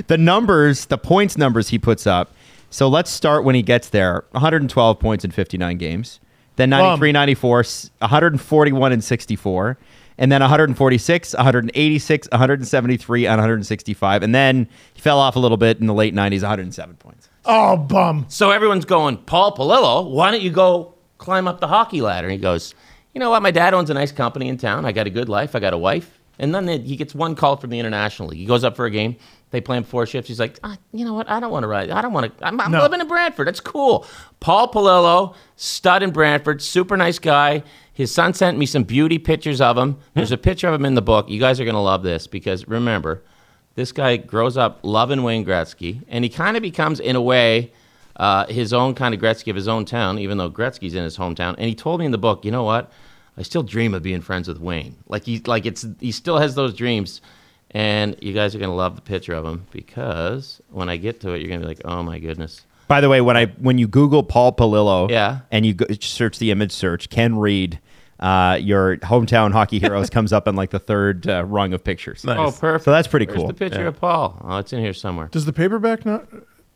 The 0.07 0.17
numbers, 0.17 0.85
the 0.85 0.97
points 0.97 1.37
numbers 1.37 1.67
he 1.67 1.77
puts 1.77 2.07
up. 2.07 2.33
So 2.69 2.87
let's 2.87 3.11
start 3.11 3.43
when 3.43 3.53
he 3.53 3.61
gets 3.63 3.89
there. 3.89 4.23
112 4.31 4.99
points 4.99 5.25
in 5.25 5.31
59 5.31 5.77
games. 5.77 6.21
Then 6.55 6.69
93, 6.69 7.11
94, 7.11 7.63
141 7.99 8.91
and 8.93 9.03
64. 9.03 9.77
And 10.17 10.31
then 10.31 10.41
146, 10.41 11.33
186, 11.33 12.27
173, 12.31 13.25
and 13.25 13.37
165. 13.37 14.23
And 14.23 14.35
then 14.35 14.67
he 14.93 15.01
fell 15.01 15.19
off 15.19 15.35
a 15.35 15.39
little 15.39 15.57
bit 15.57 15.79
in 15.79 15.87
the 15.87 15.93
late 15.93 16.13
90s, 16.13 16.41
107 16.41 16.95
points. 16.97 17.29
Oh, 17.45 17.77
bum. 17.77 18.25
So 18.29 18.51
everyone's 18.51 18.85
going, 18.85 19.17
Paul 19.17 19.55
Polillo, 19.55 20.09
why 20.09 20.31
don't 20.31 20.41
you 20.41 20.51
go 20.51 20.93
climb 21.17 21.47
up 21.47 21.59
the 21.59 21.67
hockey 21.67 22.01
ladder? 22.01 22.27
And 22.27 22.33
he 22.33 22.37
goes, 22.37 22.73
you 23.13 23.19
know 23.19 23.29
what? 23.29 23.41
My 23.41 23.51
dad 23.51 23.73
owns 23.73 23.89
a 23.89 23.93
nice 23.93 24.11
company 24.11 24.49
in 24.49 24.57
town. 24.57 24.85
I 24.85 24.91
got 24.91 25.07
a 25.07 25.11
good 25.11 25.29
life. 25.29 25.55
I 25.55 25.59
got 25.59 25.73
a 25.73 25.77
wife. 25.77 26.19
And 26.39 26.53
then 26.53 26.67
he 26.67 26.95
gets 26.95 27.13
one 27.13 27.35
call 27.35 27.57
from 27.57 27.69
the 27.69 27.79
International 27.79 28.29
League. 28.29 28.39
He 28.39 28.45
goes 28.45 28.63
up 28.63 28.75
for 28.75 28.85
a 28.85 28.91
game. 28.91 29.17
They 29.53 29.61
play 29.61 29.77
him 29.77 29.83
four 29.83 30.07
shifts. 30.07 30.27
He's 30.27 30.39
like, 30.39 30.57
ah, 30.63 30.75
you 30.91 31.05
know 31.05 31.13
what? 31.13 31.29
I 31.29 31.39
don't 31.39 31.51
want 31.51 31.61
to 31.61 31.67
ride. 31.67 31.91
I 31.91 32.01
don't 32.01 32.11
want 32.11 32.35
to. 32.39 32.45
I'm, 32.47 32.59
I'm 32.59 32.71
No. 32.71 32.81
living 32.81 32.99
in 33.01 33.07
Brantford. 33.07 33.45
That's 33.45 33.59
cool. 33.59 34.03
Paul 34.39 34.67
Polillo, 34.67 35.35
stud 35.57 36.01
in 36.01 36.09
Brantford, 36.09 36.59
super 36.59 36.97
nice 36.97 37.19
guy. 37.19 37.61
His 37.93 38.11
son 38.11 38.33
sent 38.33 38.57
me 38.57 38.65
some 38.65 38.81
beauty 38.81 39.19
pictures 39.19 39.61
of 39.61 39.77
him. 39.77 39.97
There's 40.15 40.31
a 40.31 40.37
picture 40.39 40.67
of 40.67 40.73
him 40.73 40.85
in 40.85 40.95
the 40.95 41.03
book. 41.03 41.29
You 41.29 41.39
guys 41.39 41.59
are 41.59 41.65
going 41.65 41.75
to 41.75 41.81
love 41.81 42.01
this 42.01 42.25
because 42.25 42.67
remember, 42.67 43.21
this 43.75 43.91
guy 43.91 44.17
grows 44.17 44.57
up 44.57 44.79
loving 44.81 45.21
Wayne 45.21 45.45
Gretzky, 45.45 46.01
and 46.07 46.23
he 46.23 46.29
kind 46.31 46.57
of 46.57 46.63
becomes, 46.63 46.99
in 46.99 47.15
a 47.15 47.21
way, 47.21 47.71
uh, 48.15 48.47
his 48.47 48.73
own 48.73 48.95
kind 48.95 49.13
of 49.13 49.21
Gretzky 49.21 49.49
of 49.51 49.55
his 49.55 49.67
own 49.67 49.85
town, 49.85 50.17
even 50.17 50.39
though 50.39 50.49
Gretzky's 50.49 50.95
in 50.95 51.03
his 51.03 51.15
hometown. 51.15 51.53
And 51.59 51.67
he 51.69 51.75
told 51.75 51.99
me 51.99 52.07
in 52.07 52.11
the 52.11 52.17
book, 52.17 52.43
you 52.43 52.49
know 52.49 52.63
what? 52.63 52.91
I 53.37 53.43
still 53.43 53.61
dream 53.61 53.93
of 53.93 54.01
being 54.01 54.21
friends 54.21 54.47
with 54.47 54.59
Wayne. 54.59 54.95
Like 55.07 55.25
he, 55.25 55.41
like 55.45 55.67
it's, 55.67 55.85
he 55.99 56.11
still 56.11 56.39
has 56.39 56.55
those 56.55 56.73
dreams. 56.73 57.21
And 57.73 58.15
you 58.21 58.33
guys 58.33 58.53
are 58.55 58.59
gonna 58.59 58.75
love 58.75 58.95
the 58.95 59.01
picture 59.01 59.33
of 59.33 59.45
him 59.45 59.65
because 59.71 60.61
when 60.69 60.89
I 60.89 60.97
get 60.97 61.21
to 61.21 61.31
it, 61.33 61.39
you're 61.41 61.49
gonna 61.49 61.61
be 61.61 61.67
like, 61.67 61.81
oh 61.85 62.03
my 62.03 62.19
goodness. 62.19 62.65
By 62.87 63.01
the 63.01 63.09
way, 63.09 63.21
when 63.21 63.35
I 63.37 63.47
when 63.59 63.77
you 63.77 63.87
Google 63.87 64.21
Paul 64.23 64.53
Polillo, 64.53 65.09
Yeah. 65.09 65.39
and 65.51 65.65
you 65.65 65.73
go, 65.73 65.85
search 65.99 66.37
the 66.37 66.51
image 66.51 66.71
search, 66.71 67.09
Ken 67.09 67.35
Reed, 67.37 67.79
uh, 68.19 68.59
your 68.61 68.97
hometown 68.97 69.51
hockey 69.53 69.79
heroes 69.79 70.09
comes 70.11 70.31
up 70.31 70.47
in 70.47 70.55
like 70.55 70.69
the 70.69 70.79
third 70.79 71.27
uh, 71.27 71.43
rung 71.45 71.73
of 71.73 71.83
pictures. 71.83 72.23
Oh, 72.27 72.51
perfect. 72.51 72.85
So 72.85 72.91
that's 72.91 73.07
pretty 73.07 73.25
Where's 73.25 73.37
cool. 73.37 73.47
the 73.47 73.53
picture 73.53 73.87
of 73.87 73.99
Paul? 73.99 74.39
Oh, 74.43 74.57
it's 74.57 74.71
in 74.71 74.79
here 74.79 74.93
somewhere. 74.93 75.27
Does 75.31 75.45
the 75.45 75.53
paperback 75.53 76.05
not 76.05 76.27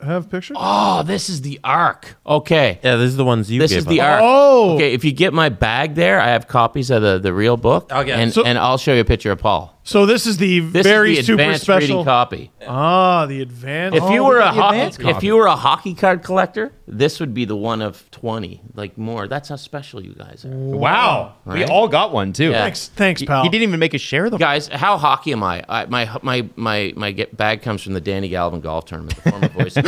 have 0.02 0.30
pictures? 0.32 0.58
Oh, 0.60 1.04
this 1.04 1.30
is 1.30 1.42
the 1.44 1.60
arc. 1.64 2.16
Okay. 2.26 2.80
Yeah, 2.84 2.96
this 2.96 3.10
is 3.10 3.18
the 3.18 3.26
ones 3.26 3.52
you 3.52 3.60
This 3.60 3.72
gave 3.72 3.80
is 3.80 3.86
the 3.86 4.02
us. 4.02 4.06
arc. 4.08 4.22
Oh. 4.24 4.76
Okay, 4.76 4.94
if 4.94 5.06
you 5.06 5.12
get 5.12 5.34
my 5.34 5.50
bag 5.50 5.94
there, 5.96 6.20
I 6.20 6.30
have 6.30 6.48
copies 6.48 6.90
of 6.90 7.02
the, 7.04 7.20
the 7.20 7.34
real 7.34 7.56
book. 7.58 7.92
Okay. 7.92 8.12
And, 8.12 8.34
So- 8.34 8.44
and 8.46 8.58
I'll 8.58 8.78
show 8.80 8.94
you 8.94 9.02
a 9.02 9.06
picture 9.06 9.32
of 9.32 9.40
Paul. 9.40 9.77
So 9.88 10.06
this 10.06 10.26
is 10.28 10.36
the 10.36 10.60
This 10.60 10.86
very 10.86 11.14
is 11.14 11.20
the 11.20 11.24
super 11.24 11.42
advanced 11.44 11.62
special 11.64 11.80
reading 12.00 12.04
copy. 12.04 12.52
Ah, 12.68 13.26
the 13.26 13.42
advanced. 13.42 13.96
If 13.96 14.04
you 14.12 14.20
Oh, 14.22 14.28
were 14.28 14.34
look 14.40 14.44
a 14.44 14.48
at 14.50 14.54
hockey, 14.54 14.80
if 14.80 14.98
copy. 15.00 15.26
you 15.28 15.36
were 15.38 15.46
a 15.48 15.56
hockey 15.56 15.94
card 15.94 16.24
collector, 16.24 16.74
this 16.90 17.22
would 17.22 17.34
be 17.34 17.46
the 17.46 17.56
one 17.56 17.82
of 17.82 18.12
twenty, 18.12 18.60
like 18.76 18.98
more. 18.98 19.30
That's 19.30 19.48
how 19.48 19.56
special 19.56 20.04
you 20.04 20.14
guys 20.14 20.44
are, 20.44 20.50
Wow, 20.50 21.36
we 21.46 21.62
Right? 21.62 21.70
all 21.70 21.88
got 21.88 22.12
one 22.12 22.34
too. 22.34 22.50
Yeah. 22.50 22.64
Thanks, 22.64 22.90
thanks, 22.90 23.24
pal. 23.24 23.44
he 23.44 23.50
didn't 23.50 23.64
even 23.64 23.80
make 23.80 23.96
us 23.96 24.02
share 24.02 24.30
them. 24.30 24.40
guys. 24.40 24.68
How 24.68 24.98
hockey 24.98 25.32
am 25.32 25.42
I? 25.42 25.64
I 25.70 25.86
my 25.86 26.10
my 26.22 26.50
my 26.58 26.92
my 26.98 27.12
get 27.14 27.38
bag 27.38 27.62
comes 27.62 27.82
from 27.82 27.94
the 27.94 28.02
Danny 28.02 28.28
Galvin 28.28 28.60
golf 28.60 28.84
tournament, 28.88 29.16
the 29.24 29.32
former 29.32 29.48
voice. 29.48 29.76
like, 29.78 29.88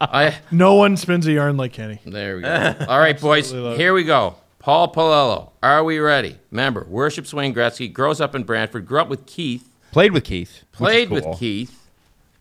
I 0.00 0.34
no 0.50 0.76
one 0.76 0.96
spins 0.96 1.26
a 1.26 1.32
yarn 1.32 1.58
like 1.58 1.74
Kenny. 1.74 2.00
There 2.06 2.36
we 2.36 2.42
go. 2.42 2.74
All 2.88 2.98
right, 2.98 3.20
boys, 3.20 3.50
here 3.50 3.92
we 3.92 4.04
go. 4.04 4.36
Paul 4.66 4.92
Polillo, 4.92 5.50
are 5.62 5.84
we 5.84 6.00
ready? 6.00 6.40
Remember, 6.50 6.84
worships 6.88 7.32
Wayne 7.32 7.54
Gretzky, 7.54 7.92
grows 7.92 8.20
up 8.20 8.34
in 8.34 8.42
Brantford, 8.42 8.84
grew 8.84 8.98
up 8.98 9.08
with 9.08 9.24
Keith, 9.24 9.70
Played 9.92 10.10
with 10.10 10.24
Keith. 10.24 10.50
which 10.50 10.58
is 10.58 10.66
played 10.72 11.08
cool. 11.08 11.14
with 11.14 11.38
Keith, 11.38 11.88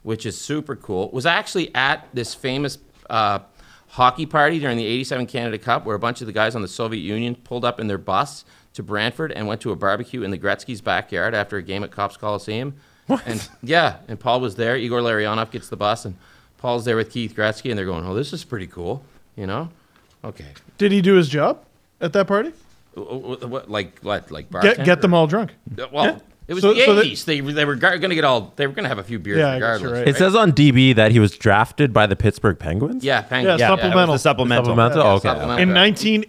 which 0.02 0.26
is 0.26 0.42
super 0.42 0.76
cool. 0.76 1.12
Was 1.12 1.28
actually 1.28 1.70
at 1.76 2.08
this 2.16 2.34
famous 2.34 2.80
uh, 3.12 3.42
hockey 3.90 4.26
party 4.26 4.58
during 4.58 4.76
the 4.76 4.88
87 4.88 5.28
Canada 5.28 5.60
Cup 5.60 5.86
where 5.86 5.96
a 5.96 6.00
bunch 6.00 6.22
of 6.22 6.26
the 6.26 6.34
guys 6.34 6.56
on 6.56 6.64
the 6.64 6.68
Soviet 6.68 7.02
Union 7.02 7.36
pulled 7.36 7.64
up 7.64 7.80
in 7.80 7.86
their 7.86 8.00
bus 8.00 8.44
to 8.74 8.82
Brantford 8.82 9.32
and 9.32 9.46
went 9.46 9.62
to 9.62 9.70
a 9.70 9.76
barbecue 9.76 10.24
in 10.24 10.32
the 10.32 10.40
Gretzky's 10.40 10.82
backyard 10.82 11.36
after 11.36 11.58
a 11.58 11.62
game 11.62 11.84
at 11.84 11.92
Copps 11.92 12.18
Coliseum. 12.18 12.74
And 13.28 13.48
yeah, 13.62 13.98
and 14.08 14.20
Paul 14.20 14.42
was 14.42 14.56
there. 14.56 14.76
Igor 14.76 15.02
Larionov 15.02 15.52
gets 15.52 15.70
the 15.70 15.78
bus, 15.78 16.06
and 16.06 16.16
Paul's 16.58 16.86
there 16.86 16.96
with 16.96 17.12
Keith 17.12 17.36
Gretzky, 17.36 17.70
and 17.70 17.78
they're 17.78 17.86
going, 17.86 18.04
"Oh, 18.04 18.16
this 18.16 18.34
is 18.34 18.44
pretty 18.44 18.66
cool," 18.66 19.06
you 19.36 19.46
know? 19.46 19.70
Okay. 20.24 20.54
Did 20.80 20.92
he 20.92 21.04
do 21.04 21.14
his 21.14 21.30
job 21.30 21.64
at 22.02 22.14
that 22.14 22.28
party? 22.28 22.54
What, 22.96 23.70
like 23.70 24.00
what? 24.02 24.32
Like 24.32 24.50
Get 24.62 24.86
get 24.86 25.02
them 25.02 25.14
all 25.14 25.28
drunk. 25.28 25.52
Uh, 25.78 25.88
well, 25.92 26.22
it 26.48 26.54
was 26.54 26.62
So- 26.62 26.74
the 26.74 26.86
so 26.86 27.00
eighties. 27.00 27.26
they 27.26 27.40
they 27.42 27.66
were 27.66 27.76
going 27.76 28.02
to 28.02 28.16
get 28.16 28.24
all. 28.24 28.54
They 28.56 28.68
were 28.68 28.74
going 28.74 28.84
to 28.84 28.90
have 28.90 29.00
a 29.00 29.04
few 29.04 29.20
beers 29.20 29.38
Yeah, 29.40 29.48
I 29.52 29.54
guess 29.54 29.62
regardless. 29.62 29.82
you're 29.82 29.92
right. 30.00 30.08
It 30.08 30.16
says 30.18 30.36
on 30.36 30.52
DB 30.52 30.96
that 30.96 31.12
he 31.12 31.20
was 31.20 31.32
drafted 31.38 31.92
by 31.94 32.06
the 32.08 32.16
Pittsburgh 32.16 32.58
Penguins. 32.60 33.04
Yeah, 33.04 33.22
Penguins. 33.22 33.60
Yeah, 33.60 33.70
Yeah, 33.70 33.76
supplemental. 33.76 34.10
It 34.10 34.16
was 34.16 34.22
supplemental. 34.22 34.66
Supplemental? 34.66 34.98
Yeah, 35.04 35.12
okay. 35.14 35.28
supplemental. 35.30 35.58
In 35.58 35.68
He 35.70 35.74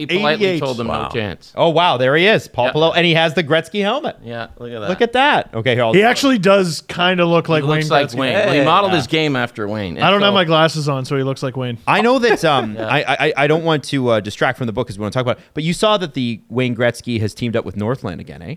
politely 0.06 0.46
1988. 0.46 0.58
told 0.60 0.76
them 0.78 0.88
Wow. 0.88 1.02
no 1.02 1.08
chance. 1.10 1.52
Oh 1.54 1.68
wow, 1.70 1.96
there 1.96 2.16
he 2.16 2.26
is, 2.26 2.48
Paul 2.48 2.66
Yeah. 2.66 2.72
Polillo, 2.72 2.92
and 2.96 3.04
he 3.06 3.14
has 3.14 3.34
the 3.34 3.44
Gretzky 3.44 3.82
helmet. 3.82 4.16
Yeah, 4.24 4.48
look 4.58 4.70
at 4.72 4.80
that. 4.80 4.88
Look 4.88 5.00
at 5.02 5.12
that. 5.12 5.50
Okay, 5.54 5.74
here 5.74 5.84
I'll, 5.84 5.92
He 5.92 6.02
actually 6.02 6.38
does 6.38 6.80
kind 6.82 7.20
of 7.20 7.28
look 7.28 7.48
like 7.48 7.62
he 7.62 7.68
looks 7.68 7.84
Wayne 7.84 7.90
like 7.90 8.08
Gretzky. 8.08 8.18
Wayne. 8.18 8.32
Well, 8.34 8.52
he 8.54 8.64
modeled 8.64 8.92
his 8.94 9.06
game 9.06 9.36
after 9.36 9.68
Wayne. 9.68 9.98
I 9.98 10.06
don't 10.10 10.16
And 10.16 10.24
have 10.24 10.34
my 10.34 10.44
glasses 10.44 10.88
on, 10.88 11.04
so 11.04 11.16
he 11.16 11.22
looks 11.22 11.42
like 11.42 11.56
Wayne. 11.56 11.78
I 11.86 12.00
know 12.00 12.18
that 12.18 12.44
um, 12.54 12.76
I, 12.78 13.04
I 13.26 13.32
I 13.36 13.46
don't 13.46 13.64
want 13.64 13.84
to 13.84 14.08
uh, 14.08 14.20
distract 14.20 14.58
from 14.58 14.66
the 14.66 14.72
book 14.72 14.86
because 14.86 14.98
we 14.98 15.02
want 15.02 15.12
to 15.12 15.16
talk 15.18 15.22
about 15.26 15.38
it. 15.38 15.44
But 15.54 15.62
you 15.64 15.72
saw 15.72 15.96
that 15.98 16.14
the 16.14 16.40
Wayne 16.48 16.74
Gretzky 16.74 17.20
has 17.20 17.34
teamed 17.34 17.56
up 17.56 17.64
with 17.64 17.76
Northland 17.76 18.20
again, 18.20 18.42
eh? 18.42 18.54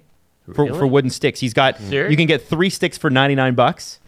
For, 0.53 0.65
Really? 0.65 0.77
for 0.79 0.87
wooden 0.87 1.09
sticks, 1.09 1.39
he's 1.39 1.53
got. 1.53 1.77
Serious? 1.79 2.11
You 2.11 2.17
can 2.17 2.27
get 2.27 2.47
three 2.47 2.69
sticks 2.69 2.97
for 2.97 3.09
ninety 3.09 3.35
nine 3.35 3.55
bucks, 3.55 3.99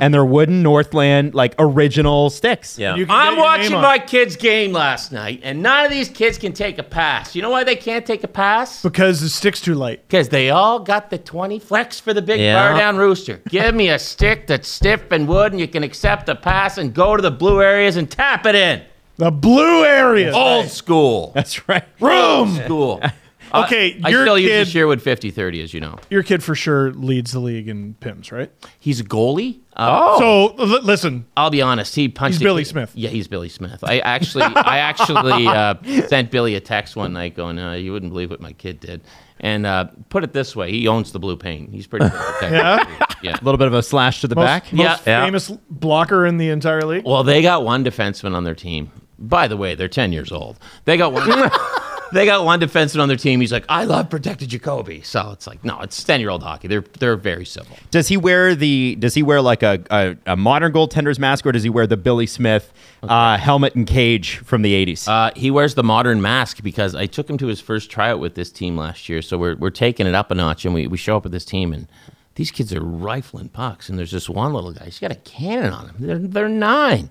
and 0.00 0.12
they're 0.14 0.24
wooden 0.24 0.62
Northland 0.62 1.34
like 1.34 1.54
original 1.58 2.30
sticks. 2.30 2.78
Yeah. 2.78 2.94
I'm 3.08 3.36
watching 3.38 3.72
my 3.72 3.98
kids' 3.98 4.36
game 4.36 4.72
last 4.72 5.10
night, 5.10 5.40
and 5.42 5.62
none 5.62 5.84
of 5.86 5.90
these 5.90 6.08
kids 6.08 6.38
can 6.38 6.52
take 6.52 6.78
a 6.78 6.82
pass. 6.82 7.34
You 7.34 7.42
know 7.42 7.50
why 7.50 7.64
they 7.64 7.76
can't 7.76 8.04
take 8.06 8.22
a 8.22 8.28
pass? 8.28 8.82
because 8.82 9.20
the 9.20 9.28
stick's 9.28 9.60
too 9.60 9.74
light. 9.74 10.06
Because 10.06 10.28
they 10.28 10.50
all 10.50 10.78
got 10.80 11.10
the 11.10 11.18
20 11.18 11.58
flex 11.58 11.98
for 11.98 12.12
the 12.14 12.22
big 12.22 12.40
Yeah. 12.40 12.54
bar 12.68 12.78
down 12.78 12.96
rooster. 12.98 13.40
Give 13.48 13.74
me 13.74 13.88
a 13.88 13.98
stick 13.98 14.46
that's 14.46 14.68
stiff 14.68 15.10
and 15.10 15.26
wood, 15.26 15.52
and 15.52 15.60
you 15.60 15.66
can 15.68 15.82
accept 15.82 16.28
a 16.28 16.34
pass 16.34 16.78
and 16.78 16.92
go 16.94 17.16
to 17.16 17.22
the 17.22 17.30
blue 17.32 17.60
areas 17.62 17.96
and 17.96 18.10
tap 18.10 18.46
it 18.46 18.54
in. 18.54 18.82
The 19.16 19.30
blue 19.30 19.84
area. 19.84 20.32
Old 20.32 20.68
school. 20.68 21.32
That's 21.34 21.68
right. 21.68 21.84
room. 22.00 22.54
School. 22.64 23.02
Okay, 23.54 24.00
I 24.04 24.08
your 24.10 24.24
still 24.24 24.38
use 24.38 24.50
kid- 24.50 24.66
the 24.66 24.70
Sherwood 24.70 25.02
50 25.02 25.30
30, 25.30 25.62
as 25.62 25.74
you 25.74 25.80
know. 25.80 25.96
Your 26.10 26.22
kid 26.22 26.42
for 26.42 26.54
sure 26.54 26.92
leads 26.92 27.32
the 27.32 27.40
league 27.40 27.68
in 27.68 27.94
pims, 28.00 28.30
right? 28.32 28.50
He's 28.78 29.00
a 29.00 29.04
goalie. 29.04 29.60
Uh, 29.76 30.18
So 30.18 30.48
l- 30.58 30.82
listen, 30.82 31.26
I'll 31.36 31.50
be 31.50 31.62
honest. 31.62 31.94
He 31.94 32.08
punched. 32.08 32.34
He's 32.38 32.42
Billy 32.42 32.62
kid- 32.64 32.68
Smith. 32.70 32.92
Yeah, 32.94 33.10
he's 33.10 33.28
Billy 33.28 33.48
Smith. 33.48 33.82
I 33.82 34.00
actually, 34.00 34.44
I 34.44 34.78
actually 34.78 35.46
uh, 35.46 35.74
sent 36.08 36.30
Billy 36.30 36.54
a 36.54 36.60
text 36.60 36.96
one 36.96 37.12
night 37.12 37.34
going, 37.36 37.58
uh, 37.58 37.72
"You 37.72 37.92
wouldn't 37.92 38.12
believe 38.12 38.30
what 38.30 38.40
my 38.40 38.52
kid 38.52 38.80
did." 38.80 39.02
And 39.42 39.64
uh, 39.64 39.86
put 40.10 40.22
it 40.22 40.34
this 40.34 40.54
way, 40.54 40.70
he 40.70 40.86
owns 40.86 41.12
the 41.12 41.18
blue 41.18 41.36
paint. 41.36 41.70
He's 41.72 41.86
pretty 41.86 42.08
good. 42.10 42.20
at 42.44 42.52
Yeah? 42.52 43.06
yeah. 43.22 43.36
A 43.40 43.42
little 43.44 43.56
bit 43.56 43.68
of 43.68 43.74
a 43.74 43.82
slash 43.82 44.20
to 44.20 44.28
the 44.28 44.34
most, 44.34 44.44
back. 44.44 44.64
most 44.72 44.82
Yeah. 44.84 44.98
Yeah. 45.06 45.24
famous 45.24 45.48
blocker 45.70 46.26
in 46.26 46.36
the 46.36 46.50
entire 46.50 46.82
league. 46.84 47.04
Well, 47.06 47.24
they 47.24 47.40
got 47.40 47.64
one 47.64 47.82
defenseman 47.82 48.34
on 48.34 48.44
their 48.44 48.54
team. 48.54 48.90
By 49.18 49.48
the 49.48 49.56
way, 49.56 49.74
they're 49.74 49.88
ten 49.88 50.12
years 50.12 50.30
old. 50.30 50.58
They 50.84 50.96
got 50.98 51.12
one. 51.14 51.26
they 52.12 52.26
got 52.26 52.44
one 52.44 52.60
defenseman 52.60 53.00
on 53.00 53.08
their 53.08 53.16
team. 53.16 53.40
He's 53.40 53.52
like, 53.52 53.64
I 53.68 53.84
love 53.84 54.10
protected 54.10 54.48
Jacoby. 54.48 55.02
So 55.02 55.30
it's 55.30 55.46
like, 55.46 55.64
no, 55.64 55.80
it's 55.80 56.02
ten 56.02 56.20
year 56.20 56.30
old 56.30 56.42
hockey. 56.42 56.68
They're 56.68 56.84
they're 56.98 57.16
very 57.16 57.44
civil. 57.44 57.76
Does 57.90 58.08
he 58.08 58.16
wear 58.16 58.54
the? 58.54 58.96
Does 58.96 59.14
he 59.14 59.22
wear 59.22 59.40
like 59.40 59.62
a, 59.62 59.82
a, 59.90 60.16
a 60.32 60.36
modern 60.36 60.72
goaltender's 60.72 61.18
mask, 61.18 61.46
or 61.46 61.52
does 61.52 61.62
he 61.62 61.70
wear 61.70 61.86
the 61.86 61.96
Billy 61.96 62.26
Smith 62.26 62.72
uh, 63.02 63.38
helmet 63.38 63.74
and 63.74 63.86
cage 63.86 64.38
from 64.38 64.62
the 64.62 64.74
eighties? 64.74 65.06
Uh, 65.08 65.30
he 65.36 65.50
wears 65.50 65.74
the 65.74 65.84
modern 65.84 66.20
mask 66.20 66.62
because 66.62 66.94
I 66.94 67.06
took 67.06 67.28
him 67.28 67.38
to 67.38 67.46
his 67.46 67.60
first 67.60 67.90
tryout 67.90 68.20
with 68.20 68.34
this 68.34 68.50
team 68.50 68.76
last 68.76 69.08
year. 69.08 69.22
So 69.22 69.38
we're, 69.38 69.56
we're 69.56 69.70
taking 69.70 70.06
it 70.06 70.14
up 70.14 70.30
a 70.30 70.34
notch, 70.34 70.64
and 70.64 70.74
we, 70.74 70.86
we 70.86 70.96
show 70.96 71.16
up 71.16 71.22
with 71.24 71.32
this 71.32 71.44
team, 71.44 71.72
and 71.72 71.88
these 72.34 72.50
kids 72.50 72.72
are 72.72 72.80
rifling 72.80 73.48
pucks. 73.48 73.88
And 73.88 73.98
there's 73.98 74.12
this 74.12 74.28
one 74.28 74.52
little 74.52 74.72
guy, 74.72 74.84
he's 74.86 74.98
got 74.98 75.12
a 75.12 75.16
cannon 75.16 75.72
on 75.72 75.88
him. 75.88 75.96
They're, 75.98 76.18
they're 76.18 76.48
nine. 76.48 77.10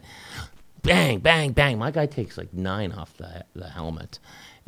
Bang, 0.82 1.20
bang, 1.20 1.52
bang. 1.52 1.78
My 1.78 1.92
guy 1.92 2.06
takes 2.06 2.38
like 2.38 2.54
nine 2.54 2.92
off 2.94 3.16
the, 3.18 3.46
the 3.54 3.70
helmet. 3.70 4.20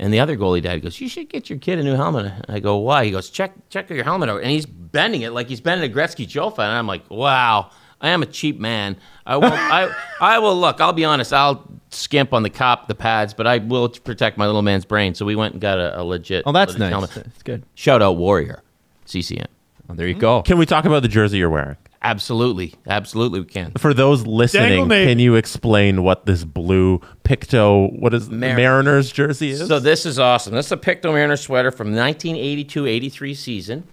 And 0.02 0.12
the 0.12 0.20
other 0.20 0.36
goalie 0.36 0.64
dad 0.64 0.82
goes, 0.82 1.00
You 1.00 1.08
should 1.08 1.30
get 1.30 1.48
your 1.48 1.60
kid 1.60 1.78
a 1.78 1.84
new 1.84 1.96
helmet. 1.96 2.34
I 2.50 2.60
go, 2.60 2.78
Why? 2.78 3.06
He 3.06 3.12
goes, 3.12 3.30
Check 3.30 3.54
check 3.70 3.88
your 3.92 4.04
helmet 4.04 4.30
out. 4.30 4.42
And 4.42 4.50
he's 4.50 4.66
bending 4.66 5.22
it 5.22 5.30
like 5.30 5.48
he's 5.48 5.62
bending 5.62 5.90
a 5.90 5.94
Gretzky 5.94 6.28
Jofa. 6.28 6.60
And 6.60 6.72
I'm 6.72 6.88
like, 6.88 7.04
Wow. 7.10 7.70
I 8.02 8.10
am 8.10 8.24
a 8.24 8.26
cheap 8.26 8.60
man. 8.60 8.98
I 9.28 9.38
will. 9.38 9.54
I, 9.54 9.94
I 10.20 10.40
will 10.40 10.60
look. 10.60 10.82
I'll 10.82 10.92
be 10.92 11.06
honest. 11.06 11.32
I'll 11.32 11.70
skimp 11.92 12.34
on 12.34 12.42
the 12.42 12.50
cop, 12.50 12.88
the 12.88 12.96
pads, 12.96 13.36
but 13.36 13.46
I 13.46 13.60
will 13.60 13.90
protect 13.90 14.40
my 14.40 14.48
little 14.48 14.64
man's 14.64 14.86
brain. 14.86 15.14
So 15.14 15.24
we 15.24 15.36
went 15.36 15.54
and 15.54 15.62
got 15.62 15.78
a, 15.78 16.02
a 16.02 16.04
legit. 16.04 16.44
oh, 16.48 16.52
that's 16.52 16.72
legit 16.72 16.80
nice. 16.80 16.90
helmet. 16.90 17.12
That's 17.14 17.44
good. 17.44 17.64
Shout 17.76 18.02
out 18.02 18.18
Warrior, 18.18 18.64
CCM. 19.06 19.46
Oh, 19.88 19.94
there 19.94 20.08
you 20.08 20.16
hmm. 20.16 20.20
go. 20.20 20.42
Can 20.42 20.58
we 20.58 20.66
talk 20.66 20.86
about 20.86 21.04
the 21.04 21.10
jersey 21.10 21.38
you're 21.38 21.52
wearing? 21.52 21.78
Absolutely, 22.04 22.74
absolutely, 22.88 23.42
we 23.42 23.46
can. 23.46 23.74
For 23.78 23.94
those 23.94 24.26
listening, 24.26 24.88
Dangle 24.88 24.88
can 24.88 25.20
you 25.20 25.36
explain 25.36 26.02
what 26.02 26.26
this 26.26 26.44
blue 26.44 27.00
Pictou, 27.24 27.90
what 28.00 28.14
is 28.16 28.28
Mariners. 28.28 28.58
Mariners 28.58 29.12
jersey 29.12 29.50
is? 29.52 29.68
So 29.68 29.80
this 29.80 30.08
is 30.08 30.18
awesome. 30.18 30.56
This 30.56 30.66
is 30.66 30.72
a 30.72 30.78
Pictou 30.78 31.12
Mariner 31.12 31.38
sweater 31.38 31.70
from 31.70 31.94
1982-83 31.94 33.36
season. 33.36 33.84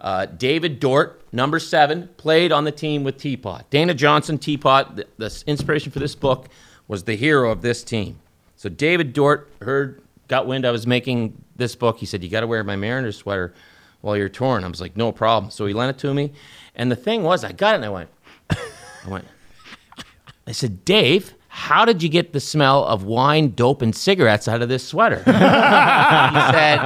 Uh, 0.00 0.26
David 0.26 0.78
Dort, 0.78 1.22
number 1.32 1.58
seven, 1.58 2.08
played 2.18 2.52
on 2.52 2.62
the 2.62 2.70
team 2.70 3.02
with 3.02 3.18
Teapot. 3.18 3.68
Dana 3.70 3.94
Johnson, 3.94 4.38
Teapot. 4.38 4.94
The, 4.96 5.06
the 5.16 5.44
inspiration 5.48 5.90
for 5.90 5.98
this 5.98 6.14
book 6.14 6.48
was 6.86 7.04
the 7.04 7.16
hero 7.16 7.50
of 7.50 7.62
this 7.62 7.82
team. 7.82 8.20
So 8.54 8.68
David 8.68 9.12
Dort 9.12 9.50
heard, 9.60 10.02
got 10.28 10.46
wind 10.46 10.64
I 10.66 10.70
was 10.70 10.86
making 10.86 11.42
this 11.56 11.74
book. 11.74 11.98
He 11.98 12.06
said, 12.06 12.22
"You 12.22 12.30
got 12.30 12.40
to 12.40 12.46
wear 12.46 12.62
my 12.62 12.76
Mariners 12.76 13.16
sweater 13.16 13.54
while 14.02 14.16
you're 14.16 14.28
touring." 14.28 14.64
I 14.64 14.68
was 14.68 14.80
like, 14.80 14.96
"No 14.96 15.12
problem." 15.12 15.50
So 15.50 15.66
he 15.66 15.74
lent 15.74 15.96
it 15.96 16.00
to 16.00 16.14
me, 16.14 16.32
and 16.76 16.90
the 16.90 16.96
thing 16.96 17.22
was, 17.22 17.44
I 17.44 17.52
got 17.52 17.74
it, 17.74 17.76
and 17.76 17.84
I 17.84 17.88
went, 17.88 18.08
I 18.50 19.08
went. 19.08 19.24
I 20.46 20.52
said, 20.52 20.84
Dave, 20.84 21.34
how 21.48 21.86
did 21.86 22.02
you 22.02 22.10
get 22.10 22.34
the 22.34 22.38
smell 22.38 22.84
of 22.84 23.04
wine, 23.04 23.52
dope, 23.54 23.80
and 23.80 23.96
cigarettes 23.96 24.46
out 24.46 24.60
of 24.60 24.68
this 24.68 24.86
sweater? 24.86 25.16
he 25.24 25.32
said, 25.32 26.78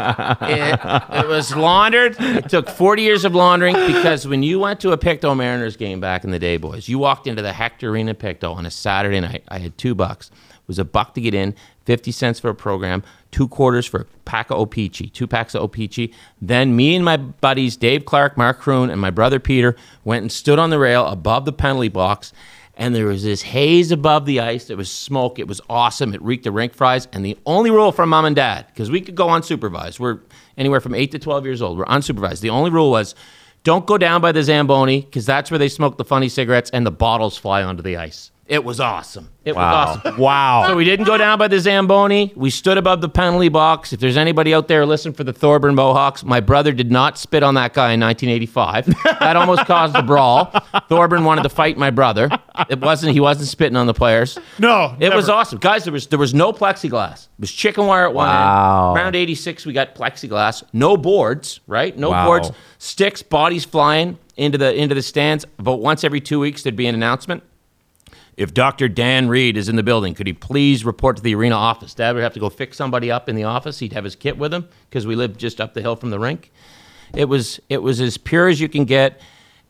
it, 0.42 0.80
it 1.12 1.26
was 1.26 1.54
laundered. 1.54 2.14
It 2.20 2.48
took 2.48 2.70
40 2.70 3.02
years 3.02 3.24
of 3.24 3.34
laundering 3.34 3.74
because 3.74 4.28
when 4.28 4.44
you 4.44 4.60
went 4.60 4.78
to 4.80 4.92
a 4.92 4.96
Pictou 4.96 5.34
Mariners 5.34 5.76
game 5.76 5.98
back 5.98 6.22
in 6.22 6.30
the 6.30 6.38
day, 6.38 6.56
boys, 6.56 6.88
you 6.88 7.00
walked 7.00 7.26
into 7.26 7.42
the 7.42 7.52
Hector 7.52 7.90
Arena 7.90 8.14
Pictou 8.14 8.46
on 8.46 8.64
a 8.64 8.70
Saturday 8.70 9.18
night. 9.18 9.42
I 9.48 9.58
had 9.58 9.76
two 9.76 9.96
bucks. 9.96 10.30
It 10.50 10.68
was 10.68 10.78
a 10.78 10.84
buck 10.84 11.14
to 11.14 11.20
get 11.20 11.34
in, 11.34 11.56
50 11.90 12.12
cents 12.12 12.38
for 12.38 12.50
a 12.50 12.54
program, 12.54 13.02
two 13.32 13.48
quarters 13.48 13.84
for 13.84 14.02
a 14.02 14.04
pack 14.24 14.52
of 14.52 14.58
O-Pee-Chee, 14.58 15.08
two 15.08 15.26
packs 15.26 15.56
of 15.56 15.62
O-Pee-Chee. 15.62 16.14
Then 16.40 16.76
me 16.76 16.94
and 16.94 17.04
my 17.04 17.16
buddies, 17.16 17.76
Dave 17.76 18.04
Clark, 18.04 18.36
Mark 18.36 18.60
Kroon, 18.60 18.92
and 18.92 19.00
my 19.00 19.10
brother 19.10 19.40
Peter, 19.40 19.74
went 20.04 20.22
and 20.22 20.30
stood 20.30 20.60
on 20.60 20.70
the 20.70 20.78
rail 20.78 21.04
above 21.08 21.46
the 21.46 21.52
penalty 21.52 21.88
box 21.88 22.32
and 22.76 22.94
there 22.94 23.06
was 23.06 23.24
this 23.24 23.42
haze 23.42 23.90
above 23.90 24.24
the 24.24 24.38
ice. 24.38 24.66
There 24.66 24.76
was 24.76 24.88
smoke. 24.88 25.40
It 25.40 25.48
was 25.48 25.60
awesome. 25.68 26.14
It 26.14 26.22
reeked 26.22 26.46
of 26.46 26.54
rink 26.54 26.74
fries. 26.74 27.08
And 27.12 27.24
the 27.24 27.36
only 27.44 27.72
rule 27.72 27.90
from 27.90 28.08
mom 28.10 28.24
and 28.24 28.36
dad, 28.36 28.68
because 28.68 28.88
we 28.88 29.00
could 29.00 29.16
go 29.16 29.26
unsupervised, 29.26 29.98
we're 29.98 30.20
anywhere 30.56 30.80
from 30.80 30.94
eight 30.94 31.10
to 31.10 31.18
12 31.18 31.44
years 31.44 31.60
old, 31.60 31.76
we're 31.76 31.84
unsupervised. 31.86 32.40
The 32.40 32.50
only 32.50 32.70
rule 32.70 32.90
was 32.90 33.16
don't 33.64 33.84
go 33.84 33.98
down 33.98 34.22
by 34.22 34.30
the 34.32 34.42
Zamboni, 34.42 35.02
because 35.02 35.26
that's 35.26 35.50
where 35.50 35.58
they 35.58 35.68
smoke 35.68 35.98
the 35.98 36.04
funny 36.04 36.28
cigarettes 36.28 36.70
and 36.70 36.86
the 36.86 36.92
bottles 36.92 37.36
fly 37.36 37.64
onto 37.64 37.82
the 37.82 37.96
ice. 37.96 38.30
It 38.51 38.64
was 38.64 38.81
awesome. 38.81 39.31
It 39.44 39.55
was 39.55 39.62
awesome. 39.62 40.16
Wow. 40.20 40.64
So 40.66 40.77
we 40.77 40.85
didn't 40.85 41.06
go 41.06 41.16
down 41.16 41.39
by 41.39 41.47
the 41.47 41.60
Zamboni. 41.60 42.32
We 42.35 42.51
stood 42.51 42.77
above 42.78 43.01
the 43.01 43.09
penalty 43.09 43.48
box. 43.48 43.93
If 43.93 44.01
there's 44.01 44.16
anybody 44.16 44.52
out 44.52 44.66
there 44.66 44.85
listening 44.85 45.14
for 45.14 45.22
the 45.22 45.32
Thorburn 45.32 45.77
Mohawks, 45.77 46.24
my 46.24 46.40
brother 46.40 46.72
did 46.72 46.90
not 46.90 47.16
spit 47.16 47.44
on 47.44 47.55
that 47.55 47.72
guy 47.74 47.93
in 47.93 48.01
1985. 48.01 48.93
That 49.20 49.36
almost 49.36 49.66
caused 49.66 49.94
a 49.94 50.02
brawl. 50.02 50.47
Thorburn 50.89 51.24
wanted 51.24 51.43
to 51.43 51.48
fight 51.51 51.77
my 51.78 51.90
brother. 51.90 52.28
It 52.68 52.81
wasn't. 52.81 53.12
He 53.12 53.20
wasn't 53.20 53.48
spitting 53.48 53.77
on 53.77 53.86
the 53.86 53.94
players. 53.94 54.36
No, 54.59 54.97
It 54.98 55.14
was 55.14 55.28
awesome, 55.28 55.59
guys. 55.60 55.85
There 55.85 55.93
was 55.93 56.09
there 56.09 56.18
was 56.18 56.35
no 56.35 56.52
plexiglass. 56.52 57.24
It 57.27 57.40
was 57.40 57.52
chicken 57.52 57.86
wire 57.86 58.06
at 58.09 58.14
one 58.14 58.27
Wow. 58.28 58.89
end. 58.89 58.97
Round 58.97 59.14
86, 59.16 59.64
we 59.66 59.72
got 59.74 59.94
plexiglass. 59.94 60.64
No 60.72 60.97
boards, 60.97 61.60
right? 61.68 61.97
No 61.97 62.10
Wow. 62.10 62.24
boards. 62.27 62.51
Sticks, 62.78 63.22
bodies 63.22 63.64
flying 63.64 64.18
into 64.36 64.59
the 64.59 64.74
into 64.74 64.94
the 64.97 65.02
stands. 65.02 65.44
But 65.59 65.77
once 65.77 66.02
every 66.02 66.20
two 66.20 66.40
weeks, 66.40 66.62
there'd 66.62 66.74
be 66.77 66.86
an 66.86 66.94
announcement. 66.97 67.43
If 68.40 68.54
Dr. 68.54 68.88
Dan 68.88 69.28
Reid 69.28 69.58
is 69.58 69.68
in 69.68 69.76
the 69.76 69.82
building, 69.82 70.14
could 70.14 70.26
he 70.26 70.32
please 70.32 70.82
report 70.82 71.18
to 71.18 71.22
the 71.22 71.34
arena 71.34 71.56
office? 71.56 71.92
Dad 71.92 72.14
would 72.14 72.22
have 72.22 72.32
to 72.32 72.40
go 72.40 72.48
fix 72.48 72.74
somebody 72.74 73.10
up 73.10 73.28
in 73.28 73.36
the 73.36 73.44
office. 73.44 73.80
He'd 73.80 73.92
have 73.92 74.02
his 74.02 74.16
kit 74.16 74.38
with 74.38 74.54
him 74.54 74.66
because 74.88 75.06
we 75.06 75.14
lived 75.14 75.38
just 75.38 75.60
up 75.60 75.74
the 75.74 75.82
hill 75.82 75.94
from 75.94 76.08
the 76.08 76.18
rink. 76.18 76.50
It 77.14 77.26
was 77.26 77.60
it 77.68 77.82
was 77.82 78.00
as 78.00 78.16
pure 78.16 78.48
as 78.48 78.58
you 78.58 78.66
can 78.66 78.86
get, 78.86 79.20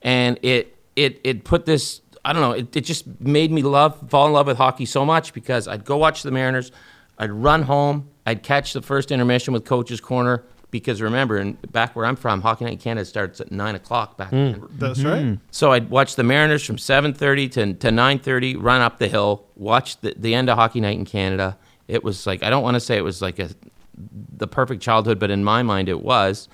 and 0.02 0.38
it 0.42 0.76
it 0.94 1.20
it 1.24 1.42
put 1.42 1.66
this. 1.66 2.00
I 2.24 2.32
don't 2.32 2.42
know. 2.42 2.52
It, 2.52 2.76
it 2.76 2.82
just 2.82 3.08
made 3.20 3.50
me 3.50 3.62
love 3.62 4.08
fall 4.08 4.28
in 4.28 4.32
love 4.32 4.46
with 4.46 4.56
hockey 4.56 4.86
so 4.86 5.04
much 5.04 5.34
because 5.34 5.66
I'd 5.66 5.84
go 5.84 5.96
watch 5.96 6.22
the 6.22 6.30
Mariners, 6.30 6.70
I'd 7.18 7.32
run 7.32 7.62
home, 7.62 8.08
I'd 8.24 8.44
catch 8.44 8.72
the 8.72 8.82
first 8.82 9.10
intermission 9.10 9.52
with 9.52 9.64
Coach's 9.64 10.00
Corner 10.00 10.44
because 10.70 11.02
remember, 11.02 11.38
and 11.38 11.60
back 11.72 11.96
where 11.96 12.06
I'm 12.06 12.16
from, 12.16 12.42
Hockey 12.42 12.64
Night 12.64 12.74
in 12.74 12.78
Canada 12.78 13.04
starts 13.04 13.40
at 13.40 13.50
nine 13.50 13.74
o'clock 13.74 14.16
back 14.16 14.30
then. 14.30 14.54
Mm. 14.54 14.68
That's 14.78 15.02
right. 15.02 15.22
Mm-hmm. 15.22 15.42
So 15.50 15.72
I'd 15.72 15.90
watch 15.90 16.16
the 16.16 16.22
Mariners 16.22 16.64
from 16.64 16.76
7:30 16.76 17.52
to, 17.52 17.74
to 17.74 17.88
9:30, 17.88 18.56
run 18.58 18.80
up 18.80 18.98
the 18.98 19.08
hill, 19.08 19.46
watch 19.56 20.00
the, 20.00 20.14
the 20.16 20.34
end 20.34 20.48
of 20.48 20.56
Hockey 20.56 20.80
Night 20.80 20.98
in 20.98 21.04
Canada. 21.04 21.58
It 21.88 22.04
was 22.04 22.26
like 22.26 22.42
I 22.42 22.50
don't 22.50 22.62
want 22.62 22.74
to 22.74 22.80
say 22.80 22.96
it 22.96 23.04
was 23.04 23.20
like 23.20 23.38
a 23.38 23.50
the 24.36 24.46
perfect 24.46 24.82
childhood, 24.82 25.18
but 25.18 25.30
in 25.30 25.44
my 25.44 25.62
mind 25.62 25.88
it 25.88 26.00
was. 26.00 26.48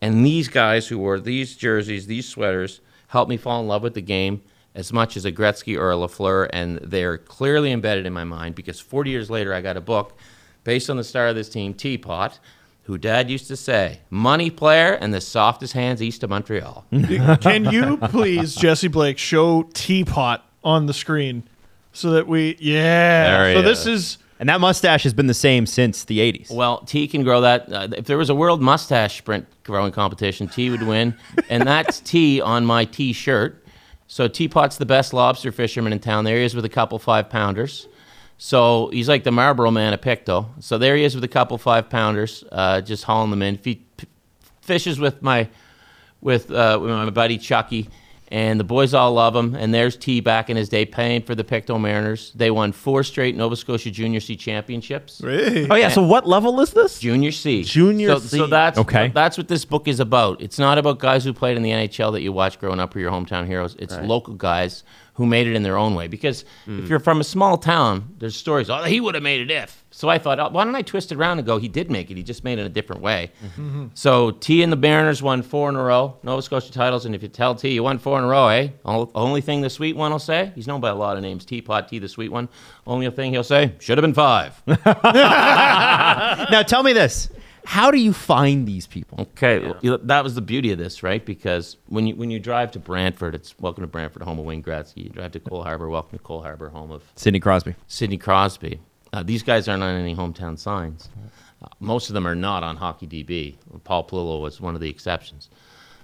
And 0.00 0.26
these 0.26 0.48
guys 0.48 0.88
who 0.88 0.98
wore 0.98 1.20
these 1.20 1.56
jerseys, 1.56 2.06
these 2.06 2.28
sweaters, 2.28 2.80
helped 3.08 3.30
me 3.30 3.36
fall 3.36 3.60
in 3.60 3.68
love 3.68 3.82
with 3.82 3.94
the 3.94 4.02
game 4.02 4.42
as 4.74 4.92
much 4.92 5.16
as 5.16 5.24
a 5.24 5.32
Gretzky 5.32 5.78
or 5.78 5.92
a 5.92 5.96
Lafleur, 5.96 6.48
and 6.52 6.78
they're 6.78 7.18
clearly 7.18 7.72
embedded 7.72 8.06
in 8.06 8.12
my 8.12 8.24
mind 8.24 8.54
because 8.54 8.80
40 8.80 9.10
years 9.10 9.30
later 9.30 9.52
I 9.52 9.60
got 9.60 9.76
a 9.76 9.80
book 9.80 10.16
based 10.64 10.88
on 10.88 10.96
the 10.96 11.04
star 11.04 11.28
of 11.28 11.34
this 11.34 11.48
team, 11.48 11.74
Teapot, 11.74 12.38
who 12.84 12.98
Dad 12.98 13.30
used 13.30 13.46
to 13.48 13.56
say, 13.56 14.00
money 14.10 14.50
player 14.50 14.92
and 14.94 15.14
the 15.14 15.20
softest 15.20 15.72
hands 15.72 16.02
east 16.02 16.22
of 16.22 16.30
Montreal. 16.30 16.84
Can 17.40 17.70
you 17.70 17.96
please, 17.96 18.54
Jesse 18.54 18.88
Blake, 18.88 19.18
show 19.18 19.64
Teapot 19.74 20.44
on 20.64 20.86
the 20.86 20.94
screen 20.94 21.44
so 21.92 22.10
that 22.10 22.26
we, 22.26 22.56
yeah. 22.58 23.38
There 23.38 23.48
he 23.50 23.56
so 23.56 23.62
this 23.62 23.80
is. 23.80 23.86
is, 23.86 24.18
And 24.40 24.48
that 24.48 24.60
mustache 24.60 25.04
has 25.04 25.14
been 25.14 25.28
the 25.28 25.34
same 25.34 25.66
since 25.66 26.04
the 26.04 26.18
80s. 26.18 26.50
Well, 26.50 26.78
T 26.80 27.06
can 27.06 27.22
grow 27.22 27.42
that. 27.42 27.72
Uh, 27.72 27.88
if 27.96 28.06
there 28.06 28.18
was 28.18 28.30
a 28.30 28.34
world 28.34 28.60
mustache 28.60 29.18
sprint 29.18 29.46
growing 29.62 29.92
competition, 29.92 30.48
T 30.48 30.70
would 30.70 30.82
win, 30.82 31.14
and 31.48 31.64
that's 31.66 32.00
T 32.00 32.40
on 32.40 32.66
my 32.66 32.84
T-shirt. 32.84 33.64
So 34.08 34.28
Teapot's 34.28 34.76
the 34.76 34.86
best 34.86 35.14
lobster 35.14 35.52
fisherman 35.52 35.92
in 35.92 36.00
town. 36.00 36.24
There 36.24 36.36
he 36.36 36.44
is 36.44 36.54
with 36.54 36.64
a 36.64 36.68
couple 36.68 36.98
five 36.98 37.30
pounders. 37.30 37.88
So 38.44 38.90
he's 38.92 39.08
like 39.08 39.22
the 39.22 39.30
Marlboro 39.30 39.70
man 39.70 39.92
of 39.92 40.00
Pictou. 40.00 40.46
So 40.58 40.76
there 40.76 40.96
he 40.96 41.04
is 41.04 41.14
with 41.14 41.22
a 41.22 41.28
couple 41.28 41.56
five 41.58 41.88
pounders, 41.88 42.42
uh, 42.50 42.80
just 42.80 43.04
hauling 43.04 43.30
them 43.30 43.40
in. 43.40 43.56
He 43.62 43.86
fishes 44.62 44.98
with 44.98 45.22
my 45.22 45.48
with, 46.20 46.50
uh, 46.50 46.76
with 46.82 46.90
my 46.90 47.08
buddy 47.10 47.38
Chucky, 47.38 47.88
and 48.32 48.58
the 48.58 48.64
boys 48.64 48.94
all 48.94 49.12
love 49.12 49.36
him. 49.36 49.54
And 49.54 49.72
there's 49.72 49.96
T 49.96 50.18
back 50.18 50.50
in 50.50 50.56
his 50.56 50.68
day 50.68 50.84
paying 50.84 51.22
for 51.22 51.36
the 51.36 51.44
Pictou 51.44 51.78
Mariners. 51.78 52.32
They 52.34 52.50
won 52.50 52.72
four 52.72 53.04
straight 53.04 53.36
Nova 53.36 53.54
Scotia 53.54 53.92
Junior 53.92 54.18
C 54.18 54.34
championships. 54.34 55.18
hey, 55.18 55.68
Oh 55.70 55.76
yeah. 55.76 55.90
So 55.90 56.02
what 56.02 56.26
level 56.26 56.60
is 56.60 56.72
this? 56.72 56.98
Junior 56.98 57.30
C. 57.30 57.62
Junior 57.62 58.08
so, 58.08 58.18
C. 58.18 58.38
So 58.38 58.48
that's 58.48 58.76
Okay. 58.76 59.12
That's 59.14 59.38
what 59.38 59.46
this 59.46 59.64
book 59.64 59.86
is 59.86 60.00
about. 60.00 60.42
It's 60.42 60.58
not 60.58 60.78
about 60.78 60.98
guys 60.98 61.22
who 61.22 61.32
played 61.32 61.56
in 61.56 61.62
the 61.62 61.70
NHL 61.70 62.10
that 62.10 62.22
you 62.22 62.32
watch 62.32 62.58
growing 62.58 62.80
up 62.80 62.96
or 62.96 62.98
your 62.98 63.12
hometown 63.12 63.46
heroes. 63.46 63.76
It's 63.78 63.96
local 63.98 64.34
guys 64.34 64.82
who 65.14 65.26
made 65.26 65.46
it 65.46 65.54
in 65.54 65.62
their 65.62 65.76
own 65.76 65.94
way. 65.94 66.08
Because 66.08 66.44
if 66.66 66.88
you're 66.88 66.98
from 66.98 67.20
a 67.20 67.24
small 67.24 67.58
town, 67.58 68.14
there's 68.18 68.34
stories. 68.34 68.70
Oh, 68.70 68.82
he 68.84 68.98
would 69.00 69.14
have 69.14 69.22
made 69.22 69.40
it 69.42 69.50
if. 69.50 69.84
So 69.90 70.08
I 70.08 70.16
thought, 70.18 70.40
oh, 70.40 70.48
why 70.48 70.64
don't 70.64 70.74
I 70.74 70.80
twist 70.80 71.12
it 71.12 71.16
around 71.16 71.38
and 71.38 71.46
go? 71.46 71.58
He 71.58 71.68
did 71.68 71.90
make 71.90 72.10
it. 72.10 72.16
He 72.16 72.22
just 72.22 72.44
made 72.44 72.58
it 72.58 72.64
a 72.64 72.68
different 72.70 73.02
way. 73.02 73.30
So 73.92 74.30
T 74.30 74.62
and 74.62 74.72
the 74.72 74.76
Mariners 74.76 75.22
won 75.22 75.42
four 75.42 75.68
in 75.68 75.76
a 75.76 75.82
row, 75.82 76.16
Nova 76.22 76.40
Scotia 76.40 76.72
titles. 76.72 77.04
And 77.04 77.14
if 77.14 77.22
you 77.22 77.28
tell 77.28 77.54
T 77.54 77.68
you 77.74 77.82
won 77.82 77.98
four 77.98 78.16
in 78.18 78.24
a 78.24 78.26
row, 78.28 78.48
eh? 78.48 78.68
Only 78.86 79.42
thing 79.42 79.60
the 79.60 79.68
sweet 79.68 79.94
one 79.96 80.12
will 80.12 80.18
say. 80.18 80.50
He's 80.54 80.66
known 80.66 80.80
by 80.80 80.88
a 80.88 80.94
lot 80.94 81.16
of 81.18 81.22
names. 81.22 81.44
Teapot, 81.44 81.88
T 81.88 81.98
the 81.98 82.08
sweet 82.08 82.32
one. 82.32 82.48
Only 82.86 83.10
thing 83.10 83.32
he'll 83.32 83.44
say 83.44 83.74
should 83.80 83.98
have 83.98 84.02
been 84.02 84.14
five. 84.14 84.62
now 84.66 86.62
tell 86.62 86.82
me 86.82 86.94
this. 86.94 87.28
How 87.64 87.90
do 87.90 87.98
you 87.98 88.12
find 88.12 88.66
these 88.66 88.86
people? 88.86 89.20
Okay, 89.20 89.60
well, 89.60 89.76
you 89.80 89.90
know, 89.90 89.96
that 89.98 90.24
was 90.24 90.34
the 90.34 90.40
beauty 90.40 90.72
of 90.72 90.78
this, 90.78 91.02
right? 91.02 91.24
Because 91.24 91.76
when 91.86 92.06
you 92.06 92.16
when 92.16 92.30
you 92.30 92.40
drive 92.40 92.72
to 92.72 92.78
Brantford, 92.78 93.34
it's 93.34 93.54
welcome 93.58 93.82
to 93.82 93.88
Brantford, 93.88 94.22
home 94.22 94.38
of 94.38 94.44
Wayne 94.44 94.62
Gretzky. 94.62 95.04
You 95.04 95.10
drive 95.10 95.32
to 95.32 95.40
Cole 95.40 95.62
Harbor, 95.62 95.88
welcome 95.88 96.18
to 96.18 96.24
Cole 96.24 96.42
Harbor, 96.42 96.68
home 96.70 96.90
of 96.90 97.02
Sidney 97.14 97.40
Crosby. 97.40 97.74
Sidney 97.86 98.18
Crosby. 98.18 98.80
Uh, 99.12 99.22
these 99.22 99.42
guys 99.42 99.68
aren't 99.68 99.82
on 99.82 99.94
any 99.94 100.14
hometown 100.16 100.58
signs. 100.58 101.08
Uh, 101.62 101.68
most 101.80 102.08
of 102.10 102.14
them 102.14 102.26
are 102.26 102.34
not 102.34 102.64
on 102.64 102.76
Hockey 102.76 103.06
DB. 103.06 103.56
Paul 103.84 104.04
Polillo 104.06 104.40
was 104.40 104.60
one 104.60 104.74
of 104.74 104.80
the 104.80 104.90
exceptions. 104.90 105.50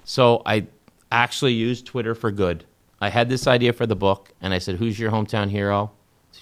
So 0.04 0.42
I 0.46 0.66
actually 1.10 1.54
used 1.54 1.86
Twitter 1.86 2.14
for 2.14 2.30
good. 2.30 2.64
I 3.00 3.08
had 3.08 3.28
this 3.28 3.46
idea 3.46 3.72
for 3.72 3.86
the 3.86 3.96
book, 3.96 4.32
and 4.40 4.52
I 4.52 4.58
said, 4.58 4.76
"Who's 4.76 4.98
your 4.98 5.10
hometown 5.10 5.50
hero?" 5.50 5.90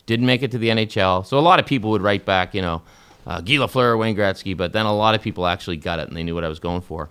Didn't 0.04 0.26
make 0.26 0.42
it 0.42 0.50
to 0.50 0.58
the 0.58 0.68
NHL. 0.68 1.24
So 1.24 1.38
a 1.38 1.40
lot 1.40 1.58
of 1.58 1.66
people 1.66 1.90
would 1.90 2.02
write 2.02 2.24
back, 2.24 2.54
you 2.54 2.60
know, 2.62 2.82
uh, 3.26 3.40
Guy 3.40 3.54
Lafleur, 3.54 3.98
Wayne 3.98 4.16
Gretzky, 4.16 4.56
but 4.56 4.72
then 4.72 4.86
a 4.86 4.94
lot 4.94 5.14
of 5.14 5.22
people 5.22 5.46
actually 5.46 5.76
got 5.76 5.98
it 5.98 6.08
and 6.08 6.16
they 6.16 6.22
knew 6.22 6.34
what 6.34 6.44
I 6.44 6.48
was 6.48 6.60
going 6.60 6.80
for. 6.80 7.10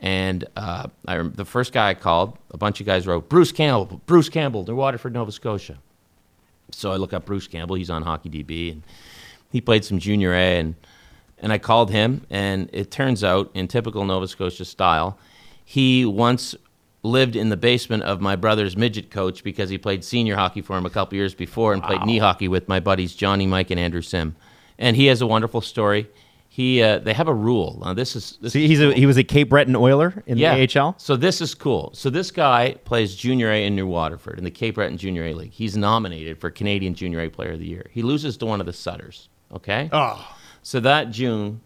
And 0.00 0.44
uh, 0.56 0.88
I, 1.06 1.18
the 1.18 1.44
first 1.44 1.72
guy 1.72 1.90
I 1.90 1.94
called, 1.94 2.38
a 2.50 2.56
bunch 2.56 2.80
of 2.80 2.86
guys 2.86 3.06
wrote 3.06 3.28
Bruce 3.28 3.52
Campbell, 3.52 4.00
Bruce 4.06 4.28
Campbell, 4.28 4.64
New 4.66 4.76
Waterford, 4.76 5.12
Nova 5.12 5.32
Scotia. 5.32 5.78
So 6.70 6.92
I 6.92 6.96
look 6.96 7.12
up 7.12 7.24
Bruce 7.24 7.46
Campbell. 7.46 7.76
He's 7.76 7.90
on 7.90 8.02
Hockey 8.02 8.28
DB, 8.28 8.72
and 8.72 8.82
he 9.50 9.60
played 9.60 9.84
some 9.84 9.98
Junior 9.98 10.32
A, 10.32 10.58
and 10.58 10.74
and 11.40 11.52
I 11.52 11.58
called 11.58 11.90
him, 11.90 12.26
and 12.30 12.68
it 12.72 12.90
turns 12.90 13.22
out, 13.22 13.50
in 13.54 13.68
typical 13.68 14.04
Nova 14.04 14.26
Scotia 14.26 14.64
style, 14.64 15.18
he 15.64 16.04
once 16.04 16.54
lived 17.04 17.36
in 17.36 17.48
the 17.48 17.56
basement 17.56 18.02
of 18.02 18.20
my 18.20 18.34
brother's 18.34 18.76
midget 18.76 19.10
coach 19.10 19.44
because 19.44 19.70
he 19.70 19.78
played 19.78 20.04
senior 20.04 20.34
hockey 20.34 20.60
for 20.60 20.76
him 20.76 20.84
a 20.84 20.90
couple 20.90 21.16
years 21.16 21.34
before 21.34 21.72
and 21.72 21.82
played 21.82 22.02
knee 22.04 22.18
hockey 22.18 22.48
with 22.48 22.68
my 22.68 22.80
buddies 22.80 23.14
Johnny, 23.14 23.46
Mike, 23.46 23.70
and 23.70 23.78
Andrew 23.78 24.02
Sim. 24.02 24.34
And 24.78 24.96
he 24.96 25.06
has 25.06 25.20
a 25.20 25.26
wonderful 25.26 25.60
story. 25.60 26.08
He 26.48 26.82
uh, 26.82 26.98
they 26.98 27.12
have 27.12 27.28
a 27.28 27.34
rule. 27.34 27.80
Now 27.84 27.94
this 27.94 28.16
is 28.16 28.38
this 28.40 28.52
See, 28.52 28.64
is 28.64 28.70
he's 28.70 28.80
a, 28.80 28.92
he 28.92 29.06
was 29.06 29.16
a 29.16 29.22
Cape 29.22 29.50
Breton 29.50 29.76
Oiler 29.76 30.22
in 30.26 30.38
yeah. 30.38 30.56
the 30.56 30.80
AHL. 30.80 30.94
So 30.98 31.14
this 31.14 31.40
is 31.40 31.54
cool. 31.54 31.90
So 31.94 32.10
this 32.10 32.30
guy 32.30 32.74
plays 32.84 33.14
Junior 33.14 33.50
A 33.50 33.64
in 33.64 33.76
New 33.76 33.86
Waterford 33.86 34.38
in 34.38 34.44
the 34.44 34.50
Cape 34.50 34.74
Breton 34.74 34.98
Junior 34.98 35.24
A 35.26 35.34
League. 35.34 35.52
He's 35.52 35.76
nominated 35.76 36.40
for 36.40 36.50
Canadian 36.50 36.94
Junior 36.94 37.20
A 37.20 37.28
Player 37.28 37.52
of 37.52 37.60
the 37.60 37.66
Year. 37.66 37.86
He 37.92 38.02
loses 38.02 38.36
to 38.38 38.46
one 38.46 38.60
of 38.60 38.66
the 38.66 38.72
Sutters. 38.72 39.28
Okay. 39.54 39.88
oh, 39.92 40.36
So 40.62 40.80
that 40.80 41.10
June, 41.10 41.60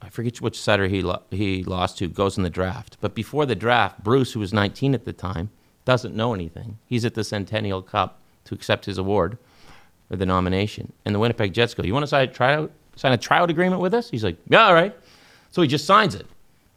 I 0.00 0.08
forget 0.08 0.40
which 0.40 0.58
Sutter 0.58 0.86
he 0.86 1.02
lo- 1.02 1.22
he 1.30 1.62
lost 1.62 1.98
to 1.98 2.08
goes 2.08 2.36
in 2.38 2.42
the 2.42 2.50
draft. 2.50 2.96
But 3.00 3.14
before 3.14 3.44
the 3.46 3.54
draft, 3.54 4.02
Bruce, 4.02 4.32
who 4.32 4.40
was 4.40 4.52
19 4.54 4.94
at 4.94 5.04
the 5.04 5.12
time, 5.12 5.50
doesn't 5.84 6.14
know 6.14 6.32
anything. 6.34 6.78
He's 6.86 7.04
at 7.04 7.14
the 7.14 7.24
Centennial 7.24 7.82
Cup 7.82 8.20
to 8.44 8.54
accept 8.54 8.86
his 8.86 8.96
award 8.96 9.36
or 10.10 10.16
the 10.16 10.26
nomination, 10.26 10.92
and 11.04 11.14
the 11.14 11.18
Winnipeg 11.18 11.52
Jets 11.52 11.74
go, 11.74 11.82
"You 11.82 11.92
want 11.94 12.02
to 12.04 12.08
sign 12.08 12.28
a 12.28 12.32
tryout 12.32 12.70
sign 12.96 13.12
a 13.12 13.18
tryout 13.18 13.50
agreement 13.50 13.80
with 13.80 13.94
us?" 13.94 14.10
He's 14.10 14.24
like, 14.24 14.36
"Yeah, 14.48 14.66
all 14.66 14.74
right." 14.74 14.94
So 15.50 15.62
he 15.62 15.68
just 15.68 15.84
signs 15.86 16.14
it. 16.14 16.26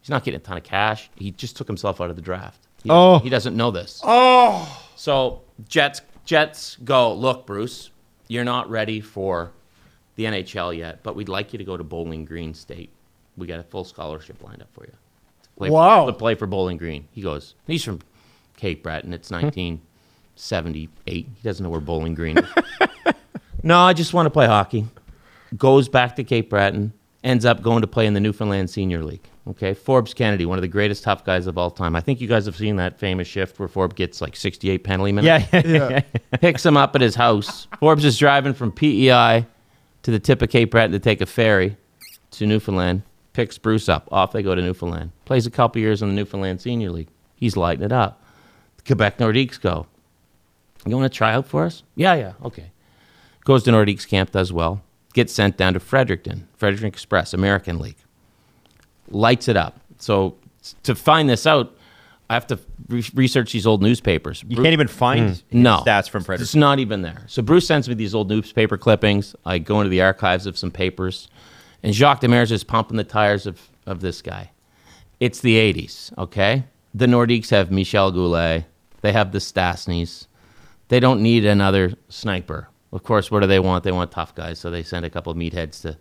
He's 0.02 0.10
not 0.10 0.24
getting 0.24 0.40
a 0.40 0.44
ton 0.44 0.58
of 0.58 0.64
cash. 0.64 1.10
He 1.16 1.32
just 1.32 1.56
took 1.56 1.68
himself 1.68 2.02
out 2.02 2.10
of 2.10 2.16
the 2.16 2.22
draft. 2.22 2.60
He, 2.84 2.90
Oh. 2.90 3.20
he 3.20 3.30
doesn't 3.30 3.56
know 3.56 3.72
this. 3.72 4.02
Oh. 4.04 4.86
So 4.96 5.42
Jets 5.68 6.02
Jets 6.26 6.78
go, 6.84 7.14
look, 7.14 7.46
Bruce, 7.46 7.90
you're 8.28 8.44
not 8.44 8.70
ready 8.70 9.00
for 9.02 9.52
the 10.16 10.26
NHL 10.26 10.76
yet, 10.78 11.00
but 11.04 11.16
we'd 11.16 11.30
like 11.30 11.54
you 11.54 11.58
to 11.60 11.66
go 11.66 11.76
to 11.78 11.84
Bowling 11.84 12.26
Green 12.26 12.54
State. 12.54 12.90
We 13.38 13.48
got 13.48 13.60
a 13.60 13.64
full 13.64 13.84
scholarship 13.84 14.42
lined 14.44 14.62
up 14.62 14.70
for 14.74 14.86
you. 14.86 14.92
To 14.92 15.50
play 15.58 15.70
Wow. 15.70 16.06
to 16.06 16.14
play 16.14 16.36
for 16.36 16.46
Bowling 16.48 16.78
Green. 16.78 17.08
He 17.12 17.22
goes, 17.22 17.56
he's 17.68 17.84
from 17.84 18.00
Cape 18.58 18.84
Breton. 18.84 19.14
It's 19.14 19.30
hmm. 19.30 19.36
1978. 19.36 21.06
He 21.06 21.28
doesn't 21.44 21.64
know 21.64 21.70
where 21.70 21.80
Bowling 21.82 22.14
Green 22.16 22.38
is. 22.38 22.46
no, 23.64 23.80
I 23.80 23.94
just 23.94 24.14
want 24.14 24.26
to 24.28 24.30
play 24.30 24.46
hockey. 24.46 24.86
Goes 25.58 25.88
back 25.90 26.16
to 26.18 26.24
Cape 26.24 26.50
Breton. 26.50 26.94
ends 27.24 27.46
up 27.46 27.62
going 27.62 27.82
to 27.82 27.88
play 27.88 28.06
in 28.06 28.14
the 28.14 28.20
Newfoundland 28.20 28.70
Senior 28.70 29.04
League. 29.04 29.28
Okay, 29.46 29.74
Forbes 29.74 30.14
Kennedy, 30.14 30.46
one 30.46 30.58
of 30.58 30.62
the 30.62 30.68
greatest 30.70 31.04
tough 31.04 31.26
guys 31.26 31.48
of 31.48 31.58
all 31.58 31.70
time. 31.70 31.96
I 31.98 32.02
think 32.02 32.22
you 32.22 32.28
guys 32.30 32.46
have 32.46 32.56
seen 32.56 32.78
that 32.78 32.98
famous 32.98 33.28
shift 33.28 33.60
where 33.60 33.68
Forbes 33.68 33.94
gets 33.96 34.22
like 34.22 34.36
68 34.38 34.84
penalty 34.86 35.12
minutes. 35.12 35.48
Yeah, 35.54 35.62
yeah, 35.66 36.02
Picks 36.40 36.66
him 36.66 36.78
up 36.78 36.96
at 36.96 37.02
his 37.02 37.16
house. 37.16 37.68
Forbes 37.80 38.06
is 38.06 38.18
driving 38.18 38.54
from 38.54 38.72
PEI 38.72 39.46
to 40.04 40.12
the 40.12 40.20
tip 40.20 40.42
of 40.42 40.50
Cape 40.50 40.72
Breton 40.72 40.92
to 40.94 41.00
take 41.00 41.20
a 41.20 41.26
ferry 41.26 41.76
to 42.32 42.46
Newfoundland. 42.46 43.04
Picks 43.34 43.58
Bruce 43.58 43.90
up. 43.90 44.08
Off 44.12 44.32
they 44.32 44.44
go 44.44 44.56
to 44.56 44.62
Newfoundland. 44.62 45.12
Plays 45.26 45.46
a 45.46 45.52
couple 45.52 45.82
years 45.82 46.02
in 46.02 46.08
the 46.08 46.16
Newfoundland 46.16 46.62
Senior 46.62 46.92
League. 46.92 47.10
He's 47.36 47.58
lighting 47.58 47.84
it 47.84 47.92
up. 47.92 48.24
The 48.78 48.84
Quebec 48.84 49.18
Nordiques 49.18 49.60
go. 49.60 49.88
You 50.86 50.96
want 50.96 51.12
to 51.12 51.16
try 51.18 51.34
out 51.34 51.48
for 51.48 51.66
us? 51.66 51.84
Yeah, 51.96 52.14
yeah, 52.16 52.34
okay. 52.46 52.72
Goes 53.46 53.64
to 53.64 53.72
Nordiques 53.72 54.08
camp, 54.08 54.32
does 54.32 54.54
well. 54.54 54.82
Gets 55.14 55.34
sent 55.34 55.58
down 55.58 55.74
to 55.74 55.80
Fredericton, 55.80 56.48
Fredericton 56.56 56.88
Express, 56.88 57.34
American 57.34 57.78
League. 57.80 57.98
Lights 59.10 59.48
it 59.48 59.58
up. 59.58 59.80
So 60.00 60.36
to 60.84 60.96
find 60.96 61.30
this 61.30 61.46
out, 61.46 61.76
I 62.30 62.34
have 62.36 62.48
to 62.48 62.60
re- 62.88 63.04
research 63.14 63.52
these 63.52 63.68
old 63.68 63.82
newspapers. 63.82 64.44
You 64.48 64.56
can't 64.56 64.68
even 64.74 64.88
find 64.88 65.30
his 65.30 65.44
No. 65.52 65.84
stats 65.86 66.10
from 66.10 66.24
Fredericton. 66.24 66.44
It's 66.44 66.56
not 66.56 66.80
even 66.80 67.02
there. 67.02 67.24
So 67.28 67.42
Bruce 67.42 67.68
sends 67.68 67.88
me 67.90 67.96
these 67.96 68.16
old 68.16 68.30
newspaper 68.30 68.78
clippings. 68.78 69.36
I 69.46 69.60
go 69.60 69.82
into 69.82 69.90
the 69.90 70.02
archives 70.02 70.48
of 70.48 70.58
some 70.58 70.72
papers, 70.72 71.28
and 71.84 71.94
Jacques 71.94 72.22
Demers 72.22 72.50
is 72.52 72.64
pumping 72.64 72.98
the 72.98 73.04
tires 73.04 73.46
of, 73.46 73.60
of 73.86 74.00
this 74.00 74.22
guy. 74.22 74.52
It's 75.20 75.42
the 75.42 75.56
80s, 75.58 76.18
okay? 76.18 76.64
The 76.94 77.06
Nordiques 77.06 77.50
have 77.52 77.72
Michel 77.72 78.12
Goulet. 78.12 78.66
They 79.02 79.12
have 79.12 79.32
the 79.32 79.40
Stastnys. 79.40 80.28
They 80.88 81.00
don't 81.00 81.22
need 81.22 81.46
another 81.46 81.94
sniper. 82.10 82.70
Of 82.94 83.02
course, 83.02 83.32
what 83.32 83.40
do 83.40 83.48
they 83.48 83.60
want? 83.60 83.84
They 83.84 83.92
want 83.92 84.12
tough 84.12 84.36
guys, 84.36 84.60
so 84.60 84.70
they 84.70 84.84
send 84.84 85.04
a 85.04 85.10
couple 85.10 85.32
of 85.32 85.38
meatheads 85.38 85.82
to 85.82 85.98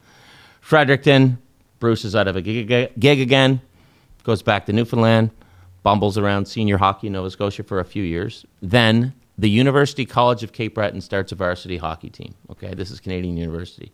Fredericton. 0.61 1.39
Bruce 1.81 2.05
is 2.05 2.15
out 2.15 2.29
of 2.29 2.37
a 2.37 2.43
gig, 2.43 2.69
gig 2.99 3.21
again, 3.21 3.63
goes 4.25 4.43
back 4.43 4.67
to 4.67 4.73
Newfoundland, 4.75 5.31
bumbles 5.83 6.19
around 6.19 6.47
senior 6.47 6.77
hockey 6.77 7.07
in 7.07 7.15
Nova 7.15 7.31
Scotia 7.31 7.63
for 7.63 7.81
a 7.81 7.85
few 7.85 8.05
years. 8.05 8.45
Then 8.61 9.15
the 9.39 9.49
University 9.49 10.05
College 10.05 10.43
of 10.43 10.53
Cape 10.53 10.75
Breton 10.75 11.01
starts 11.01 11.33
a 11.33 11.35
varsity 11.35 11.79
hockey 11.79 12.11
team. 12.11 12.35
Okay, 12.51 12.75
this 12.75 12.91
is 12.91 13.01
Canadian 13.01 13.39
University. 13.39 13.91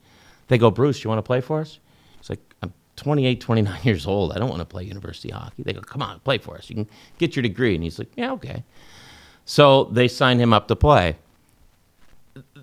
They 0.48 0.58
go, 0.58 0.70
Bruce, 0.70 1.04
you 1.04 1.08
want 1.08 1.18
to 1.18 1.22
play 1.22 1.40
for 1.40 1.60
us? 1.60 1.78
He's 2.18 2.30
like, 2.30 2.40
I'm 2.62 2.74
28, 2.96 3.40
29 3.40 3.80
years 3.84 4.06
old. 4.08 4.32
I 4.32 4.38
don't 4.38 4.48
want 4.48 4.60
to 4.60 4.66
play 4.66 4.82
university 4.82 5.30
hockey. 5.30 5.62
They 5.62 5.72
go, 5.72 5.80
come 5.82 6.02
on, 6.02 6.18
play 6.20 6.38
for 6.38 6.56
us. 6.56 6.68
You 6.68 6.74
can 6.74 6.88
get 7.18 7.36
your 7.36 7.44
degree. 7.44 7.76
And 7.76 7.84
he's 7.84 8.00
like, 8.00 8.10
yeah, 8.16 8.32
okay. 8.32 8.64
So 9.44 9.84
they 9.84 10.08
sign 10.08 10.40
him 10.40 10.52
up 10.52 10.66
to 10.66 10.76
play 10.76 11.16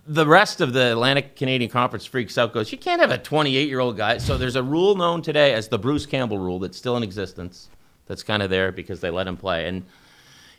the 0.07 0.25
rest 0.25 0.61
of 0.61 0.73
the 0.73 0.91
Atlantic 0.91 1.35
Canadian 1.35 1.71
Conference 1.71 2.05
freaks 2.05 2.37
out, 2.37 2.53
goes, 2.53 2.71
you 2.71 2.77
can't 2.77 3.01
have 3.01 3.11
a 3.11 3.17
28 3.17 3.67
year 3.67 3.79
old 3.79 3.97
guy. 3.97 4.17
So 4.17 4.37
there's 4.37 4.55
a 4.55 4.63
rule 4.63 4.95
known 4.95 5.21
today 5.21 5.53
as 5.53 5.67
the 5.67 5.79
Bruce 5.79 6.05
Campbell 6.05 6.37
rule 6.37 6.59
that's 6.59 6.77
still 6.77 6.97
in 6.97 7.03
existence. 7.03 7.69
That's 8.05 8.23
kind 8.23 8.43
of 8.43 8.49
there 8.49 8.71
because 8.71 9.01
they 9.01 9.09
let 9.09 9.27
him 9.27 9.37
play. 9.37 9.67
And 9.67 9.85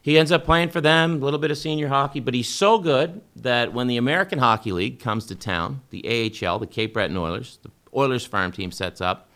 he 0.02 0.18
ends 0.18 0.30
up 0.30 0.44
playing 0.44 0.70
for 0.70 0.80
them, 0.80 1.14
a 1.14 1.24
little 1.24 1.38
bit 1.38 1.50
of 1.50 1.58
senior 1.58 1.88
hockey, 1.88 2.20
but 2.20 2.32
he's 2.32 2.48
so 2.48 2.78
good 2.78 3.20
that 3.36 3.72
when 3.72 3.88
the 3.88 3.96
American 3.96 4.38
Hockey 4.38 4.72
League 4.72 5.00
comes 5.00 5.26
to 5.26 5.34
town, 5.34 5.82
the 5.90 6.04
AHL, 6.06 6.60
the 6.60 6.66
Cape 6.66 6.94
Breton 6.94 7.16
Oilers, 7.16 7.58
the 7.62 7.70
Oilers 7.94 8.24
farm 8.24 8.52
team 8.52 8.70
sets 8.70 9.00
up. 9.00 9.28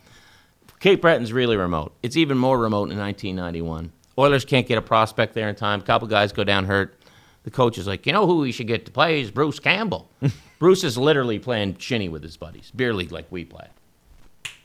Cape 0.78 1.00
Breton's 1.02 1.32
really 1.32 1.56
remote. 1.56 1.92
It's 2.02 2.16
even 2.16 2.38
more 2.38 2.58
remote 2.58 2.90
in 2.90 2.98
1991. 2.98 3.92
Oilers 4.16 4.44
can't 4.44 4.66
get 4.66 4.78
a 4.78 4.82
prospect 4.82 5.34
there 5.34 5.48
in 5.48 5.56
time. 5.56 5.80
A 5.80 5.82
couple 5.82 6.06
guys 6.06 6.32
go 6.32 6.44
down 6.44 6.66
hurt. 6.66 6.99
The 7.42 7.50
coach 7.50 7.78
is 7.78 7.86
like, 7.86 8.06
you 8.06 8.12
know 8.12 8.26
who 8.26 8.38
we 8.38 8.52
should 8.52 8.66
get 8.66 8.84
to 8.86 8.92
play 8.92 9.20
is 9.20 9.30
Bruce 9.30 9.58
Campbell. 9.58 10.10
Bruce 10.58 10.84
is 10.84 10.98
literally 10.98 11.38
playing 11.38 11.76
shinny 11.78 12.08
with 12.08 12.22
his 12.22 12.36
buddies, 12.36 12.70
beer 12.74 12.92
league 12.92 13.12
like 13.12 13.26
we 13.30 13.44
play. 13.44 13.66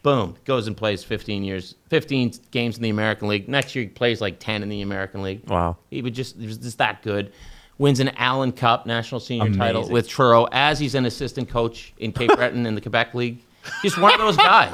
Boom, 0.04 0.36
goes 0.46 0.68
and 0.68 0.78
plays 0.78 1.04
15 1.04 1.44
years, 1.44 1.76
15 1.90 2.34
games 2.52 2.78
in 2.78 2.84
the 2.84 2.90
American 2.90 3.28
League. 3.28 3.48
Next 3.48 3.74
year 3.76 3.86
he 3.86 3.90
plays 3.90 4.22
like 4.22 4.40
10 4.40 4.62
in 4.62 4.70
the 4.70 4.82
American 4.82 5.24
League. 5.24 5.50
Wow. 5.50 5.78
He 5.90 6.02
would 6.02 6.14
just 6.14 6.38
he 6.38 6.46
was 6.46 6.58
just 6.58 6.78
that 6.78 7.02
good. 7.02 7.32
Wins 7.78 8.00
an 8.00 8.10
Allen 8.18 8.52
Cup 8.52 8.86
national 8.86 9.20
senior 9.20 9.54
title 9.54 9.90
with 9.90 10.08
Truro 10.08 10.48
as 10.52 10.80
he's 10.80 10.96
an 10.96 11.06
assistant 11.06 11.50
coach 11.50 11.94
in 11.98 12.12
Cape 12.14 12.30
Breton 12.36 12.66
in 12.66 12.76
the 12.76 12.82
Quebec 12.82 13.14
League. 13.14 13.44
Just 13.82 13.98
one 13.98 14.14
of 14.14 14.20
those 14.20 14.38
guys. 14.38 14.74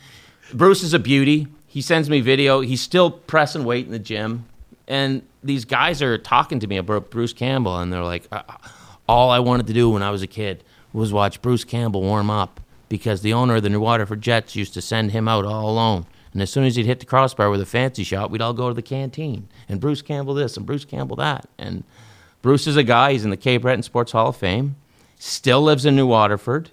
Bruce 0.54 0.82
is 0.82 0.94
a 0.94 0.98
beauty. 0.98 1.46
He 1.66 1.82
sends 1.82 2.10
me 2.10 2.20
video. 2.20 2.60
He's 2.60 2.80
still 2.80 3.10
pressing 3.10 3.64
weight 3.64 3.86
in 3.86 3.92
the 3.92 3.98
gym. 4.00 4.46
And 4.90 5.22
these 5.42 5.64
guys 5.64 6.02
are 6.02 6.18
talking 6.18 6.58
to 6.60 6.66
me 6.66 6.76
about 6.76 7.10
Bruce 7.10 7.32
Campbell, 7.32 7.78
and 7.78 7.92
they're 7.92 8.02
like, 8.02 8.26
"Uh, 8.32 8.42
all 9.08 9.30
I 9.30 9.38
wanted 9.38 9.68
to 9.68 9.72
do 9.72 9.88
when 9.88 10.02
I 10.02 10.10
was 10.10 10.20
a 10.20 10.26
kid 10.26 10.64
was 10.92 11.12
watch 11.12 11.40
Bruce 11.40 11.64
Campbell 11.64 12.02
warm 12.02 12.28
up 12.28 12.60
because 12.88 13.22
the 13.22 13.32
owner 13.32 13.56
of 13.56 13.62
the 13.62 13.70
New 13.70 13.80
Waterford 13.80 14.20
Jets 14.20 14.56
used 14.56 14.74
to 14.74 14.82
send 14.82 15.12
him 15.12 15.28
out 15.28 15.44
all 15.44 15.70
alone. 15.70 16.06
And 16.32 16.42
as 16.42 16.50
soon 16.50 16.64
as 16.64 16.74
he'd 16.74 16.86
hit 16.86 16.98
the 17.00 17.06
crossbar 17.06 17.50
with 17.50 17.60
a 17.60 17.66
fancy 17.66 18.02
shot, 18.02 18.32
we'd 18.32 18.42
all 18.42 18.52
go 18.52 18.68
to 18.68 18.74
the 18.74 18.82
canteen. 18.82 19.48
And 19.68 19.80
Bruce 19.80 20.02
Campbell 20.02 20.34
this 20.34 20.56
and 20.56 20.66
Bruce 20.66 20.84
Campbell 20.84 21.16
that. 21.16 21.48
And 21.56 21.84
Bruce 22.42 22.66
is 22.66 22.76
a 22.76 22.82
guy, 22.82 23.12
he's 23.12 23.24
in 23.24 23.30
the 23.30 23.36
Cape 23.36 23.62
Breton 23.62 23.84
Sports 23.84 24.12
Hall 24.12 24.28
of 24.28 24.36
Fame, 24.36 24.74
still 25.18 25.62
lives 25.62 25.86
in 25.86 25.94
New 25.94 26.06
Waterford. 26.06 26.70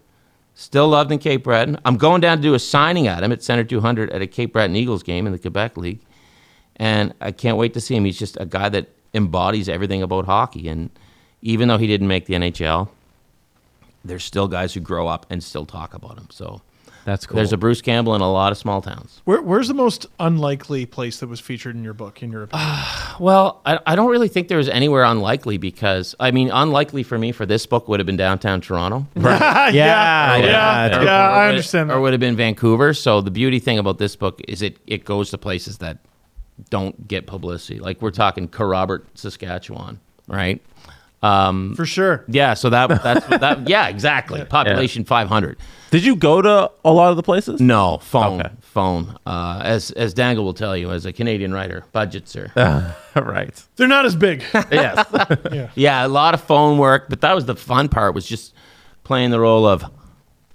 Still 0.59 0.87
loved 0.87 1.11
in 1.11 1.19
Cape 1.19 1.43
Breton. 1.43 1.77
I'm 1.85 1.97
going 1.97 2.19
down 2.19 2.37
to 2.37 2.41
do 2.41 2.55
a 2.55 2.59
signing 2.59 3.05
at 3.05 3.21
him 3.21 3.31
at 3.31 3.43
Center 3.43 3.63
200 3.63 4.09
at 4.09 4.23
a 4.23 4.27
Cape 4.27 4.53
Breton 4.53 4.75
Eagles 4.75 5.03
game 5.03 5.27
in 5.27 5.31
the 5.31 5.37
Quebec 5.37 5.77
League. 5.77 5.99
And 6.77 7.13
I 7.19 7.31
can't 7.31 7.57
wait 7.57 7.73
to 7.73 7.81
see 7.81 7.95
him. 7.95 8.05
He's 8.05 8.19
just 8.19 8.37
a 8.39 8.45
guy 8.45 8.69
that 8.69 8.87
embodies 9.13 9.67
everything 9.67 10.03
about 10.03 10.25
hockey. 10.25 10.67
And 10.69 10.89
even 11.41 11.67
though 11.67 11.77
he 11.77 11.87
didn't 11.87 12.07
make 12.07 12.25
the 12.27 12.35
NHL, 12.35 12.89
there's 14.05 14.23
still 14.23 14.47
guys 14.47 14.73
who 14.73 14.79
grow 14.79 15.07
up 15.07 15.25
and 15.29 15.43
still 15.43 15.65
talk 15.65 15.93
about 15.93 16.17
him. 16.17 16.27
So 16.29 16.61
That's 17.03 17.25
cool. 17.25 17.35
there's 17.35 17.51
a 17.51 17.57
Bruce 17.57 17.81
Campbell 17.81 18.13
in 18.15 18.21
a 18.21 18.31
lot 18.31 18.51
of 18.51 18.57
small 18.59 18.81
towns. 18.81 19.21
Where, 19.25 19.41
where's 19.41 19.67
the 19.67 19.73
most 19.73 20.05
unlikely 20.19 20.85
place 20.85 21.19
that 21.19 21.27
was 21.27 21.39
featured 21.39 21.75
in 21.75 21.83
your 21.83 21.93
book, 21.95 22.21
in 22.23 22.31
your 22.31 22.43
opinion? 22.43 22.69
Well, 23.19 23.61
I, 23.65 23.79
I 23.87 23.95
don't 23.95 24.11
really 24.11 24.27
think 24.27 24.47
there 24.47 24.59
was 24.59 24.69
anywhere 24.69 25.03
unlikely 25.03 25.57
because, 25.57 26.13
I 26.19 26.29
mean, 26.29 26.51
unlikely 26.51 27.01
for 27.01 27.17
me 27.17 27.31
for 27.31 27.47
this 27.47 27.65
book 27.65 27.87
would 27.87 27.99
have 27.99 28.05
been 28.05 28.15
downtown 28.17 28.61
Toronto. 28.61 29.07
yeah, 29.15 29.71
yeah, 29.71 29.71
yeah, 29.71 30.35
it's 30.37 30.45
yeah, 30.45 30.99
good. 30.99 31.07
I 31.07 31.43
would- 31.45 31.49
understand 31.49 31.89
Or 31.89 31.95
that. 31.95 32.01
would 32.01 32.13
have 32.13 32.19
been 32.19 32.35
Vancouver. 32.35 32.93
So 32.93 33.21
the 33.21 33.31
beauty 33.31 33.57
thing 33.57 33.79
about 33.79 33.97
this 33.97 34.15
book 34.15 34.39
is 34.47 34.61
it 34.61 34.77
it 34.85 35.03
goes 35.03 35.31
to 35.31 35.39
places 35.39 35.79
that 35.79 35.97
don't 36.69 37.07
get 37.07 37.27
publicity. 37.27 37.79
Like 37.79 38.01
we're 38.01 38.11
talking 38.11 38.47
Kerrobert, 38.47 39.03
Saskatchewan, 39.15 39.99
right? 40.27 40.61
Um, 41.23 41.73
For 41.75 41.85
sure. 41.85 42.23
yeah. 42.27 42.53
So 42.53 42.69
that 42.69 42.87
that's 43.01 43.25
that. 43.27 43.67
Yeah, 43.67 43.87
exactly. 43.87 44.43
Population 44.45 45.03
five 45.03 45.27
hundred. 45.27 45.57
Did 45.89 46.03
you 46.05 46.15
go 46.15 46.41
to 46.43 46.69
a 46.85 46.91
lot 46.91 47.09
of 47.09 47.15
the 47.15 47.23
places? 47.23 47.59
No 47.59 47.97
phone. 47.97 48.41
Okay. 48.41 48.51
Phone. 48.61 49.17
Uh, 49.25 49.61
as 49.63 49.89
as 49.91 50.13
Dangle 50.13 50.45
will 50.45 50.53
tell 50.53 50.77
you, 50.77 50.91
as 50.91 51.07
a 51.07 51.11
Canadian 51.13 51.53
writer, 51.53 51.83
budgets 51.91 52.35
are 52.35 52.51
right. 53.15 53.63
They're 53.77 53.87
not 53.87 54.05
as 54.05 54.15
big. 54.15 54.43
yes. 54.71 55.71
yeah, 55.75 56.05
a 56.05 56.07
lot 56.07 56.35
of 56.35 56.41
phone 56.41 56.77
work, 56.77 57.09
but 57.09 57.21
that 57.21 57.33
was 57.33 57.45
the 57.45 57.55
fun 57.55 57.89
part 57.89 58.13
was 58.13 58.27
just 58.27 58.53
playing 59.03 59.31
the 59.31 59.39
role 59.39 59.65
of 59.65 59.83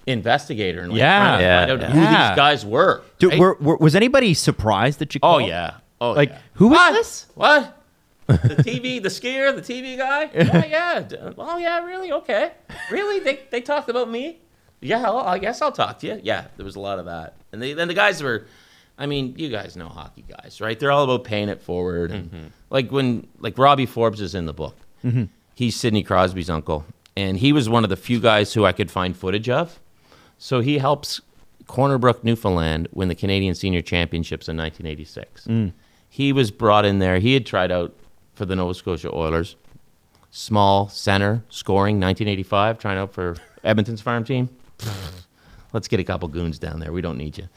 investigator 0.07 0.81
and 0.83 0.93
like, 0.93 0.99
Yeah. 0.99 1.19
trying 1.19 1.39
to 1.39 1.45
Yeah. 1.45 1.67
find 1.67 1.83
out 1.83 1.91
who 1.91 2.01
these 2.01 2.37
guys 2.37 2.67
were. 2.67 3.03
Dude, 3.19 3.33
right? 3.33 3.41
were, 3.41 3.57
were, 3.61 3.77
was 3.79 3.95
anybody 3.97 4.35
surprised 4.35 4.99
that 5.01 5.15
you? 5.15 5.21
Oh 5.23 5.39
called? 5.39 5.47
yeah. 5.49 5.75
Oh 6.03 6.13
Like 6.13 6.31
yeah. 6.31 6.39
who 6.55 6.69
was 6.69 6.77
What? 6.77 6.93
this? 6.93 7.27
What? 7.35 7.79
The 8.27 8.35
TV, 8.67 9.03
the 9.03 9.09
skier, 9.09 9.55
the 9.55 9.63
TV 9.63 9.97
guy? 9.97 10.31
Yeah, 10.35 10.51
oh, 10.53 10.67
yeah. 10.67 11.33
Oh 11.39 11.59
yeah, 11.59 11.85
really? 11.85 12.13
Okay. 12.13 12.53
Really? 12.91 13.21
They 13.21 13.41
they 13.51 13.61
talked 13.61 13.89
about 13.89 14.11
me? 14.11 14.39
Yeah, 14.81 15.03
well, 15.03 15.19
I 15.19 15.39
guess 15.39 15.63
I'll 15.63 15.73
talk 15.73 16.01
to 16.01 16.07
you. 16.09 16.21
Yeah, 16.25 16.47
there 16.57 16.65
was 16.65 16.75
a 16.75 16.81
lot 16.81 16.99
of 16.99 17.05
that. 17.05 17.37
And 17.53 17.63
they, 17.63 17.73
then 17.73 17.87
the 17.87 17.95
guys 17.95 18.23
were 18.23 18.47
I 18.99 19.07
mean, 19.07 19.35
you 19.37 19.49
guys 19.49 19.77
know 19.77 19.89
hockey 19.89 20.25
guys, 20.29 20.61
right? 20.61 20.79
They're 20.79 20.93
all 20.93 21.05
about 21.05 21.25
paying 21.25 21.49
it 21.49 21.61
forward. 21.63 22.11
And 22.11 22.31
mm-hmm. 22.31 22.47
like 22.71 22.91
when 22.91 23.29
like 23.39 23.57
Robbie 23.59 23.87
Forbes 23.87 24.21
is 24.21 24.35
in 24.35 24.47
the 24.47 24.53
book. 24.53 24.77
Mm-hmm. 25.05 25.25
He's 25.55 25.77
Sidney 25.77 26.03
Crosby's 26.03 26.51
uncle. 26.51 26.85
And 27.17 27.37
he 27.39 27.53
was 27.53 27.69
one 27.69 27.85
of 27.85 27.91
the 27.91 27.97
few 27.97 28.21
guys 28.21 28.55
who 28.55 28.65
I 28.65 28.73
could 28.73 28.91
find 28.91 29.17
footage 29.17 29.49
of. 29.49 29.79
So 30.39 30.61
he 30.61 30.79
helps 30.79 31.21
Corner 31.67 31.99
Brook, 31.99 32.25
Newfoundland 32.25 32.89
win 32.93 33.09
the 33.09 33.15
Canadian 33.15 33.55
Senior 33.55 33.83
Championships 33.83 34.49
in 34.49 34.57
1986. 34.57 35.47
Mm. 35.47 35.73
He 36.13 36.31
was 36.35 36.51
brought 36.51 36.85
in 36.85 36.99
there. 36.99 37.21
He 37.21 37.33
had 37.33 37.47
tried 37.47 37.73
out 37.73 37.95
for 38.35 38.45
the 38.45 38.55
Nova 38.55 38.75
Scotia 38.75 39.11
Oilers. 39.15 39.57
Small 40.31 40.91
center 40.91 41.43
scoring 41.49 41.99
1985, 41.99 42.79
trying 42.79 42.99
out 42.99 43.15
for 43.15 43.37
Edmonton's 43.65 44.03
farm 44.03 44.23
team. 44.23 44.51
Let's 45.73 45.89
get 45.89 46.01
a 46.01 46.05
couple 46.05 46.29
goons 46.29 46.59
down 46.59 46.81
there. 46.81 46.93
We 46.93 47.01
don't 47.01 47.17
need 47.17 47.39
you. 47.39 47.49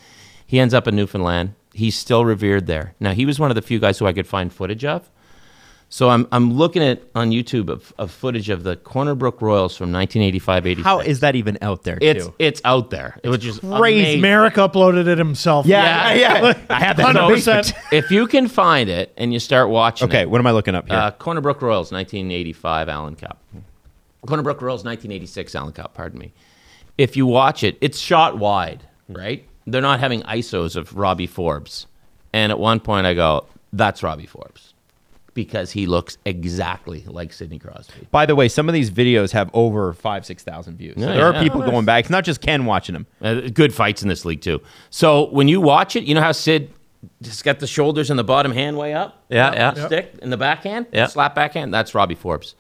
He 0.48 0.57
ends 0.57 0.73
up 0.73 0.88
in 0.88 0.95
Newfoundland. 0.95 1.53
He's 1.73 1.98
still 1.98 2.23
revered 2.23 2.65
there. 2.65 2.95
Now, 2.98 3.11
he 3.11 3.26
was 3.26 3.41
one 3.41 3.52
of 3.52 3.56
the 3.56 3.61
few 3.61 3.77
guys 3.77 3.99
who 3.99 4.07
I 4.07 4.14
could 4.14 4.26
find 4.26 4.53
footage 4.53 4.86
of. 4.86 5.10
So 5.88 6.10
I'm, 6.10 6.28
I'm 6.32 6.52
looking 6.53 6.84
at 6.84 7.03
on 7.14 7.30
YouTube 7.30 7.70
of, 7.70 7.94
of 7.98 8.12
footage 8.12 8.49
of 8.49 8.64
the 8.64 8.76
Corner 8.76 9.16
Brook 9.16 9.41
Royals 9.41 9.78
from 9.78 9.91
1985 9.94 10.66
86. 10.68 10.84
How 10.84 10.99
is 10.99 11.20
that 11.22 11.36
even 11.36 11.57
out 11.62 11.84
there? 11.84 11.98
It's 12.02 12.26
too? 12.26 12.34
it's 12.40 12.62
out 12.66 12.90
there. 12.90 13.18
It 13.24 13.30
was 13.30 13.40
just 13.40 13.62
crazy. 13.62 13.99
amazing. 14.02 14.22
Marek 14.22 14.56
uploaded 14.56 15.07
it 15.07 15.18
himself. 15.18 15.66
yeah, 15.66 16.14
yeah. 16.14 16.41
Yeah. 16.41 16.53
I 16.70 16.80
have 16.80 16.98
that 16.98 17.16
100%. 17.16 17.74
if 17.94 18.12
you 18.12 18.28
can 18.28 18.48
find 18.48 18.90
it 18.90 19.14
and 19.16 19.32
you 19.32 19.40
start 19.40 19.70
watching 19.70 20.10
Okay, 20.10 20.22
it, 20.22 20.30
what 20.30 20.40
am 20.40 20.48
I 20.48 20.52
looking 20.52 20.76
up 20.76 20.88
here? 20.90 20.98
uh, 20.98 21.12
Corner 21.12 21.40
Brook 21.41 21.62
Royals, 21.62 21.91
1985 21.91 22.90
Allen 22.90 23.16
Cup. 23.16 23.41
Corner 24.26 24.44
Brook 24.44 24.62
Royals, 24.62 24.84
1986 24.84 25.56
Allen 25.56 25.72
Cup, 25.72 25.94
pardon 25.94 26.20
me. 26.20 26.34
If 26.98 27.16
you 27.16 27.26
watch 27.26 27.64
it, 27.64 27.78
it's 27.82 27.99
shot 27.99 28.38
wide, 28.38 28.84
right? 29.07 29.48
they're 29.68 29.82
not 29.82 29.99
having 29.99 30.22
ISOs 30.24 30.76
of 30.76 30.95
Robbie 30.95 31.26
Forbes. 31.28 31.88
And 32.34 32.52
at 32.52 32.60
one 32.60 32.80
point, 32.80 33.07
I 33.07 33.14
go, 33.16 33.48
"That's 33.74 34.03
Robbie 34.03 34.28
Forbes," 34.28 34.74
because 35.36 35.72
he 35.72 35.86
looks 35.86 36.18
exactly 36.26 37.03
like 37.06 37.32
Sidney 37.32 37.60
Crosby. 37.60 38.07
By 38.10 38.26
the 38.26 38.36
way, 38.36 38.48
some 38.48 38.68
of 38.68 38.74
these 38.74 38.90
videos 38.90 39.32
have 39.34 39.52
over 39.53 39.94
five, 39.94 40.26
six 40.26 40.41
thousand 40.41 40.78
views. 40.78 40.95
So 40.98 41.02
Yeah, 41.07 41.14
there 41.14 41.28
are 41.28 41.34
yeah. 41.34 41.44
people 41.44 41.62
going 41.62 41.86
back. 41.86 42.06
It's 42.06 42.10
not 42.10 42.24
just 42.24 42.41
Ken 42.41 42.66
watching 42.66 42.94
them. 42.94 43.06
Uh, 43.22 43.49
good 43.53 43.72
fights 43.74 44.02
in 44.02 44.07
this 44.10 44.26
league 44.26 44.41
too. 44.41 44.62
So 44.90 45.30
when 45.30 45.48
you 45.48 45.62
watch 45.62 45.95
it, 45.95 46.06
you 46.06 46.16
know 46.16 46.22
how 46.22 46.32
Sid 46.32 46.72
just 47.22 47.44
got 47.44 47.60
the 47.60 47.68
shoulders 47.68 48.10
and 48.10 48.18
the 48.18 48.24
bottom 48.24 48.52
hand 48.52 48.78
way 48.78 48.94
up. 48.94 49.24
Yeah, 49.30 49.53
yeah. 49.53 49.72
the 49.72 49.86
Stick 49.86 50.16
in 50.24 50.32
the 50.32 50.38
backhand. 50.38 50.88
Yeah. 50.91 51.06
Slap 51.06 51.36
backhand. 51.36 51.72
That's 51.72 51.94
Robbie 51.94 52.16
Forbes. 52.16 52.56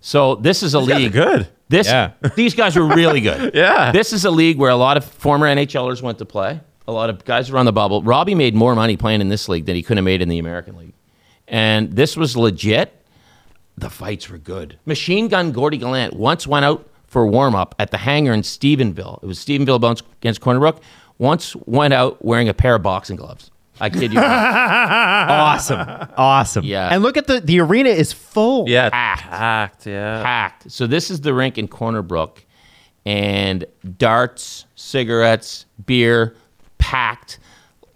So 0.00 0.34
this 0.34 0.62
is 0.62 0.74
a 0.74 0.80
guys 0.80 0.90
are 0.90 0.98
league. 0.98 1.12
good. 1.12 1.48
This 1.68 1.86
Yeah. 1.86 2.12
these 2.36 2.54
guys 2.54 2.76
are 2.76 2.84
really 2.84 3.20
good. 3.20 3.54
Yeah. 3.54 3.92
This 3.92 4.12
is 4.12 4.24
a 4.24 4.30
league 4.30 4.58
where 4.58 4.70
a 4.70 4.76
lot 4.76 4.96
of 4.96 5.04
former 5.04 5.46
NHLers 5.46 6.02
went 6.02 6.18
to 6.18 6.24
play. 6.24 6.60
A 6.88 6.92
lot 6.92 7.10
of 7.10 7.24
guys 7.24 7.50
were 7.50 7.58
on 7.58 7.66
the 7.66 7.72
bubble. 7.72 8.02
Robbie 8.02 8.34
made 8.34 8.54
more 8.54 8.74
money 8.74 8.96
playing 8.96 9.20
in 9.20 9.28
this 9.28 9.48
league 9.48 9.64
than 9.66 9.74
he 9.74 9.82
could 9.82 9.96
have 9.96 10.04
made 10.04 10.22
in 10.22 10.28
the 10.28 10.38
American 10.38 10.76
League. 10.76 10.92
And 11.48 11.92
this 11.92 12.16
was 12.16 12.36
legit. 12.36 12.92
The 13.78 13.90
fights 13.90 14.28
were 14.30 14.38
good. 14.38 14.78
Machine 14.86 15.28
Gun 15.28 15.52
Gordy 15.52 15.76
Gallant 15.78 16.14
once 16.14 16.46
went 16.46 16.64
out 16.64 16.88
for 17.06 17.26
warm 17.26 17.54
up 17.54 17.74
at 17.78 17.90
the 17.90 17.98
hangar 17.98 18.32
in 18.32 18.42
Stephenville. 18.42 19.22
It 19.22 19.26
was 19.26 19.38
Stephenville 19.38 19.80
Bones 19.80 20.02
against 20.20 20.40
Corner 20.40 20.58
Brook. 20.60 20.82
Once 21.18 21.54
went 21.66 21.94
out 21.94 22.22
wearing 22.24 22.48
a 22.48 22.54
pair 22.54 22.74
of 22.74 22.82
boxing 22.82 23.16
gloves. 23.16 23.50
I 23.80 23.90
kid 23.90 24.12
you 24.12 24.18
not. 24.20 24.26
Awesome, 25.28 26.08
awesome. 26.16 26.64
Yeah. 26.64 26.88
and 26.90 27.02
look 27.02 27.16
at 27.18 27.26
the 27.26 27.40
the 27.40 27.60
arena 27.60 27.90
is 27.90 28.12
full. 28.12 28.68
Yeah, 28.68 28.88
Packed. 28.90 29.22
packed. 29.22 29.86
Yeah. 29.86 30.22
packed. 30.22 30.70
So 30.72 30.86
this 30.86 31.10
is 31.10 31.20
the 31.20 31.34
rink 31.34 31.58
in 31.58 31.68
Corner 31.68 32.00
Brook, 32.02 32.44
and 33.04 33.64
darts, 33.98 34.64
cigarettes, 34.76 35.66
beer, 35.84 36.36
packed. 36.78 37.38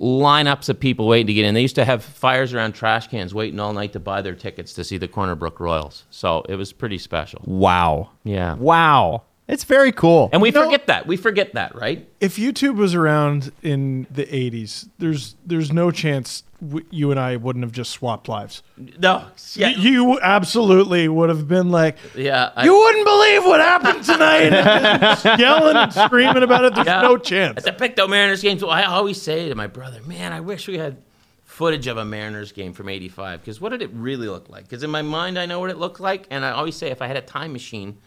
Lineups 0.01 0.68
of 0.70 0.81
people 0.81 1.06
waiting 1.06 1.27
to 1.27 1.35
get 1.35 1.44
in. 1.44 1.52
They 1.55 1.60
used 1.60 1.74
to 1.74 1.85
have 1.85 2.02
fires 2.02 2.55
around 2.55 2.72
trash 2.72 3.09
cans, 3.09 3.35
waiting 3.35 3.60
all 3.60 3.72
night 3.74 3.93
to 3.93 4.01
buy 4.01 4.22
their 4.22 4.35
tickets 4.35 4.72
to 4.74 4.85
see 4.85 4.97
the 4.97 5.09
Corner 5.09 5.35
Brook 5.35 5.60
Royals. 5.60 6.05
So 6.10 6.43
it 6.48 6.55
was 6.55 6.72
pretty 6.72 6.97
special. 6.98 7.43
Wow. 7.44 8.10
Yeah. 8.24 8.55
Wow. 8.55 9.24
It's 9.47 9.64
very 9.64 9.93
cool. 9.93 10.31
And 10.32 10.40
we 10.40 10.52
know- 10.52 10.64
forget 10.64 10.86
that. 10.86 11.06
We 11.06 11.16
forget 11.16 11.55
that, 11.55 11.74
right? 11.74 12.09
If 12.20 12.36
YouTube 12.36 12.77
was 12.77 12.94
around 12.94 13.52
in 13.62 14.06
the 14.10 14.24
'80s, 14.27 14.89
there's 14.98 15.35
there's 15.44 15.72
no 15.72 15.90
chance 15.90 16.44
w- 16.66 16.86
you 16.90 17.10
and 17.10 17.18
I 17.20 17.36
wouldn't 17.36 17.64
have 17.64 17.72
just 17.72 17.90
swapped 17.90 18.28
lives. 18.28 18.62
No. 18.76 19.24
Yeah. 19.54 19.68
Y- 19.68 19.74
You 19.78 20.20
absolutely 20.20 21.08
would 21.08 21.28
have 21.28 21.46
been 21.48 21.70
like, 21.70 21.96
yeah 22.14 22.50
I- 22.56 22.64
you 22.64 22.74
wouldn't 22.76 23.04
believe 23.04 23.44
what 23.44 23.60
happened 23.60 24.04
tonight, 24.04 24.52
and 24.52 25.40
yelling 25.40 25.76
and 25.76 25.92
screaming 25.92 26.42
about 26.42 26.64
it. 26.64 26.74
There's 26.74 26.86
Yeah. 26.86 27.02
no 27.02 27.16
chance. 27.16 27.58
At 27.58 27.64
the 27.64 27.72
Pictou 27.72 28.08
Mariners 28.08 28.42
games, 28.42 28.62
I 28.62 28.84
always 28.84 29.20
say 29.20 29.48
to 29.48 29.54
my 29.54 29.66
brother, 29.66 30.00
man, 30.06 30.32
I 30.32 30.40
wish 30.40 30.68
we 30.68 30.78
had 30.78 30.98
footage 31.44 31.86
of 31.88 31.96
a 31.98 32.04
Mariners 32.04 32.52
game 32.52 32.72
from 32.72 32.88
85 32.88 33.40
because 33.40 33.60
what 33.60 33.70
did 33.70 33.82
it 33.82 33.90
really 33.92 34.28
look 34.28 34.48
like? 34.48 34.64
Because 34.64 34.82
in 34.82 34.90
my 34.90 35.02
mind, 35.02 35.38
I 35.38 35.46
know 35.46 35.60
what 35.60 35.70
it 35.70 35.78
looked 35.78 36.00
like. 36.00 36.26
And 36.30 36.44
I 36.44 36.52
always 36.52 36.76
say 36.76 36.90
if 36.90 37.02
I 37.02 37.06
had 37.06 37.16
a 37.16 37.20
time 37.22 37.52
machine, 37.52 37.98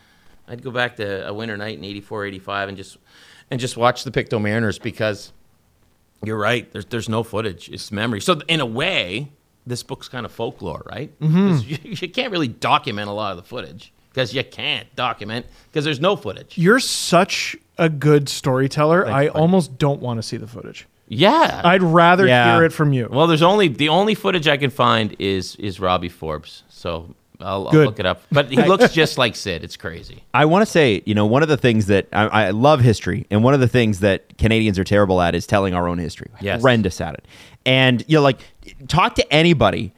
I'd 0.47 0.63
go 0.63 0.71
back 0.71 0.95
to 0.97 1.27
a 1.27 1.33
winter 1.33 1.55
night 1.55 1.77
in 1.77 1.83
84, 1.83 2.25
85 2.25 2.69
and 2.69 2.77
just, 2.77 2.97
and 3.51 3.59
just 3.59 3.77
watch 3.77 4.03
the 4.03 4.11
Pictou 4.11 4.39
Mariners 4.39 4.79
because 4.79 5.31
you're 6.23 6.37
right. 6.37 6.71
There's, 6.71 6.85
there's 6.85 7.09
no 7.09 7.23
footage. 7.23 7.69
It's 7.69 7.91
memory. 7.91 8.21
So 8.21 8.39
in 8.47 8.59
a 8.61 8.65
way, 8.65 9.31
this 9.65 9.83
book's 9.83 10.09
kind 10.09 10.25
of 10.25 10.31
folklore, 10.31 10.83
right? 10.85 11.17
Mm-hmm. 11.19 11.49
'Cause 11.49 11.65
You, 11.67 11.77
you 11.83 12.09
can't 12.09 12.31
really 12.31 12.47
document 12.47 13.09
a 13.09 13.13
lot 13.13 13.31
of 13.31 13.37
the 13.37 13.43
footage 13.43 13.93
because 14.09 14.33
you 14.33 14.43
can't 14.43 14.93
document 14.95 15.45
because 15.71 15.85
there's 15.85 15.99
no 15.99 16.15
footage. 16.15 16.57
You're 16.57 16.79
such 16.79 17.55
a 17.77 17.89
good 17.89 18.29
storyteller. 18.29 19.07
I 19.07 19.27
almost 19.29 19.77
don't 19.77 20.01
want 20.01 20.17
to 20.19 20.23
see 20.23 20.37
the 20.37 20.47
footage. 20.47 20.87
Yeah. 21.07 21.61
I'd 21.63 21.83
rather 21.83 22.25
Yeah. 22.27 22.55
hear 22.55 22.63
it 22.65 22.71
from 22.73 22.93
you. 22.93 23.07
Well, 23.11 23.27
there's 23.27 23.41
only 23.41 23.67
the 23.67 23.89
only 23.89 24.15
footage 24.15 24.47
I 24.47 24.57
can 24.57 24.69
find 24.69 25.15
is 25.19 25.55
is 25.57 25.79
Robbie 25.79 26.09
Forbes. 26.09 26.63
So 26.69 27.15
I'll, 27.43 27.67
I'll 27.67 27.73
look 27.73 27.99
it 27.99 28.05
up. 28.05 28.21
But 28.31 28.49
he 28.49 28.57
looks 28.63 28.93
just 28.93 29.17
like 29.17 29.35
Sid. 29.35 29.63
It's 29.63 29.77
crazy. 29.77 30.23
I 30.33 30.45
want 30.45 30.65
to 30.65 30.71
say, 30.71 31.01
you 31.05 31.13
know, 31.13 31.25
one 31.25 31.43
of 31.43 31.49
the 31.49 31.57
things 31.57 31.87
that 31.87 32.07
I, 32.11 32.25
I 32.27 32.49
love 32.51 32.81
history, 32.81 33.27
and 33.29 33.43
one 33.43 33.53
of 33.53 33.59
the 33.59 33.67
things 33.67 33.99
that 33.99 34.37
Canadians 34.37 34.79
are 34.79 34.83
terrible 34.83 35.21
at 35.21 35.35
is 35.35 35.45
telling 35.45 35.73
our 35.73 35.87
own 35.87 35.97
history. 35.97 36.29
Yes. 36.41 36.61
Horrendous 36.61 36.99
at 37.01 37.13
it. 37.15 37.25
And, 37.65 38.03
you 38.07 38.17
know, 38.17 38.23
like, 38.23 38.39
talk 38.87 39.15
to 39.15 39.33
anybody 39.33 39.93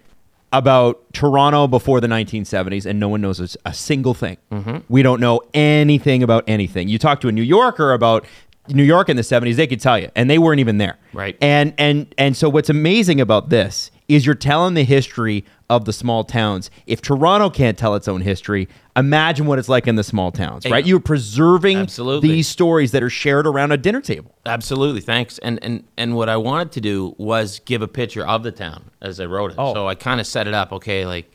about 0.52 1.14
Toronto 1.14 1.68
before 1.68 2.00
the 2.00 2.08
1970s, 2.08 2.86
and 2.86 3.00
no 3.00 3.10
one 3.10 3.22
knows 3.22 3.40
a, 3.40 3.70
a 3.70 3.74
single 3.74 4.14
thing. 4.14 4.38
Mm-hmm. 4.52 4.78
We 4.88 5.04
don't 5.04 5.20
know 5.20 5.42
anything 5.54 6.24
about 6.24 6.46
anything. 6.48 6.88
You 6.88 6.98
talk 6.98 7.20
to 7.22 7.28
a 7.28 7.32
New 7.32 7.42
Yorker 7.42 7.92
about 7.94 8.26
New 8.70 8.84
York 8.84 9.10
in 9.10 9.18
the 9.18 9.22
70s, 9.22 9.56
they 9.56 9.68
could 9.68 9.80
tell 9.80 10.00
you, 10.00 10.10
and 10.16 10.30
they 10.30 10.38
weren't 10.38 10.60
even 10.60 10.78
there. 10.78 10.98
Right. 11.14 11.38
And 11.42 11.74
and 11.78 12.14
and 12.18 12.36
so 12.36 12.50
what's 12.50 12.70
amazing 12.70 13.22
about 13.22 13.50
this 13.50 13.92
is 14.08 14.26
you're 14.26 14.36
telling 14.36 14.74
the 14.74 14.84
history 14.84 15.46
of 15.70 15.86
the 15.86 15.94
small 15.94 16.24
towns. 16.24 16.70
If 16.86 17.02
Toronto 17.02 17.50
can't 17.50 17.78
tell 17.78 17.96
its 17.96 18.08
own 18.08 18.22
history, 18.22 18.68
imagine 18.96 19.48
what 19.48 19.58
it's 19.58 19.68
like 19.68 19.88
in 19.88 19.96
the 19.96 20.04
small 20.04 20.32
towns, 20.32 20.66
right? 20.66 20.86
You're 20.86 21.00
preserving 21.00 21.78
Absolutely. 21.78 22.30
these 22.30 22.48
stories 22.48 22.92
that 22.92 23.02
are 23.02 23.10
shared 23.10 23.48
around 23.48 23.72
a 23.72 23.78
dinner 23.78 24.02
table. 24.02 24.36
Absolutely. 24.46 25.02
Thanks. 25.02 25.40
And 25.40 25.60
and 25.64 25.84
and 25.98 26.16
what 26.16 26.30
I 26.30 26.38
wanted 26.38 26.72
to 26.74 26.82
do 26.82 27.16
was 27.18 27.60
give 27.66 27.82
a 27.82 27.88
picture 27.88 28.26
of 28.26 28.44
the 28.44 28.52
town 28.52 28.92
as 29.02 29.20
I 29.20 29.26
wrote 29.26 29.52
it. 29.52 29.56
Oh. 29.58 29.74
So 29.74 29.88
I 29.88 29.96
kind 29.96 30.20
of 30.20 30.28
set 30.28 30.48
it 30.48 30.54
up. 30.54 30.72
Okay, 30.72 31.06
like. 31.06 31.32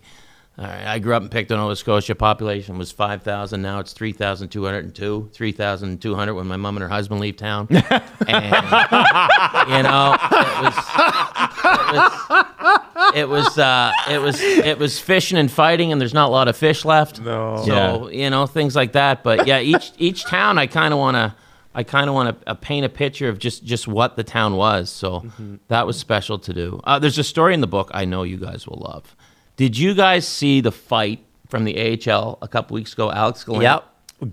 All 0.59 0.67
right, 0.67 0.87
I 0.87 0.99
grew 0.99 1.15
up 1.15 1.23
in 1.23 1.31
Pictou, 1.31 1.57
Nova 1.57 1.75
Scotia. 1.75 2.15
Population 2.15 2.77
was 2.77 2.93
5,000. 2.93 3.63
Now 3.63 3.79
it's 3.79 3.95
3,202. 3.95 5.31
3,200 5.33 6.35
when 6.35 6.47
my 6.47 6.57
mom 6.57 6.77
and 6.77 6.83
her 6.83 6.89
husband 6.89 7.21
leave 7.21 7.37
town. 7.37 7.67
And, 8.27 8.45
you 9.69 9.83
know, 9.83 10.15
it 10.21 10.63
was, 10.63 10.77
it 11.73 11.97
was, 11.97 13.15
it 13.15 13.29
was, 13.29 13.59
uh, 13.59 13.93
it 14.11 14.21
was, 14.21 14.41
it 14.41 14.79
was 14.79 14.99
fishing 15.01 15.39
and 15.39 15.51
fighting, 15.51 15.91
and 15.93 16.01
there's 16.01 16.15
not 16.15 16.29
a 16.29 16.31
lot 16.33 16.49
of 16.49 16.57
fish 16.57 16.85
left. 16.85 17.21
No. 17.21 17.65
So 17.67 18.09
you 18.11 18.29
know 18.31 18.47
things 18.47 18.77
like 18.77 18.93
that. 18.93 19.23
But 19.25 19.47
yeah, 19.47 19.61
each 19.61 19.93
each 19.99 20.25
town, 20.25 20.59
I 20.59 20.67
kind 20.67 20.93
of 20.93 20.99
want 21.01 21.17
to, 21.17 21.35
I 21.75 21.83
kind 21.83 22.09
of 22.09 22.15
want 22.15 22.41
to 22.41 22.51
uh, 22.51 22.55
paint 22.55 22.85
a 22.85 22.89
picture 22.91 23.29
of 23.29 23.39
just 23.39 23.65
just 23.65 23.89
what 23.89 24.17
the 24.17 24.23
town 24.25 24.55
was. 24.57 24.91
So 24.91 25.25
that 25.69 25.87
was 25.87 25.99
special 25.99 26.39
to 26.41 26.53
do. 26.53 26.81
Uh, 26.85 26.99
there's 26.99 27.19
a 27.19 27.25
story 27.25 27.55
in 27.55 27.61
the 27.63 27.67
book 27.67 27.91
I 27.95 28.05
know 28.05 28.23
you 28.23 28.37
guys 28.37 28.67
will 28.67 28.79
love. 28.79 29.17
Did 29.61 29.77
you 29.77 29.93
guys 29.93 30.27
see 30.27 30.63
the 30.63 30.73
fight 30.73 31.23
from 31.49 31.65
the 31.67 31.77
AHL 32.11 32.39
a 32.41 32.49
couple 32.49 32.75
weeks 32.77 32.95
ago? 32.95 33.13
Alex 33.13 33.45
Gallant. 33.45 33.63
Yep. 33.63 33.85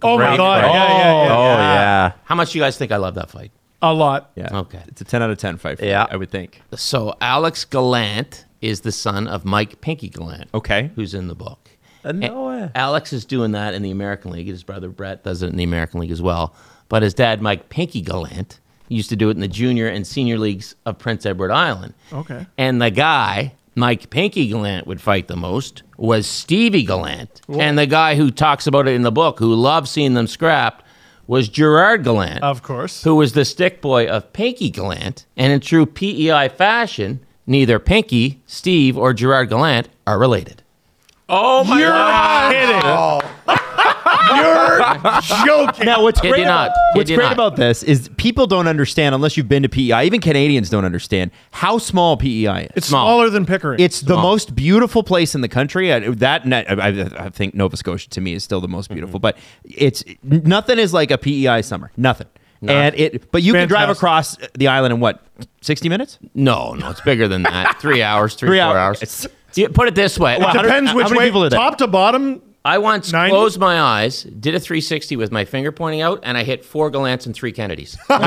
oh 0.04 0.18
my 0.18 0.26
Great 0.28 0.38
god! 0.38 0.62
fight. 0.64 0.72
Yeah, 0.74 0.88
yeah, 0.88 1.24
yeah. 1.26 1.34
Oh 1.36 1.58
yeah. 1.58 2.12
How 2.24 2.36
much 2.36 2.54
do 2.54 2.58
you 2.58 2.64
guys 2.64 2.78
think 2.78 2.94
I 2.94 2.96
love 2.96 3.16
that 3.16 3.30
fight? 3.30 3.52
A 3.82 3.94
lot. 3.94 4.32
Yeah. 4.36 4.58
Okay. 4.60 4.82
It's 4.88 5.02
a 5.02 5.04
10 5.04 5.22
out 5.22 5.30
of 5.30 5.38
10 5.38 5.58
fight 5.58 5.80
for 5.80 5.86
Yeah. 5.86 6.04
me, 6.04 6.10
I 6.12 6.16
would 6.16 6.32
think. 6.32 6.62
So 6.78 7.14
Alex 7.20 7.66
Gallant 7.66 8.46
is 8.62 8.80
the 8.82 8.92
son 8.94 9.28
of 9.28 9.44
Mike 9.44 9.82
Pinky 9.82 10.08
Gallant. 10.08 10.50
Okay. 10.54 10.92
Who's 10.96 11.14
in 11.14 11.28
the 11.28 11.36
book. 11.36 11.72
Uh, 12.06 12.14
no 12.14 12.46
way. 12.48 12.72
Alex 12.74 13.12
is 13.12 13.26
doing 13.26 13.52
that 13.52 13.74
in 13.74 13.82
the 13.82 13.92
American 13.92 14.32
League. 14.32 14.48
His 14.48 14.64
brother 14.64 14.88
Brett 14.88 15.26
does 15.26 15.44
it 15.44 15.50
in 15.50 15.58
the 15.58 15.64
American 15.66 16.00
League 16.00 16.12
as 16.12 16.22
well. 16.22 16.56
But 16.88 17.04
his 17.04 17.14
dad, 17.14 17.42
Mike 17.42 17.68
Pinky 17.68 18.00
Gallant, 18.00 18.62
used 18.88 19.10
to 19.10 19.18
do 19.18 19.28
it 19.28 19.32
in 19.34 19.42
the 19.42 19.50
junior 19.50 19.90
and 19.90 20.08
senior 20.08 20.38
leagues 20.38 20.74
of 20.86 20.98
Prince 20.98 21.26
Edward 21.26 21.52
Island. 21.52 21.96
Okay. 22.14 22.48
And 22.58 22.82
the 22.82 22.92
guy, 22.92 23.56
Mike 23.78 24.10
Pinky 24.10 24.48
Gallant, 24.50 24.88
would 24.88 25.00
fight 25.00 25.28
the 25.28 25.36
most 25.38 25.84
was 25.98 26.26
Stevie 26.28 26.84
Gallant. 26.84 27.42
And 27.48 27.78
the 27.78 27.86
guy 27.86 28.16
who 28.16 28.32
talks 28.32 28.66
about 28.68 28.88
it 28.88 28.96
in 28.96 29.04
the 29.04 29.12
book, 29.12 29.38
who 29.40 29.54
loves 29.54 29.92
seeing 29.92 30.16
them 30.16 30.28
scrapped, 30.28 30.84
was 31.28 31.48
Gerard 31.48 32.04
Gallant 32.04 32.42
Of 32.44 32.64
course. 32.64 33.04
who 33.04 33.16
was 33.16 33.34
the 33.34 33.46
stick 33.46 33.80
boy 33.82 34.08
of 34.08 34.34
Pinky 34.34 34.70
Gallant. 34.72 35.26
And 35.38 35.54
in 35.54 35.60
true 35.60 35.86
PEI 35.86 36.50
fashion, 36.50 37.20
neither 37.46 37.78
Pinky, 37.80 38.42
Steve, 38.48 38.98
or 38.98 39.14
Gerard 39.14 39.50
Gallant 39.50 39.90
are 40.08 40.18
related. 40.18 40.64
Oh 41.30 41.64
my 41.66 41.80
You're 41.80 41.90
god. 41.90 42.52
kidding. 42.54 42.82
Oh. 42.84 43.22
You're 44.36 45.22
joking. 45.46 45.86
Now, 45.86 46.04
what's 46.04 46.20
Kid 46.22 46.30
great, 46.30 46.40
you 46.42 46.46
not. 46.46 46.68
about, 46.68 46.76
Kid 46.94 46.98
what's 46.98 47.10
you 47.10 47.16
great 47.18 47.26
not. 47.26 47.34
about 47.34 47.56
this 47.56 47.84
is 47.84 48.10
people 48.18 48.48
don't 48.48 48.68
understand 48.68 49.16
unless 49.16 49.38
you've 49.38 49.48
been 49.50 49.64
to 49.64 49.70
PEI. 49.70 50.06
Even 50.06 50.22
Canadians 50.22 50.70
don't 50.70 50.86
understand 50.86 51.32
how 51.52 51.78
small 51.78 52.18
PEI 52.18 52.64
is. 52.66 52.70
It's 52.76 52.88
Small. 52.88 53.06
smaller 53.08 53.30
than 53.30 53.46
Pickering. 53.46 53.80
It's 53.80 54.02
the 54.02 54.16
most 54.18 54.56
beautiful 54.56 55.04
place 55.04 55.36
in 55.36 55.42
the 55.42 55.50
country. 55.50 55.94
I- 55.94 56.00
That 56.00 56.44
and 56.46 56.54
I, 56.56 56.62
I, 56.62 57.26
I 57.26 57.30
think 57.30 57.54
Nova 57.56 57.78
Scotia 57.78 58.10
to 58.10 58.22
me 58.22 58.34
is 58.34 58.44
still 58.44 58.62
the 58.62 58.68
most 58.68 58.90
beautiful, 58.90 59.20
mm-hmm. 59.20 59.22
but 59.22 59.38
it's 59.64 60.04
nothing 60.24 60.80
is 60.80 60.94
like 60.94 61.12
a 61.12 61.18
PEI 61.18 61.62
summer. 61.62 61.92
Nothing. 61.98 62.28
And 62.62 62.96
it, 62.96 63.32
but 63.32 63.44
you 63.44 63.54
can 63.54 63.68
drive 63.68 63.82
Fantastic. 63.96 64.00
across 64.00 64.38
the 64.58 64.68
island 64.68 64.92
in 64.94 65.00
what, 65.00 65.24
sixty 65.62 65.90
minutes? 65.90 66.18
No, 66.34 66.74
no, 66.74 66.90
it's 66.90 67.02
bigger 67.02 67.28
than 67.28 67.44
that. 67.44 67.78
Three 67.82 68.02
hours, 68.02 68.34
three, 68.34 68.50
Three 68.50 68.58
four 68.58 68.76
hours. 68.76 69.00
hours. 69.04 69.28
Yeah, 69.54 69.68
put 69.72 69.88
it 69.88 69.94
this 69.96 70.18
way. 70.18 70.38
Wow. 70.40 70.54
Depends 70.54 70.90
how 70.92 70.98
which 70.98 71.06
many 71.10 71.20
way. 71.20 71.26
people 71.28 71.44
are 71.44 71.50
there? 71.50 71.60
Top 71.60 71.78
to 71.78 71.88
bottom. 71.88 72.42
I 72.68 72.80
once 72.80 73.14
90? 73.14 73.32
closed 73.32 73.60
my 73.60 73.80
eyes, 73.80 74.24
did 74.24 74.54
a 74.54 74.60
360 74.60 75.16
with 75.16 75.32
my 75.32 75.46
finger 75.46 75.72
pointing 75.72 76.02
out, 76.02 76.20
and 76.24 76.38
I 76.38 76.44
hit 76.44 76.66
four 76.66 76.92
Gallants 76.92 77.26
and 77.26 77.34
three 77.34 77.54
Kennedys. 77.54 77.98
but 78.10 78.20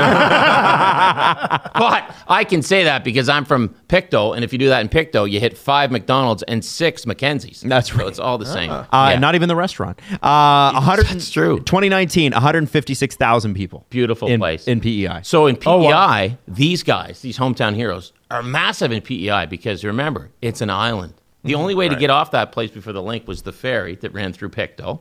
I 2.27 2.43
can 2.49 2.63
say 2.63 2.83
that 2.85 3.03
because 3.03 3.29
I'm 3.29 3.45
from 3.45 3.75
Pictou, 3.87 4.31
and 4.31 4.43
if 4.43 4.51
you 4.51 4.57
do 4.57 4.67
that 4.69 4.81
in 4.81 4.89
Pictou, 4.89 5.25
you 5.25 5.39
hit 5.39 5.55
five 5.55 5.91
McDonald's 5.91 6.41
and 6.43 6.65
six 6.65 7.05
Mackenzies. 7.05 7.61
That's 7.61 7.89
So 7.89 8.07
it's 8.07 8.17
all 8.17 8.39
the 8.39 8.47
same. 8.47 8.71
Uh, 8.71 8.85
Yeah. 8.91 9.19
Not 9.19 9.35
even 9.35 9.47
the 9.47 9.55
restaurant. 9.55 9.99
Uh, 10.23 10.71
100, 10.71 11.05
That's 11.05 11.29
true. 11.29 11.59
2019, 11.59 12.31
156,000 12.31 13.53
people. 13.53 13.85
Beautiful 13.91 14.27
in, 14.27 14.39
place. 14.39 14.67
in 14.67 14.79
PEI. 14.79 15.21
So 15.21 15.45
in 15.45 15.55
PEI, 15.55 15.69
wow. 15.69 16.29
these 16.47 16.81
guys, 16.81 17.21
these 17.21 17.37
hometown 17.37 17.75
heroes, 17.75 18.11
are 18.31 18.41
massive 18.41 18.91
in 18.91 19.01
PEI 19.01 19.45
because 19.45 19.83
remember, 19.83 20.31
it's 20.41 20.61
an 20.61 20.71
island. 20.71 21.13
The 21.43 21.55
only 21.55 21.73
way 21.75 21.89
to 21.89 21.95
get 21.95 22.09
off 22.09 22.31
that 22.31 22.51
place 22.51 22.69
before 22.71 22.93
the 22.93 23.01
link 23.01 23.27
was 23.27 23.41
the 23.41 23.51
ferry 23.51 23.95
that 23.95 24.13
ran 24.13 24.31
through 24.33 24.49
Pictou 24.49 24.99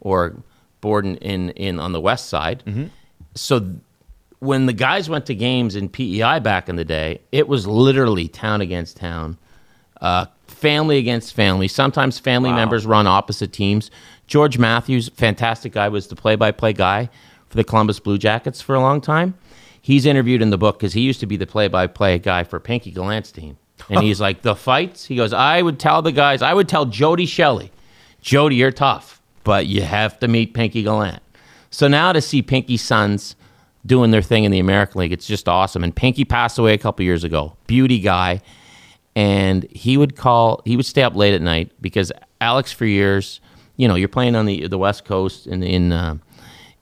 or 0.00 0.36
Borden 0.80 1.16
in, 1.18 1.50
in 1.50 1.78
on 1.78 1.92
the 1.92 2.00
west 2.00 2.28
side. 2.28 2.62
So 3.34 3.60
th- 3.60 3.72
when 4.38 4.66
the 4.66 4.72
guys 4.72 5.08
went 5.08 5.26
to 5.26 5.34
games 5.34 5.76
in 5.76 5.88
PEI 5.88 6.40
back 6.40 6.68
in 6.68 6.76
the 6.76 6.84
day, 6.84 7.20
it 7.30 7.46
was 7.46 7.66
literally 7.66 8.26
town 8.26 8.60
against 8.60 8.96
town, 8.96 9.38
uh, 10.00 10.26
family 10.48 10.98
against 10.98 11.34
family. 11.34 11.68
Sometimes 11.68 12.18
family 12.18 12.50
members 12.56 12.84
run 12.86 13.06
opposite 13.06 13.52
teams. 13.52 13.90
George 14.26 14.58
Matthews, 14.58 15.10
fantastic 15.10 15.72
guy, 15.72 15.88
was 15.88 16.08
the 16.08 16.16
play-by-play 16.16 16.72
guy 16.72 17.08
for 17.48 17.56
the 17.56 17.64
Columbus 17.64 18.00
Blue 18.00 18.18
Jackets 18.18 18.60
for 18.60 18.74
a 18.74 18.80
long 18.80 19.00
time. 19.00 19.34
He's 19.80 20.06
interviewed 20.06 20.42
in 20.42 20.50
the 20.50 20.58
book 20.58 20.78
because 20.78 20.92
he 20.94 21.02
used 21.02 21.20
to 21.20 21.26
be 21.26 21.36
the 21.36 21.46
play-by-play 21.46 22.18
guy 22.20 22.44
for 22.44 22.58
Pinky 22.58 22.90
Gallant's 22.90 23.30
team, 23.30 23.58
and 23.88 24.02
he's 24.02 24.20
like 24.20 24.42
the 24.42 24.54
fights. 24.54 25.04
He 25.04 25.16
goes, 25.16 25.32
I 25.32 25.62
would 25.62 25.78
tell 25.78 26.02
the 26.02 26.12
guys, 26.12 26.42
I 26.42 26.54
would 26.54 26.68
tell 26.68 26.84
Jody 26.84 27.26
Shelley, 27.26 27.70
Jody, 28.20 28.56
you're 28.56 28.70
tough, 28.72 29.20
but 29.44 29.66
you 29.66 29.82
have 29.82 30.18
to 30.20 30.28
meet 30.28 30.54
Pinky 30.54 30.82
Gallant. 30.82 31.22
So 31.70 31.88
now 31.88 32.12
to 32.12 32.20
see 32.20 32.42
Pinky's 32.42 32.82
sons 32.82 33.34
doing 33.84 34.10
their 34.10 34.22
thing 34.22 34.44
in 34.44 34.52
the 34.52 34.58
American 34.58 35.00
League, 35.00 35.12
it's 35.12 35.26
just 35.26 35.48
awesome. 35.48 35.82
And 35.82 35.94
Pinky 35.94 36.24
passed 36.24 36.58
away 36.58 36.74
a 36.74 36.78
couple 36.78 37.04
years 37.04 37.24
ago. 37.24 37.56
Beauty 37.66 37.98
guy. 37.98 38.42
And 39.14 39.64
he 39.70 39.96
would 39.96 40.16
call, 40.16 40.62
he 40.64 40.76
would 40.76 40.86
stay 40.86 41.02
up 41.02 41.14
late 41.14 41.34
at 41.34 41.42
night 41.42 41.72
because 41.80 42.12
Alex, 42.40 42.72
for 42.72 42.86
years, 42.86 43.40
you 43.76 43.88
know, 43.88 43.94
you're 43.94 44.08
playing 44.08 44.36
on 44.36 44.46
the 44.46 44.68
the 44.68 44.78
West 44.78 45.04
Coast 45.04 45.46
in 45.46 45.62
in 45.62 45.92
uh, 45.92 46.16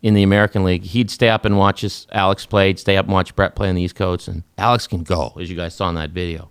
in 0.02 0.14
the 0.14 0.22
American 0.22 0.64
League. 0.64 0.82
He'd 0.82 1.10
stay 1.10 1.28
up 1.28 1.44
and 1.44 1.56
watch 1.56 1.82
his 1.82 2.06
Alex 2.12 2.46
play. 2.46 2.68
He'd 2.68 2.78
stay 2.78 2.96
up 2.96 3.06
and 3.06 3.12
watch 3.12 3.34
Brett 3.34 3.54
play 3.54 3.68
on 3.68 3.74
the 3.74 3.82
East 3.82 3.94
Coast. 3.94 4.28
And 4.28 4.42
Alex 4.58 4.86
can 4.86 5.02
go, 5.02 5.32
as 5.40 5.50
you 5.50 5.56
guys 5.56 5.74
saw 5.74 5.88
in 5.88 5.94
that 5.96 6.10
video. 6.10 6.49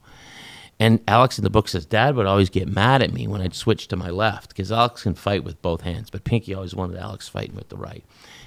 And 0.79 1.01
Alex 1.07 1.37
in 1.37 1.43
the 1.43 1.49
book 1.49 1.67
says, 1.67 1.85
Dad 1.85 2.15
would 2.15 2.25
always 2.25 2.49
get 2.49 2.67
mad 2.69 3.01
at 3.01 3.11
me 3.11 3.27
when 3.27 3.41
I'd 3.41 3.53
switch 3.53 3.89
to 3.89 3.97
my 3.97 4.09
left 4.09 4.49
because 4.49 4.71
Alex 4.71 5.03
can 5.03 5.13
fight 5.13 5.43
with 5.43 5.61
both 5.61 5.81
hands, 5.81 6.09
but 6.09 6.23
Pinky 6.23 6.53
always 6.53 6.73
wanted 6.73 6.97
Alex 6.97 7.27
fighting 7.27 7.55
with 7.55 7.67
the 7.67 7.75
right. 7.75 8.03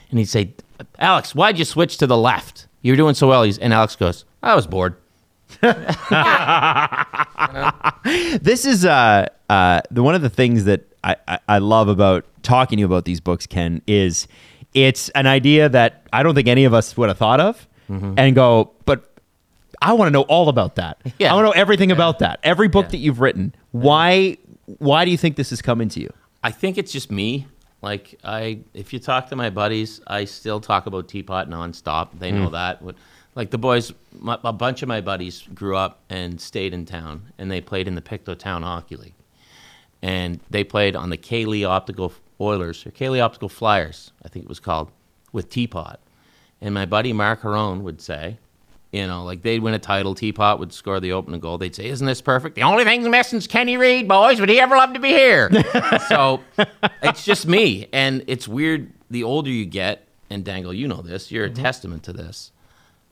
And 0.08 0.18
he'd 0.18 0.26
say, 0.26 0.54
Alex, 0.98 1.34
why'd 1.34 1.58
you 1.58 1.64
switch 1.66 1.98
to 1.98 2.06
the 2.06 2.16
left? 2.16 2.68
You 2.80 2.92
were 2.92 2.96
doing 2.96 3.14
so 3.14 3.28
well. 3.28 3.42
He's, 3.42 3.58
and 3.58 3.74
Alex 3.74 3.96
goes, 3.96 4.24
I 4.42 4.54
was 4.54 4.66
bored. 4.66 4.96
this 8.40 8.64
is 8.64 8.86
uh, 8.86 9.26
uh, 9.50 9.80
the 9.90 10.02
one 10.02 10.14
of 10.14 10.22
the 10.22 10.30
things 10.30 10.64
that 10.64 10.86
I, 11.04 11.16
I, 11.28 11.38
I 11.48 11.58
love 11.58 11.88
about 11.88 12.24
talking 12.42 12.78
to 12.78 12.80
you 12.80 12.86
about 12.86 13.04
these 13.04 13.20
books, 13.20 13.46
Ken, 13.46 13.82
is 13.86 14.26
it's 14.72 15.10
an 15.10 15.26
idea 15.26 15.68
that 15.68 16.06
I 16.14 16.22
don't 16.22 16.34
think 16.34 16.48
any 16.48 16.64
of 16.64 16.72
us 16.72 16.96
would 16.96 17.08
have 17.10 17.18
thought 17.18 17.40
of 17.40 17.68
and 18.16 18.34
go, 18.34 18.70
I 19.82 19.92
want 19.94 20.08
to 20.08 20.12
know 20.12 20.22
all 20.22 20.48
about 20.48 20.76
that. 20.76 21.00
Yeah. 21.18 21.32
I 21.32 21.34
want 21.34 21.44
to 21.44 21.46
know 21.48 21.60
everything 21.60 21.90
about 21.90 22.20
that. 22.20 22.40
Every 22.42 22.68
book 22.68 22.90
that 22.90 22.98
you've 22.98 23.20
written. 23.20 23.54
Why 23.72 24.38
why 24.78 25.04
do 25.04 25.10
you 25.10 25.16
think 25.16 25.36
this 25.36 25.52
is 25.52 25.60
coming 25.60 25.88
to 25.90 26.00
you? 26.00 26.12
I 26.42 26.50
think 26.50 26.78
it's 26.78 26.92
just 26.92 27.10
me. 27.10 27.46
Like 27.82 28.18
I, 28.22 28.60
if 28.74 28.92
you 28.92 28.98
talk 29.00 29.28
to 29.30 29.36
my 29.36 29.50
buddies, 29.50 30.00
I 30.06 30.24
still 30.24 30.60
talk 30.60 30.86
about 30.86 31.08
teapot 31.08 31.50
nonstop. 31.50 32.18
They 32.18 32.30
know 32.30 32.48
mm. 32.48 32.52
that. 32.52 32.82
Like 33.34 33.50
the 33.50 33.58
boys, 33.58 33.92
my, 34.18 34.38
a 34.44 34.52
bunch 34.52 34.82
of 34.82 34.88
my 34.88 35.00
buddies 35.00 35.42
grew 35.54 35.76
up 35.76 36.00
and 36.08 36.40
stayed 36.40 36.74
in 36.74 36.86
town, 36.86 37.32
and 37.38 37.50
they 37.50 37.60
played 37.60 37.88
in 37.88 37.94
the 37.94 38.02
Pictou 38.02 38.36
Town 38.36 38.62
Hockey 38.62 38.96
League, 38.96 39.14
and 40.00 40.38
they 40.50 40.62
played 40.64 40.94
on 40.94 41.10
the 41.10 41.16
Kaylee 41.16 41.66
Optical 41.66 42.12
Oilers 42.40 42.86
or 42.86 42.90
Kaylee 42.90 43.20
Optical 43.20 43.48
Flyers, 43.48 44.12
I 44.24 44.28
think 44.28 44.44
it 44.44 44.48
was 44.48 44.60
called, 44.60 44.90
with 45.32 45.48
teapot. 45.48 45.98
And 46.60 46.74
my 46.74 46.86
buddy 46.86 47.12
Mark 47.12 47.40
Harone 47.40 47.80
would 47.80 48.00
say, 48.00 48.38
you 48.92 49.06
know, 49.06 49.24
like 49.24 49.40
they'd 49.40 49.62
win 49.62 49.72
a 49.72 49.78
title, 49.78 50.14
Teapot 50.14 50.58
would 50.58 50.72
score 50.72 51.00
the 51.00 51.12
opening 51.12 51.40
goal. 51.40 51.56
They'd 51.56 51.74
say, 51.74 51.86
Isn't 51.86 52.06
this 52.06 52.20
perfect? 52.20 52.54
The 52.54 52.62
only 52.62 52.84
thing 52.84 53.10
missing 53.10 53.38
is 53.38 53.46
Kenny 53.46 53.78
Reid, 53.78 54.06
boys. 54.06 54.38
Would 54.38 54.50
he 54.50 54.60
ever 54.60 54.76
love 54.76 54.92
to 54.92 55.00
be 55.00 55.08
here? 55.08 55.50
so 56.08 56.42
it's 57.02 57.24
just 57.24 57.46
me. 57.46 57.88
And 57.92 58.22
it's 58.26 58.46
weird. 58.46 58.92
The 59.10 59.24
older 59.24 59.50
you 59.50 59.64
get, 59.64 60.06
and 60.28 60.44
Dangle, 60.44 60.74
you 60.74 60.86
know 60.88 61.00
this, 61.00 61.32
you're 61.32 61.46
a 61.46 61.50
testament 61.50 62.02
to 62.04 62.12
this. 62.12 62.52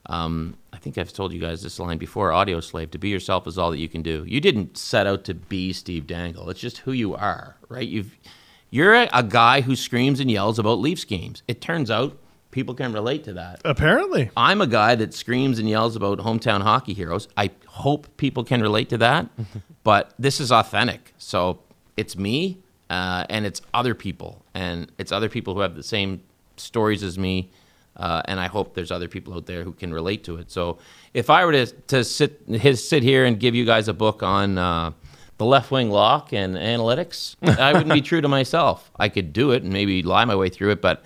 Um, 0.05 0.55
I 0.73 0.77
think 0.77 0.97
I've 0.97 1.13
told 1.13 1.33
you 1.33 1.39
guys 1.39 1.61
this 1.61 1.79
line 1.79 1.97
before 1.97 2.29
Audioslave 2.29 2.91
to 2.91 2.97
be 2.97 3.09
yourself 3.09 3.47
is 3.47 3.57
all 3.57 3.71
that 3.71 3.77
you 3.77 3.89
can 3.89 4.01
do. 4.01 4.23
You 4.27 4.39
didn't 4.39 4.77
set 4.77 5.07
out 5.07 5.23
to 5.25 5.33
be 5.33 5.73
Steve 5.73 6.07
Dangle. 6.07 6.49
It's 6.49 6.59
just 6.59 6.79
who 6.79 6.91
you 6.91 7.15
are, 7.15 7.55
right? 7.69 7.87
You've 7.87 8.15
you're 8.69 8.95
a, 8.95 9.09
a 9.13 9.23
guy 9.23 9.61
who 9.61 9.75
screams 9.75 10.19
and 10.19 10.31
yells 10.31 10.57
about 10.57 10.79
Leafs 10.79 11.05
games. 11.05 11.43
It 11.47 11.59
turns 11.59 11.91
out 11.91 12.17
people 12.51 12.75
can 12.75 12.93
relate 12.93 13.23
to 13.23 13.33
that. 13.33 13.61
Apparently. 13.65 14.29
I'm 14.37 14.61
a 14.61 14.67
guy 14.67 14.95
that 14.95 15.13
screams 15.13 15.57
and 15.57 15.67
yells 15.67 15.95
about 15.95 16.19
hometown 16.19 16.61
hockey 16.61 16.93
heroes. 16.93 17.27
I 17.35 17.51
hope 17.65 18.07
people 18.17 18.43
can 18.43 18.61
relate 18.61 18.89
to 18.89 18.97
that, 18.99 19.29
but 19.83 20.13
this 20.19 20.39
is 20.39 20.51
authentic. 20.51 21.13
So 21.17 21.59
it's 21.97 22.17
me, 22.17 22.59
uh, 22.89 23.25
and 23.29 23.45
it's 23.45 23.61
other 23.73 23.95
people, 23.95 24.45
and 24.53 24.91
it's 24.97 25.11
other 25.11 25.29
people 25.29 25.53
who 25.53 25.61
have 25.61 25.75
the 25.75 25.83
same 25.83 26.21
stories 26.57 27.03
as 27.03 27.17
me, 27.17 27.49
uh, 27.97 28.21
and 28.25 28.39
I 28.39 28.47
hope 28.47 28.75
there's 28.75 28.91
other 28.91 29.07
people 29.07 29.33
out 29.33 29.45
there 29.45 29.63
who 29.63 29.71
can 29.71 29.93
relate 29.93 30.23
to 30.25 30.37
it. 30.37 30.51
So 30.51 30.77
if 31.13 31.29
I 31.29 31.45
were 31.45 31.51
to 31.53 31.65
to 31.65 32.03
sit 32.03 32.41
his, 32.47 32.87
sit 32.87 33.03
here 33.03 33.25
and 33.25 33.39
give 33.39 33.55
you 33.55 33.65
guys 33.65 33.87
a 33.87 33.93
book 33.93 34.21
on. 34.21 34.57
Uh, 34.57 34.91
the 35.37 35.45
left 35.47 35.71
wing 35.71 35.89
lock 35.89 36.33
and 36.33 36.53
analytics, 36.53 37.35
I 37.59 37.73
wouldn't 37.73 37.91
be 37.91 38.01
true 38.01 38.21
to 38.21 38.27
myself. 38.27 38.91
I 38.99 39.09
could 39.09 39.33
do 39.33 39.49
it 39.53 39.63
and 39.63 39.73
maybe 39.73 40.03
lie 40.03 40.23
my 40.23 40.35
way 40.35 40.49
through 40.49 40.69
it, 40.69 40.83
but 40.83 41.03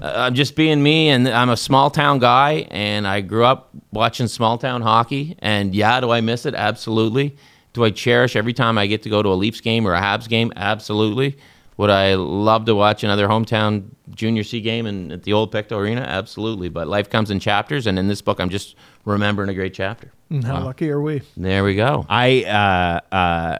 I'm 0.00 0.34
just 0.34 0.56
being 0.56 0.82
me, 0.82 1.08
and 1.08 1.28
I'm 1.28 1.48
a 1.48 1.56
small 1.56 1.90
town 1.90 2.18
guy, 2.18 2.66
and 2.70 3.06
I 3.06 3.20
grew 3.20 3.44
up 3.44 3.70
watching 3.92 4.28
small 4.28 4.58
town 4.58 4.82
hockey. 4.82 5.36
And 5.40 5.74
yeah, 5.74 6.00
do 6.00 6.10
I 6.10 6.20
miss 6.20 6.46
it? 6.46 6.54
Absolutely. 6.54 7.36
Do 7.72 7.84
I 7.84 7.90
cherish 7.90 8.36
every 8.36 8.52
time 8.52 8.78
I 8.78 8.86
get 8.86 9.02
to 9.02 9.10
go 9.10 9.22
to 9.22 9.28
a 9.28 9.34
Leafs 9.34 9.60
game 9.60 9.86
or 9.86 9.94
a 9.94 10.00
Habs 10.00 10.28
game? 10.28 10.52
Absolutely. 10.56 11.36
Would 11.76 11.90
I 11.90 12.14
love 12.14 12.64
to 12.66 12.74
watch 12.74 13.04
another 13.04 13.28
hometown 13.28 13.90
junior 14.14 14.44
C 14.44 14.62
game 14.62 14.86
in, 14.86 15.12
at 15.12 15.24
the 15.24 15.34
old 15.34 15.52
Pictou 15.52 15.76
Arena? 15.76 16.00
Absolutely. 16.00 16.70
But 16.70 16.88
life 16.88 17.10
comes 17.10 17.30
in 17.30 17.38
chapters, 17.38 17.86
and 17.86 17.98
in 17.98 18.08
this 18.08 18.22
book, 18.22 18.40
I'm 18.40 18.48
just 18.48 18.76
remembering 19.04 19.50
a 19.50 19.54
great 19.54 19.74
chapter. 19.74 20.10
And 20.30 20.42
How 20.42 20.64
lucky 20.64 20.90
are 20.90 21.00
we? 21.00 21.22
There 21.36 21.64
we 21.64 21.74
go. 21.74 22.06
I 22.08 22.44
uh, 22.44 23.14
uh, 23.14 23.58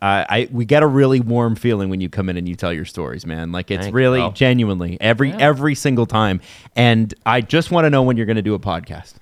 uh, 0.00 0.24
I 0.28 0.48
we 0.52 0.64
get 0.64 0.82
a 0.82 0.86
really 0.86 1.20
warm 1.20 1.56
feeling 1.56 1.90
when 1.90 2.00
you 2.00 2.08
come 2.08 2.28
in 2.28 2.36
and 2.36 2.48
you 2.48 2.54
tell 2.54 2.72
your 2.72 2.84
stories, 2.84 3.26
man. 3.26 3.50
Like 3.50 3.70
it's 3.70 3.86
Thank 3.86 3.94
really 3.94 4.22
you. 4.22 4.30
genuinely 4.32 4.96
every 5.00 5.32
every 5.32 5.74
single 5.74 6.06
time. 6.06 6.40
And 6.76 7.12
I 7.26 7.40
just 7.40 7.70
want 7.70 7.84
to 7.84 7.90
know 7.90 8.02
when 8.02 8.16
you're 8.16 8.26
going 8.26 8.36
to 8.36 8.42
do 8.42 8.54
a 8.54 8.60
podcast. 8.60 9.14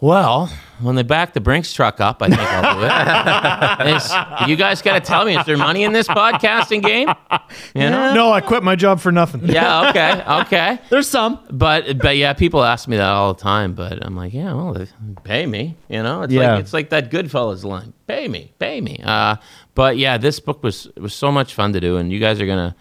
Well, 0.00 0.50
when 0.80 0.96
they 0.96 1.02
back 1.02 1.32
the 1.32 1.40
Brinks 1.40 1.72
truck 1.72 2.00
up, 2.00 2.20
I 2.20 2.28
think 2.28 2.40
I'll 2.40 3.86
do 3.86 3.88
it. 3.88 3.96
Is- 3.96 4.48
you 4.48 4.56
guys 4.56 4.82
got 4.82 4.94
to 4.94 5.00
tell 5.00 5.24
me, 5.24 5.36
is 5.38 5.46
there 5.46 5.56
money 5.56 5.84
in 5.84 5.92
this 5.92 6.08
podcasting 6.08 6.82
game? 6.82 7.08
You 7.74 7.88
know? 7.90 8.12
No, 8.12 8.32
I 8.32 8.40
quit 8.40 8.62
my 8.62 8.74
job 8.76 9.00
for 9.00 9.12
nothing. 9.12 9.46
Yeah, 9.48 9.88
okay, 9.90 10.22
okay. 10.42 10.78
There's 10.90 11.08
some. 11.08 11.38
But 11.50 11.98
but 11.98 12.16
yeah, 12.16 12.32
people 12.34 12.62
ask 12.64 12.86
me 12.88 12.96
that 12.96 13.08
all 13.08 13.32
the 13.34 13.40
time. 13.40 13.74
But 13.74 14.04
I'm 14.04 14.16
like, 14.16 14.34
yeah, 14.34 14.52
well, 14.52 14.86
pay 15.22 15.46
me. 15.46 15.76
You 15.88 16.02
know, 16.02 16.22
it's 16.22 16.32
Yeah. 16.32 16.52
like 16.54 16.60
it's 16.60 16.72
like 16.72 16.90
that 16.90 17.10
Goodfellas 17.10 17.64
line, 17.64 17.92
pay 18.06 18.28
me, 18.28 18.52
pay 18.58 18.80
me. 18.80 19.00
Uh, 19.02 19.36
but 19.74 19.96
yeah, 19.96 20.18
this 20.18 20.38
book 20.40 20.62
was 20.62 20.88
was 20.96 21.14
so 21.14 21.30
much 21.32 21.54
fun 21.54 21.72
to 21.72 21.80
do, 21.80 21.96
and 21.96 22.12
you 22.12 22.18
guys 22.20 22.40
are 22.40 22.46
gonna. 22.46 22.74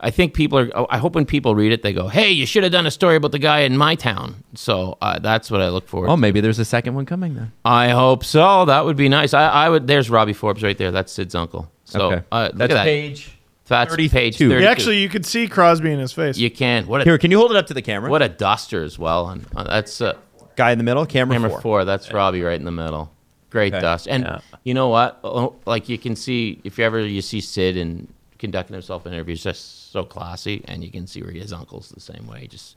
I 0.00 0.10
think 0.10 0.32
people 0.34 0.58
are. 0.60 0.86
I 0.92 0.98
hope 0.98 1.14
when 1.16 1.26
people 1.26 1.54
read 1.56 1.72
it, 1.72 1.82
they 1.82 1.92
go, 1.92 2.06
"Hey, 2.08 2.30
you 2.30 2.46
should 2.46 2.62
have 2.62 2.70
done 2.70 2.86
a 2.86 2.90
story 2.90 3.16
about 3.16 3.32
the 3.32 3.38
guy 3.40 3.60
in 3.60 3.76
my 3.76 3.96
town." 3.96 4.44
So 4.54 4.96
uh, 5.02 5.18
that's 5.18 5.50
what 5.50 5.60
I 5.60 5.70
look 5.70 5.88
forward. 5.88 6.08
Oh, 6.08 6.14
to. 6.14 6.16
maybe 6.20 6.40
there's 6.40 6.60
a 6.60 6.64
second 6.64 6.94
one 6.94 7.04
coming 7.04 7.34
then. 7.34 7.50
I 7.64 7.88
hope 7.88 8.24
so. 8.24 8.64
That 8.66 8.84
would 8.84 8.96
be 8.96 9.08
nice. 9.08 9.34
I, 9.34 9.48
I 9.48 9.68
would. 9.68 9.86
There's 9.88 10.08
Robbie 10.08 10.34
Forbes 10.34 10.62
right 10.62 10.78
there. 10.78 10.92
That's 10.92 11.12
Sid's 11.12 11.34
uncle. 11.34 11.70
So 11.84 12.12
Okay. 12.12 12.24
uh, 12.30 12.42
look 12.52 12.58
That's 12.58 12.70
at 12.72 12.74
that. 12.74 12.84
page 12.84 13.30
That's 13.66 13.96
page 13.96 14.10
32. 14.12 14.48
32. 14.50 14.62
Yeah, 14.62 14.70
actually, 14.70 14.98
you 14.98 15.08
could 15.08 15.26
see 15.26 15.48
Crosby 15.48 15.90
in 15.90 15.98
his 15.98 16.12
face. 16.12 16.38
you 16.38 16.50
can. 16.50 16.86
What 16.86 17.00
a 17.00 17.04
Here, 17.04 17.18
can 17.18 17.30
you 17.32 17.38
hold 17.38 17.50
it 17.50 17.56
up 17.56 17.66
to 17.66 17.74
the 17.74 17.82
camera? 17.82 18.08
what 18.10 18.22
a 18.22 18.28
duster 18.28 18.84
as 18.84 18.98
well. 19.00 19.28
And 19.30 19.46
uh, 19.56 19.64
that's 19.64 20.00
uh, 20.00 20.16
guy 20.54 20.70
in 20.70 20.78
the 20.78 20.84
middle? 20.84 21.06
Camera, 21.06 21.34
camera 21.34 21.50
four. 21.50 21.60
four. 21.60 21.84
That's 21.84 22.12
Robbie 22.12 22.42
right 22.42 22.58
in 22.58 22.64
the 22.66 22.70
middle. 22.70 23.10
Great 23.50 23.72
Okay. 23.74 23.80
dust. 23.80 24.06
And 24.06 24.24
Yeah. 24.24 24.38
you 24.62 24.74
know 24.74 24.88
what? 24.90 25.18
Oh, 25.24 25.56
Like 25.66 25.88
you 25.88 25.98
can 25.98 26.14
see 26.14 26.60
if 26.62 26.78
you 26.78 26.84
ever 26.84 27.00
you 27.00 27.20
see 27.22 27.40
Sid 27.40 27.76
and 27.78 28.06
conducting 28.38 28.74
himself 28.74 29.06
in 29.06 29.12
interviews, 29.12 29.42
just 29.42 29.90
so 29.92 30.04
classy, 30.04 30.62
and 30.66 30.82
you 30.82 30.90
can 30.90 31.06
see 31.06 31.22
where 31.22 31.32
his 31.32 31.52
uncle's 31.52 31.88
the 31.90 32.00
same 32.00 32.26
way. 32.26 32.46
Just 32.46 32.76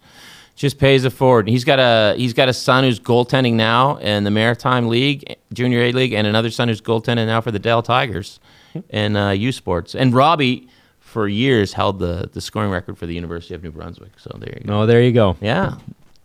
just 0.55 0.77
pays 0.77 1.05
it 1.05 1.11
forward. 1.11 1.47
He's 1.47 1.63
got 1.63 1.79
a 1.79 2.15
he's 2.17 2.33
got 2.33 2.49
a 2.49 2.53
son 2.53 2.83
who's 2.83 2.99
goaltending 2.99 3.53
now 3.53 3.97
in 3.97 4.23
the 4.23 4.31
Maritime 4.31 4.87
League, 4.87 5.37
Junior 5.53 5.79
A 5.81 5.91
League, 5.91 6.13
and 6.13 6.27
another 6.27 6.49
son 6.49 6.67
who's 6.67 6.81
goaltending 6.81 7.27
now 7.27 7.41
for 7.41 7.51
the 7.51 7.59
Dal 7.59 7.81
Tigers 7.81 8.39
in 8.89 9.15
uh, 9.15 9.31
U 9.31 9.51
Sports. 9.51 9.95
And 9.95 10.13
Robbie, 10.13 10.67
for 10.99 11.27
years 11.27 11.73
held 11.73 11.99
the 11.99 12.29
the 12.31 12.41
scoring 12.41 12.71
record 12.71 12.97
for 12.97 13.05
the 13.05 13.13
University 13.13 13.53
of 13.53 13.63
New 13.63 13.71
Brunswick. 13.71 14.11
So 14.17 14.35
there 14.39 14.57
you 14.57 14.65
go. 14.65 14.81
Oh, 14.81 14.85
there 14.85 15.01
you 15.01 15.11
go. 15.11 15.35
Yeah. 15.41 15.75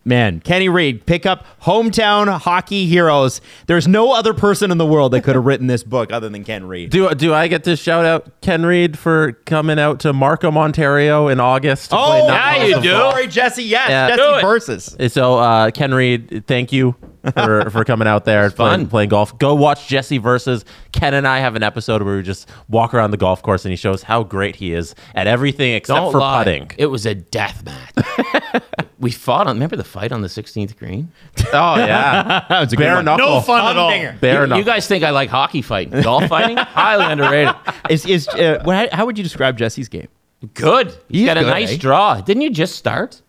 Man, 0.07 0.39
Kenny 0.39 0.69
Reid, 0.69 1.05
pick 1.05 1.27
up 1.27 1.45
Hometown 1.63 2.39
Hockey 2.39 2.87
Heroes. 2.87 3.41
There's 3.67 3.89
no 3.89 4.13
other 4.13 4.33
person 4.35 4.71
in 4.71 4.79
the 4.79 4.87
world 4.87 5.13
that 5.13 5.23
could 5.25 5.35
have 5.35 5.45
written 5.45 5.67
this 5.67 5.83
book 5.83 6.13
other 6.13 6.29
than 6.29 6.45
Ken 6.45 6.67
Reid. 6.69 6.91
Do 6.91 7.13
do 7.17 7.35
I 7.35 7.49
get 7.49 7.65
to 7.65 7.75
shout 7.75 8.05
out 8.05 8.41
Ken 8.41 8.65
Reid 8.65 8.97
for 8.97 9.33
coming 9.47 9.81
out 9.81 9.99
to 10.01 10.13
Markham, 10.13 10.57
Ontario 10.57 11.27
in 11.27 11.41
August? 11.41 11.91
to 11.91 11.97
Oh, 11.99 12.29
Nut 12.29 12.29
yeah, 12.29 12.65
you 12.65 12.77
of 12.77 12.83
do. 12.85 12.93
Fall? 12.93 13.11
Sorry, 13.11 13.27
Jesse. 13.27 13.65
Yes, 13.65 13.91
Yeah. 13.91 14.15
Jesse 14.17 14.41
versus. 14.43 14.97
So 15.13 15.39
uh, 15.39 15.71
Ken 15.73 15.93
Reid, 15.93 16.45
thank 16.47 16.71
you 16.73 16.95
for, 17.35 17.71
for 17.71 17.85
coming 17.85 18.07
out 18.09 18.25
there 18.25 18.45
and 18.45 18.55
playing, 18.55 18.81
fun. 18.83 18.87
playing 18.89 19.09
golf. 19.11 19.39
Go 19.39 19.55
watch 19.55 19.89
Jesse 19.89 20.19
versus 20.19 20.65
Ken 20.93 21.15
and 21.15 21.27
I 21.27 21.39
have 21.41 21.57
an 21.57 21.63
episode 21.63 22.03
where 22.03 22.17
we 22.17 22.23
just 22.23 22.49
walk 22.69 22.95
around 22.95 23.11
the 23.11 23.17
golf 23.17 23.43
course 23.43 23.65
and 23.65 23.73
he 23.73 23.77
shows 23.77 24.03
how 24.03 24.23
great 24.23 24.57
he 24.57 24.73
is 24.73 24.95
at 25.15 25.27
everything 25.27 25.75
except 25.75 25.97
Don't 25.97 26.13
for 26.13 26.19
lie. 26.21 26.45
putting. 26.45 26.71
It 26.79 26.87
was 26.87 27.07
a 27.07 27.15
death 27.15 27.65
match. 27.65 28.63
we 28.99 29.11
fought 29.11 29.47
on. 29.47 29.57
Remember 29.57 29.77
the 29.77 29.85
fight 29.85 30.13
on 30.13 30.23
the 30.23 30.29
16th 30.29 30.77
green? 30.77 31.11
Oh 31.53 31.77
yeah, 31.77 32.45
That 32.49 32.61
was 32.61 32.73
a 32.73 32.77
good 32.77 32.83
bare 32.85 32.95
one. 32.97 33.05
knuckle. 33.07 33.27
No 33.27 33.41
fun 33.41 33.65
at 33.67 33.77
all. 33.77 33.91
Humdinger. 33.91 34.19
Bare 34.21 34.41
You, 34.43 34.47
knuckle. 34.47 34.59
you 34.59 34.65
guys 34.65 34.87
think 34.87 35.05
I 35.05 35.11
like 35.11 35.31
hockey 35.31 35.63
fighting? 35.63 36.03
Golf 36.03 36.27
fighting? 36.29 36.57
Highly 36.57 37.05
underrated. 37.13 37.55
Is, 37.91 38.07
is, 38.07 38.29
uh, 38.29 38.87
how 38.93 39.07
would 39.07 39.19
you 39.19 39.25
describe 39.25 39.57
Jesse's 39.59 39.89
game? 39.89 40.09
Good. 40.55 40.89
He's 41.09 41.21
He's 41.21 41.27
got 41.27 41.39
a 41.39 41.41
good, 41.41 41.51
nice 41.51 41.73
eh? 41.73 41.77
draw. 41.79 42.21
Didn't 42.21 42.43
you 42.43 42.51
just 42.51 42.77
start? 42.77 43.23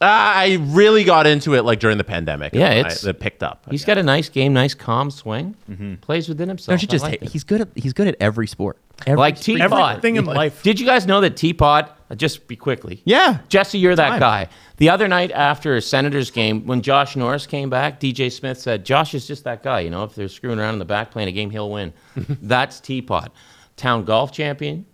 Uh, 0.00 0.04
I 0.04 0.58
really 0.60 1.04
got 1.04 1.26
into 1.26 1.54
it 1.54 1.62
like 1.64 1.80
during 1.80 1.96
the 1.96 2.04
pandemic. 2.04 2.52
Yeah, 2.54 2.68
and 2.70 2.78
it's- 2.80 3.06
I, 3.06 3.10
it 3.10 3.20
picked 3.20 3.42
up. 3.42 3.66
He's 3.70 3.84
got 3.84 3.96
a 3.96 4.02
nice 4.02 4.28
game, 4.28 4.52
nice 4.52 4.74
calm 4.74 5.10
swing. 5.10 5.54
Plays 6.02 6.28
within 6.28 6.48
himself. 6.48 6.72
Don't 6.78 6.82
you 6.82 6.88
I 6.88 6.92
just? 6.92 7.04
like 7.04 7.22
it. 7.22 7.28
he's 7.30 7.44
good 7.44 7.62
at. 7.62 7.68
He's 7.74 7.92
good 7.94 8.06
at 8.08 8.16
every 8.20 8.46
sport. 8.46 8.76
Every 9.06 9.18
like 9.18 9.36
sport. 9.38 9.58
Teapot. 9.58 9.90
Everything 9.90 10.16
in 10.16 10.24
life. 10.26 10.62
Did 10.62 10.78
you 10.80 10.86
guys 10.86 11.06
know 11.06 11.20
that 11.22 11.36
Teapot? 11.36 11.98
uh, 12.10 12.14
Just 12.14 12.46
be 12.48 12.56
quickly. 12.56 13.02
Yeah. 13.04 13.38
Jesse, 13.48 13.78
you're 13.78 13.94
that 13.96 14.08
Fine. 14.10 14.20
guy. 14.20 14.48
The 14.78 14.90
other 14.90 15.06
night 15.08 15.32
after 15.32 15.76
a 15.76 15.82
Senators 15.82 16.30
game, 16.30 16.66
when 16.66 16.80
Josh 16.82 17.14
Norris 17.16 17.46
came 17.46 17.68
back, 17.70 17.98
DJ 18.00 18.30
Smith 18.32 18.58
said, 18.58 18.84
Josh 18.86 19.14
is 19.14 19.26
just 19.26 19.44
that 19.44 19.62
guy. 19.62 19.80
You 19.80 19.90
know, 19.90 20.04
if 20.04 20.14
they're 20.14 20.28
screwing 20.28 20.58
around 20.58 20.74
in 20.74 20.78
the 20.78 20.84
back 20.86 21.10
playing 21.10 21.28
a 21.28 21.32
game, 21.32 21.50
he'll 21.50 21.70
win. 21.70 21.92
That's 22.42 22.80
Teapot. 22.80 23.32
Town 23.76 24.04
golf 24.04 24.32
champion, 24.32 24.86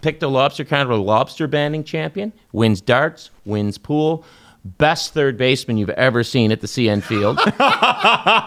Pictou 0.00 0.28
Lobster 0.28 0.64
Counter 0.64 0.96
lobster 0.96 1.46
banding 1.46 1.84
champion, 1.84 2.32
wins 2.52 2.80
darts, 2.80 3.30
wins 3.44 3.78
pool. 3.78 4.24
Best 4.64 5.14
third 5.14 5.38
baseman 5.38 5.78
you've 5.78 5.88
ever 5.90 6.22
seen 6.24 6.50
at 6.52 6.60
the 6.60 6.66
CN 6.66 7.02
field. 7.02 7.36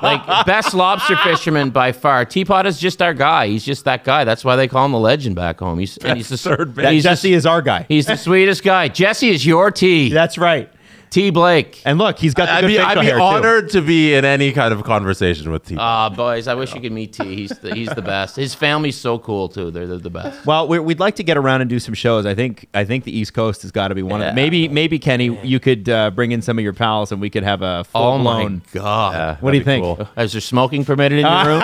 like, 0.04 0.46
best 0.46 0.74
lobster 0.74 1.16
fisherman 1.18 1.72
by 1.72 1.94
far. 1.94 2.26
Teapot 2.26 2.66
is 2.68 2.80
just 2.80 3.02
our 3.02 3.14
guy. 3.14 3.48
He's 3.48 3.64
just 3.64 3.86
that 3.86 4.04
guy. 4.04 4.24
That's 4.24 4.44
why 4.46 4.56
they 4.56 4.68
call 4.68 4.86
him 4.86 4.92
the 4.92 5.00
legend 5.00 5.36
back 5.36 5.60
home. 5.60 5.80
He's, 5.80 5.98
and 5.98 6.18
he's 6.18 6.30
the 6.30 6.38
third 6.38 6.78
He's, 6.78 7.04
Jesse 7.04 7.30
the, 7.30 7.36
is 7.36 7.46
our 7.46 7.62
guy. 7.62 7.86
he's 7.88 8.06
the 8.06 8.18
sweetest 8.18 8.62
guy. 8.62 8.90
Jesse 8.90 9.30
is 9.30 9.46
your 9.46 9.72
tea. 9.72 10.10
That's 10.10 10.38
right. 10.38 10.72
T. 11.12 11.30
Blake. 11.30 11.82
And 11.86 11.98
look, 12.00 12.18
he's 12.18 12.34
got 12.34 12.46
the 12.48 12.54
I'd 12.54 12.62
good 12.62 12.68
be, 12.68 12.78
facial 12.78 12.90
I'd 12.90 13.00
be 13.02 13.06
hair, 13.06 13.18
too. 13.18 13.22
honored 13.22 13.70
to 13.72 13.82
be 13.82 14.14
in 14.14 14.24
any 14.26 14.52
kind 14.54 14.74
of 14.74 14.84
conversation 14.86 15.52
with 15.52 15.66
T. 15.66 15.76
Ah, 15.78 16.10
boys, 16.10 16.48
I 16.48 16.54
wish 16.56 16.74
you 16.74 16.80
could 16.82 16.94
meet 16.94 17.12
T. 17.14 17.36
He's 17.36 17.50
the, 17.50 17.76
he's 17.76 17.90
the 17.90 18.02
best. 18.02 18.38
His 18.38 18.56
family's 18.56 18.98
so 18.98 19.20
cool 19.20 19.50
too. 19.50 19.72
They're, 19.72 19.86
they're 19.88 19.98
the 19.98 20.10
best. 20.10 20.46
Well, 20.46 20.68
we're, 20.70 20.82
we'd 20.82 21.02
like 21.02 21.18
to 21.18 21.24
get 21.24 21.36
around 21.38 21.60
and 21.62 21.70
do 21.70 21.80
some 21.80 21.94
shows. 21.94 22.26
I 22.26 22.34
think 22.34 22.68
I 22.74 22.86
think 22.86 23.04
the 23.04 23.16
East 23.16 23.34
Coast 23.34 23.62
has 23.64 23.72
got 23.72 23.90
to 23.90 23.96
be 23.96 24.02
one 24.04 24.22
of 24.22 24.26
Yeah. 24.26 24.30
them. 24.30 24.36
Maybe 24.36 24.68
maybe 24.70 24.98
Kenny, 25.00 25.38
you 25.46 25.60
could 25.60 25.90
uh, 25.90 26.12
bring 26.12 26.32
in 26.32 26.42
some 26.42 26.58
of 26.58 26.64
your 26.64 26.72
pals 26.74 27.12
and 27.12 27.20
we 27.20 27.30
could 27.30 27.44
have 27.44 27.62
a 27.62 27.84
full 27.84 28.02
Oh 28.02 28.18
blown. 28.18 28.54
my 28.56 28.62
god! 28.80 29.14
Yeah, 29.14 29.38
What 29.42 29.52
do 29.52 29.58
you 29.58 29.64
think? 29.66 29.84
cool. 29.84 30.08
Is 30.18 30.32
there 30.32 30.40
smoking 30.42 30.86
permitted 30.86 31.20
in 31.20 31.26
your 31.26 31.46
room? 31.46 31.62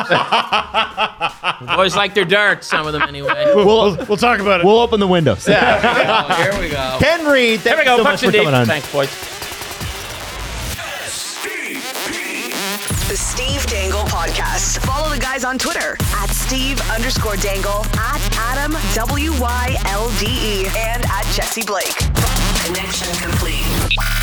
boys 1.78 1.96
like 1.96 2.14
their 2.14 2.26
darts. 2.26 2.68
Some 2.68 2.86
of 2.86 2.92
them 2.92 3.04
anyway. 3.04 3.46
We'll, 3.56 3.96
we'll 4.08 4.18
talk 4.18 4.40
about 4.42 4.60
it. 4.60 4.66
We'll 4.66 4.80
open 4.80 5.00
the 5.00 5.08
windows. 5.08 5.48
Oh, 5.58 6.34
here 6.42 6.60
we 6.62 6.70
go. 6.70 6.98
Ken 7.00 7.26
Reid, 7.26 7.60
Here 7.62 7.76
thank 7.76 7.80
we 7.80 7.86
go. 7.86 7.92
you 7.92 7.98
so 8.00 8.04
much 8.04 8.12
Pucks 8.12 8.20
for 8.22 8.26
and 8.28 8.34
deep. 8.34 8.44
coming 8.44 8.60
on. 8.60 8.66
Thanks, 8.66 8.92
boys. 8.92 9.37
Follow 14.58 15.14
the 15.14 15.20
guys 15.20 15.46
on 15.46 15.60
Twitter 15.60 15.96
at 16.16 16.32
Steve 16.32 16.82
underscore 16.90 17.36
Dangle, 17.36 17.86
at 17.94 18.20
Adam 18.38 18.76
W 18.96 19.32
Y 19.40 19.78
L 19.86 20.10
D 20.18 20.26
E, 20.26 20.66
and 20.76 21.06
at 21.06 21.26
Jesse 21.32 21.62
Blake. 21.62 21.96
Connection 22.66 23.14
complete. 23.18 24.17